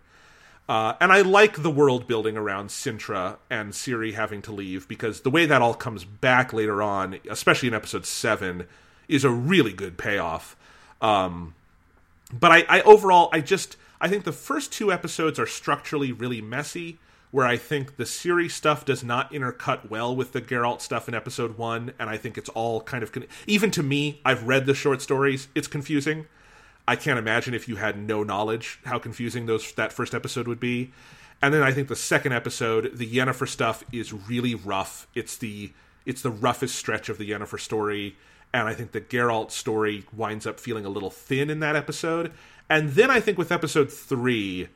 Uh, 0.69 0.95
and 1.01 1.13
I 1.13 1.23
like 1.23 1.63
the 1.63 1.71
world 1.71 2.07
building 2.07 2.37
around 2.37 2.69
Cintra 2.69 3.37
and 3.51 3.73
Ciri 3.73 4.15
having 4.15 4.43
to 4.43 4.53
leave 4.53 4.87
because 4.89 5.21
the 5.21 5.31
way 5.31 5.45
that 5.45 5.61
all 5.61 5.75
comes 5.75 6.05
back 6.05 6.53
later 6.53 6.83
on, 6.83 7.19
especially 7.29 7.69
in 7.69 7.75
episode 7.75 8.07
seven, 8.07 8.67
is 9.09 9.25
a 9.25 9.31
really 9.31 9.73
good 9.73 9.99
payoff. 9.99 10.57
Um, 11.01 11.55
but 12.33 12.53
I, 12.53 12.65
I 12.69 12.81
overall, 12.83 13.29
I 13.33 13.41
just 13.41 13.77
I 14.01 14.09
think 14.09 14.25
the 14.25 14.33
first 14.33 14.73
two 14.73 14.93
episodes 14.93 15.39
are 15.39 15.47
structurally 15.47 16.13
really 16.13 16.41
messy. 16.41 16.99
Where 17.33 17.47
I 17.47 17.57
think 17.57 17.97
the 17.97 18.05
Ciri 18.05 18.51
stuff 18.51 18.85
does 18.85 19.03
not 19.03 19.33
intercut 19.33 19.89
well 19.89 20.15
with 20.15 20.33
the 20.33 20.43
Geralt 20.43 20.83
stuff 20.83 21.09
in 21.09 21.15
episode 21.15 21.57
one, 21.57 21.95
and 21.99 22.11
I 22.11 22.19
think 22.19 22.37
it's 22.37 22.51
all 22.51 22.83
kind 22.83 23.03
of 23.03 23.11
con- 23.11 23.25
even 23.47 23.71
to 23.71 23.83
me. 23.83 24.21
I've 24.23 24.43
read 24.47 24.67
the 24.67 24.75
short 24.75 25.01
stories; 25.01 25.49
it's 25.55 25.67
confusing. 25.67 26.27
I 26.87 26.97
can't 26.97 27.19
imagine 27.19 27.55
if 27.55 27.69
you 27.69 27.77
had 27.77 27.97
no 27.97 28.23
knowledge 28.23 28.81
how 28.85 28.99
confusing 28.99 29.47
those 29.47 29.73
that 29.73 29.93
first 29.93 30.15
episode 30.15 30.49
would 30.49 30.61
be. 30.61 30.93
And 31.41 31.53
then 31.53 31.63
I 31.63 31.73
think 31.73 31.89
the 31.89 31.97
second 31.97 32.33
episode, 32.33 32.97
the 32.97 33.11
Yennefer 33.11 33.49
stuff 33.49 33.85
is 33.93 34.13
really 34.13 34.55
rough. 34.55 35.07
It's 35.15 35.37
the 35.37 35.73
it's 36.05 36.23
the 36.23 36.31
roughest 36.31 36.75
stretch 36.75 37.09
of 37.09 37.19
the 37.19 37.31
Yennefer 37.31 37.61
story, 37.61 38.17
and 38.53 38.69
I 38.69 38.75
think 38.75 38.93
the 38.93 39.01
Geralt 39.01 39.51
story 39.51 40.05
winds 40.13 40.47
up 40.47 40.59
feeling 40.59 40.85
a 40.85 40.89
little 40.89 41.11
thin 41.11 41.51
in 41.51 41.61
that 41.61 41.77
episode. 41.77 42.33
And 42.69 42.91
then 42.91 43.11
I 43.11 43.21
think 43.21 43.39
with 43.39 43.53
episode 43.53 43.93
three, 43.93 44.69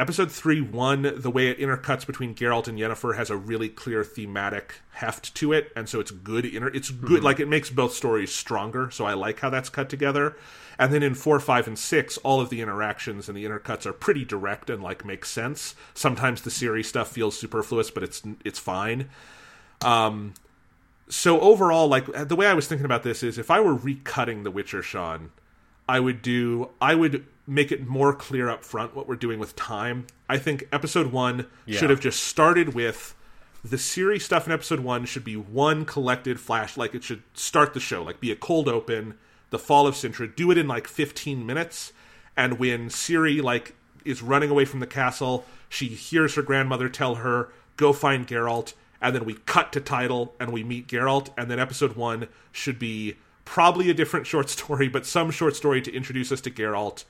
episode 0.00 0.32
three 0.32 0.60
one, 0.60 1.12
the 1.16 1.30
way 1.30 1.48
it 1.48 1.58
intercuts 1.58 2.06
between 2.06 2.34
Geralt 2.34 2.66
and 2.66 2.78
Yennefer 2.78 3.16
has 3.16 3.30
a 3.30 3.36
really 3.36 3.68
clear 3.68 4.02
thematic 4.02 4.80
heft 4.92 5.34
to 5.36 5.52
it, 5.52 5.70
and 5.76 5.88
so 5.88 6.00
it's 6.00 6.10
good. 6.10 6.44
Inter- 6.44 6.68
it's 6.68 6.90
good, 6.90 7.18
mm-hmm. 7.18 7.24
like 7.24 7.38
it 7.38 7.48
makes 7.48 7.70
both 7.70 7.92
stories 7.92 8.34
stronger. 8.34 8.90
So 8.90 9.04
I 9.04 9.14
like 9.14 9.40
how 9.40 9.50
that's 9.50 9.68
cut 9.68 9.88
together. 9.88 10.36
And 10.78 10.94
then 10.94 11.02
in 11.02 11.14
four, 11.14 11.38
five, 11.40 11.66
and 11.66 11.78
six, 11.78 12.16
all 12.18 12.40
of 12.40 12.48
the 12.48 12.62
interactions 12.62 13.28
and 13.28 13.36
the 13.36 13.44
intercuts 13.44 13.84
are 13.84 13.92
pretty 13.92 14.24
direct 14.24 14.70
and 14.70 14.82
like 14.82 15.04
make 15.04 15.26
sense. 15.26 15.74
Sometimes 15.92 16.40
the 16.40 16.50
Ciri 16.50 16.82
stuff 16.82 17.08
feels 17.08 17.38
superfluous, 17.38 17.90
but 17.90 18.02
it's 18.02 18.22
it's 18.44 18.58
fine. 18.58 19.10
Um, 19.82 20.32
so 21.08 21.38
overall, 21.40 21.86
like 21.86 22.06
the 22.28 22.36
way 22.36 22.46
I 22.46 22.54
was 22.54 22.66
thinking 22.66 22.86
about 22.86 23.02
this 23.02 23.22
is, 23.22 23.36
if 23.36 23.50
I 23.50 23.60
were 23.60 23.76
recutting 23.76 24.42
The 24.42 24.50
Witcher, 24.50 24.82
Sean, 24.82 25.32
I 25.86 26.00
would 26.00 26.22
do 26.22 26.70
I 26.80 26.94
would 26.94 27.26
make 27.50 27.72
it 27.72 27.86
more 27.86 28.14
clear 28.14 28.48
up 28.48 28.64
front 28.64 28.94
what 28.94 29.08
we're 29.08 29.16
doing 29.16 29.38
with 29.38 29.56
time. 29.56 30.06
I 30.28 30.38
think 30.38 30.68
episode 30.72 31.08
one 31.12 31.46
yeah. 31.66 31.78
should 31.78 31.90
have 31.90 32.00
just 32.00 32.22
started 32.22 32.74
with 32.74 33.14
the 33.64 33.76
Ciri 33.76 34.20
stuff 34.20 34.46
in 34.46 34.52
episode 34.52 34.80
one 34.80 35.04
should 35.04 35.24
be 35.24 35.36
one 35.36 35.84
collected 35.84 36.40
flash, 36.40 36.76
like 36.76 36.94
it 36.94 37.04
should 37.04 37.22
start 37.34 37.74
the 37.74 37.80
show, 37.80 38.02
like 38.02 38.20
be 38.20 38.30
a 38.30 38.36
cold 38.36 38.68
open 38.68 39.18
the 39.50 39.58
fall 39.58 39.86
of 39.86 39.96
Cintra, 39.96 40.34
do 40.34 40.50
it 40.52 40.58
in 40.58 40.68
like 40.68 40.86
15 40.86 41.44
minutes, 41.44 41.92
and 42.36 42.58
when 42.58 42.88
Ciri 42.88 43.42
like 43.42 43.74
is 44.04 44.22
running 44.22 44.50
away 44.50 44.64
from 44.64 44.80
the 44.80 44.86
castle. 44.86 45.44
She 45.68 45.86
hears 45.86 46.34
her 46.34 46.42
grandmother 46.42 46.88
tell 46.88 47.16
her, 47.16 47.50
"Go 47.76 47.92
find 47.92 48.26
Geralt." 48.26 48.74
And 49.02 49.14
then 49.14 49.24
we 49.24 49.34
cut 49.46 49.72
to 49.72 49.80
title 49.80 50.34
and 50.38 50.52
we 50.52 50.62
meet 50.62 50.86
Geralt. 50.86 51.30
And 51.36 51.50
then 51.50 51.58
episode 51.58 51.96
one 51.96 52.28
should 52.52 52.78
be 52.78 53.16
probably 53.46 53.88
a 53.88 53.94
different 53.94 54.26
short 54.32 54.50
story, 54.50 54.88
but 54.88 55.06
some 55.06 55.30
short 55.30 55.56
story 55.56 55.80
to 55.82 55.92
introduce 55.92 56.30
us 56.30 56.40
to 56.42 56.50
Geralt. 56.50 57.04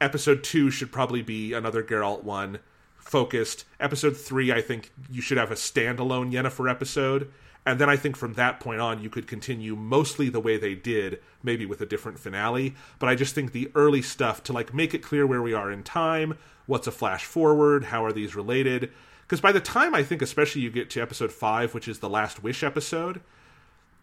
Episode 0.00 0.44
two 0.44 0.70
should 0.70 0.92
probably 0.92 1.22
be 1.22 1.52
another 1.52 1.82
Geralt 1.82 2.22
one 2.22 2.60
focused. 2.96 3.64
Episode 3.80 4.16
three, 4.16 4.52
I 4.52 4.60
think 4.60 4.92
you 5.10 5.20
should 5.20 5.38
have 5.38 5.50
a 5.50 5.56
standalone 5.56 6.32
Yennefer 6.32 6.70
episode. 6.70 7.30
And 7.66 7.78
then 7.78 7.90
I 7.90 7.96
think 7.96 8.16
from 8.16 8.34
that 8.34 8.60
point 8.60 8.80
on, 8.80 9.02
you 9.02 9.10
could 9.10 9.26
continue 9.26 9.76
mostly 9.76 10.28
the 10.28 10.40
way 10.40 10.56
they 10.56 10.74
did, 10.74 11.20
maybe 11.42 11.66
with 11.66 11.80
a 11.80 11.86
different 11.86 12.18
finale. 12.18 12.74
But 12.98 13.08
I 13.08 13.14
just 13.14 13.34
think 13.34 13.52
the 13.52 13.70
early 13.74 14.00
stuff 14.00 14.42
to 14.44 14.52
like 14.52 14.72
make 14.72 14.94
it 14.94 15.02
clear 15.02 15.26
where 15.26 15.42
we 15.42 15.52
are 15.52 15.70
in 15.70 15.82
time, 15.82 16.38
what's 16.66 16.86
a 16.86 16.92
flash 16.92 17.24
forward, 17.24 17.84
how 17.84 18.04
are 18.04 18.12
these 18.12 18.34
related? 18.34 18.90
Because 19.22 19.42
by 19.42 19.52
the 19.52 19.60
time 19.60 19.94
I 19.94 20.02
think, 20.02 20.22
especially 20.22 20.62
you 20.62 20.70
get 20.70 20.88
to 20.90 21.02
episode 21.02 21.32
five, 21.32 21.74
which 21.74 21.88
is 21.88 21.98
the 21.98 22.08
Last 22.08 22.42
Wish 22.42 22.62
episode, 22.62 23.20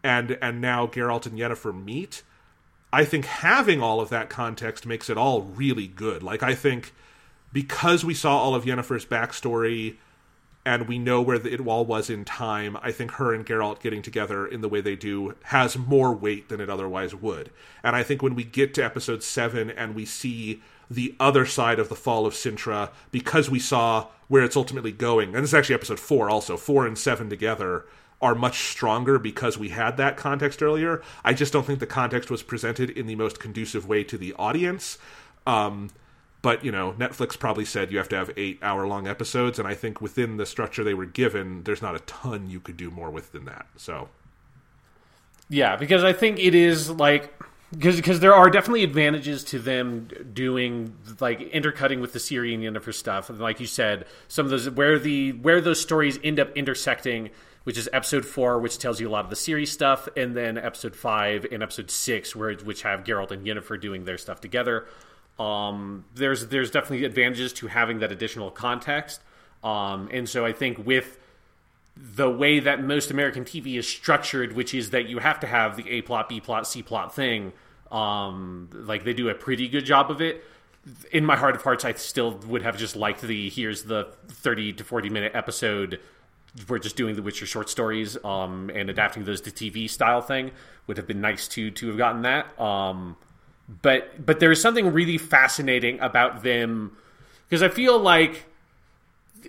and 0.03 0.37
and 0.41 0.61
now 0.61 0.85
Geralt 0.85 1.25
and 1.25 1.39
Yennefer 1.39 1.73
meet, 1.73 2.21
I 2.93 3.03
think 3.05 3.25
having 3.25 3.81
all 3.81 3.99
of 3.99 4.09
that 4.09 4.29
context 4.29 4.85
makes 4.85 5.09
it 5.09 5.17
all 5.17 5.41
really 5.41 5.87
good. 5.87 6.23
Like 6.23 6.43
I 6.43 6.55
think 6.55 6.93
because 7.51 8.03
we 8.03 8.13
saw 8.13 8.37
all 8.37 8.55
of 8.55 8.65
Yennefer's 8.65 9.05
backstory 9.05 9.95
and 10.65 10.87
we 10.87 10.97
know 10.97 11.21
where 11.21 11.37
the, 11.37 11.53
it 11.53 11.65
all 11.65 11.85
was 11.85 12.09
in 12.09 12.25
time, 12.25 12.75
I 12.81 12.91
think 12.91 13.11
her 13.11 13.33
and 13.33 13.45
Geralt 13.45 13.81
getting 13.81 14.01
together 14.01 14.47
in 14.47 14.61
the 14.61 14.69
way 14.69 14.81
they 14.81 14.95
do 14.95 15.35
has 15.43 15.77
more 15.77 16.13
weight 16.13 16.49
than 16.49 16.59
it 16.59 16.69
otherwise 16.69 17.13
would. 17.13 17.51
And 17.83 17.95
I 17.95 18.03
think 18.03 18.23
when 18.23 18.33
we 18.33 18.43
get 18.43 18.73
to 18.73 18.83
episode 18.83 19.21
seven 19.21 19.69
and 19.69 19.93
we 19.93 20.05
see 20.05 20.63
the 20.89 21.15
other 21.19 21.45
side 21.45 21.79
of 21.79 21.89
the 21.89 21.95
fall 21.95 22.25
of 22.25 22.33
Cintra, 22.33 22.89
because 23.11 23.49
we 23.49 23.59
saw 23.59 24.07
where 24.27 24.43
it's 24.43 24.57
ultimately 24.57 24.91
going, 24.91 25.35
and 25.35 25.43
this 25.43 25.51
is 25.51 25.53
actually 25.53 25.75
episode 25.75 25.99
four 25.99 26.29
also, 26.29 26.57
four 26.57 26.87
and 26.87 26.97
seven 26.97 27.29
together 27.29 27.85
are 28.25 28.33
much 28.35 28.71
stronger 28.71 29.19
because 29.19 29.55
we 29.55 29.69
had 29.69 29.97
that 29.97 30.17
context 30.17 30.63
earlier. 30.63 31.03
I 31.23 31.33
just 31.33 31.53
don't 31.53 31.65
think 31.65 31.79
the 31.79 31.85
context 31.85 32.31
was 32.31 32.41
presented 32.41 32.89
in 32.89 33.05
the 33.05 33.15
most 33.15 33.39
conducive 33.39 33.87
way 33.87 34.03
to 34.03 34.17
the 34.17 34.33
audience. 34.33 34.97
Um, 35.45 35.91
but 36.41 36.63
you 36.63 36.71
know 36.71 36.93
netflix 36.99 37.37
probably 37.39 37.65
said 37.65 37.91
you 37.91 37.97
have 37.97 38.09
to 38.09 38.15
have 38.15 38.29
eight 38.37 38.59
hour 38.61 38.85
long 38.85 39.07
episodes 39.07 39.57
and 39.57 39.67
i 39.67 39.73
think 39.73 39.99
within 39.99 40.37
the 40.37 40.45
structure 40.45 40.83
they 40.83 40.93
were 40.93 41.07
given 41.07 41.63
there's 41.63 41.81
not 41.81 41.95
a 41.95 41.99
ton 42.01 42.47
you 42.47 42.59
could 42.59 42.77
do 42.77 42.91
more 42.91 43.09
with 43.09 43.31
than 43.31 43.45
that 43.45 43.65
so 43.77 44.09
yeah 45.49 45.75
because 45.75 46.03
i 46.03 46.13
think 46.13 46.37
it 46.37 46.53
is 46.53 46.91
like 46.91 47.33
because 47.71 47.95
because 47.95 48.19
there 48.19 48.33
are 48.33 48.49
definitely 48.49 48.83
advantages 48.83 49.43
to 49.43 49.59
them 49.59 50.07
doing 50.33 50.95
like 51.19 51.41
intercutting 51.41 51.99
with 51.99 52.13
the 52.13 52.19
and 52.37 52.63
Yennefer 52.63 52.93
stuff, 52.93 53.29
and 53.29 53.39
like 53.39 53.59
you 53.59 53.67
said, 53.67 54.05
some 54.27 54.45
of 54.45 54.51
those 54.51 54.69
where 54.69 54.99
the 54.99 55.31
where 55.33 55.61
those 55.61 55.81
stories 55.81 56.19
end 56.23 56.39
up 56.39 56.55
intersecting, 56.55 57.31
which 57.65 57.77
is 57.77 57.89
episode 57.91 58.25
four, 58.25 58.59
which 58.59 58.77
tells 58.77 59.01
you 59.01 59.09
a 59.09 59.11
lot 59.11 59.23
of 59.23 59.29
the 59.29 59.35
series 59.35 59.71
stuff, 59.71 60.07
and 60.15 60.37
then 60.37 60.57
episode 60.57 60.95
five 60.95 61.45
and 61.51 61.61
episode 61.61 61.91
six, 61.91 62.35
where 62.35 62.53
which 62.53 62.83
have 62.83 63.03
Geralt 63.03 63.31
and 63.31 63.45
Yennefer 63.45 63.81
doing 63.81 64.05
their 64.05 64.19
stuff 64.19 64.39
together. 64.39 64.85
Um, 65.39 66.05
there's 66.13 66.47
there's 66.47 66.69
definitely 66.69 67.05
advantages 67.05 67.51
to 67.53 67.67
having 67.67 67.99
that 67.99 68.11
additional 68.11 68.51
context, 68.51 69.21
um, 69.63 70.09
and 70.11 70.29
so 70.29 70.45
I 70.45 70.53
think 70.53 70.85
with 70.85 71.17
the 71.97 72.29
way 72.29 72.59
that 72.59 72.83
most 72.83 73.09
American 73.09 73.43
TV 73.45 73.77
is 73.77 73.87
structured, 73.87 74.53
which 74.53 74.73
is 74.73 74.91
that 74.91 75.07
you 75.07 75.17
have 75.19 75.39
to 75.39 75.47
have 75.47 75.75
the 75.75 75.89
A 75.89 76.01
plot, 76.03 76.29
B 76.29 76.39
plot, 76.39 76.67
C 76.67 76.83
plot 76.83 77.15
thing. 77.15 77.51
Um, 77.91 78.69
like 78.73 79.05
they 79.05 79.13
do 79.13 79.29
a 79.29 79.35
pretty 79.35 79.67
good 79.67 79.85
job 79.85 80.11
of 80.11 80.21
it. 80.21 80.43
In 81.11 81.25
my 81.25 81.35
heart 81.35 81.55
of 81.55 81.63
hearts, 81.63 81.83
I 81.83 81.93
still 81.93 82.37
would 82.47 82.61
have 82.61 82.77
just 82.77 82.95
liked 82.95 83.21
the 83.21 83.49
here's 83.49 83.83
the 83.83 84.09
thirty 84.27 84.71
to 84.73 84.83
forty 84.83 85.09
minute 85.09 85.31
episode. 85.33 85.99
We're 86.67 86.79
just 86.79 86.95
doing 86.95 87.15
the 87.15 87.21
Witcher 87.21 87.45
short 87.45 87.69
stories 87.69 88.17
um, 88.23 88.71
and 88.73 88.89
adapting 88.89 89.25
those 89.25 89.41
to 89.41 89.51
TV 89.51 89.89
style 89.89 90.21
thing. 90.21 90.51
Would 90.87 90.97
have 90.97 91.07
been 91.07 91.21
nice 91.21 91.47
to 91.49 91.71
to 91.71 91.87
have 91.87 91.97
gotten 91.97 92.21
that. 92.21 92.59
Um, 92.59 93.17
but 93.81 94.25
but 94.25 94.39
there 94.39 94.51
is 94.51 94.61
something 94.61 94.93
really 94.93 95.17
fascinating 95.17 95.99
about 95.99 96.43
them 96.43 96.95
because 97.47 97.61
I 97.61 97.69
feel 97.69 97.99
like 97.99 98.45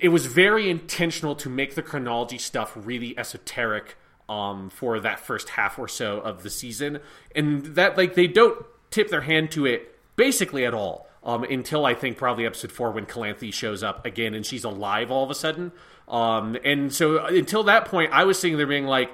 it 0.00 0.08
was 0.08 0.26
very 0.26 0.68
intentional 0.68 1.34
to 1.36 1.48
make 1.48 1.74
the 1.74 1.82
chronology 1.82 2.38
stuff 2.38 2.72
really 2.74 3.16
esoteric 3.18 3.96
um, 4.28 4.70
for 4.70 5.00
that 5.00 5.20
first 5.20 5.50
half 5.50 5.78
or 5.78 5.88
so 5.88 6.18
of 6.18 6.42
the 6.42 6.50
season, 6.50 7.00
and 7.34 7.64
that 7.76 7.96
like 7.96 8.14
they 8.14 8.26
don't 8.26 8.64
tip 8.90 9.08
their 9.08 9.22
hand 9.22 9.50
to 9.52 9.66
it 9.66 9.92
basically 10.16 10.64
at 10.64 10.74
all 10.74 11.08
um, 11.22 11.44
until 11.44 11.84
I 11.84 11.94
think 11.94 12.16
probably 12.16 12.46
episode 12.46 12.72
four 12.72 12.90
when 12.90 13.06
Calanthe 13.06 13.52
shows 13.52 13.82
up 13.82 14.06
again 14.06 14.34
and 14.34 14.46
she's 14.46 14.64
alive 14.64 15.10
all 15.10 15.24
of 15.24 15.30
a 15.30 15.34
sudden. 15.34 15.72
Um, 16.08 16.56
and 16.64 16.92
so 16.92 17.24
until 17.24 17.64
that 17.64 17.86
point, 17.86 18.12
I 18.12 18.24
was 18.24 18.38
sitting 18.38 18.56
there 18.56 18.66
being 18.66 18.86
like, 18.86 19.10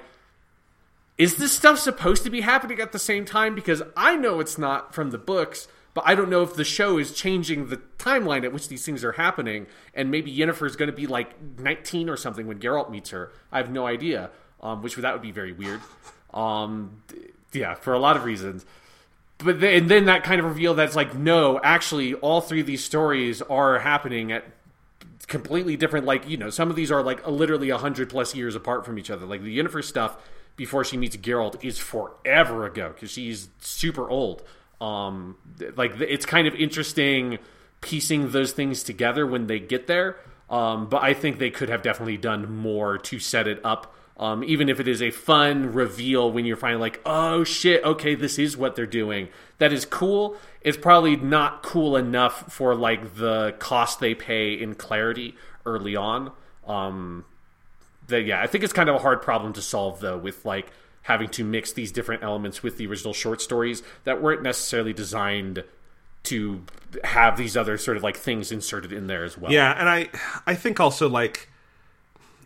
is 1.17 1.35
this 1.35 1.51
stuff 1.51 1.79
supposed 1.79 2.23
to 2.23 2.29
be 2.29 2.41
happening 2.41 2.79
at 2.79 2.91
the 2.91 2.99
same 2.99 3.25
time? 3.25 3.55
Because 3.55 3.81
I 3.95 4.15
know 4.15 4.39
it's 4.39 4.57
not 4.57 4.93
from 4.93 5.11
the 5.11 5.17
books, 5.17 5.67
but 5.93 6.03
I 6.07 6.15
don't 6.15 6.29
know 6.29 6.41
if 6.41 6.55
the 6.55 6.63
show 6.63 6.97
is 6.97 7.13
changing 7.13 7.67
the 7.67 7.77
timeline 7.97 8.43
at 8.43 8.51
which 8.51 8.67
these 8.67 8.83
things 8.85 9.03
are 9.03 9.13
happening. 9.13 9.67
And 9.93 10.09
maybe 10.09 10.35
Yennefer 10.35 10.65
is 10.65 10.75
going 10.75 10.89
to 10.89 10.95
be 10.95 11.05
like 11.05 11.35
19 11.59 12.09
or 12.09 12.17
something 12.17 12.47
when 12.47 12.59
Geralt 12.59 12.89
meets 12.89 13.11
her. 13.11 13.31
I 13.51 13.57
have 13.57 13.69
no 13.69 13.85
idea, 13.85 14.31
um, 14.61 14.81
which 14.81 14.95
that 14.95 15.13
would 15.13 15.21
be 15.21 15.31
very 15.31 15.51
weird. 15.51 15.81
Um, 16.33 17.03
yeah, 17.51 17.75
for 17.75 17.93
a 17.93 17.99
lot 17.99 18.15
of 18.15 18.23
reasons. 18.23 18.65
But 19.37 19.59
then, 19.59 19.83
and 19.83 19.91
then 19.91 20.05
that 20.05 20.23
kind 20.23 20.39
of 20.39 20.45
reveal 20.45 20.73
that's 20.73 20.95
like, 20.95 21.13
no, 21.15 21.59
actually, 21.63 22.15
all 22.15 22.41
three 22.41 22.61
of 22.61 22.65
these 22.65 22.83
stories 22.83 23.41
are 23.43 23.79
happening 23.79 24.31
at 24.31 24.45
completely 25.25 25.75
different. 25.75 26.05
Like, 26.05 26.27
you 26.27 26.37
know, 26.37 26.49
some 26.49 26.69
of 26.69 26.75
these 26.75 26.91
are 26.91 27.01
like 27.01 27.25
literally 27.27 27.69
a 27.69 27.77
hundred 27.77 28.09
plus 28.09 28.35
years 28.35 28.55
apart 28.55 28.85
from 28.85 28.97
each 28.97 29.09
other. 29.09 29.25
Like 29.25 29.43
the 29.43 29.57
Yennefer 29.57 29.83
stuff 29.83 30.17
before 30.55 30.83
she 30.83 30.97
meets 30.97 31.17
Geralt 31.17 31.63
is 31.63 31.77
forever 31.77 32.65
ago 32.65 32.91
because 32.93 33.11
she's 33.11 33.49
super 33.59 34.09
old. 34.09 34.43
Um, 34.79 35.37
like 35.75 35.99
it's 36.01 36.25
kind 36.25 36.47
of 36.47 36.55
interesting 36.55 37.39
piecing 37.81 38.31
those 38.31 38.51
things 38.53 38.83
together 38.83 39.25
when 39.25 39.47
they 39.47 39.59
get 39.59 39.87
there. 39.87 40.17
Um, 40.49 40.87
but 40.87 41.01
I 41.01 41.13
think 41.13 41.39
they 41.39 41.49
could 41.49 41.69
have 41.69 41.81
definitely 41.81 42.17
done 42.17 42.55
more 42.55 42.97
to 42.97 43.19
set 43.19 43.47
it 43.47 43.59
up. 43.63 43.95
Um, 44.15 44.43
even 44.43 44.69
if 44.69 44.79
it 44.79 44.87
is 44.87 45.01
a 45.01 45.09
fun 45.09 45.73
reveal 45.73 46.31
when 46.31 46.45
you're 46.45 46.57
finally 46.57 46.81
like, 46.81 47.01
oh 47.05 47.43
shit, 47.43 47.83
okay, 47.83 48.13
this 48.13 48.37
is 48.37 48.55
what 48.55 48.75
they're 48.75 48.85
doing. 48.85 49.29
That 49.63 49.71
is 49.71 49.85
cool. 49.85 50.35
It's 50.59 50.75
probably 50.75 51.15
not 51.15 51.63
cool 51.63 51.95
enough 51.95 52.51
for 52.51 52.75
like 52.75 53.15
the 53.15 53.55
cost 53.59 54.01
they 54.01 54.13
pay 54.13 54.55
in 54.55 54.75
clarity 54.75 55.37
early 55.65 55.95
on. 55.95 56.33
Um, 56.67 57.23
that 58.07 58.23
yeah, 58.23 58.41
I 58.41 58.47
think 58.47 58.65
it's 58.65 58.73
kind 58.73 58.89
of 58.89 58.95
a 58.95 58.99
hard 58.99 59.21
problem 59.21 59.53
to 59.53 59.61
solve 59.61 60.01
though 60.01 60.17
with 60.17 60.43
like 60.43 60.73
having 61.03 61.29
to 61.29 61.45
mix 61.45 61.71
these 61.71 61.93
different 61.93 62.23
elements 62.23 62.61
with 62.61 62.75
the 62.75 62.85
original 62.87 63.13
short 63.13 63.39
stories 63.39 63.83
that 64.03 64.21
weren't 64.21 64.43
necessarily 64.43 64.91
designed 64.91 65.63
to 66.23 66.63
have 67.05 67.37
these 67.37 67.55
other 67.55 67.77
sort 67.77 67.95
of 67.95 68.03
like 68.03 68.17
things 68.17 68.51
inserted 68.51 68.91
in 68.91 69.07
there 69.07 69.23
as 69.23 69.37
well. 69.37 69.49
Yeah, 69.49 69.73
and 69.79 69.87
I 69.87 70.09
I 70.45 70.55
think 70.55 70.81
also 70.81 71.07
like 71.07 71.47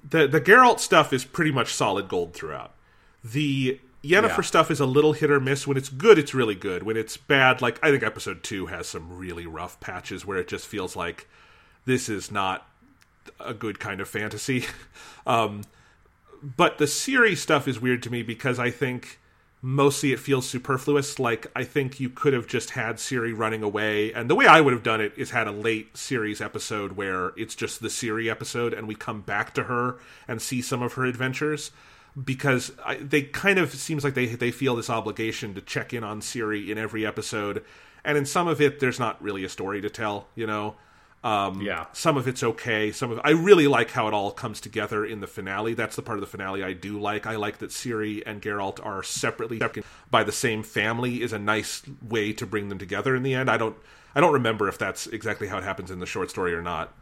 the 0.07 0.27
the 0.27 0.39
Geralt 0.39 0.80
stuff 0.80 1.11
is 1.11 1.26
pretty 1.26 1.52
much 1.52 1.73
solid 1.73 2.10
gold 2.10 2.35
throughout. 2.35 2.76
The 3.23 3.80
Yennefer 4.03 4.38
yeah. 4.38 4.41
stuff 4.41 4.72
is 4.72 4.80
a 4.80 4.86
little 4.86 5.14
hit 5.14 5.32
or 5.32 5.40
miss. 5.40 5.65
When 5.68 5.78
it's 5.78 5.90
good, 5.90 6.18
it's 6.18 6.34
really 6.34 6.56
good. 6.56 6.84
When 6.84 6.98
it's 6.98 7.18
bad, 7.18 7.61
like 7.61 7.80
I 7.84 7.91
think 7.91 8.03
episode 8.03 8.44
two 8.44 8.68
has 8.68 8.88
some 8.88 9.18
really 9.18 9.48
rough 9.48 9.80
patches 9.80 10.26
where 10.26 10.38
it 10.38 10.48
just 10.48 10.68
feels 10.68 10.95
like 10.95 11.28
this 11.86 12.07
is 12.10 12.32
not 12.32 12.68
a 13.40 13.53
good 13.53 13.80
kind 13.80 14.02
of 14.02 14.07
fantasy. 14.07 14.65
Um, 15.26 15.64
but 16.41 16.78
the 16.78 16.86
Ciri 16.86 17.36
stuff 17.36 17.68
is 17.68 17.82
weird 17.82 18.02
to 18.03 18.10
me 18.10 18.24
because 18.24 18.60
I 18.60 18.72
think 18.72 19.19
mostly 19.61 20.14
it 20.14 20.19
feels 20.19 20.48
superfluous. 20.48 21.19
Like 21.19 21.48
I 21.56 21.64
think 21.64 21.99
you 21.99 22.10
could 22.10 22.32
have 22.32 22.48
just 22.48 22.72
had 22.72 22.95
Ciri 22.95 23.38
running 23.38 23.64
away, 23.64 24.14
and 24.14 24.30
the 24.30 24.36
way 24.36 24.48
I 24.48 24.61
would 24.61 24.74
have 24.74 24.84
done 24.84 25.02
it 25.02 25.14
is 25.18 25.32
had 25.32 25.48
a 25.48 25.52
late 25.52 25.98
series 25.98 26.40
episode 26.40 26.94
where 26.94 27.34
it's 27.36 27.56
just 27.56 27.82
the 27.82 27.90
Ciri 27.90 28.32
episode, 28.32 28.74
and 28.74 28.88
we 28.88 28.95
come 28.95 29.22
back 29.22 29.53
to 29.56 29.64
her 29.64 29.98
and 30.28 30.41
see 30.41 30.61
some 30.61 30.82
of 30.82 30.94
her 30.94 31.06
adventures. 31.06 31.72
Because 32.22 32.72
I, 32.84 32.95
they 32.95 33.22
kind 33.22 33.60
of 33.60 33.73
seems 33.73 34.03
like 34.03 34.15
they 34.15 34.26
they 34.26 34.52
feel 34.52 34.76
this 34.76 34.89
obligation 34.89 35.53
to 35.53 35.61
check 35.61 35.94
in 35.94 36.03
on 36.03 36.22
Ciri 36.22 36.69
in 36.69 36.77
every 36.77 37.06
episode, 37.06 37.64
and 38.03 38.18
in 38.18 38.26
some 38.26 38.48
of 38.48 38.60
it, 38.60 38.80
there's 38.80 38.99
not 38.99 39.22
really 39.22 39.44
a 39.44 39.49
story 39.49 39.81
to 39.81 39.89
tell. 39.89 40.27
You 40.34 40.48
know, 40.48 40.76
um, 41.23 41.61
yeah, 41.61 41.88
some 41.94 42.15
of 42.15 42.27
it's 42.27 42.41
okay. 42.41 42.91
Some 42.91 43.11
of 43.11 43.19
I 43.23 43.31
really 43.31 43.68
like 43.68 43.91
how 43.91 44.07
it 44.07 44.14
all 44.14 44.31
comes 44.31 44.61
together 44.61 45.06
in 45.06 45.19
the 45.19 45.27
finale. 45.27 45.73
That's 45.73 45.95
the 45.95 46.02
part 46.02 46.18
of 46.18 46.22
the 46.22 46.27
finale 46.27 46.64
I 46.64 46.73
do 46.73 46.99
like. 46.99 47.27
I 47.27 47.35
like 47.35 47.57
that 47.57 47.72
Ciri 47.72 48.23
and 48.26 48.41
Geralt 48.41 48.84
are 48.85 49.03
separately 49.03 49.61
by 50.10 50.23
the 50.23 50.31
same 50.31 50.64
family. 50.64 51.22
Is 51.22 51.34
a 51.34 51.39
nice 51.39 51.84
way 52.02 52.34
to 52.34 52.45
bring 52.45 52.69
them 52.69 52.77
together 52.77 53.15
in 53.15 53.23
the 53.23 53.34
end. 53.34 53.49
I 53.49 53.57
don't 53.57 53.76
I 54.15 54.22
don't 54.22 54.34
remember 54.34 54.68
if 54.68 54.77
that's 54.77 55.06
exactly 55.07 55.48
how 55.48 55.57
it 55.57 55.64
happens 55.64 55.91
in 55.91 55.99
the 55.99 56.06
short 56.06 56.30
story 56.30 56.53
or 56.53 56.61
not. 56.61 56.94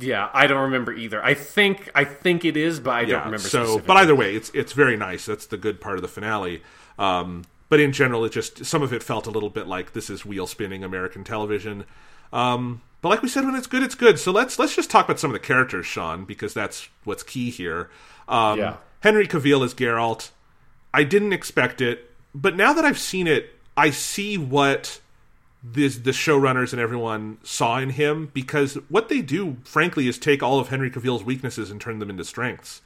Yeah, 0.00 0.28
I 0.32 0.46
don't 0.46 0.62
remember 0.62 0.92
either. 0.92 1.22
I 1.24 1.34
think 1.34 1.90
I 1.94 2.04
think 2.04 2.44
it 2.44 2.56
is, 2.56 2.80
but 2.80 2.90
I 2.90 3.00
yeah, 3.02 3.06
don't 3.06 3.24
remember. 3.24 3.48
So, 3.48 3.78
but 3.78 3.96
either 3.96 4.14
way, 4.14 4.34
it's 4.34 4.50
it's 4.54 4.72
very 4.72 4.96
nice. 4.96 5.26
That's 5.26 5.46
the 5.46 5.56
good 5.56 5.80
part 5.80 5.96
of 5.96 6.02
the 6.02 6.08
finale. 6.08 6.62
Um, 6.98 7.44
but 7.68 7.80
in 7.80 7.92
general, 7.92 8.24
it 8.24 8.32
just 8.32 8.64
some 8.64 8.82
of 8.82 8.92
it 8.92 9.02
felt 9.02 9.26
a 9.26 9.30
little 9.30 9.50
bit 9.50 9.66
like 9.66 9.92
this 9.92 10.08
is 10.10 10.24
wheel 10.24 10.46
spinning 10.46 10.84
American 10.84 11.24
television. 11.24 11.84
Um, 12.32 12.82
but 13.00 13.10
like 13.10 13.22
we 13.22 13.28
said, 13.28 13.44
when 13.44 13.54
it's 13.54 13.66
good, 13.66 13.82
it's 13.82 13.94
good. 13.94 14.18
So 14.18 14.32
let's 14.32 14.58
let's 14.58 14.74
just 14.74 14.90
talk 14.90 15.04
about 15.06 15.20
some 15.20 15.30
of 15.30 15.34
the 15.34 15.46
characters, 15.46 15.86
Sean, 15.86 16.24
because 16.24 16.54
that's 16.54 16.88
what's 17.04 17.22
key 17.22 17.50
here. 17.50 17.90
Um, 18.28 18.58
Yeah. 18.58 18.76
Henry 19.00 19.26
Cavill 19.28 19.64
as 19.64 19.74
Geralt. 19.74 20.30
I 20.92 21.04
didn't 21.04 21.32
expect 21.32 21.80
it, 21.80 22.10
but 22.34 22.56
now 22.56 22.72
that 22.72 22.84
I've 22.84 22.98
seen 22.98 23.26
it, 23.26 23.54
I 23.76 23.90
see 23.90 24.36
what 24.36 25.00
this, 25.62 25.98
the 25.98 26.12
showrunners 26.12 26.72
and 26.72 26.80
everyone 26.80 27.38
saw 27.42 27.78
in 27.78 27.90
him 27.90 28.30
because 28.32 28.74
what 28.88 29.08
they 29.08 29.20
do, 29.20 29.56
frankly, 29.64 30.06
is 30.08 30.18
take 30.18 30.42
all 30.42 30.58
of 30.60 30.68
Henry 30.68 30.90
Cavill's 30.90 31.24
weaknesses 31.24 31.70
and 31.70 31.80
turn 31.80 31.98
them 31.98 32.10
into 32.10 32.24
strengths. 32.24 32.80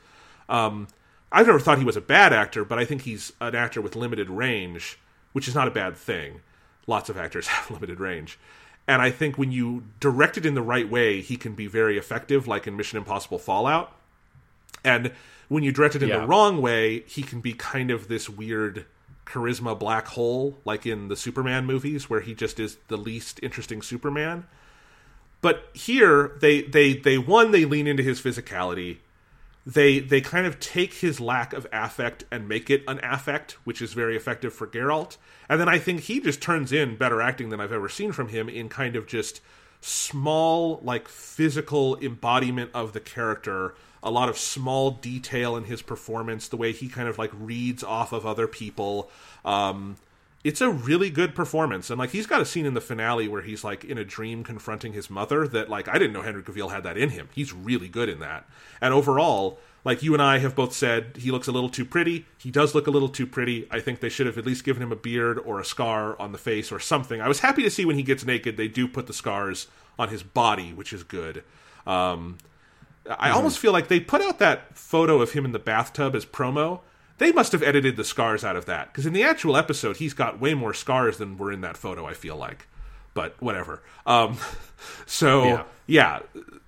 Um, 0.49 0.89
I've 1.31 1.47
never 1.47 1.61
thought 1.61 1.79
he 1.79 1.85
was 1.85 1.97
a 1.97 2.01
bad 2.03 2.33
actor, 2.33 2.65
but 2.65 2.79
I 2.79 2.85
think 2.85 3.03
he's 3.03 3.33
an 3.41 3.55
actor 3.55 3.81
with 3.81 3.97
limited 3.97 4.29
range, 4.31 4.99
which 5.33 5.49
is 5.49 5.55
not 5.55 5.69
a 5.69 5.71
bad 5.73 5.97
thing. 5.97 6.41
Lots 6.87 7.09
of 7.09 7.17
actors 7.17 7.47
have 7.49 7.71
limited 7.71 8.01
range. 8.01 8.39
And 8.89 9.01
I 9.01 9.11
think 9.11 9.39
when 9.39 9.53
you 9.53 9.85
direct 10.01 10.37
it 10.37 10.45
in 10.45 10.55
the 10.55 10.63
right 10.63 10.89
way, 10.89 11.21
he 11.21 11.37
can 11.37 11.55
be 11.55 11.67
very 11.67 11.97
effective, 11.97 12.49
like 12.49 12.67
in 12.67 12.77
Mission 12.77 12.99
Impossible 12.99 13.39
Fallout. 13.39 13.95
And 14.85 15.13
when 15.49 15.63
you 15.63 15.71
direct 15.73 15.95
it 15.95 16.03
in 16.03 16.09
Yeah. 16.09 16.21
the 16.21 16.27
wrong 16.27 16.61
way, 16.61 17.01
he 17.07 17.23
can 17.23 17.41
be 17.41 17.53
kind 17.53 17.91
of 17.91 18.09
this 18.09 18.29
weird 18.29 18.87
charisma 19.33 19.79
black 19.79 20.09
hole, 20.09 20.59
like 20.65 20.85
in 20.87 21.09
the 21.09 21.17
Superman 21.17 21.65
movies, 21.65 22.11
where 22.11 22.21
he 22.21 22.35
just 22.35 22.61
is 22.61 22.77
the 22.89 22.99
least 22.99 23.41
interesting 23.43 23.81
Superman. 23.81 24.47
But 25.41 25.71
here, 25.73 26.37
they 26.41 26.63
they 26.63 26.95
they 26.95 27.19
one 27.19 27.51
they 27.51 27.65
lean 27.65 27.87
into 27.87 28.03
his 28.03 28.21
physicality. 28.21 28.99
They 29.65 30.01
they 30.01 30.21
kind 30.21 30.47
of 30.47 30.61
take 30.61 30.95
his 30.95 31.21
lack 31.21 31.53
of 31.53 31.67
affect 31.73 32.25
and 32.31 32.49
make 32.49 32.69
it 32.69 32.85
an 32.87 33.01
affect, 33.03 33.53
which 33.65 33.81
is 33.81 33.93
very 33.93 34.17
effective 34.17 34.53
for 34.53 34.67
Geralt. 34.67 35.17
And 35.49 35.61
then 35.61 35.69
I 35.69 35.79
think 35.79 36.01
he 36.03 36.21
just 36.21 36.43
turns 36.43 36.73
in 36.73 36.97
better 36.97 37.23
acting 37.23 37.49
than 37.49 37.61
I've 37.61 37.73
ever 37.73 37.89
seen 37.89 38.13
from 38.13 38.29
him 38.29 38.49
in 38.49 38.69
kind 38.69 38.97
of 38.97 39.07
just 39.07 39.41
small, 39.81 40.81
like 40.83 41.09
physical 41.09 41.99
embodiment 42.01 42.71
of 42.75 42.93
the 42.93 43.01
character. 43.01 43.75
A 44.03 44.11
lot 44.11 44.29
of 44.29 44.37
small 44.37 44.91
detail 44.91 45.57
in 45.57 45.65
his 45.65 45.83
performance, 45.83 46.49
the 46.49 46.57
way 46.57 46.73
he 46.73 46.89
kind 46.89 47.09
of 47.09 47.19
like 47.19 47.31
reads 47.35 47.85
off 47.85 48.13
of 48.13 48.27
other 48.27 48.49
people. 48.49 49.11
Um, 49.45 49.97
it's 50.45 50.61
a 50.61 50.71
really 50.71 51.11
good 51.11 51.35
performance 51.35 51.89
and 51.91 51.99
like 51.99 52.11
he's 52.11 52.27
got 52.27 52.41
a 52.41 52.45
scene 52.45 52.67
in 52.67 52.75
the 52.75 52.81
finale 52.81 53.29
where 53.29 53.43
he's 53.43 53.63
like 53.63 53.85
in 53.85 53.97
a 53.97 54.05
dream 54.05 54.43
confronting 54.43 54.93
his 54.93 55.09
mother 55.09 55.47
that 55.47 55.69
like 55.69 55.89
i 55.89 55.95
didn't 55.95 56.13
know 56.13 56.23
henry 56.23 56.43
cavill 56.43 56.71
had 56.71 56.83
that 56.83 56.97
in 56.97 57.11
him. 57.11 57.29
He's 57.35 57.53
really 57.53 57.89
good 57.89 58.09
in 58.09 58.21
that. 58.21 58.47
And 58.81 58.93
overall 58.93 59.59
like 59.85 60.03
you 60.03 60.13
and 60.15 60.23
i 60.23 60.39
have 60.39 60.55
both 60.55 60.73
said 60.73 61.17
he 61.17 61.31
looks 61.31 61.47
a 61.47 61.53
little 61.53 61.69
too 61.69 61.85
pretty. 61.85 62.27
He 62.39 62.51
does 62.51 62.75
look 62.75 62.87
a 62.87 62.91
little 62.91 63.09
too 63.09 63.27
pretty. 63.27 63.69
I 63.71 63.81
think 63.81 64.01
they 64.01 64.09
should 64.09 64.27
have 64.27 64.39
at 64.39 64.47
least 64.47 64.65
given 64.65 64.83
him 64.83 64.93
a 64.93 64.97
beard 64.97 65.39
or 65.39 65.61
a 65.61 65.65
scar 65.65 66.21
on 66.21 66.33
the 66.33 66.39
face 66.39 66.73
or 66.73 66.81
something. 66.81 67.21
I 67.21 67.29
was 67.29 67.41
happy 67.41 67.63
to 67.63 67.71
see 67.71 67.85
when 67.85 67.97
he 67.97 68.03
gets 68.03 68.25
naked 68.25 68.57
they 68.57 68.69
do 68.69 68.89
put 68.89 69.07
the 69.07 69.13
scars 69.13 69.69
on 69.99 70.09
his 70.09 70.23
body 70.23 70.73
which 70.73 70.93
is 70.93 71.05
good. 71.05 71.45
Um, 71.87 72.39
I 73.09 73.31
almost 73.31 73.59
feel 73.59 73.73
like 73.73 73.89
they 73.89 74.01
put 74.01 74.23
out 74.23 74.39
that 74.39 74.77
photo 74.77 75.21
of 75.21 75.33
him 75.33 75.45
in 75.45 75.53
the 75.53 75.59
bathtub 75.59 76.15
as 76.15 76.25
promo. 76.25 76.81
They 77.19 77.33
must 77.33 77.53
have 77.53 77.63
edited 77.63 77.97
the 77.97 78.05
scars 78.05 78.45
out 78.45 78.57
of 78.57 78.67
that 78.67 78.93
because 78.93 79.07
in 79.07 79.13
the 79.13 79.23
actual 79.23 79.57
episode, 79.57 79.97
he's 79.99 80.15
got 80.15 80.41
way 80.41 80.55
more 80.55 80.75
scars 80.75 81.19
than 81.19 81.37
were 81.37 81.53
in 81.53 81.61
that 81.61 81.77
photo. 81.77 82.07
I 82.07 82.15
feel 82.15 82.37
like, 82.37 82.67
but 83.15 83.41
whatever. 83.41 83.83
Um, 84.07 84.39
so 85.07 85.45
Yeah. 85.45 85.63
yeah. 85.87 86.19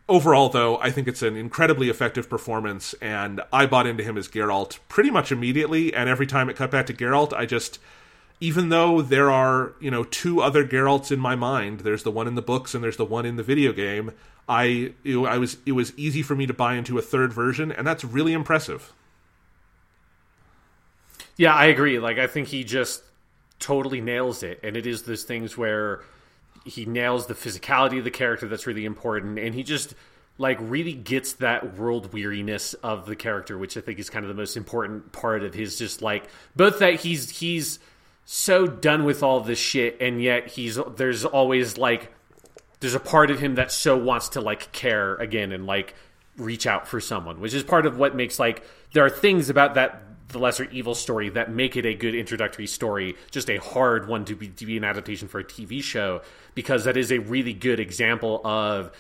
Overall, 0.07 0.51
though, 0.51 0.77
I 0.79 0.91
think 0.91 1.09
it's 1.09 1.23
an 1.23 1.35
incredibly 1.35 1.89
effective 1.89 2.29
performance, 2.29 2.93
and 3.01 3.41
I 3.51 3.65
bought 3.65 3.87
into 3.87 4.05
him 4.05 4.19
as 4.19 4.29
Geralt 4.29 4.79
pretty 4.89 5.11
much 5.11 5.33
immediately. 5.33 5.95
And 5.95 6.11
every 6.11 6.27
time 6.27 6.51
it 6.51 6.57
cut 6.57 6.71
back 6.71 6.85
to 6.87 6.93
Geralt, 6.93 7.33
I 7.33 7.47
just 7.47 7.79
even 8.41 8.69
though 8.69 9.01
there 9.01 9.31
are 9.31 9.73
you 9.81 9.91
know 9.91 10.05
two 10.05 10.43
other 10.43 10.67
Geralts 10.67 11.11
in 11.11 11.19
my 11.21 11.35
mind, 11.35 11.81
there's 11.81 12.03
the 12.03 12.11
one 12.11 12.27
in 12.29 12.35
the 12.35 12.43
books 12.43 12.75
and 12.75 12.85
there's 12.85 12.99
the 12.99 13.05
one 13.05 13.25
in 13.25 13.37
the 13.37 13.43
video 13.43 13.73
game. 13.73 14.13
I 14.49 14.93
know, 15.05 15.27
I 15.27 15.39
was 15.39 15.57
it 15.65 15.73
was 15.73 15.93
easy 15.97 16.23
for 16.23 16.35
me 16.35 16.47
to 16.47 16.55
buy 16.55 16.75
into 16.75 16.99
a 16.99 17.03
third 17.03 17.33
version, 17.33 17.73
and 17.73 17.87
that's 17.87 18.05
really 18.05 18.33
impressive. 18.33 18.93
Yeah, 21.37 21.55
I 21.55 21.67
agree. 21.67 21.99
Like 21.99 22.19
I 22.19 22.27
think 22.27 22.49
he 22.49 22.65
just 22.65 23.03
totally 23.59 24.01
nails 24.01 24.43
it, 24.43 24.61
and 24.63 24.77
it 24.77 24.87
is 24.87 25.03
those 25.03 25.25
things 25.25 25.57
where 25.57 26.03
he 26.65 26.85
nails 26.87 27.27
the 27.27 27.35
physicality 27.35 27.99
of 27.99 28.05
the 28.05 28.11
character 28.11 28.49
that's 28.49 28.67
really 28.67 28.85
important, 28.85 29.39
and 29.39 29.55
he 29.55 29.63
just 29.63 29.95
like 30.37 30.59
really 30.61 30.93
gets 30.93 31.35
that 31.35 31.79
world 31.79 32.13
weariness 32.13 32.75
of 32.75 33.07
the 33.07 33.17
character, 33.17 33.57
which 33.57 33.77
I 33.77 33.81
think 33.81 33.99
is 33.99 34.11
kind 34.11 34.25
of 34.25 34.29
the 34.29 34.35
most 34.35 34.57
important 34.57 35.13
part 35.13 35.43
of 35.43 35.55
his 35.55 35.79
just 35.79 36.03
like 36.03 36.29
both 36.57 36.81
that 36.81 37.01
he's 37.01 37.31
he's 37.31 37.79
so 38.25 38.67
done 38.67 39.05
with 39.05 39.23
all 39.23 39.41
this 39.41 39.59
shit, 39.59 40.01
and 40.01 40.23
yet 40.23 40.49
he's 40.49 40.79
there's 40.97 41.25
always 41.25 41.79
like 41.79 42.11
there's 42.85 42.95
a 42.95 43.01
part 43.01 43.31
of 43.31 43.41
him 43.41 43.55
that 43.55 43.73
so 43.73 43.97
wants 43.97 44.29
to 44.29 44.43
like 44.43 44.71
care 44.71 45.15
again 45.15 45.53
and 45.53 45.65
like 45.65 45.95
reach 46.37 46.67
out 46.67 46.87
for 46.87 47.01
someone, 47.01 47.41
which 47.41 47.55
is 47.55 47.63
part 47.63 47.87
of 47.87 47.97
what 47.97 48.15
makes 48.15 48.39
like 48.39 48.63
there 48.93 49.07
are 49.07 49.11
things 49.11 49.49
about 49.49 49.75
that 49.77 50.03
the 50.29 50.39
lesser 50.39 50.65
evil 50.65 50.95
story 50.95 51.31
that 51.31 51.51
make 51.51 51.77
it 51.77 51.87
a 51.87 51.95
good 51.95 52.15
introductory 52.15 52.67
story, 52.67 53.17
just 53.31 53.49
a 53.49 53.57
hard 53.57 54.07
one 54.07 54.27
to 54.27 54.37
be 54.37 54.49
to 54.49 54.67
be 54.67 54.77
an 54.77 54.85
adaptation 54.85 55.29
for 55.29 55.39
a 55.39 55.45
TV 55.45 55.83
show 55.83 56.21
because 56.55 56.85
that 56.85 56.99
is 56.99 57.11
a 57.11 57.21
really 57.21 57.55
good 57.55 57.81
example 57.81 58.47
of 58.47 58.91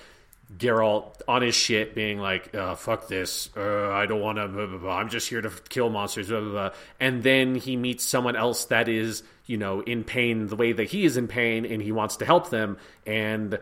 Geralt 0.56 1.20
on 1.28 1.42
his 1.42 1.54
shit 1.54 1.94
being 1.94 2.18
like, 2.18 2.54
uh, 2.54 2.74
fuck 2.76 3.08
this, 3.08 3.50
uh, 3.54 3.90
I 3.90 4.06
don't 4.06 4.20
want 4.20 4.38
to. 4.38 4.88
I'm 4.88 5.10
just 5.10 5.28
here 5.28 5.42
to 5.42 5.50
kill 5.68 5.90
monsters, 5.90 6.28
blah, 6.28 6.40
blah, 6.40 6.50
blah. 6.50 6.70
And 7.00 7.22
then 7.22 7.54
he 7.54 7.76
meets 7.76 8.04
someone 8.04 8.36
else 8.36 8.66
that 8.66 8.88
is, 8.88 9.22
you 9.46 9.56
know, 9.56 9.80
in 9.80 10.04
pain 10.04 10.46
the 10.46 10.56
way 10.56 10.72
that 10.72 10.88
he 10.88 11.04
is 11.04 11.16
in 11.16 11.28
pain 11.28 11.66
and 11.66 11.82
he 11.82 11.92
wants 11.92 12.16
to 12.16 12.24
help 12.24 12.50
them. 12.50 12.78
And 13.06 13.58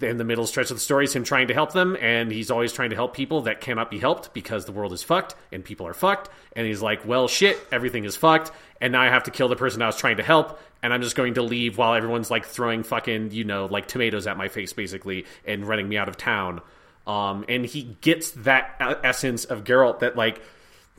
in 0.00 0.18
the 0.18 0.24
middle 0.24 0.46
stretch 0.46 0.70
of 0.70 0.76
the 0.76 0.80
story 0.80 1.04
is 1.04 1.14
him 1.14 1.24
trying 1.24 1.48
to 1.48 1.54
help 1.54 1.72
them. 1.72 1.96
And 2.00 2.30
he's 2.30 2.50
always 2.50 2.72
trying 2.72 2.90
to 2.90 2.96
help 2.96 3.14
people 3.14 3.42
that 3.42 3.60
cannot 3.60 3.90
be 3.90 3.98
helped 3.98 4.32
because 4.32 4.64
the 4.64 4.72
world 4.72 4.92
is 4.92 5.02
fucked 5.02 5.34
and 5.52 5.64
people 5.64 5.86
are 5.86 5.94
fucked. 5.94 6.28
And 6.54 6.66
he's 6.66 6.82
like, 6.82 7.06
well, 7.06 7.28
shit, 7.28 7.58
everything 7.72 8.04
is 8.04 8.16
fucked. 8.16 8.52
And 8.80 8.92
now 8.92 9.02
I 9.02 9.06
have 9.06 9.24
to 9.24 9.30
kill 9.30 9.48
the 9.48 9.56
person 9.56 9.82
I 9.82 9.86
was 9.86 9.96
trying 9.96 10.18
to 10.18 10.22
help 10.22 10.60
and 10.84 10.92
I'm 10.92 11.00
just 11.00 11.16
going 11.16 11.34
to 11.34 11.42
leave 11.42 11.78
while 11.78 11.94
everyone's 11.94 12.30
like 12.30 12.44
throwing 12.44 12.82
fucking 12.82 13.32
you 13.32 13.44
know 13.44 13.64
like 13.64 13.88
tomatoes 13.88 14.26
at 14.26 14.36
my 14.36 14.48
face 14.48 14.74
basically 14.74 15.24
and 15.46 15.66
running 15.66 15.88
me 15.88 15.96
out 15.96 16.08
of 16.08 16.16
town. 16.16 16.60
Um, 17.06 17.44
and 17.48 17.64
he 17.64 17.96
gets 18.02 18.32
that 18.32 18.76
essence 19.02 19.46
of 19.46 19.64
Geralt 19.64 20.00
that 20.00 20.14
like 20.14 20.42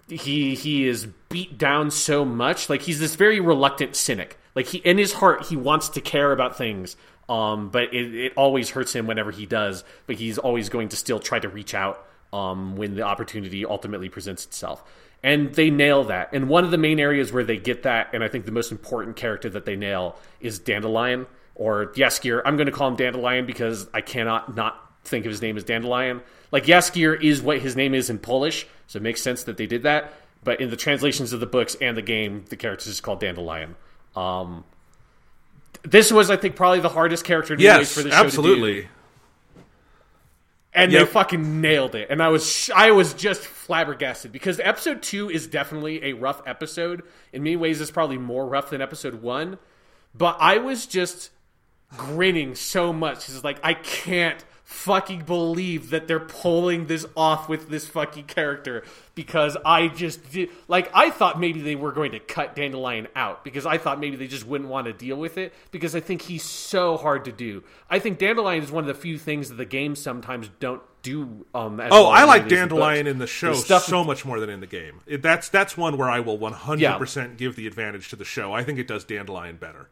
he 0.09 0.55
he 0.55 0.87
is 0.87 1.07
beat 1.29 1.57
down 1.57 1.91
so 1.91 2.25
much 2.25 2.69
like 2.69 2.81
he's 2.81 2.99
this 2.99 3.15
very 3.15 3.39
reluctant 3.39 3.95
cynic 3.95 4.37
like 4.53 4.67
he 4.67 4.77
in 4.79 4.99
his 4.99 5.13
heart 5.13 5.47
he 5.47 5.55
wants 5.55 5.89
to 5.89 6.01
care 6.01 6.31
about 6.31 6.55
things 6.55 6.95
um 7.27 7.69
but 7.69 7.93
it, 7.93 8.13
it 8.15 8.33
always 8.35 8.69
hurts 8.69 8.93
him 8.93 9.07
whenever 9.07 9.31
he 9.31 9.45
does 9.45 9.83
but 10.05 10.15
he's 10.17 10.37
always 10.37 10.69
going 10.69 10.89
to 10.89 10.95
still 10.95 11.19
try 11.19 11.39
to 11.39 11.49
reach 11.49 11.73
out 11.73 12.05
um 12.33 12.75
when 12.75 12.95
the 12.95 13.01
opportunity 13.01 13.65
ultimately 13.65 14.09
presents 14.09 14.45
itself. 14.45 14.83
And 15.23 15.55
they 15.55 15.71
nail 15.71 16.03
that. 16.03 16.29
And 16.33 16.49
one 16.49 16.65
of 16.65 16.69
the 16.71 16.77
main 16.77 16.99
areas 16.99 17.33
where 17.33 17.43
they 17.43 17.57
get 17.57 17.83
that 17.83 18.09
and 18.13 18.23
i 18.23 18.27
think 18.27 18.45
the 18.45 18.51
most 18.51 18.71
important 18.71 19.15
character 19.15 19.49
that 19.49 19.65
they 19.65 19.75
nail 19.75 20.17
is 20.39 20.59
dandelion 20.59 21.25
or 21.55 21.87
Jaskier. 21.87 22.41
i'm 22.45 22.57
going 22.57 22.67
to 22.67 22.71
call 22.71 22.89
him 22.89 22.95
dandelion 22.95 23.45
because 23.45 23.87
i 23.93 24.01
cannot 24.01 24.55
not 24.55 24.81
think 25.03 25.25
of 25.25 25.31
his 25.31 25.41
name 25.41 25.55
as 25.55 25.63
dandelion. 25.63 26.21
Like 26.51 26.65
Jaskier 26.65 27.21
is 27.21 27.41
what 27.41 27.59
his 27.59 27.75
name 27.75 27.93
is 27.93 28.09
in 28.09 28.19
polish 28.19 28.67
so 28.87 28.97
it 28.97 29.03
makes 29.03 29.21
sense 29.21 29.43
that 29.43 29.57
they 29.57 29.67
did 29.67 29.83
that. 29.83 30.13
But 30.43 30.61
in 30.61 30.69
the 30.69 30.77
translations 30.77 31.33
of 31.33 31.39
the 31.39 31.47
books 31.47 31.75
and 31.81 31.97
the 31.97 32.01
game 32.03 32.45
the 32.49 32.57
character 32.57 32.89
is 32.89 33.01
called 33.01 33.19
dandelion. 33.19 33.75
Um 34.15 34.63
this 35.85 36.11
was 36.11 36.29
i 36.29 36.35
think 36.35 36.55
probably 36.55 36.79
the 36.79 36.89
hardest 36.89 37.23
character 37.23 37.55
to 37.55 37.61
Yes, 37.63 37.93
for 37.93 38.01
the 38.03 38.09
show 38.11 38.15
absolutely. 38.17 38.87
and 40.73 40.91
Yep. 40.91 41.07
they 41.07 41.11
fucking 41.13 41.61
nailed 41.61 41.95
it. 41.95 42.09
And 42.09 42.21
I 42.21 42.27
was 42.29 42.45
sh- 42.49 42.69
I 42.75 42.91
was 42.91 43.13
just 43.13 43.41
flabbergasted 43.41 44.31
because 44.31 44.59
episode 44.59 45.01
two 45.01 45.29
is 45.29 45.47
definitely 45.47 46.03
a 46.03 46.13
rough 46.13 46.41
episode. 46.45 47.03
In 47.31 47.43
many 47.43 47.55
ways, 47.55 47.79
it's 47.79 47.91
probably 47.91 48.17
more 48.17 48.45
rough 48.45 48.69
than 48.71 48.81
episode 48.81 49.21
one. 49.21 49.57
But 50.13 50.37
I 50.39 50.57
was 50.57 50.85
just 50.85 51.29
grinning 51.95 52.55
so 52.55 52.91
much. 52.91 53.29
It's 53.29 53.43
like 53.43 53.59
I 53.63 53.73
can't 53.73 54.43
fucking 54.65 55.21
believe 55.21 55.91
that 55.91 56.07
they're 56.07 56.19
pulling 56.19 56.87
this 56.87 57.05
off 57.15 57.47
with 57.47 57.69
this 57.69 57.87
fucking 57.87 58.25
character 58.25 58.83
because 59.13 59.55
I 59.63 59.87
just 59.87 60.31
did 60.31 60.49
like 60.67 60.89
I 60.91 61.11
thought 61.11 61.39
maybe 61.39 61.61
they 61.61 61.75
were 61.75 61.91
going 61.91 62.13
to 62.13 62.19
cut 62.19 62.55
Dandelion 62.55 63.07
out 63.15 63.43
because 63.43 63.67
I 63.67 63.77
thought 63.77 63.99
maybe 63.99 64.15
they 64.15 64.25
just 64.25 64.45
wouldn't 64.45 64.69
want 64.69 64.87
to 64.87 64.93
deal 64.93 65.17
with 65.17 65.37
it 65.37 65.53
because 65.69 65.95
I 65.95 65.99
think 65.99 66.23
he's 66.23 66.41
so 66.43 66.97
hard 66.97 67.25
to 67.25 67.31
do. 67.31 67.63
I 67.91 67.99
think 67.99 68.17
Dandelion 68.17 68.63
is 68.63 68.71
one 68.71 68.83
of 68.83 68.87
the 68.87 68.99
few 68.99 69.19
things 69.19 69.49
that 69.49 69.55
the 69.55 69.65
games 69.65 70.01
sometimes 70.01 70.49
don't 70.59 70.81
do 71.03 71.45
um 71.53 71.79
as 71.79 71.91
Oh, 71.93 72.07
I 72.07 72.23
like 72.23 72.41
it 72.41 72.51
is 72.51 72.53
in 72.53 72.57
Dandelion 72.69 73.05
in 73.05 73.19
the 73.19 73.27
show 73.27 73.53
stuff 73.53 73.83
so 73.83 74.03
much 74.03 74.25
more 74.25 74.39
than 74.39 74.49
in 74.49 74.61
the 74.61 74.67
game. 74.67 75.01
It, 75.05 75.21
that's 75.21 75.47
that's 75.47 75.77
one 75.77 75.95
where 75.95 76.09
I 76.09 76.21
will 76.21 76.39
100% 76.39 77.37
give 77.37 77.55
the 77.55 77.67
advantage 77.67 78.09
to 78.09 78.15
the 78.15 78.25
show. 78.25 78.51
I 78.51 78.63
think 78.63 78.79
it 78.79 78.87
does 78.87 79.03
Dandelion 79.03 79.57
better. 79.57 79.89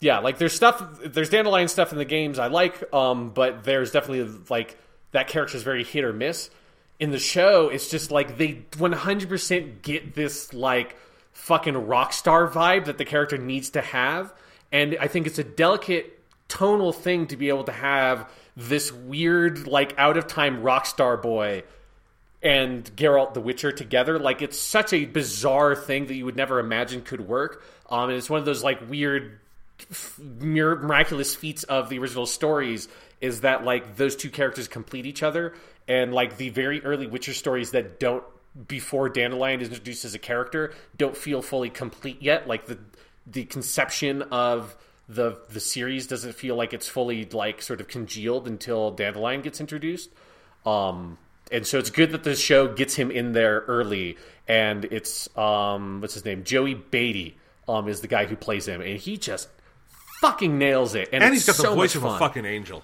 Yeah, 0.00 0.18
like 0.18 0.38
there's 0.38 0.52
stuff, 0.52 1.00
there's 1.04 1.30
dandelion 1.30 1.68
stuff 1.68 1.92
in 1.92 1.98
the 1.98 2.04
games 2.04 2.38
I 2.38 2.48
like, 2.48 2.92
um, 2.92 3.30
but 3.30 3.64
there's 3.64 3.90
definitely 3.90 4.40
like 4.50 4.76
that 5.12 5.28
character 5.28 5.56
is 5.56 5.62
very 5.62 5.84
hit 5.84 6.04
or 6.04 6.12
miss. 6.12 6.50
In 6.98 7.10
the 7.10 7.18
show, 7.18 7.68
it's 7.68 7.88
just 7.90 8.10
like 8.10 8.36
they 8.36 8.64
100% 8.72 9.82
get 9.82 10.14
this 10.14 10.52
like 10.52 10.96
fucking 11.32 11.86
rock 11.86 12.12
star 12.12 12.48
vibe 12.48 12.86
that 12.86 12.98
the 12.98 13.04
character 13.04 13.38
needs 13.38 13.70
to 13.70 13.80
have, 13.80 14.32
and 14.72 14.96
I 15.00 15.08
think 15.08 15.26
it's 15.26 15.38
a 15.38 15.44
delicate 15.44 16.12
tonal 16.48 16.92
thing 16.92 17.26
to 17.28 17.36
be 17.36 17.48
able 17.48 17.64
to 17.64 17.72
have 17.72 18.30
this 18.56 18.92
weird, 18.92 19.66
like 19.66 19.94
out 19.98 20.16
of 20.16 20.26
time 20.26 20.62
rock 20.62 20.86
star 20.86 21.16
boy 21.16 21.64
and 22.42 22.84
Geralt 22.96 23.34
the 23.34 23.40
Witcher 23.40 23.72
together. 23.72 24.18
Like 24.18 24.42
it's 24.42 24.58
such 24.58 24.92
a 24.92 25.04
bizarre 25.04 25.74
thing 25.74 26.06
that 26.06 26.14
you 26.14 26.24
would 26.24 26.36
never 26.36 26.58
imagine 26.58 27.02
could 27.02 27.26
work. 27.26 27.64
Um, 27.88 28.10
and 28.10 28.18
it's 28.18 28.30
one 28.30 28.40
of 28.40 28.46
those 28.46 28.62
like 28.62 28.88
weird, 28.88 29.38
miraculous 30.18 31.34
feats 31.34 31.64
of 31.64 31.88
the 31.88 31.98
original 31.98 32.26
stories 32.26 32.88
is 33.20 33.42
that 33.42 33.64
like 33.64 33.96
those 33.96 34.16
two 34.16 34.30
characters 34.30 34.68
complete 34.68 35.06
each 35.06 35.22
other, 35.22 35.54
and 35.88 36.12
like 36.12 36.36
the 36.36 36.50
very 36.50 36.82
early 36.84 37.06
Witcher 37.06 37.34
stories 37.34 37.70
that 37.72 38.00
don't 38.00 38.24
before 38.68 39.08
Dandelion 39.08 39.60
is 39.60 39.68
introduced 39.68 40.04
as 40.04 40.14
a 40.14 40.18
character 40.18 40.72
don't 40.96 41.16
feel 41.16 41.42
fully 41.42 41.70
complete 41.70 42.22
yet. 42.22 42.48
Like 42.48 42.66
the 42.66 42.78
the 43.26 43.44
conception 43.44 44.22
of 44.22 44.76
the 45.08 45.38
the 45.50 45.60
series 45.60 46.06
doesn't 46.06 46.34
feel 46.34 46.56
like 46.56 46.72
it's 46.72 46.88
fully 46.88 47.24
like 47.26 47.62
sort 47.62 47.80
of 47.80 47.88
congealed 47.88 48.46
until 48.46 48.90
Dandelion 48.90 49.42
gets 49.42 49.60
introduced. 49.60 50.10
Um, 50.64 51.18
and 51.52 51.66
so 51.66 51.78
it's 51.78 51.90
good 51.90 52.10
that 52.12 52.24
the 52.24 52.34
show 52.34 52.66
gets 52.74 52.94
him 52.94 53.10
in 53.10 53.32
there 53.32 53.64
early. 53.68 54.16
And 54.48 54.84
it's 54.86 55.28
um, 55.36 56.00
what's 56.00 56.14
his 56.14 56.24
name? 56.24 56.44
Joey 56.44 56.74
Batey 56.74 57.34
um, 57.68 57.88
is 57.88 58.00
the 58.00 58.08
guy 58.08 58.26
who 58.26 58.36
plays 58.36 58.66
him, 58.66 58.80
and 58.80 58.98
he 58.98 59.16
just 59.16 59.48
fucking 60.30 60.58
nails 60.58 60.94
it. 60.94 61.08
And, 61.12 61.22
and 61.22 61.32
he's 61.32 61.46
got 61.46 61.56
so 61.56 61.70
the 61.70 61.74
voice 61.74 61.94
of 61.94 62.04
a 62.04 62.18
fucking 62.18 62.44
angel. 62.44 62.82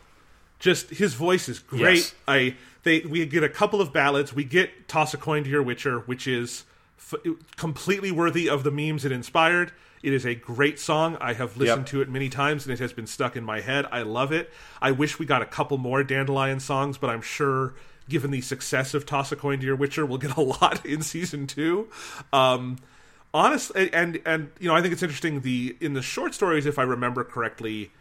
Just 0.59 0.91
his 0.91 1.15
voice 1.15 1.49
is 1.49 1.59
great. 1.59 1.97
Yes. 1.97 2.15
I 2.29 2.57
they 2.85 3.01
we 3.01 3.25
get 3.27 3.43
a 3.43 3.49
couple 3.49 3.81
of 3.81 3.93
ballads. 3.93 4.35
We 4.35 4.45
get 4.45 4.89
"Toss 4.89 5.15
a 5.15 5.17
Coin 5.17 5.45
to 5.45 5.51
Your 5.51 5.63
Witcher," 5.63 6.01
which 6.01 6.27
is 6.27 6.65
f- 6.99 7.21
completely 7.57 8.11
worthy 8.11 8.49
of 8.49 8.63
the 8.65 8.71
memes 8.71 9.05
it 9.05 9.13
inspired. 9.13 9.73
It 10.03 10.13
is 10.13 10.27
a 10.27 10.35
great 10.35 10.81
song. 10.81 11.17
I 11.21 11.33
have 11.33 11.57
listened 11.57 11.83
yep. 11.83 11.87
to 11.87 12.01
it 12.03 12.09
many 12.09 12.29
times 12.29 12.67
and 12.67 12.73
it 12.73 12.81
has 12.81 12.93
been 12.93 13.07
stuck 13.07 13.37
in 13.37 13.45
my 13.45 13.61
head. 13.61 13.87
I 13.93 14.03
love 14.03 14.33
it. 14.33 14.51
I 14.81 14.91
wish 14.91 15.19
we 15.21 15.27
got 15.27 15.43
a 15.43 15.47
couple 15.47 15.79
more 15.79 16.03
Dandelion 16.03 16.59
songs, 16.59 16.99
but 16.99 17.09
I'm 17.09 17.23
sure 17.23 17.75
given 18.09 18.33
the 18.33 18.41
success 18.41 18.95
of 18.95 19.07
Toss 19.07 19.31
a 19.31 19.37
Coin 19.37 19.61
to 19.61 19.67
Your 19.67 19.77
Witcher, 19.77 20.05
we'll 20.05 20.19
get 20.19 20.37
a 20.37 20.41
lot 20.61 20.85
in 20.85 21.03
season 21.03 21.47
two. 21.47 21.89
Um, 22.33 22.79
honestly, 23.35 23.93
and 23.93 24.21
and 24.25 24.51
you 24.59 24.69
know, 24.69 24.75
I 24.75 24.83
think 24.83 24.93
it's 24.93 25.03
interesting. 25.03 25.41
The 25.41 25.77
in 25.81 25.95
the 25.95 26.03
short 26.03 26.35
stories, 26.35 26.67
if 26.67 26.79
I 26.79 26.83
remember 26.83 27.25
correctly, 27.25 27.93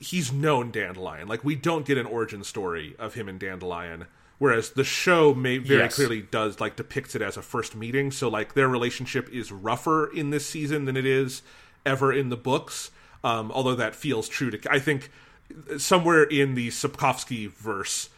he's 0.00 0.32
known 0.32 0.70
Dandelion. 0.70 1.28
Like 1.28 1.44
we 1.44 1.54
don't 1.54 1.86
get 1.86 1.98
an 1.98 2.06
origin 2.06 2.44
story 2.44 2.94
of 2.98 3.14
him 3.14 3.28
and 3.28 3.38
Dandelion. 3.38 4.06
Whereas 4.38 4.70
the 4.70 4.84
show 4.84 5.34
may 5.34 5.58
very 5.58 5.80
yes. 5.80 5.96
clearly 5.96 6.22
does 6.22 6.60
like 6.60 6.74
depicts 6.74 7.14
it 7.14 7.20
as 7.20 7.36
a 7.36 7.42
first 7.42 7.76
meeting. 7.76 8.10
So 8.10 8.28
like 8.28 8.54
their 8.54 8.68
relationship 8.68 9.28
is 9.30 9.52
rougher 9.52 10.10
in 10.10 10.30
this 10.30 10.46
season 10.46 10.86
than 10.86 10.96
it 10.96 11.04
is 11.04 11.42
ever 11.84 12.10
in 12.10 12.30
the 12.30 12.38
books. 12.38 12.90
Um, 13.22 13.52
although 13.52 13.74
that 13.74 13.94
feels 13.94 14.30
true 14.30 14.50
to 14.50 14.72
I 14.72 14.78
think 14.78 15.10
somewhere 15.76 16.22
in 16.22 16.54
the 16.54 16.68
Sapkowski 16.68 17.50
verse, 17.50 18.08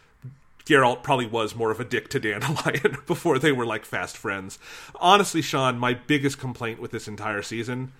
Geralt 0.65 1.03
probably 1.03 1.25
was 1.25 1.55
more 1.55 1.71
of 1.71 1.79
a 1.79 1.85
dick 1.85 2.09
to 2.09 2.19
Dandelion 2.19 2.97
before 3.07 3.39
they 3.39 3.51
were 3.51 3.65
like 3.65 3.85
fast 3.85 4.17
friends. 4.17 4.59
Honestly, 4.95 5.41
Sean, 5.41 5.77
my 5.77 5.93
biggest 5.93 6.39
complaint 6.39 6.79
with 6.79 6.91
this 6.91 7.07
entire 7.07 7.41
season 7.41 7.91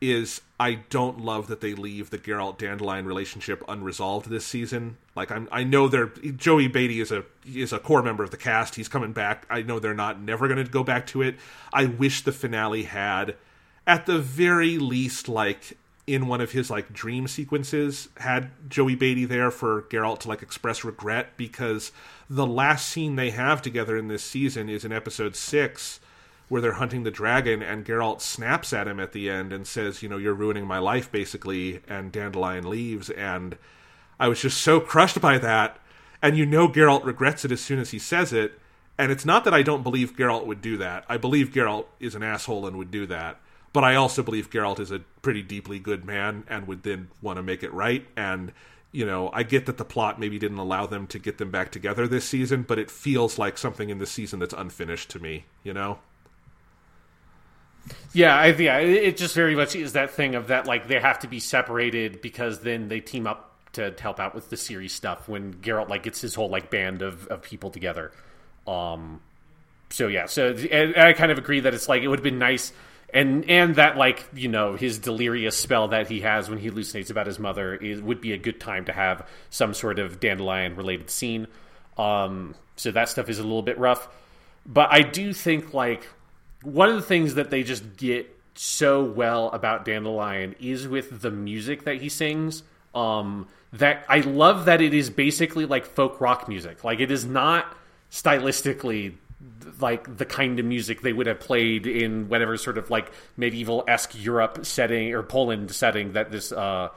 is 0.00 0.42
I 0.60 0.74
don't 0.90 1.20
love 1.20 1.46
that 1.48 1.60
they 1.60 1.74
leave 1.74 2.10
the 2.10 2.18
Geralt 2.18 2.58
Dandelion 2.58 3.06
relationship 3.06 3.64
unresolved 3.66 4.28
this 4.28 4.44
season. 4.44 4.98
Like 5.14 5.30
I'm, 5.30 5.48
I 5.50 5.64
know 5.64 5.88
they're 5.88 6.08
Joey 6.08 6.68
Batey 6.68 7.00
is 7.00 7.10
a 7.10 7.24
is 7.46 7.72
a 7.72 7.78
core 7.78 8.02
member 8.02 8.22
of 8.22 8.30
the 8.30 8.36
cast. 8.36 8.74
He's 8.74 8.88
coming 8.88 9.12
back. 9.12 9.46
I 9.48 9.62
know 9.62 9.78
they're 9.78 9.94
not 9.94 10.20
never 10.20 10.48
going 10.48 10.62
to 10.62 10.70
go 10.70 10.84
back 10.84 11.06
to 11.08 11.22
it. 11.22 11.36
I 11.72 11.86
wish 11.86 12.22
the 12.22 12.32
finale 12.32 12.82
had, 12.82 13.36
at 13.86 14.04
the 14.04 14.18
very 14.18 14.76
least, 14.76 15.28
like 15.28 15.78
in 16.06 16.28
one 16.28 16.40
of 16.40 16.52
his 16.52 16.70
like 16.70 16.92
dream 16.92 17.26
sequences 17.26 18.08
had 18.18 18.50
Joey 18.70 18.96
Batey 18.96 19.26
there 19.26 19.50
for 19.50 19.82
Geralt 19.82 20.20
to 20.20 20.28
like 20.28 20.42
express 20.42 20.84
regret 20.84 21.36
because 21.36 21.90
the 22.30 22.46
last 22.46 22.88
scene 22.88 23.16
they 23.16 23.30
have 23.30 23.60
together 23.60 23.96
in 23.96 24.08
this 24.08 24.22
season 24.22 24.68
is 24.68 24.84
in 24.84 24.92
episode 24.92 25.34
6 25.34 26.00
where 26.48 26.62
they're 26.62 26.74
hunting 26.74 27.02
the 27.02 27.10
dragon 27.10 27.60
and 27.60 27.84
Geralt 27.84 28.20
snaps 28.20 28.72
at 28.72 28.86
him 28.86 29.00
at 29.00 29.10
the 29.10 29.28
end 29.28 29.52
and 29.52 29.66
says, 29.66 30.00
you 30.00 30.08
know, 30.08 30.16
you're 30.16 30.32
ruining 30.32 30.64
my 30.64 30.78
life 30.78 31.10
basically 31.10 31.80
and 31.88 32.12
Dandelion 32.12 32.70
leaves. 32.70 33.10
And 33.10 33.58
I 34.20 34.28
was 34.28 34.40
just 34.40 34.60
so 34.60 34.78
crushed 34.78 35.20
by 35.20 35.38
that. 35.38 35.78
And 36.22 36.38
you 36.38 36.46
know 36.46 36.68
Geralt 36.68 37.04
regrets 37.04 37.44
it 37.44 37.50
as 37.50 37.60
soon 37.60 37.80
as 37.80 37.90
he 37.90 37.98
says 37.98 38.32
it. 38.32 38.60
And 38.96 39.10
it's 39.10 39.24
not 39.24 39.44
that 39.44 39.52
I 39.52 39.62
don't 39.62 39.82
believe 39.82 40.16
Geralt 40.16 40.46
would 40.46 40.62
do 40.62 40.76
that. 40.76 41.04
I 41.08 41.16
believe 41.16 41.50
Geralt 41.50 41.86
is 41.98 42.14
an 42.14 42.22
asshole 42.22 42.64
and 42.64 42.78
would 42.78 42.92
do 42.92 43.06
that 43.06 43.40
but 43.76 43.84
I 43.84 43.96
also 43.96 44.22
believe 44.22 44.48
Geralt 44.48 44.80
is 44.80 44.90
a 44.90 45.00
pretty 45.20 45.42
deeply 45.42 45.78
good 45.78 46.02
man 46.06 46.44
and 46.48 46.66
would 46.66 46.82
then 46.82 47.08
want 47.20 47.36
to 47.36 47.42
make 47.42 47.62
it 47.62 47.70
right. 47.74 48.06
And 48.16 48.50
you 48.90 49.04
know, 49.04 49.28
I 49.34 49.42
get 49.42 49.66
that 49.66 49.76
the 49.76 49.84
plot 49.84 50.18
maybe 50.18 50.38
didn't 50.38 50.56
allow 50.56 50.86
them 50.86 51.06
to 51.08 51.18
get 51.18 51.36
them 51.36 51.50
back 51.50 51.72
together 51.72 52.08
this 52.08 52.24
season, 52.24 52.62
but 52.62 52.78
it 52.78 52.90
feels 52.90 53.38
like 53.38 53.58
something 53.58 53.90
in 53.90 53.98
this 53.98 54.10
season 54.10 54.38
that's 54.38 54.54
unfinished 54.54 55.10
to 55.10 55.18
me. 55.18 55.44
You 55.62 55.74
know. 55.74 55.98
Yeah, 58.14 58.34
I, 58.34 58.46
yeah, 58.46 58.78
it 58.78 59.18
just 59.18 59.34
very 59.34 59.54
much 59.54 59.76
is 59.76 59.92
that 59.92 60.10
thing 60.10 60.36
of 60.36 60.46
that 60.46 60.66
like 60.66 60.88
they 60.88 60.98
have 60.98 61.18
to 61.18 61.28
be 61.28 61.38
separated 61.38 62.22
because 62.22 62.60
then 62.60 62.88
they 62.88 63.00
team 63.00 63.26
up 63.26 63.52
to 63.72 63.94
help 64.00 64.18
out 64.18 64.34
with 64.34 64.48
the 64.48 64.56
series 64.56 64.94
stuff 64.94 65.28
when 65.28 65.52
Geralt 65.52 65.90
like 65.90 66.04
gets 66.04 66.22
his 66.22 66.34
whole 66.34 66.48
like 66.48 66.70
band 66.70 67.02
of, 67.02 67.26
of 67.26 67.42
people 67.42 67.68
together. 67.68 68.10
Um, 68.66 69.20
so 69.90 70.08
yeah, 70.08 70.24
so 70.24 70.56
I 70.96 71.12
kind 71.12 71.30
of 71.30 71.36
agree 71.36 71.60
that 71.60 71.74
it's 71.74 71.90
like 71.90 72.00
it 72.00 72.08
would 72.08 72.20
have 72.20 72.24
been 72.24 72.38
nice 72.38 72.72
and 73.12 73.48
and 73.48 73.76
that 73.76 73.96
like 73.96 74.26
you 74.34 74.48
know 74.48 74.74
his 74.74 74.98
delirious 74.98 75.56
spell 75.56 75.88
that 75.88 76.08
he 76.08 76.20
has 76.20 76.48
when 76.48 76.58
he 76.58 76.70
hallucinates 76.70 77.10
about 77.10 77.26
his 77.26 77.38
mother 77.38 77.74
is 77.74 78.00
would 78.00 78.20
be 78.20 78.32
a 78.32 78.38
good 78.38 78.60
time 78.60 78.84
to 78.86 78.92
have 78.92 79.26
some 79.50 79.74
sort 79.74 79.98
of 79.98 80.20
dandelion 80.20 80.76
related 80.76 81.10
scene. 81.10 81.46
Um 81.96 82.54
so 82.76 82.90
that 82.90 83.08
stuff 83.08 83.28
is 83.28 83.38
a 83.38 83.42
little 83.42 83.62
bit 83.62 83.78
rough. 83.78 84.08
But 84.64 84.92
i 84.92 85.00
do 85.02 85.32
think 85.32 85.72
like 85.72 86.06
one 86.62 86.88
of 86.88 86.96
the 86.96 87.02
things 87.02 87.34
that 87.34 87.50
they 87.50 87.62
just 87.62 87.96
get 87.96 88.32
so 88.54 89.04
well 89.04 89.50
about 89.50 89.84
dandelion 89.84 90.56
is 90.58 90.88
with 90.88 91.20
the 91.20 91.30
music 91.30 91.84
that 91.84 92.00
he 92.00 92.08
sings. 92.08 92.62
Um 92.94 93.46
that 93.72 94.04
i 94.08 94.20
love 94.20 94.64
that 94.64 94.80
it 94.80 94.94
is 94.94 95.10
basically 95.10 95.64
like 95.64 95.86
folk 95.86 96.20
rock 96.20 96.48
music. 96.48 96.82
Like 96.82 96.98
it 97.00 97.10
is 97.10 97.24
not 97.24 97.72
stylistically 98.10 99.14
like 99.80 100.16
the 100.16 100.24
kind 100.24 100.58
of 100.58 100.66
music 100.66 101.00
they 101.02 101.12
would 101.12 101.26
have 101.26 101.40
played 101.40 101.86
in 101.86 102.28
whatever 102.28 102.56
sort 102.56 102.78
of 102.78 102.90
like 102.90 103.10
medieval 103.36 103.84
esque 103.88 104.12
Europe 104.14 104.64
setting 104.64 105.14
or 105.14 105.22
Poland 105.22 105.70
setting 105.70 106.12
that 106.12 106.30
this 106.30 106.52
uh, 106.52 106.88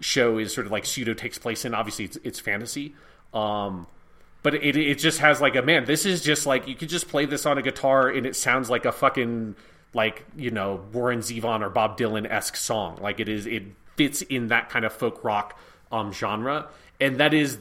show 0.00 0.38
is 0.38 0.52
sort 0.52 0.66
of 0.66 0.72
like 0.72 0.84
pseudo 0.84 1.14
takes 1.14 1.38
place 1.38 1.64
in. 1.64 1.74
Obviously, 1.74 2.06
it's, 2.06 2.18
it's 2.24 2.40
fantasy. 2.40 2.94
Um, 3.32 3.86
but 4.42 4.54
it 4.54 4.76
it 4.76 4.98
just 4.98 5.20
has 5.20 5.40
like 5.40 5.54
a 5.54 5.62
man. 5.62 5.84
This 5.84 6.04
is 6.04 6.22
just 6.22 6.46
like 6.46 6.66
you 6.66 6.74
could 6.74 6.88
just 6.88 7.08
play 7.08 7.26
this 7.26 7.46
on 7.46 7.58
a 7.58 7.62
guitar 7.62 8.08
and 8.08 8.26
it 8.26 8.34
sounds 8.34 8.68
like 8.68 8.84
a 8.84 8.92
fucking 8.92 9.54
like 9.94 10.24
you 10.36 10.50
know 10.50 10.84
Warren 10.92 11.20
Zevon 11.20 11.62
or 11.62 11.70
Bob 11.70 11.96
Dylan 11.98 12.28
esque 12.28 12.56
song. 12.56 12.98
Like 13.00 13.20
it 13.20 13.28
is, 13.28 13.46
it 13.46 13.64
fits 13.96 14.22
in 14.22 14.48
that 14.48 14.68
kind 14.68 14.84
of 14.84 14.92
folk 14.92 15.22
rock 15.22 15.58
um, 15.92 16.12
genre, 16.12 16.68
and 17.00 17.18
that 17.18 17.34
is 17.34 17.58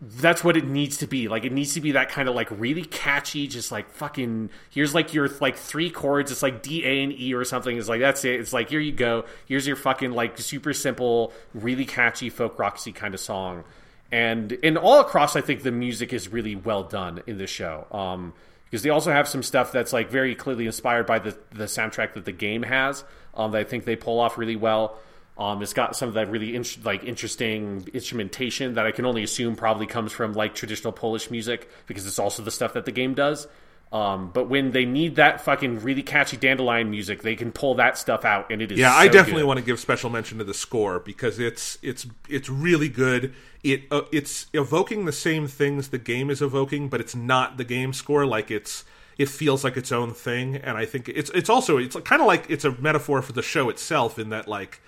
that's 0.00 0.42
what 0.42 0.56
it 0.56 0.66
needs 0.66 0.96
to 0.98 1.06
be. 1.06 1.28
Like 1.28 1.44
it 1.44 1.52
needs 1.52 1.74
to 1.74 1.80
be 1.80 1.92
that 1.92 2.08
kind 2.08 2.28
of 2.28 2.34
like 2.34 2.48
really 2.50 2.84
catchy, 2.84 3.46
just 3.46 3.70
like 3.70 3.90
fucking 3.90 4.48
here's 4.70 4.94
like 4.94 5.12
your 5.12 5.28
like 5.40 5.56
three 5.56 5.90
chords. 5.90 6.32
It's 6.32 6.42
like 6.42 6.62
D, 6.62 6.84
A, 6.86 7.02
and 7.02 7.12
E 7.12 7.34
or 7.34 7.44
something. 7.44 7.76
It's 7.76 7.88
like 7.88 8.00
that's 8.00 8.24
it. 8.24 8.40
It's 8.40 8.52
like 8.52 8.70
here 8.70 8.80
you 8.80 8.92
go. 8.92 9.26
Here's 9.46 9.66
your 9.66 9.76
fucking 9.76 10.12
like 10.12 10.38
super 10.38 10.72
simple, 10.72 11.32
really 11.52 11.84
catchy 11.84 12.30
folk 12.30 12.58
roxy 12.58 12.92
kind 12.92 13.12
of 13.12 13.20
song. 13.20 13.64
And 14.10 14.56
and 14.62 14.78
all 14.78 15.00
across, 15.00 15.36
I 15.36 15.42
think 15.42 15.62
the 15.62 15.72
music 15.72 16.14
is 16.14 16.28
really 16.28 16.56
well 16.56 16.82
done 16.82 17.22
in 17.26 17.36
this 17.36 17.50
show. 17.50 17.86
Um, 17.90 18.32
because 18.64 18.82
they 18.82 18.90
also 18.90 19.10
have 19.10 19.28
some 19.28 19.42
stuff 19.42 19.72
that's 19.72 19.92
like 19.92 20.10
very 20.10 20.34
clearly 20.34 20.64
inspired 20.64 21.06
by 21.06 21.18
the 21.18 21.36
the 21.50 21.64
soundtrack 21.64 22.14
that 22.14 22.24
the 22.24 22.32
game 22.32 22.62
has. 22.62 23.04
Um, 23.34 23.52
that 23.52 23.58
I 23.58 23.64
think 23.64 23.84
they 23.84 23.96
pull 23.96 24.18
off 24.18 24.38
really 24.38 24.56
well. 24.56 24.98
Um, 25.40 25.62
it's 25.62 25.72
got 25.72 25.96
some 25.96 26.08
of 26.08 26.14
that 26.14 26.30
really 26.30 26.54
in- 26.54 26.66
like 26.84 27.02
interesting 27.02 27.88
instrumentation 27.94 28.74
that 28.74 28.84
I 28.84 28.92
can 28.92 29.06
only 29.06 29.22
assume 29.22 29.56
probably 29.56 29.86
comes 29.86 30.12
from 30.12 30.34
like 30.34 30.54
traditional 30.54 30.92
Polish 30.92 31.30
music 31.30 31.70
because 31.86 32.06
it's 32.06 32.18
also 32.18 32.42
the 32.42 32.50
stuff 32.50 32.74
that 32.74 32.84
the 32.84 32.92
game 32.92 33.14
does. 33.14 33.48
Um, 33.90 34.30
but 34.32 34.50
when 34.50 34.70
they 34.72 34.84
need 34.84 35.16
that 35.16 35.40
fucking 35.40 35.80
really 35.80 36.02
catchy 36.02 36.36
dandelion 36.36 36.90
music, 36.90 37.22
they 37.22 37.36
can 37.36 37.52
pull 37.52 37.74
that 37.76 37.96
stuff 37.96 38.24
out, 38.24 38.52
and 38.52 38.60
it 38.60 38.70
is. 38.70 38.78
Yeah, 38.78 38.92
so 38.92 38.98
I 38.98 39.08
definitely 39.08 39.42
good. 39.42 39.48
want 39.48 39.58
to 39.60 39.64
give 39.64 39.80
special 39.80 40.10
mention 40.10 40.38
to 40.38 40.44
the 40.44 40.54
score 40.54 41.00
because 41.00 41.38
it's 41.38 41.78
it's 41.82 42.06
it's 42.28 42.50
really 42.50 42.90
good. 42.90 43.34
It 43.64 43.84
uh, 43.90 44.02
it's 44.12 44.46
evoking 44.52 45.06
the 45.06 45.12
same 45.12 45.48
things 45.48 45.88
the 45.88 45.98
game 45.98 46.28
is 46.28 46.42
evoking, 46.42 46.88
but 46.90 47.00
it's 47.00 47.16
not 47.16 47.56
the 47.56 47.64
game 47.64 47.94
score. 47.94 48.26
Like 48.26 48.50
it's 48.50 48.84
it 49.16 49.30
feels 49.30 49.64
like 49.64 49.76
its 49.76 49.90
own 49.90 50.12
thing, 50.12 50.56
and 50.56 50.76
I 50.76 50.84
think 50.84 51.08
it's 51.08 51.30
it's 51.30 51.50
also 51.50 51.78
it's 51.78 51.96
kind 52.04 52.20
of 52.20 52.28
like 52.28 52.44
it's 52.48 52.66
a 52.66 52.72
metaphor 52.80 53.22
for 53.22 53.32
the 53.32 53.42
show 53.42 53.70
itself 53.70 54.18
in 54.18 54.28
that 54.28 54.46
like 54.46 54.80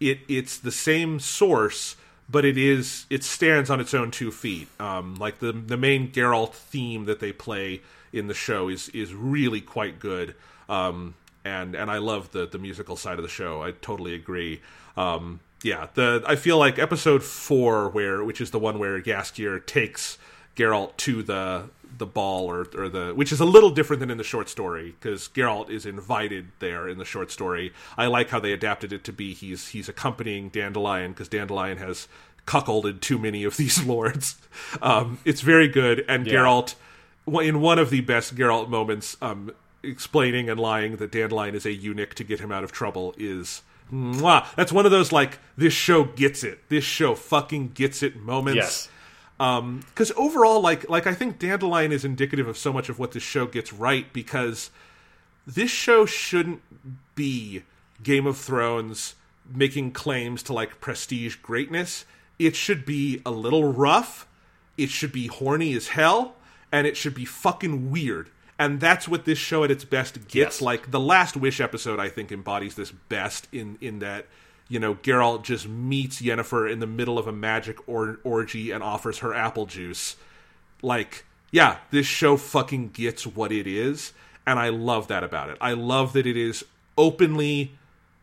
it 0.00 0.20
it's 0.28 0.58
the 0.58 0.72
same 0.72 1.20
source, 1.20 1.96
but 2.28 2.44
it 2.44 2.56
is 2.58 3.06
it 3.10 3.24
stands 3.24 3.70
on 3.70 3.80
its 3.80 3.94
own 3.94 4.10
two 4.10 4.30
feet. 4.30 4.68
Um, 4.80 5.16
like 5.16 5.38
the 5.38 5.52
the 5.52 5.76
main 5.76 6.10
Geralt 6.10 6.52
theme 6.52 7.04
that 7.06 7.20
they 7.20 7.32
play 7.32 7.82
in 8.12 8.26
the 8.26 8.34
show 8.34 8.68
is 8.68 8.88
is 8.90 9.14
really 9.14 9.60
quite 9.60 9.98
good. 9.98 10.34
Um, 10.68 11.14
and 11.44 11.74
and 11.74 11.90
I 11.90 11.98
love 11.98 12.32
the 12.32 12.46
the 12.46 12.58
musical 12.58 12.96
side 12.96 13.18
of 13.18 13.22
the 13.22 13.28
show. 13.28 13.62
I 13.62 13.72
totally 13.72 14.14
agree. 14.14 14.60
Um, 14.96 15.40
yeah, 15.62 15.88
the 15.94 16.22
I 16.26 16.36
feel 16.36 16.58
like 16.58 16.78
episode 16.78 17.22
four, 17.22 17.88
where 17.88 18.22
which 18.22 18.40
is 18.40 18.50
the 18.50 18.58
one 18.58 18.78
where 18.78 19.00
Jaskier 19.00 19.64
takes 19.64 20.18
Geralt 20.56 20.96
to 20.98 21.22
the 21.22 21.64
the 21.98 22.06
ball 22.06 22.46
or 22.50 22.66
or 22.76 22.88
the 22.88 23.12
which 23.14 23.32
is 23.32 23.40
a 23.40 23.44
little 23.44 23.70
different 23.70 24.00
than 24.00 24.10
in 24.10 24.18
the 24.18 24.24
short 24.24 24.48
story 24.48 24.94
because 25.00 25.28
Geralt 25.28 25.68
is 25.70 25.84
invited 25.84 26.48
there 26.60 26.88
in 26.88 26.98
the 26.98 27.04
short 27.04 27.30
story. 27.30 27.72
I 27.96 28.06
like 28.06 28.30
how 28.30 28.40
they 28.40 28.52
adapted 28.52 28.92
it 28.92 29.04
to 29.04 29.12
be 29.12 29.34
he's 29.34 29.68
he's 29.68 29.88
accompanying 29.88 30.48
Dandelion 30.48 31.12
because 31.12 31.28
Dandelion 31.28 31.78
has 31.78 32.08
cuckolded 32.46 33.00
too 33.00 33.18
many 33.18 33.44
of 33.44 33.56
these 33.56 33.84
lords. 33.92 34.36
Um, 34.80 35.18
it's 35.24 35.40
very 35.42 35.68
good, 35.68 36.04
and 36.08 36.26
Yeah. 36.26 36.34
Geralt 36.34 36.74
in 37.42 37.60
one 37.60 37.78
of 37.78 37.90
the 37.90 38.00
best 38.00 38.34
Geralt 38.34 38.68
moments, 38.70 39.16
um, 39.20 39.50
explaining 39.82 40.48
and 40.48 40.58
lying 40.58 40.96
that 40.96 41.12
Dandelion 41.12 41.54
is 41.54 41.66
a 41.66 41.72
eunuch 41.72 42.14
to 42.14 42.24
get 42.24 42.40
him 42.40 42.50
out 42.52 42.64
of 42.64 42.72
trouble 42.72 43.14
is. 43.18 43.62
Mwah. 43.92 44.46
That's 44.54 44.70
one 44.70 44.84
of 44.84 44.90
those 44.92 45.12
like 45.12 45.38
this 45.56 45.72
show 45.72 46.04
gets 46.04 46.44
it. 46.44 46.68
This 46.68 46.84
show 46.84 47.14
fucking 47.14 47.70
gets 47.72 48.02
it 48.02 48.16
moments 48.16 48.56
Yes. 48.56 48.88
Um, 49.40 49.80
because 49.88 50.10
overall 50.16 50.60
like 50.60 50.88
like 50.90 51.06
i 51.06 51.14
think 51.14 51.38
dandelion 51.38 51.92
is 51.92 52.04
indicative 52.04 52.48
of 52.48 52.58
so 52.58 52.72
much 52.72 52.88
of 52.88 52.98
what 52.98 53.12
this 53.12 53.22
show 53.22 53.46
gets 53.46 53.72
right 53.72 54.12
because 54.12 54.70
this 55.46 55.70
show 55.70 56.04
shouldn't 56.06 56.60
be 57.14 57.62
game 58.02 58.26
of 58.26 58.36
thrones 58.36 59.14
making 59.52 59.92
claims 59.92 60.42
to 60.44 60.52
like 60.52 60.80
prestige 60.80 61.36
greatness. 61.36 62.04
It 62.38 62.54
should 62.54 62.84
be 62.84 63.22
a 63.24 63.30
little 63.30 63.72
rough. 63.72 64.26
It 64.76 64.90
should 64.90 65.12
be 65.12 65.26
horny 65.26 65.74
as 65.74 65.88
hell. 65.88 66.36
And 66.70 66.86
it 66.86 66.96
should 66.96 67.14
be 67.14 67.24
fucking 67.24 67.90
weird. 67.90 68.30
And 68.58 68.80
that's 68.80 69.08
what 69.08 69.24
this 69.24 69.38
show 69.38 69.64
at 69.64 69.70
its 69.70 69.84
best 69.84 70.14
gets. 70.28 70.56
Yes. 70.56 70.60
like 70.60 70.90
the 70.90 71.00
last 71.00 71.36
wish 71.36 71.60
episode 71.60 71.98
i 72.00 72.08
think 72.08 72.30
embodies 72.32 72.74
this 72.74 72.90
best 72.90 73.48
in 73.52 73.78
in 73.80 74.00
that 74.00 74.26
you 74.68 74.78
know 74.78 74.94
Geralt 74.96 75.42
just 75.42 75.68
meets 75.68 76.20
Yennefer 76.20 76.70
in 76.70 76.80
the 76.80 76.86
middle 76.86 77.18
of 77.18 77.26
a 77.26 77.32
magic 77.32 77.88
or- 77.88 78.20
orgy 78.24 78.70
and 78.70 78.82
offers 78.82 79.18
her 79.18 79.34
apple 79.34 79.66
juice. 79.66 80.16
Like 80.82 81.24
yeah 81.50 81.78
this 81.90 82.06
show 82.06 82.36
fucking 82.36 82.90
gets 82.90 83.26
what 83.26 83.50
it 83.50 83.66
is 83.66 84.12
and 84.46 84.58
i 84.58 84.68
love 84.68 85.08
that 85.08 85.24
about 85.24 85.48
it. 85.50 85.58
I 85.60 85.72
love 85.72 86.12
that 86.12 86.26
it 86.26 86.36
is 86.36 86.64
openly 86.96 87.72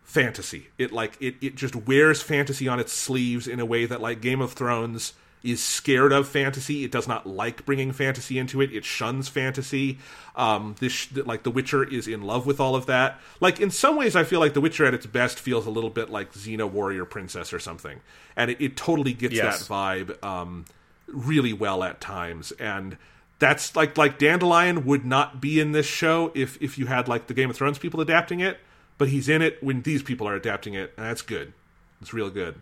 fantasy. 0.03 0.67
It 0.77 0.91
like 0.91 1.17
it, 1.19 1.35
it 1.41 1.55
just 1.55 1.75
wears 1.75 2.21
fantasy 2.21 2.67
on 2.67 2.79
its 2.79 2.93
sleeves 2.93 3.47
in 3.47 3.59
a 3.59 3.65
way 3.65 3.85
that 3.85 4.01
like 4.01 4.21
game 4.21 4.41
of 4.41 4.53
thrones 4.53 5.13
is 5.45 5.63
scared 5.63 6.11
of 6.11 6.27
fantasy. 6.27 6.83
It 6.83 6.91
does 6.91 7.07
not 7.07 7.27
like 7.27 7.65
bringing 7.65 7.91
fantasy 7.91 8.39
into 8.39 8.61
it. 8.61 8.73
It 8.73 8.83
shuns 8.83 9.29
fantasy. 9.29 9.99
Um 10.35 10.75
this 10.79 11.15
like 11.15 11.43
the 11.43 11.51
witcher 11.51 11.83
is 11.83 12.07
in 12.07 12.21
love 12.23 12.45
with 12.45 12.59
all 12.59 12.75
of 12.75 12.87
that. 12.87 13.19
Like 13.39 13.59
in 13.59 13.69
some 13.69 13.95
ways 13.95 14.15
i 14.15 14.23
feel 14.23 14.39
like 14.39 14.53
the 14.53 14.61
witcher 14.61 14.85
at 14.85 14.93
its 14.93 15.05
best 15.05 15.39
feels 15.39 15.65
a 15.65 15.69
little 15.69 15.89
bit 15.91 16.09
like 16.09 16.33
xena 16.33 16.69
warrior 16.69 17.05
princess 17.05 17.53
or 17.53 17.59
something. 17.59 18.01
And 18.35 18.51
it, 18.51 18.59
it 18.59 18.75
totally 18.75 19.13
gets 19.13 19.35
Yes. 19.35 19.67
that 19.67 19.73
vibe 19.73 20.23
um 20.25 20.65
really 21.07 21.53
well 21.53 21.83
at 21.83 22.01
times. 22.01 22.51
And 22.53 22.97
that's 23.37 23.75
like 23.75 23.97
like 23.97 24.17
dandelion 24.17 24.85
would 24.85 25.05
not 25.05 25.39
be 25.39 25.59
in 25.59 25.71
this 25.73 25.85
show 25.85 26.31
if 26.33 26.61
if 26.61 26.77
you 26.77 26.87
had 26.87 27.07
like 27.07 27.27
the 27.27 27.33
game 27.35 27.49
of 27.49 27.55
thrones 27.55 27.77
people 27.77 28.01
adapting 28.01 28.39
it. 28.39 28.57
But 28.97 29.09
he's 29.09 29.29
in 29.29 29.41
it 29.41 29.61
when 29.61 29.83
these 29.83 30.01
people 30.01 30.27
are 30.27 30.35
adapting 30.35 30.73
it 30.73 30.93
and 30.97 31.05
that's 31.05 31.21
good. 31.21 31.53
It's 32.01 32.13
real 32.13 32.29
good 32.29 32.61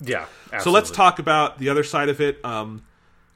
Yeah. 0.00 0.26
so 0.60 0.70
let's 0.70 0.90
talk 0.90 1.18
about 1.18 1.58
the 1.58 1.68
other 1.68 1.84
side 1.84 2.08
of 2.08 2.20
it 2.20 2.44
um 2.44 2.82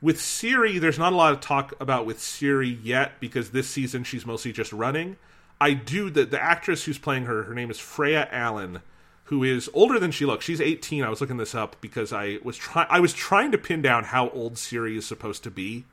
with 0.01 0.19
Ciri, 0.19 0.81
there's 0.81 0.99
not 0.99 1.13
a 1.13 1.17
lot 1.17 1.33
of 1.33 1.41
talk 1.41 1.75
about 1.81 2.07
with 2.07 2.19
Ciri 2.19 2.79
yet 2.83 3.19
because 3.21 3.51
this 3.51 3.69
season 3.69 4.05
she's 4.05 4.25
mostly 4.25 4.53
just 4.53 4.73
running. 4.73 5.17
I 5.61 5.73
do 5.73 6.09
the 6.11 6.25
the 6.25 6.43
actress 6.43 6.85
who's 6.85 6.99
playing 6.99 7.25
her, 7.25 7.45
her 7.45 7.55
name 7.55 7.71
is 7.71 7.79
Freya 7.79 8.29
Allan, 8.31 8.81
who 9.25 9.43
is 9.43 9.69
older 9.75 9.99
than 9.99 10.11
she 10.13 10.25
looks. 10.25 10.45
She's 10.45 10.61
18. 10.61 11.03
I 11.03 11.09
was 11.09 11.21
looking 11.21 11.37
this 11.37 11.55
up 11.55 11.77
because 11.81 12.13
I 12.13 12.39
was 12.45 12.57
trying 12.57 12.87
I 12.91 13.01
was 13.01 13.13
trying 13.13 13.51
to 13.53 13.59
pin 13.59 13.83
down 13.83 14.05
how 14.05 14.29
old 14.31 14.55
Ciri 14.55 14.97
is 14.97 15.07
supposed 15.07 15.43
to 15.45 15.51
be. 15.51 15.85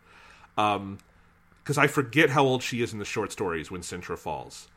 Um 0.57 0.99
because 1.63 1.79
I 1.79 1.87
forget 1.87 2.29
how 2.29 2.43
old 2.43 2.61
she 2.61 2.83
is 2.83 2.93
in 2.93 2.99
the 2.99 3.05
short 3.05 3.31
stories 3.31 3.71
when 3.71 3.81
Cintra 3.81 4.19
falls. 4.19 4.67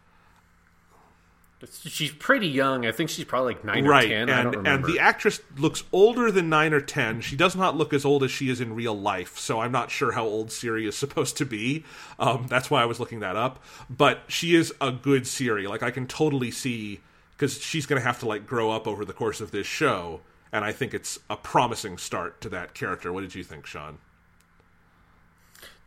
She's 1.66 2.12
pretty 2.12 2.46
young. 2.46 2.86
I 2.86 2.92
think 2.92 3.10
she's 3.10 3.24
probably 3.24 3.54
like 3.54 3.64
nine 3.64 3.84
right 3.84 4.04
or 4.06 4.26
ten. 4.26 4.28
And 4.28 4.66
and 4.66 4.84
the 4.84 5.00
actress 5.00 5.40
looks 5.56 5.82
older 5.92 6.30
than 6.30 6.48
9 6.48 6.72
or 6.72 6.80
10 6.80 7.20
she 7.20 7.34
does 7.34 7.56
not 7.56 7.76
look 7.76 7.92
as 7.92 8.04
old 8.04 8.22
as 8.22 8.30
she 8.30 8.48
is 8.48 8.60
in 8.60 8.74
real 8.74 8.98
life 8.98 9.38
so 9.38 9.60
i'm 9.60 9.72
not 9.72 9.90
sure 9.90 10.12
how 10.12 10.24
old 10.24 10.48
ciri 10.48 10.86
is 10.86 10.96
supposed 11.04 11.36
to 11.38 11.44
be. 11.44 11.84
Um, 12.18 12.46
that's 12.48 12.70
why 12.70 12.82
i 12.82 12.84
was 12.84 13.00
looking 13.00 13.20
that 13.20 13.36
up. 13.36 13.62
But 13.90 14.20
she 14.28 14.54
is 14.54 14.72
a 14.80 14.92
good 14.92 15.24
ciri. 15.24 15.68
Like 15.68 15.82
i 15.82 15.90
can 15.90 16.06
totally 16.06 16.50
see 16.50 17.00
because 17.32 17.60
she's 17.60 17.86
going 17.86 18.00
to 18.00 18.06
have 18.06 18.20
to 18.20 18.26
like 18.26 18.46
grow 18.46 18.70
up 18.70 18.86
over 18.86 19.04
the 19.04 19.12
course 19.12 19.40
of 19.40 19.50
this 19.50 19.66
show 19.66 20.20
and 20.52 20.64
i 20.64 20.72
think 20.72 20.94
it's 20.94 21.18
a 21.28 21.36
promising 21.36 21.98
start 21.98 22.40
to 22.42 22.48
that 22.50 22.74
character. 22.74 23.12
What 23.12 23.22
did 23.22 23.34
you 23.34 23.42
think 23.42 23.66
sean 23.66 23.98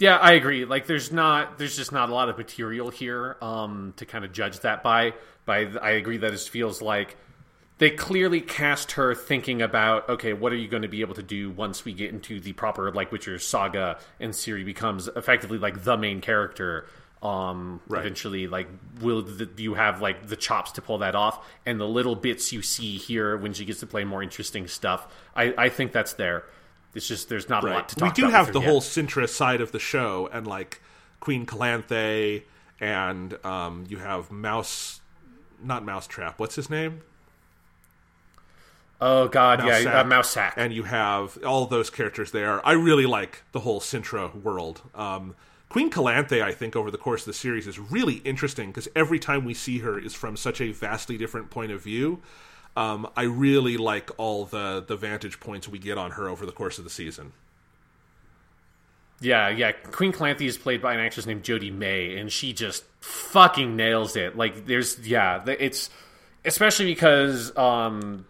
Yeah, 0.02 0.18
I 0.18 0.32
agree. 0.32 0.66
Like, 0.66 0.88
there's 0.88 1.12
not, 1.12 1.60
there's 1.60 1.76
just 1.76 1.92
not 1.92 2.10
a 2.10 2.14
lot 2.14 2.28
of 2.28 2.36
material 2.36 2.90
here 2.90 3.38
um, 3.40 3.94
to 3.98 4.06
kind 4.06 4.26
of 4.26 4.34
judge 4.34 4.60
that 4.62 4.82
by. 4.82 5.14
By, 5.46 5.68
I 5.80 5.92
agree 5.92 6.18
that 6.18 6.34
it 6.34 6.40
feels 6.40 6.82
like 6.82 7.18
they 7.78 7.92
clearly 7.92 8.42
cast 8.42 8.94
her 8.94 9.14
thinking 9.14 9.62
about, 9.62 10.10
okay, 10.10 10.34
what 10.34 10.52
are 10.54 10.56
you 10.56 10.68
going 10.68 10.82
to 10.82 10.88
be 10.88 11.02
able 11.02 11.14
to 11.14 11.22
do 11.22 11.52
once 11.52 11.86
we 11.86 11.94
get 11.94 12.10
into 12.10 12.40
the 12.40 12.52
proper 12.54 12.92
like 12.92 13.12
Witcher 13.12 13.38
saga 13.38 14.00
and 14.20 14.34
ciri 14.34 14.66
becomes 14.66 15.08
effectively 15.08 15.60
like 15.60 15.84
the 15.84 15.98
main 15.98 16.20
character. 16.20 16.88
Um, 17.22 17.80
Right. 17.88 18.00
eventually, 18.00 18.48
like, 18.48 18.68
will 19.02 19.22
the, 19.22 19.48
you 19.58 19.76
have 19.76 20.02
like 20.02 20.26
the 20.26 20.36
chops 20.36 20.72
to 20.72 20.82
pull 20.82 20.98
that 20.98 21.14
off? 21.14 21.48
And 21.64 21.80
the 21.80 21.88
little 21.88 22.16
bits 22.16 22.52
you 22.52 22.64
see 22.64 22.98
here 22.98 23.38
when 23.38 23.54
she 23.54 23.66
gets 23.66 23.82
to 23.82 23.86
play 23.86 24.04
more 24.04 24.24
interesting 24.24 24.68
stuff, 24.68 25.08
I, 25.36 25.54
I 25.56 25.70
think 25.70 25.92
that's 25.92 26.14
there. 26.14 26.46
It's 26.94 27.08
just 27.08 27.30
there's 27.30 27.50
not 27.50 27.64
a 27.64 27.68
lot 27.68 27.90
to 27.90 27.96
talk. 27.96 28.10
About. 28.10 28.18
We 28.18 28.24
do 28.24 28.30
have 28.30 28.54
the 28.54 28.62
her 28.62 28.68
whole 28.68 28.76
yet. 28.76 28.84
Cintra 28.84 29.30
side 29.30 29.62
of 29.62 29.72
the 29.72 29.80
show, 29.80 30.30
and 30.32 30.46
like 30.46 30.82
Queen 31.20 31.46
Calanthe, 31.46 32.44
and 32.80 33.46
um, 33.46 33.86
you 33.88 33.98
have 33.98 34.32
Mouse, 34.32 35.02
not 35.64 35.86
Mousetrap. 35.86 36.40
What's 36.40 36.56
his 36.56 36.70
name? 36.70 37.02
Oh 39.00 39.28
God, 39.28 39.60
Mouse 39.60 39.68
yeah, 39.68 39.84
Sack. 39.84 39.96
uh, 39.96 40.04
Mousesack. 40.10 40.54
And 40.58 40.74
you 40.74 40.84
have 40.84 41.38
all 41.44 41.66
those 41.66 41.90
characters 41.90 42.32
there. 42.32 42.66
I 42.66 42.74
really 42.74 43.06
like 43.08 43.44
the 43.52 43.62
whole 43.62 43.80
Cintra 43.80 44.36
world. 44.36 44.82
Um, 44.94 45.36
Queen 45.70 45.90
Calanthe, 45.90 46.44
I 46.44 46.52
think, 46.52 46.76
over 46.76 46.92
the 46.92 46.98
course 46.98 47.22
of 47.22 47.28
the 47.28 47.34
series 47.34 47.66
is 47.66 47.80
really 47.80 48.16
interesting 48.26 48.70
because 48.70 48.90
every 48.96 49.18
time 49.20 49.46
we 49.46 49.54
see 49.54 49.80
her 49.80 49.98
is 49.98 50.14
from 50.14 50.36
such 50.36 50.60
a 50.60 50.72
vastly 50.72 51.18
different 51.18 51.50
point 51.50 51.72
of 51.72 51.82
view. 51.82 52.22
Um, 52.76 53.10
I 53.18 53.24
really 53.24 53.78
like 53.78 54.12
all 54.18 54.46
the 54.46 54.84
the 54.86 54.96
vantage 54.96 55.40
points 55.40 55.68
we 55.68 55.80
get 55.80 55.98
on 55.98 56.12
her 56.12 56.30
over 56.30 56.46
the 56.46 56.52
course 56.52 56.78
of 56.78 56.84
the 56.84 56.90
season. 56.90 57.34
Yeah, 59.22 59.50
yeah. 59.50 59.72
Queen 59.72 60.12
Calanthe 60.12 60.42
is 60.42 60.58
played 60.58 60.82
by 60.82 60.94
an 60.94 61.00
actress 61.00 61.28
named 61.28 61.44
Jodhi 61.44 61.72
May, 61.72 62.18
and 62.18 62.32
she 62.32 62.54
just 62.54 62.84
fucking 63.02 63.76
nails 63.76 64.16
it. 64.16 64.36
Like, 64.36 64.66
there's 64.66 65.00
yeah, 65.08 65.44
it's 65.46 65.90
especially 66.44 66.86
because 66.86 67.56
um, 67.56 68.26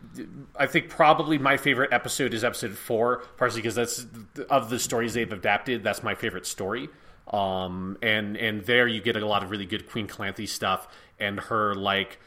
I 0.56 0.66
think 0.68 0.90
probably 0.90 1.38
my 1.38 1.56
favorite 1.56 1.94
episode 1.94 2.34
is 2.34 2.44
episode 2.44 2.74
four, 2.74 3.24
partially 3.38 3.62
because 3.62 3.76
that's 3.76 4.06
of 4.50 4.70
the 4.70 4.80
stories 4.80 5.14
they've 5.14 5.32
adapted. 5.32 5.84
That's 5.84 6.04
my 6.04 6.16
favorite 6.16 6.46
story. 6.46 6.90
Um, 7.32 7.98
and 8.02 8.36
and 8.36 8.66
there 8.66 8.88
you 8.88 9.02
get 9.02 9.16
a 9.16 9.26
lot 9.26 9.44
of 9.44 9.52
really 9.52 9.66
good 9.66 9.90
Queen 9.90 10.08
Calanthe 10.08 10.48
stuff, 10.48 10.88
and 11.20 11.40
her 11.40 11.74
like 11.74 12.20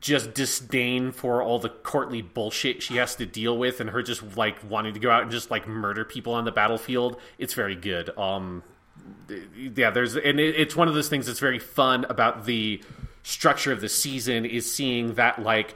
just 0.00 0.34
disdain 0.34 1.12
for 1.12 1.42
all 1.42 1.58
the 1.58 1.68
courtly 1.68 2.22
bullshit 2.22 2.82
she 2.82 2.96
has 2.96 3.16
to 3.16 3.26
deal 3.26 3.56
with 3.56 3.80
and 3.80 3.90
her 3.90 4.02
just 4.02 4.36
like 4.36 4.58
wanting 4.68 4.94
to 4.94 5.00
go 5.00 5.10
out 5.10 5.22
and 5.22 5.30
just 5.30 5.50
like 5.50 5.66
murder 5.66 6.04
people 6.04 6.34
on 6.34 6.44
the 6.44 6.52
battlefield 6.52 7.20
it's 7.38 7.54
very 7.54 7.74
good. 7.74 8.16
Um 8.18 8.62
yeah 9.56 9.90
there's 9.90 10.16
and 10.16 10.38
it, 10.40 10.56
it's 10.56 10.76
one 10.76 10.88
of 10.88 10.94
those 10.94 11.08
things 11.08 11.26
that's 11.26 11.40
very 11.40 11.58
fun 11.58 12.04
about 12.08 12.44
the 12.44 12.82
structure 13.22 13.72
of 13.72 13.80
the 13.80 13.88
season 13.88 14.44
is 14.44 14.72
seeing 14.72 15.14
that 15.14 15.40
like 15.42 15.74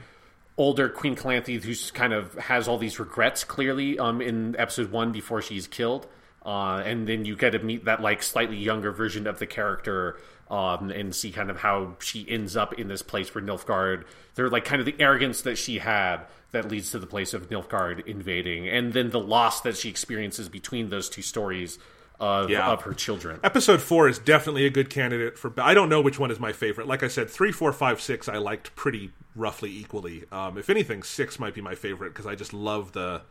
older 0.59 0.89
queen 0.89 1.15
calanthe 1.15 1.63
who's 1.63 1.91
kind 1.91 2.13
of 2.13 2.35
has 2.35 2.67
all 2.67 2.79
these 2.79 2.99
regrets 2.99 3.45
clearly 3.45 3.99
um 3.99 4.21
in 4.21 4.57
episode 4.59 4.91
one 4.91 5.13
before 5.13 5.43
she's 5.43 5.67
killed. 5.67 6.07
Uh, 6.45 6.81
and 6.87 7.09
then 7.09 7.25
you 7.25 7.35
get 7.35 7.51
to 7.51 7.59
meet 7.59 7.87
that 7.87 8.01
like 8.01 8.23
slightly 8.23 8.57
younger 8.57 8.93
version 8.93 9.27
of 9.27 9.41
the 9.41 9.47
character 9.47 10.17
um, 10.51 10.91
and 10.91 11.15
see 11.15 11.33
kind 11.33 11.51
of 11.51 11.59
how 11.59 11.97
she 12.01 12.25
ends 12.29 12.57
up 12.57 12.75
in 12.75 12.89
this 12.89 13.03
place 13.03 13.35
where 13.35 13.43
Nilfgaard. 13.43 14.05
They're 14.35 14.51
like 14.51 14.65
kind 14.65 14.81
of 14.81 14.87
the 14.87 14.95
arrogance 15.01 15.43
that 15.43 15.57
she 15.59 15.79
had 15.79 16.21
that 16.53 16.71
leads 16.71 16.91
to 16.93 16.99
the 16.99 17.07
place 17.07 17.35
of 17.35 17.49
Nilfgaard 17.51 18.07
invading, 18.07 18.69
and 18.69 18.93
then 18.93 19.11
the 19.11 19.21
loss 19.21 19.61
that 19.63 19.77
she 19.77 19.89
experiences 19.89 20.49
between 20.49 20.91
those 20.91 21.09
two 21.09 21.23
stories 21.23 21.79
of, 22.21 22.49
Yeah. 22.49 22.69
of 22.71 22.83
her 22.83 22.95
children. 22.95 23.41
Episode 23.43 23.83
four 23.83 24.09
is 24.09 24.19
definitely 24.19 24.65
a 24.65 24.71
good 24.71 24.89
candidate 24.89 25.37
for. 25.39 25.53
I 25.59 25.75
don't 25.75 25.89
know 25.89 26.01
which 26.01 26.19
one 26.19 26.31
is 26.31 26.39
my 26.41 26.53
favorite. 26.53 26.87
Like 26.87 27.03
I 27.03 27.09
said, 27.09 27.29
three, 27.29 27.53
four, 27.53 27.73
five, 27.73 28.01
six, 28.01 28.29
I 28.29 28.39
liked 28.39 28.75
pretty 28.77 29.11
roughly 29.35 29.71
equally. 29.71 30.25
Um, 30.33 30.57
if 30.57 30.71
anything, 30.71 31.03
six 31.03 31.39
might 31.39 31.53
be 31.55 31.61
my 31.61 31.75
favorite 31.75 32.11
because 32.11 32.27
I 32.27 32.35
just 32.35 32.55
love 32.55 32.93
the 32.93 33.23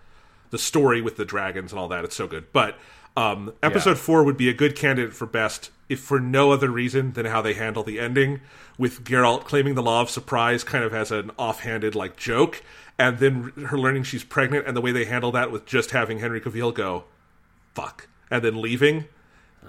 the 0.51 0.59
story 0.59 1.01
with 1.01 1.17
the 1.17 1.25
dragons 1.25 1.71
and 1.71 1.79
all 1.79 1.87
that. 1.87 2.03
It's 2.05 2.15
so 2.15 2.27
good. 2.27 2.51
But 2.53 2.77
um, 3.17 3.53
episode 3.63 3.91
Yeah. 3.91 3.95
four 3.95 4.23
would 4.23 4.37
be 4.37 4.49
a 4.49 4.53
good 4.53 4.75
candidate 4.75 5.13
for 5.13 5.25
best 5.25 5.71
if 5.89 5.99
for 5.99 6.19
no 6.19 6.51
other 6.51 6.69
reason 6.69 7.13
than 7.13 7.25
how 7.25 7.41
they 7.41 7.53
handle 7.53 7.83
the 7.83 7.99
ending, 7.99 8.41
with 8.77 9.03
Geralt 9.03 9.43
claiming 9.45 9.75
the 9.75 9.83
law 9.83 10.01
of 10.01 10.09
surprise 10.09 10.63
kind 10.63 10.83
of 10.83 10.93
as 10.93 11.11
an 11.11 11.31
offhanded 11.37 11.95
like 11.95 12.15
joke, 12.17 12.63
and 12.97 13.19
then 13.19 13.51
her 13.67 13.77
learning 13.77 14.03
she's 14.03 14.23
pregnant, 14.23 14.65
and 14.67 14.75
the 14.75 14.81
way 14.81 14.91
they 14.91 15.05
handle 15.05 15.31
that 15.33 15.51
with 15.51 15.65
just 15.65 15.91
having 15.91 16.19
Henry 16.19 16.41
Cavill 16.41 16.73
go, 16.73 17.03
"fuck," 17.73 18.07
and 18.31 18.43
then 18.43 18.61
leaving. 18.61 19.05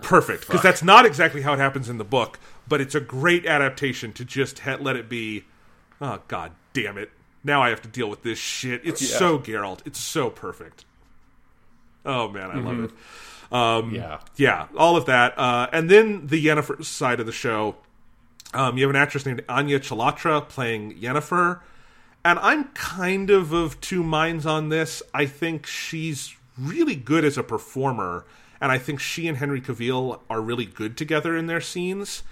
Perfect, 0.02 0.46
because 0.46 0.62
that's 0.62 0.82
not 0.82 1.06
exactly 1.06 1.40
how 1.42 1.54
it 1.54 1.58
happens 1.58 1.88
in 1.88 1.96
the 1.98 2.04
book, 2.04 2.38
but 2.68 2.80
it's 2.82 2.94
a 2.94 3.00
great 3.00 3.46
adaptation 3.46 4.12
to 4.12 4.24
just 4.24 4.58
ha- 4.60 4.76
let 4.80 4.94
it 4.96 5.08
be. 5.08 5.44
Oh 6.00 6.20
god 6.28 6.52
damn 6.74 6.98
it! 6.98 7.10
Now 7.42 7.62
I 7.62 7.70
have 7.70 7.80
to 7.82 7.88
deal 7.88 8.08
with 8.10 8.22
this 8.22 8.38
shit. 8.38 8.82
It's 8.84 9.00
Yeah. 9.00 9.18
so 9.18 9.38
Geralt. 9.38 9.80
It's 9.86 9.98
so 10.00 10.28
perfect. 10.28 10.84
Oh 12.04 12.28
man, 12.28 12.50
I 12.50 12.54
Mm-hmm. 12.56 12.66
love 12.66 12.80
it. 12.84 12.90
Um, 13.52 13.94
Yeah. 13.94 14.18
yeah, 14.36 14.66
all 14.76 14.96
of 14.96 15.06
that, 15.06 15.38
uh, 15.38 15.68
and 15.72 15.88
then 15.90 16.26
the 16.26 16.44
Yennefer 16.44 16.84
side 16.84 17.20
of 17.20 17.26
the 17.26 17.32
show. 17.32 17.76
Um, 18.54 18.76
you 18.78 18.84
have 18.84 18.90
an 18.90 19.00
actress 19.00 19.26
named 19.26 19.44
Anya 19.48 19.78
Chalotra 19.80 20.48
playing 20.48 20.98
Yennefer, 20.98 21.60
and 22.24 22.38
I'm 22.40 22.64
kind 22.74 23.30
of 23.30 23.52
of 23.52 23.80
two 23.80 24.02
minds 24.02 24.46
on 24.46 24.68
this. 24.68 25.02
I 25.14 25.26
think 25.26 25.66
she's 25.66 26.34
really 26.58 26.96
good 26.96 27.24
as 27.24 27.36
a 27.36 27.42
performer, 27.42 28.24
and 28.60 28.72
I 28.72 28.78
think 28.78 28.98
she 29.00 29.28
and 29.28 29.36
Henry 29.38 29.60
Cavill 29.60 30.20
are 30.30 30.40
really 30.40 30.64
good 30.64 30.96
together 30.96 31.36
in 31.36 31.46
their 31.46 31.60
scenes. 31.60 32.22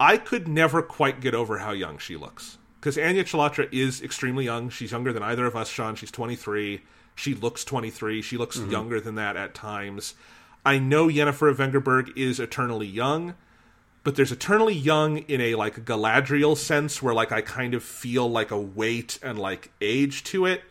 I 0.00 0.16
could 0.16 0.48
never 0.48 0.80
quite 0.80 1.20
get 1.20 1.34
over 1.34 1.58
how 1.58 1.72
young 1.72 1.98
she 1.98 2.16
looks. 2.16 2.58
Because 2.80 2.96
Anya 2.96 3.24
Chalotra 3.24 3.68
is 3.72 4.00
extremely 4.00 4.44
young. 4.44 4.70
She's 4.70 4.92
younger 4.92 5.12
than 5.12 5.22
either 5.24 5.44
of 5.46 5.56
us, 5.56 5.68
Sean. 5.68 5.96
She's 5.96 6.12
23. 6.12 6.82
She 7.16 7.34
looks 7.34 7.64
23. 7.64 8.22
She 8.22 8.36
looks 8.36 8.58
younger 8.58 9.00
than 9.00 9.16
that 9.16 9.36
at 9.36 9.52
times. 9.54 10.14
I 10.64 10.78
know 10.78 11.08
Yennefer 11.08 11.50
of 11.50 11.58
Vengerberg 11.58 12.16
is 12.16 12.40
eternally 12.40 12.86
young, 12.86 13.34
but 14.04 14.16
there's 14.16 14.32
eternally 14.32 14.74
young 14.74 15.18
in 15.18 15.40
a 15.40 15.54
like 15.54 15.84
Galadriel 15.84 16.56
sense 16.56 17.02
where 17.02 17.14
like 17.14 17.32
I 17.32 17.40
kind 17.40 17.74
of 17.74 17.82
feel 17.82 18.28
like 18.30 18.50
a 18.50 18.60
weight 18.60 19.18
and 19.22 19.38
like 19.38 19.70
age 19.80 20.24
to 20.24 20.46
it. 20.46 20.62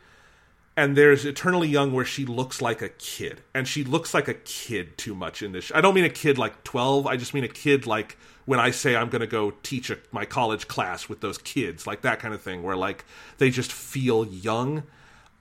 And 0.75 0.95
there's 0.95 1.25
eternally 1.25 1.67
young 1.67 1.91
where 1.91 2.05
she 2.05 2.23
looks 2.23 2.61
like 2.61 2.83
a 2.83 2.89
kid, 2.89 3.41
and 3.55 3.67
she 3.67 3.83
looks 3.83 4.13
like 4.13 4.27
a 4.27 4.35
kid 4.35 4.95
too 4.95 5.15
much 5.15 5.41
in 5.41 5.51
this. 5.51 5.71
I 5.73 5.81
don't 5.81 5.95
mean 5.95 6.03
a 6.03 6.09
kid 6.09 6.37
like 6.37 6.63
12. 6.63 7.07
I 7.07 7.17
just 7.17 7.33
mean 7.33 7.43
a 7.43 7.47
kid 7.47 7.87
like 7.87 8.15
when 8.45 8.59
I 8.59 8.69
say 8.69 8.95
I'm 8.95 9.09
going 9.09 9.21
to 9.21 9.27
go 9.27 9.51
teach 9.63 9.89
a, 9.89 9.97
my 10.11 10.23
college 10.23 10.67
class 10.67 11.09
with 11.09 11.21
those 11.21 11.39
kids, 11.39 11.87
like 11.87 12.01
that 12.01 12.19
kind 12.19 12.33
of 12.33 12.43
thing, 12.43 12.61
where 12.61 12.77
like 12.77 13.05
they 13.39 13.49
just 13.49 13.73
feel 13.73 14.23
young. 14.25 14.83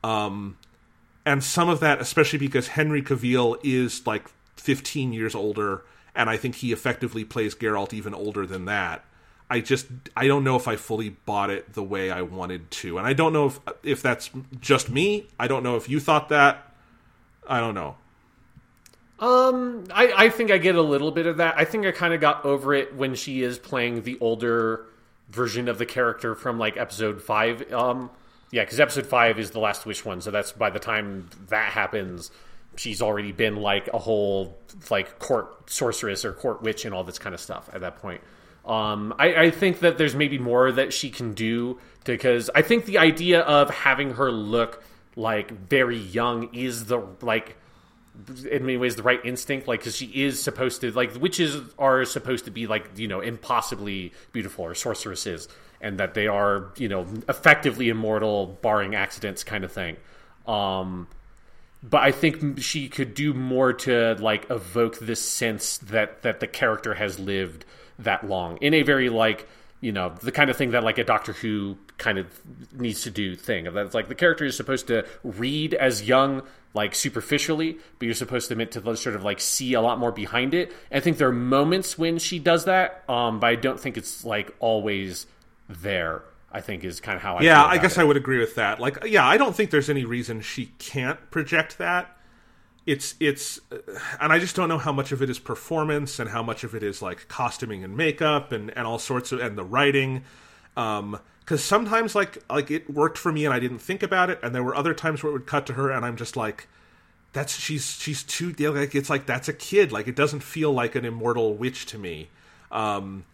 Um, 0.03 0.57
and 1.27 1.43
some 1.43 1.69
of 1.69 1.81
that, 1.81 2.01
especially 2.01 2.39
because 2.39 2.69
Henry 2.69 3.03
Cavill 3.03 3.59
is 3.65 4.07
like 4.07 4.31
15 4.57 5.13
years 5.13 5.35
older, 5.35 5.83
and 6.15 6.31
I 6.31 6.37
think 6.37 6.55
he 6.55 6.73
effectively 6.73 7.25
plays 7.25 7.55
Geralt 7.55 7.93
even 7.93 8.15
older 8.15 8.47
than 8.47 8.65
that. 8.67 9.05
I 9.51 9.61
just 9.61 9.87
I 10.17 10.27
don't 10.29 10.45
know 10.45 10.57
if 10.57 10.67
I 10.67 10.77
fully 10.77 11.11
bought 11.11 11.51
it 11.51 11.75
the 11.75 11.83
way 11.83 12.11
I 12.11 12.23
wanted 12.23 12.71
to, 12.71 12.99
and 12.99 13.07
I 13.07 13.13
don't 13.13 13.33
know 13.33 13.47
if 13.47 13.61
if 13.83 14.03
that's 14.03 14.31
just 14.61 14.89
me. 14.89 15.27
I 15.39 15.49
don't 15.49 15.63
know 15.63 15.77
if 15.77 15.89
you 15.89 16.01
thought 16.01 16.31
that. 16.31 16.73
I 17.47 17.61
don't 17.61 17.75
know. 17.75 17.97
Um, 19.19 19.85
I, 19.93 20.13
I 20.17 20.29
think 20.29 20.51
I 20.51 20.59
get 20.59 20.75
a 20.75 20.83
little 20.83 21.11
bit 21.11 21.27
of 21.27 21.39
that. 21.39 21.55
I 21.57 21.65
think 21.65 21.87
I 21.87 21.93
kind 21.93 22.13
of 22.13 22.21
got 22.21 22.45
over 22.45 22.75
it 22.75 22.95
when 22.95 23.15
she 23.15 23.43
is 23.43 23.59
playing 23.59 24.03
the 24.03 24.19
older 24.21 24.85
version 25.31 25.69
of 25.69 25.79
the 25.79 25.87
character 25.87 26.35
from 26.35 26.59
like 26.59 26.77
episode 26.77 27.23
five. 27.23 27.73
Um, 27.73 28.11
yeah, 28.51 28.63
because 28.63 28.81
episode 28.81 29.07
five 29.07 29.39
is 29.39 29.51
the 29.51 29.59
Last 29.59 29.87
Wish 29.87 30.05
one, 30.05 30.21
so 30.21 30.31
that's 30.31 30.53
by 30.53 30.71
the 30.71 30.79
time 30.79 31.29
that 31.49 31.73
happens, 31.73 32.31
she's 32.77 33.03
already 33.03 33.33
been 33.33 33.57
like 33.57 33.89
a 33.93 33.99
whole 33.99 34.57
like 34.91 35.19
court 35.19 35.71
sorceress 35.71 36.25
or 36.25 36.33
court 36.33 36.63
witch 36.63 36.85
and 36.85 36.95
all 36.95 37.05
this 37.05 37.19
kind 37.19 37.35
of 37.35 37.41
stuff 37.41 37.69
at 37.73 37.81
that 37.81 37.97
point. 37.97 38.21
Um, 38.65 39.15
I, 39.19 39.35
I 39.35 39.51
think 39.51 39.81
that 39.81 39.97
there's 39.97 40.15
maybe 40.15 40.39
more 40.39 40.73
that 40.73 40.93
she 40.93 41.11
can 41.11 41.35
do 41.35 41.79
because 42.05 42.51
I 42.55 42.63
think 42.63 42.85
the 42.85 42.99
idea 42.99 43.41
of 43.41 43.71
having 43.71 44.13
her 44.15 44.31
look 44.31 44.83
like 45.15 45.51
very 45.51 45.99
young 45.99 46.53
is 46.55 46.87
the 46.87 46.99
like 47.23 47.57
in 48.51 48.65
many 48.65 48.77
ways 48.77 48.97
the 48.97 49.03
right 49.03 49.21
instinct 49.25 49.69
like 49.69 49.81
because 49.81 49.97
she 49.97 50.07
is 50.07 50.43
supposed 50.43 50.81
to 50.81 50.91
like 50.93 51.15
witches 51.21 51.61
are 51.79 52.05
supposed 52.05 52.45
to 52.47 52.51
be 52.51 52.67
like 52.67 52.91
you 52.97 53.09
know 53.09 53.21
impossibly 53.21 54.13
beautiful 54.33 54.65
or 54.65 54.75
sorceresses 54.75 55.49
and 55.81 55.99
that 55.99 56.15
they 56.15 56.27
are 56.27 56.73
you 56.77 56.89
know 56.89 57.07
effectively 57.29 57.89
immortal 57.89 58.59
barring 58.63 58.95
accidents 58.95 59.45
kind 59.45 59.65
of 59.65 59.73
thing. 59.73 59.97
Um 60.47 61.09
but 61.83 62.03
i 62.03 62.11
think 62.11 62.61
she 62.61 62.89
could 62.89 63.15
do 63.15 63.35
more 63.35 63.73
to 63.73 64.15
like 64.15 64.51
evoke 64.51 64.99
this 64.99 65.21
sense 65.21 65.79
that 65.79 66.23
that 66.23 66.41
the 66.41 66.47
character 66.47 66.95
has 66.95 67.19
lived 67.19 67.65
that 67.99 68.27
long. 68.27 68.59
In 68.59 68.75
a 68.75 68.83
very 68.83 69.09
like 69.09 69.49
you 69.81 69.93
know 69.93 70.15
the 70.23 70.33
kind 70.33 70.51
of 70.51 70.57
thing 70.57 70.71
that 70.71 70.85
like 70.85 70.99
a 70.99 71.05
doctor 71.05 71.33
who 71.33 71.77
kind 71.99 72.19
of 72.19 72.27
needs 72.73 73.03
to 73.03 73.11
do 73.11 73.35
thing 73.35 73.65
that's 73.73 73.95
like 73.95 74.09
the 74.09 74.15
character 74.15 74.45
is 74.45 74.57
supposed 74.57 74.87
to 74.87 75.07
read 75.25 75.73
as 75.75 76.03
young 76.03 76.43
like 76.75 76.95
superficially 76.95 77.79
but 77.99 78.05
you're 78.07 78.15
supposed 78.15 78.49
to 78.49 78.55
meant 78.55 78.71
to 78.71 78.97
sort 78.97 79.17
of 79.17 79.25
like 79.25 79.41
see 79.41 79.73
a 79.73 79.81
lot 79.81 79.99
more 79.99 80.13
behind 80.13 80.53
it 80.53 80.73
and 80.91 81.01
i 81.01 81.01
think 81.01 81.17
there 81.17 81.29
are 81.29 81.33
moments 81.33 81.97
when 81.97 82.19
she 82.19 82.39
does 82.39 82.67
that 82.67 83.03
um 83.09 83.41
but 83.41 83.47
i 83.47 83.55
don't 83.55 83.81
think 83.81 83.97
it's 83.97 84.25
like 84.25 84.55
always 84.61 85.27
there 85.69 86.23
i 86.53 86.61
think 86.61 86.85
is 86.85 87.01
kind 87.01 87.17
of 87.17 87.23
how 87.23 87.37
i 87.37 87.43
Yeah, 87.43 87.65
I 87.65 87.79
guess 87.79 87.97
it. 87.97 88.01
I 88.01 88.05
would 88.05 88.17
agree 88.17 88.39
with 88.39 88.55
that. 88.57 88.79
Like, 88.81 89.05
yeah, 89.07 89.27
I 89.27 89.37
don't 89.37 89.55
think 89.55 89.71
there's 89.71 89.91
any 89.91 90.05
reason 90.05 90.41
she 90.41 90.67
can't 90.79 91.31
project 91.31 91.79
that. 91.79 92.17
It's 92.87 93.15
it's, 93.19 93.59
uh, 93.73 93.79
and 94.21 94.33
I 94.33 94.39
just 94.39 94.55
don't 94.55 94.69
know 94.69 94.79
how 94.79 94.93
much 94.93 95.11
of 95.11 95.21
it 95.21 95.29
is 95.29 95.39
performance 95.41 96.21
and 96.21 96.31
how 96.31 96.43
much 96.43 96.63
of 96.63 96.75
it 96.75 96.85
is 96.85 97.03
like 97.03 97.27
costuming 97.27 97.83
and 97.83 97.97
makeup 97.97 98.53
and 98.53 98.71
and 98.77 98.87
all 98.87 98.99
sorts 99.01 99.33
of 99.33 99.41
and 99.41 99.59
the 99.59 99.65
writing. 99.65 100.23
Um, 100.77 101.19
because 101.47 101.63
sometimes 101.63 102.17
like 102.17 102.43
like 102.51 102.73
it 102.73 102.91
worked 102.91 103.17
for 103.17 103.31
me 103.31 103.45
and 103.45 103.55
I 103.55 103.61
didn't 103.61 103.79
think 103.79 104.03
about 104.03 104.31
it, 104.31 104.41
and 104.43 104.53
there 104.53 104.65
were 104.65 104.75
other 104.75 104.93
times 104.93 105.23
where 105.23 105.31
it 105.31 105.33
would 105.33 105.47
cut 105.47 105.65
to 105.69 105.75
her 105.75 105.91
and 105.93 106.05
I'm 106.05 106.17
just 106.17 106.37
like, 106.37 106.67
that's 107.33 107.57
she's 107.57 107.93
she's 107.93 108.25
too 108.25 108.53
like 108.59 108.97
it's 108.97 109.09
like 109.09 109.27
that's 109.27 109.49
a 109.49 109.53
kid. 109.53 109.93
Like 109.93 110.09
it 110.09 110.17
doesn't 110.17 110.41
feel 110.41 110.73
like 110.73 110.97
an 110.97 111.05
immortal 111.05 111.55
witch 111.55 111.87
to 111.87 111.99
me. 111.99 112.31
Um, 112.73 113.25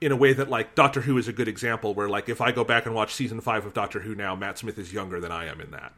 in 0.00 0.12
a 0.12 0.16
way 0.16 0.32
that 0.32 0.48
like 0.48 0.76
Doctor 0.76 1.00
Who 1.00 1.18
is 1.18 1.26
a 1.26 1.32
good 1.32 1.48
example 1.48 1.92
where 1.92 2.08
like 2.08 2.28
if 2.28 2.40
I 2.40 2.52
go 2.52 2.62
back 2.62 2.86
and 2.86 2.94
watch 2.94 3.12
season 3.14 3.40
five 3.40 3.66
of 3.66 3.74
Doctor 3.74 4.00
Who 4.00 4.14
now, 4.14 4.36
Matt 4.36 4.58
Smith 4.58 4.78
is 4.78 4.92
younger 4.92 5.18
than 5.20 5.32
I 5.32 5.46
am 5.46 5.60
in 5.60 5.72
that. 5.72 5.92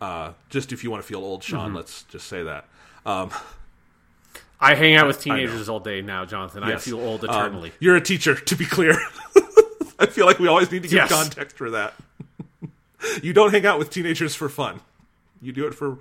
Uh, 0.00 0.32
just 0.50 0.72
if 0.72 0.84
you 0.84 0.90
want 0.90 1.02
to 1.02 1.08
feel 1.08 1.20
old, 1.20 1.42
Sean, 1.42 1.72
let's 1.72 2.02
just 2.02 2.26
say 2.26 2.42
that. 2.42 2.68
Um, 3.06 3.30
i 4.60 4.74
hang 4.74 4.94
out 4.94 5.06
with 5.06 5.20
teenagers 5.20 5.68
all 5.68 5.80
day 5.80 6.00
now 6.00 6.24
jonathan 6.24 6.62
i 6.62 6.76
feel 6.76 6.98
old 6.98 7.24
Um, 7.24 7.30
eternally 7.30 7.72
you're 7.80 7.96
a 7.96 8.00
teacher, 8.00 8.34
to 8.34 8.56
be 8.56 8.64
clear. 8.64 8.96
I 10.08 10.10
feel 10.12 10.26
like 10.26 10.38
we 10.38 10.48
always 10.48 10.70
need 10.70 10.82
to 10.82 10.88
give 10.88 10.96
Yes. 10.96 11.10
context 11.12 11.56
for 11.56 11.70
that. 11.70 11.94
you 13.22 13.32
don't 13.32 13.50
hang 13.52 13.66
out 13.66 13.78
with 13.78 13.90
teenagers 13.90 14.34
for 14.34 14.48
fun. 14.48 14.80
You 15.42 15.52
do 15.52 15.66
it 15.66 15.74
for. 15.74 15.98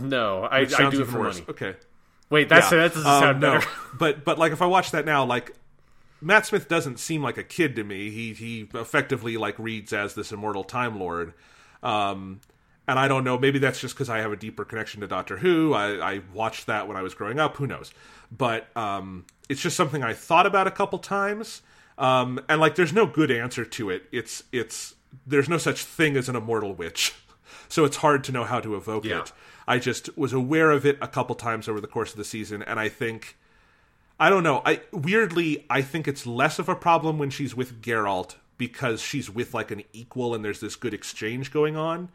no 0.00 0.42
i, 0.44 0.58
I 0.60 0.64
do 0.90 1.00
it 1.02 1.06
for 1.06 1.20
worse. 1.20 1.36
money 1.36 1.46
Okay. 1.48 1.74
wait 2.30 2.48
that's 2.48 2.70
Yeah. 2.70 2.78
that 2.78 2.94
doesn't 2.94 3.10
Um, 3.10 3.20
sound 3.22 3.40
no. 3.40 3.52
better 3.58 3.66
but 3.98 4.24
but 4.24 4.38
like 4.38 4.52
if 4.52 4.60
I 4.62 4.66
watch 4.66 4.90
that 4.90 5.04
now, 5.06 5.24
like 5.24 5.52
Matt 6.20 6.46
Smith 6.46 6.66
doesn't 6.68 6.98
seem 6.98 7.22
like 7.22 7.36
a 7.36 7.42
kid 7.44 7.76
to 7.76 7.84
me. 7.84 8.10
He 8.10 8.32
he 8.32 8.68
effectively 8.74 9.36
like 9.36 9.58
reads 9.58 9.92
as 9.92 10.14
this 10.14 10.32
immortal 10.32 10.64
Time 10.64 10.98
Lord. 10.98 11.34
Um, 11.82 12.40
and 12.88 12.98
I 12.98 13.06
don't 13.06 13.22
know. 13.22 13.38
Maybe 13.38 13.58
that's 13.58 13.80
just 13.80 13.94
because 13.94 14.08
I 14.08 14.18
have 14.18 14.32
a 14.32 14.36
deeper 14.36 14.64
connection 14.64 15.02
to 15.02 15.06
Doctor 15.06 15.36
Who. 15.36 15.74
I, 15.74 16.14
I 16.14 16.20
watched 16.32 16.66
that 16.66 16.88
when 16.88 16.96
I 16.96 17.02
was 17.02 17.14
growing 17.14 17.38
up. 17.38 17.56
Who 17.58 17.66
knows? 17.66 17.92
But 18.36 18.66
um, 18.76 19.26
it's 19.50 19.60
just 19.60 19.76
something 19.76 20.02
I 20.02 20.14
thought 20.14 20.46
about 20.46 20.66
a 20.66 20.70
couple 20.70 20.98
times. 20.98 21.60
Um, 21.98 22.40
and 22.48 22.60
like, 22.60 22.74
there's 22.74 22.92
no 22.92 23.06
good 23.06 23.30
answer 23.30 23.64
to 23.64 23.90
it. 23.90 24.04
It's 24.12 24.42
it's 24.52 24.94
there's 25.26 25.48
no 25.48 25.58
such 25.58 25.82
thing 25.84 26.16
as 26.16 26.28
an 26.28 26.36
immortal 26.36 26.74
witch, 26.74 27.14
so 27.68 27.84
it's 27.84 27.96
hard 27.98 28.22
to 28.24 28.32
know 28.32 28.44
how 28.44 28.60
to 28.60 28.74
evoke 28.76 29.04
Yeah. 29.04 29.20
it. 29.20 29.32
I 29.68 29.78
just 29.78 30.16
was 30.16 30.32
aware 30.32 30.70
of 30.70 30.84
it 30.86 30.98
a 31.00 31.08
couple 31.08 31.34
times 31.34 31.68
over 31.68 31.80
the 31.80 31.86
course 31.88 32.12
of 32.12 32.18
the 32.18 32.24
season, 32.24 32.62
and 32.62 32.78
I 32.78 32.88
think 32.88 33.36
I 34.20 34.28
don't 34.30 34.42
know. 34.42 34.62
I 34.64 34.80
weirdly 34.92 35.64
I 35.70 35.82
think 35.82 36.06
it's 36.06 36.26
less 36.26 36.58
of 36.58 36.68
a 36.68 36.74
problem 36.76 37.18
when 37.18 37.30
she's 37.30 37.54
with 37.54 37.80
Geralt 37.82 38.36
because 38.58 39.00
she's 39.00 39.28
with 39.30 39.54
like 39.54 39.70
an 39.70 39.82
equal 39.92 40.34
and 40.34 40.44
there's 40.44 40.60
this 40.60 40.76
good 40.76 40.94
exchange 40.94 41.50
going 41.50 41.76
on. 41.76 42.08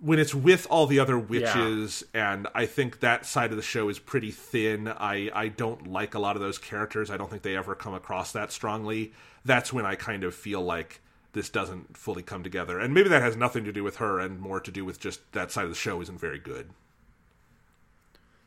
When 0.00 0.18
it's 0.18 0.34
with 0.34 0.66
all 0.70 0.86
the 0.86 0.98
other 0.98 1.18
witches, 1.18 2.02
and 2.14 2.48
I 2.54 2.64
think 2.64 3.00
that 3.00 3.26
side 3.26 3.50
of 3.50 3.56
the 3.56 3.62
show 3.62 3.88
is 3.90 3.98
pretty 3.98 4.30
thin. 4.30 4.88
I 4.88 5.30
I 5.34 5.48
don't 5.48 5.86
like 5.86 6.14
a 6.14 6.18
lot 6.18 6.36
of 6.36 6.42
those 6.42 6.58
characters. 6.58 7.10
I 7.10 7.18
don't 7.18 7.30
think 7.30 7.42
they 7.42 7.56
ever 7.56 7.74
come 7.74 7.92
across 7.92 8.32
that 8.32 8.50
strongly. 8.50 9.12
That's 9.44 9.72
when 9.72 9.84
I 9.84 9.96
kind 9.96 10.24
of 10.24 10.34
feel 10.34 10.62
like 10.62 11.00
this 11.32 11.48
doesn't 11.48 11.96
fully 11.96 12.22
come 12.22 12.42
together. 12.42 12.78
And 12.78 12.92
maybe 12.92 13.08
that 13.08 13.22
has 13.22 13.36
nothing 13.36 13.64
to 13.64 13.72
do 13.72 13.84
with 13.84 13.96
her 13.96 14.18
and 14.18 14.40
more 14.40 14.60
to 14.60 14.70
do 14.70 14.84
with 14.84 14.98
just 14.98 15.20
that 15.32 15.52
side 15.52 15.64
of 15.64 15.70
the 15.70 15.76
show 15.76 16.00
isn't 16.00 16.18
very 16.18 16.38
good. 16.38 16.70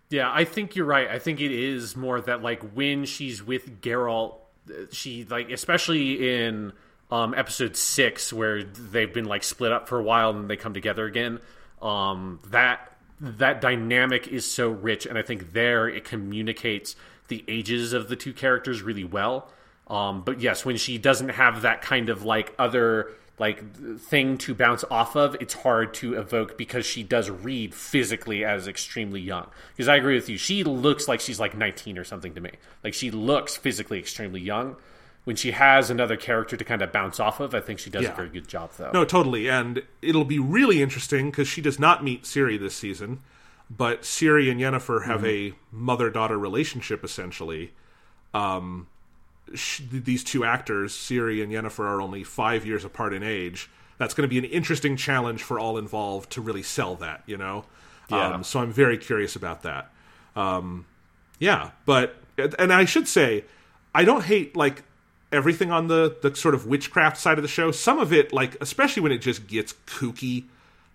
Yeah, 0.09 0.31
I 0.31 0.43
think 0.43 0.75
you're 0.75 0.85
right. 0.85 1.07
I 1.07 1.17
think 1.17 1.41
it 1.41 1.51
is 1.51 1.95
more 1.95 2.21
that 2.21 2.41
like 2.41 2.61
when 2.73 3.05
she's 3.05 3.41
with 3.43 3.81
Geralt, 3.81 4.35
uh, 4.69 4.85
she 4.91 5.25
like 5.25 5.49
especially 5.49 6.43
in 6.43 6.73
um, 7.13 7.35
episode 7.35 7.77
six 7.77 8.33
where 8.33 8.63
they've 8.63 9.13
been 9.13 9.25
like 9.25 9.43
split 9.43 9.71
up 9.71 9.87
for 9.87 9.99
a 9.99 10.03
while 10.03 10.31
and 10.31 10.49
they 10.49 10.57
come 10.57 10.73
together 10.73 11.05
again. 11.05 11.39
Um, 11.79 12.39
that 12.47 12.97
that 13.19 13.61
dynamic 13.61 14.27
is 14.27 14.49
so 14.49 14.69
rich, 14.69 15.05
and 15.05 15.15
I 15.15 15.21
think 15.21 15.53
there 15.53 15.87
it 15.87 16.05
communicates 16.05 16.95
the 17.27 17.45
ages 17.47 17.93
of 17.93 18.09
the 18.09 18.15
two 18.15 18.33
characters 18.33 18.81
really 18.81 19.03
well. 19.03 19.51
Um, 19.87 20.23
but 20.23 20.41
yes, 20.41 20.65
when 20.65 20.75
she 20.77 20.97
doesn't 20.97 21.29
have 21.29 21.61
that 21.61 21.83
kind 21.83 22.09
of 22.09 22.25
like 22.25 22.55
other 22.57 23.11
like 23.37 23.63
thing 23.99 24.39
to 24.39 24.55
bounce 24.55 24.83
off 24.89 25.15
of, 25.15 25.35
it's 25.39 25.53
hard 25.53 25.93
to 25.95 26.15
evoke 26.15 26.57
because 26.57 26.83
she 26.83 27.03
does 27.03 27.29
read 27.29 27.75
physically 27.75 28.43
as 28.43 28.67
extremely 28.67 29.21
young. 29.21 29.47
Because 29.75 29.87
I 29.87 29.97
agree 29.97 30.15
with 30.15 30.29
you, 30.29 30.37
she 30.39 30.63
looks 30.63 31.07
like 31.07 31.19
she's 31.19 31.39
like 31.39 31.55
19 31.55 31.99
or 31.99 32.05
something 32.05 32.33
to 32.33 32.41
me. 32.41 32.51
Like 32.83 32.95
she 32.95 33.11
looks 33.11 33.55
physically 33.55 33.99
extremely 33.99 34.41
young. 34.41 34.77
When 35.25 35.35
she 35.37 35.51
has 35.51 35.89
another 35.89 36.17
character 36.17 36.57
to 36.57 36.63
kind 36.65 36.81
of 36.81 36.91
bounce 36.91 37.17
off 37.19 37.39
of, 37.39 37.55
I 37.55 37.61
think 37.61 37.79
she 37.79 37.89
does 37.89 38.03
Yeah. 38.03 38.11
a 38.11 38.15
very 38.15 38.27
good 38.29 38.47
job, 38.47 38.71
though. 38.77 38.91
No, 38.93 39.05
totally. 39.05 39.47
And 39.49 39.83
it'll 40.01 40.25
be 40.25 40.39
really 40.39 40.81
interesting 40.81 41.31
because 41.31 41.47
she 41.47 41.61
does 41.61 41.79
not 41.79 42.03
meet 42.03 42.23
Ciri 42.23 42.59
this 42.59 42.75
season, 42.75 43.21
but 43.69 44.01
Ciri 44.01 44.51
and 44.51 44.59
Yennefer 44.59 45.05
have 45.05 45.23
a 45.25 45.53
mother 45.71 46.09
daughter 46.09 46.37
relationship 46.37 47.03
essentially. 47.05 47.71
Um, 48.33 48.87
sh- 49.53 49.81
these 49.89 50.23
two 50.25 50.43
actors, 50.43 50.93
Ciri 50.93 51.41
and 51.41 51.51
Yennefer, 51.53 51.79
are 51.85 52.01
only 52.01 52.23
five 52.25 52.65
years 52.65 52.83
apart 52.83 53.13
in 53.13 53.23
age. 53.23 53.69
That's 53.97 54.13
going 54.13 54.27
to 54.27 54.29
be 54.29 54.39
an 54.39 54.45
interesting 54.51 54.97
challenge 54.97 55.41
for 55.43 55.57
all 55.59 55.77
involved 55.77 56.31
to 56.31 56.41
really 56.41 56.63
sell 56.63 56.95
that, 56.95 57.23
you 57.27 57.37
know? 57.37 57.63
Yeah. 58.09 58.27
Um, 58.33 58.43
so 58.43 58.59
I'm 58.59 58.73
very 58.73 58.97
curious 58.97 59.35
about 59.37 59.63
that. 59.63 59.89
Um, 60.35 60.85
yeah, 61.39 61.71
but 61.85 62.15
and 62.59 62.73
I 62.73 62.83
should 62.85 63.07
say, 63.07 63.45
I 63.95 64.03
don't 64.03 64.25
hate 64.25 64.57
like 64.57 64.83
everything 65.33 65.71
on 65.71 65.87
the 65.87 66.15
the 66.21 66.35
sort 66.35 66.55
of 66.55 66.65
witchcraft 66.67 67.17
side 67.17 67.37
of 67.37 67.41
the 67.41 67.47
show. 67.47 67.71
Some 67.71 67.99
of 67.99 68.13
it, 68.13 68.31
like 68.31 68.55
especially 68.61 69.01
when 69.01 69.11
it 69.11 69.19
just 69.19 69.47
gets 69.47 69.73
kooky. 69.85 70.45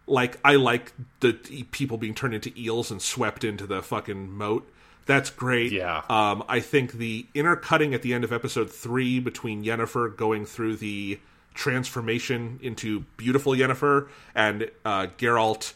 Like 0.06 0.38
I 0.42 0.54
like 0.54 0.92
the 1.20 1.34
people 1.70 1.98
being 1.98 2.14
turned 2.14 2.32
into 2.32 2.50
eels 2.58 2.90
and 2.90 3.02
swept 3.02 3.44
into 3.44 3.66
the 3.66 3.82
fucking 3.82 4.30
moat. 4.30 4.66
That's 5.04 5.28
great. 5.28 5.72
Yeah. 5.72 6.02
Um, 6.08 6.44
I 6.48 6.60
think 6.60 6.92
the 6.92 7.26
intercutting 7.34 7.92
at 7.94 8.02
the 8.02 8.14
end 8.14 8.24
of 8.24 8.32
episode 8.32 8.70
three 8.70 9.20
between 9.20 9.64
Yennefer 9.64 10.16
going 10.16 10.46
through 10.46 10.76
the 10.76 11.18
transformation 11.54 12.58
into 12.62 13.00
beautiful 13.16 13.52
Yennefer 13.52 14.08
and 14.34 14.70
uh, 14.84 15.08
Geralt 15.18 15.72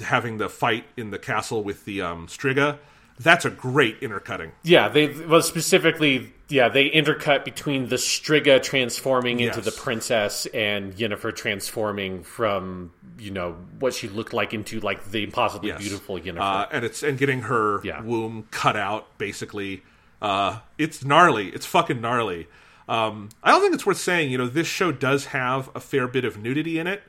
having 0.00 0.38
the 0.38 0.48
fight 0.48 0.84
in 0.96 1.10
the 1.10 1.18
castle 1.18 1.62
with 1.62 1.84
the 1.84 2.02
um, 2.02 2.26
Striga. 2.26 2.78
That's 3.18 3.44
a 3.44 3.50
great 3.50 3.96
intercutting. 4.00 4.52
Yeah, 4.62 4.88
they 4.88 5.08
well 5.08 5.42
specifically, 5.42 6.32
yeah, 6.48 6.68
they 6.68 6.88
intercut 6.90 7.44
between 7.44 7.88
the 7.88 7.96
Striga 7.96 8.62
transforming 8.62 9.40
into 9.40 9.56
Yes. 9.60 9.64
the 9.64 9.72
princess 9.72 10.46
and 10.46 10.94
Yennefer 10.94 11.34
transforming 11.34 12.22
from 12.22 12.92
you 13.18 13.30
know 13.32 13.56
what 13.80 13.92
she 13.94 14.08
looked 14.08 14.32
like 14.32 14.54
into 14.54 14.78
like 14.80 15.10
the 15.10 15.24
impossibly 15.24 15.70
Yes. 15.70 15.80
beautiful 15.80 16.18
Yennefer. 16.18 16.40
Uh, 16.40 16.66
and 16.70 16.84
it's 16.84 17.02
and 17.02 17.18
getting 17.18 17.42
her 17.42 17.80
Yeah. 17.84 18.00
womb 18.02 18.46
cut 18.50 18.76
out 18.76 19.18
basically. 19.18 19.82
Uh, 20.22 20.58
it's 20.78 21.04
gnarly. 21.04 21.48
It's 21.48 21.66
fucking 21.66 22.00
gnarly. 22.00 22.46
Um, 22.88 23.28
I 23.42 23.50
don't 23.50 23.60
think 23.60 23.74
it's 23.74 23.84
worth 23.84 23.98
saying. 23.98 24.30
You 24.30 24.38
know, 24.38 24.46
this 24.48 24.66
show 24.66 24.92
does 24.92 25.26
have 25.26 25.68
a 25.74 25.80
fair 25.80 26.08
bit 26.08 26.24
of 26.24 26.38
nudity 26.38 26.78
in 26.78 26.86
it, 26.86 27.02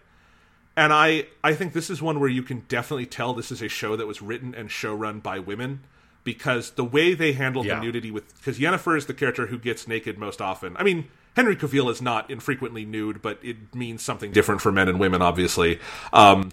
and 0.76 0.92
I 0.92 1.28
I 1.44 1.54
think 1.54 1.74
this 1.74 1.90
is 1.90 2.02
one 2.02 2.20
where 2.20 2.30
you 2.30 2.44
can 2.44 2.66
definitely 2.68 3.06
tell 3.06 3.34
this 3.34 3.52
is 3.52 3.62
a 3.62 3.68
show 3.70 3.96
that 3.96 4.06
was 4.08 4.22
written 4.22 4.54
and 4.54 4.70
show 4.70 4.94
run 4.94 5.20
by 5.20 5.40
women 5.40 5.82
because 6.34 6.72
the 6.72 6.84
way 6.84 7.14
they 7.14 7.34
handle 7.34 7.66
Yeah. 7.66 7.76
the 7.76 7.82
nudity 7.86 8.12
with 8.12 8.36
because 8.38 8.60
Yennefer 8.60 8.98
is 8.98 9.06
the 9.08 9.14
character 9.14 9.48
who 9.48 9.58
gets 9.58 9.88
naked 9.88 10.18
most 10.18 10.42
often. 10.42 10.76
I 10.78 10.84
mean. 10.84 11.08
Henry 11.36 11.56
Cavill 11.56 11.90
is 11.90 12.02
not 12.02 12.30
infrequently 12.30 12.84
nude, 12.86 13.22
but 13.22 13.40
it 13.44 13.74
means 13.74 14.02
something 14.02 14.32
different 14.32 14.60
for 14.62 14.72
men 14.74 14.90
and 14.90 15.00
women, 15.00 15.22
obviously. 15.22 15.80
Um, 16.12 16.52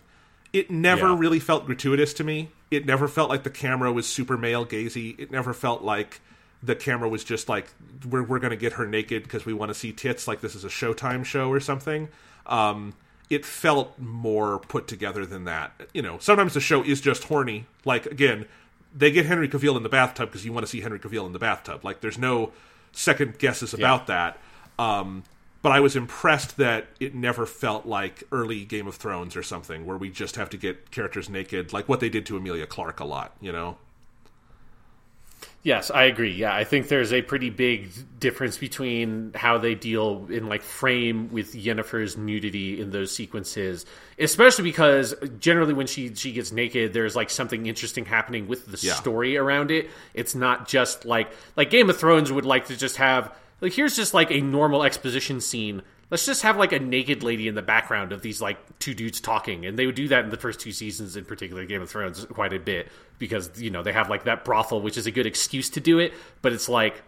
it 0.52 0.70
never 0.70 1.08
Yeah. 1.08 1.16
really 1.18 1.40
felt 1.40 1.66
gratuitous 1.66 2.12
to 2.14 2.22
me. 2.24 2.50
It 2.70 2.86
never 2.86 3.08
felt 3.08 3.28
like 3.30 3.42
the 3.42 3.50
camera 3.50 3.90
was 3.90 4.06
super 4.06 4.36
male 4.36 4.64
gazy. 4.64 5.18
It 5.18 5.32
never 5.32 5.52
felt 5.54 5.82
like 5.82 6.20
the 6.62 6.76
camera 6.76 7.08
was 7.08 7.24
just 7.24 7.48
like 7.48 7.68
we're 8.08 8.22
we're 8.22 8.38
going 8.38 8.50
to 8.50 8.56
get 8.56 8.74
her 8.74 8.86
naked 8.86 9.22
because 9.24 9.44
we 9.46 9.54
want 9.54 9.70
to 9.70 9.74
see 9.74 9.92
tits 9.92 10.28
like 10.28 10.40
this 10.40 10.54
is 10.54 10.62
a 10.64 10.68
Showtime 10.68 11.24
show 11.24 11.48
or 11.50 11.58
something. 11.58 12.08
Um, 12.44 12.92
it 13.28 13.44
felt 13.44 13.98
more 13.98 14.60
put 14.60 14.86
together 14.86 15.26
than 15.26 15.44
that. 15.44 15.72
You 15.94 16.02
know, 16.02 16.18
sometimes 16.20 16.54
the 16.54 16.60
show 16.60 16.82
is 16.84 17.00
just 17.00 17.24
horny. 17.24 17.66
Like 17.84 18.06
again, 18.06 18.44
they 18.96 19.10
get 19.10 19.26
Henry 19.26 19.48
Cavill 19.48 19.76
in 19.76 19.82
the 19.82 19.88
bathtub 19.88 20.30
because 20.30 20.44
you 20.44 20.52
want 20.52 20.64
to 20.64 20.70
see 20.70 20.80
Henry 20.80 20.98
Cavill 20.98 21.26
in 21.26 21.32
the 21.32 21.38
bathtub. 21.38 21.84
Like 21.84 22.00
there's 22.00 22.18
no 22.18 22.52
second 22.92 23.38
guesses 23.38 23.74
about 23.74 24.06
that. 24.06 24.38
Um, 24.78 25.22
but 25.62 25.72
I 25.72 25.80
was 25.80 25.96
impressed 25.96 26.56
that 26.58 26.86
it 27.00 27.14
never 27.14 27.44
felt 27.44 27.86
like 27.86 28.22
early 28.30 28.64
Game 28.64 28.86
of 28.86 28.94
Thrones 28.94 29.36
or 29.36 29.42
something 29.42 29.84
where 29.84 29.96
we 29.96 30.10
just 30.10 30.36
have 30.36 30.48
to 30.50 30.56
get 30.56 30.90
characters 30.90 31.28
naked, 31.28 31.72
like 31.72 31.88
what 31.88 32.00
they 32.00 32.08
did 32.08 32.24
to 32.26 32.36
Emilia 32.36 32.66
Clarke 32.66 33.00
a 33.00 33.04
lot. 33.04 33.36
You 33.40 33.52
know? 33.52 33.76
Yes, 35.66 35.90
I 35.90 36.04
agree. 36.04 36.30
Yeah, 36.30 36.54
I 36.54 36.62
think 36.62 36.86
there's 36.86 37.12
a 37.12 37.22
pretty 37.22 37.50
big 37.50 37.88
difference 38.20 38.56
between 38.56 39.32
how 39.34 39.58
they 39.58 39.74
deal 39.74 40.28
in 40.30 40.48
like 40.48 40.62
frame 40.62 41.28
with 41.32 41.54
Yennefer's 41.56 42.16
nudity 42.16 42.80
in 42.80 42.90
those 42.92 43.12
sequences, 43.12 43.84
especially 44.16 44.62
because 44.62 45.12
generally 45.40 45.74
when 45.74 45.88
she 45.88 46.14
she 46.14 46.30
gets 46.30 46.52
naked, 46.52 46.92
there's 46.92 47.16
like 47.16 47.30
something 47.30 47.66
interesting 47.66 48.04
happening 48.04 48.46
with 48.46 48.64
the 48.66 48.78
Yeah. 48.80 48.92
story 48.94 49.36
around 49.36 49.72
it. 49.72 49.90
It's 50.14 50.36
not 50.36 50.68
just 50.68 51.04
like 51.04 51.32
like 51.56 51.68
Game 51.68 51.90
of 51.90 51.98
Thrones 51.98 52.30
would 52.30 52.46
like 52.46 52.66
to 52.68 52.76
just 52.76 52.98
have 52.98 53.34
like 53.60 53.72
here's 53.72 53.96
just 53.96 54.14
like 54.14 54.30
a 54.30 54.40
normal 54.40 54.84
exposition 54.84 55.40
scene. 55.40 55.82
Let's 56.08 56.24
just 56.24 56.42
have 56.42 56.56
like 56.56 56.72
a 56.72 56.78
naked 56.78 57.24
lady 57.24 57.48
in 57.48 57.56
the 57.56 57.62
background 57.62 58.12
of 58.12 58.22
these 58.22 58.40
like 58.40 58.58
two 58.78 58.94
dudes 58.94 59.20
talking, 59.20 59.66
and 59.66 59.76
they 59.76 59.86
would 59.86 59.96
do 59.96 60.08
that 60.08 60.24
in 60.24 60.30
the 60.30 60.36
first 60.36 60.60
two 60.60 60.70
seasons, 60.70 61.16
in 61.16 61.24
particular 61.24 61.64
Game 61.64 61.82
of 61.82 61.90
Thrones, 61.90 62.24
quite 62.26 62.52
a 62.52 62.60
bit 62.60 62.88
because 63.18 63.50
you 63.60 63.70
know 63.70 63.82
they 63.82 63.92
have 63.92 64.08
like 64.08 64.24
that 64.24 64.44
brothel, 64.44 64.80
which 64.80 64.96
is 64.96 65.06
a 65.06 65.10
good 65.10 65.26
excuse 65.26 65.70
to 65.70 65.80
do 65.80 65.98
it, 65.98 66.12
but 66.42 66.52
it's 66.52 66.68
like 66.68 67.02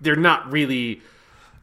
they're 0.00 0.16
not 0.16 0.52
really. 0.52 1.02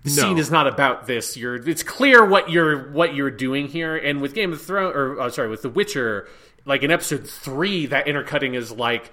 The 0.04 0.10
scene 0.10 0.40
is 0.40 0.50
not 0.50 0.66
about 0.66 1.06
this. 1.06 1.38
You're. 1.38 1.56
It's 1.70 1.84
clear 1.84 2.26
what 2.26 2.50
you're 2.50 2.92
what 2.92 3.14
you're 3.14 3.32
doing 3.32 3.68
here, 3.68 3.96
and 3.96 4.20
with 4.20 4.34
Game 4.34 4.52
of 4.52 4.62
Thrones, 4.62 4.96
or 4.96 5.22
uh, 5.22 5.30
sorry, 5.30 5.48
with 5.48 5.62
The 5.62 5.70
Witcher, 5.70 6.28
like 6.66 6.82
in 6.84 6.90
episode 6.90 7.28
three, 7.28 7.86
that 7.86 8.08
intercutting 8.08 8.56
is 8.56 8.72
like 8.72 9.12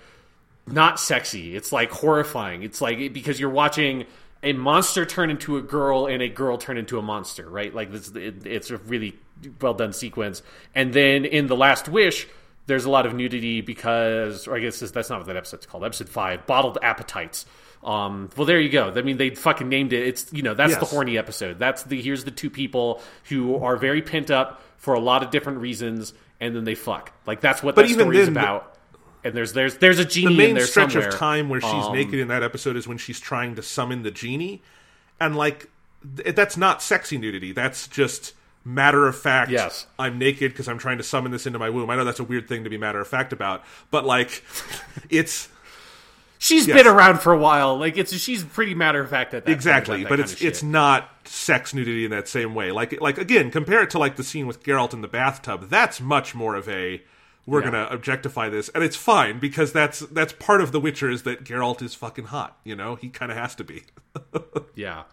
not 0.66 0.98
sexy. 0.98 1.54
It's 1.54 1.72
like 1.72 1.90
horrifying. 1.90 2.62
It's 2.62 2.80
like 2.80 3.12
because 3.12 3.38
you're 3.38 3.50
watching 3.50 4.06
a 4.42 4.52
monster 4.52 5.04
turn 5.04 5.30
into 5.30 5.56
a 5.56 5.62
girl 5.62 6.06
and 6.06 6.22
a 6.22 6.28
girl 6.28 6.58
turn 6.58 6.78
into 6.78 6.98
a 6.98 7.02
monster, 7.02 7.48
right? 7.48 7.74
Like 7.74 7.90
this, 7.92 8.08
it, 8.14 8.46
it's 8.46 8.70
a 8.70 8.76
really 8.78 9.18
well 9.60 9.74
done 9.74 9.92
sequence. 9.92 10.42
And 10.74 10.92
then 10.92 11.24
in 11.24 11.46
the 11.46 11.56
Last 11.56 11.88
Wish, 11.88 12.26
there's 12.66 12.84
a 12.84 12.90
lot 12.90 13.06
of 13.06 13.14
nudity 13.14 13.60
because, 13.60 14.46
or 14.46 14.56
I 14.56 14.60
guess 14.60 14.78
this- 14.80 14.90
that's 14.90 15.10
not 15.10 15.18
what 15.18 15.26
that 15.28 15.36
episode's 15.36 15.66
called. 15.66 15.84
Episode 15.84 16.08
five, 16.08 16.46
bottled 16.46 16.78
appetites. 16.82 17.46
Um, 17.82 18.28
well, 18.36 18.44
there 18.44 18.60
you 18.60 18.70
go. 18.70 18.92
I 18.94 19.02
mean, 19.02 19.16
they 19.18 19.30
fucking 19.30 19.68
named 19.68 19.92
it. 19.92 20.06
It's 20.06 20.32
you 20.32 20.42
know 20.42 20.54
that's 20.54 20.76
the 20.76 20.84
horny 20.84 21.16
episode. 21.16 21.58
That's 21.60 21.84
the 21.84 22.00
here's 22.02 22.24
the 22.24 22.32
two 22.32 22.50
people 22.50 23.00
who 23.28 23.56
are 23.62 23.76
very 23.76 24.02
pent 24.02 24.30
up 24.32 24.60
for 24.78 24.94
a 24.94 25.00
lot 25.00 25.22
of 25.22 25.30
different 25.30 25.60
reasons, 25.60 26.12
and 26.40 26.56
then 26.56 26.64
they 26.64 26.74
fuck. 26.74 27.12
Like 27.24 27.40
that's 27.40 27.62
what 27.62 27.76
But 27.76 27.86
that 27.86 27.94
story 27.94 28.18
is 28.18 28.26
then, 28.26 28.36
about. 28.36 28.74
And 29.24 29.34
there's 29.34 29.52
there's 29.52 29.76
there's 29.78 29.98
a 29.98 30.04
The 30.04 30.10
genie 30.10 30.32
in 30.32 30.36
main 30.36 30.54
there 30.54 30.64
stretch 30.66 30.92
somewhere. 30.92 31.08
of 31.08 31.14
time 31.16 31.48
where 31.48 31.60
she's 31.60 31.70
Um, 31.86 31.92
naked 31.92 32.14
in 32.20 32.28
that 32.28 32.42
episode 32.42 32.76
is 32.76 32.86
when 32.86 32.98
she's 32.98 33.18
trying 33.20 33.54
to 33.56 33.62
summon 33.62 34.02
the 34.02 34.10
genie, 34.10 34.62
and 35.20 35.36
like 35.36 35.68
th- 36.16 36.34
that's 36.34 36.56
not 36.56 36.82
sexy 36.82 37.18
nudity. 37.18 37.52
That's 37.52 37.88
just 37.88 38.34
matter 38.64 39.06
of 39.08 39.16
fact. 39.18 39.50
Yes. 39.50 39.86
I'm 39.98 40.18
naked 40.18 40.52
because 40.52 40.68
I'm 40.68 40.78
trying 40.78 40.98
to 40.98 41.04
summon 41.04 41.32
this 41.32 41.46
into 41.46 41.58
my 41.58 41.70
womb. 41.70 41.90
I 41.90 41.96
know 41.96 42.04
that's 42.04 42.20
a 42.20 42.24
weird 42.24 42.48
thing 42.48 42.64
to 42.64 42.70
be 42.70 42.76
matter 42.78 43.00
of 43.00 43.08
fact 43.08 43.32
about, 43.32 43.64
but 43.90 44.04
like, 44.04 44.42
it's 45.10 45.48
She's 46.40 46.68
Yes. 46.68 46.76
been 46.76 46.86
around 46.86 47.18
for 47.20 47.32
a 47.32 47.38
while. 47.38 47.76
Like 47.76 47.98
it's 47.98 48.16
she's 48.16 48.44
pretty 48.44 48.72
matter 48.74 49.00
of 49.00 49.10
fact 49.10 49.34
at 49.34 49.44
that 49.46 49.50
exactly 49.50 49.96
Point, 49.98 50.08
but 50.08 50.20
it's 50.20 50.34
that 50.36 50.42
it's 50.46 50.62
not 50.62 51.10
sex 51.24 51.74
nudity 51.74 52.04
in 52.04 52.12
that 52.12 52.28
same 52.28 52.54
way 52.54 52.70
like 52.70 53.00
like 53.00 53.18
again 53.18 53.50
compare 53.50 53.82
it 53.82 53.90
to 53.90 53.98
like 53.98 54.14
the 54.14 54.22
scene 54.22 54.46
with 54.46 54.62
Geralt 54.62 54.94
in 54.94 55.00
the 55.02 55.08
bathtub 55.08 55.68
that's 55.68 56.00
much 56.00 56.34
more 56.36 56.54
of 56.54 56.68
a 56.68 57.02
we're 57.48 57.60
Yeah. 57.64 57.70
gonna 57.70 57.88
objectify 57.90 58.48
this 58.50 58.68
and 58.70 58.84
it's 58.84 58.96
fine 58.96 59.38
because 59.38 59.72
that's 59.72 60.00
that's 60.00 60.32
part 60.34 60.60
of 60.60 60.70
the 60.72 60.78
witcher 60.80 61.10
is 61.10 61.22
that 61.22 61.44
Geralt 61.44 61.80
is 61.82 61.94
fucking 61.94 62.26
hot 62.26 62.58
you 62.62 62.76
know 62.76 62.94
he 62.94 63.08
kind 63.08 63.32
of 63.32 63.38
has 63.38 63.54
to 63.56 63.64
be 63.64 63.84
yeah. 64.74 65.04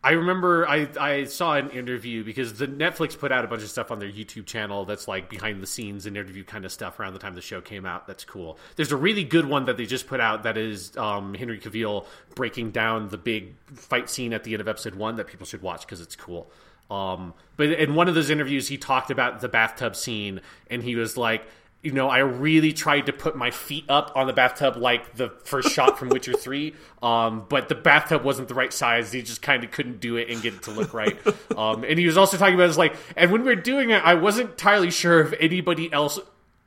I 0.00 0.12
remember 0.12 0.66
I, 0.68 0.88
I 0.98 1.24
saw 1.24 1.54
an 1.54 1.70
interview 1.70 2.22
because 2.22 2.54
the 2.54 2.68
Netflix 2.68 3.18
put 3.18 3.32
out 3.32 3.44
a 3.44 3.48
bunch 3.48 3.62
of 3.64 3.68
stuff 3.68 3.90
on 3.90 3.98
their 3.98 4.08
YouTube 4.10 4.46
channel 4.46 4.84
that's 4.84 5.08
like 5.08 5.28
behind 5.28 5.60
the 5.60 5.66
scenes 5.66 6.06
and 6.06 6.16
interview 6.16 6.44
kind 6.44 6.64
of 6.64 6.70
stuff 6.70 7.00
around 7.00 7.14
the 7.14 7.18
time 7.18 7.34
the 7.34 7.40
show 7.40 7.60
came 7.60 7.84
out. 7.84 8.06
That's 8.06 8.24
cool. 8.24 8.58
There's 8.76 8.92
a 8.92 8.96
really 8.96 9.24
good 9.24 9.46
one 9.46 9.64
that 9.64 9.76
they 9.76 9.86
just 9.86 10.06
put 10.06 10.20
out 10.20 10.44
that 10.44 10.56
is 10.56 10.96
um, 10.96 11.34
Henry 11.34 11.58
Cavill 11.58 12.06
breaking 12.36 12.70
down 12.70 13.08
the 13.08 13.18
big 13.18 13.54
fight 13.74 14.08
scene 14.08 14.32
at 14.32 14.44
the 14.44 14.52
end 14.54 14.60
of 14.60 14.68
episode 14.68 14.94
one 14.94 15.16
that 15.16 15.26
people 15.26 15.44
should 15.46 15.62
watch 15.62 15.80
because 15.80 16.00
it's 16.00 16.14
cool. 16.14 16.48
Um, 16.90 17.34
but 17.56 17.70
in 17.70 17.94
one 17.94 18.08
of 18.08 18.14
those 18.14 18.30
interviews, 18.30 18.68
he 18.68 18.78
talked 18.78 19.10
about 19.10 19.40
the 19.40 19.48
bathtub 19.48 19.94
scene 19.96 20.40
and 20.70 20.82
he 20.82 20.96
was 20.96 21.16
like, 21.16 21.46
you 21.82 21.92
know, 21.92 22.08
I 22.08 22.18
really 22.18 22.72
tried 22.72 23.06
to 23.06 23.12
put 23.12 23.36
my 23.36 23.52
feet 23.52 23.84
up 23.88 24.10
on 24.16 24.26
the 24.26 24.32
bathtub 24.32 24.76
like 24.76 25.14
the 25.14 25.30
first 25.44 25.70
shot 25.70 25.98
from 25.98 26.08
Witcher 26.08 26.32
3, 26.36 26.74
um, 27.02 27.46
but 27.48 27.68
the 27.68 27.76
bathtub 27.76 28.24
wasn't 28.24 28.48
the 28.48 28.54
right 28.54 28.72
size. 28.72 29.12
He 29.12 29.22
just 29.22 29.42
kind 29.42 29.62
of 29.62 29.70
couldn't 29.70 30.00
do 30.00 30.16
it 30.16 30.28
and 30.28 30.42
get 30.42 30.54
it 30.54 30.62
to 30.62 30.70
look 30.70 30.92
right. 30.92 31.18
Um, 31.56 31.82
and 31.82 31.98
he 31.98 32.06
was 32.06 32.16
also 32.16 32.36
talking 32.36 32.54
about, 32.54 32.68
it's 32.68 32.78
like, 32.78 32.94
and 33.16 33.32
when 33.32 33.42
we 33.42 33.48
were 33.48 33.60
doing 33.60 33.90
it, 33.90 34.04
I 34.04 34.14
wasn't 34.14 34.50
entirely 34.50 34.92
sure 34.92 35.20
if 35.20 35.34
anybody 35.40 35.92
else 35.92 36.20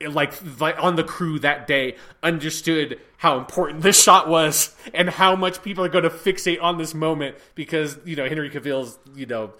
like 0.09 0.33
like 0.59 0.75
on 0.83 0.95
the 0.95 1.03
crew 1.03 1.40
that 1.40 1.67
day 1.67 1.95
understood 2.24 3.00
how 3.17 3.38
important 3.38 3.82
this 3.82 4.01
shot 4.01 4.27
was 4.27 4.75
and 4.93 5.09
how 5.09 5.35
much 5.35 5.61
people 5.61 5.85
are 5.85 5.90
going 5.90 6.03
to 6.03 6.09
fixate 6.09 6.61
on 6.61 6.77
this 6.77 6.93
moment 6.93 7.35
because 7.56 8.00
you 8.03 8.16
know 8.16 8.27
Henry 8.27 8.50
Cavill's 8.50 8.98
you 9.16 9.25
know 9.25 9.53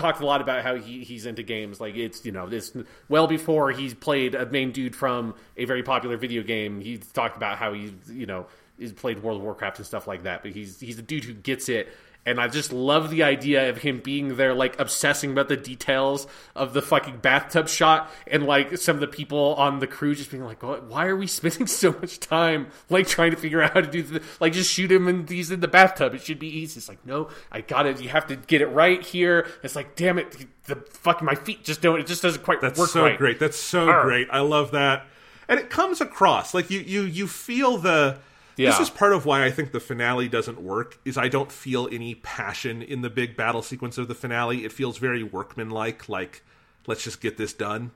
talked 0.00 0.20
a 0.20 0.26
lot 0.26 0.40
about 0.40 0.62
how 0.62 0.76
he, 0.76 1.04
he's 1.04 1.26
into 1.26 1.42
games. 1.42 1.80
Like 1.80 1.96
it's 1.96 2.24
you 2.24 2.32
know 2.32 2.48
this 2.48 2.76
well 3.08 3.26
before 3.26 3.70
he's 3.70 3.94
played 3.94 4.34
a 4.34 4.46
main 4.46 4.72
dude 4.72 4.96
from 4.96 5.34
a 5.56 5.64
very 5.64 5.82
popular 5.82 6.16
video 6.16 6.42
game 6.42 6.80
he 6.80 6.98
talked 6.98 7.36
about 7.36 7.58
how 7.58 7.72
he 7.72 7.94
you 8.08 8.26
know 8.26 8.46
he's 8.78 8.92
played 8.92 9.22
World 9.22 9.38
of 9.38 9.44
Warcraft 9.44 9.78
and 9.78 9.86
stuff 9.86 10.06
like 10.06 10.24
that. 10.24 10.42
But 10.42 10.52
he's 10.52 10.80
he's 10.80 10.98
a 10.98 11.02
dude 11.02 11.24
who 11.24 11.34
gets 11.34 11.68
it 11.68 11.88
and 12.26 12.38
I 12.40 12.48
just 12.48 12.72
love 12.72 13.10
the 13.10 13.22
idea 13.22 13.70
of 13.70 13.78
him 13.78 14.00
being 14.00 14.36
there, 14.36 14.52
like 14.54 14.78
obsessing 14.78 15.32
about 15.32 15.48
the 15.48 15.56
details 15.56 16.26
of 16.54 16.74
the 16.74 16.82
fucking 16.82 17.18
bathtub 17.18 17.68
shot, 17.68 18.10
and 18.26 18.44
like 18.44 18.76
some 18.76 18.96
of 18.96 19.00
the 19.00 19.06
people 19.08 19.54
on 19.54 19.78
the 19.78 19.86
crew 19.86 20.14
just 20.14 20.30
being 20.30 20.44
like, 20.44 20.62
"Why 20.62 21.06
are 21.06 21.16
we 21.16 21.26
spending 21.26 21.66
so 21.66 21.92
much 21.92 22.20
time 22.20 22.68
like 22.90 23.06
trying 23.06 23.30
to 23.30 23.36
figure 23.36 23.62
out 23.62 23.72
how 23.72 23.80
to 23.80 23.90
do 23.90 24.02
the 24.02 24.22
like 24.38 24.52
just 24.52 24.70
shoot 24.70 24.92
him 24.92 25.08
and 25.08 25.28
he's 25.28 25.50
in 25.50 25.60
the 25.60 25.68
bathtub? 25.68 26.14
It 26.14 26.22
should 26.22 26.38
be 26.38 26.48
easy." 26.48 26.78
It's 26.78 26.88
like, 26.88 27.04
no, 27.06 27.28
I 27.50 27.62
got 27.62 27.86
it. 27.86 28.00
You 28.00 28.10
have 28.10 28.26
to 28.26 28.36
get 28.36 28.60
it 28.60 28.68
right 28.68 29.02
here. 29.02 29.48
It's 29.62 29.74
like, 29.74 29.96
damn 29.96 30.18
it, 30.18 30.46
the 30.64 30.76
fucking 30.76 31.24
my 31.24 31.34
feet 31.34 31.64
just 31.64 31.80
don't. 31.80 31.98
It 32.00 32.06
just 32.06 32.22
doesn't 32.22 32.42
quite 32.44 32.60
That's 32.60 32.78
work 32.78 32.90
so 32.90 33.02
right. 33.02 33.18
great. 33.18 33.38
That's 33.38 33.58
so 33.58 33.88
Arr. 33.88 34.02
great. 34.04 34.28
I 34.30 34.40
love 34.40 34.72
that, 34.72 35.06
and 35.48 35.58
it 35.58 35.70
comes 35.70 36.00
across 36.00 36.52
like 36.54 36.70
you 36.70 36.80
you 36.80 37.02
you 37.02 37.26
feel 37.26 37.78
the. 37.78 38.18
This 38.68 38.80
is 38.80 38.90
part 38.90 39.12
of 39.12 39.24
why 39.24 39.44
I 39.44 39.50
think 39.50 39.72
the 39.72 39.80
finale 39.80 40.28
doesn't 40.28 40.60
work. 40.60 40.98
Is 41.04 41.16
I 41.16 41.28
don't 41.28 41.50
feel 41.50 41.88
any 41.90 42.14
passion 42.16 42.82
in 42.82 43.00
the 43.02 43.10
big 43.10 43.36
battle 43.36 43.62
sequence 43.62 43.96
of 43.98 44.08
the 44.08 44.14
finale. 44.14 44.64
It 44.64 44.72
feels 44.72 44.98
very 44.98 45.22
workmanlike. 45.22 46.08
Like 46.08 46.42
let's 46.86 47.04
just 47.04 47.20
get 47.20 47.36
this 47.36 47.52
done. 47.52 47.90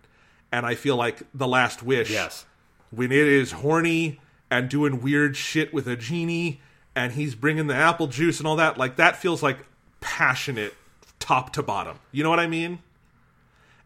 And 0.52 0.64
I 0.64 0.74
feel 0.74 0.96
like 0.96 1.22
the 1.34 1.48
Last 1.48 1.82
Wish. 1.82 2.10
Yes. 2.10 2.46
when 2.90 3.10
it 3.10 3.26
is 3.26 3.52
horny 3.52 4.20
and 4.50 4.68
doing 4.68 5.00
weird 5.02 5.36
shit 5.36 5.74
with 5.74 5.88
a 5.88 5.96
genie 5.96 6.60
and 6.94 7.12
he's 7.14 7.34
bringing 7.34 7.66
the 7.66 7.74
apple 7.74 8.06
juice 8.06 8.38
and 8.38 8.46
all 8.46 8.54
that 8.56 8.78
like 8.78 8.94
that 8.96 9.16
feels 9.16 9.42
like 9.42 9.58
passionate 10.00 10.72
top 11.18 11.52
to 11.52 11.60
bottom 11.62 11.98
you 12.12 12.22
know 12.22 12.30
what 12.30 12.38
i 12.38 12.46
mean 12.46 12.78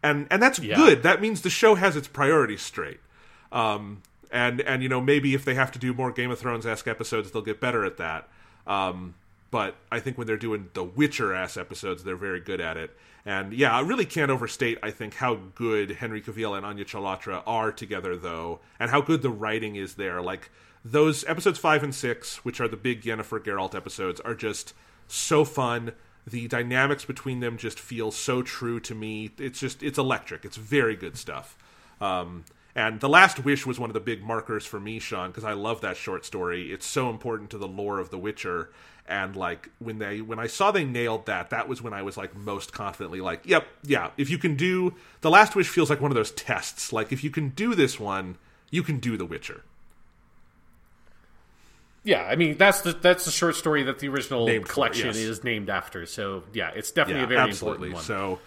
and 0.02 0.26
and 0.30 0.42
that's 0.42 0.58
Yeah. 0.58 0.76
good 0.76 1.02
that 1.04 1.20
means 1.22 1.40
the 1.40 1.48
show 1.50 1.74
has 1.76 1.96
its 1.96 2.08
priorities 2.08 2.60
straight 2.60 3.00
um 3.50 4.02
and 4.30 4.60
and 4.60 4.82
you 4.82 4.88
know 4.88 5.00
maybe 5.00 5.34
if 5.34 5.44
they 5.44 5.54
have 5.54 5.72
to 5.72 5.78
do 5.78 5.94
more 5.94 6.12
game 6.12 6.30
of 6.30 6.38
thrones 6.38 6.66
esque 6.66 6.88
episodes 6.88 7.30
they'll 7.30 7.42
get 7.42 7.60
better 7.60 7.84
at 7.84 7.96
that. 7.96 8.28
Um 8.66 9.14
but 9.50 9.76
i 9.90 9.98
think 9.98 10.18
when 10.18 10.26
they're 10.26 10.36
doing 10.36 10.68
the 10.74 10.84
witcher 10.84 11.32
ass 11.32 11.56
episodes 11.56 12.04
they're 12.04 12.16
very 12.16 12.40
good 12.40 12.60
at 12.60 12.76
it. 12.76 12.96
And 13.24 13.52
yeah 13.52 13.76
i 13.76 13.80
really 13.80 14.04
can't 14.04 14.30
overstate 14.30 14.78
i 14.82 14.90
think 14.90 15.14
how 15.14 15.36
good 15.54 15.92
henry 15.92 16.20
cavill 16.20 16.56
and 16.56 16.66
anya 16.66 16.84
chalotra 16.84 17.42
are 17.46 17.72
together 17.72 18.16
though 18.16 18.60
and 18.78 18.90
how 18.90 19.00
good 19.00 19.22
the 19.22 19.30
writing 19.30 19.76
is 19.76 19.94
there. 19.94 20.20
Like 20.20 20.50
those 20.84 21.24
episodes 21.26 21.58
five 21.58 21.82
and 21.82 21.94
six 21.94 22.44
which 22.44 22.60
are 22.60 22.68
the 22.68 22.76
big 22.76 23.02
yennefer 23.02 23.42
geralt 23.42 23.74
episodes 23.74 24.20
are 24.20 24.34
just 24.34 24.74
so 25.08 25.44
fun. 25.44 25.92
The 26.26 26.46
dynamics 26.46 27.04
between 27.06 27.40
them 27.40 27.56
just 27.56 27.80
feel 27.80 28.10
so 28.10 28.42
true 28.42 28.80
to 28.80 28.94
me. 28.94 29.30
It's 29.38 29.58
just 29.58 29.82
it's 29.82 29.98
electric. 29.98 30.44
It's 30.44 30.58
very 30.58 30.94
good 30.94 31.16
stuff. 31.16 31.56
Um, 32.00 32.44
and 32.78 33.00
The 33.00 33.08
Last 33.08 33.44
Wish 33.44 33.66
was 33.66 33.80
one 33.80 33.90
of 33.90 33.94
the 33.94 33.98
big 33.98 34.22
markers 34.22 34.64
for 34.64 34.78
me, 34.78 35.00
Sean, 35.00 35.30
because 35.30 35.42
I 35.42 35.52
love 35.54 35.80
that 35.80 35.96
short 35.96 36.24
story. 36.24 36.70
It's 36.72 36.86
so 36.86 37.10
important 37.10 37.50
to 37.50 37.58
the 37.58 37.66
lore 37.66 37.98
of 37.98 38.10
The 38.10 38.18
Witcher. 38.18 38.70
And 39.08 39.34
like 39.34 39.68
when 39.80 39.98
they 39.98 40.20
when 40.20 40.38
I 40.38 40.46
saw 40.46 40.70
they 40.70 40.84
nailed 40.84 41.26
that, 41.26 41.50
that 41.50 41.68
was 41.68 41.82
when 41.82 41.92
I 41.92 42.02
was 42.02 42.16
like 42.16 42.36
most 42.36 42.72
confidently 42.72 43.20
like, 43.20 43.44
yep, 43.44 43.66
yeah, 43.82 44.12
if 44.16 44.30
you 44.30 44.38
can 44.38 44.54
do 44.54 44.94
The 45.22 45.30
Last 45.30 45.56
Wish 45.56 45.68
feels 45.68 45.90
like 45.90 46.00
one 46.00 46.12
of 46.12 46.14
those 46.14 46.30
tests. 46.30 46.92
Like 46.92 47.10
if 47.10 47.24
you 47.24 47.30
can 47.30 47.48
do 47.48 47.74
this 47.74 47.98
one, 47.98 48.36
you 48.70 48.84
can 48.84 49.00
do 49.00 49.16
The 49.16 49.26
Witcher. 49.26 49.62
Yeah, 52.04 52.22
I 52.22 52.36
mean 52.36 52.56
that's 52.58 52.82
the 52.82 52.92
that's 52.92 53.24
the 53.24 53.32
short 53.32 53.56
story 53.56 53.82
that 53.82 53.98
the 53.98 54.06
original 54.08 54.46
Named 54.46 54.68
for, 54.68 54.74
collection 54.74 55.08
yes. 55.08 55.16
is 55.16 55.42
named 55.42 55.68
after. 55.68 56.06
So 56.06 56.44
yeah, 56.52 56.70
it's 56.76 56.92
definitely 56.92 57.22
Yeah, 57.22 57.26
a 57.26 57.28
very 57.28 57.40
absolutely. 57.40 57.88
important 57.88 57.94
one. 57.94 58.04
So 58.04 58.38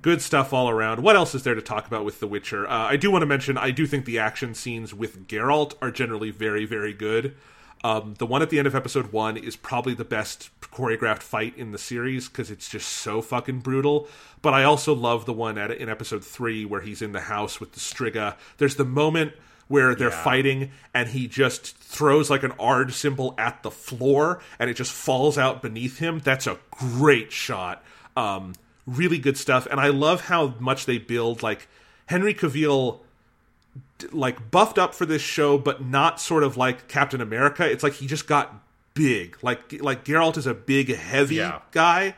good 0.00 0.20
stuff 0.20 0.52
all 0.52 0.68
around. 0.68 1.02
What 1.02 1.16
else 1.16 1.34
is 1.34 1.42
there 1.44 1.54
to 1.54 1.62
talk 1.62 1.86
about 1.86 2.04
with 2.04 2.20
The 2.20 2.26
Witcher? 2.26 2.66
Uh, 2.68 2.72
I 2.86 2.96
do 2.96 3.10
want 3.10 3.22
to 3.22 3.26
mention 3.26 3.56
I 3.56 3.70
do 3.70 3.86
think 3.86 4.04
the 4.04 4.18
action 4.18 4.54
scenes 4.54 4.92
with 4.92 5.26
Geralt 5.28 5.74
are 5.80 5.90
generally 5.90 6.30
very, 6.30 6.64
very 6.64 6.92
good. 6.92 7.36
Um, 7.84 8.14
the 8.18 8.24
one 8.26 8.40
at 8.40 8.48
the 8.48 8.58
end 8.58 8.66
of 8.66 8.74
episode 8.74 9.12
one 9.12 9.36
is 9.36 9.56
probably 9.56 9.92
the 9.92 10.06
best 10.06 10.48
choreographed 10.62 11.22
fight 11.22 11.56
in 11.56 11.70
the 11.72 11.78
series 11.78 12.28
because 12.28 12.50
it's 12.50 12.68
just 12.68 12.88
so 12.88 13.20
fucking 13.20 13.60
brutal. 13.60 14.08
But 14.40 14.54
I 14.54 14.64
also 14.64 14.94
love 14.94 15.26
the 15.26 15.34
one 15.34 15.58
at 15.58 15.70
in 15.70 15.88
episode 15.90 16.24
three 16.24 16.64
where 16.64 16.80
he's 16.80 17.02
in 17.02 17.12
the 17.12 17.20
house 17.20 17.60
with 17.60 17.72
the 17.72 17.80
Striga. 17.80 18.36
There's 18.56 18.76
the 18.76 18.86
moment 18.86 19.34
where 19.68 19.94
they're 19.94 20.08
Yeah. 20.10 20.24
fighting 20.24 20.70
and 20.94 21.10
he 21.10 21.26
just 21.28 21.76
throws 21.76 22.30
like 22.30 22.42
an 22.42 22.52
Aard 22.58 22.92
symbol 22.92 23.34
at 23.38 23.62
the 23.62 23.70
floor 23.70 24.40
and 24.58 24.68
it 24.70 24.74
just 24.74 24.92
falls 24.92 25.36
out 25.38 25.60
beneath 25.62 25.98
him. 25.98 26.20
That's 26.24 26.46
a 26.46 26.58
great 26.70 27.32
shot. 27.32 27.82
Um, 28.16 28.54
really 28.86 29.18
good 29.18 29.36
stuff. 29.36 29.66
And 29.70 29.80
I 29.80 29.88
love 29.88 30.22
how 30.22 30.54
much 30.58 30.86
they 30.86 30.98
build 30.98 31.42
like 31.42 31.68
Henry 32.06 32.34
Cavill 32.34 33.00
like 34.12 34.50
buffed 34.50 34.78
up 34.78 34.94
for 34.94 35.06
this 35.06 35.22
show, 35.22 35.58
but 35.58 35.84
not 35.84 36.20
sort 36.20 36.42
of 36.42 36.56
like 36.56 36.88
Captain 36.88 37.20
America. 37.20 37.68
It's 37.68 37.82
like 37.82 37.94
he 37.94 38.06
just 38.06 38.26
got 38.26 38.62
big. 38.94 39.36
Like 39.42 39.80
like 39.80 40.04
Geralt 40.04 40.36
is 40.36 40.46
a 40.46 40.54
big, 40.54 40.94
heavy 40.94 41.36
Yeah. 41.36 41.60
guy, 41.72 42.14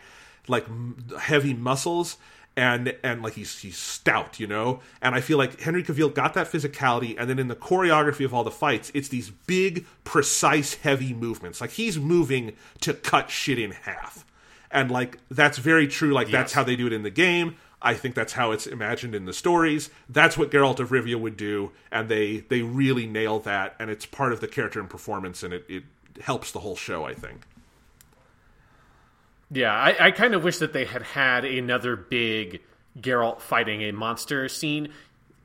like 0.49 0.65
m- 0.69 0.97
heavy 1.21 1.55
muscles, 1.55 2.17
and 2.57 2.95
and 3.05 3.23
like 3.23 3.35
he's 3.35 3.59
he's 3.61 3.77
stout, 3.79 4.41
you 4.41 4.47
know. 4.47 4.81
And 5.01 5.15
I 5.15 5.21
feel 5.21 5.39
like 5.39 5.61
Henry 5.61 5.83
Cavill 5.83 6.13
got 6.13 6.35
that 6.35 6.51
physicality, 6.51 7.15
and 7.19 7.31
then 7.31 7.39
in 7.39 7.49
the 7.49 7.57
choreography 7.57 8.25
of 8.25 8.35
all 8.35 8.45
the 8.45 8.51
fights, 8.51 8.91
it's 8.95 9.09
these 9.09 9.31
big, 9.31 9.87
precise, 10.05 10.75
heavy 10.75 11.15
movements. 11.15 11.61
Like 11.61 11.71
he's 11.71 11.99
moving 11.99 12.55
to 12.81 12.93
cut 12.95 13.31
shit 13.31 13.59
in 13.59 13.71
half, 13.73 14.27
and 14.71 14.91
like 14.91 15.19
that's 15.31 15.59
very 15.59 15.87
true. 15.89 16.13
Like 16.13 16.31
that's 16.31 16.53
how 16.53 16.65
they 16.65 16.77
do 16.77 16.87
it 16.87 16.93
in 16.93 17.03
the 17.03 17.11
game. 17.11 17.57
I 17.83 17.95
think 17.95 18.15
that's 18.15 18.33
how 18.33 18.53
it's 18.53 18.67
imagined 18.67 19.15
in 19.15 19.27
the 19.27 19.33
stories. 19.33 19.91
That's 20.09 20.37
what 20.37 20.51
Geralt 20.51 20.81
of 20.81 20.91
Rivia 20.91 21.21
would 21.21 21.37
do, 21.37 21.73
and 21.93 22.09
they 22.09 22.39
they 22.39 22.63
really 22.63 23.07
nail 23.07 23.39
that, 23.41 23.77
and 23.79 23.91
it's 23.91 24.07
part 24.07 24.33
of 24.33 24.41
the 24.41 24.49
character 24.49 24.81
and 24.81 24.89
performance, 24.89 25.43
and 25.43 25.53
it, 25.53 25.65
it 25.69 25.85
helps 26.21 26.53
the 26.53 26.61
whole 26.61 26.77
show. 26.77 27.05
I 27.05 27.15
think. 27.15 27.43
Yeah, 29.51 29.73
I, 29.73 30.07
I 30.07 30.11
kind 30.11 30.35
of 30.35 30.43
wish 30.43 30.59
that 30.59 30.73
they 30.73 30.85
had 30.85 31.03
had 31.03 31.45
another 31.45 31.95
big 31.95 32.63
Geralt 32.99 33.41
fighting 33.41 33.83
a 33.83 33.93
monster 33.93 34.49
scene, 34.49 34.89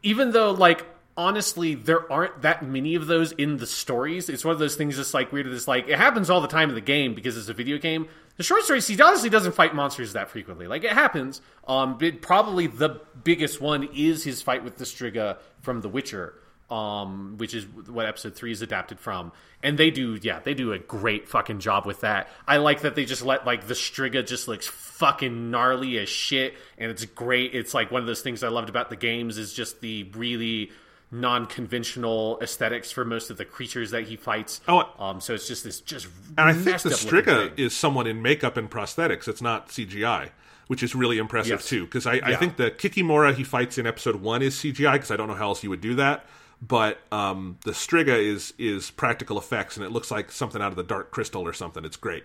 even 0.02 0.32
though, 0.32 0.52
like, 0.52 0.84
honestly, 1.18 1.76
there 1.76 2.12
aren't 2.12 2.42
that 2.42 2.64
many 2.64 2.96
of 2.96 3.08
those 3.08 3.32
in 3.34 3.58
the 3.58 3.68
stories. 3.68 4.30
It's 4.30 4.46
one 4.46 4.54
of 4.54 4.60
those 4.60 4.76
things 4.76 4.98
that's 4.98 5.14
like 5.14 5.32
weird. 5.32 5.48
It's 5.48 5.68
like 5.68 5.88
it 5.88 5.98
happens 5.98 6.30
all 6.30 6.42
the 6.42 6.48
time 6.48 6.70
in 6.70 6.76
the 6.76 6.82
game 6.82 7.14
because 7.14 7.38
it's 7.38 7.50
a 7.50 7.54
video 7.54 7.78
game. 7.78 8.08
The 8.38 8.44
short 8.44 8.64
story, 8.64 8.82
he 8.82 9.00
honestly 9.02 9.30
doesn't 9.30 9.54
fight 9.54 9.76
monsters 9.76 10.14
that 10.14 10.30
frequently. 10.30 10.68
Like 10.68 10.84
it 10.84 10.92
happens. 10.92 11.42
Um, 11.68 11.98
but 11.98 12.22
probably 12.22 12.68
the 12.68 13.02
biggest 13.24 13.62
one 13.62 13.90
is 13.94 14.24
his 14.24 14.42
fight 14.42 14.64
with 14.64 14.78
the 14.78 14.86
Striga 14.86 15.38
from 15.62 15.82
The 15.82 15.90
Witcher 15.90 16.36
um, 16.72 17.36
which 17.38 17.54
is 17.54 17.68
what 17.68 18.06
episode 18.06 18.34
three 18.34 18.52
is 18.54 18.62
adapted 18.62 19.00
from. 19.00 19.34
And 19.62 19.78
they 19.78 19.92
do, 19.92 20.18
yeah, 20.22 20.40
they 20.40 20.54
do 20.54 20.72
a 20.72 20.80
great 20.80 21.28
fucking 21.28 21.60
job 21.60 21.86
with 21.86 22.00
that. 22.02 22.30
I 22.48 22.58
like 22.58 22.82
that 22.82 22.96
they 22.96 23.04
just 23.04 23.24
let 23.24 23.46
like 23.46 23.68
the 23.68 23.74
Striga 23.74 24.26
just 24.26 24.48
looks 24.48 24.68
fucking 24.68 25.52
gnarly 25.52 26.00
as 26.00 26.08
shit, 26.08 26.56
and 26.78 26.90
it's 26.90 27.04
great. 27.06 27.54
It's 27.54 27.74
like 27.74 27.92
one 27.92 28.02
of 28.02 28.08
those 28.08 28.22
things 28.22 28.42
I 28.42 28.48
loved 28.48 28.70
about 28.70 28.90
the 28.90 28.96
games 28.96 29.38
is 29.38 29.54
just 29.54 29.82
the 29.82 30.04
really 30.16 30.72
non-conventional 31.12 32.40
aesthetics 32.42 32.92
for 32.92 33.04
most 33.06 33.30
of 33.30 33.38
the 33.38 33.46
creatures 33.46 33.92
that 33.92 34.04
he 34.08 34.16
fights. 34.16 34.62
Oh, 34.68 34.90
um, 34.98 35.22
so 35.22 35.34
it's 35.34 35.48
just 35.48 35.64
this 35.64 35.82
just 35.82 36.08
And 36.38 36.48
I 36.50 36.54
think 36.54 36.82
the 36.82 36.90
Striga 36.90 37.58
is 37.60 37.76
someone 37.76 38.08
in 38.08 38.22
makeup 38.22 38.58
and 38.58 38.70
prosthetics. 38.70 39.28
It's 39.28 39.42
not 39.42 39.70
CGI, 39.70 40.30
which 40.68 40.82
is 40.84 40.96
really 40.96 41.18
impressive 41.18 41.60
Yes. 41.60 41.68
too. 41.68 41.86
Because 41.86 42.08
I, 42.08 42.22
I 42.24 42.36
think 42.36 42.58
the 42.58 42.72
Kikimora 42.72 43.36
he 43.36 43.44
fights 43.44 43.78
in 43.78 43.86
episode 43.86 44.18
one 44.18 44.42
is 44.42 44.56
CGI. 44.56 44.94
Because 44.94 45.12
I 45.12 45.18
don't 45.18 45.28
know 45.28 45.34
how 45.36 45.48
else 45.50 45.64
you 45.64 45.70
would 45.70 45.82
do 45.82 45.96
that. 45.96 46.26
But 46.62 47.00
um, 47.12 47.58
the 47.66 47.72
Striga 47.72 48.18
is 48.18 48.54
is 48.60 48.92
practical 48.92 49.38
effects, 49.40 49.78
and 49.78 49.86
it 49.86 49.92
looks 49.92 50.12
like 50.12 50.32
something 50.32 50.62
out 50.62 50.70
of 50.70 50.76
the 50.76 50.84
Dark 50.84 51.10
Crystal 51.12 51.42
or 51.42 51.54
something. 51.54 51.84
It's 51.84 51.98
great. 51.98 52.24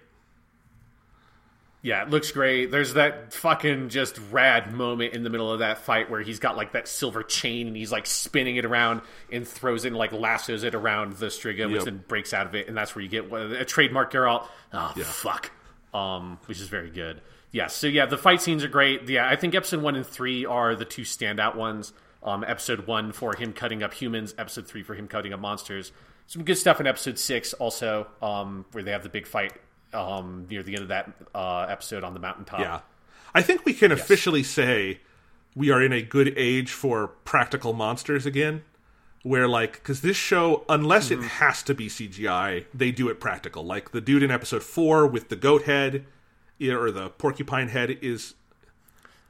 Yeah, 1.87 2.03
it 2.03 2.11
looks 2.11 2.33
great. 2.33 2.73
There's 2.73 2.95
that 2.95 3.33
fucking 3.33 3.91
just 3.91 4.19
rad 4.33 4.75
moment 4.75 5.15
in 5.15 5.23
the 5.23 5.31
middle 5.31 5.53
of 5.53 5.61
that 5.61 5.79
fight 5.79 6.11
where 6.11 6.21
he's 6.21 6.41
got 6.41 6.57
like 6.57 6.73
that 6.73 6.89
silver 6.89 7.23
chain 7.23 7.69
and 7.69 7.77
he's 7.77 7.93
like 7.93 8.07
spinning 8.07 8.57
it 8.57 8.65
around 8.65 9.03
and 9.31 9.47
throws 9.47 9.85
it 9.85 9.89
and 9.91 9.97
like 9.97 10.11
lassos 10.11 10.65
it 10.65 10.75
around 10.75 11.13
the 11.13 11.27
Striga, 11.27 11.71
which 11.71 11.85
then 11.85 12.03
breaks 12.09 12.35
out 12.35 12.45
of 12.45 12.57
it, 12.57 12.67
and 12.67 12.77
that's 12.77 12.97
where 12.97 13.05
you 13.05 13.09
get 13.09 13.33
a 13.33 13.65
trademark 13.65 14.13
Geralt. 14.13 14.49
Oh 14.73 14.93
fuck, 14.97 15.53
um, 15.95 16.41
which 16.47 16.61
is 16.61 16.67
very 16.67 16.91
good. 16.91 17.21
Yeah, 17.53 17.69
so 17.69 17.87
yeah, 17.87 18.07
the 18.07 18.19
fight 18.19 18.43
scenes 18.43 18.65
are 18.65 18.69
great. 18.69 19.09
Yeah, 19.09 19.29
I 19.29 19.37
think 19.37 19.55
episode 19.55 19.81
one 19.81 19.95
and 19.95 20.05
three 20.05 20.45
are 20.45 20.75
the 20.75 20.85
two 20.85 21.03
standout 21.03 21.55
ones. 21.55 21.93
Um, 22.21 22.43
episode 22.43 22.89
one 22.89 23.13
for 23.13 23.37
him 23.37 23.53
cutting 23.53 23.85
up 23.85 23.95
humans, 23.95 24.35
episode 24.37 24.67
three 24.67 24.83
for 24.83 24.97
him 24.97 25.07
cutting 25.07 25.33
up 25.33 25.39
monsters. 25.39 25.93
Some 26.27 26.43
good 26.43 26.59
stuff 26.59 26.81
in 26.81 26.89
episode 26.89 27.21
six 27.21 27.53
also, 27.53 28.09
um, 28.21 28.65
where 28.73 28.83
they 28.83 28.91
have 28.91 29.05
the 29.05 29.09
big 29.09 29.29
fight 29.29 29.53
um, 29.97 30.47
near 30.51 30.63
the 30.63 30.75
end 30.75 30.83
of 30.83 30.89
that 30.89 31.11
uh, 31.35 31.67
episode 31.69 32.05
on 32.05 32.15
the 32.15 32.21
mountaintop. 32.21 32.61
Yeah, 32.61 32.81
I 33.35 33.43
think 33.43 33.65
we 33.65 33.73
can 33.75 33.91
officially 33.91 34.43
say 34.43 35.01
we 35.55 35.71
are 35.71 35.83
in 35.83 35.93
a 35.93 36.03
good 36.03 36.33
age 36.37 36.71
for 36.71 37.09
practical 37.25 37.73
monsters 37.73 38.27
again. 38.27 38.63
where 39.23 39.49
like 39.49 39.73
because 39.75 40.03
this 40.03 40.17
show 40.17 40.65
unless 40.69 41.09
Mm-hmm. 41.11 41.23
it 41.25 41.29
has 41.43 41.63
to 41.65 41.75
be 41.75 41.89
cgi 41.89 42.65
they 42.73 42.93
do 42.93 43.09
it 43.09 43.19
practical 43.19 43.65
like 43.65 43.91
the 43.91 44.01
dude 44.01 44.23
in 44.23 44.31
episode 44.31 44.63
four 44.63 45.05
with 45.07 45.31
the 45.31 45.35
goat 45.37 45.63
head 45.65 46.05
or 46.63 46.91
the 46.93 47.09
porcupine 47.19 47.69
head 47.69 47.91
is 48.03 48.35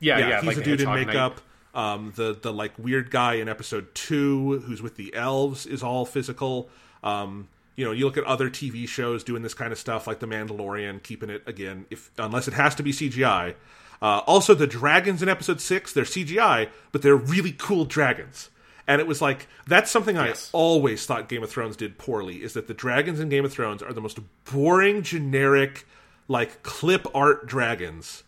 Yeah, 0.01 0.19
yeah, 0.19 0.29
yeah, 0.29 0.37
he's 0.41 0.47
like 0.49 0.57
a 0.59 0.63
dude 0.65 0.81
in 0.83 0.93
makeup 0.93 1.41
um 1.75 2.13
the 2.17 2.37
the 2.41 2.53
like 2.53 2.73
weird 2.79 3.11
guy 3.11 3.35
in 3.35 3.49
episode 3.49 3.95
two 3.95 4.61
who's 4.67 4.83
with 4.83 4.97
the 4.97 5.15
elves 5.15 5.65
is 5.65 5.83
all 5.83 6.05
physical 6.05 6.69
um 7.03 7.49
you 7.77 7.85
know 7.85 7.93
you 7.93 8.05
look 8.05 8.17
at 8.17 8.25
other 8.25 8.51
tv 8.51 8.89
shows 8.89 9.23
doing 9.23 9.43
this 9.43 9.55
kind 9.55 9.73
of 9.73 9.79
stuff 9.79 10.07
like 10.07 10.19
the 10.19 10.27
mandalorian 10.27 11.03
keeping 11.03 11.31
it 11.31 11.43
again 11.47 11.87
if 11.91 12.11
unless 12.19 12.49
it 12.49 12.55
has 12.55 12.75
to 12.75 12.83
be 12.83 12.93
cgi 12.93 13.55
uh, 14.03 14.19
also 14.27 14.55
the 14.55 14.67
dragons 14.67 15.23
in 15.23 15.29
episode 15.29 15.61
six 15.61 15.93
they're 15.93 16.05
cgi 16.05 16.69
but 16.93 17.03
they're 17.03 17.17
really 17.17 17.53
cool 17.53 17.85
dragons 17.85 18.51
and 18.87 19.01
it 19.01 19.07
was 19.07 19.21
like 19.21 19.49
that's 19.67 19.91
something 19.91 20.17
I 20.17 20.35
always 20.53 21.07
thought 21.07 21.29
Game 21.29 21.43
of 21.43 21.51
Thrones 21.51 21.77
did 21.77 21.99
poorly 21.99 22.43
is 22.43 22.53
that 22.55 22.69
the 22.69 22.75
dragons 22.75 23.21
in 23.21 23.29
Game 23.29 23.45
of 23.45 23.53
Thrones 23.53 23.83
are 23.83 23.93
the 23.93 24.01
most 24.01 24.19
boring, 24.45 25.03
generic, 25.03 25.87
like 26.29 26.63
clip 26.63 27.07
art 27.15 27.47
dragons. 27.47 28.23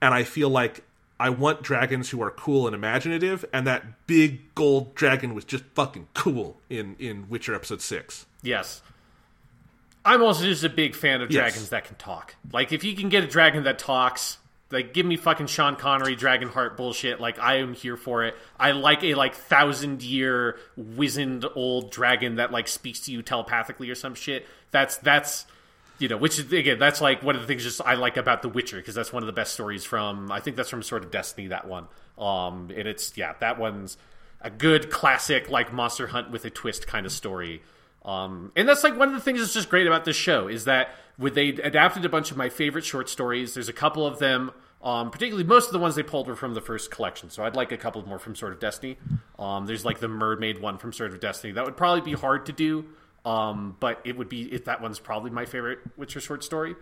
And 0.00 0.14
I 0.14 0.22
feel 0.22 0.48
like 0.48 0.84
I 1.18 1.30
want 1.30 1.62
dragons 1.62 2.10
who 2.10 2.22
are 2.22 2.30
cool 2.30 2.66
and 2.66 2.74
imaginative, 2.74 3.44
and 3.52 3.66
that 3.66 4.06
big 4.06 4.54
gold 4.54 4.94
dragon 4.94 5.34
was 5.34 5.44
just 5.44 5.64
fucking 5.74 6.08
cool 6.14 6.58
in 6.68 6.94
in 6.98 7.28
Witcher 7.28 7.54
episode 7.54 7.80
six. 7.80 8.26
Yes. 8.46 8.82
I'm 10.04 10.22
also 10.22 10.44
just 10.44 10.62
a 10.62 10.68
big 10.68 10.94
fan 10.94 11.20
of 11.20 11.30
Yes. 11.30 11.40
dragons 11.40 11.68
that 11.70 11.84
can 11.84 11.96
talk. 11.96 12.36
Like, 12.52 12.72
if 12.72 12.84
you 12.84 12.94
can 12.94 13.08
get 13.08 13.24
a 13.24 13.26
dragon 13.26 13.64
that 13.64 13.78
talks, 13.78 14.38
like, 14.70 14.94
give 14.94 15.04
me 15.04 15.16
fucking 15.16 15.48
Sean 15.48 15.74
Connery 15.76 16.16
Dragonheart 16.16 16.76
bullshit. 16.76 17.20
Like, 17.20 17.38
I 17.40 17.56
am 17.56 17.74
here 17.74 17.96
for 17.96 18.24
it. 18.24 18.36
I 18.58 18.70
like 18.70 19.02
a, 19.02 19.14
like, 19.14 19.34
thousand 19.34 20.02
year 20.02 20.58
wizened 20.76 21.44
old 21.56 21.90
dragon 21.90 22.36
that, 22.36 22.52
like, 22.52 22.68
speaks 22.68 23.00
to 23.00 23.12
you 23.12 23.22
telepathically 23.22 23.90
or 23.90 23.96
some 23.96 24.14
shit. 24.14 24.46
That's, 24.70 24.96
that's, 24.98 25.46
you 25.98 26.08
know, 26.08 26.16
which 26.16 26.38
is, 26.38 26.52
again, 26.52 26.78
that's, 26.78 27.00
like, 27.00 27.22
one 27.24 27.34
of 27.34 27.40
the 27.40 27.48
things 27.48 27.64
just 27.64 27.80
I 27.84 27.94
like 27.94 28.16
about 28.16 28.42
The 28.42 28.48
Witcher, 28.48 28.76
because 28.76 28.94
that's 28.94 29.12
one 29.12 29.22
of 29.22 29.26
the 29.26 29.32
best 29.32 29.54
stories 29.54 29.84
from, 29.84 30.30
I 30.30 30.38
think 30.40 30.56
that's 30.56 30.70
from 30.70 30.82
Sword 30.84 31.04
of 31.04 31.10
Destiny, 31.10 31.48
that 31.48 31.66
one. 31.66 31.88
Um, 32.18 32.70
and 32.76 32.86
it's, 32.86 33.16
yeah, 33.16 33.34
that 33.40 33.58
one's 33.58 33.96
a 34.40 34.50
good 34.50 34.90
classic, 34.90 35.50
like, 35.50 35.72
monster 35.72 36.08
hunt 36.08 36.30
with 36.30 36.44
a 36.44 36.50
twist 36.50 36.86
kind 36.86 37.06
of 37.06 37.12
story. 37.12 37.62
Um, 38.06 38.52
and 38.54 38.68
that's 38.68 38.84
like 38.84 38.96
one 38.96 39.08
of 39.08 39.14
the 39.14 39.20
things 39.20 39.40
that's 39.40 39.52
just 39.52 39.68
great 39.68 39.86
about 39.86 40.04
this 40.04 40.16
show 40.16 40.46
is 40.46 40.64
that 40.64 40.90
with 41.18 41.34
they 41.34 41.48
adapted 41.48 42.04
a 42.04 42.08
bunch 42.08 42.30
of 42.30 42.36
my 42.36 42.48
favorite 42.48 42.84
short 42.84 43.08
stories. 43.08 43.54
There's 43.54 43.68
a 43.68 43.72
couple 43.72 44.06
of 44.06 44.20
them, 44.20 44.52
um, 44.82 45.10
particularly 45.10 45.44
most 45.44 45.66
of 45.66 45.72
the 45.72 45.78
ones 45.80 45.96
they 45.96 46.04
pulled 46.04 46.28
were 46.28 46.36
from 46.36 46.54
the 46.54 46.60
first 46.60 46.90
collection. 46.90 47.30
So 47.30 47.44
I'd 47.44 47.56
like 47.56 47.72
a 47.72 47.76
couple 47.76 48.06
more 48.06 48.20
from 48.20 48.36
Sword 48.36 48.52
of 48.52 48.60
Destiny. 48.60 48.96
Um, 49.38 49.66
there's 49.66 49.84
like 49.84 49.98
the 49.98 50.08
Mermaid 50.08 50.60
one 50.60 50.78
from 50.78 50.92
Sword 50.92 51.12
of 51.12 51.20
Destiny. 51.20 51.52
That 51.54 51.64
would 51.64 51.76
probably 51.76 52.02
be 52.02 52.12
hard 52.12 52.46
to 52.46 52.52
do, 52.52 52.84
um, 53.24 53.76
but 53.80 54.00
it 54.04 54.16
would 54.16 54.28
be 54.28 54.52
if 54.52 54.66
that 54.66 54.80
one's 54.80 55.00
probably 55.00 55.32
my 55.32 55.44
favorite 55.44 55.80
Witcher 55.96 56.20
short 56.20 56.44
story. 56.44 56.76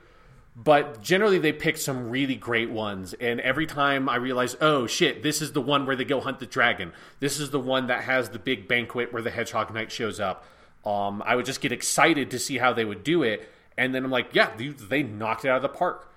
But 0.57 1.03
generally, 1.03 1.39
they 1.39 1.53
pick 1.53 1.78
some 1.78 2.11
really 2.11 2.36
great 2.36 2.70
ones. 2.70 3.12
And 3.15 3.41
every 3.41 3.67
time 3.67 4.09
I 4.09 4.17
realize, 4.17 4.57
oh 4.61 4.86
shit, 4.86 5.23
this 5.23 5.43
is 5.43 5.51
the 5.53 5.61
one 5.61 5.85
where 5.85 5.97
they 5.97 6.05
go 6.05 6.20
hunt 6.20 6.39
the 6.39 6.47
dragon. 6.47 6.93
This 7.19 7.41
is 7.41 7.51
the 7.51 7.59
one 7.59 7.89
that 7.89 8.05
has 8.05 8.28
the 8.28 8.39
big 8.39 8.69
banquet 8.69 9.12
where 9.12 9.23
the 9.23 9.33
Hedgehog 9.33 9.75
Knight 9.75 9.91
shows 9.91 10.20
up. 10.20 10.44
Um, 10.84 11.22
I 11.24 11.36
would 11.36 11.46
just 11.46 11.60
get 11.60 11.72
excited 11.72 12.30
to 12.30 12.38
see 12.38 12.58
how 12.58 12.72
they 12.72 12.84
would 12.84 13.04
do 13.04 13.22
it. 13.22 13.48
And 13.76 13.94
then 13.94 14.04
I'm 14.04 14.10
like, 14.10 14.34
yeah, 14.34 14.54
they, 14.56 14.68
they 14.68 15.02
knocked 15.02 15.44
it 15.44 15.48
out 15.48 15.56
of 15.56 15.62
the 15.62 15.68
park. 15.68 16.12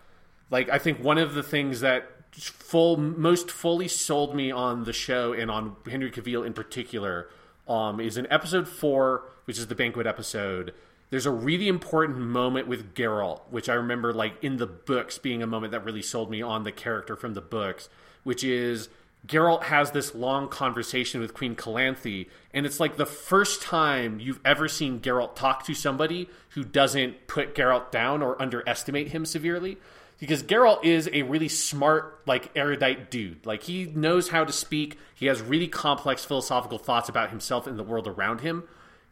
Like, 0.50 0.70
I 0.70 0.78
think 0.78 1.04
one 1.04 1.18
of 1.18 1.34
the 1.34 1.44
things 1.44 1.82
that 1.82 2.10
full 2.32 2.98
most 2.98 3.50
fully 3.50 3.88
sold 3.88 4.36
me 4.36 4.52
on 4.52 4.84
the 4.84 4.94
show 4.94 5.34
and 5.34 5.50
on 5.50 5.76
Henry 5.90 6.12
Cavill 6.12 6.46
in 6.46 6.54
particular 6.54 7.30
um, 7.68 8.00
is 8.00 8.18
in 8.18 8.32
episode 8.32 8.68
four, 8.68 9.24
which 9.46 9.58
is 9.58 9.68
the 9.68 9.76
banquet 9.76 10.06
episode. 10.06 10.74
There's 11.10 11.26
a 11.26 11.32
really 11.32 11.68
important 11.68 12.20
moment 12.20 12.68
with 12.68 12.94
Geralt, 12.94 13.42
which 13.50 13.70
I 13.70 13.74
remember 13.74 14.14
like 14.14 14.44
in 14.44 14.58
the 14.58 14.68
books 14.68 15.18
being 15.18 15.42
a 15.42 15.48
moment 15.48 15.72
that 15.72 15.84
really 15.86 16.02
sold 16.02 16.30
me 16.30 16.42
on 16.42 16.64
the 16.64 16.72
character 16.72 17.16
from 17.16 17.34
the 17.34 17.42
books, 17.42 17.90
which 18.24 18.44
is 18.44 18.90
Geralt 19.26 19.64
has 19.64 19.92
this 19.92 20.16
long 20.16 20.48
conversation 20.48 21.20
with 21.20 21.34
Queen 21.34 21.56
Calanthe, 21.56 22.30
and 22.54 22.66
it's 22.66 22.80
like 22.80 22.98
the 22.98 23.06
first 23.06 23.62
time 23.62 24.20
you've 24.20 24.40
ever 24.46 24.68
seen 24.68 25.00
Geralt 25.00 25.36
talk 25.36 25.66
to 25.66 25.74
somebody 25.74 26.30
who 26.50 26.64
doesn't 26.64 27.28
put 27.28 27.56
Geralt 27.56 27.92
down 27.92 28.22
or 28.22 28.42
underestimate 28.42 29.10
him 29.10 29.26
severely. 29.26 29.78
Because 30.20 30.42
Geralt 30.42 30.84
is 30.84 31.10
a 31.14 31.22
really 31.24 31.50
smart, 31.50 32.22
like 32.26 32.50
erudite 32.56 33.12
dude. 33.12 33.46
Like 33.46 33.64
he 33.64 33.86
knows 33.86 34.30
how 34.30 34.46
to 34.46 34.52
speak. 34.52 34.98
He 35.14 35.28
has 35.28 35.42
really 35.42 35.68
complex 35.68 36.26
philosophical 36.26 36.80
thoughts 36.80 37.08
about 37.08 37.30
himself 37.30 37.68
and 37.68 37.78
the 37.78 37.84
world 37.84 38.08
around 38.08 38.42
him 38.42 38.64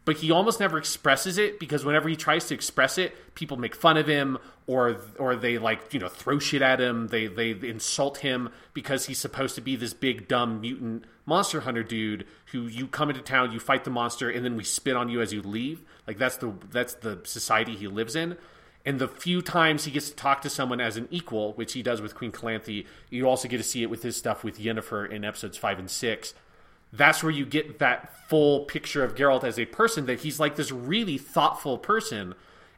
but 0.06 0.18
he 0.18 0.32
almost 0.32 0.60
never 0.60 0.78
expresses 0.78 1.38
it 1.40 1.60
because 1.60 1.84
whenever 1.84 2.08
he 2.08 2.16
tries 2.16 2.48
to 2.48 2.54
express 2.54 2.98
it, 2.98 3.36
people 3.36 3.58
make 3.58 3.76
fun 3.76 3.98
of 3.98 4.08
him 4.08 4.38
or 4.68 4.98
or 5.20 5.36
they 5.36 5.58
like 5.58 5.94
you 5.94 6.00
know 6.00 6.08
throw 6.08 6.40
shit 6.40 6.62
at 6.62 6.80
him. 6.80 7.08
They 7.08 7.28
they 7.28 7.52
insult 7.52 8.20
him 8.20 8.50
because 8.74 9.08
he's 9.08 9.18
supposed 9.18 9.56
to 9.56 9.62
be 9.62 9.76
this 9.76 9.94
big 9.94 10.28
dumb 10.28 10.62
mutant 10.62 11.06
monster 11.26 11.62
hunter 11.62 11.84
dude 11.84 12.26
who 12.52 12.68
you 12.68 12.88
come 12.88 13.10
into 13.10 13.22
town, 13.22 13.52
you 13.52 13.60
fight 13.60 13.84
the 13.84 13.90
monster, 13.90 14.30
and 14.30 14.46
then 14.46 14.56
we 14.56 14.64
spit 14.64 14.96
on 14.96 15.10
you 15.10 15.22
as 15.22 15.34
you 15.34 15.42
leave. 15.42 15.82
Like 16.08 16.20
that's 16.20 16.38
the 16.38 16.54
that's 16.70 16.94
the 16.94 17.20
society 17.24 17.76
he 17.76 17.88
lives 17.88 18.16
in. 18.16 18.38
And 18.88 19.00
the 19.00 19.08
few 19.08 19.42
times 19.42 19.86
he 19.86 19.92
gets 19.92 20.12
to 20.12 20.16
talk 20.16 20.44
to 20.44 20.50
someone 20.50 20.80
as 20.80 20.96
an 20.96 21.08
equal, 21.10 21.54
which 21.54 21.74
he 21.74 21.82
does 21.82 22.02
with 22.02 22.14
Queen 22.14 22.32
Calanthe, 22.32 22.86
you 23.10 23.28
also 23.28 23.48
get 23.48 23.58
to 23.58 23.64
see 23.64 23.82
it 23.82 23.90
with 23.90 24.04
his 24.04 24.16
stuff 24.16 24.44
with 24.44 24.60
Yennefer 24.60 25.10
in 25.10 25.26
episodes 25.26 25.58
five 25.58 25.80
and 25.80 25.90
six 25.90 26.36
that's 26.96 27.24
where 27.24 27.32
you 27.32 27.46
get 27.46 27.80
that 27.80 28.28
full 28.28 28.62
picture 28.62 29.04
of 29.04 29.16
Geralt 29.16 29.44
as 29.44 29.60
a 29.60 29.66
person 29.66 30.06
that 30.08 30.20
he's 30.20 30.40
like 30.40 30.56
this 30.56 30.72
really 30.72 31.18
thoughtful 31.18 31.78
person. 31.78 32.36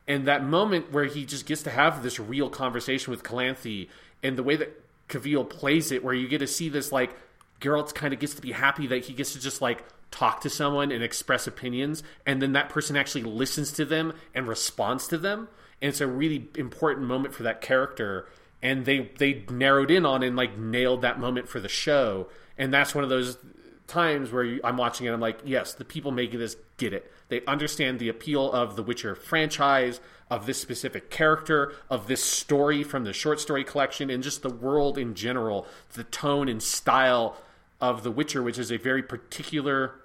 And 0.08 0.28
that 0.28 0.44
moment 0.44 0.92
where 0.92 1.06
he 1.06 1.26
just 1.26 1.46
gets 1.46 1.64
to 1.64 1.70
have 1.70 2.02
this 2.02 2.20
real 2.20 2.50
conversation 2.50 3.12
with 3.12 3.24
Calanthe 3.24 3.90
and 4.24 4.38
the 4.38 4.44
way 4.44 4.56
that 4.56 4.82
Cavill 5.10 5.50
plays 5.50 5.92
it 5.92 6.04
where 6.04 6.14
you 6.14 6.28
get 6.28 6.40
to 6.40 6.48
see 6.48 6.70
this 6.70 6.92
like 6.92 7.16
Geralt 7.62 7.94
kind 7.94 8.14
of 8.14 8.20
gets 8.20 8.34
to 8.36 8.42
be 8.42 8.52
happy 8.52 8.88
that 8.88 9.06
he 9.06 9.14
gets 9.14 9.34
to 9.34 9.40
just 9.40 9.62
like 9.62 9.84
talk 10.12 10.42
to 10.42 10.50
someone 10.50 10.92
and 10.92 11.04
express 11.04 11.48
opinions. 11.48 12.04
And 12.26 12.42
then 12.42 12.54
that 12.54 12.70
person 12.70 12.96
actually 12.96 13.24
listens 13.24 13.72
to 13.74 13.86
them 13.86 14.14
and 14.34 14.48
responds 14.48 15.08
to 15.08 15.18
them. 15.18 15.50
And 15.82 15.90
it's 15.90 16.02
a 16.02 16.08
really 16.08 16.48
important 16.56 17.08
moment 17.08 17.34
for 17.34 17.44
that 17.44 17.62
character. 17.62 18.28
And 18.62 18.86
they 18.86 19.12
they 19.18 19.46
narrowed 19.50 19.92
in 19.92 20.06
on 20.06 20.24
and 20.24 20.36
like 20.36 20.58
nailed 20.58 21.02
that 21.02 21.20
moment 21.20 21.48
for 21.48 21.60
the 21.60 21.70
show. 21.70 22.28
And 22.58 22.74
that's 22.74 22.96
one 22.96 23.04
of 23.04 23.10
those 23.10 23.38
times 23.88 24.32
where 24.32 24.44
you, 24.44 24.60
I'm 24.64 24.78
watching 24.78 25.08
it, 25.08 25.12
I'm 25.12 25.20
like, 25.20 25.40
yes, 25.46 25.74
the 25.74 25.86
people 25.86 26.12
making 26.12 26.40
this 26.40 26.58
get 26.78 26.94
it. 26.94 27.12
They 27.30 27.44
understand 27.46 28.00
the 28.00 28.10
appeal 28.10 28.52
of 28.52 28.76
the 28.76 28.84
Witcher 28.84 29.16
franchise, 29.16 30.00
of 30.30 30.46
this 30.46 30.60
specific 30.62 31.10
character, 31.10 31.74
of 31.90 32.08
this 32.08 32.24
story 32.24 32.84
from 32.84 33.06
the 33.06 33.14
short 33.14 33.40
story 33.40 33.64
collection, 33.64 34.10
and 34.10 34.22
just 34.22 34.42
the 34.42 34.50
world 34.50 34.98
in 34.98 35.16
general, 35.16 35.66
the 35.94 36.04
tone 36.04 36.50
and 36.50 36.62
style 36.62 37.38
of 37.80 38.04
The 38.04 38.12
Witcher, 38.12 38.44
which 38.44 38.58
is 38.60 38.72
a 38.72 38.78
very 38.78 39.04
particular 39.04 39.96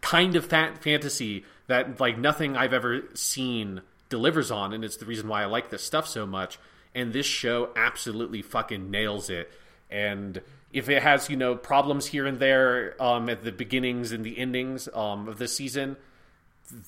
kind 0.00 0.36
of 0.36 0.46
fa- 0.46 0.74
fantasy 0.80 1.44
that 1.66 1.98
like 1.98 2.18
nothing 2.18 2.56
I've 2.56 2.72
ever 2.72 3.02
seen 3.14 3.82
delivers 4.08 4.50
on, 4.50 4.72
and 4.72 4.84
it's 4.84 4.96
the 4.96 5.06
reason 5.06 5.28
why 5.28 5.42
I 5.42 5.46
like 5.46 5.70
this 5.70 5.82
stuff 5.82 6.06
so 6.06 6.26
much. 6.26 6.58
And 6.94 7.12
this 7.12 7.26
show 7.26 7.70
absolutely 7.76 8.42
fucking 8.42 8.90
nails 8.90 9.30
it. 9.30 9.50
And 9.90 10.40
if 10.72 10.88
it 10.88 11.02
has 11.02 11.30
you 11.30 11.36
know 11.36 11.54
problems 11.54 12.06
here 12.06 12.26
and 12.26 12.38
there 12.38 13.00
um, 13.02 13.28
at 13.28 13.44
the 13.44 13.52
beginnings 13.52 14.12
and 14.12 14.24
the 14.24 14.38
endings 14.38 14.88
um, 14.94 15.28
of 15.28 15.38
this 15.38 15.56
season, 15.56 15.96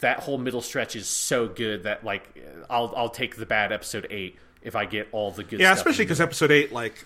that 0.00 0.20
whole 0.20 0.38
middle 0.38 0.60
stretch 0.60 0.96
is 0.96 1.06
so 1.06 1.48
good 1.48 1.84
that 1.84 2.04
like 2.04 2.28
I'll 2.68 2.92
I'll 2.96 3.08
take 3.08 3.36
the 3.36 3.46
bad 3.46 3.72
episode 3.72 4.06
eight 4.10 4.36
if 4.62 4.76
I 4.76 4.84
get 4.84 5.08
all 5.12 5.30
the 5.30 5.44
good. 5.44 5.60
Yeah, 5.60 5.74
stuff 5.74 5.78
especially 5.78 6.04
because 6.04 6.20
episode 6.20 6.50
eight 6.50 6.72
like 6.72 7.04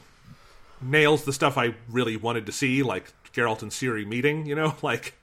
nails 0.80 1.24
the 1.24 1.32
stuff 1.32 1.56
I 1.56 1.74
really 1.88 2.16
wanted 2.16 2.46
to 2.46 2.52
see, 2.52 2.82
like 2.82 3.12
Geralt 3.32 3.62
and 3.62 3.70
Ciri 3.70 4.06
meeting. 4.06 4.46
You 4.46 4.54
know, 4.56 4.74
like 4.82 5.14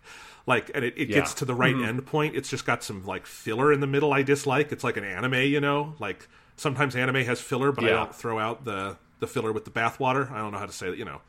like 0.46 0.72
and 0.74 0.86
it, 0.86 0.94
it 0.98 1.06
gets 1.08 1.34
to 1.36 1.46
the 1.46 1.54
right 1.56 1.76
end 1.76 2.06
point. 2.06 2.36
It's 2.36 2.50
just 2.50 2.66
got 2.66 2.84
some 2.84 3.06
like 3.06 3.26
filler 3.26 3.74
in 3.74 3.82
the 3.82 3.88
middle. 3.88 4.14
I 4.14 4.24
dislike. 4.24 4.72
It's 4.72 4.84
like 4.84 4.98
an 4.98 5.04
anime. 5.04 5.34
You 5.34 5.60
know, 5.60 5.96
like 6.00 6.28
sometimes 6.56 6.96
anime 6.96 7.24
has 7.26 7.42
filler, 7.42 7.72
but 7.72 7.84
I 7.84 7.90
don't 7.90 8.16
throw 8.16 8.40
out 8.40 8.64
the 8.64 8.98
the 9.20 9.28
filler 9.28 9.52
with 9.52 9.66
the 9.66 9.72
bathwater. 9.72 10.32
I 10.32 10.38
don't 10.38 10.54
know 10.54 10.60
how 10.60 10.66
to 10.66 10.72
say 10.72 10.90
it. 10.90 10.98
You 10.98 11.06
know. 11.06 11.22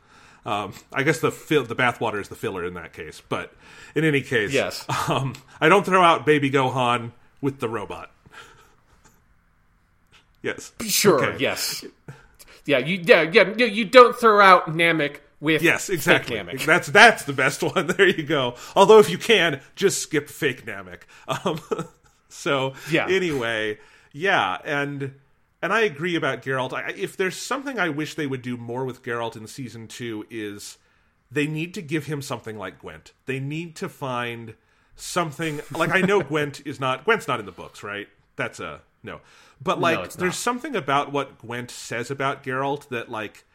Um, 0.45 0.73
I 0.91 1.03
guess 1.03 1.19
the 1.19 1.31
fill, 1.31 1.63
the 1.63 1.75
bathwater 1.75 2.19
is 2.19 2.27
the 2.27 2.35
filler 2.35 2.65
in 2.65 2.73
that 2.73 2.91
case, 2.93 3.21
but 3.29 3.53
in 3.95 4.03
any 4.03 4.21
case, 4.21 4.51
Yes. 4.51 4.85
um, 5.09 5.33
I 5.61 5.69
don't 5.69 5.85
throw 5.85 6.01
out 6.03 6.25
Baby 6.25 6.51
Gohan 6.51 7.11
with 7.41 7.59
the 7.59 7.69
robot. 7.69 8.11
yes, 10.41 10.73
Sure. 10.85 11.23
Okay. 11.23 11.37
Yes. 11.41 11.85
Yeah. 12.65 12.79
You. 12.79 13.01
Yeah. 13.03 13.21
Yeah. 13.23 13.49
You, 13.65 13.85
don't 13.85 14.15
throw 14.15 14.41
out 14.41 14.67
Namek 14.67 15.17
with 15.39 15.61
Yes, 15.61 15.87
fake 15.87 15.95
exactly. 15.95 16.37
Namek. 16.37 16.65
That's 16.65 16.87
that's 16.87 17.23
the 17.25 17.33
best 17.33 17.61
one. 17.75 17.87
There 17.87 18.07
you 18.07 18.23
go. 18.23 18.55
Although 18.75 18.99
if 18.99 19.09
you 19.09 19.17
can, 19.17 19.61
just 19.75 20.01
skip 20.01 20.29
fake 20.29 20.65
Namek. 20.65 21.01
Um, 21.27 21.59
so 22.29 22.73
Yeah. 22.91 23.07
Anyway, 23.07 23.79
yeah, 24.11 24.57
and 24.65 25.13
and 25.63 25.71
I 25.71 25.79
agree 25.81 26.15
about 26.15 26.41
Geralt. 26.41 26.73
I, 26.73 26.89
if 26.89 27.15
there's 27.15 27.37
something 27.37 27.79
I 27.79 27.87
wish 27.87 28.15
they 28.15 28.27
would 28.27 28.41
do 28.41 28.57
more 28.57 28.83
with 28.83 29.01
Geralt 29.01 29.37
in 29.37 29.47
season 29.47 29.87
two 29.87 30.25
is 30.29 30.77
they 31.31 31.47
need 31.47 31.73
to 31.75 31.81
give 31.81 32.05
him 32.05 32.21
something 32.21 32.57
like 32.57 32.81
Gwent. 32.81 33.13
They 33.27 33.39
need 33.39 33.77
to 33.77 33.87
find 33.87 34.55
something 34.97 35.61
like 35.71 35.91
I 35.91 36.01
know 36.01 36.21
Gwent 36.23 36.61
is 36.67 36.81
not 36.81 37.05
Gwent's 37.05 37.29
not 37.29 37.39
in 37.39 37.45
the 37.45 37.53
books, 37.53 37.81
right? 37.81 38.09
That's 38.35 38.59
a 38.59 38.81
no. 39.03 39.21
But 39.61 39.79
like 39.79 39.99
it's 39.99 40.15
there's 40.17 40.37
something 40.37 40.75
about 40.75 41.13
what 41.13 41.39
Gwent 41.39 41.71
says 41.71 42.11
about 42.11 42.43
Geralt 42.43 42.89
that 42.89 43.09
like 43.09 43.45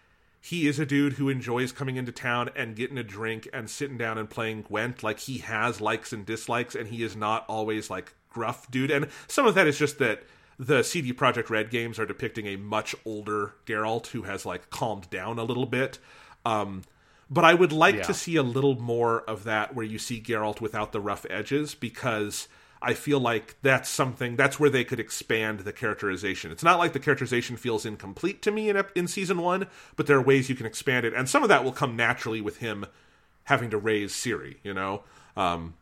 he 0.40 0.66
is 0.66 0.78
a 0.78 0.86
dude 0.86 1.14
who 1.14 1.28
enjoys 1.28 1.72
coming 1.72 1.96
into 1.96 2.10
town 2.10 2.48
and 2.56 2.74
getting 2.74 2.96
a 2.96 3.02
drink 3.02 3.50
and 3.52 3.68
sitting 3.68 3.98
down 3.98 4.16
and 4.16 4.30
playing 4.30 4.62
Gwent. 4.62 5.02
Like 5.02 5.20
he 5.20 5.38
has 5.38 5.82
likes 5.82 6.14
and 6.14 6.24
dislikes, 6.24 6.74
and 6.74 6.88
he 6.88 7.02
is 7.02 7.14
not 7.14 7.44
always 7.48 7.90
like 7.90 8.14
gruff 8.30 8.70
dude. 8.70 8.90
And 8.90 9.08
some 9.26 9.46
of 9.46 9.54
that 9.56 9.66
is 9.66 9.78
just 9.78 9.98
that 9.98 10.22
the 10.58 10.82
CD 10.82 11.12
Projekt 11.12 11.50
Red 11.50 11.70
games 11.70 11.98
are 11.98 12.06
depicting 12.06 12.46
a 12.46 12.56
much 12.56 12.94
older 13.04 13.54
Geralt 13.66 14.08
who 14.08 14.22
has 14.22 14.44
like 14.44 14.70
calmed 14.70 15.08
down 15.10 15.38
a 15.38 15.44
little 15.44 15.66
bit. 15.66 15.98
Um, 16.44 16.82
but 17.30 17.44
I 17.44 17.54
would 17.54 17.72
like 17.72 17.96
Yeah. 17.96 18.02
to 18.04 18.14
see 18.14 18.36
a 18.36 18.42
little 18.42 18.78
more 18.80 19.20
of 19.22 19.44
that 19.44 19.74
where 19.74 19.84
you 19.84 19.98
see 19.98 20.20
Geralt 20.20 20.60
without 20.60 20.92
the 20.92 21.00
rough 21.00 21.24
edges 21.30 21.74
because 21.74 22.48
I 22.80 22.94
feel 22.94 23.20
like 23.20 23.56
that's 23.62 23.88
something 23.88 24.36
that's 24.36 24.58
where 24.58 24.70
they 24.70 24.84
could 24.84 25.00
expand 25.00 25.60
the 25.60 25.72
characterization. 25.72 26.50
It's 26.50 26.62
not 26.62 26.78
like 26.78 26.92
the 26.92 27.00
characterization 27.00 27.56
feels 27.56 27.84
incomplete 27.84 28.40
to 28.42 28.50
me 28.50 28.68
in 28.70 28.82
in 28.94 29.06
season 29.08 29.38
1, 29.38 29.66
but 29.96 30.06
there 30.06 30.16
are 30.16 30.22
ways 30.22 30.48
you 30.48 30.54
can 30.54 30.66
expand 30.66 31.04
it 31.04 31.12
and 31.12 31.28
some 31.28 31.42
of 31.42 31.48
that 31.50 31.64
will 31.64 31.72
come 31.72 31.96
naturally 31.96 32.40
with 32.40 32.58
him 32.58 32.86
having 33.44 33.70
to 33.70 33.78
raise 33.78 34.12
Ciri, 34.12 34.56
you 34.62 34.72
know. 34.74 35.02
Um, 35.36 35.74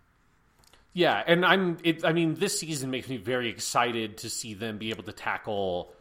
Yeah, 0.97 1.23
and 1.27 1.45
I'm. 1.45 1.77
It, 1.85 2.07
I 2.07 2.15
mean, 2.15 2.37
this 2.37 2.59
season 2.59 2.91
makes 2.91 3.07
me 3.07 3.19
very 3.19 3.51
excited 3.51 4.17
to 4.19 4.31
see 4.31 4.55
them 4.55 4.79
be 4.79 4.89
able 4.89 5.03
to 5.03 5.13
tackle 5.13 5.93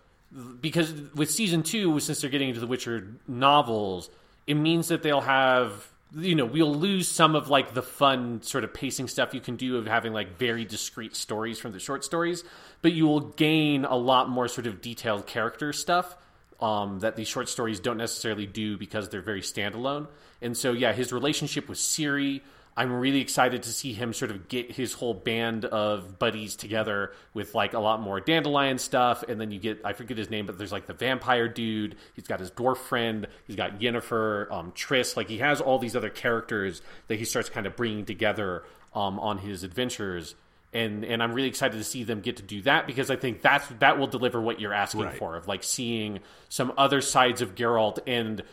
because 0.62 0.94
with 1.14 1.30
season 1.30 1.64
two, 1.64 2.00
since 2.00 2.22
they're 2.22 2.30
getting 2.30 2.48
into 2.48 2.62
the 2.62 2.68
Witcher 2.68 3.06
novels, 3.28 4.10
it 4.48 4.54
means 4.54 4.88
that 4.88 5.04
they'll 5.04 5.20
have. 5.20 5.86
You 6.14 6.36
know, 6.36 6.46
we'll 6.46 6.74
lose 6.74 7.10
some 7.10 7.36
of 7.36 7.50
like 7.50 7.74
the 7.74 7.82
fun 7.82 8.42
sort 8.42 8.64
of 8.64 8.74
pacing 8.74 9.10
stuff 9.10 9.34
you 9.34 9.42
can 9.42 9.58
do 9.58 9.76
of 9.76 9.86
having 9.86 10.14
like 10.14 10.38
very 10.38 10.64
discrete 10.64 11.14
stories 11.14 11.60
from 11.60 11.74
the 11.74 11.80
short 11.80 12.06
stories, 12.06 12.46
but 12.82 12.94
you 12.94 13.06
will 13.06 13.20
gain 13.20 13.84
a 13.84 13.98
lot 13.98 14.30
more 14.30 14.48
sort 14.48 14.66
of 14.66 14.80
detailed 14.80 15.28
character 15.28 15.74
stuff 15.74 16.16
um, 16.62 17.00
that 17.00 17.18
these 17.18 17.28
short 17.28 17.50
stories 17.50 17.82
don't 17.82 17.98
necessarily 17.98 18.46
do 18.46 18.78
because 18.78 19.10
they're 19.10 19.22
very 19.22 19.42
standalone. 19.42 20.08
And 20.42 20.56
so, 20.56 20.72
yeah, 20.72 20.94
his 20.94 21.12
relationship 21.12 21.68
with 21.68 21.80
Ciri, 21.80 22.40
I'm 22.78 22.92
really 22.92 23.22
excited 23.22 23.64
to 23.64 23.70
see 23.72 23.94
him 23.94 24.12
sort 24.12 24.32
of 24.32 24.50
get 24.50 24.70
his 24.70 24.92
whole 24.92 25.14
band 25.14 25.64
of 25.64 26.20
buddies 26.20 26.58
together 26.58 27.14
with 27.34 27.56
like 27.56 27.74
a 27.74 27.80
lot 27.80 28.02
more 28.02 28.20
dandelion 28.20 28.80
stuff. 28.80 29.24
And 29.24 29.40
then 29.40 29.52
you 29.52 29.60
get, 29.60 29.80
I 29.86 29.94
forget 29.94 30.18
his 30.18 30.30
name, 30.30 30.46
but 30.46 30.58
there's 30.58 30.74
like 30.74 30.86
the 30.86 30.94
vampire 30.94 31.48
dude. 31.48 31.96
He's 32.16 32.28
got 32.28 32.42
his 32.42 32.52
dwarf 32.52 32.76
friend. 32.78 33.28
He's 33.48 33.56
got 33.56 33.80
Yennefer, 33.80 34.52
um, 34.52 34.74
Triss. 34.74 35.16
Like 35.16 35.30
he 35.30 35.38
has 35.38 35.62
all 35.62 35.80
these 35.80 35.96
other 35.96 36.10
characters 36.10 36.82
that 37.08 37.16
he 37.18 37.24
starts 37.24 37.48
kind 37.50 37.66
of 37.66 37.78
bringing 37.78 38.04
together 38.04 38.64
um, 38.94 39.20
on 39.20 39.38
his 39.38 39.64
adventures. 39.64 40.36
And, 40.74 41.06
and 41.06 41.24
I'm 41.24 41.32
really 41.32 41.48
excited 41.48 41.78
to 41.78 41.84
see 41.86 42.04
them 42.04 42.20
get 42.20 42.36
to 42.38 42.44
do 42.44 42.62
that 42.64 42.88
because 42.88 43.10
I 43.10 43.16
think 43.16 43.42
that's 43.42 43.66
that 43.80 43.98
will 43.98 44.08
deliver 44.08 44.42
what 44.42 44.60
you're 44.60 44.74
asking 44.74 45.04
Right. 45.04 45.18
for 45.18 45.38
of 45.38 45.48
like 45.48 45.64
seeing 45.64 46.20
some 46.50 46.74
other 46.78 47.00
sides 47.00 47.42
of 47.42 47.56
Geralt 47.56 48.00
and 48.06 48.44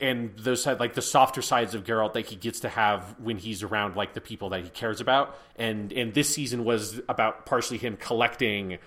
and 0.00 0.36
those 0.38 0.62
side 0.62 0.80
like 0.80 0.94
the 0.94 1.02
softer 1.02 1.42
sides 1.42 1.74
of 1.74 1.84
Geralt 1.84 2.12
that 2.14 2.26
he 2.26 2.36
gets 2.36 2.60
to 2.60 2.68
have 2.68 3.16
when 3.18 3.38
he's 3.38 3.62
around 3.62 3.96
like 3.96 4.14
the 4.14 4.20
people 4.20 4.50
that 4.50 4.62
he 4.64 4.70
cares 4.70 5.00
about. 5.00 5.36
And 5.56 5.92
and 5.92 6.14
this 6.14 6.28
season 6.28 6.64
was 6.64 7.00
about 7.08 7.46
partially 7.46 7.78
him 7.78 7.96
collecting 7.96 8.78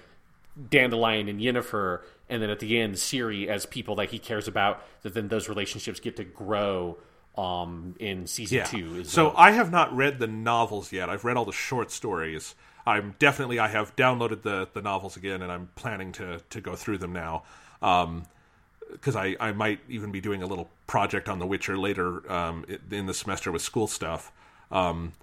Dandelion 0.69 1.27
and 1.27 1.39
Yennefer, 1.39 2.01
and 2.29 2.41
then 2.41 2.49
at 2.49 2.59
the 2.59 2.79
end 2.79 2.95
Ciri 2.95 3.47
as 3.47 3.65
people 3.65 3.95
that 3.95 4.09
he 4.09 4.19
cares 4.19 4.47
about. 4.47 4.83
That 5.03 5.13
then 5.13 5.27
those 5.27 5.49
relationships 5.49 5.99
get 5.99 6.17
to 6.17 6.23
grow 6.23 6.97
um 7.37 7.95
in 7.99 8.27
season 8.27 8.57
yeah. 8.57 8.63
two. 8.65 9.01
Is 9.01 9.11
So 9.11 9.29
the- 9.29 9.39
I 9.39 9.51
have 9.51 9.71
not 9.71 9.95
read 9.95 10.19
the 10.19 10.27
novels 10.27 10.91
yet. 10.91 11.09
I've 11.09 11.23
read 11.23 11.37
all 11.37 11.45
the 11.45 11.51
short 11.51 11.91
stories. 11.91 12.55
I'm 12.85 13.15
definitely 13.19 13.59
I 13.59 13.67
have 13.67 13.95
downloaded 13.95 14.41
the 14.41 14.67
the 14.73 14.81
novels 14.81 15.17
again, 15.17 15.41
and 15.41 15.51
I'm 15.51 15.69
planning 15.75 16.11
to 16.13 16.41
to 16.49 16.61
go 16.61 16.75
through 16.75 16.97
them 16.97 17.13
now. 17.13 17.43
Um, 17.81 18.23
because 18.91 19.15
I, 19.15 19.35
I 19.39 19.51
might 19.51 19.79
even 19.89 20.11
be 20.11 20.21
doing 20.21 20.43
a 20.43 20.47
little 20.47 20.69
project 20.87 21.29
on 21.29 21.39
The 21.39 21.47
Witcher 21.47 21.77
later 21.77 22.29
um, 22.31 22.65
in 22.89 23.05
the 23.05 23.13
semester 23.13 23.51
with 23.51 23.61
school 23.61 23.87
stuff. 23.87 24.31
Um, 24.71 25.13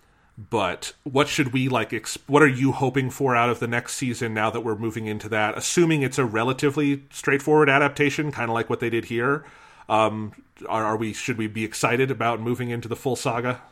but 0.50 0.92
what 1.02 1.26
should 1.26 1.52
we 1.52 1.68
like? 1.68 1.92
Ex- 1.92 2.18
what 2.26 2.42
are 2.42 2.48
you 2.48 2.70
hoping 2.72 3.10
for 3.10 3.34
out 3.34 3.50
of 3.50 3.58
the 3.58 3.66
next 3.66 3.94
season 3.94 4.34
now 4.34 4.50
that 4.50 4.60
we're 4.60 4.76
moving 4.76 5.06
into 5.06 5.28
that? 5.30 5.58
Assuming 5.58 6.02
it's 6.02 6.18
a 6.18 6.24
relatively 6.24 7.02
straightforward 7.10 7.68
adaptation, 7.68 8.30
kind 8.30 8.48
of 8.48 8.54
like 8.54 8.70
what 8.70 8.78
they 8.78 8.90
did 8.90 9.06
here. 9.06 9.44
Um, 9.88 10.32
are, 10.68 10.84
are 10.84 10.96
we? 10.96 11.12
Should 11.12 11.38
we 11.38 11.48
be 11.48 11.64
excited 11.64 12.10
about 12.10 12.40
moving 12.40 12.70
into 12.70 12.88
the 12.88 12.96
full 12.96 13.16
saga? 13.16 13.62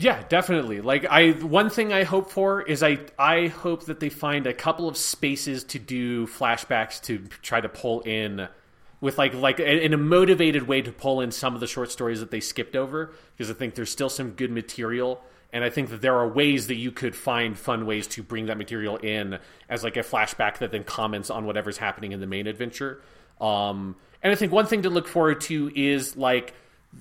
Yeah, 0.00 0.22
definitely. 0.30 0.80
Like 0.80 1.04
I 1.04 1.32
one 1.32 1.68
thing 1.68 1.92
I 1.92 2.04
hope 2.04 2.30
for 2.30 2.62
is 2.62 2.82
I 2.82 3.00
I 3.18 3.48
hope 3.48 3.84
that 3.84 4.00
they 4.00 4.08
find 4.08 4.46
a 4.46 4.54
couple 4.54 4.88
of 4.88 4.96
spaces 4.96 5.62
to 5.64 5.78
do 5.78 6.26
flashbacks 6.26 7.02
to 7.02 7.18
try 7.42 7.60
to 7.60 7.68
pull 7.68 8.00
in 8.00 8.48
with 9.02 9.18
like 9.18 9.34
like 9.34 9.60
in 9.60 9.92
a 9.92 9.98
motivated 9.98 10.62
way 10.62 10.80
to 10.80 10.90
pull 10.90 11.20
in 11.20 11.30
some 11.30 11.54
of 11.54 11.60
the 11.60 11.66
short 11.66 11.90
stories 11.90 12.20
that 12.20 12.30
they 12.30 12.40
skipped 12.40 12.76
over 12.76 13.12
because 13.36 13.50
I 13.50 13.54
think 13.54 13.74
there's 13.74 13.90
still 13.90 14.08
some 14.08 14.30
good 14.30 14.50
material 14.50 15.20
and 15.52 15.62
I 15.62 15.68
think 15.68 15.90
that 15.90 16.00
there 16.00 16.16
are 16.16 16.28
ways 16.28 16.68
that 16.68 16.76
you 16.76 16.92
could 16.92 17.14
find 17.14 17.58
fun 17.58 17.84
ways 17.84 18.06
to 18.08 18.22
bring 18.22 18.46
that 18.46 18.56
material 18.56 18.96
in 18.96 19.38
as 19.68 19.84
like 19.84 19.98
a 19.98 20.02
flashback 20.02 20.58
that 20.58 20.72
then 20.72 20.84
comments 20.84 21.28
on 21.28 21.44
whatever's 21.44 21.76
happening 21.76 22.12
in 22.12 22.20
the 22.20 22.26
main 22.26 22.46
adventure. 22.46 23.02
Um, 23.38 23.96
and 24.22 24.32
I 24.32 24.36
think 24.36 24.50
one 24.50 24.66
thing 24.66 24.82
to 24.82 24.90
look 24.90 25.08
forward 25.08 25.42
to 25.42 25.70
is 25.74 26.16
like 26.16 26.54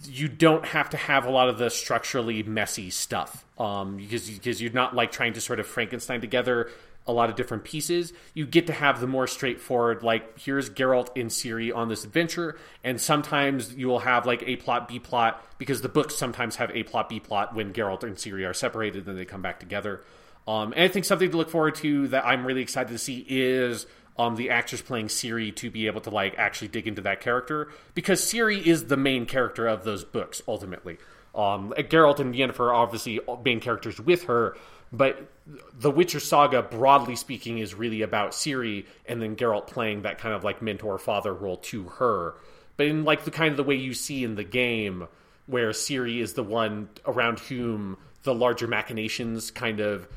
you 0.05 0.27
don't 0.27 0.65
have 0.65 0.89
to 0.91 0.97
have 0.97 1.25
a 1.25 1.31
lot 1.31 1.49
of 1.49 1.57
the 1.57 1.69
structurally 1.69 2.43
messy 2.43 2.89
stuff 2.89 3.45
um, 3.57 3.97
because 3.97 4.29
because 4.29 4.61
you're 4.61 4.71
not 4.71 4.95
like 4.95 5.11
trying 5.11 5.33
to 5.33 5.41
sort 5.41 5.59
of 5.59 5.67
Frankenstein 5.67 6.21
together 6.21 6.69
a 7.07 7.13
lot 7.13 7.29
of 7.29 7.35
different 7.35 7.63
pieces. 7.63 8.13
You 8.35 8.45
get 8.45 8.67
to 8.67 8.73
have 8.73 9.01
the 9.01 9.07
more 9.07 9.25
straightforward 9.25 10.03
like 10.03 10.39
here's 10.39 10.69
Geralt 10.69 11.09
and 11.15 11.31
Ciri 11.31 11.75
on 11.75 11.89
this 11.89 12.03
adventure, 12.03 12.57
and 12.83 13.01
sometimes 13.01 13.73
you 13.73 13.87
will 13.87 13.99
have 13.99 14.27
like 14.27 14.43
a 14.45 14.57
plot 14.57 14.87
B 14.87 14.99
plot 14.99 15.43
because 15.57 15.81
the 15.81 15.89
books 15.89 16.15
sometimes 16.15 16.57
have 16.57 16.69
a 16.71 16.83
plot 16.83 17.09
B 17.09 17.19
plot 17.19 17.55
when 17.55 17.73
Geralt 17.73 18.03
and 18.03 18.15
Ciri 18.15 18.47
are 18.47 18.53
separated, 18.53 19.05
then 19.05 19.15
they 19.15 19.25
come 19.25 19.41
back 19.41 19.59
together. 19.59 20.03
Um, 20.47 20.71
and 20.73 20.83
I 20.83 20.87
think 20.87 21.05
something 21.05 21.29
to 21.31 21.37
look 21.37 21.49
forward 21.49 21.75
to 21.75 22.07
that 22.09 22.25
I'm 22.25 22.45
really 22.45 22.61
excited 22.61 22.91
to 22.91 22.97
see 22.97 23.25
is 23.27 23.85
um, 24.19 24.35
the 24.35 24.49
actress 24.49 24.81
playing 24.81 25.07
Ciri 25.07 25.55
to 25.55 25.71
be 25.71 25.87
able 25.87 26.01
to 26.01 26.09
like 26.09 26.35
actually 26.37 26.67
dig 26.67 26.87
into 26.87 27.01
that 27.03 27.21
character 27.21 27.69
because 27.95 28.21
Ciri 28.21 28.61
is 28.61 28.85
the 28.85 28.97
main 28.97 29.25
character 29.25 29.65
of 29.65 29.85
those 29.85 30.03
books 30.03 30.41
ultimately. 30.45 30.97
Um, 31.33 31.73
Geralt 31.77 32.19
and 32.19 32.35
Yennefer 32.35 32.59
are 32.59 32.73
obviously 32.73 33.21
main 33.45 33.61
characters 33.61 33.97
with 33.97 34.25
her, 34.25 34.57
but 34.91 35.31
the 35.73 35.89
Witcher 35.89 36.19
saga, 36.19 36.61
broadly 36.61 37.15
speaking, 37.15 37.59
is 37.59 37.73
really 37.73 38.01
about 38.01 38.31
Ciri 38.31 38.85
and 39.05 39.21
then 39.21 39.37
Geralt 39.37 39.67
playing 39.67 40.01
that 40.01 40.17
kind 40.17 40.35
of 40.35 40.43
like 40.43 40.61
mentor 40.61 40.97
father 40.97 41.33
role 41.33 41.57
to 41.57 41.85
her. 41.85 42.33
But 42.75 42.87
in 42.87 43.05
like 43.05 43.23
the 43.23 43.31
kind 43.31 43.51
of 43.51 43.57
the 43.57 43.63
way 43.63 43.75
you 43.75 43.93
see 43.93 44.25
in 44.25 44.35
the 44.35 44.43
game, 44.43 45.07
where 45.45 45.69
Ciri 45.69 46.19
is 46.19 46.33
the 46.33 46.43
one 46.43 46.89
around 47.05 47.39
whom 47.39 47.97
the 48.23 48.35
larger 48.35 48.67
machinations 48.67 49.49
kind 49.49 49.79
of 49.79 50.09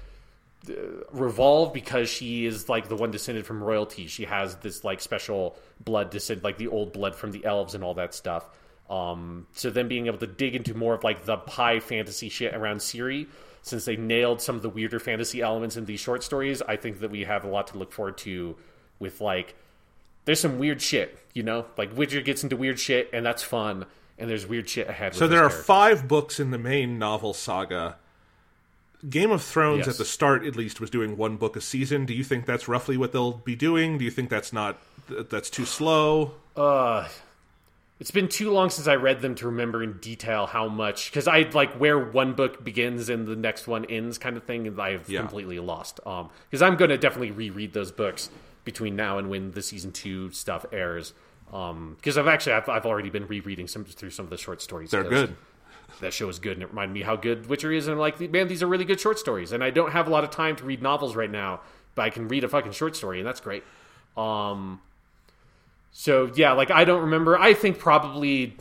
revolve 1.11 1.73
because 1.73 2.09
she 2.09 2.47
is 2.47 2.69
like 2.69 2.89
the 2.89 2.97
one 2.97 3.11
descended 3.11 3.47
from 3.47 3.63
royalty. 3.63 4.07
She 4.07 4.25
has 4.25 4.57
this 4.57 4.85
like 4.85 5.01
special 5.01 5.57
blood 5.85 6.11
descent, 6.11 6.45
like 6.45 6.59
the 6.59 6.69
old 6.69 6.93
blood 6.93 7.15
from 7.15 7.33
the 7.33 7.45
elves 7.45 7.75
and 7.75 7.83
all 7.83 7.95
that 7.95 8.15
stuff. 8.15 8.49
Um, 8.89 9.47
so 9.53 9.71
then 9.71 9.89
being 9.89 10.07
able 10.07 10.19
to 10.19 10.27
dig 10.27 10.55
into 10.55 10.75
more 10.75 10.95
of 10.95 11.03
like 11.03 11.25
the 11.25 11.37
high 11.37 11.81
fantasy 11.81 12.29
shit 12.29 12.55
around 12.55 12.79
Ciri, 12.79 13.27
since 13.63 13.85
they 13.85 13.97
nailed 13.97 14.41
some 14.41 14.57
of 14.57 14.63
the 14.63 14.69
weirder 14.69 15.01
fantasy 15.01 15.41
elements 15.41 15.77
in 15.77 15.85
these 15.85 16.01
short 16.01 16.23
stories, 16.23 16.63
I 16.63 16.77
think 16.77 17.01
that 17.01 17.11
we 17.11 17.25
have 17.25 17.45
a 17.45 17.49
lot 17.49 17.69
to 17.69 17.79
look 17.79 17.93
forward 17.93 18.19
to 18.19 18.57
with 18.99 19.21
like 19.21 19.55
there's 20.25 20.41
some 20.41 20.59
weird 20.59 20.81
shit, 20.81 21.19
you 21.33 21.43
know? 21.43 21.67
Like 21.77 21.97
Witcher 21.97 22.21
gets 22.21 22.43
into 22.43 22.57
weird 22.57 22.79
shit 22.79 23.11
and 23.13 23.25
that's 23.25 23.43
fun, 23.43 23.87
and 24.19 24.31
there's 24.31 24.47
weird 24.47 24.69
shit 24.69 24.89
ahead. 24.89 25.15
So 25.15 25.27
there 25.27 25.41
are 25.41 25.49
character. 25.49 25.65
five 25.65 26.09
books 26.09 26.39
in 26.39 26.51
the 26.51 26.59
main 26.59 26.99
novel 26.99 27.35
saga. 27.35 27.97
Game 29.09 29.31
of 29.31 29.43
Thrones, 29.43 29.79
Yes. 29.87 29.89
at 29.89 29.99
the 29.99 30.05
start 30.05 30.45
at 30.45 30.55
least, 30.57 30.81
was 30.81 30.89
doing 30.91 31.17
one 31.17 31.37
book 31.37 31.57
a 31.57 31.61
season. 31.61 32.07
Do 32.07 32.15
you 32.15 32.23
think 32.25 32.47
that's 32.47 32.69
roughly 32.69 32.97
what 32.97 33.13
they'll 33.13 33.33
be 33.33 33.57
doing? 33.57 33.99
Do 33.99 34.05
you 34.05 34.11
think 34.11 34.31
that's 34.31 34.53
not 34.53 34.79
that's 35.09 35.51
too 35.51 35.65
slow? 35.65 36.33
Uh, 36.57 37.09
it's 37.99 38.11
been 38.13 38.29
too 38.29 38.51
long 38.51 38.71
since 38.71 38.87
I 38.87 38.95
read 38.97 39.21
them 39.21 39.35
to 39.37 39.47
remember 39.47 39.83
in 39.83 39.95
detail 39.95 40.47
how 40.47 40.69
much 40.69 41.11
because 41.11 41.27
I 41.29 41.41
like 41.53 41.73
where 41.75 41.99
one 41.99 42.33
book 42.35 42.63
begins 42.65 43.09
and 43.09 43.27
the 43.27 43.37
next 43.37 43.67
one 43.67 43.85
ends 43.87 44.19
kind 44.19 44.37
of 44.37 44.45
thing, 44.45 44.67
and 44.67 44.81
I've 44.81 45.09
Yeah. 45.09 45.21
completely 45.21 45.59
lost. 45.59 45.99
Um, 46.07 46.31
because 46.51 46.63
I'm 46.63 46.77
going 46.77 46.91
to 46.91 46.99
definitely 46.99 47.33
reread 47.33 47.73
those 47.73 47.91
books 47.93 48.31
between 48.65 48.95
now 48.95 49.19
and 49.19 49.29
when 49.29 49.51
the 49.53 49.63
season 49.63 49.91
two 49.93 50.31
stuff 50.31 50.65
airs. 50.73 51.13
Um, 51.53 51.95
because 51.97 52.17
I've 52.17 52.29
actually 52.29 52.53
I've, 52.55 52.69
I've 52.69 52.87
already 52.87 53.11
been 53.11 53.27
rereading 53.27 53.67
some 53.69 53.85
through 53.85 54.11
some 54.11 54.25
of 54.27 54.31
the 54.31 54.39
short 54.39 54.63
stories. 54.63 54.91
They're 54.91 55.05
good. 55.05 55.37
That 56.01 56.13
show 56.13 56.29
is 56.29 56.39
good, 56.39 56.55
and 56.55 56.63
it 56.63 56.71
reminded 56.71 56.95
me 56.95 57.03
how 57.03 57.17
good 57.17 57.47
Witcher 57.47 57.73
is. 57.73 57.87
And 57.87 57.95
I'm 57.95 58.01
like, 58.01 58.21
man, 58.21 58.49
these 58.49 58.63
are 58.63 58.67
really 58.67 58.85
good 58.85 59.01
short 59.01 59.19
stories. 59.19 59.53
And 59.53 59.63
I 59.63 59.71
don't 59.71 59.93
have 59.93 60.07
a 60.07 60.11
lot 60.11 60.25
of 60.25 60.31
time 60.31 60.57
to 60.57 60.65
read 60.65 60.83
novels 60.83 61.15
right 61.15 61.31
now, 61.31 61.61
but 61.95 62.03
I 62.03 62.11
can 62.11 62.29
read 62.29 62.45
a 62.45 62.49
fucking 62.49 62.73
short 62.73 62.97
story, 62.97 63.19
and 63.19 63.27
that's 63.27 63.41
great. 63.41 63.63
Um, 64.17 64.81
so 65.93 66.31
yeah, 66.35 66.53
like 66.53 66.71
I 66.71 66.85
don't 66.85 67.03
remember. 67.03 67.39
I 67.39 67.55
think 67.55 67.79
probably, 67.79 68.57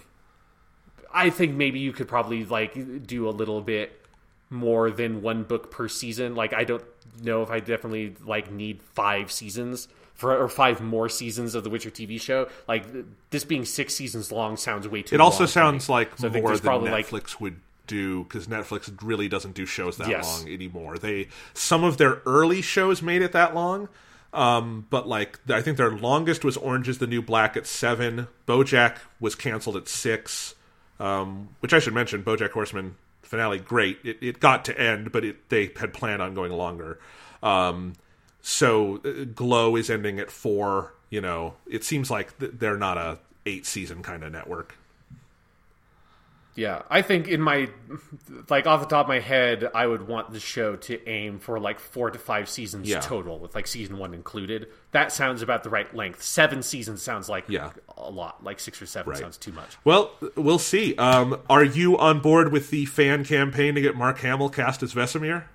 I 1.13 1.29
think 1.29 1.55
maybe 1.55 1.79
you 1.79 1.93
could 1.93 2.07
probably 2.07 2.45
like 2.45 3.07
do 3.07 3.27
a 3.27 3.31
little 3.31 3.61
bit 3.61 4.05
more 4.49 4.91
than 4.91 5.21
one 5.21 5.43
book 5.43 5.71
per 5.71 5.87
season. 5.87 6.35
Like 6.35 6.53
I 6.53 6.63
don't 6.63 6.83
know 7.23 7.41
if 7.41 7.49
I 7.49 7.59
definitely 7.59 8.15
like 8.25 8.51
need 8.51 8.83
five 8.83 9.31
seasons 9.31 9.87
for 10.21 10.37
or 10.37 10.47
five 10.47 10.79
more 10.79 11.09
seasons 11.09 11.55
of 11.55 11.63
the 11.65 11.69
Witcher 11.69 11.89
TV 11.89 12.21
show. 12.21 12.47
Like 12.67 12.85
this 13.31 13.43
being 13.43 13.65
six 13.65 13.93
seasons 13.95 14.31
long 14.31 14.55
sounds 14.55 14.87
way 14.87 15.01
too. 15.01 15.15
It 15.15 15.19
also 15.21 15.45
sounds 15.45 15.89
like 15.89 16.17
So 16.17 16.29
more 16.29 16.51
than 16.51 16.59
probably, 16.61 16.91
like- 16.91 17.07
Netflix 17.07 17.41
would 17.41 17.57
do 17.87 18.23
because 18.23 18.47
Netflix 18.47 18.89
really 19.03 19.27
doesn't 19.27 19.53
do 19.55 19.65
shows 19.65 19.97
that 19.97 20.07
Yes. 20.07 20.39
long 20.43 20.49
anymore. 20.53 20.97
They 20.97 21.27
some 21.53 21.83
of 21.83 21.97
their 21.97 22.21
early 22.25 22.61
shows 22.61 23.01
made 23.01 23.21
it 23.21 23.31
that 23.33 23.53
long, 23.55 23.89
um, 24.33 24.85
but 24.89 25.07
like 25.07 25.39
I 25.49 25.61
think 25.61 25.75
their 25.77 25.91
longest 25.91 26.45
was 26.45 26.55
Orange 26.55 26.87
Is 26.87 26.99
the 26.99 27.07
New 27.07 27.21
Black 27.21 27.57
at 27.57 27.65
seven. 27.67 28.27
BoJack 28.47 28.97
was 29.19 29.35
canceled 29.35 29.75
at 29.75 29.89
six, 29.89 30.55
um, 30.99 31.49
which 31.59 31.73
I 31.73 31.79
should 31.79 31.93
mention. 31.95 32.23
BoJack 32.23 32.51
Horseman 32.51 32.95
finale 33.23 33.59
great. 33.59 33.97
It, 34.03 34.17
it 34.21 34.39
got 34.39 34.63
to 34.65 34.79
end, 34.79 35.11
but 35.11 35.25
it, 35.25 35.49
they 35.49 35.71
had 35.79 35.93
planned 35.93 36.21
on 36.21 36.33
going 36.33 36.51
longer. 36.53 36.99
Um, 37.41 37.93
so 38.41 39.01
uh, 39.05 39.25
Glow 39.35 39.75
is 39.75 39.89
ending 39.89 40.19
at 40.19 40.31
four. 40.31 40.93
You 41.09 41.21
know, 41.21 41.55
it 41.67 41.83
seems 41.83 42.09
like 42.09 42.37
th- 42.39 42.53
they're 42.55 42.77
not 42.77 42.97
a 42.97 43.19
eight 43.45 43.65
season 43.65 44.01
kind 44.03 44.23
of 44.23 44.31
network. 44.31 44.75
Yeah, 46.53 46.81
I 46.89 47.01
think 47.01 47.29
in 47.29 47.39
my 47.39 47.69
like 48.49 48.67
off 48.67 48.81
the 48.81 48.85
top 48.85 49.05
of 49.05 49.07
my 49.07 49.21
head, 49.21 49.69
I 49.73 49.87
would 49.87 50.05
want 50.05 50.33
the 50.33 50.39
show 50.39 50.75
to 50.75 51.07
aim 51.09 51.39
for 51.39 51.57
like 51.61 51.79
four 51.79 52.11
to 52.11 52.19
five 52.19 52.49
seasons 52.49 52.89
Yeah. 52.89 52.99
total, 52.99 53.39
with 53.39 53.55
like 53.55 53.67
season 53.67 53.97
one 53.97 54.13
included. 54.13 54.67
That 54.91 55.13
sounds 55.13 55.41
about 55.41 55.63
the 55.63 55.69
right 55.69 55.93
length. 55.95 56.21
Seven 56.21 56.61
seasons 56.61 57.01
sounds 57.01 57.29
like 57.29 57.45
Yeah. 57.47 57.71
a 57.97 58.09
lot. 58.11 58.43
Like 58.43 58.59
six 58.59 58.81
or 58.81 58.85
seven 58.85 59.11
Right. 59.11 59.19
sounds 59.19 59.37
too 59.37 59.53
much. 59.53 59.77
Well, 59.85 60.11
we'll 60.35 60.59
see. 60.59 60.93
Um, 60.97 61.39
are 61.49 61.63
you 61.63 61.97
on 61.97 62.19
board 62.19 62.51
with 62.51 62.69
the 62.69 62.85
fan 62.85 63.23
campaign 63.23 63.73
to 63.75 63.81
get 63.81 63.95
Mark 63.95 64.19
Hamill 64.19 64.49
cast 64.49 64.83
as 64.83 64.93
Vesemir? 64.93 65.45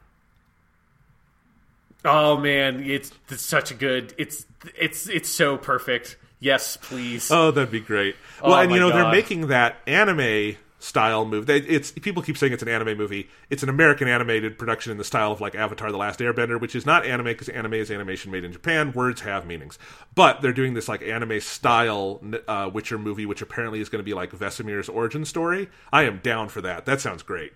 Oh 2.07 2.37
man, 2.39 2.83
it's, 2.83 3.11
it's 3.29 3.43
such 3.43 3.71
a 3.71 3.75
good. 3.75 4.15
It's 4.17 4.47
it's 4.79 5.09
it's 5.09 5.29
so 5.29 5.57
perfect. 5.57 6.17
Yes, 6.39 6.77
please. 6.77 7.31
Oh, 7.31 7.51
that'd 7.51 7.71
be 7.71 7.81
great. 7.81 8.15
Well, 8.43 8.55
Oh, 8.55 8.57
and 8.61 8.71
you 8.73 8.79
know 8.81 8.91
they're 8.91 9.11
making 9.11 9.47
that 9.49 9.77
anime 9.87 10.57
style 10.79 11.25
movie. 11.25 11.47
They- 11.47 11.67
It's 11.67 11.91
people 11.93 12.23
keep 12.23 12.37
saying 12.37 12.53
it's 12.53 12.63
an 12.63 12.69
anime 12.69 12.97
movie. 12.99 13.29
It's 13.49 13.63
an 13.63 13.71
American 13.71 14.07
animated 14.07 14.59
production 14.59 14.93
in 14.93 14.99
the 14.99 15.05
style 15.05 15.33
of 15.33 15.41
like 15.41 15.55
Avatar: 15.55 15.91
The 15.91 15.97
Last 15.97 16.21
Airbender, 16.21 16.61
which 16.61 16.75
is 16.77 16.85
not 16.85 17.07
anime 17.07 17.25
because 17.27 17.49
anime 17.49 17.73
is 17.75 17.91
animation 17.91 18.31
made 18.31 18.45
in 18.45 18.53
Japan. 18.53 18.93
Words 18.93 19.23
have 19.23 19.47
meanings, 19.47 19.79
but 20.15 20.43
they're 20.43 20.53
doing 20.53 20.75
this 20.75 20.89
like 20.89 21.03
anime 21.03 21.41
style 21.41 22.23
uh, 22.47 22.71
Witcher 22.73 22.99
movie, 22.99 23.25
which 23.27 23.41
apparently 23.41 23.81
is 23.81 23.89
going 23.89 24.01
to 24.01 24.05
be 24.05 24.15
like 24.15 24.31
Vesemir's 24.33 24.89
origin 24.91 25.25
story. 25.25 25.69
I 25.93 26.03
am 26.03 26.19
down 26.19 26.51
for 26.51 26.61
that. 26.61 26.85
That 26.85 27.01
sounds 27.01 27.23
great. 27.23 27.53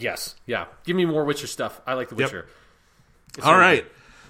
Yes, 0.00 0.34
yeah. 0.46 0.66
Give 0.84 0.96
me 0.96 1.04
more 1.04 1.24
Witcher 1.24 1.46
stuff. 1.46 1.80
I 1.86 1.94
like 1.94 2.08
the 2.08 2.14
Witcher. 2.16 2.46
It's 3.36 3.46
All 3.46 3.56
really. 3.56 3.84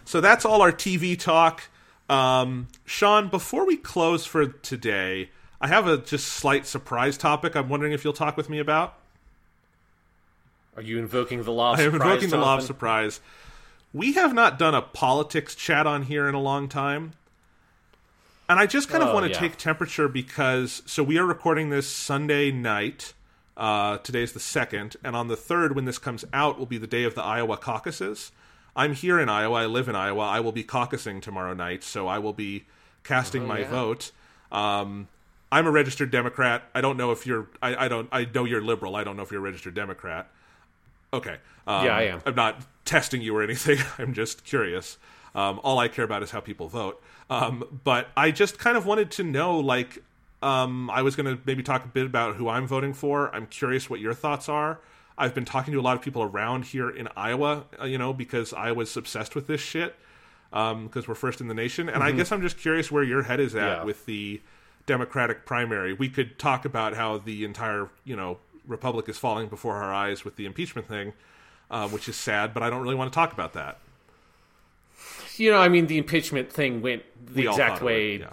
So 0.05 0.20
that's 0.20 0.44
all 0.44 0.60
our 0.62 0.73
TV 0.73 1.18
talk. 1.18 1.62
Um, 2.08 2.68
Sean, 2.84 3.28
before 3.28 3.66
we 3.66 3.76
close 3.76 4.26
for 4.26 4.47
today, 4.47 5.31
I 5.60 5.68
have 5.68 5.86
a 5.86 5.99
just 5.99 6.26
slight 6.26 6.66
surprise 6.66 7.16
topic 7.16 7.55
I'm 7.55 7.68
wondering 7.68 7.92
if 7.92 8.02
you'll 8.02 8.12
talk 8.12 8.36
with 8.36 8.50
me 8.50 8.58
about. 8.58 8.94
Are 10.76 10.82
you 10.82 10.99
invoking 10.99 11.42
the 11.42 11.52
law? 11.52 11.73
Of 11.74 11.81
I 11.81 11.82
am 11.84 11.92
surprise, 11.92 12.08
invoking 12.08 12.31
the 12.31 12.36
law 12.39 12.57
of 12.57 12.62
surprise. 12.62 13.20
We 13.92 14.12
have 14.15 14.34
not 14.34 14.58
done 14.58 14.74
a 14.74 14.82
politics 14.82 15.55
chat 15.55 15.86
on 15.86 16.05
here 16.05 16.28
in 16.28 16.34
a 16.34 16.40
long 16.40 16.68
time. 16.68 17.12
And 18.49 18.58
I 18.58 18.66
just 18.66 18.89
kind 18.89 19.02
of 19.02 19.10
Oh, 19.10 19.15
want 19.15 19.26
to 19.26 19.32
yeah. 19.32 19.39
take 19.39 19.57
temperature 19.57 20.08
because 20.08 20.82
so 20.86 21.02
we 21.02 21.18
are 21.18 21.24
recording 21.26 21.70
this 21.70 21.89
Sunday 21.89 22.50
night. 22.50 23.15
Uh, 23.60 23.98
today's 23.98 24.32
the 24.32 24.40
second, 24.40 24.97
and 25.05 25.14
on 25.14 25.28
the 25.28 25.36
third, 25.36 25.76
when 25.76 25.84
this 25.84 25.98
comes 25.98 26.24
out, 26.32 26.58
will 26.58 26.64
be 26.66 26.78
the 26.78 26.86
day 26.86 27.05
of 27.05 27.14
the 27.14 27.22
Iowa 27.22 27.58
caucuses. 27.58 28.32
I'm 28.74 28.94
here 28.94 29.20
in 29.20 29.28
Iowa. 29.28 29.56
I 29.58 29.66
live 29.66 29.86
in 29.89 29.94
Iowa. 29.94 30.22
I 30.24 30.40
will 30.40 30.52
be 30.52 30.64
caucusing 30.64 31.20
tomorrow 31.20 31.52
night, 31.52 31.84
so 31.84 32.08
I 32.08 32.18
will 32.18 32.32
be 32.32 32.64
casting 33.05 33.47
my 33.47 33.58
Oh, 33.58 33.60
yeah. 33.60 33.70
vote. 33.70 34.12
Um, 34.50 35.08
I'm 35.52 35.66
a 35.66 35.70
registered 35.70 36.10
Democrat. 36.10 36.62
I 36.74 36.80
don't 36.80 36.97
know 36.97 37.10
if 37.12 37.26
you're. 37.26 37.48
I, 37.60 37.84
I 37.84 37.89
don't. 37.89 38.08
I 38.12 38.26
know 38.34 38.44
you're 38.47 38.62
liberal. 38.62 38.97
I 38.97 39.05
don't 39.05 39.16
know 39.16 39.22
if 39.24 39.30
you're 39.30 39.40
a 39.40 39.44
registered 39.44 39.74
Democrat. 39.74 40.30
Okay. 41.12 41.36
Um, 41.66 41.84
Yeah, 41.84 41.97
I 41.97 42.02
am. 42.05 42.22
I'm 42.24 42.34
not 42.36 42.62
testing 42.86 43.20
you 43.20 43.36
or 43.36 43.42
anything. 43.42 43.78
I'm 43.98 44.14
just 44.14 44.44
curious. 44.44 44.97
Um, 45.34 45.60
all 45.62 45.78
I 45.78 45.89
care 45.89 46.05
about 46.05 46.22
is 46.22 46.30
how 46.30 46.40
people 46.40 46.68
vote. 46.68 47.02
Um, 47.28 47.80
but 47.84 48.08
I 48.16 48.30
just 48.30 48.58
kind 48.58 48.76
of 48.76 48.86
wanted 48.86 49.10
to 49.12 49.22
know, 49.22 49.58
like, 49.58 50.02
um, 50.43 50.91
I 50.91 51.02
was 51.02 51.17
going 51.17 51.27
to 51.36 51.43
maybe 51.44 51.62
talk 51.62 51.85
a 51.85 51.89
bit 51.89 52.07
about 52.07 52.36
who 52.36 52.49
I'm 52.49 52.67
voting 52.67 52.93
for. 52.94 53.35
I'm 53.35 53.47
curious 53.47 53.91
what 53.91 54.01
your 54.01 54.15
thoughts 54.15 54.49
are. 54.49 54.81
I've 55.19 55.35
been 55.35 55.44
talking 55.44 55.73
to 55.75 55.81
a 55.81 55.83
lot 55.83 55.97
of 55.97 56.02
people 56.02 56.23
around 56.23 56.65
here 56.67 56.89
in 56.89 57.09
Iowa, 57.17 57.65
uh, 57.81 57.85
you 57.85 57.99
know, 57.99 58.12
because 58.15 58.52
Iowa's 58.55 58.97
obsessed 58.97 59.35
with 59.35 59.47
this 59.47 59.60
shit 59.60 59.94
because 60.51 61.07
we're 61.07 61.15
first 61.15 61.41
in 61.43 61.49
the 61.49 61.55
nation. 61.55 61.89
And 61.91 62.02
I 62.02 62.10
guess 62.12 62.33
I'm 62.33 62.41
just 62.43 62.59
curious 62.59 62.91
where 62.91 63.02
your 63.05 63.23
head 63.25 63.39
is 63.39 63.55
at 63.55 63.60
Mm-hmm. 63.60 63.81
Yeah. 63.81 63.85
with 63.85 64.07
the 64.07 64.41
Democratic 64.86 65.44
primary. 65.44 65.93
We 65.93 66.09
could 66.09 66.39
talk 66.39 66.65
about 66.65 66.94
how 66.94 67.19
the 67.19 67.44
entire, 67.44 67.91
you 68.05 68.17
know, 68.17 68.39
republic 68.67 69.09
is 69.09 69.19
falling 69.19 69.49
before 69.49 69.77
our 69.77 69.93
eyes 69.93 70.25
with 70.25 70.36
the 70.36 70.47
impeachment 70.47 70.89
thing, 70.89 71.12
uh, 71.70 71.86
which 71.89 72.09
is 72.09 72.17
sad. 72.17 72.55
But 72.55 72.62
I 72.62 72.70
don't 72.70 72.83
really 72.83 72.94
want 72.94 73.12
to 73.12 73.15
talk 73.15 73.33
about 73.33 73.52
that. 73.52 73.78
You 75.36 75.51
know, 75.51 75.59
I 75.59 75.69
mean, 75.69 75.86
the 75.86 75.99
impeachment 75.99 76.51
thing 76.52 76.83
went 76.83 77.02
the 77.27 77.43
We 77.43 77.49
exact 77.49 77.83
way 77.83 78.19
would, 78.19 78.28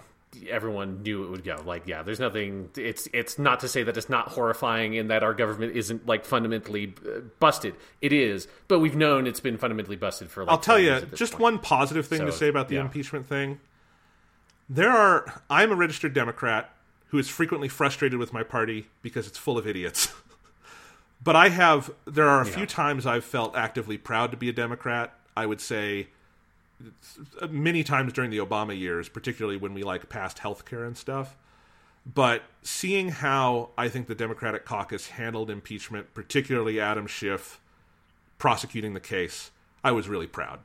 everyone 0.48 1.02
knew 1.02 1.24
it 1.24 1.30
would 1.30 1.44
go. 1.44 1.62
Like, 1.64 1.86
yeah, 1.86 2.02
there's 2.02 2.20
nothing. 2.20 2.70
It's 2.76 3.08
it's 3.12 3.38
not 3.38 3.60
to 3.60 3.68
say 3.68 3.82
that 3.82 3.96
it's 3.96 4.08
not 4.08 4.28
horrifying 4.28 4.96
and 4.98 5.10
that 5.10 5.22
our 5.22 5.34
government 5.34 5.76
isn't 5.76 6.06
like 6.06 6.24
fundamentally 6.24 6.94
uh, 7.06 7.20
busted. 7.38 7.74
It 8.00 8.12
is, 8.12 8.48
but 8.68 8.78
we've 8.80 8.96
known 8.96 9.26
it's 9.26 9.40
been 9.40 9.56
fundamentally 9.56 9.96
busted 9.96 10.30
for. 10.30 10.44
Like 10.44 10.52
I'll 10.52 10.58
tell 10.58 10.78
you 10.78 10.86
years 10.86 11.02
at 11.02 11.10
this 11.10 11.18
just 11.18 11.32
point. 11.32 11.42
one 11.42 11.58
positive 11.58 12.06
thing 12.06 12.24
to 12.26 12.32
say 12.32 12.48
about 12.48 12.68
the 12.68 12.76
yeah. 12.76 12.82
impeachment 12.82 13.26
thing. 13.26 13.60
There 14.68 14.90
are. 14.90 15.42
I'm 15.48 15.72
a 15.72 15.76
registered 15.76 16.14
Democrat 16.14 16.70
who 17.08 17.18
is 17.18 17.28
frequently 17.28 17.68
frustrated 17.68 18.18
with 18.18 18.32
my 18.32 18.42
party 18.42 18.86
because 19.02 19.26
it's 19.26 19.38
full 19.38 19.56
of 19.56 19.66
idiots. 19.66 20.12
but 21.22 21.36
I 21.36 21.48
have. 21.48 21.90
There 22.06 22.28
are 22.28 22.42
a 22.42 22.46
few 22.46 22.66
times 22.66 23.06
I've 23.06 23.24
felt 23.24 23.56
actively 23.56 23.98
proud 23.98 24.30
to 24.30 24.36
be 24.36 24.48
a 24.48 24.52
Democrat. 24.52 25.14
I 25.36 25.46
would 25.46 25.60
say 25.60 26.08
many 27.50 27.82
times 27.82 28.12
during 28.12 28.30
the 28.30 28.38
Obama 28.38 28.78
years, 28.78 29.08
particularly 29.08 29.56
when 29.56 29.74
we 29.74 29.82
like 29.82 30.08
passed 30.08 30.40
health 30.40 30.64
care 30.64 30.84
and 30.84 30.96
stuff. 30.96 31.36
But 32.06 32.42
seeing 32.62 33.10
how 33.10 33.70
I 33.76 33.88
think 33.88 34.06
the 34.06 34.14
Democratic 34.14 34.64
caucus 34.64 35.08
handled 35.08 35.50
impeachment, 35.50 36.14
particularly 36.14 36.80
Adam 36.80 37.06
Schiff 37.06 37.60
prosecuting 38.38 38.94
the 38.94 39.00
case, 39.00 39.50
I 39.84 39.92
was 39.92 40.08
really 40.08 40.26
proud. 40.26 40.60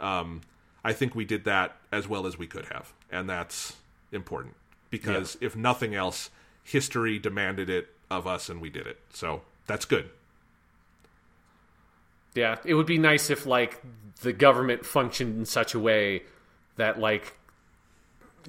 Um, 0.00 0.42
I 0.84 0.92
think 0.92 1.14
we 1.14 1.24
did 1.24 1.44
that 1.44 1.76
as 1.90 2.06
well 2.06 2.26
as 2.26 2.38
we 2.38 2.46
could 2.46 2.66
have, 2.66 2.92
and 3.10 3.28
that's 3.28 3.76
important 4.12 4.54
because 4.90 5.36
if 5.40 5.56
nothing 5.56 5.94
else, 5.94 6.30
history 6.62 7.18
demanded 7.18 7.68
it 7.70 7.88
of 8.10 8.26
us, 8.26 8.48
and 8.48 8.60
we 8.60 8.70
did 8.70 8.86
it. 8.86 8.98
So 9.12 9.42
that's 9.66 9.84
good. 9.84 10.10
Yeah, 12.34 12.56
it 12.64 12.74
would 12.74 12.86
be 12.86 12.98
nice 12.98 13.30
if 13.30 13.46
like 13.46 13.80
the 14.22 14.32
government 14.32 14.84
functioned 14.84 15.36
in 15.38 15.44
such 15.44 15.74
a 15.74 15.78
way 15.78 16.22
that 16.76 16.98
like 16.98 17.36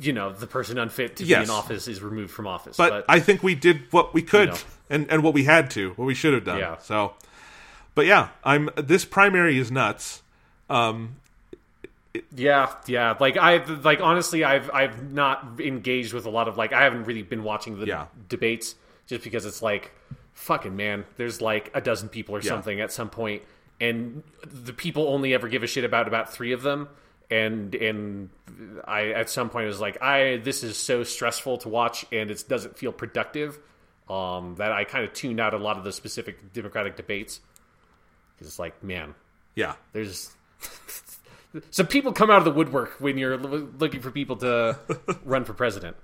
you 0.01 0.11
know 0.11 0.31
the 0.33 0.47
person 0.47 0.77
unfit 0.77 1.17
to 1.17 1.23
Yes. 1.23 1.39
be 1.39 1.43
in 1.45 1.49
office 1.49 1.87
is 1.87 2.01
removed 2.01 2.31
from 2.31 2.47
office. 2.47 2.77
But, 2.77 3.05
I 3.07 3.19
think 3.19 3.43
we 3.43 3.55
did 3.55 3.83
what 3.91 4.13
we 4.13 4.21
could 4.21 4.49
know. 4.49 4.57
and, 4.89 5.09
and 5.09 5.23
what 5.23 5.33
we 5.33 5.43
had 5.45 5.69
to, 5.71 5.91
what 5.91 6.05
we 6.05 6.13
should 6.15 6.33
have 6.33 6.43
done. 6.43 6.59
Yeah. 6.59 6.77
So, 6.79 7.13
but 7.93 8.05
yeah, 8.05 8.29
I'm. 8.43 8.69
This 8.75 9.05
primary 9.05 9.57
is 9.57 9.71
nuts. 9.71 10.21
Um, 10.69 11.17
Yeah, 12.35 12.73
yeah. 12.87 13.15
Like 13.19 13.37
I 13.37 13.63
like 13.83 14.01
honestly, 14.01 14.43
I've 14.43 14.69
I've 14.73 15.11
not 15.11 15.59
engaged 15.59 16.13
with 16.13 16.25
a 16.25 16.29
lot 16.29 16.47
of 16.47 16.57
like 16.57 16.73
I 16.73 16.83
haven't 16.83 17.03
really 17.05 17.23
been 17.23 17.43
watching 17.43 17.79
the 17.79 17.85
Yeah. 17.85 18.05
debates 18.29 18.75
just 19.07 19.23
because 19.23 19.45
it's 19.45 19.61
like 19.61 19.91
fucking 20.33 20.75
man. 20.75 21.05
There's 21.17 21.41
like 21.41 21.71
a 21.73 21.81
dozen 21.81 22.09
people 22.09 22.35
or 22.35 22.39
Yeah. 22.41 22.49
something 22.49 22.81
at 22.81 22.91
some 22.91 23.09
point, 23.09 23.43
and 23.79 24.23
the 24.45 24.73
people 24.73 25.07
only 25.07 25.33
ever 25.33 25.47
give 25.47 25.63
a 25.63 25.67
shit 25.67 25.83
about 25.83 26.07
about 26.07 26.31
three 26.31 26.51
of 26.51 26.61
them. 26.61 26.87
And 27.29 27.73
and 27.75 28.29
I 28.85 29.07
at 29.09 29.29
some 29.29 29.49
point 29.49 29.67
was 29.67 29.81
like 29.81 30.01
I 30.01 30.37
this 30.43 30.63
is 30.63 30.77
so 30.77 31.03
stressful 31.03 31.57
to 31.59 31.69
watch 31.69 32.05
and 32.11 32.29
it 32.29 32.43
doesn't 32.47 32.77
feel 32.77 32.91
productive. 32.91 33.57
Um, 34.07 34.55
that 34.57 34.71
I 34.71 34.83
kind 34.83 35.03
of 35.03 35.13
tuned 35.13 35.39
out 35.39 35.55
a 35.55 35.57
lot 35.57 35.77
of 35.79 35.83
the 35.83 35.91
specific 35.91 36.53
Democratic 36.53 36.95
debates 36.95 37.39
because 38.35 38.47
it's 38.47 38.59
like 38.59 38.83
man, 38.83 39.15
yeah, 39.55 39.73
there's 39.93 40.31
some 41.71 41.87
people 41.87 42.13
come 42.13 42.29
out 42.29 42.37
of 42.37 42.45
the 42.45 42.51
woodwork 42.51 42.91
when 42.99 43.17
you're 43.17 43.37
lo- 43.37 43.67
looking 43.79 44.01
for 44.01 44.11
people 44.11 44.35
to 44.37 44.77
run 45.25 45.43
for 45.43 45.53
president. 45.53 45.97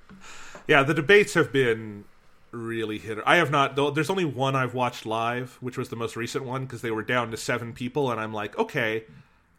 yeah. 0.67 0.82
The 0.82 0.95
debates 0.95 1.35
have 1.35 1.51
been 1.51 2.06
really 2.52 2.98
hit. 2.98 3.18
Her. 3.18 3.28
I 3.28 3.38
have 3.38 3.52
not. 3.52 3.76
though 3.76 3.92
There's 3.92 4.10
only 4.10 4.26
one 4.26 4.56
I've 4.56 4.74
watched 4.74 5.06
live, 5.06 5.58
which 5.62 5.78
was 5.78 5.90
the 5.90 5.96
most 5.96 6.16
recent 6.16 6.46
one 6.46 6.66
because 6.66 6.82
they 6.82 6.92
were 6.92 7.04
down 7.04 7.32
to 7.32 7.38
seven 7.38 7.74
people, 7.74 8.12
and 8.12 8.20
I'm 8.20 8.34
like, 8.34 8.58
okay, 8.58 9.06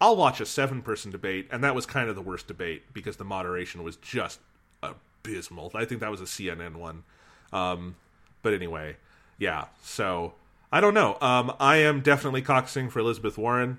I'll 0.00 0.16
watch 0.16 0.40
a 0.40 0.46
seven-person 0.46 1.10
debate, 1.10 1.48
and 1.50 1.62
that 1.62 1.74
was 1.74 1.86
kind 1.86 2.08
of 2.08 2.16
the 2.16 2.22
worst 2.22 2.48
debate 2.48 2.92
because 2.92 3.16
the 3.16 3.24
moderation 3.24 3.82
was 3.82 3.96
just 3.96 4.40
abysmal. 4.82 5.70
I 5.74 5.84
think 5.84 6.00
that 6.00 6.10
was 6.10 6.20
a 6.20 6.24
CNN 6.24 6.76
one. 6.76 7.04
Um, 7.52 7.96
but 8.42 8.54
anyway, 8.54 8.96
yeah. 9.38 9.66
So 9.82 10.34
I 10.72 10.80
don't 10.80 10.94
know. 10.94 11.18
Um, 11.20 11.54
I 11.60 11.76
am 11.76 12.00
definitely 12.00 12.42
caucusing 12.42 12.90
for 12.90 13.00
Elizabeth 13.00 13.38
Warren 13.38 13.78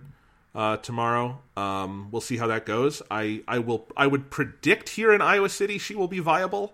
uh, 0.56 0.78
tomorrow. 0.78 1.40
Um, 1.58 2.10
we'll 2.12 2.22
see 2.22 2.38
how 2.38 2.48
that 2.48 2.66
goes. 2.66 3.02
I, 3.10 3.42
I 3.48 3.60
will. 3.60 3.88
I 3.98 4.08
would 4.08 4.30
predict 4.30 4.90
here 4.90 5.12
in 5.14 5.22
Iowa 5.22 5.50
City 5.50 5.78
she 5.78 5.96
will 5.96 6.08
be 6.08 6.20
viable, 6.20 6.74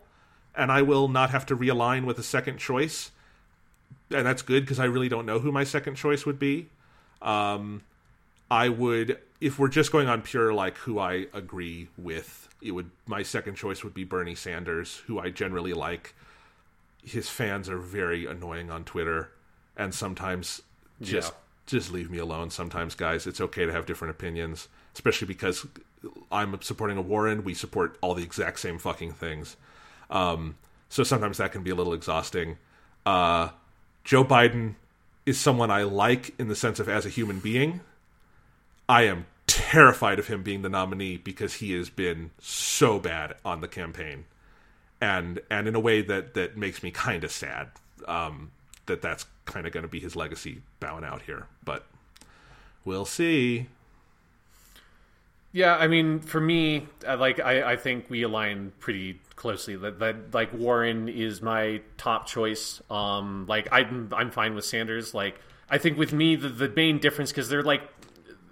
and 0.59 0.71
I 0.71 0.81
will 0.81 1.07
not 1.07 1.29
have 1.31 1.45
to 1.47 1.55
realign 1.55 2.05
with 2.05 2.19
a 2.19 2.23
second 2.23 2.57
choice, 2.57 3.11
and 4.11 4.25
that's 4.25 4.41
good 4.41 4.63
because 4.63 4.79
I 4.79 4.85
really 4.85 5.09
don't 5.09 5.25
know 5.25 5.39
who 5.39 5.51
my 5.51 5.63
second 5.63 5.95
choice 5.95 6.25
would 6.25 6.37
be. 6.37 6.67
Um, 7.21 7.81
I 8.51 8.69
would, 8.69 9.17
if 9.39 9.57
we're 9.57 9.69
just 9.69 9.91
going 9.91 10.07
on 10.09 10.21
pure 10.21 10.53
like 10.53 10.77
who 10.77 10.99
I 10.99 11.27
agree 11.33 11.87
with, 11.97 12.49
it 12.61 12.71
would 12.71 12.89
my 13.07 13.23
second 13.23 13.55
choice 13.55 13.83
would 13.83 13.93
be 13.93 14.03
Bernie 14.03 14.35
Sanders, 14.35 14.97
who 15.07 15.17
I 15.19 15.29
generally 15.29 15.73
like. 15.73 16.13
His 17.03 17.29
fans 17.29 17.69
are 17.69 17.77
very 17.77 18.25
annoying 18.25 18.69
on 18.69 18.83
Twitter, 18.83 19.31
and 19.77 19.93
sometimes 19.95 20.61
just 21.01 21.31
Yeah. 21.31 21.37
just 21.67 21.91
leave 21.91 22.09
me 22.11 22.17
alone. 22.17 22.49
Sometimes, 22.49 22.95
guys, 22.95 23.25
it's 23.25 23.39
okay 23.39 23.65
to 23.65 23.71
have 23.71 23.85
different 23.85 24.11
opinions, 24.11 24.67
especially 24.93 25.27
because 25.27 25.65
I'm 26.31 26.61
supporting 26.61 26.97
a 26.97 27.01
Warren. 27.01 27.43
We 27.45 27.53
support 27.53 27.97
all 28.01 28.13
the 28.13 28.23
exact 28.23 28.59
same 28.59 28.77
fucking 28.77 29.13
things. 29.13 29.55
Um, 30.09 30.55
so 30.89 31.03
sometimes 31.03 31.37
that 31.37 31.51
can 31.51 31.63
be 31.63 31.69
a 31.69 31.75
little 31.75 31.93
exhausting. 31.93 32.57
Uh, 33.05 33.49
Joe 34.03 34.23
Biden 34.23 34.75
is 35.25 35.39
someone 35.39 35.69
I 35.69 35.83
like 35.83 36.33
in 36.39 36.47
the 36.47 36.55
sense 36.55 36.79
of 36.79 36.89
as 36.89 37.05
a 37.05 37.09
human 37.09 37.39
being. 37.39 37.81
I 38.87 39.03
am 39.03 39.27
terrified 39.45 40.17
of 40.17 40.27
him 40.27 40.41
being 40.41 40.63
the 40.63 40.69
nominee 40.69 41.17
because 41.17 41.55
he 41.55 41.73
has 41.73 41.89
been 41.89 42.31
so 42.39 42.99
bad 42.99 43.35
on 43.45 43.61
the 43.61 43.67
campaign, 43.67 44.25
and 44.99 45.39
and 45.51 45.67
in 45.67 45.75
a 45.75 45.79
way 45.79 46.01
that 46.01 46.33
that 46.33 46.57
makes 46.57 46.81
me 46.81 46.91
kind 46.91 47.23
of 47.23 47.31
sad. 47.31 47.69
Um, 48.07 48.51
that 48.87 49.01
that's 49.01 49.25
kind 49.45 49.67
of 49.67 49.73
going 49.73 49.83
to 49.83 49.89
be 49.89 49.99
his 49.99 50.15
legacy 50.15 50.61
bowing 50.79 51.03
out 51.03 51.21
here, 51.21 51.45
but 51.63 51.85
we'll 52.83 53.05
see. 53.05 53.67
Yeah, 55.51 55.75
I 55.75 55.87
mean, 55.87 56.19
for 56.19 56.39
me, 56.39 56.87
uh, 57.07 57.17
like 57.17 57.39
I, 57.39 57.73
I 57.73 57.75
think 57.75 58.09
we 58.09 58.23
align 58.23 58.71
pretty 58.79 59.19
closely. 59.39 59.75
That, 59.77 59.97
that 59.99 60.33
like 60.33 60.53
Warren 60.53 61.09
is 61.09 61.41
my 61.41 61.81
top 61.97 62.27
choice. 62.27 62.81
Um, 62.91 63.45
like 63.47 63.67
I'm 63.71 64.09
I'm 64.15 64.29
fine 64.29 64.53
with 64.53 64.65
Sanders. 64.65 65.13
Like 65.15 65.39
I 65.69 65.79
think 65.79 65.97
with 65.97 66.13
me, 66.13 66.35
the 66.35 66.49
the 66.49 66.69
main 66.69 66.99
difference 66.99 67.31
because 67.31 67.49
they're 67.49 67.63
like, 67.63 67.81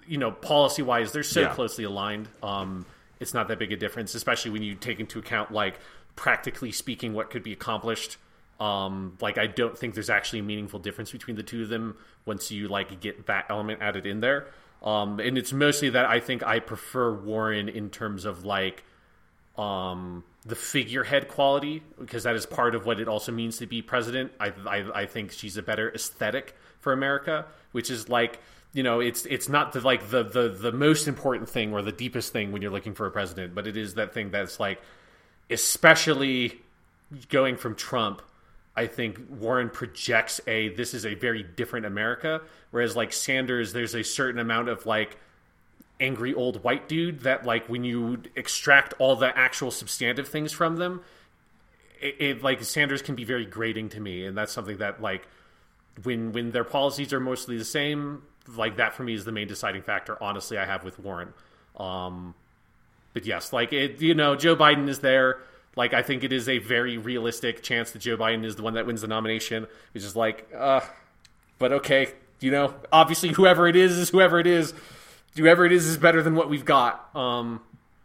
you 0.08 0.18
know, 0.18 0.32
policy 0.32 0.82
wise, 0.82 1.12
they're 1.12 1.22
so 1.24 1.42
Yeah. 1.42 1.54
closely 1.54 1.84
aligned. 1.84 2.30
Um, 2.42 2.86
it's 3.20 3.34
not 3.34 3.48
that 3.50 3.60
big 3.60 3.72
a 3.72 3.76
difference, 3.76 4.16
especially 4.16 4.52
when 4.52 4.64
you 4.64 4.74
take 4.76 5.00
into 5.00 5.20
account 5.20 5.52
like 5.52 5.80
practically 6.16 6.72
speaking 6.72 7.14
what 7.14 7.30
could 7.30 7.44
be 7.44 7.52
accomplished. 7.54 8.18
Um, 8.60 9.18
like 9.22 9.38
I 9.38 9.46
don't 9.46 9.78
think 9.78 9.94
there's 9.94 10.10
actually 10.10 10.40
a 10.40 10.44
meaningful 10.44 10.80
difference 10.80 11.12
between 11.12 11.36
the 11.36 11.44
two 11.44 11.64
of 11.64 11.70
them 11.70 11.96
once 12.26 12.50
you 12.50 12.68
like 12.70 13.00
get 13.02 13.28
that 13.28 13.46
element 13.50 13.82
added 13.84 14.06
in 14.08 14.22
there. 14.22 14.48
Um, 14.82 15.20
and 15.20 15.38
it's 15.38 15.52
mostly 15.54 15.90
that 15.90 16.06
I 16.06 16.20
think 16.20 16.44
I 16.44 16.60
prefer 16.60 17.12
Warren 17.14 17.68
in 17.68 17.90
terms 17.90 18.26
of 18.26 18.46
like 18.46 18.84
um, 19.58 20.24
the 20.48 20.56
figurehead 20.56 21.28
quality 21.28 21.84
because 22.00 22.24
that 22.24 22.36
is 22.36 22.46
part 22.46 22.74
of 22.74 22.86
what 22.86 23.00
it 23.00 23.08
also 23.08 23.32
means 23.32 23.58
to 23.58 23.68
be 23.68 23.82
president. 23.82 24.32
I, 24.40 24.54
I 24.66 25.02
I 25.02 25.06
think 25.06 25.32
she's 25.32 25.58
a 25.58 25.62
better 25.62 25.92
aesthetic 25.94 26.56
for 26.80 26.94
America, 26.94 27.46
which 27.74 27.92
is 27.92 28.08
like 28.08 28.40
you 28.74 28.84
know 28.84 29.00
it's 29.00 29.26
it's 29.26 29.50
not 29.50 29.74
the 29.74 29.82
like 29.82 30.10
the 30.10 30.24
the 30.24 30.50
the 30.50 30.72
most 30.72 31.08
important 31.08 31.50
thing 31.50 31.74
or 31.74 31.82
the 31.82 31.92
deepest 31.92 32.32
thing 32.32 32.52
when 32.52 32.62
you're 32.62 32.72
looking 32.72 32.94
for 32.94 33.06
a 33.06 33.12
president, 33.12 33.54
but 33.54 33.68
it 33.68 33.76
is 33.76 33.96
that 33.96 34.14
thing 34.14 34.32
that's 34.32 34.60
like 34.60 34.82
especially 35.50 36.62
going 37.30 37.58
from 37.58 37.76
Trump. 37.76 38.22
I 38.76 38.86
think 38.86 39.20
Warren 39.30 39.70
projects 39.70 40.40
a 40.48 40.70
this 40.70 40.94
is 40.94 41.06
a 41.06 41.16
very 41.16 41.44
different 41.44 41.86
America, 41.86 42.42
whereas 42.72 42.96
like 42.96 43.12
Sanders, 43.12 43.74
there's 43.74 43.96
a 43.96 44.04
certain 44.04 44.40
amount 44.40 44.70
of 44.70 44.86
like 44.86 45.18
angry 46.00 46.34
old 46.34 46.64
white 46.64 46.88
dude 46.88 47.22
that 47.22 47.46
like 47.46 47.68
when 47.68 47.84
you 47.84 48.22
extract 48.36 48.94
all 49.00 49.16
the 49.16 49.36
actual 49.38 49.72
substantive 49.72 50.28
things 50.28 50.52
from 50.52 50.78
them 50.78 51.02
it, 52.02 52.16
it 52.20 52.44
like 52.44 52.64
sanders 52.64 53.02
can 53.02 53.16
be 53.16 53.24
very 53.24 53.46
grating 53.46 53.90
to 53.90 54.00
me. 54.00 54.26
And 54.26 54.38
that's 54.38 54.52
something 54.52 54.78
that 54.78 55.02
like 55.02 55.28
when 56.04 56.32
when 56.32 56.52
their 56.52 56.64
policies 56.64 57.14
are 57.14 57.20
mostly 57.20 57.58
the 57.58 57.66
same 57.66 58.24
like 58.56 58.78
that 58.78 58.94
for 58.94 59.04
me 59.04 59.14
is 59.14 59.26
the 59.26 59.32
main 59.32 59.48
deciding 59.48 59.82
factor 59.82 60.22
honestly 60.24 60.58
i 60.58 60.66
have 60.66 60.84
with 60.84 61.00
warren. 61.00 61.34
Um 61.76 62.36
but 63.14 63.26
yes 63.26 63.52
like 63.52 63.74
it 63.74 64.02
you 64.02 64.14
know 64.14 64.36
joe 64.36 64.56
biden 64.56 64.88
is 64.88 65.00
there. 65.00 65.40
Like 65.76 65.94
i 65.94 66.02
think 66.02 66.24
it 66.24 66.32
is 66.32 66.50
a 66.50 66.58
very 66.60 66.98
realistic 66.98 67.62
chance 67.62 67.92
that 67.92 68.00
joe 68.00 68.18
biden 68.18 68.46
is 68.46 68.56
the 68.56 68.64
one 68.64 68.74
that 68.76 68.86
wins 68.86 69.02
the 69.02 69.08
nomination 69.08 69.68
which 69.94 70.04
is 70.04 70.16
like 70.16 70.48
uh 70.56 70.82
but 71.60 71.72
okay 71.72 72.14
you 72.40 72.50
know 72.50 72.74
obviously 72.92 73.30
whoever 73.30 73.68
it 73.68 73.76
is 73.76 73.98
is 73.98 74.10
whoever 74.10 74.40
it 74.40 74.48
is 74.48 74.74
whoever 75.38 75.66
it 75.66 75.72
is 75.72 75.86
is 75.86 75.98
better 75.98 76.22
than 76.22 76.36
what 76.36 76.50
we've 76.50 76.66
got. 76.66 77.16
Um, 77.16 77.62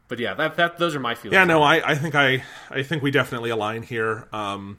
but 0.09 0.19
yeah, 0.19 0.35
that 0.35 0.57
that 0.57 0.78
those 0.78 0.94
are 0.94 1.01
my 1.01 1.15
feelings. 1.15 1.35
Yeah, 1.35 1.44
no, 1.44 1.62
I, 1.62 1.93
I 1.93 1.94
think 1.94 2.15
I 2.15 2.44
I 2.70 2.83
think 2.83 3.02
we 3.02 3.11
definitely 3.11 3.51
align 3.51 3.83
here. 3.83 4.28
Um, 4.33 4.78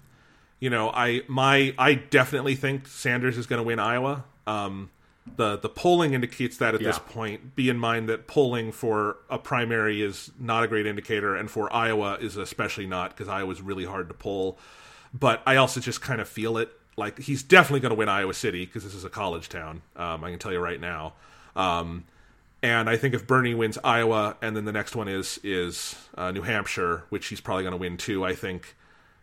you 0.60 0.70
know, 0.70 0.90
I 0.90 1.24
my 1.28 1.74
I 1.78 1.96
definitely 1.96 2.56
think 2.56 2.88
Sanders 2.88 3.38
is 3.38 3.48
going 3.48 3.58
to 3.58 3.64
win 3.64 3.80
Iowa. 3.80 4.26
Um, 4.46 4.92
the 5.36 5.58
the 5.58 5.70
polling 5.70 6.14
indicates 6.14 6.58
that 6.58 6.76
at 6.76 6.82
this 6.82 7.00
point. 7.00 7.56
Be 7.56 7.70
in 7.70 7.78
mind 7.78 8.10
that 8.10 8.28
polling 8.28 8.72
for 8.72 9.18
a 9.30 9.38
primary 9.38 10.02
is 10.02 10.32
not 10.40 10.64
a 10.64 10.68
great 10.68 10.86
indicator, 10.86 11.36
and 11.36 11.50
for 11.50 11.74
Iowa 11.74 12.18
is 12.20 12.38
especially 12.38 12.88
not 12.88 13.12
because 13.12 13.28
Iowa's 13.28 13.62
really 13.62 13.86
hard 13.86 14.10
to 14.10 14.14
poll. 14.14 14.58
But 15.14 15.42
I 15.46 15.56
also 15.56 15.80
just 15.80 16.02
kind 16.02 16.22
of 16.22 16.28
feel 16.28 16.58
it. 16.58 16.72
Like 16.96 17.20
he's 17.20 17.42
definitely 17.42 17.80
going 17.80 17.92
to 17.92 17.96
win 17.96 18.10
Iowa 18.10 18.34
City 18.34 18.66
because 18.66 18.84
this 18.84 18.94
is 18.94 19.04
a 19.04 19.10
college 19.10 19.50
town. 19.50 19.82
Um, 19.96 20.24
I 20.24 20.30
can 20.30 20.40
tell 20.40 20.52
you 20.52 20.60
right 20.60 20.80
now. 20.80 21.14
Um, 21.56 22.06
and 22.64 22.90
I 22.90 22.96
think 22.96 23.14
if 23.14 23.28
Bernie 23.28 23.54
wins 23.54 23.78
Iowa, 23.84 24.38
and 24.42 24.56
then 24.56 24.64
the 24.64 24.72
next 24.72 24.96
one 24.96 25.10
is 25.10 25.38
is 25.44 25.96
uh, 26.16 26.32
New 26.32 26.44
Hampshire, 26.44 27.04
which 27.10 27.28
he's 27.28 27.42
probably 27.42 27.64
going 27.64 27.74
to 27.74 27.78
win 27.78 27.98
too. 27.98 28.24
I 28.24 28.34
think, 28.34 28.76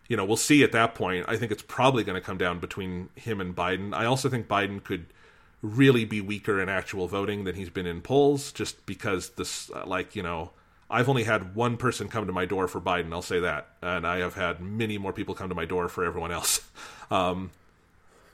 you 0.08 0.16
know, 0.16 0.26
we'll 0.26 0.36
see 0.36 0.62
at 0.62 0.72
that 0.72 0.94
point. 0.94 1.24
I 1.26 1.38
think 1.38 1.50
it's 1.50 1.62
probably 1.62 2.04
going 2.04 2.20
to 2.20 2.24
come 2.24 2.36
down 2.36 2.60
between 2.60 3.08
him 3.16 3.40
and 3.40 3.56
Biden. 3.56 3.94
I 3.94 4.04
also 4.04 4.28
think 4.28 4.46
Biden 4.46 4.84
could 4.84 5.06
really 5.62 6.04
be 6.04 6.20
weaker 6.20 6.60
in 6.60 6.68
actual 6.68 7.08
voting 7.08 7.44
than 7.44 7.54
he's 7.54 7.70
been 7.70 7.86
in 7.86 8.02
polls, 8.02 8.52
just 8.52 8.84
because 8.84 9.30
this, 9.30 9.70
like, 9.86 10.14
you 10.14 10.22
know, 10.22 10.50
I've 10.90 11.08
only 11.08 11.24
had 11.24 11.54
one 11.54 11.78
person 11.78 12.08
come 12.08 12.26
to 12.26 12.32
my 12.34 12.44
door 12.44 12.68
for 12.68 12.80
Biden. 12.80 13.10
I'll 13.12 13.22
say 13.22 13.40
that, 13.40 13.68
and 13.80 14.06
I 14.06 14.18
have 14.18 14.34
had 14.34 14.60
many 14.60 14.98
more 14.98 15.14
people 15.14 15.34
come 15.34 15.48
to 15.48 15.54
my 15.54 15.64
door 15.64 15.88
for 15.88 16.04
everyone 16.04 16.30
else. 16.30 16.60
Um, 17.12 17.50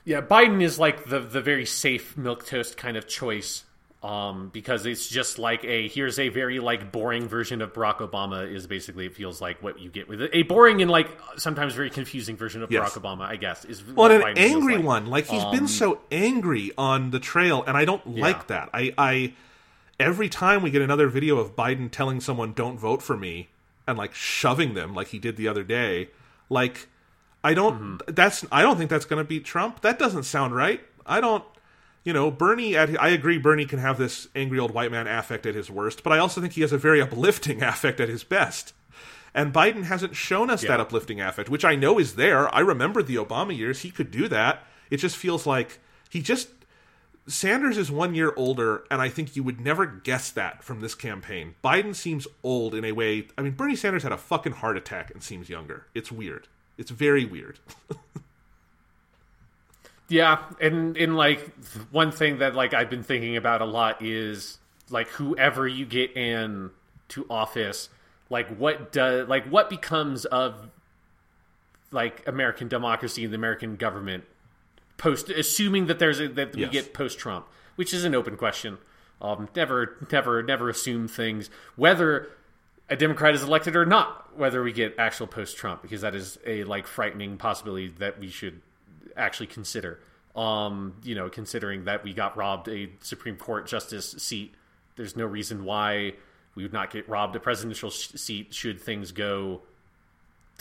yeah, 0.05 0.21
Biden 0.21 0.61
is 0.61 0.77
like 0.77 1.05
the 1.05 1.19
the 1.19 1.41
very 1.41 1.65
safe 1.65 2.15
milk 2.15 2.45
toast 2.45 2.77
kind 2.77 2.95
of 2.95 3.07
choice. 3.07 3.63
Um, 4.03 4.49
because 4.53 4.85
it's 4.85 5.07
just 5.07 5.39
like 5.39 5.63
a 5.65 5.87
here's 5.87 6.19
a 6.19 6.29
very 6.29 6.59
like 6.59 6.91
boring 6.91 7.27
version 7.27 7.63
of 7.63 7.73
Barack 7.73 7.97
Obama 7.97 8.49
is 8.49 8.67
basically 8.67 9.07
it 9.07 9.15
feels 9.15 9.41
like 9.41 9.63
what 9.63 9.79
you 9.79 9.89
get 9.89 10.07
with 10.07 10.21
it. 10.21 10.29
A 10.33 10.43
boring 10.43 10.83
and 10.83 10.91
like 10.91 11.09
sometimes 11.37 11.73
very 11.73 11.89
confusing 11.89 12.37
version 12.37 12.61
of 12.61 12.71
Yes. 12.71 12.91
Barack 12.93 13.01
Obama, 13.01 13.21
I 13.21 13.37
guess. 13.37 13.65
Is 13.65 13.83
Well, 13.83 13.95
what 13.95 14.11
and 14.11 14.23
Biden 14.23 14.31
an 14.33 14.37
angry 14.37 14.75
like. 14.75 14.85
one. 14.85 15.05
Like 15.07 15.25
he's 15.25 15.41
Um, 15.43 15.51
been 15.51 15.67
so 15.67 16.01
angry 16.11 16.71
on 16.77 17.09
the 17.09 17.19
trail, 17.19 17.63
and 17.65 17.75
I 17.75 17.85
don't 17.85 18.05
like 18.17 18.45
that. 18.47 18.69
I, 18.71 18.93
I 18.99 19.33
every 19.99 20.29
time 20.29 20.61
we 20.61 20.69
get 20.69 20.83
another 20.83 21.07
video 21.07 21.37
of 21.39 21.55
Biden 21.55 21.89
telling 21.89 22.21
someone 22.21 22.53
"Don't 22.53 22.77
vote 22.77 23.01
for 23.01 23.17
me" 23.17 23.49
and 23.87 23.97
like 23.97 24.13
shoving 24.13 24.75
them, 24.75 24.93
like 24.93 25.07
he 25.07 25.17
did 25.17 25.37
the 25.37 25.47
other 25.47 25.63
day, 25.63 26.09
like 26.51 26.87
I 27.43 27.55
don't. 27.55 27.97
Mm-hmm. 27.99 28.13
That's 28.13 28.45
I 28.51 28.61
don't 28.61 28.77
think 28.77 28.91
that's 28.91 29.05
going 29.05 29.23
to 29.23 29.27
beat 29.27 29.43
Trump. 29.43 29.81
That 29.81 29.97
doesn't 29.97 30.23
sound 30.23 30.55
right. 30.55 30.81
I 31.05 31.19
don't. 31.19 31.43
You 32.07 32.13
know, 32.13 32.31
Bernie. 32.31 32.73
At, 32.77 33.01
I 33.01 33.09
agree. 33.09 33.37
Bernie 33.37 33.65
can 33.65 33.79
have 33.79 33.97
this 33.97 34.29
angry 34.33 34.59
old 34.59 34.71
white 34.71 34.93
man 34.93 35.07
affect 35.07 35.45
at 35.45 35.55
his 35.55 35.69
worst, 35.69 36.03
but 36.03 36.13
I 36.13 36.19
also 36.19 36.39
think 36.39 36.53
he 36.53 36.61
has 36.61 36.71
a 36.71 36.77
very 36.77 37.01
uplifting 37.01 37.61
affect 37.71 37.99
at 37.99 38.07
his 38.07 38.23
best. 38.23 38.71
And 39.33 39.51
Biden 39.51 39.83
hasn't 39.83 40.15
shown 40.15 40.49
us 40.49 40.61
that 40.61 40.79
uplifting 40.79 41.19
affect, 41.19 41.49
which 41.49 41.65
I 41.65 41.75
know 41.75 41.99
is 41.99 42.15
there. 42.15 42.47
I 42.55 42.61
remember 42.61 43.03
the 43.03 43.17
Obama 43.17 43.55
years; 43.55 43.81
he 43.81 43.91
could 43.91 44.09
do 44.09 44.29
that. 44.29 44.63
It 44.89 44.97
just 44.97 45.17
feels 45.17 45.45
like 45.45 45.79
he 46.09 46.21
just 46.21 46.47
Sanders 47.27 47.77
is 47.77 47.91
one 47.91 48.15
year 48.15 48.31
older, 48.37 48.85
and 48.89 49.01
I 49.01 49.09
think 49.09 49.35
you 49.35 49.43
would 49.43 49.59
never 49.59 49.85
guess 49.85 50.31
that 50.31 50.63
from 50.63 50.79
this 50.79 50.95
campaign. 50.95 51.55
Biden 51.61 51.93
seems 51.93 52.25
old 52.41 52.73
in 52.73 52.85
a 52.85 52.93
way. 52.93 53.27
I 53.37 53.41
mean, 53.41 53.51
Bernie 53.51 53.75
Sanders 53.75 54.03
had 54.03 54.13
a 54.13 54.17
fucking 54.17 54.53
heart 54.53 54.77
attack 54.77 55.11
and 55.11 55.21
seems 55.21 55.49
younger. 55.49 55.87
It's 55.93 56.09
weird. 56.09 56.47
It's 56.77 56.89
very 56.89 57.25
weird. 57.25 57.59
Yeah, 60.09 60.43
and 60.61 60.95
in 60.95 61.15
like 61.15 61.53
one 61.91 62.11
thing 62.11 62.37
that 62.39 62.55
like 62.55 62.73
I've 62.73 62.89
been 62.89 63.03
thinking 63.03 63.35
about 63.35 63.61
a 63.61 63.65
lot 63.65 64.01
is 64.01 64.57
like 64.89 65.07
whoever 65.09 65.67
you 65.67 65.85
get 65.85 66.15
in 66.15 66.71
to 67.09 67.25
office, 67.29 67.89
like 68.29 68.47
what 68.57 68.91
does 68.91 69.27
like 69.27 69.45
what 69.47 69.69
becomes 69.69 70.25
of 70.25 70.69
like 71.91 72.25
American 72.27 72.67
democracy 72.67 73.23
and 73.23 73.33
the 73.33 73.37
American 73.37 73.75
government 73.75 74.23
post 74.97 75.29
assuming 75.29 75.87
that 75.87 75.99
there's 75.99 76.19
a 76.19 76.27
that 76.29 76.55
we 76.55 76.65
get 76.67 76.93
post 76.93 77.19
Trump, 77.19 77.47
which 77.75 77.93
is 77.93 78.03
an 78.03 78.15
open 78.15 78.37
question. 78.37 78.77
Um, 79.19 79.49
never, 79.55 79.97
never, 80.11 80.43
never 80.43 80.69
assume 80.69 81.07
things 81.07 81.49
whether 81.75 82.29
a 82.87 82.95
Democrat 82.95 83.33
is 83.33 83.43
elected 83.43 83.75
or 83.75 83.85
not. 83.85 84.37
Whether 84.37 84.61
we 84.61 84.71
get 84.71 84.93
actual 84.99 85.25
post 85.25 85.57
Trump, 85.57 85.81
because 85.81 86.01
that 86.01 86.13
is 86.13 86.37
a 86.45 86.63
like 86.65 86.85
frightening 86.85 87.37
possibility 87.37 87.87
that 87.97 88.19
we 88.19 88.29
should 88.29 88.61
actually 89.17 89.47
consider. 89.47 89.99
Um, 90.35 90.95
you 91.03 91.15
know, 91.15 91.29
considering 91.29 91.85
that 91.85 92.03
we 92.03 92.13
got 92.13 92.37
robbed 92.37 92.67
a 92.69 92.89
Supreme 93.01 93.37
Court 93.37 93.65
justice 93.67 94.11
seat, 94.19 94.53
there's 94.95 95.15
no 95.15 95.25
reason 95.25 95.65
why 95.65 96.13
we 96.55 96.63
would 96.63 96.73
not 96.73 96.91
get 96.91 97.07
robbed 97.09 97.35
a 97.35 97.39
presidential 97.39 97.89
sh- 97.89 98.09
seat 98.15 98.53
should 98.53 98.79
things 98.79 99.11
go 99.11 99.61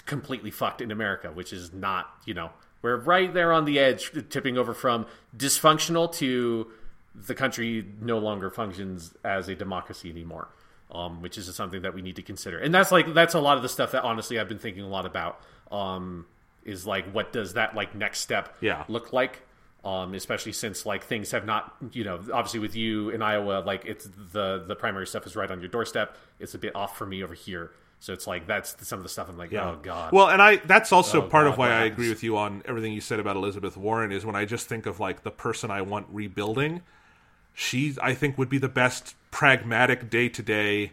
completely 0.04 0.50
fucked 0.50 0.80
in 0.80 0.90
America, 0.90 1.30
which 1.32 1.52
is 1.52 1.72
not, 1.72 2.08
you 2.24 2.34
know, 2.34 2.50
we're 2.82 2.96
right 2.96 3.32
there 3.32 3.52
on 3.52 3.64
the 3.64 3.78
edge, 3.78 4.12
tipping 4.30 4.56
over 4.56 4.72
from 4.72 5.06
dysfunctional 5.36 6.12
to 6.14 6.70
the 7.14 7.34
country 7.34 7.84
no 8.00 8.18
longer 8.18 8.50
functions 8.50 9.14
as 9.24 9.48
a 9.48 9.54
democracy 9.54 10.10
anymore. 10.10 10.48
Um, 10.88 11.20
which 11.20 11.36
is 11.36 11.52
something 11.52 11.82
that 11.82 11.94
we 11.94 12.00
need 12.00 12.14
to 12.14 12.22
consider, 12.22 12.58
and 12.58 12.72
that's 12.72 12.92
like 12.92 13.12
that's 13.12 13.34
a 13.34 13.40
lot 13.40 13.56
of 13.56 13.64
the 13.64 13.68
stuff 13.68 13.90
that 13.90 14.04
honestly 14.04 14.38
I've 14.38 14.48
been 14.48 14.60
thinking 14.60 14.84
a 14.84 14.88
lot 14.88 15.04
about. 15.04 15.40
Um, 15.72 16.26
is 16.66 16.86
like 16.86 17.10
what 17.12 17.32
does 17.32 17.54
that 17.54 17.74
like 17.74 17.94
next 17.94 18.18
step 18.20 18.54
Yeah. 18.60 18.84
look 18.88 19.12
like? 19.12 19.42
Um, 19.84 20.14
especially 20.14 20.50
since 20.52 20.84
like 20.84 21.04
things 21.04 21.30
have 21.30 21.46
not, 21.46 21.74
you 21.92 22.02
know, 22.02 22.16
obviously 22.32 22.58
with 22.58 22.74
you 22.74 23.10
in 23.10 23.22
Iowa, 23.22 23.62
like 23.64 23.84
it's 23.84 24.08
the 24.32 24.64
the 24.66 24.74
primary 24.74 25.06
stuff 25.06 25.26
is 25.26 25.36
right 25.36 25.50
on 25.50 25.60
your 25.60 25.68
doorstep. 25.68 26.16
It's 26.40 26.54
a 26.54 26.58
bit 26.58 26.74
off 26.74 26.98
for 26.98 27.06
me 27.06 27.22
over 27.22 27.34
here, 27.34 27.70
so 28.00 28.12
it's 28.12 28.26
like 28.26 28.48
that's 28.48 28.74
some 28.86 28.98
of 28.98 29.04
the 29.04 29.08
stuff 29.08 29.28
I'm 29.28 29.38
like, 29.38 29.52
oh 29.54 29.78
god. 29.80 30.12
Well, 30.12 30.28
and 30.28 30.42
I 30.42 30.56
that's 30.56 30.90
also 30.90 31.22
Oh, 31.22 31.28
part 31.28 31.46
of 31.46 31.56
why 31.56 31.68
I 31.68 31.70
happens? 31.74 31.92
agree 31.92 32.08
with 32.08 32.24
you 32.24 32.36
on 32.36 32.62
everything 32.64 32.92
you 32.94 33.00
said 33.00 33.20
about 33.20 33.36
Elizabeth 33.36 33.76
Warren 33.76 34.10
is 34.10 34.26
when 34.26 34.34
I 34.34 34.44
just 34.44 34.66
think 34.68 34.86
of 34.86 34.98
like 34.98 35.22
the 35.22 35.30
person 35.30 35.70
I 35.70 35.82
want 35.82 36.08
rebuilding, 36.10 36.82
she 37.54 37.94
I 38.02 38.12
think 38.14 38.36
would 38.38 38.48
be 38.48 38.58
the 38.58 38.68
best 38.68 39.14
pragmatic 39.30 40.10
day 40.10 40.28
to 40.30 40.42
day 40.42 40.92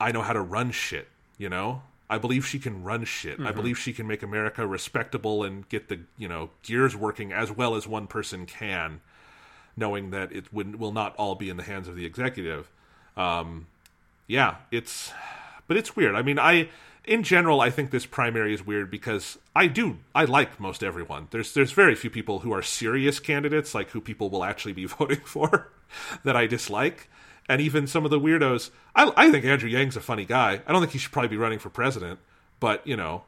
I 0.00 0.12
know 0.12 0.22
how 0.22 0.32
to 0.32 0.40
run 0.40 0.70
shit, 0.70 1.08
you 1.36 1.50
know? 1.50 1.82
I 2.10 2.18
believe 2.18 2.46
she 2.46 2.58
can 2.58 2.82
run 2.82 3.04
shit. 3.04 3.38
I 3.38 3.52
believe 3.52 3.78
she 3.78 3.92
can 3.92 4.06
make 4.06 4.22
America 4.22 4.66
respectable 4.66 5.44
and 5.44 5.68
get 5.68 5.88
the, 5.88 6.00
you 6.16 6.26
know, 6.26 6.50
gears 6.62 6.96
working 6.96 7.32
as 7.32 7.52
well 7.52 7.74
as 7.74 7.86
one 7.86 8.06
person 8.06 8.46
can, 8.46 9.00
knowing 9.76 10.10
that 10.10 10.32
it 10.32 10.52
would, 10.52 10.76
will 10.76 10.92
not 10.92 11.14
all 11.16 11.34
be 11.34 11.50
in 11.50 11.58
the 11.58 11.62
hands 11.62 11.86
of 11.86 11.96
the 11.96 12.06
executive. 12.06 12.70
Um, 13.16 13.66
yeah, 14.26 14.56
it's 14.70 15.12
but 15.66 15.76
it's 15.76 15.96
weird. 15.96 16.14
I 16.14 16.22
mean, 16.22 16.38
I 16.38 16.68
in 17.04 17.22
general 17.22 17.60
I 17.60 17.70
think 17.70 17.90
this 17.90 18.06
primary 18.06 18.54
is 18.54 18.64
weird 18.64 18.90
because 18.90 19.38
I 19.56 19.66
do 19.66 19.98
I 20.14 20.24
like 20.24 20.60
most 20.60 20.82
everyone. 20.82 21.28
There's 21.30 21.52
there's 21.52 21.72
very 21.72 21.94
few 21.94 22.10
people 22.10 22.40
who 22.40 22.52
are 22.52 22.62
serious 22.62 23.20
candidates 23.20 23.74
like 23.74 23.90
who 23.90 24.00
people 24.00 24.30
will 24.30 24.44
actually 24.44 24.74
be 24.74 24.84
voting 24.98 25.20
for 25.20 25.68
that 26.24 26.36
I 26.36 26.46
dislike. 26.46 27.08
And 27.48 27.60
even 27.62 27.86
some 27.86 28.04
of 28.04 28.10
the 28.10 28.20
weirdos, 28.20 28.70
I, 28.94 29.10
I 29.16 29.30
think 29.30 29.44
Andrew 29.46 29.70
Yang's 29.70 29.96
a 29.96 30.00
funny 30.00 30.24
guy. 30.26 30.60
I 30.66 30.72
don't 30.72 30.80
think 30.82 30.92
he 30.92 30.98
should 30.98 31.12
probably 31.12 31.28
be 31.30 31.38
running 31.38 31.58
for 31.58 31.70
president, 31.70 32.18
but 32.60 32.86
you 32.86 32.96
know, 32.96 33.24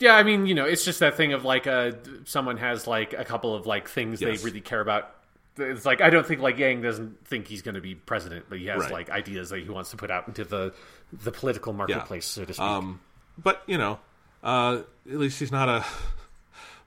Yeah, 0.00 0.14
I 0.14 0.22
mean, 0.22 0.46
you 0.46 0.54
know, 0.54 0.64
it's 0.64 0.84
just 0.84 1.00
that 1.00 1.16
thing 1.16 1.32
of 1.32 1.44
like 1.44 1.66
uh, 1.66 1.92
someone 2.24 2.56
has 2.58 2.86
like 2.86 3.14
a 3.14 3.24
couple 3.24 3.54
of 3.54 3.66
like 3.66 3.88
things 3.88 4.20
Yes. 4.20 4.40
they 4.40 4.44
really 4.44 4.60
care 4.60 4.80
about. 4.80 5.14
It's 5.56 5.84
like 5.84 6.00
I 6.00 6.10
don't 6.10 6.24
think 6.26 6.40
like 6.40 6.56
Yang 6.58 6.82
doesn't 6.82 7.26
think 7.26 7.48
he's 7.48 7.62
going 7.62 7.74
to 7.74 7.80
be 7.80 7.94
president, 7.96 8.46
but 8.48 8.58
he 8.58 8.66
has 8.66 8.80
Right. 8.82 8.92
like 8.92 9.10
ideas 9.10 9.50
that 9.50 9.60
he 9.60 9.68
wants 9.68 9.90
to 9.90 9.96
put 9.96 10.10
out 10.10 10.28
into 10.28 10.44
the 10.44 10.72
the 11.12 11.32
political 11.32 11.72
marketplace, 11.72 12.26
so 12.26 12.44
to 12.44 12.52
speak. 12.52 12.62
Um, 12.64 13.00
but 13.42 13.62
you 13.66 13.78
know, 13.78 13.98
uh, 14.44 14.82
at 15.10 15.16
least 15.16 15.40
he's 15.40 15.50
not 15.50 15.68
a 15.68 15.84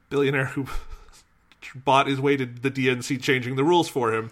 billionaire 0.09 0.45
who 0.45 0.67
bought 1.75 2.07
his 2.07 2.21
way 2.21 2.37
to 2.37 2.45
the 2.45 2.71
DNC 2.71 3.21
changing 3.21 3.55
the 3.55 3.63
rules 3.63 3.89
for 3.89 4.13
him. 4.13 4.31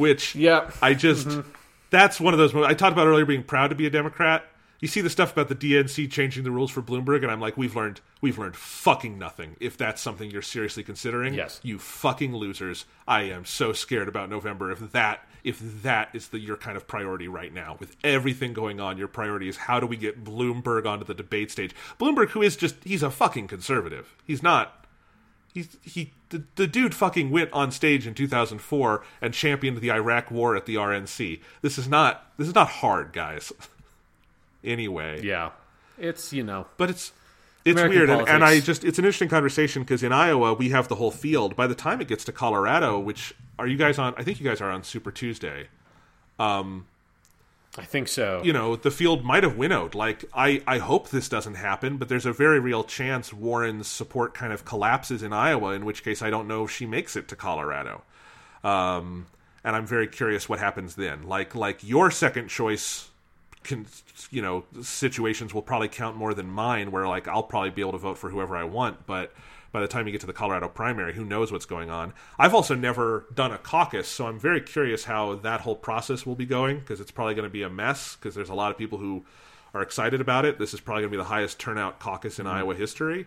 Which 0.00 0.34
Yeah. 0.34 0.70
I 0.82 0.94
just 0.94 1.28
mm-hmm. 1.28 1.48
that's 1.90 2.20
one 2.20 2.34
of 2.34 2.38
those. 2.38 2.54
mo- 2.54 2.64
I 2.64 2.74
talked 2.74 2.92
about 2.92 3.06
earlier 3.06 3.24
being 3.26 3.42
proud 3.44 3.68
to 3.68 3.74
be 3.74 3.86
a 3.86 3.90
Democrat. 3.90 4.44
You 4.80 4.88
see 4.88 5.02
the 5.02 5.10
stuff 5.10 5.32
about 5.32 5.48
the 5.50 5.54
DNC 5.54 6.10
changing 6.10 6.42
the 6.42 6.50
rules 6.50 6.70
for 6.70 6.80
Bloomberg, 6.80 7.22
and 7.22 7.30
I'm 7.30 7.38
like, 7.40 7.58
we've 7.58 7.76
learned 7.76 8.00
we've 8.22 8.38
learned 8.38 8.56
fucking 8.56 9.18
nothing. 9.18 9.56
If 9.60 9.76
that's 9.76 10.00
something 10.00 10.30
you're 10.30 10.40
seriously 10.40 10.82
considering, 10.82 11.34
Yes. 11.34 11.60
you 11.62 11.78
fucking 11.78 12.34
losers. 12.34 12.86
I 13.06 13.22
am 13.24 13.44
so 13.44 13.74
scared 13.74 14.08
about 14.08 14.30
November. 14.30 14.70
If 14.72 14.92
that 14.92 15.26
if 15.44 15.82
that 15.82 16.08
is 16.14 16.28
the 16.28 16.38
your 16.38 16.56
kind 16.56 16.78
of 16.78 16.86
priority 16.88 17.28
right 17.28 17.52
now, 17.52 17.76
with 17.78 17.94
everything 18.02 18.54
going 18.54 18.80
on, 18.80 18.96
your 18.96 19.08
priority 19.08 19.48
is 19.48 19.56
how 19.58 19.80
do 19.80 19.86
we 19.86 19.98
get 19.98 20.24
Bloomberg 20.24 20.86
onto 20.86 21.04
the 21.04 21.14
debate 21.14 21.50
stage? 21.50 21.74
Bloomberg, 22.00 22.30
who 22.30 22.40
is 22.40 22.56
just 22.56 22.76
he's 22.82 23.02
a 23.02 23.10
fucking 23.10 23.48
conservative. 23.48 24.14
He's 24.24 24.42
not. 24.42 24.79
He's 25.52 25.76
he 25.82 26.12
the, 26.28 26.44
the 26.54 26.66
dude 26.66 26.94
fucking 26.94 27.30
went 27.30 27.52
on 27.52 27.72
stage 27.72 28.06
in 28.06 28.14
2004 28.14 29.04
and 29.20 29.34
championed 29.34 29.78
the 29.78 29.90
Iraq 29.90 30.30
War 30.30 30.56
at 30.56 30.66
the 30.66 30.76
RNC. 30.76 31.40
This 31.62 31.76
is 31.78 31.88
not 31.88 32.32
this 32.36 32.48
is 32.48 32.54
not 32.54 32.68
hard, 32.68 33.12
guys. 33.12 33.52
anyway, 34.64 35.22
yeah, 35.22 35.50
it's 35.98 36.32
you 36.32 36.44
know, 36.44 36.66
but 36.76 36.90
it's 36.90 37.12
it's 37.64 37.78
American 37.78 37.98
weird, 37.98 38.10
and, 38.10 38.28
and 38.28 38.44
I 38.44 38.60
just 38.60 38.84
it's 38.84 38.98
an 38.98 39.04
interesting 39.04 39.28
conversation 39.28 39.82
because 39.82 40.02
in 40.02 40.12
Iowa 40.12 40.54
we 40.54 40.70
have 40.70 40.88
the 40.88 40.94
whole 40.94 41.10
field. 41.10 41.56
By 41.56 41.66
the 41.66 41.74
time 41.74 42.00
it 42.00 42.08
gets 42.08 42.24
to 42.24 42.32
Colorado, 42.32 42.98
which 42.98 43.34
are 43.58 43.66
you 43.66 43.76
guys 43.76 43.98
on? 43.98 44.14
I 44.16 44.22
think 44.22 44.40
you 44.40 44.48
guys 44.48 44.60
are 44.60 44.70
on 44.70 44.84
Super 44.84 45.10
Tuesday. 45.10 45.68
Um, 46.38 46.86
I 47.78 47.84
think 47.84 48.08
so. 48.08 48.42
You 48.44 48.52
know, 48.52 48.74
the 48.74 48.90
field 48.90 49.24
might 49.24 49.44
have 49.44 49.56
winnowed. 49.56 49.94
Like 49.94 50.24
I, 50.34 50.62
I 50.66 50.78
hope 50.78 51.10
this 51.10 51.28
doesn't 51.28 51.54
happen, 51.54 51.98
but 51.98 52.08
there's 52.08 52.26
a 52.26 52.32
very 52.32 52.58
real 52.58 52.82
chance 52.82 53.32
Warren's 53.32 53.86
support 53.86 54.34
kind 54.34 54.52
of 54.52 54.64
collapses 54.64 55.22
in 55.22 55.32
Iowa. 55.32 55.72
In 55.72 55.84
which 55.84 56.02
case, 56.02 56.20
I 56.20 56.30
don't 56.30 56.48
know 56.48 56.64
if 56.64 56.70
she 56.70 56.84
makes 56.84 57.14
it 57.14 57.28
to 57.28 57.36
Colorado. 57.36 58.02
Um, 58.64 59.26
and 59.62 59.76
I'm 59.76 59.86
very 59.86 60.08
curious 60.08 60.48
what 60.48 60.58
happens 60.58 60.96
then. 60.96 61.22
Like 61.22 61.54
like 61.54 61.86
your 61.86 62.10
second 62.10 62.48
choice 62.48 63.08
can 63.62 63.86
you 64.30 64.42
know 64.42 64.64
situations 64.82 65.52
will 65.52 65.62
probably 65.62 65.88
count 65.88 66.16
more 66.16 66.34
than 66.34 66.46
mine 66.46 66.90
where 66.90 67.06
like 67.06 67.28
I'll 67.28 67.42
probably 67.42 67.70
be 67.70 67.82
able 67.82 67.92
to 67.92 67.98
vote 67.98 68.18
for 68.18 68.30
whoever 68.30 68.56
I 68.56 68.64
want 68.64 69.06
but 69.06 69.34
by 69.72 69.80
the 69.80 69.88
time 69.88 70.06
you 70.06 70.12
get 70.12 70.20
to 70.20 70.26
the 70.26 70.32
Colorado 70.32 70.68
primary 70.68 71.14
who 71.14 71.24
knows 71.24 71.52
what's 71.52 71.66
going 71.66 71.90
on. 71.90 72.12
I've 72.38 72.54
also 72.54 72.74
never 72.74 73.26
done 73.34 73.52
a 73.52 73.58
caucus 73.58 74.08
so 74.08 74.26
I'm 74.26 74.38
very 74.38 74.60
curious 74.60 75.04
how 75.04 75.34
that 75.36 75.62
whole 75.62 75.76
process 75.76 76.26
will 76.26 76.34
be 76.34 76.46
going 76.46 76.80
because 76.80 77.00
it's 77.00 77.10
probably 77.10 77.34
going 77.34 77.48
to 77.48 77.52
be 77.52 77.62
a 77.62 77.70
mess 77.70 78.16
because 78.16 78.34
there's 78.34 78.48
a 78.48 78.54
lot 78.54 78.70
of 78.70 78.78
people 78.78 78.98
who 78.98 79.24
are 79.72 79.82
excited 79.82 80.20
about 80.20 80.44
it. 80.44 80.58
This 80.58 80.74
is 80.74 80.80
probably 80.80 81.02
going 81.02 81.12
to 81.12 81.16
be 81.16 81.22
the 81.22 81.28
highest 81.28 81.58
turnout 81.58 82.00
caucus 82.00 82.38
in 82.38 82.46
Iowa 82.46 82.74
history. 82.74 83.26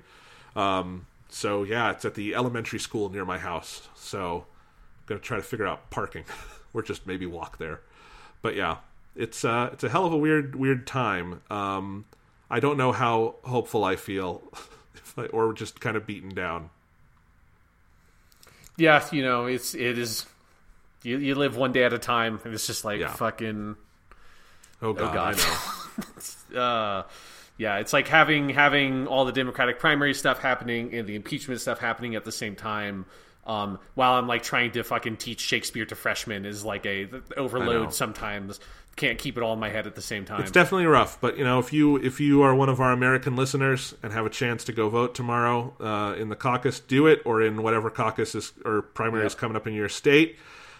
Um, 0.55 1.07
so 1.29 1.63
yeah 1.63 1.91
it's 1.91 2.05
at 2.05 2.15
the 2.15 2.35
elementary 2.35 2.79
school 2.79 3.09
near 3.09 3.25
my 3.25 3.39
house 3.39 3.87
so 3.95 4.45
I'm 5.03 5.07
going 5.07 5.19
to 5.19 5.25
try 5.25 5.37
to 5.37 5.43
figure 5.43 5.67
out 5.67 5.89
parking. 5.89 6.25
Or 6.75 6.81
just 6.81 7.05
maybe 7.05 7.27
walk 7.27 7.59
there. 7.59 7.81
But 8.41 8.55
yeah, 8.55 8.77
it's 9.15 9.45
uh, 9.45 9.69
it's 9.73 9.83
a 9.83 9.89
hell 9.89 10.05
of 10.07 10.13
a 10.13 10.17
weird 10.17 10.55
weird 10.55 10.87
time. 10.87 11.41
Um, 11.49 12.05
I 12.49 12.59
don't 12.59 12.77
know 12.77 12.91
how 12.91 13.35
hopeful 13.43 13.83
I 13.83 13.95
feel, 13.95 14.41
or 15.31 15.53
just 15.53 15.79
kind 15.79 15.95
of 15.97 16.05
beaten 16.05 16.29
down. 16.33 16.69
yeah, 18.77 19.05
you 19.11 19.23
know, 19.23 19.45
it's 19.45 19.75
it 19.75 19.97
is. 19.97 20.25
You, 21.03 21.17
you 21.17 21.35
live 21.35 21.57
one 21.57 21.73
day 21.73 21.83
at 21.83 21.91
a 21.93 21.99
time, 21.99 22.39
and 22.45 22.53
it's 22.53 22.65
just 22.65 22.85
like 22.85 22.99
Yeah. 22.99 23.13
fucking. 23.13 23.75
Oh 24.81 24.93
god, 24.93 25.13
God. 25.13 25.39
I 25.39 26.53
know. 26.53 26.59
uh 26.59 27.03
yeah 27.57 27.77
it's 27.77 27.93
like 27.93 28.07
having 28.07 28.49
having 28.49 29.05
all 29.05 29.25
the 29.25 29.31
democratic 29.31 29.77
primary 29.77 30.13
stuff 30.15 30.39
happening 30.39 30.91
and 30.95 31.07
the 31.07 31.15
impeachment 31.15 31.61
stuff 31.61 31.77
happening 31.77 32.15
at 32.15 32.25
the 32.25 32.31
same 32.31 32.55
time 32.55 33.05
um 33.45 33.77
while 33.93 34.13
i'm 34.13 34.27
like 34.27 34.41
trying 34.41 34.71
to 34.71 34.83
fucking 34.83 35.17
teach 35.17 35.39
shakespeare 35.39 35.85
to 35.85 35.93
freshmen 35.93 36.45
is 36.47 36.65
like 36.65 36.83
a 36.87 37.07
overload 37.37 37.93
sometimes 37.93 38.59
can't 38.95 39.17
keep 39.17 39.37
it 39.37 39.43
all 39.43 39.53
in 39.53 39.59
my 39.59 39.69
head 39.69 39.87
at 39.87 39.95
the 39.95 40.01
same 40.01 40.23
time 40.25 40.41
It's 40.41 40.51
definitely 40.51 40.85
rough, 40.85 41.19
but 41.19 41.37
you 41.37 41.43
know, 41.43 41.59
if 41.59 41.73
you 41.73 41.95
if 41.97 42.19
you 42.19 42.41
are 42.43 42.53
one 42.53 42.69
of 42.69 42.79
our 42.79 42.91
American 42.91 43.35
listeners 43.35 43.95
and 44.03 44.13
have 44.13 44.25
a 44.25 44.29
chance 44.29 44.63
to 44.65 44.71
go 44.73 44.89
vote 44.89 45.15
tomorrow 45.15 45.73
uh, 45.79 46.15
in 46.19 46.29
the 46.29 46.35
caucus, 46.35 46.79
do 46.79 47.07
it, 47.07 47.21
or 47.25 47.41
in 47.41 47.63
whatever 47.63 47.89
caucus 47.89 48.35
is 48.35 48.53
or 48.65 48.81
primary 48.81 49.25
is 49.25 49.35
coming 49.35 49.55
up 49.55 49.65
in 49.67 49.73
your 49.73 49.89
state. 49.89 50.37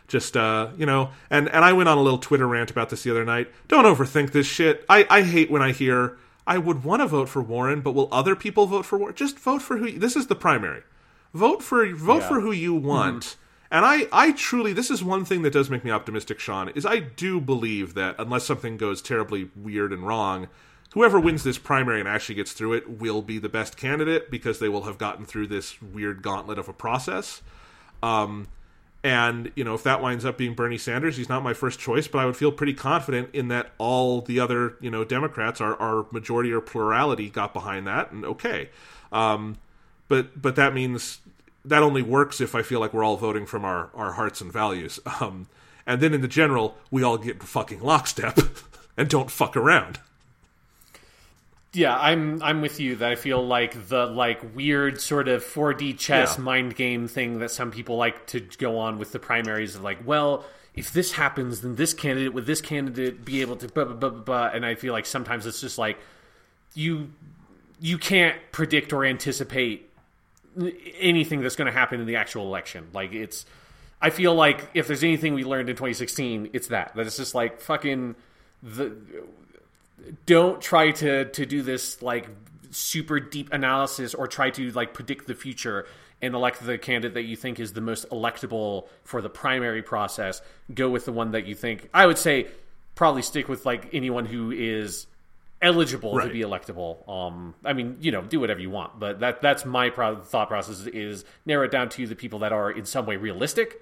Just 0.07 0.35
uh, 0.37 0.69
you 0.77 0.85
know, 0.85 1.09
and 1.29 1.49
and 1.49 1.63
I 1.65 1.73
went 1.73 1.89
on 1.89 1.97
a 1.97 2.01
little 2.01 2.19
Twitter 2.19 2.47
rant 2.47 2.69
about 2.69 2.89
this 2.89 3.03
the 3.03 3.11
other 3.11 3.25
night. 3.25 3.49
Don't 3.67 3.85
overthink 3.85 4.31
this 4.31 4.45
shit. 4.47 4.85
I 4.89 5.07
I 5.09 5.21
hate 5.23 5.49
when 5.49 5.61
I 5.61 5.71
hear 5.71 6.17
I 6.45 6.57
would 6.57 6.83
want 6.83 7.01
to 7.01 7.07
vote 7.07 7.29
for 7.29 7.41
Warren, 7.41 7.79
but 7.81 7.93
will 7.93 8.09
other 8.11 8.35
people 8.35 8.65
vote 8.67 8.85
for 8.85 8.97
Warren? 8.99 9.15
Just 9.15 9.39
vote 9.39 9.61
for 9.61 9.77
who. 9.77 9.87
You, 9.87 9.99
this 9.99 10.15
is 10.15 10.27
the 10.27 10.35
primary. 10.35 10.83
Vote 11.33 11.63
for 11.63 11.87
vote 11.95 12.21
Yeah. 12.21 12.27
for 12.27 12.41
who 12.41 12.51
you 12.51 12.75
want. 12.75 13.37
And 13.73 13.87
I, 13.87 14.07
I 14.13 14.33
truly, 14.33 14.71
this 14.71 14.91
is 14.91 15.03
one 15.03 15.25
thing 15.25 15.41
that 15.41 15.53
does 15.53 15.71
make 15.71 15.83
me 15.83 15.89
optimistic, 15.89 16.39
Sean, 16.39 16.69
is 16.69 16.85
I 16.85 16.99
do 16.99 17.41
believe 17.41 17.95
that 17.95 18.15
unless 18.19 18.45
something 18.45 18.77
goes 18.77 19.01
terribly 19.01 19.49
weird 19.55 19.91
and 19.91 20.05
wrong, 20.05 20.47
whoever 20.93 21.19
wins 21.19 21.43
this 21.43 21.57
primary 21.57 21.99
and 21.99 22.07
actually 22.07 22.35
gets 22.35 22.53
through 22.53 22.73
it 22.73 22.87
will 22.87 23.23
be 23.23 23.39
the 23.39 23.49
best 23.49 23.75
candidate 23.75 24.29
because 24.29 24.59
they 24.59 24.69
will 24.69 24.83
have 24.83 24.99
gotten 24.99 25.25
through 25.25 25.47
this 25.47 25.81
weird 25.81 26.21
gauntlet 26.21 26.59
of 26.59 26.69
a 26.69 26.73
process. 26.73 27.41
Um, 28.03 28.47
and 29.03 29.51
you 29.55 29.63
know, 29.63 29.73
if 29.73 29.81
that 29.81 30.03
winds 30.03 30.23
up 30.23 30.37
being 30.37 30.53
Bernie 30.53 30.77
Sanders, 30.77 31.17
he's 31.17 31.27
not 31.27 31.41
my 31.41 31.53
first 31.53 31.79
choice, 31.79 32.07
but 32.07 32.19
I 32.19 32.27
would 32.27 32.37
feel 32.37 32.51
pretty 32.51 32.75
confident 32.75 33.31
in 33.33 33.47
that 33.47 33.71
all 33.79 34.21
the 34.21 34.39
other 34.39 34.75
you 34.81 34.91
know 34.91 35.03
Democrats, 35.03 35.59
our, 35.59 35.75
our 35.77 36.05
majority 36.11 36.51
or 36.51 36.61
plurality, 36.61 37.27
got 37.27 37.55
behind 37.55 37.87
that, 37.87 38.11
and 38.11 38.23
okay. 38.23 38.69
Um, 39.11 39.57
but 40.07 40.39
but 40.39 40.55
that 40.57 40.75
means 40.75 41.19
that 41.65 41.81
only 41.83 42.01
works 42.01 42.41
if 42.41 42.55
I 42.55 42.61
feel 42.61 42.79
like 42.79 42.93
we're 42.93 43.03
all 43.03 43.17
voting 43.17 43.45
from 43.45 43.63
our, 43.65 43.89
our 43.93 44.13
hearts 44.13 44.41
and 44.41 44.51
values. 44.51 44.99
Um, 45.21 45.47
and 45.85 45.99
then 46.01 46.13
in 46.13 46.21
the 46.21 46.29
general, 46.29 46.77
we 46.91 47.03
all 47.03 47.17
get 47.17 47.43
fucking 47.43 47.81
lockstep 47.81 48.39
and 48.97 49.09
don't 49.09 49.29
fuck 49.29 49.57
around. 49.57 49.99
Yeah, 51.73 51.97
I'm 51.97 52.41
I'm 52.43 52.61
with 52.61 52.79
you 52.79 52.95
that 52.97 53.11
I 53.11 53.15
feel 53.15 53.45
like 53.45 53.89
the 53.89 54.05
like 54.05 54.55
weird 54.55 55.01
sort 55.01 55.27
of 55.27 55.43
4D 55.43 55.97
chess 55.97 56.35
Yeah. 56.37 56.43
mind 56.43 56.75
game 56.75 57.07
thing 57.07 57.39
that 57.39 57.49
some 57.51 57.71
people 57.71 57.97
like 57.97 58.27
to 58.27 58.39
go 58.39 58.77
on 58.77 58.99
with 58.99 59.11
the 59.11 59.19
primaries 59.19 59.75
of 59.75 59.81
like, 59.81 60.05
well, 60.05 60.45
if 60.75 60.93
this 60.93 61.13
happens, 61.13 61.61
then 61.61 61.75
this 61.75 61.93
candidate 61.93 62.33
would 62.33 62.45
this 62.45 62.61
candidate 62.61 63.25
be 63.25 63.41
able 63.41 63.55
to 63.57 63.67
blah 63.67 63.85
blah 63.85 63.95
blah 63.95 64.09
blah, 64.09 64.19
blah. 64.21 64.49
and 64.53 64.65
I 64.65 64.75
feel 64.75 64.93
like 64.93 65.05
sometimes 65.07 65.45
it's 65.45 65.59
just 65.61 65.77
like 65.79 65.97
you 66.75 67.09
you 67.81 67.97
can't 67.97 68.37
predict 68.51 68.93
or 68.93 69.03
anticipate 69.03 69.89
anything 70.99 71.41
that's 71.41 71.55
going 71.55 71.67
to 71.67 71.77
happen 71.77 71.99
in 71.99 72.05
the 72.05 72.15
actual 72.15 72.45
election. 72.45 72.87
Like 72.93 73.13
it's, 73.13 73.45
I 74.01 74.09
feel 74.09 74.35
like 74.35 74.69
if 74.73 74.87
there's 74.87 75.03
anything 75.03 75.33
we 75.33 75.43
learned 75.43 75.69
in 75.69 75.75
2016, 75.75 76.49
it's 76.53 76.67
that 76.67 76.95
that 76.95 77.05
it's 77.05 77.17
just 77.17 77.35
like 77.35 77.61
fucking 77.61 78.15
the. 78.61 78.95
Don't 80.25 80.61
try 80.61 80.91
to 80.91 81.25
to 81.25 81.45
do 81.45 81.61
this 81.61 82.01
like 82.01 82.27
super 82.71 83.19
deep 83.19 83.53
analysis 83.53 84.13
or 84.13 84.27
try 84.27 84.49
to 84.49 84.71
like 84.71 84.93
predict 84.93 85.27
the 85.27 85.35
future 85.35 85.85
and 86.21 86.35
elect 86.35 86.65
the 86.65 86.77
candidate 86.77 87.13
that 87.15 87.23
you 87.23 87.35
think 87.35 87.59
is 87.59 87.73
the 87.73 87.81
most 87.81 88.09
electable 88.09 88.87
for 89.03 89.21
the 89.21 89.29
primary 89.29 89.81
process. 89.81 90.41
Go 90.73 90.89
with 90.89 91.05
the 91.05 91.11
one 91.11 91.31
that 91.31 91.45
you 91.45 91.55
think. 91.55 91.89
I 91.93 92.05
would 92.05 92.17
say 92.17 92.47
probably 92.95 93.21
stick 93.21 93.49
with 93.49 93.65
like 93.65 93.89
anyone 93.93 94.25
who 94.25 94.51
is 94.51 95.07
eligible 95.63 96.13
Right. 96.15 96.27
to 96.27 96.33
be 96.33 96.41
electable. 96.41 97.07
Um, 97.09 97.55
I 97.65 97.73
mean, 97.73 97.97
you 98.01 98.11
know, 98.11 98.21
do 98.21 98.39
whatever 98.39 98.59
you 98.59 98.69
want, 98.69 98.99
but 98.99 99.19
that 99.21 99.41
that's 99.41 99.65
my 99.65 99.89
pro- 99.89 100.21
thought 100.21 100.49
process 100.49 100.85
is 100.85 101.25
narrow 101.45 101.65
it 101.65 101.71
down 101.71 101.89
to 101.89 102.05
the 102.05 102.15
people 102.15 102.39
that 102.39 102.51
are 102.51 102.69
in 102.69 102.85
some 102.85 103.05
way 103.07 103.15
realistic, 103.15 103.81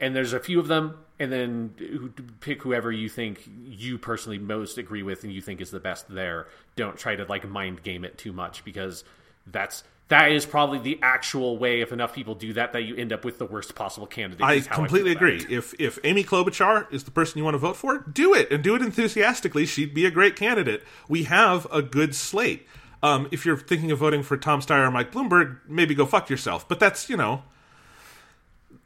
and 0.00 0.16
there's 0.16 0.32
a 0.32 0.40
few 0.40 0.58
of 0.58 0.66
them, 0.66 0.98
and 1.20 1.30
then 1.30 2.12
pick 2.40 2.62
whoever 2.62 2.90
you 2.90 3.08
think 3.08 3.48
you 3.64 3.98
personally 3.98 4.38
most 4.38 4.78
agree 4.78 5.02
with 5.04 5.22
and 5.22 5.32
you 5.32 5.40
think 5.40 5.60
is 5.60 5.70
the 5.70 5.78
best 5.78 6.12
there. 6.12 6.48
Don't 6.74 6.96
try 6.96 7.14
to 7.14 7.24
like 7.26 7.48
mind 7.48 7.82
game 7.84 8.04
it 8.04 8.18
too 8.18 8.32
much 8.32 8.64
because 8.64 9.04
that's 9.46 9.84
that 10.08 10.30
is 10.32 10.44
probably 10.44 10.78
the 10.78 10.98
actual 11.02 11.56
way. 11.56 11.80
If 11.80 11.92
enough 11.92 12.14
people 12.14 12.34
do 12.34 12.52
that, 12.54 12.72
that 12.72 12.82
you 12.82 12.94
end 12.96 13.12
up 13.12 13.24
with 13.24 13.38
the 13.38 13.46
worst 13.46 13.74
possible 13.74 14.06
candidate. 14.06 14.44
I 14.44 14.60
completely 14.60 15.12
about 15.12 15.22
agree. 15.22 15.46
If 15.48 15.74
if 15.80 15.98
Amy 16.04 16.24
Klobuchar 16.24 16.92
is 16.92 17.04
the 17.04 17.10
person 17.10 17.38
you 17.38 17.44
want 17.44 17.54
to 17.54 17.58
vote 17.58 17.76
for, 17.76 17.98
do 17.98 18.34
it 18.34 18.50
and 18.50 18.62
do 18.62 18.74
it 18.74 18.82
enthusiastically. 18.82 19.64
She'd 19.64 19.94
be 19.94 20.04
a 20.04 20.10
great 20.10 20.36
candidate. 20.36 20.82
We 21.08 21.24
have 21.24 21.66
a 21.72 21.80
good 21.80 22.14
slate. 22.14 22.66
Um, 23.02 23.28
if 23.30 23.44
you're 23.44 23.56
thinking 23.56 23.90
of 23.90 23.98
voting 23.98 24.22
for 24.22 24.36
Tom 24.36 24.60
Steyer 24.60 24.86
or 24.86 24.90
Mike 24.90 25.12
Bloomberg, 25.12 25.58
maybe 25.66 25.94
go 25.94 26.06
fuck 26.06 26.28
yourself. 26.28 26.68
But 26.68 26.80
that's 26.80 27.08
you 27.08 27.16
know, 27.16 27.42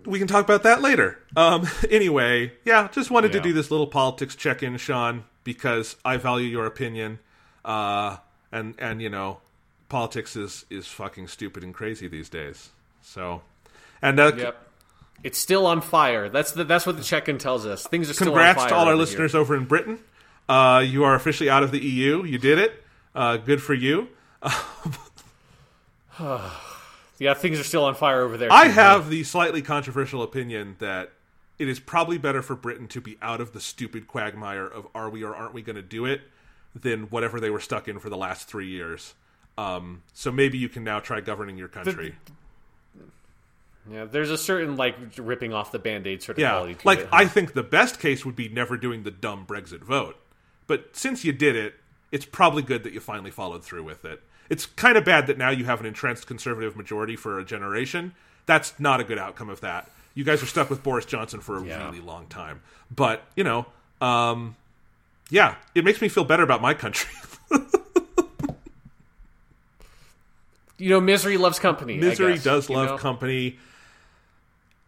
we 0.05 0.21
can 0.21 0.29
talk 0.29 0.45
about 0.45 0.63
that 0.63 0.81
later. 0.81 1.19
Um, 1.37 1.67
anyway, 1.91 2.53
yeah, 2.65 2.89
just 2.93 3.11
wanted 3.11 3.33
to 3.33 3.41
do 3.41 3.53
this 3.53 3.73
little 3.73 3.89
politics 3.89 4.37
check 4.37 4.63
in, 4.63 4.77
Sean, 4.77 5.25
because 5.43 5.97
I 6.05 6.17
value 6.17 6.47
your 6.47 6.67
opinion. 6.67 7.19
Uh, 7.65 8.19
and 8.53 8.77
and 8.79 9.03
you 9.03 9.11
know, 9.11 9.41
politics 9.89 10.37
is 10.37 10.65
is 10.71 10.87
fucking 10.87 11.29
stupid 11.29 11.63
and 11.65 11.75
crazy 11.75 12.09
these 12.09 12.29
days. 12.29 12.71
So, 13.03 13.43
and 14.03 14.19
uh, 14.21 14.33
Yep. 14.37 14.65
It's 15.25 15.39
still 15.39 15.67
on 15.67 15.81
fire. 15.81 16.29
That's 16.29 16.53
the, 16.53 16.63
that's 16.63 16.87
what 16.87 16.97
the 16.97 17.03
check-in 17.03 17.39
tells 17.39 17.67
us. 17.67 17.85
Things 17.85 18.09
are 18.09 18.13
still 18.13 18.29
on 18.29 18.35
Congrats 18.35 18.67
to 18.67 18.75
all 18.77 18.87
our 18.87 18.95
listeners 18.95 19.33
here. 19.33 19.41
over 19.41 19.57
in 19.57 19.65
Britain. 19.65 19.99
Uh, 20.49 20.85
you 20.87 21.03
are 21.03 21.17
officially 21.17 21.51
out 21.51 21.65
of 21.65 21.73
the 21.73 21.81
EU. 21.81 22.25
You 22.25 22.39
did 22.39 22.59
it. 22.59 22.85
Uh, 23.17 23.37
good 23.37 23.61
for 23.61 23.75
you. 23.75 24.09
Yeah, 27.19 27.35
things 27.35 27.59
are 27.59 27.65
still 27.65 27.85
on 27.85 27.95
fire 27.97 28.23
over 28.23 28.37
there. 28.37 28.49
I 28.53 28.67
too, 28.67 28.73
have 28.75 29.11
the 29.11 29.25
slightly 29.25 29.61
controversial 29.61 30.23
opinion 30.23 30.77
that 30.79 31.11
it 31.59 31.69
is 31.69 31.81
probably 31.81 32.17
better 32.17 32.43
for 32.43 32.55
Britain 32.55 32.87
to 32.89 33.01
be 33.01 33.19
out 33.21 33.41
of 33.41 33.53
the 33.53 33.61
stupid 33.61 34.07
quagmire 34.07 34.67
of 34.67 34.87
are 34.95 35.11
we 35.11 35.25
or 35.25 35.35
aren't 35.35 35.53
we 35.53 35.63
going 35.63 35.77
to 35.77 35.83
do 35.83 36.05
it 36.05 36.21
than 36.75 37.05
whatever 37.05 37.41
they 37.41 37.51
were 37.51 37.61
stuck 37.61 37.89
in 37.89 37.99
for 37.99 38.09
the 38.09 38.17
last 38.17 38.47
three 38.47 38.69
years. 38.69 39.15
Um, 39.59 40.03
so 40.15 40.31
maybe 40.31 40.57
you 40.57 40.69
can 40.69 40.85
now 40.85 41.01
try 41.01 41.21
governing 41.21 41.59
your 41.59 41.67
country. 41.69 42.15
Yeah, 43.91 44.05
there's 44.05 44.31
a 44.31 44.39
certain 44.39 44.77
like 44.77 44.97
ripping 45.19 45.53
off 45.53 45.73
the 45.73 45.79
band-aid 45.79 46.23
sort 46.23 46.37
of 46.39 46.43
Yeah, 46.43 46.51
quality 46.51 46.75
to 46.75 46.87
like 46.87 46.99
it. 47.01 47.09
I 47.11 47.27
think 47.27 47.55
the 47.55 47.63
best 47.63 47.99
case 47.99 48.25
would 48.25 48.37
be 48.37 48.49
never 48.49 48.77
doing 48.77 49.03
the 49.03 49.11
dumb 49.11 49.47
Brexit 49.47 49.81
vote. 49.81 50.17
But 50.67 50.95
since 50.95 51.25
you 51.25 51.33
did 51.33 51.57
it, 51.57 51.75
it's 52.13 52.25
probably 52.25 52.63
good 52.63 52.85
that 52.85 52.93
you 52.93 53.01
finally 53.01 53.31
followed 53.31 53.65
through 53.65 53.83
with 53.85 54.05
it. 54.05 54.23
It's 54.51 54.67
kind 54.67 54.97
of 54.97 55.05
bad 55.05 55.27
that 55.27 55.39
now 55.39 55.51
you 55.51 55.65
have 55.65 55.81
an 55.81 55.87
entrenched 55.87 56.27
conservative 56.27 56.77
majority 56.77 57.17
for 57.17 57.39
a 57.39 57.45
generation. 57.45 58.15
That's 58.47 58.79
not 58.79 59.01
a 59.01 59.05
good 59.05 59.19
outcome 59.19 59.49
of 59.51 59.61
that. 59.63 59.91
You 60.15 60.23
guys 60.25 60.43
are 60.43 60.47
stuck 60.47 60.71
with 60.71 60.83
Boris 60.83 61.05
Johnson 61.05 61.41
for 61.41 61.57
a 61.59 61.65
Yeah. 61.65 61.85
really 61.87 62.01
long 62.01 62.27
time. 62.27 62.61
But, 62.95 63.25
you 63.37 63.45
know, 63.45 63.67
um, 64.01 64.57
yeah, 65.31 65.57
it 65.75 65.85
makes 65.85 66.01
me 66.01 66.09
feel 66.09 66.25
better 66.25 66.43
about 66.43 66.63
my 66.63 66.75
country. 66.75 67.11
you 70.79 70.91
know, 70.91 71.01
misery 71.01 71.37
loves 71.37 71.59
company. 71.59 71.97
Misery 71.99 72.35
guess, 72.35 72.45
does 72.45 72.71
love 72.71 72.89
know? 72.89 72.99
company. 72.99 73.59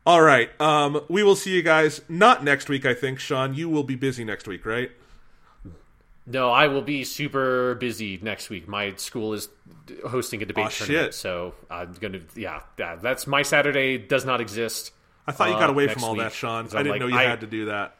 All 0.06 0.22
right. 0.22 0.50
Um, 0.60 1.02
we 1.08 1.22
will 1.22 1.36
see 1.36 1.54
you 1.54 1.62
guys 1.62 2.00
not 2.08 2.42
next 2.42 2.68
week, 2.68 2.86
I 2.86 2.94
think. 2.94 3.18
Sean, 3.18 3.54
you 3.54 3.68
will 3.68 3.82
be 3.84 3.96
busy 3.96 4.24
next 4.24 4.48
week, 4.48 4.64
right? 4.64 4.90
No, 6.26 6.50
I 6.50 6.68
will 6.68 6.82
be 6.82 7.04
super 7.04 7.74
busy 7.74 8.18
next 8.22 8.50
week. 8.50 8.68
My 8.68 8.94
school 8.96 9.32
is 9.34 9.48
hosting 10.06 10.42
a 10.42 10.46
debate 10.46 10.66
Aw, 10.66 10.68
tournament, 10.68 11.06
shit. 11.06 11.14
so 11.14 11.54
I'm 11.70 11.92
gonna. 11.94 12.20
Yeah, 12.36 12.60
yeah, 12.78 12.96
that's 12.96 13.26
my 13.26 13.42
Saturday. 13.42 13.98
Does 13.98 14.24
not 14.24 14.40
exist. 14.40 14.92
I 15.26 15.32
thought 15.32 15.48
you 15.48 15.56
Uh, 15.56 15.60
got 15.60 15.70
away 15.70 15.86
next 15.86 15.94
from 16.00 16.04
all 16.04 16.14
that. 16.16 16.32
Sean. 16.32 16.66
I 16.66 16.68
didn't 16.68 16.88
like, 16.92 17.00
know 17.00 17.06
you 17.08 17.16
I- 17.16 17.24
had 17.24 17.40
to 17.40 17.46
do 17.46 17.66
that. 17.66 17.96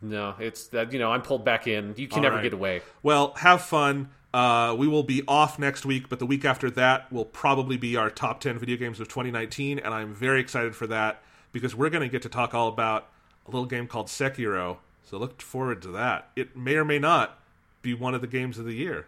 No, 0.00 0.34
it's 0.40 0.66
that 0.68 0.92
you 0.92 0.98
know 0.98 1.12
I'm 1.12 1.22
pulled 1.22 1.44
back 1.44 1.66
in. 1.66 1.94
You 1.96 2.08
can 2.08 2.18
All 2.18 2.22
never 2.22 2.36
right. 2.36 2.42
get 2.42 2.52
away. 2.52 2.82
Well, 3.02 3.34
have 3.36 3.62
fun. 3.62 4.08
Uh, 4.32 4.74
we 4.78 4.88
will 4.88 5.02
be 5.02 5.22
off 5.28 5.58
next 5.58 5.84
week, 5.84 6.08
but 6.08 6.18
the 6.18 6.26
week 6.26 6.44
after 6.44 6.70
that 6.70 7.12
will 7.12 7.24
probably 7.24 7.76
be 7.76 7.96
our 7.96 8.08
top 8.08 8.40
10 8.40 8.58
video 8.58 8.76
games 8.76 8.98
of 8.98 9.08
2019, 9.08 9.78
and 9.78 9.92
I'm 9.92 10.14
very 10.14 10.40
excited 10.40 10.74
for 10.74 10.86
that 10.86 11.22
because 11.52 11.74
we're 11.74 11.90
going 11.90 12.02
to 12.02 12.08
get 12.08 12.22
to 12.22 12.30
talk 12.30 12.54
all 12.54 12.68
about 12.68 13.08
a 13.46 13.50
little 13.50 13.66
game 13.66 13.86
called 13.86 14.06
Sekiro. 14.06 14.78
So 15.04 15.18
look 15.18 15.42
forward 15.42 15.82
to 15.82 15.88
that. 15.88 16.30
It 16.34 16.56
may 16.56 16.76
or 16.76 16.84
may 16.84 16.98
not 16.98 17.38
be 17.82 17.92
one 17.92 18.14
of 18.14 18.20
the 18.20 18.26
games 18.26 18.58
of 18.58 18.64
the 18.64 18.72
year. 18.72 19.06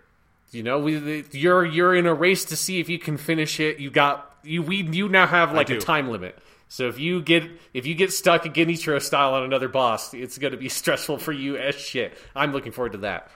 You 0.51 0.63
know, 0.63 0.79
we 0.79 1.25
you're 1.33 1.65
you're 1.65 1.95
in 1.95 2.07
a 2.07 2.15
race 2.15 2.45
to 2.47 2.57
see 2.57 2.79
if 2.79 2.89
you 2.89 2.99
can 2.99 3.17
finish 3.17 3.59
it. 3.59 3.79
You 3.79 3.91
got 3.91 4.37
you 4.45 4.63
we 4.63 4.83
you 4.83 5.09
now 5.09 5.27
have 5.27 5.53
like 5.53 5.71
a 5.71 5.81
time 5.81 6.11
limit. 6.11 6.39
So 6.69 6.89
if 6.89 6.99
you 6.99 7.23
get 7.23 7.45
if 7.73 7.87
you 7.87 7.95
get 7.95 8.13
stuck 8.13 8.45
Genichiro 8.45 9.01
style 9.01 9.35
on 9.35 9.43
another 9.43 9.69
boss, 9.69 10.15
it's 10.15 10.39
going 10.39 10.53
to 10.53 10.57
be 10.57 10.69
stressful 10.81 11.19
for 11.19 11.33
you 11.33 11.57
as 11.57 11.75
shit. 11.75 12.17
I'm 12.37 12.53
looking 12.53 12.73
forward 12.73 12.93
to 12.93 12.99
that. 12.99 13.31